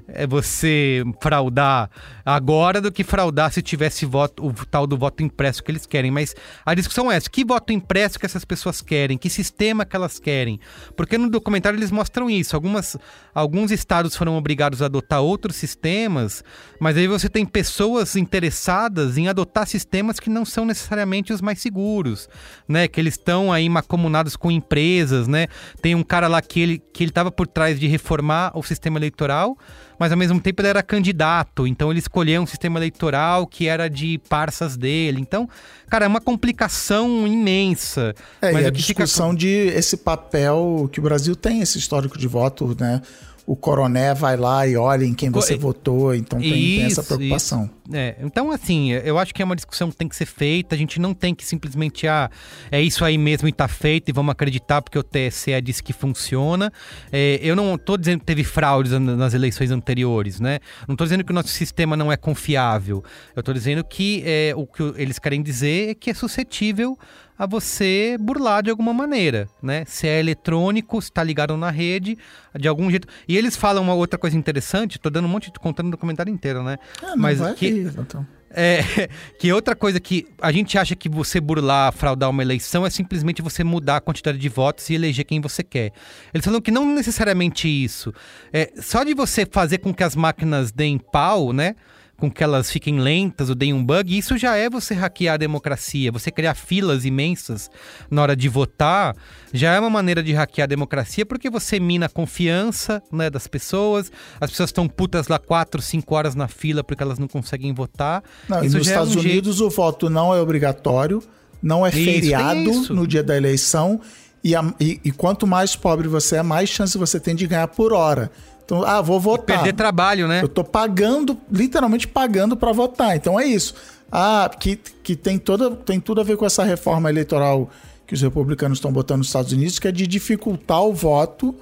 é. 0.09 0.23
é. 0.23 0.27
você 0.27 1.05
fraudar 1.21 1.91
agora 2.25 2.81
do 2.81 2.91
que 2.91 3.05
fraudar 3.05 3.53
se 3.53 3.61
tivesse 3.61 4.04
esse 4.05 4.07
voto, 4.07 4.47
o 4.47 4.53
tal 4.67 4.87
do 4.87 4.97
voto 4.97 5.23
impresso 5.23 5.63
que 5.63 5.71
eles 5.71 5.87
querem, 5.87 6.11
mas 6.11 6.35
a 6.65 6.75
discussão 6.75 7.11
é 7.11 7.17
essa: 7.17 7.29
que 7.29 7.45
voto 7.45 7.73
impresso 7.73 8.19
que 8.19 8.27
essas 8.27 8.45
pessoas 8.45 8.81
querem, 8.81 9.17
que 9.17 9.31
sistema 9.31 9.85
que 9.85 9.97
elas 9.97 10.19
querem? 10.19 10.61
Porque 10.97 11.17
no 11.17 11.31
documentário 11.31 11.79
eles 11.79 11.91
mostram 11.91 12.29
isso. 12.29 12.55
Algumas, 12.55 12.97
alguns 13.35 13.71
estados 13.71 14.15
foram 14.15 14.37
obrigados 14.37 14.83
a 14.83 14.87
adotar 14.87 15.23
outros 15.23 15.57
sistemas, 15.57 16.45
mas 16.79 16.97
aí 16.97 17.09
você 17.09 17.29
tem 17.29 17.45
pessoas 17.47 18.15
interessadas 18.17 19.17
em 19.17 19.29
adotar 19.29 19.67
sistemas 19.67 20.21
que 20.21 20.29
não 20.31 20.45
são 20.45 20.65
necessariamente 20.65 21.33
os 21.33 21.41
mais 21.41 21.61
seguros, 21.61 22.29
né? 22.69 22.87
Que 22.87 23.01
eles 23.01 23.15
estão 23.15 23.53
aí 23.53 23.69
macomunados 23.69 24.37
com 24.37 24.51
empresas, 24.51 25.27
né? 25.27 25.47
Tem 25.81 25.95
um 25.95 26.03
cara 26.03 26.29
lá 26.29 26.43
que 26.43 26.61
ele 26.61 26.85
que 26.93 27.03
ele 27.03 27.11
estava 27.11 27.31
por 27.31 27.47
trás 27.47 27.81
de 27.81 27.89
reformar 27.89 28.53
o 28.55 28.63
sistema 28.63 28.99
eleitoral, 28.99 29.57
mas 29.99 30.11
ao 30.13 30.19
mesmo 30.19 30.41
tempo 30.41 30.61
ele 30.61 30.69
era 30.69 30.83
candidato, 30.83 31.67
então 31.67 31.91
ele 31.91 31.99
escolheu 32.01 32.43
um 32.43 32.47
sistema 32.47 32.79
eleitoral 32.79 33.47
que 33.47 33.67
era 33.69 33.89
de 33.89 34.19
parças 34.29 34.77
dele. 34.77 35.21
Então, 35.21 35.49
cara, 35.89 36.05
é 36.05 36.09
uma 36.09 36.21
complicação 36.21 37.27
imensa. 37.27 38.15
É, 38.41 38.53
mas 38.53 38.65
e 38.65 38.69
a 38.69 38.73
que 38.73 38.83
fica- 38.83 39.05
discussão 39.05 39.35
de 39.35 39.49
esse 39.49 39.97
papel 39.97 40.89
que 40.93 41.01
o 41.01 41.03
Brasil 41.03 41.35
tem, 41.37 41.61
esse 41.61 41.79
histórico 41.79 42.19
de 42.19 42.27
voto, 42.27 42.77
né? 42.79 43.01
O 43.47 43.55
coroné 43.55 44.15
vai 44.15 44.39
lá 44.39 44.67
e 44.67 44.75
olha 44.75 45.05
em 45.05 45.13
quem 45.13 45.29
você 45.29 45.55
Co- 45.57 45.61
votou, 45.61 46.15
então 46.15 46.39
tem, 46.41 46.51
tem 46.51 46.83
essa 46.85 47.03
Isso, 47.03 47.15
preocupação. 47.15 47.65
isso. 47.65 47.75
É, 47.95 48.17
então, 48.23 48.51
assim, 48.51 48.93
eu 48.93 49.19
acho 49.19 49.35
que 49.35 49.43
é 49.43 49.45
uma 49.45 49.55
discussão 49.55 49.91
que 49.91 49.97
tem 49.97 50.09
que 50.09 50.17
ser 50.17 50.25
feita. 50.25 50.75
A 50.75 50.79
gente 50.79 50.99
não 50.99 51.13
tem 51.13 51.35
que 51.35 51.45
simplesmente, 51.45 52.09
ah, 52.09 52.31
é 52.71 52.81
isso 52.81 53.05
aí 53.05 53.19
mesmo 53.19 53.47
e 53.47 53.53
tá 53.53 53.69
feito 53.69 54.09
e 54.09 54.13
vamos 54.13 54.33
acreditar 54.33 54.81
porque 54.81 54.99
o 54.99 55.03
TSE 55.03 55.61
disse 55.63 55.83
que 55.83 55.93
funciona. 55.93 56.73
É, 57.13 57.39
eu 57.43 57.55
não 57.55 57.77
tô 57.77 57.99
dizendo 57.99 58.21
que 58.21 58.25
teve 58.25 58.45
fraudes 58.45 58.93
nas 58.93 59.35
eleições 59.35 59.71
anteriores, 59.71 60.41
né? 60.41 60.59
Não 60.89 60.97
tô 60.97 61.05
dizendo 61.05 61.23
que 61.23 61.31
o 61.31 61.35
nosso 61.35 61.49
sistema 61.49 61.95
não 61.99 62.11
é 62.11 62.17
confiável. 62.17 63.05
Eu 63.37 63.43
tô 63.43 63.53
dizendo 63.53 63.85
que 63.85 64.23
é, 64.25 64.55
o 64.57 64.67
que 64.67 64.83
eles 64.97 65.19
querem 65.19 65.43
dizer 65.43 65.91
é 65.91 65.95
que 65.95 66.09
é 66.09 66.15
suscetível 66.15 66.97
a 67.39 67.47
você 67.47 68.17
burlar 68.19 68.63
de 68.63 68.71
alguma 68.71 68.93
maneira, 68.93 69.49
né? 69.63 69.85
Se 69.87 70.07
é 70.07 70.21
eletrônico, 70.21 71.01
se 71.03 71.11
tá 71.11 71.23
ligado 71.23 71.57
na 71.57 71.71
rede, 71.71 72.17
de 72.59 72.69
algum 72.69 72.91
jeito. 72.91 73.09
E 73.29 73.37
eles 73.37 73.57
falam 73.57 73.83
uma 73.83 73.95
outra 73.95 74.19
coisa 74.19 74.37
interessante, 74.37 74.99
tô 74.99 75.11
dando 75.11 75.27
um 75.27 75.29
monte 75.29 75.53
de 75.53 75.59
contando 75.59 75.89
o 75.89 75.91
documentário 75.91 76.33
inteiro, 76.33 76.63
né? 76.63 76.79
Ah, 77.03 77.15
Mas 77.17 77.41
que 77.55 77.69
então. 77.69 78.27
é, 78.51 79.09
que 79.39 79.53
outra 79.53 79.75
coisa 79.75 79.99
que 79.99 80.27
a 80.41 80.53
gente 80.53 80.79
acha 80.79 80.95
que 80.95 81.09
você 81.09 81.41
burlar, 81.41 81.93
fraudar 81.93 82.31
uma 82.31 82.43
eleição 82.43 82.87
é 82.87 82.91
simplesmente 82.91 83.43
você 83.43 83.65
mudar 83.65 83.97
a 83.97 84.01
quantidade 84.01 84.39
de 84.39 84.49
votos 84.49 84.89
e 84.89 84.95
eleger 84.95 85.25
quem 85.25 85.41
você 85.41 85.65
quer. 85.65 85.93
Eles 86.33 86.45
falam 86.45 86.61
que 86.61 86.71
não 86.71 86.87
necessariamente 86.95 87.67
isso. 87.69 88.15
É, 88.53 88.73
só 88.77 89.03
de 89.03 89.13
você 89.13 89.45
fazer 89.45 89.79
com 89.79 89.93
que 89.93 90.05
as 90.05 90.15
máquinas 90.15 90.71
deem 90.71 90.99
pau, 90.99 91.53
né? 91.53 91.75
Com 92.17 92.31
que 92.31 92.45
elas 92.45 92.71
fiquem 92.71 93.01
lentas 93.01 93.49
ou 93.49 93.55
deem 93.57 93.73
um 93.73 93.85
bug, 93.85 94.17
isso 94.17 94.39
já 94.39 94.57
é 94.57 94.71
você 94.71 94.95
hackear 94.95 95.35
a 95.35 95.37
democracia. 95.37 96.13
Você 96.13 96.31
criar 96.31 96.55
filas 96.55 97.05
imensas 97.05 97.69
na 98.11 98.23
hora 98.23 98.37
de 98.37 98.49
votar 98.49 99.17
já 99.53 99.75
é 99.75 99.81
uma 99.81 99.91
maneira 99.91 100.23
de 100.23 100.33
hackear 100.33 100.65
a 100.65 100.69
democracia, 100.69 101.27
porque 101.27 101.51
você 101.51 101.81
mina 101.81 102.07
a 102.07 102.09
confiança 102.09 103.03
né, 103.13 103.29
das 103.29 103.47
pessoas, 103.49 104.13
as 104.41 104.51
pessoas 104.51 104.69
estão 104.69 104.87
putas 104.89 105.27
lá 105.29 105.39
4, 105.39 105.83
5 105.83 106.15
horas 106.15 106.35
na 106.35 106.47
fila 106.49 106.85
porque 106.85 107.03
elas 107.03 107.19
não 107.19 107.27
conseguem 107.29 107.75
votar. 107.75 108.23
Não, 108.49 108.65
e 108.65 108.69
nos 108.69 108.73
já 108.73 108.79
é 108.79 108.81
um 108.81 108.81
Estados 109.05 109.13
jeito- 109.15 109.29
Unidos 109.29 109.61
o 109.61 109.69
voto 109.69 110.09
não 110.09 110.33
é 110.33 110.41
obrigatório, 110.41 111.23
não 111.63 111.85
é 111.85 111.89
Isso, 111.91 111.99
feriado 112.05 112.71
é 112.71 112.93
no 112.93 113.07
dia 113.07 113.23
da 113.25 113.37
eleição, 113.37 114.01
e, 114.43 114.55
a- 114.55 114.75
e- 114.79 115.01
e 115.05 115.11
quanto 115.11 115.47
mais 115.47 115.75
pobre 115.75 116.07
você 116.07 116.37
é, 116.37 116.43
mais 116.43 116.69
chance 116.69 116.97
você 116.99 117.19
tem 117.19 117.35
de 117.35 117.47
ganhar 117.47 117.67
por 117.69 117.93
hora. 117.93 118.31
Então, 118.65 118.83
ah, 118.83 119.01
vou 119.01 119.21
votar. 119.21 119.59
Perder 119.59 119.75
trabalho, 119.75 120.27
né? 120.27 120.43
Eu 120.43 120.49
tô 120.49 120.65
pagando, 120.65 121.37
literalmente 121.51 122.09
pagando 122.09 122.57
para 122.57 122.73
votar. 122.73 123.17
Então 123.17 123.39
é 123.39 123.47
isso. 123.47 123.75
Ah, 124.11 124.51
que, 124.59 124.77
que 124.77 125.15
tem, 125.15 125.39
toda, 125.39 125.71
tem 125.71 126.01
tudo 126.01 126.21
a 126.21 126.25
ver 126.25 126.37
com 126.37 126.47
essa 126.47 126.65
reforma 126.65 127.11
eleitoral 127.11 127.69
que 128.07 128.15
os 128.15 128.23
republicanos 128.23 128.79
estão 128.79 128.93
botando 128.93 129.19
nos 129.19 129.29
Estados 129.29 129.53
Unidos, 129.53 129.79
que 129.79 129.89
é 129.89 129.93
de 129.93 130.07
dificultar 130.07 130.83
o 130.83 130.93
voto 130.93 131.55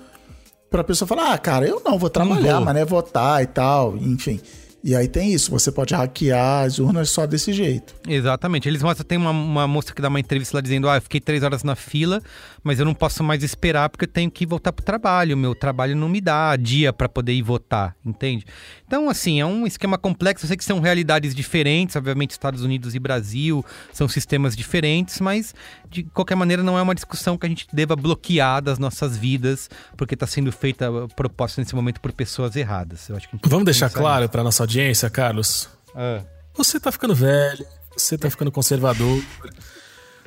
pra 0.70 0.82
pessoa 0.82 1.06
falar, 1.06 1.32
ah, 1.32 1.38
cara, 1.38 1.66
eu 1.66 1.82
não 1.84 1.98
vou 1.98 2.10
trabalhar, 2.10 2.56
vou. 2.56 2.64
mas 2.64 2.76
é 2.76 2.84
votar 2.84 3.42
e 3.42 3.46
tal, 3.46 3.96
enfim. 3.96 4.40
E 4.84 4.96
aí 4.96 5.06
tem 5.06 5.32
isso, 5.32 5.50
você 5.50 5.70
pode 5.70 5.94
hackear 5.94 6.64
as 6.64 6.80
urnas 6.80 7.08
só 7.10 7.24
desse 7.24 7.52
jeito. 7.52 7.94
Exatamente. 8.08 8.68
Eles 8.68 8.82
mostram, 8.82 9.06
tem 9.06 9.16
uma, 9.16 9.30
uma 9.30 9.68
moça 9.68 9.94
que 9.94 10.02
dá 10.02 10.08
uma 10.08 10.18
entrevista 10.18 10.56
lá 10.56 10.60
dizendo: 10.60 10.88
Ah, 10.88 10.96
eu 10.96 11.02
fiquei 11.02 11.20
três 11.20 11.44
horas 11.44 11.62
na 11.62 11.76
fila, 11.76 12.20
mas 12.62 12.78
eu 12.78 12.84
não 12.84 12.94
posso 12.94 13.24
mais 13.24 13.42
esperar 13.42 13.88
porque 13.88 14.04
eu 14.04 14.08
tenho 14.08 14.30
que 14.30 14.46
voltar 14.46 14.72
pro 14.72 14.84
trabalho. 14.84 15.36
Meu 15.36 15.54
trabalho 15.54 15.96
não 15.96 16.08
me 16.08 16.20
dá 16.20 16.54
dia 16.56 16.92
para 16.92 17.08
poder 17.08 17.32
ir 17.32 17.42
votar, 17.42 17.96
entende? 18.04 18.46
Então, 18.86 19.08
assim, 19.08 19.40
é 19.40 19.46
um 19.46 19.66
esquema 19.66 19.98
complexo. 19.98 20.44
Eu 20.44 20.48
sei 20.48 20.56
que 20.56 20.64
são 20.64 20.80
realidades 20.80 21.34
diferentes, 21.34 21.96
obviamente, 21.96 22.32
Estados 22.32 22.62
Unidos 22.62 22.94
e 22.94 22.98
Brasil 22.98 23.64
são 23.92 24.08
sistemas 24.08 24.56
diferentes, 24.56 25.20
mas 25.20 25.54
de 25.90 26.02
qualquer 26.04 26.34
maneira 26.34 26.62
não 26.62 26.78
é 26.78 26.82
uma 26.82 26.94
discussão 26.94 27.36
que 27.36 27.46
a 27.46 27.48
gente 27.48 27.66
deva 27.72 27.96
bloquear 27.96 28.62
das 28.62 28.78
nossas 28.78 29.16
vidas, 29.16 29.68
porque 29.96 30.14
está 30.14 30.26
sendo 30.26 30.52
feita 30.52 30.90
proposta 31.16 31.60
nesse 31.60 31.74
momento 31.74 32.00
por 32.00 32.12
pessoas 32.12 32.56
erradas. 32.56 33.08
Eu 33.08 33.16
acho 33.16 33.28
que 33.28 33.34
a 33.34 33.38
gente 33.38 33.48
Vamos 33.48 33.64
deixar 33.64 33.90
claro 33.90 34.28
para 34.28 34.42
nossa 34.42 34.62
audiência, 34.62 35.10
Carlos. 35.10 35.68
Ah. 35.94 36.22
Você 36.54 36.78
tá 36.78 36.92
ficando 36.92 37.14
velho, 37.14 37.64
você 37.96 38.18
tá 38.18 38.30
ficando 38.30 38.52
conservador. 38.52 39.22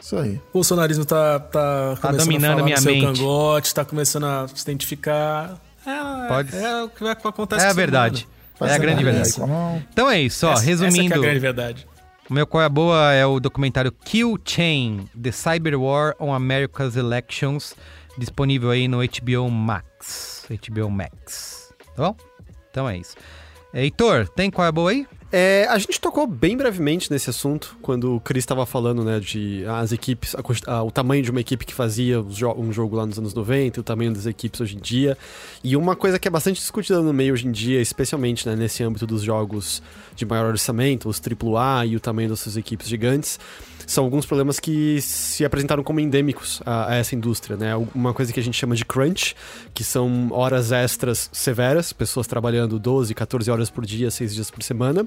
Isso 0.06 0.18
aí. 0.18 0.36
O 0.50 0.54
bolsonarismo 0.54 1.04
tá, 1.04 1.40
tá, 1.40 1.96
Tá 1.96 2.10
começando 2.10 2.18
dominando 2.28 2.52
a 2.52 2.54
falar 2.58 2.64
minha 2.64 2.76
no 2.76 2.82
seu 2.84 2.94
mente. 2.94 3.06
cangote, 3.20 3.74
tá 3.74 3.84
começando 3.86 4.24
a 4.26 4.48
se 4.48 4.62
identificar. 4.62 5.60
É, 5.86 6.28
Pode- 6.28 6.56
é 6.56 6.84
o 6.84 6.90
que 6.90 7.08
acontece 7.08 7.66
É 7.66 7.70
a 7.70 7.74
verdade. 7.74 8.28
É 8.62 8.72
a 8.74 8.78
grande 8.78 9.04
verdade. 9.04 9.34
Então 9.92 10.10
é 10.10 10.22
isso, 10.22 10.46
ó. 10.46 10.54
Essa- 10.54 10.62
essa 10.62 10.66
que 10.66 10.70
é 10.84 10.86
a 10.86 10.90
resumindo. 10.90 11.22
grande 11.22 11.40
verdade. 11.40 11.88
O 12.30 12.34
meu 12.34 12.46
qual 12.48 12.62
é 12.62 12.66
a 12.66 12.70
boa 12.70 13.14
é 13.14 13.26
o 13.26 13.40
documentário 13.40 13.92
Kill 13.92 14.40
Chain: 14.46 15.10
The 15.22 15.32
Cyber 15.32 15.80
War 15.80 16.16
on 16.20 16.34
America's 16.34 16.96
Elections, 16.96 17.76
disponível 18.18 18.70
aí 18.72 18.88
no 18.88 19.02
HBO 19.02 19.50
Max. 19.50 20.46
HBO 20.50 20.90
Max. 20.90 21.74
Tá 21.96 22.04
bom? 22.04 22.16
Então 22.72 22.88
é 22.88 22.98
isso. 22.98 23.16
Heitor, 23.74 24.28
tem 24.30 24.50
qual 24.52 24.66
é 24.66 24.70
a 24.70 24.72
boa 24.72 24.92
aí? 24.92 25.06
É, 25.38 25.68
a 25.70 25.78
gente 25.78 26.00
tocou 26.00 26.26
bem 26.26 26.56
brevemente 26.56 27.12
nesse 27.12 27.30
assunto 27.30 27.76
quando 27.82 28.16
o 28.16 28.22
Chris 28.22 28.44
estava 28.44 28.66
falando, 28.66 29.04
né, 29.04 29.20
de 29.20 29.66
as 29.68 29.92
equipes, 29.92 30.34
a 30.34 30.72
a- 30.72 30.82
o 30.82 30.90
tamanho 30.90 31.22
de 31.22 31.30
uma 31.30 31.42
equipe 31.42 31.66
que 31.66 31.74
fazia 31.74 32.22
um 32.22 32.72
jogo 32.72 32.96
lá 32.96 33.06
nos 33.06 33.20
anos 33.20 33.34
90, 33.34 33.78
e 33.78 33.82
o 33.82 33.84
tamanho 33.84 34.14
das 34.14 34.26
equipes 34.26 34.62
hoje 34.62 34.78
em 34.78 34.80
dia. 34.80 35.18
E 35.62 35.76
uma 35.76 35.94
coisa 35.94 36.18
que 36.18 36.26
é 36.26 36.32
bastante 36.32 36.62
discutida 36.62 37.02
no 37.02 37.12
meio 37.12 37.34
hoje 37.34 37.46
em 37.48 37.52
dia, 37.52 37.82
especialmente 37.82 38.48
né, 38.48 38.56
nesse 38.56 38.82
âmbito 38.82 39.06
dos 39.06 39.24
jogos 39.24 39.84
de 40.16 40.26
maior 40.26 40.46
orçamento, 40.52 41.10
os 41.10 41.20
AAA 41.20 41.86
e 41.88 41.98
o 41.98 42.00
tamanho 42.00 42.30
das 42.30 42.40
suas 42.40 42.56
equipes 42.56 42.88
gigantes, 42.88 43.38
são 43.88 44.04
alguns 44.04 44.26
problemas 44.26 44.60
que 44.60 45.00
se 45.02 45.44
apresentaram 45.46 45.84
como 45.84 46.00
endêmicos 46.00 46.62
a, 46.66 46.92
a 46.92 46.96
essa 46.96 47.16
indústria, 47.16 47.56
né? 47.58 47.76
Uma 47.94 48.14
coisa 48.14 48.32
que 48.34 48.40
a 48.40 48.44
gente 48.44 48.58
chama 48.58 48.76
de 48.76 48.86
crunch, 48.86 49.36
que 49.74 49.84
são 49.84 50.30
horas 50.32 50.72
extras 50.72 51.30
severas, 51.32 51.94
pessoas 51.94 52.28
trabalhando 52.28 52.78
12, 52.80 53.14
14 53.14 53.50
horas 53.52 53.70
por 53.70 53.86
dia, 53.86 54.10
6 54.12 54.34
dias 54.34 54.52
por 54.52 54.62
semana, 54.64 55.06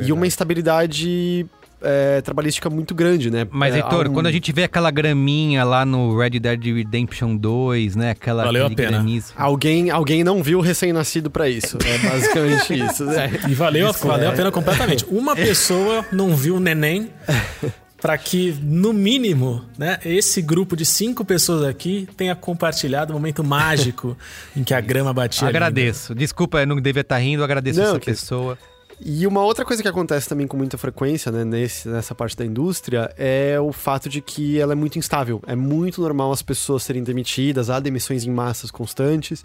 e 0.00 0.12
uma 0.12 0.26
instabilidade 0.26 1.46
é, 1.84 2.20
trabalhística 2.20 2.70
muito 2.70 2.94
grande, 2.94 3.28
né? 3.28 3.44
Mas, 3.50 3.74
É, 3.74 3.78
Heitor, 3.78 4.06
um- 4.08 4.12
quando 4.12 4.28
a 4.28 4.30
gente 4.30 4.52
vê 4.52 4.62
aquela 4.62 4.88
graminha 4.88 5.64
lá 5.64 5.84
no 5.84 6.16
Red 6.16 6.38
Dead 6.38 6.62
Redemption 6.76 7.36
2, 7.36 7.96
né? 7.96 8.10
Aquela, 8.10 8.44
Valeu 8.44 8.66
a 8.66 8.70
pena. 8.70 9.04
Alguém, 9.34 9.90
alguém 9.90 10.22
não 10.22 10.44
viu 10.44 10.58
o 10.58 10.62
recém-nascido 10.62 11.28
pra 11.28 11.48
isso. 11.48 11.76
É 11.84 11.98
basicamente 12.08 12.74
isso. 12.86 13.10
É. 13.10 13.30
E 13.48 13.54
valeu, 13.54 13.88
Desculpa. 13.88 14.16
valeu 14.16 14.30
a 14.30 14.32
pena 14.32 14.52
completamente. 14.52 15.04
Uma 15.08 15.34
pessoa 15.34 16.06
não 16.12 16.36
viu 16.36 16.54
o 16.56 16.60
neném 16.60 17.10
para 18.02 18.18
que, 18.18 18.52
no 18.60 18.92
mínimo, 18.92 19.64
né, 19.78 19.98
esse 20.04 20.42
grupo 20.42 20.74
de 20.76 20.84
cinco 20.84 21.24
pessoas 21.24 21.62
aqui 21.62 22.08
tenha 22.16 22.34
compartilhado 22.34 23.12
o 23.12 23.14
momento 23.14 23.44
mágico 23.44 24.16
em 24.56 24.64
que 24.64 24.74
a 24.74 24.80
grama 24.80 25.12
batia. 25.14 25.46
ali. 25.46 25.56
Agradeço. 25.56 26.12
Desculpa, 26.14 26.60
eu 26.60 26.66
não 26.66 26.80
devia 26.80 27.02
estar 27.02 27.18
rindo, 27.18 27.44
agradeço 27.44 27.78
Não, 27.80 27.90
essa 27.90 28.00
que- 28.00 28.06
pessoa. 28.06 28.58
E 29.04 29.26
uma 29.26 29.42
outra 29.42 29.64
coisa 29.64 29.82
que 29.82 29.88
acontece 29.88 30.28
também 30.28 30.46
com 30.46 30.56
muita 30.56 30.78
frequência, 30.78 31.32
né, 31.32 31.44
nesse, 31.44 31.88
nessa 31.88 32.14
parte 32.14 32.36
da 32.36 32.44
indústria, 32.44 33.12
é 33.16 33.58
o 33.58 33.72
fato 33.72 34.08
de 34.08 34.20
que 34.20 34.60
ela 34.60 34.72
é 34.72 34.76
muito 34.76 34.96
instável. 34.98 35.42
É 35.46 35.56
muito 35.56 36.00
normal 36.00 36.30
as 36.30 36.40
pessoas 36.42 36.84
serem 36.84 37.02
demitidas, 37.02 37.68
há 37.70 37.80
demissões 37.80 38.24
em 38.24 38.30
massas 38.30 38.70
constantes. 38.70 39.44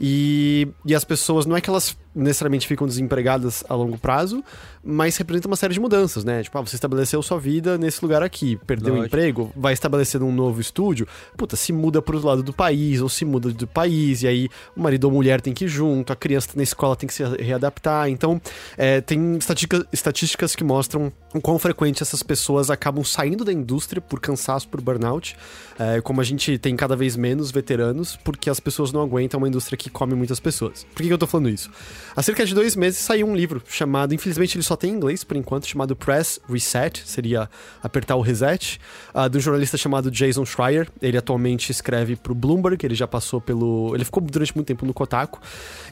E, 0.00 0.66
e 0.84 0.92
as 0.94 1.04
pessoas, 1.04 1.46
não 1.46 1.56
é 1.56 1.60
que 1.60 1.70
elas 1.70 1.96
necessariamente 2.16 2.66
ficam 2.66 2.86
desempregadas 2.86 3.62
a 3.68 3.74
longo 3.74 3.98
prazo, 3.98 4.42
mas 4.82 5.16
representa 5.16 5.46
uma 5.46 5.56
série 5.56 5.74
de 5.74 5.80
mudanças, 5.80 6.24
né? 6.24 6.42
Tipo, 6.42 6.58
ah, 6.58 6.62
você 6.62 6.76
estabeleceu 6.76 7.22
sua 7.22 7.38
vida 7.38 7.76
nesse 7.76 8.02
lugar 8.02 8.22
aqui, 8.22 8.58
perdeu 8.66 8.94
o 8.94 9.04
emprego, 9.04 9.52
vai 9.54 9.72
estabelecer 9.72 10.22
um 10.22 10.32
novo 10.32 10.60
estúdio, 10.60 11.06
puta, 11.36 11.56
se 11.56 11.72
muda 11.72 12.00
pro 12.00 12.16
outro 12.16 12.28
lado 12.28 12.42
do 12.42 12.52
país, 12.52 13.00
ou 13.00 13.08
se 13.08 13.24
muda 13.24 13.50
do 13.50 13.66
país, 13.66 14.22
e 14.22 14.28
aí 14.28 14.48
o 14.76 14.80
marido 14.80 15.04
ou 15.04 15.10
mulher 15.12 15.40
tem 15.40 15.52
que 15.52 15.64
ir 15.66 15.68
junto, 15.68 16.12
a 16.12 16.16
criança 16.16 16.48
na 16.54 16.62
escola 16.62 16.96
tem 16.96 17.06
que 17.06 17.14
se 17.14 17.22
readaptar. 17.24 18.08
Então, 18.08 18.40
é, 18.78 19.00
tem 19.00 19.36
estatística- 19.36 19.86
estatísticas 19.92 20.54
que 20.56 20.64
mostram 20.64 21.12
o 21.34 21.40
quão 21.40 21.58
frequente 21.58 22.02
essas 22.02 22.22
pessoas 22.22 22.70
acabam 22.70 23.04
saindo 23.04 23.44
da 23.44 23.52
indústria 23.52 24.00
por 24.00 24.20
cansaço, 24.20 24.68
por 24.68 24.80
burnout. 24.80 25.36
É, 25.78 26.00
como 26.00 26.20
a 26.20 26.24
gente 26.24 26.56
tem 26.56 26.74
cada 26.74 26.96
vez 26.96 27.16
menos 27.16 27.50
veteranos, 27.50 28.16
porque 28.16 28.48
as 28.48 28.58
pessoas 28.58 28.92
não 28.92 29.02
aguentam 29.02 29.36
uma 29.38 29.48
indústria 29.48 29.76
que 29.76 29.90
come 29.90 30.14
muitas 30.14 30.40
pessoas. 30.40 30.84
Por 30.84 31.02
que, 31.02 31.08
que 31.08 31.12
eu 31.12 31.18
tô 31.18 31.26
falando 31.26 31.50
isso? 31.50 31.70
Há 32.14 32.22
cerca 32.22 32.44
de 32.44 32.54
dois 32.54 32.76
meses 32.76 32.98
saiu 33.00 33.26
um 33.26 33.34
livro 33.34 33.62
chamado, 33.68 34.14
infelizmente 34.14 34.56
ele 34.56 34.64
só 34.64 34.76
tem 34.76 34.90
em 34.90 34.94
inglês 34.94 35.24
por 35.24 35.36
enquanto, 35.36 35.66
chamado 35.66 35.96
Press 35.96 36.40
Reset, 36.48 37.02
seria 37.04 37.48
apertar 37.82 38.16
o 38.16 38.20
reset, 38.20 38.80
uh, 39.14 39.28
de 39.28 39.38
um 39.38 39.40
jornalista 39.40 39.76
chamado 39.76 40.10
Jason 40.10 40.44
Schreier. 40.44 40.88
Ele 41.00 41.16
atualmente 41.16 41.70
escreve 41.70 42.16
para 42.16 42.32
o 42.32 42.34
Bloomberg, 42.34 42.84
ele 42.84 42.94
já 42.94 43.06
passou 43.06 43.40
pelo. 43.40 43.92
Ele 43.94 44.04
ficou 44.04 44.22
durante 44.22 44.54
muito 44.54 44.66
tempo 44.66 44.84
no 44.86 44.92
Kotaku. 44.92 45.40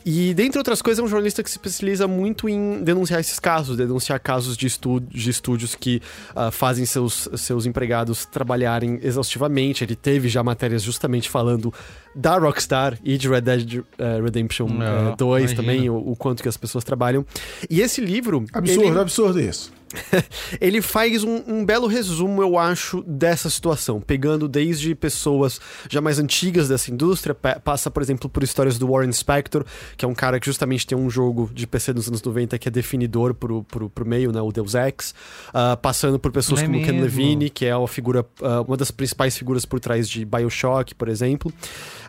E, 0.04 0.34
dentre 0.34 0.58
outras 0.58 0.82
coisas, 0.82 1.00
é 1.00 1.02
um 1.02 1.08
jornalista 1.08 1.42
que 1.42 1.50
se 1.50 1.56
especializa 1.56 2.06
muito 2.06 2.48
em 2.48 2.82
denunciar 2.82 3.20
esses 3.20 3.38
casos, 3.38 3.76
denunciar 3.76 4.20
casos 4.20 4.56
de, 4.56 4.66
de 5.08 5.30
estúdios 5.30 5.74
que 5.74 6.00
uh, 6.34 6.50
fazem 6.50 6.84
seus, 6.84 7.28
seus 7.36 7.66
empregados 7.66 8.24
trabalharem 8.24 8.98
exaustivamente. 9.02 9.84
Ele 9.84 9.96
teve 9.96 10.28
já 10.28 10.42
matérias 10.42 10.82
justamente 10.82 11.28
falando 11.28 11.72
da 12.14 12.38
Rockstar 12.38 12.98
e 13.02 13.16
de 13.18 13.28
Red 13.28 13.40
Dead 13.42 13.74
uh, 13.78 13.84
Redemption 14.22 14.68
Não, 14.68 15.12
uh, 15.12 15.16
2 15.16 15.42
imagina. 15.52 15.62
também, 15.62 15.90
o, 15.90 15.96
o 15.96 16.14
quanto 16.16 16.42
que 16.42 16.48
as 16.48 16.56
pessoas 16.56 16.84
trabalham. 16.84 17.24
E 17.68 17.80
esse 17.80 18.00
livro. 18.00 18.44
Absurdo, 18.52 18.82
ele- 18.90 18.98
absurdo 19.00 19.40
isso. 19.40 19.72
ele 20.60 20.80
faz 20.82 21.22
um, 21.24 21.42
um 21.46 21.64
belo 21.64 21.86
resumo, 21.86 22.42
eu 22.42 22.58
acho, 22.58 23.02
dessa 23.06 23.48
situação, 23.48 24.00
pegando 24.00 24.48
desde 24.48 24.94
pessoas 24.94 25.60
já 25.88 26.00
mais 26.00 26.18
antigas 26.18 26.68
dessa 26.68 26.90
indústria, 26.90 27.34
pa- 27.34 27.60
passa, 27.60 27.90
por 27.90 28.02
exemplo, 28.02 28.28
por 28.28 28.42
histórias 28.42 28.78
do 28.78 28.88
Warren 28.90 29.12
Spector, 29.12 29.64
que 29.96 30.04
é 30.04 30.08
um 30.08 30.14
cara 30.14 30.38
que 30.40 30.46
justamente 30.46 30.86
tem 30.86 30.96
um 30.96 31.08
jogo 31.08 31.50
de 31.52 31.66
PC 31.66 31.92
dos 31.92 32.08
anos 32.08 32.22
90 32.22 32.58
que 32.58 32.68
é 32.68 32.70
definidor 32.70 33.34
pro, 33.34 33.62
pro, 33.64 33.88
pro 33.88 34.06
meio, 34.06 34.32
né, 34.32 34.40
o 34.40 34.50
Deus 34.50 34.74
Ex, 34.74 35.14
ah, 35.52 35.76
passando 35.76 36.18
por 36.18 36.32
pessoas 36.32 36.62
É 36.62 36.66
como 36.66 36.78
Ken 36.80 36.86
mesmo? 36.92 37.02
Levine, 37.02 37.50
que 37.50 37.64
é 37.66 37.72
a 37.72 37.86
figura, 37.86 38.24
ah, 38.42 38.62
uma 38.66 38.76
das 38.76 38.90
principais 38.90 39.36
figuras 39.36 39.64
por 39.64 39.78
trás 39.80 40.08
de 40.08 40.24
Bioshock, 40.24 40.94
por 40.94 41.08
exemplo, 41.08 41.52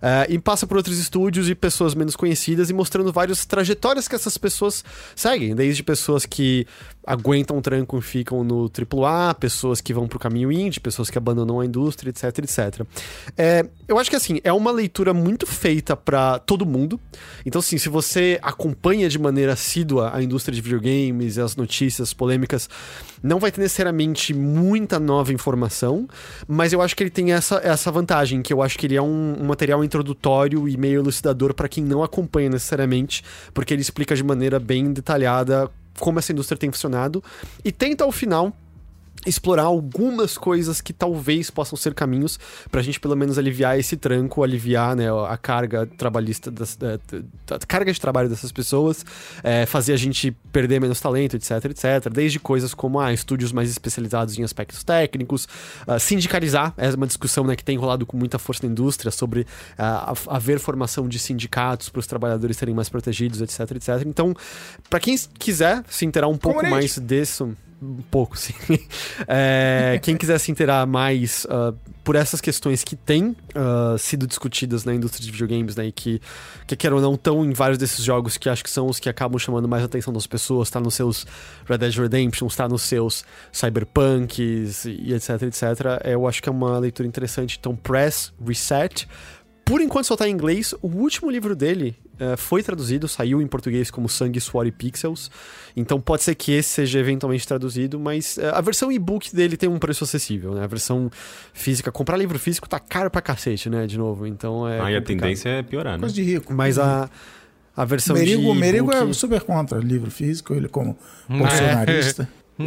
Ah, 0.01 0.25
e 0.29 0.37
passa 0.39 0.67
por 0.67 0.77
outros 0.77 0.97
estúdios 0.99 1.49
e 1.49 1.55
pessoas 1.55 1.95
menos 1.95 2.15
conhecidas 2.15 2.69
e 2.69 2.73
mostrando 2.73 3.11
várias 3.11 3.45
trajetórias 3.45 4.07
que 4.07 4.15
essas 4.15 4.37
pessoas 4.37 4.83
seguem, 5.15 5.55
desde 5.55 5.81
pessoas 5.83 6.25
que 6.25 6.67
aguentam 7.05 7.57
o 7.57 7.61
tranco 7.61 7.97
e 7.97 8.01
ficam 8.01 8.43
no 8.43 8.69
AAA, 8.69 9.35
pessoas 9.35 9.81
que 9.81 9.93
vão 9.93 10.07
pro 10.07 10.19
caminho 10.19 10.51
indie, 10.51 10.79
pessoas 10.79 11.09
que 11.09 11.17
abandonam 11.17 11.59
a 11.59 11.65
indústria, 11.65 12.09
etc, 12.09 12.39
etc. 12.39 12.85
É, 13.37 13.65
eu 13.87 13.97
acho 13.99 14.09
que 14.09 14.15
assim, 14.15 14.39
é 14.43 14.51
uma 14.51 14.71
leitura 14.71 15.13
muito 15.13 15.45
feita 15.45 15.95
para 15.95 16.39
todo 16.39 16.65
mundo. 16.65 16.99
Então, 17.45 17.59
assim, 17.59 17.77
se 17.77 17.89
você 17.89 18.39
acompanha 18.41 19.07
de 19.07 19.19
maneira 19.19 19.53
assídua 19.53 20.11
a 20.13 20.21
indústria 20.21 20.55
de 20.55 20.61
videogames, 20.61 21.37
as 21.37 21.55
notícias, 21.55 22.09
as 22.09 22.13
polêmicas, 22.13 22.69
não 23.21 23.39
vai 23.39 23.51
ter 23.51 23.61
necessariamente 23.61 24.33
muita 24.33 24.99
nova 24.99 25.33
informação, 25.33 26.07
mas 26.47 26.73
eu 26.73 26.81
acho 26.81 26.95
que 26.95 27.03
ele 27.03 27.09
tem 27.09 27.33
essa, 27.33 27.59
essa 27.63 27.91
vantagem, 27.91 28.41
que 28.41 28.53
eu 28.53 28.61
acho 28.61 28.77
que 28.77 28.87
ele 28.87 28.95
é 28.95 29.01
um, 29.01 29.41
um 29.41 29.45
material 29.45 29.83
introdutório 29.83 30.67
e 30.67 30.77
meio 30.77 31.01
elucidador 31.01 31.53
para 31.53 31.67
quem 31.67 31.83
não 31.83 32.03
acompanha 32.03 32.49
necessariamente, 32.49 33.23
porque 33.53 33.73
ele 33.73 33.81
explica 33.81 34.15
de 34.15 34.23
maneira 34.23 34.59
bem 34.59 34.91
detalhada 34.91 35.69
como 35.99 36.19
essa 36.19 36.31
indústria 36.31 36.57
tem 36.57 36.71
funcionado 36.71 37.23
e 37.63 37.71
tenta 37.71 38.03
ao 38.03 38.11
final 38.11 38.55
explorar 39.25 39.63
algumas 39.63 40.37
coisas 40.37 40.81
que 40.81 40.93
talvez 40.93 41.49
possam 41.49 41.77
ser 41.77 41.93
caminhos 41.93 42.39
pra 42.71 42.81
gente 42.81 42.99
pelo 42.99 43.15
menos 43.15 43.37
aliviar 43.37 43.77
esse 43.79 43.97
tranco, 43.97 44.43
aliviar 44.43 44.95
né, 44.95 45.05
a 45.27 45.37
carga 45.37 45.85
trabalhista, 45.85 46.49
das, 46.51 46.75
da, 46.75 46.97
da- 46.97 47.57
da 47.57 47.65
carga 47.65 47.91
de 47.91 47.99
trabalho 47.99 48.29
dessas 48.29 48.51
pessoas, 48.51 49.05
é, 49.43 49.65
fazer 49.65 49.93
a 49.93 49.97
gente 49.97 50.31
perder 50.51 50.79
menos 50.81 50.99
talento, 50.99 51.35
etc, 51.35 51.51
etc. 51.65 52.09
Desde 52.11 52.39
coisas 52.39 52.73
como 52.73 52.99
ah, 52.99 53.11
estúdios 53.13 53.51
mais 53.51 53.69
especializados 53.69 54.37
em 54.37 54.43
aspectos 54.43 54.83
técnicos, 54.83 55.47
ah, 55.87 55.99
sindicalizar, 55.99 56.73
é 56.77 56.89
uma 56.89 57.07
discussão 57.07 57.43
né, 57.45 57.55
que 57.55 57.63
tem 57.63 57.77
rolado 57.77 58.05
com 58.05 58.17
muita 58.17 58.37
força 58.39 58.65
na 58.65 58.71
indústria 58.71 59.11
sobre 59.11 59.45
a- 59.77 60.13
haver 60.27 60.59
formação 60.59 61.07
de 61.07 61.19
sindicatos 61.19 61.89
para 61.89 61.99
os 61.99 62.07
trabalhadores 62.07 62.57
serem 62.57 62.73
mais 62.75 62.89
protegidos, 62.89 63.41
etc, 63.41 63.59
etc. 63.71 63.89
Então, 64.05 64.33
pra 64.89 64.99
quem 64.99 65.15
quiser 65.39 65.83
se 65.89 66.05
inteirar 66.05 66.27
um 66.27 66.37
pouco 66.37 66.59
mais 66.71 66.99
disso, 66.99 67.55
um 67.81 68.01
pouco, 68.09 68.37
sim. 68.39 68.53
É, 69.27 69.99
quem 70.01 70.15
quiser 70.15 70.39
se 70.39 70.51
inteirar 70.51 70.85
mais 70.87 71.45
ah, 71.49 71.73
por 72.03 72.15
essas 72.15 72.39
questões 72.39 72.83
que 72.83 72.95
têm 72.95 73.35
ah, 73.53 73.95
sido 73.97 74.25
discutidas 74.25 74.85
na 74.85 74.93
indústria 74.93 75.23
de 75.23 75.31
videogames, 75.31 75.75
né? 75.75 75.87
E 75.87 75.91
que, 75.91 76.21
que 76.65 76.75
quer 76.75 76.93
ou 76.93 77.01
não, 77.01 77.15
estão 77.15 77.43
em 77.43 77.51
vários 77.51 77.77
desses 77.77 78.03
jogos 78.03 78.37
que 78.37 78.49
acho 78.49 78.63
que 78.63 78.69
são 78.69 78.87
os 78.87 78.99
que 78.99 79.09
acabam 79.09 79.37
chamando 79.37 79.67
mais 79.67 79.83
a 79.83 79.85
atenção 79.85 80.13
das 80.13 80.25
pessoas. 80.25 80.69
Tá 80.69 80.79
nos 80.79 80.93
seus 80.93 81.25
Red 81.65 81.79
Dead 81.79 81.95
Redemption, 81.95 82.47
está 82.47 82.67
nos 82.67 82.83
seus 82.83 83.25
Cyberpunks 83.51 84.85
e 84.85 85.13
etc, 85.13 85.41
etc. 85.43 85.63
Eu 86.03 86.27
acho 86.27 86.41
que 86.41 86.49
é 86.49 86.51
uma 86.51 86.79
leitura 86.79 87.07
interessante. 87.07 87.57
Então, 87.59 87.75
Press 87.75 88.33
Reset. 88.45 89.07
Por 89.65 89.81
enquanto 89.81 90.05
só 90.05 90.15
tá 90.15 90.29
em 90.29 90.31
inglês. 90.31 90.75
O 90.79 90.87
último 90.87 91.31
livro 91.31 91.55
dele 91.55 91.95
eh, 92.19 92.35
foi 92.37 92.61
traduzido, 92.61 93.07
saiu 93.07 93.41
em 93.41 93.47
português 93.47 93.89
como 93.89 94.07
Sangue, 94.07 94.39
Suor 94.39 94.67
e 94.67 94.71
Pixels. 94.71 95.31
Então 95.75 95.99
pode 95.99 96.21
ser 96.21 96.35
que 96.35 96.51
esse 96.51 96.69
seja 96.69 96.99
eventualmente 96.99 97.47
traduzido, 97.47 97.99
mas 97.99 98.37
eh, 98.37 98.51
a 98.53 98.61
versão 98.61 98.91
e-book 98.91 99.35
dele 99.35 99.57
tem 99.57 99.67
um 99.67 99.79
preço 99.79 100.03
acessível, 100.03 100.53
né? 100.53 100.63
A 100.63 100.67
versão 100.67 101.09
física, 101.51 101.91
comprar 101.91 102.15
livro 102.15 102.37
físico 102.37 102.69
tá 102.69 102.79
caro 102.79 103.09
pra 103.09 103.21
cacete, 103.21 103.67
né? 103.67 103.87
De 103.87 103.97
novo, 103.97 104.27
então 104.27 104.67
é. 104.69 104.79
Aí 104.81 104.95
a 104.95 105.01
tendência 105.01 105.49
é 105.49 105.63
piorar, 105.63 105.93
né? 105.93 105.99
Coisa 105.99 106.13
de 106.13 106.21
rico. 106.21 106.53
Mas 106.53 106.77
a, 106.77 107.09
a 107.75 107.85
versão 107.85 108.15
Merigo, 108.15 108.53
de. 108.53 108.59
Merigo 108.59 108.91
é 108.93 109.13
super 109.13 109.41
contra 109.41 109.79
livro 109.79 110.11
físico, 110.11 110.53
ele 110.53 110.69
como 110.69 110.95
É. 111.27 111.37
bolsonarista. 111.39 112.29
Eu- 112.59 112.65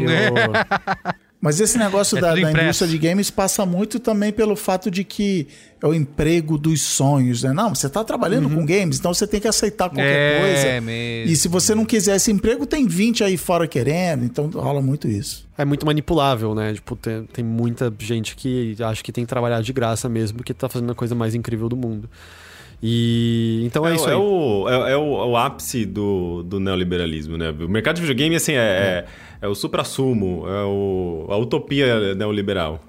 Mas 1.40 1.60
esse 1.60 1.78
negócio 1.78 2.18
É 2.18 2.20
da, 2.20 2.34
da 2.34 2.50
indústria 2.50 2.88
de 2.90 2.98
games 2.98 3.30
passa 3.30 3.64
muito 3.64 4.00
também 4.00 4.32
pelo 4.32 4.56
fato 4.56 4.90
de 4.90 5.04
que 5.04 5.46
é 5.80 5.86
o 5.86 5.94
emprego 5.94 6.58
dos 6.58 6.80
sonhos, 6.82 7.44
né? 7.44 7.52
Não, 7.52 7.72
você 7.74 7.86
está 7.86 8.02
trabalhando 8.02 8.50
com 8.50 8.66
games, 8.66 8.98
então 8.98 9.14
você 9.14 9.24
tem 9.24 9.40
que 9.40 9.46
aceitar 9.46 9.88
qualquer 9.88 10.02
É 10.02 10.40
coisa. 10.40 10.80
mesmo. 10.80 11.32
E 11.32 11.36
se 11.36 11.46
você 11.46 11.76
não 11.76 11.84
quiser 11.84 12.16
esse 12.16 12.32
emprego, 12.32 12.66
tem 12.66 12.88
20 12.88 13.22
aí 13.22 13.36
fora 13.36 13.68
querendo, 13.68 14.24
então 14.24 14.48
rola 14.50 14.82
muito 14.82 15.06
isso. 15.06 15.46
É 15.56 15.64
muito 15.64 15.86
manipulável, 15.86 16.56
né? 16.56 16.74
Tipo, 16.74 16.96
tem, 16.96 17.22
tem 17.32 17.44
muita 17.44 17.92
gente 18.00 18.34
que 18.34 18.76
acha 18.80 19.00
que 19.00 19.12
tem 19.12 19.24
que 19.24 19.28
trabalhar 19.28 19.62
de 19.62 19.72
graça 19.72 20.08
mesmo, 20.08 20.42
que 20.42 20.52
tá 20.52 20.68
fazendo 20.68 20.90
a 20.90 20.94
coisa 20.94 21.14
mais 21.14 21.36
incrível 21.36 21.68
do 21.68 21.76
mundo. 21.76 22.10
E 22.82 23.62
então 23.64 23.86
é, 23.86 23.92
É, 23.92 23.94
isso 23.96 24.08
é 24.08 24.12
aí. 24.12 24.16
o, 24.16 24.68
é, 24.68 24.92
é 24.92 24.96
o, 24.96 25.20
é 25.20 25.26
o 25.26 25.36
ápice 25.36 25.84
do, 25.84 26.42
do 26.42 26.60
neoliberalismo, 26.60 27.36
né? 27.36 27.50
O 27.50 27.68
mercado 27.68 27.96
de 27.96 28.02
videogame, 28.02 28.36
assim, 28.36 28.52
é, 28.52 28.56
é, 28.56 29.06
é 29.42 29.48
o 29.48 29.54
supra-sumo, 29.54 30.44
é 30.46 30.64
o, 30.64 31.26
a 31.28 31.36
utopia 31.36 32.14
neoliberal. 32.14 32.80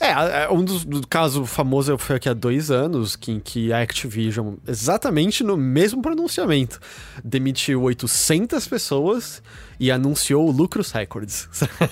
É, 0.00 0.44
é, 0.44 0.50
um 0.50 0.64
dos 0.64 0.84
do 0.84 1.06
caso 1.06 1.44
famoso 1.44 1.96
foi 1.98 2.16
aqui 2.16 2.28
há 2.28 2.32
dois 2.32 2.70
anos, 2.70 3.14
que, 3.14 3.30
em 3.30 3.38
que 3.38 3.72
a 3.72 3.80
Activision, 3.80 4.54
exatamente 4.66 5.44
no 5.44 5.56
mesmo 5.56 6.00
pronunciamento, 6.00 6.80
demitiu 7.22 7.82
800 7.82 8.66
pessoas 8.66 9.42
e 9.82 9.90
anunciou 9.90 10.48
lucros 10.52 10.92
records. 10.92 11.48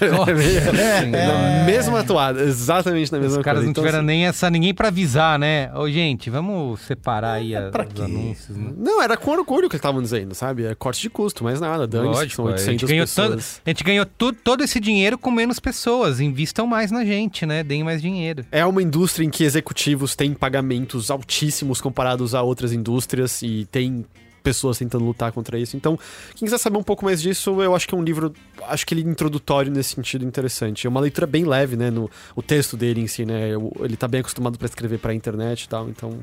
Na 1.10 1.64
mesma 1.64 2.00
atuada, 2.00 2.42
exatamente 2.42 3.10
na 3.12 3.18
mesma 3.18 3.38
Os 3.38 3.44
caras 3.44 3.58
coisa. 3.60 3.64
não 3.64 3.70
Então, 3.70 3.82
tiveram 3.84 3.98
assim, 3.98 4.06
nem 4.06 4.26
essa 4.26 4.48
ninguém 4.50 4.72
pra 4.72 4.88
avisar, 4.88 5.38
né? 5.38 5.72
Ô, 5.74 5.88
gente, 5.90 6.30
vamos 6.30 6.80
separar 6.82 7.32
aí 7.34 7.54
a- 7.54 7.70
pra 7.70 7.84
os 7.86 7.92
quê? 7.92 8.02
anúncios, 8.02 8.56
né? 8.56 8.72
Não, 8.76 9.02
era 9.02 9.16
com 9.16 9.30
orgulho 9.32 9.68
que 9.68 9.74
eles 9.74 9.80
estavam 9.80 10.00
dizendo, 10.00 10.34
sabe? 10.34 10.64
É 10.66 10.74
corte 10.74 11.00
de 11.02 11.10
custo, 11.10 11.42
mais 11.44 11.60
nada. 11.60 11.86
Dane-se, 11.86 12.12
Lógico, 12.14 12.36
são 12.36 12.46
a 12.46 12.56
gente 12.56 12.84
800 12.84 12.88
ganhou, 12.90 13.02
pessoas. 13.06 13.28
todo, 13.28 13.62
a 13.66 13.70
gente 13.70 13.84
ganhou 13.84 14.06
tu- 14.06 14.32
todo 14.32 14.62
esse 14.62 14.78
dinheiro 14.78 15.18
com 15.18 15.30
menos 15.30 15.58
pessoas. 15.58 16.20
Invistam 16.20 16.66
mais 16.66 16.90
na 16.90 17.04
gente, 17.04 17.44
né? 17.44 17.62
Deem 17.64 17.82
mais 17.82 18.00
dinheiro. 18.00 18.44
É 18.52 18.64
uma 18.64 18.82
indústria 18.82 19.24
em 19.24 19.30
que 19.30 19.44
executivos 19.44 20.14
têm 20.14 20.32
pagamentos 20.32 21.10
altíssimos 21.10 21.80
comparados 21.80 22.34
a 22.34 22.42
outras 22.42 22.72
indústrias 22.72 23.42
e 23.42 23.66
tem 23.70 24.04
pessoas 24.42 24.78
tentando 24.78 25.04
lutar 25.04 25.32
contra 25.32 25.58
isso. 25.58 25.76
Então, 25.76 25.98
quem 26.34 26.46
quiser 26.46 26.58
saber 26.58 26.78
um 26.78 26.82
pouco 26.82 27.04
mais 27.04 27.20
disso, 27.20 27.62
eu 27.62 27.74
acho 27.74 27.86
que 27.86 27.94
é 27.94 27.98
um 27.98 28.02
livro, 28.02 28.32
acho 28.68 28.86
que 28.86 28.94
ele 28.94 29.02
é 29.02 29.04
introdutório 29.04 29.70
nesse 29.70 29.94
sentido 29.94 30.24
interessante. 30.24 30.86
É 30.86 30.90
uma 30.90 31.00
leitura 31.00 31.26
bem 31.26 31.44
leve, 31.44 31.76
né, 31.76 31.90
no 31.90 32.10
o 32.34 32.42
texto 32.42 32.76
dele 32.76 33.00
em 33.00 33.06
si, 33.06 33.24
né? 33.24 33.50
Ele 33.80 33.96
tá 33.96 34.08
bem 34.08 34.20
acostumado 34.20 34.58
para 34.58 34.66
escrever 34.66 34.98
para 34.98 35.14
internet 35.14 35.64
e 35.64 35.68
tal, 35.68 35.88
então 35.88 36.20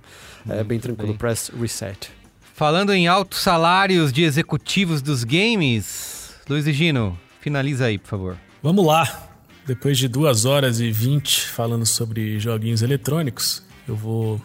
é 0.50 0.64
bem 0.64 0.80
tranquilo. 0.80 1.10
bem. 1.10 1.18
Press 1.18 1.52
reset. 1.60 2.10
Falando 2.54 2.92
em 2.92 3.08
altos 3.08 3.40
salários 3.40 4.12
de 4.12 4.24
executivos 4.24 5.02
dos 5.02 5.24
games, 5.24 6.32
Luiz 6.50 6.66
e 6.66 6.74
Gino, 6.74 7.18
finaliza 7.40 7.86
aí, 7.86 7.98
por 7.98 8.08
favor. 8.08 8.38
Vamos 8.64 8.86
lá. 8.86 9.30
Depois 9.66 9.98
de 9.98 10.08
duas 10.08 10.46
horas 10.46 10.80
e 10.80 10.90
vinte 10.90 11.42
falando 11.42 11.86
sobre 11.86 12.40
joguinhos 12.40 12.82
eletrônicos, 12.82 13.62
eu 13.88 13.96
vou 13.96 14.42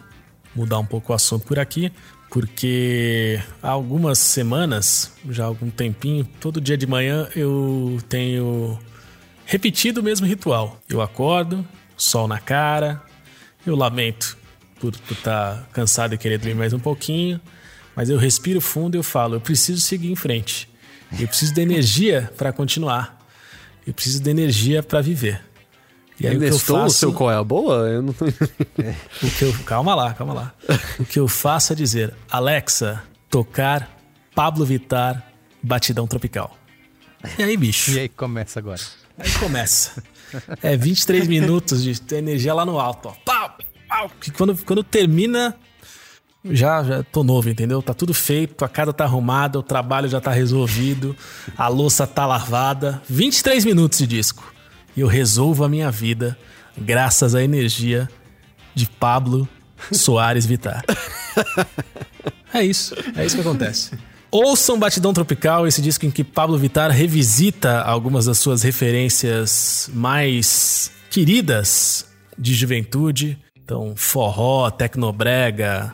mudar 0.53 0.77
um 0.79 0.85
pouco 0.85 1.11
o 1.11 1.15
assunto 1.15 1.45
por 1.45 1.57
aqui, 1.57 1.91
porque 2.33 3.39
há 3.61 3.69
algumas 3.69 4.17
semanas, 4.17 5.11
já 5.29 5.43
há 5.43 5.45
algum 5.45 5.69
tempinho, 5.69 6.27
todo 6.39 6.59
dia 6.59 6.75
de 6.75 6.87
manhã 6.87 7.27
eu 7.35 7.99
tenho 8.09 8.79
repetido 9.45 10.01
o 10.01 10.03
mesmo 10.03 10.25
ritual. 10.25 10.81
Eu 10.89 10.99
acordo, 10.99 11.63
sol 11.95 12.27
na 12.27 12.39
cara, 12.39 13.03
eu 13.63 13.75
lamento 13.75 14.35
por 14.79 14.95
estar 15.11 15.69
cansado 15.73 16.15
e 16.15 16.17
querer 16.17 16.39
dormir 16.39 16.55
mais 16.55 16.73
um 16.73 16.79
pouquinho, 16.79 17.39
mas 17.95 18.09
eu 18.09 18.17
respiro 18.17 18.59
fundo 18.59 18.95
e 18.95 18.97
eu 18.97 19.03
falo, 19.03 19.35
eu 19.35 19.41
preciso 19.41 19.79
seguir 19.79 20.11
em 20.11 20.15
frente. 20.15 20.67
Eu 21.19 21.27
preciso 21.27 21.53
de 21.53 21.61
energia 21.61 22.31
para 22.35 22.51
continuar. 22.51 23.23
Eu 23.85 23.93
preciso 23.93 24.23
de 24.23 24.31
energia 24.31 24.81
para 24.81 25.01
viver. 25.01 25.39
E 26.23 26.27
aí 26.27 26.35
o 26.35 26.39
que 26.39 26.45
eu 26.45 26.51
Nestou 26.51 26.77
o 26.77 26.81
faço... 26.83 26.97
seu 26.97 27.13
qual 27.13 27.31
é 27.31 27.35
a 27.35 27.43
boa? 27.43 27.89
Eu 27.89 28.01
não 28.01 28.13
tô... 28.13 28.25
O 28.25 29.31
que 29.37 29.41
eu... 29.43 29.53
Calma 29.65 29.93
lá, 29.93 30.13
calma 30.13 30.33
lá. 30.33 30.53
O 30.99 31.05
que 31.05 31.19
eu 31.19 31.27
faço 31.27 31.73
é 31.73 31.75
dizer, 31.75 32.13
Alexa, 32.31 33.03
tocar 33.29 33.89
Pablo 34.33 34.65
Vittar, 34.65 35.21
Batidão 35.61 36.07
Tropical. 36.07 36.57
E 37.37 37.43
aí, 37.43 37.57
bicho? 37.57 37.91
E 37.91 37.99
aí 37.99 38.09
começa 38.09 38.59
agora. 38.59 38.81
Aí 39.17 39.31
começa. 39.33 40.01
É 40.61 40.75
23 40.75 41.27
minutos 41.27 41.83
de 41.83 42.15
energia 42.15 42.53
lá 42.53 42.65
no 42.65 42.79
alto, 42.79 43.09
ó. 43.09 43.13
Pau, 43.25 43.57
pau. 43.87 44.11
Que 44.19 44.31
quando, 44.31 44.57
quando 44.65 44.83
termina, 44.83 45.55
já, 46.45 46.83
já 46.83 47.03
tô 47.03 47.23
novo, 47.23 47.49
entendeu? 47.49 47.81
Tá 47.81 47.93
tudo 47.93 48.13
feito, 48.13 48.63
a 48.65 48.69
casa 48.69 48.91
tá 48.91 49.03
arrumada, 49.03 49.59
o 49.59 49.63
trabalho 49.63 50.09
já 50.09 50.19
tá 50.19 50.31
resolvido, 50.31 51.15
a 51.57 51.67
louça 51.67 52.07
tá 52.07 52.25
lavada. 52.25 53.01
23 53.09 53.65
minutos 53.65 53.99
de 53.99 54.07
disco. 54.07 54.52
E 54.95 55.01
eu 55.01 55.07
resolvo 55.07 55.63
a 55.63 55.69
minha 55.69 55.89
vida 55.91 56.37
graças 56.77 57.35
à 57.35 57.43
energia 57.43 58.09
de 58.73 58.87
Pablo 58.87 59.47
Soares 59.91 60.45
Vittar. 60.45 60.83
É 62.53 62.63
isso, 62.63 62.93
é 63.15 63.25
isso 63.25 63.35
que 63.35 63.41
acontece. 63.41 63.97
Ouçam 64.29 64.77
Batidão 64.77 65.11
Tropical, 65.11 65.65
esse 65.65 65.81
disco 65.81 66.05
em 66.05 66.11
que 66.11 66.23
Pablo 66.23 66.55
Vittar 66.55 66.91
revisita 66.91 67.81
algumas 67.81 68.25
das 68.25 68.37
suas 68.37 68.61
referências 68.61 69.89
mais 69.91 70.91
queridas 71.09 72.05
de 72.37 72.53
juventude. 72.53 73.39
Então, 73.55 73.95
forró, 73.95 74.69
tecnobrega, 74.69 75.93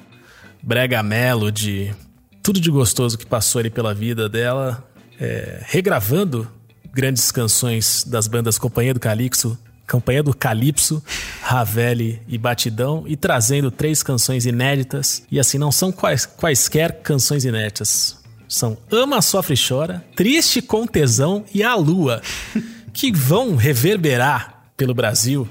brega 0.62 1.02
melody, 1.02 1.96
tudo 2.44 2.60
de 2.60 2.70
gostoso 2.70 3.18
que 3.18 3.26
passou 3.26 3.60
ali 3.60 3.70
pela 3.70 3.94
vida 3.94 4.28
dela, 4.28 4.84
é, 5.20 5.62
regravando 5.66 6.46
grandes 6.94 7.32
canções 7.32 8.04
das 8.04 8.28
bandas 8.28 8.58
Companhia 8.58 8.94
do 8.94 9.00
Calixto, 9.00 9.58
Companhia 9.90 10.22
do 10.22 10.36
Calypso, 10.36 11.04
Ravelli 11.42 12.22
e 12.28 12.38
Batidão 12.38 13.04
e 13.08 13.18
trazendo 13.18 13.72
três 13.72 14.04
canções 14.04 14.46
inéditas. 14.46 15.24
E 15.32 15.40
assim, 15.40 15.58
não 15.58 15.72
são 15.72 15.92
quais, 15.92 16.26
quaisquer 16.26 17.02
canções 17.02 17.44
inéditas. 17.44 18.20
São 18.48 18.78
Ama, 18.92 19.22
Sofre 19.22 19.56
e 19.56 19.58
Chora, 19.58 20.06
Triste 20.16 20.62
com 20.62 20.86
Tesão 20.86 21.44
e 21.54 21.64
A 21.64 21.76
Lua, 21.76 22.22
que 22.94 23.12
vão 23.12 23.56
reverberar 23.56 24.64
pelo 24.78 24.94
Brasil, 24.94 25.48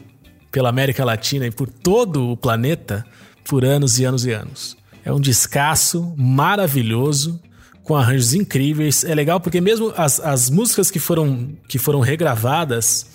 pela 0.51 0.69
América 0.69 1.05
Latina 1.05 1.47
e 1.47 1.51
por 1.51 1.69
todo 1.69 2.31
o 2.31 2.37
planeta 2.37 3.05
por 3.45 3.65
anos 3.65 3.99
e 3.99 4.05
anos 4.05 4.25
e 4.25 4.33
anos. 4.33 4.77
É 5.05 5.13
um 5.13 5.21
descasso 5.21 6.13
maravilhoso, 6.17 7.41
com 7.89 7.97
arranjos 7.97 8.35
incríveis. 8.35 9.03
É 9.03 9.15
legal 9.15 9.41
porque 9.41 9.63
mesmo 9.63 9.95
as, 9.97 10.21
as 10.21 10.51
músicas 10.51 10.91
que 10.91 10.99
foram, 10.99 11.49
que 11.67 11.79
foram 11.79 12.01
regravadas, 12.01 13.07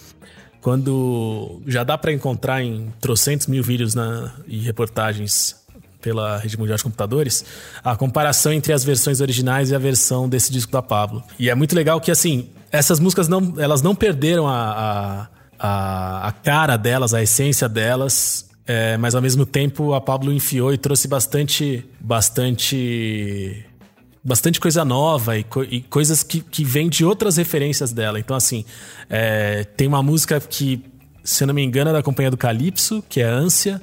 quando 0.61 1.61
já 1.68 1.84
dá 1.84 1.95
para 1.95 2.11
encontrar 2.11 2.64
em 2.64 2.92
trocentos 3.00 3.45
mil 3.45 3.61
vídeos 3.61 3.93
na, 3.93 4.34
e 4.48 4.58
reportagens 4.58 5.56
pela 6.02 6.38
Rede 6.40 6.58
Mundial 6.58 6.76
de 6.76 6.84
Computadores, 6.84 7.45
a 7.84 7.95
comparação 7.95 8.52
entre 8.52 8.74
as 8.74 8.84
versões 8.84 9.22
originais 9.22 9.69
e 9.69 9.76
a 9.76 9.80
versão 9.80 10.27
desse 10.27 10.52
disco 10.52 10.72
da 10.72 10.82
Pablo. 10.82 11.24
E 11.38 11.52
é 11.52 11.56
muito 11.56 11.76
legal 11.76 12.02
que, 12.02 12.10
assim, 12.10 12.50
essas 12.72 13.00
músicas 13.00 13.27
não, 13.27 13.53
elas 13.58 13.84
não 13.84 13.93
perderam 13.93 14.48
a, 14.48 15.30
a, 15.60 16.27
a, 16.27 16.32
cara 16.32 16.76
delas, 16.77 17.14
a 17.14 17.22
essência 17.22 17.69
delas, 17.69 18.50
é, 18.66 18.98
mas 18.98 19.14
ao 19.14 19.22
mesmo 19.22 19.45
tempo 19.45 19.93
a 19.93 20.02
Pablo 20.02 20.34
enfiou 20.34 20.74
e 20.74 20.77
trouxe 20.77 21.08
bastante, 21.08 21.85
bastante, 22.02 23.64
bastante 24.24 24.60
coisa 24.60 24.85
nova 24.85 25.38
e, 25.38 25.43
co 25.43 25.64
e 25.64 25.82
coisas 25.82 26.24
que, 26.24 26.40
que 26.40 26.64
vêm 26.64 26.88
de 26.88 27.03
outras 27.03 27.38
referências 27.38 27.92
dela. 27.92 28.19
Então, 28.19 28.35
assim, 28.35 28.64
é, 29.10 29.64
tem 29.64 29.88
uma 29.88 30.02
música 30.02 30.40
que, 30.40 30.84
se 31.24 31.43
eu 31.43 31.48
não 31.48 31.53
me 31.53 31.64
engano, 31.64 31.90
é 31.90 31.93
da 31.93 32.02
Companhia 32.02 32.32
do 32.32 32.38
Calypso, 32.38 33.03
que 33.10 33.19
é 33.19 33.26
Ânsia, 33.26 33.82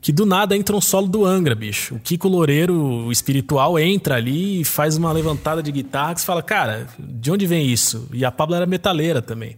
que 0.00 0.12
do 0.12 0.24
nada 0.24 0.56
entra 0.56 0.74
um 0.74 0.80
solo 0.80 1.06
do 1.06 1.24
Angra, 1.24 1.54
bicho. 1.54 1.94
O 1.94 2.00
Kiko 2.00 2.26
Loureiro, 2.26 2.74
o 2.74 3.12
espiritual, 3.12 3.78
entra 3.78 4.16
ali 4.16 4.62
e 4.62 4.64
faz 4.64 4.96
uma 4.96 5.12
levantada 5.12 5.62
de 5.62 5.70
guitarra 5.70 6.14
que 6.14 6.20
você 6.20 6.26
fala, 6.26 6.42
cara, 6.42 6.86
de 6.98 7.30
onde 7.30 7.46
vem 7.46 7.66
isso? 7.66 8.08
E 8.12 8.24
a 8.24 8.32
Pablo 8.32 8.56
era 8.56 8.66
metaleira 8.66 9.20
também. 9.20 9.56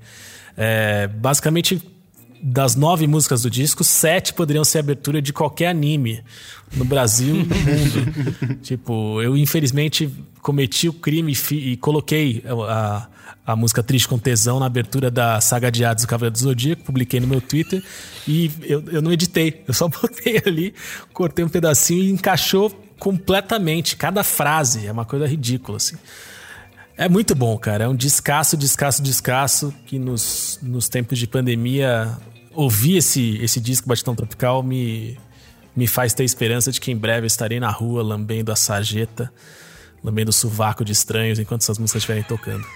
É, 0.57 1.07
basicamente, 1.07 1.81
das 2.43 2.75
nove 2.75 3.07
músicas 3.07 3.43
do 3.43 3.51
disco, 3.51 3.85
sete 3.85 4.35
poderiam 4.35 4.65
ser 4.65 4.81
abertura 4.81 5.23
de 5.23 5.33
qualquer 5.33 5.69
anime 5.69 6.23
no 6.75 6.85
Brasil 6.85 7.37
e 7.37 7.45
no 7.45 7.55
mundo. 7.55 8.59
tipo, 8.63 9.23
eu 9.23 9.37
infelizmente 9.37 10.11
cometi 10.41 10.89
o 10.89 10.93
crime 10.93 11.33
e, 11.33 11.55
e 11.55 11.77
coloquei 11.77 12.43
a, 12.69 13.09
a 13.47 13.55
música 13.55 13.83
Triste 13.83 14.09
com 14.09 14.19
Tesão 14.19 14.59
na 14.59 14.67
abertura 14.67 15.11
da 15.11 15.41
saga 15.41 15.71
de 15.71 15.85
Hades 15.85 16.05
do 16.05 16.09
Cavaleiro 16.09 16.33
do 16.33 16.39
Zodíaco, 16.39 16.83
publiquei 16.83 17.21
no 17.21 17.29
meu 17.29 17.41
Twitter 17.41 17.83
e 18.27 18.51
eu, 18.63 18.83
eu 18.91 19.01
não 19.01 19.13
editei, 19.13 19.63
eu 19.69 19.73
só 19.73 19.87
botei 19.89 20.43
ali, 20.45 20.75
cortei 21.13 21.45
um 21.45 21.49
pedacinho 21.49 22.03
e 22.03 22.11
encaixou 22.11 22.71
completamente 22.99 23.97
cada 23.97 24.25
frase, 24.25 24.87
é 24.87 24.93
uma 24.93 25.05
coisa 25.05 25.27
ridícula 25.27 25.77
assim. 25.77 25.97
É 26.97 27.09
muito 27.09 27.35
bom, 27.35 27.57
cara, 27.59 27.85
é 27.85 27.89
um 27.89 27.95
descasso, 27.95 28.57
descasso, 28.57 29.03
descasso 29.03 29.75
que 29.87 29.99
nos, 29.99 30.59
nos 30.63 30.89
tempos 30.89 31.19
de 31.19 31.27
pandemia 31.27 32.17
ouvir 32.55 32.99
esse, 32.99 33.39
esse 33.43 33.61
disco 33.61 33.89
Batidão 33.89 34.15
Tropical 34.15 34.63
me, 34.63 35.19
me 35.75 35.87
faz 35.87 36.13
ter 36.13 36.25
esperança 36.25 36.71
de 36.71 36.81
que 36.81 36.93
em 36.93 36.97
breve 36.97 37.25
eu 37.25 37.27
estarei 37.27 37.59
na 37.59 37.71
rua 37.71 38.03
lambendo 38.03 38.53
a 38.53 38.57
sarjeta 38.57 39.33
lambendo 40.03 40.31
o 40.31 40.33
sovaco 40.33 40.85
de 40.85 40.93
estranhos 40.93 41.39
enquanto 41.39 41.63
essas 41.63 41.79
músicas 41.79 42.01
estiverem 42.01 42.25
tocando. 42.25 42.67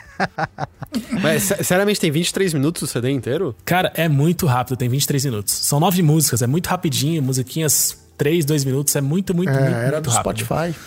Mas, 1.21 1.53
seriamente, 1.63 2.01
tem 2.01 2.11
23 2.11 2.55
minutos 2.55 2.83
o 2.83 2.87
CD 2.87 3.11
inteiro? 3.11 3.55
Cara, 3.65 3.93
é 3.97 4.09
muito 4.09 4.47
rápido, 4.47 4.77
tem 4.77 4.89
23 4.89 5.25
minutos. 5.27 5.53
São 5.53 5.81
nove 5.81 6.03
músicas, 6.03 6.41
é 6.43 6.47
muito 6.47 6.69
rapidinho, 6.69 7.23
musiquinhas 7.23 7.99
3, 8.17 8.45
2 8.45 8.65
minutos, 8.65 8.95
é 8.95 9.01
muito, 9.01 9.35
muito, 9.35 9.51
é, 9.51 9.61
muito, 9.61 9.75
era 9.75 9.93
muito 9.93 10.05
do 10.05 10.11
rápido. 10.11 10.45
Spotify. 10.45 10.79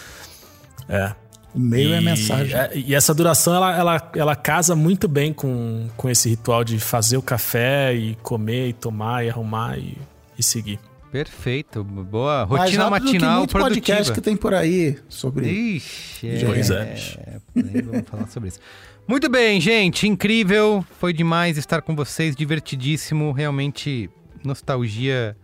É. 0.87 1.13
O 1.53 1.59
meio 1.59 1.89
e, 1.89 1.93
é 1.93 2.01
mensagem. 2.01 2.55
É, 2.55 2.71
e 2.75 2.93
essa 2.93 3.13
duração, 3.13 3.55
ela, 3.55 3.75
ela, 3.75 4.11
ela 4.15 4.35
casa 4.35 4.75
muito 4.75 5.07
bem 5.07 5.33
com, 5.33 5.87
com 5.97 6.09
esse 6.09 6.29
ritual 6.29 6.63
de 6.63 6.79
fazer 6.79 7.17
o 7.17 7.21
café 7.21 7.93
e 7.93 8.15
comer 8.21 8.69
e 8.69 8.73
tomar 8.73 9.25
e 9.25 9.29
arrumar 9.29 9.77
e, 9.77 9.97
e 10.37 10.43
seguir. 10.43 10.79
Perfeito, 11.11 11.83
boa 11.83 12.45
Mais 12.45 12.65
rotina 12.75 12.83
do 12.83 12.95
que 12.95 13.11
matinal 13.11 13.37
muito 13.39 13.51
podcast 13.51 13.85
produtiva. 13.85 14.13
que 14.13 14.21
tem 14.21 14.37
por 14.37 14.53
aí 14.53 14.99
sobre. 15.09 15.49
Ixi, 15.49 16.27
é, 16.27 16.45
Pois 16.45 16.69
é. 16.69 16.95
é, 17.17 17.39
nem 17.55 17.81
vamos 17.81 18.07
falar 18.07 18.27
sobre 18.27 18.49
isso. 18.49 18.59
Muito 19.07 19.27
bem, 19.27 19.59
gente, 19.59 20.07
incrível, 20.07 20.85
foi 20.99 21.11
demais 21.11 21.57
estar 21.57 21.81
com 21.81 21.95
vocês, 21.95 22.35
divertidíssimo, 22.35 23.31
realmente 23.31 24.07
nostalgia 24.43 25.35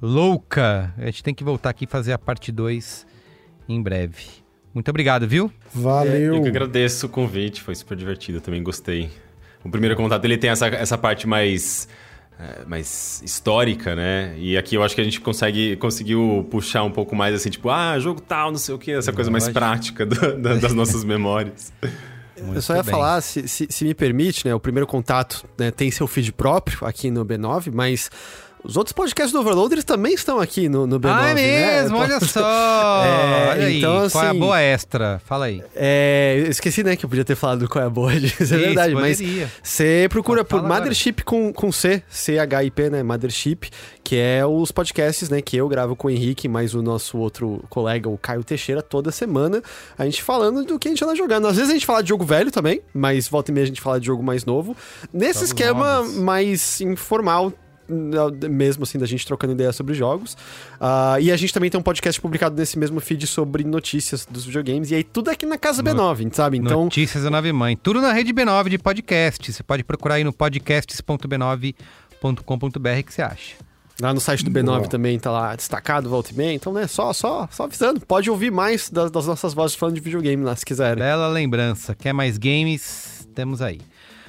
louca. 0.00 0.94
A 0.96 1.06
gente 1.06 1.24
tem 1.24 1.34
que 1.34 1.42
voltar 1.42 1.70
aqui 1.70 1.86
e 1.86 1.88
fazer 1.88 2.12
a 2.12 2.18
parte 2.18 2.52
2 2.52 3.04
em 3.68 3.82
breve. 3.82 4.43
Muito 4.74 4.88
obrigado, 4.88 5.26
viu? 5.28 5.50
Valeu. 5.72 6.34
Eu 6.36 6.42
que 6.42 6.48
agradeço 6.48 7.06
o 7.06 7.08
convite, 7.08 7.62
foi 7.62 7.74
super 7.74 7.96
divertido, 7.96 8.40
também 8.40 8.62
gostei. 8.62 9.08
O 9.64 9.70
primeiro 9.70 9.94
contato 9.96 10.24
ele 10.24 10.36
tem 10.36 10.50
essa, 10.50 10.66
essa 10.66 10.98
parte 10.98 11.26
mais, 11.26 11.88
é, 12.38 12.64
mais 12.66 13.22
histórica, 13.24 13.94
né? 13.94 14.34
E 14.36 14.58
aqui 14.58 14.74
eu 14.74 14.82
acho 14.82 14.94
que 14.94 15.00
a 15.00 15.04
gente 15.04 15.20
consegue 15.20 15.76
conseguiu 15.76 16.46
puxar 16.50 16.82
um 16.82 16.90
pouco 16.90 17.14
mais 17.16 17.34
assim, 17.34 17.48
tipo, 17.50 17.70
ah, 17.70 17.98
jogo 17.98 18.20
tal, 18.20 18.50
não 18.50 18.58
sei 18.58 18.74
o 18.74 18.78
que, 18.78 18.90
essa 18.90 19.12
coisa 19.12 19.30
mais 19.30 19.44
Lógico. 19.44 19.58
prática 19.60 20.04
do- 20.04 20.36
da- 20.38 20.56
das 20.56 20.74
nossas 20.74 21.02
memórias. 21.04 21.72
eu 22.36 22.60
só 22.60 22.74
ia 22.74 22.82
bem. 22.82 22.90
falar, 22.90 23.20
se, 23.20 23.46
se, 23.48 23.66
se 23.70 23.84
me 23.84 23.94
permite, 23.94 24.44
né? 24.46 24.54
O 24.54 24.60
primeiro 24.60 24.86
contato 24.88 25.46
né, 25.56 25.70
tem 25.70 25.90
seu 25.90 26.06
feed 26.08 26.32
próprio 26.32 26.84
aqui 26.86 27.10
no 27.10 27.24
B9, 27.24 27.70
mas 27.72 28.10
os 28.64 28.76
outros 28.76 28.92
podcasts 28.92 29.32
do 29.32 29.40
Overload 29.40 29.74
eles 29.74 29.84
também 29.84 30.14
estão 30.14 30.40
aqui 30.40 30.68
no, 30.68 30.86
no 30.86 30.98
B9. 30.98 31.12
ah, 31.14 31.30
é 31.30 31.34
mesmo, 31.34 31.98
né? 31.98 32.04
olha 32.04 32.20
só! 32.20 32.44
É, 33.04 33.50
olha 33.50 33.66
aí, 33.66 33.78
então, 33.78 34.08
qual 34.10 34.24
é 34.24 34.26
a 34.26 34.30
assim, 34.30 34.38
boa 34.38 34.60
extra? 34.60 35.20
Fala 35.24 35.44
aí. 35.46 35.62
É, 35.74 36.44
esqueci, 36.48 36.82
né, 36.82 36.96
que 36.96 37.04
eu 37.04 37.08
podia 37.08 37.24
ter 37.24 37.34
falado 37.34 37.68
qual 37.68 37.82
é 37.82 37.86
a 37.86 37.90
boa 37.90 38.12
disso, 38.18 38.42
é 38.42 38.44
Isso, 38.44 38.56
verdade, 38.56 38.94
mas 38.94 39.18
poderia. 39.18 39.50
você 39.62 40.06
procura 40.10 40.40
Mas 40.42 40.48
por 40.48 40.58
agora. 40.60 40.74
Mothership 40.74 41.22
com, 41.24 41.52
com 41.52 41.70
C, 41.70 42.02
C-H-I-P, 42.08 42.90
né, 42.90 43.02
Mothership, 43.02 43.70
que 44.02 44.16
é 44.16 44.44
os 44.46 44.72
podcasts, 44.72 45.28
né, 45.28 45.40
que 45.42 45.56
eu 45.56 45.68
gravo 45.68 45.94
com 45.94 46.08
o 46.08 46.10
Henrique, 46.10 46.48
mais 46.48 46.74
o 46.74 46.82
nosso 46.82 47.18
outro 47.18 47.62
colega, 47.68 48.08
o 48.08 48.16
Caio 48.16 48.42
Teixeira, 48.44 48.82
toda 48.82 49.10
semana, 49.10 49.62
a 49.98 50.04
gente 50.04 50.22
falando 50.22 50.64
do 50.64 50.78
que 50.78 50.88
a 50.88 50.90
gente 50.90 51.04
anda 51.04 51.14
jogando. 51.14 51.46
Às 51.46 51.56
vezes 51.56 51.70
a 51.70 51.74
gente 51.74 51.86
fala 51.86 52.02
de 52.02 52.08
jogo 52.08 52.24
velho 52.24 52.50
também, 52.50 52.80
mas 52.92 53.28
volta 53.28 53.50
e 53.50 53.54
meia 53.54 53.64
a 53.64 53.68
gente 53.68 53.80
fala 53.80 54.00
de 54.00 54.06
jogo 54.06 54.22
mais 54.22 54.44
novo. 54.44 54.76
Nesse 55.12 55.34
Jogos 55.34 55.48
esquema 55.48 55.96
novos. 55.98 56.14
mais 56.16 56.80
informal, 56.80 57.52
mesmo 57.88 58.84
assim, 58.84 58.98
da 58.98 59.06
gente 59.06 59.26
trocando 59.26 59.52
ideia 59.52 59.72
sobre 59.72 59.94
jogos. 59.94 60.36
Ah, 60.80 61.16
e 61.20 61.30
a 61.30 61.36
gente 61.36 61.52
também 61.52 61.70
tem 61.70 61.78
um 61.78 61.82
podcast 61.82 62.20
publicado 62.20 62.56
nesse 62.56 62.78
mesmo 62.78 63.00
feed 63.00 63.26
sobre 63.26 63.64
notícias 63.64 64.26
dos 64.28 64.44
videogames. 64.44 64.90
E 64.90 64.94
aí 64.94 65.04
tudo 65.04 65.30
aqui 65.30 65.46
na 65.46 65.58
casa 65.58 65.82
B9, 65.82 66.32
sabe? 66.34 66.58
Então, 66.58 66.84
Notícias 66.84 67.24
da 67.24 67.30
Nove 67.30 67.52
Mãe. 67.52 67.76
Tudo 67.76 68.00
na 68.00 68.12
rede 68.12 68.32
B9 68.32 68.68
de 68.70 68.78
podcast. 68.78 69.52
Você 69.52 69.62
pode 69.62 69.84
procurar 69.84 70.16
aí 70.16 70.24
no 70.24 70.32
podcasts.b9.com.br 70.32 73.02
que 73.06 73.14
você 73.14 73.22
acha. 73.22 73.54
lá 74.00 74.12
no 74.12 74.20
site 74.20 74.44
do 74.44 74.50
B9 74.50 74.88
também 74.88 75.18
tá 75.18 75.30
lá 75.30 75.54
destacado, 75.54 76.08
volta 76.08 76.32
e 76.32 76.36
meia. 76.36 76.54
Então, 76.54 76.72
né, 76.72 76.86
só, 76.86 77.12
só, 77.12 77.48
só 77.50 77.64
avisando. 77.64 78.00
Pode 78.00 78.30
ouvir 78.30 78.50
mais 78.50 78.90
das, 78.90 79.10
das 79.10 79.26
nossas 79.26 79.54
vozes 79.54 79.76
falando 79.76 79.94
de 79.94 80.00
videogame 80.00 80.42
lá, 80.42 80.54
se 80.56 80.64
quiserem. 80.64 81.02
Bela 81.02 81.28
lembrança. 81.28 81.94
Quer 81.94 82.12
mais 82.12 82.38
games? 82.38 83.28
Temos 83.34 83.62
aí. 83.62 83.80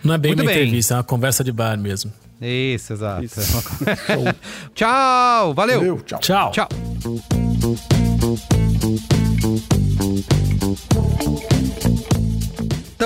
Não 0.03 0.13
é 0.13 0.17
bem 0.17 0.31
Muito 0.31 0.41
uma 0.41 0.51
bem. 0.51 0.61
entrevista, 0.61 0.93
é 0.93 0.97
uma 0.97 1.03
conversa 1.03 1.43
de 1.43 1.51
bar 1.51 1.77
mesmo. 1.79 2.11
Isso, 2.41 2.93
exato. 2.93 3.25
Tchau, 4.75 5.53
valeu. 5.53 5.79
Valeu, 5.79 6.01
tchau. 6.01 6.19
Tchau. 6.19 6.51
Tchau. 6.51 6.69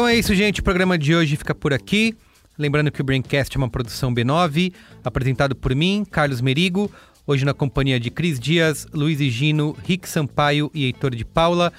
é 0.09 0.16
isso, 0.16 0.33
gente. 0.33 0.59
O 0.59 0.64
programa 0.64 0.98
de 0.98 1.14
hoje 1.14 1.35
fica 1.35 1.53
por 1.53 1.72
aqui. 1.72 2.17
Lembrando 2.58 2.91
que 2.91 2.99
o 2.99 3.03
Braincast 3.03 3.56
é 3.56 3.59
uma 3.59 3.69
produção 3.69 4.14
B9, 4.14 4.74
apresentado 5.03 5.56
por 5.56 5.74
mim, 5.75 6.03
Carlos 6.09 6.41
Merigo, 6.41 6.91
hoje 7.27 7.45
na 7.45 7.53
companhia 7.53 7.99
de 7.99 8.09
Cris 8.09 8.40
Dias, 8.40 8.88
Luiz 8.91 9.19
Gino, 9.19 9.77
Rick 9.85 10.09
Sampaio 10.09 10.72
e 10.74 10.85
Heitor 10.85 11.16
de 11.16 11.24
Paula. 11.24 11.72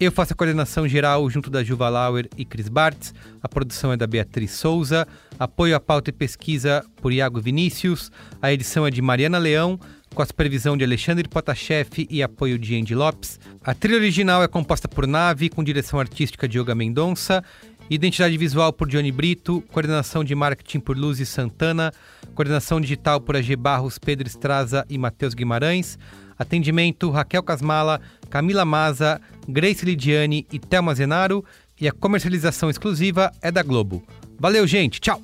Eu 0.00 0.10
faço 0.10 0.32
a 0.32 0.36
coordenação 0.36 0.88
geral 0.88 1.28
junto 1.28 1.50
da 1.50 1.62
Juva 1.62 1.90
Lauer 1.90 2.28
e 2.36 2.46
Cris 2.46 2.68
Bartz. 2.68 3.12
A 3.42 3.48
produção 3.48 3.92
é 3.92 3.96
da 3.96 4.06
Beatriz 4.06 4.52
Souza. 4.52 5.06
Apoio 5.38 5.76
à 5.76 5.80
pauta 5.80 6.08
e 6.10 6.12
pesquisa 6.12 6.84
por 6.96 7.12
Iago 7.12 7.40
Vinícius. 7.40 8.10
A 8.40 8.52
edição 8.52 8.86
é 8.86 8.90
de 8.90 9.02
Mariana 9.02 9.36
Leão, 9.36 9.78
com 10.14 10.22
a 10.22 10.26
supervisão 10.26 10.78
de 10.78 10.84
Alexandre 10.84 11.28
Potashev 11.28 12.06
e 12.08 12.22
apoio 12.22 12.58
de 12.58 12.74
Andy 12.74 12.94
Lopes. 12.94 13.38
A 13.62 13.74
trilha 13.74 13.98
original 13.98 14.42
é 14.42 14.48
composta 14.48 14.88
por 14.88 15.06
Nave, 15.06 15.50
com 15.50 15.62
direção 15.62 16.00
artística 16.00 16.48
de 16.48 16.58
Yoga 16.58 16.74
Mendonça. 16.74 17.44
Identidade 17.90 18.36
visual 18.38 18.72
por 18.72 18.88
Johnny 18.88 19.12
Brito, 19.12 19.62
coordenação 19.70 20.24
de 20.24 20.34
marketing 20.34 20.80
por 20.80 20.96
Luz 20.96 21.26
Santana, 21.28 21.92
coordenação 22.34 22.80
digital 22.80 23.20
por 23.20 23.36
AG 23.36 23.54
Barros, 23.56 23.98
Pedro 23.98 24.26
Estraza 24.26 24.86
e 24.88 24.96
Matheus 24.96 25.34
Guimarães, 25.34 25.98
atendimento 26.38 27.10
Raquel 27.10 27.42
Casmala, 27.42 28.00
Camila 28.30 28.64
Maza, 28.64 29.20
Grace 29.46 29.84
Lidiane 29.84 30.46
e 30.50 30.58
Thelma 30.58 30.94
Zenaro 30.94 31.44
e 31.80 31.86
a 31.86 31.92
comercialização 31.92 32.70
exclusiva 32.70 33.30
é 33.42 33.52
da 33.52 33.62
Globo. 33.62 34.02
Valeu, 34.38 34.66
gente. 34.66 35.00
Tchau. 35.00 35.20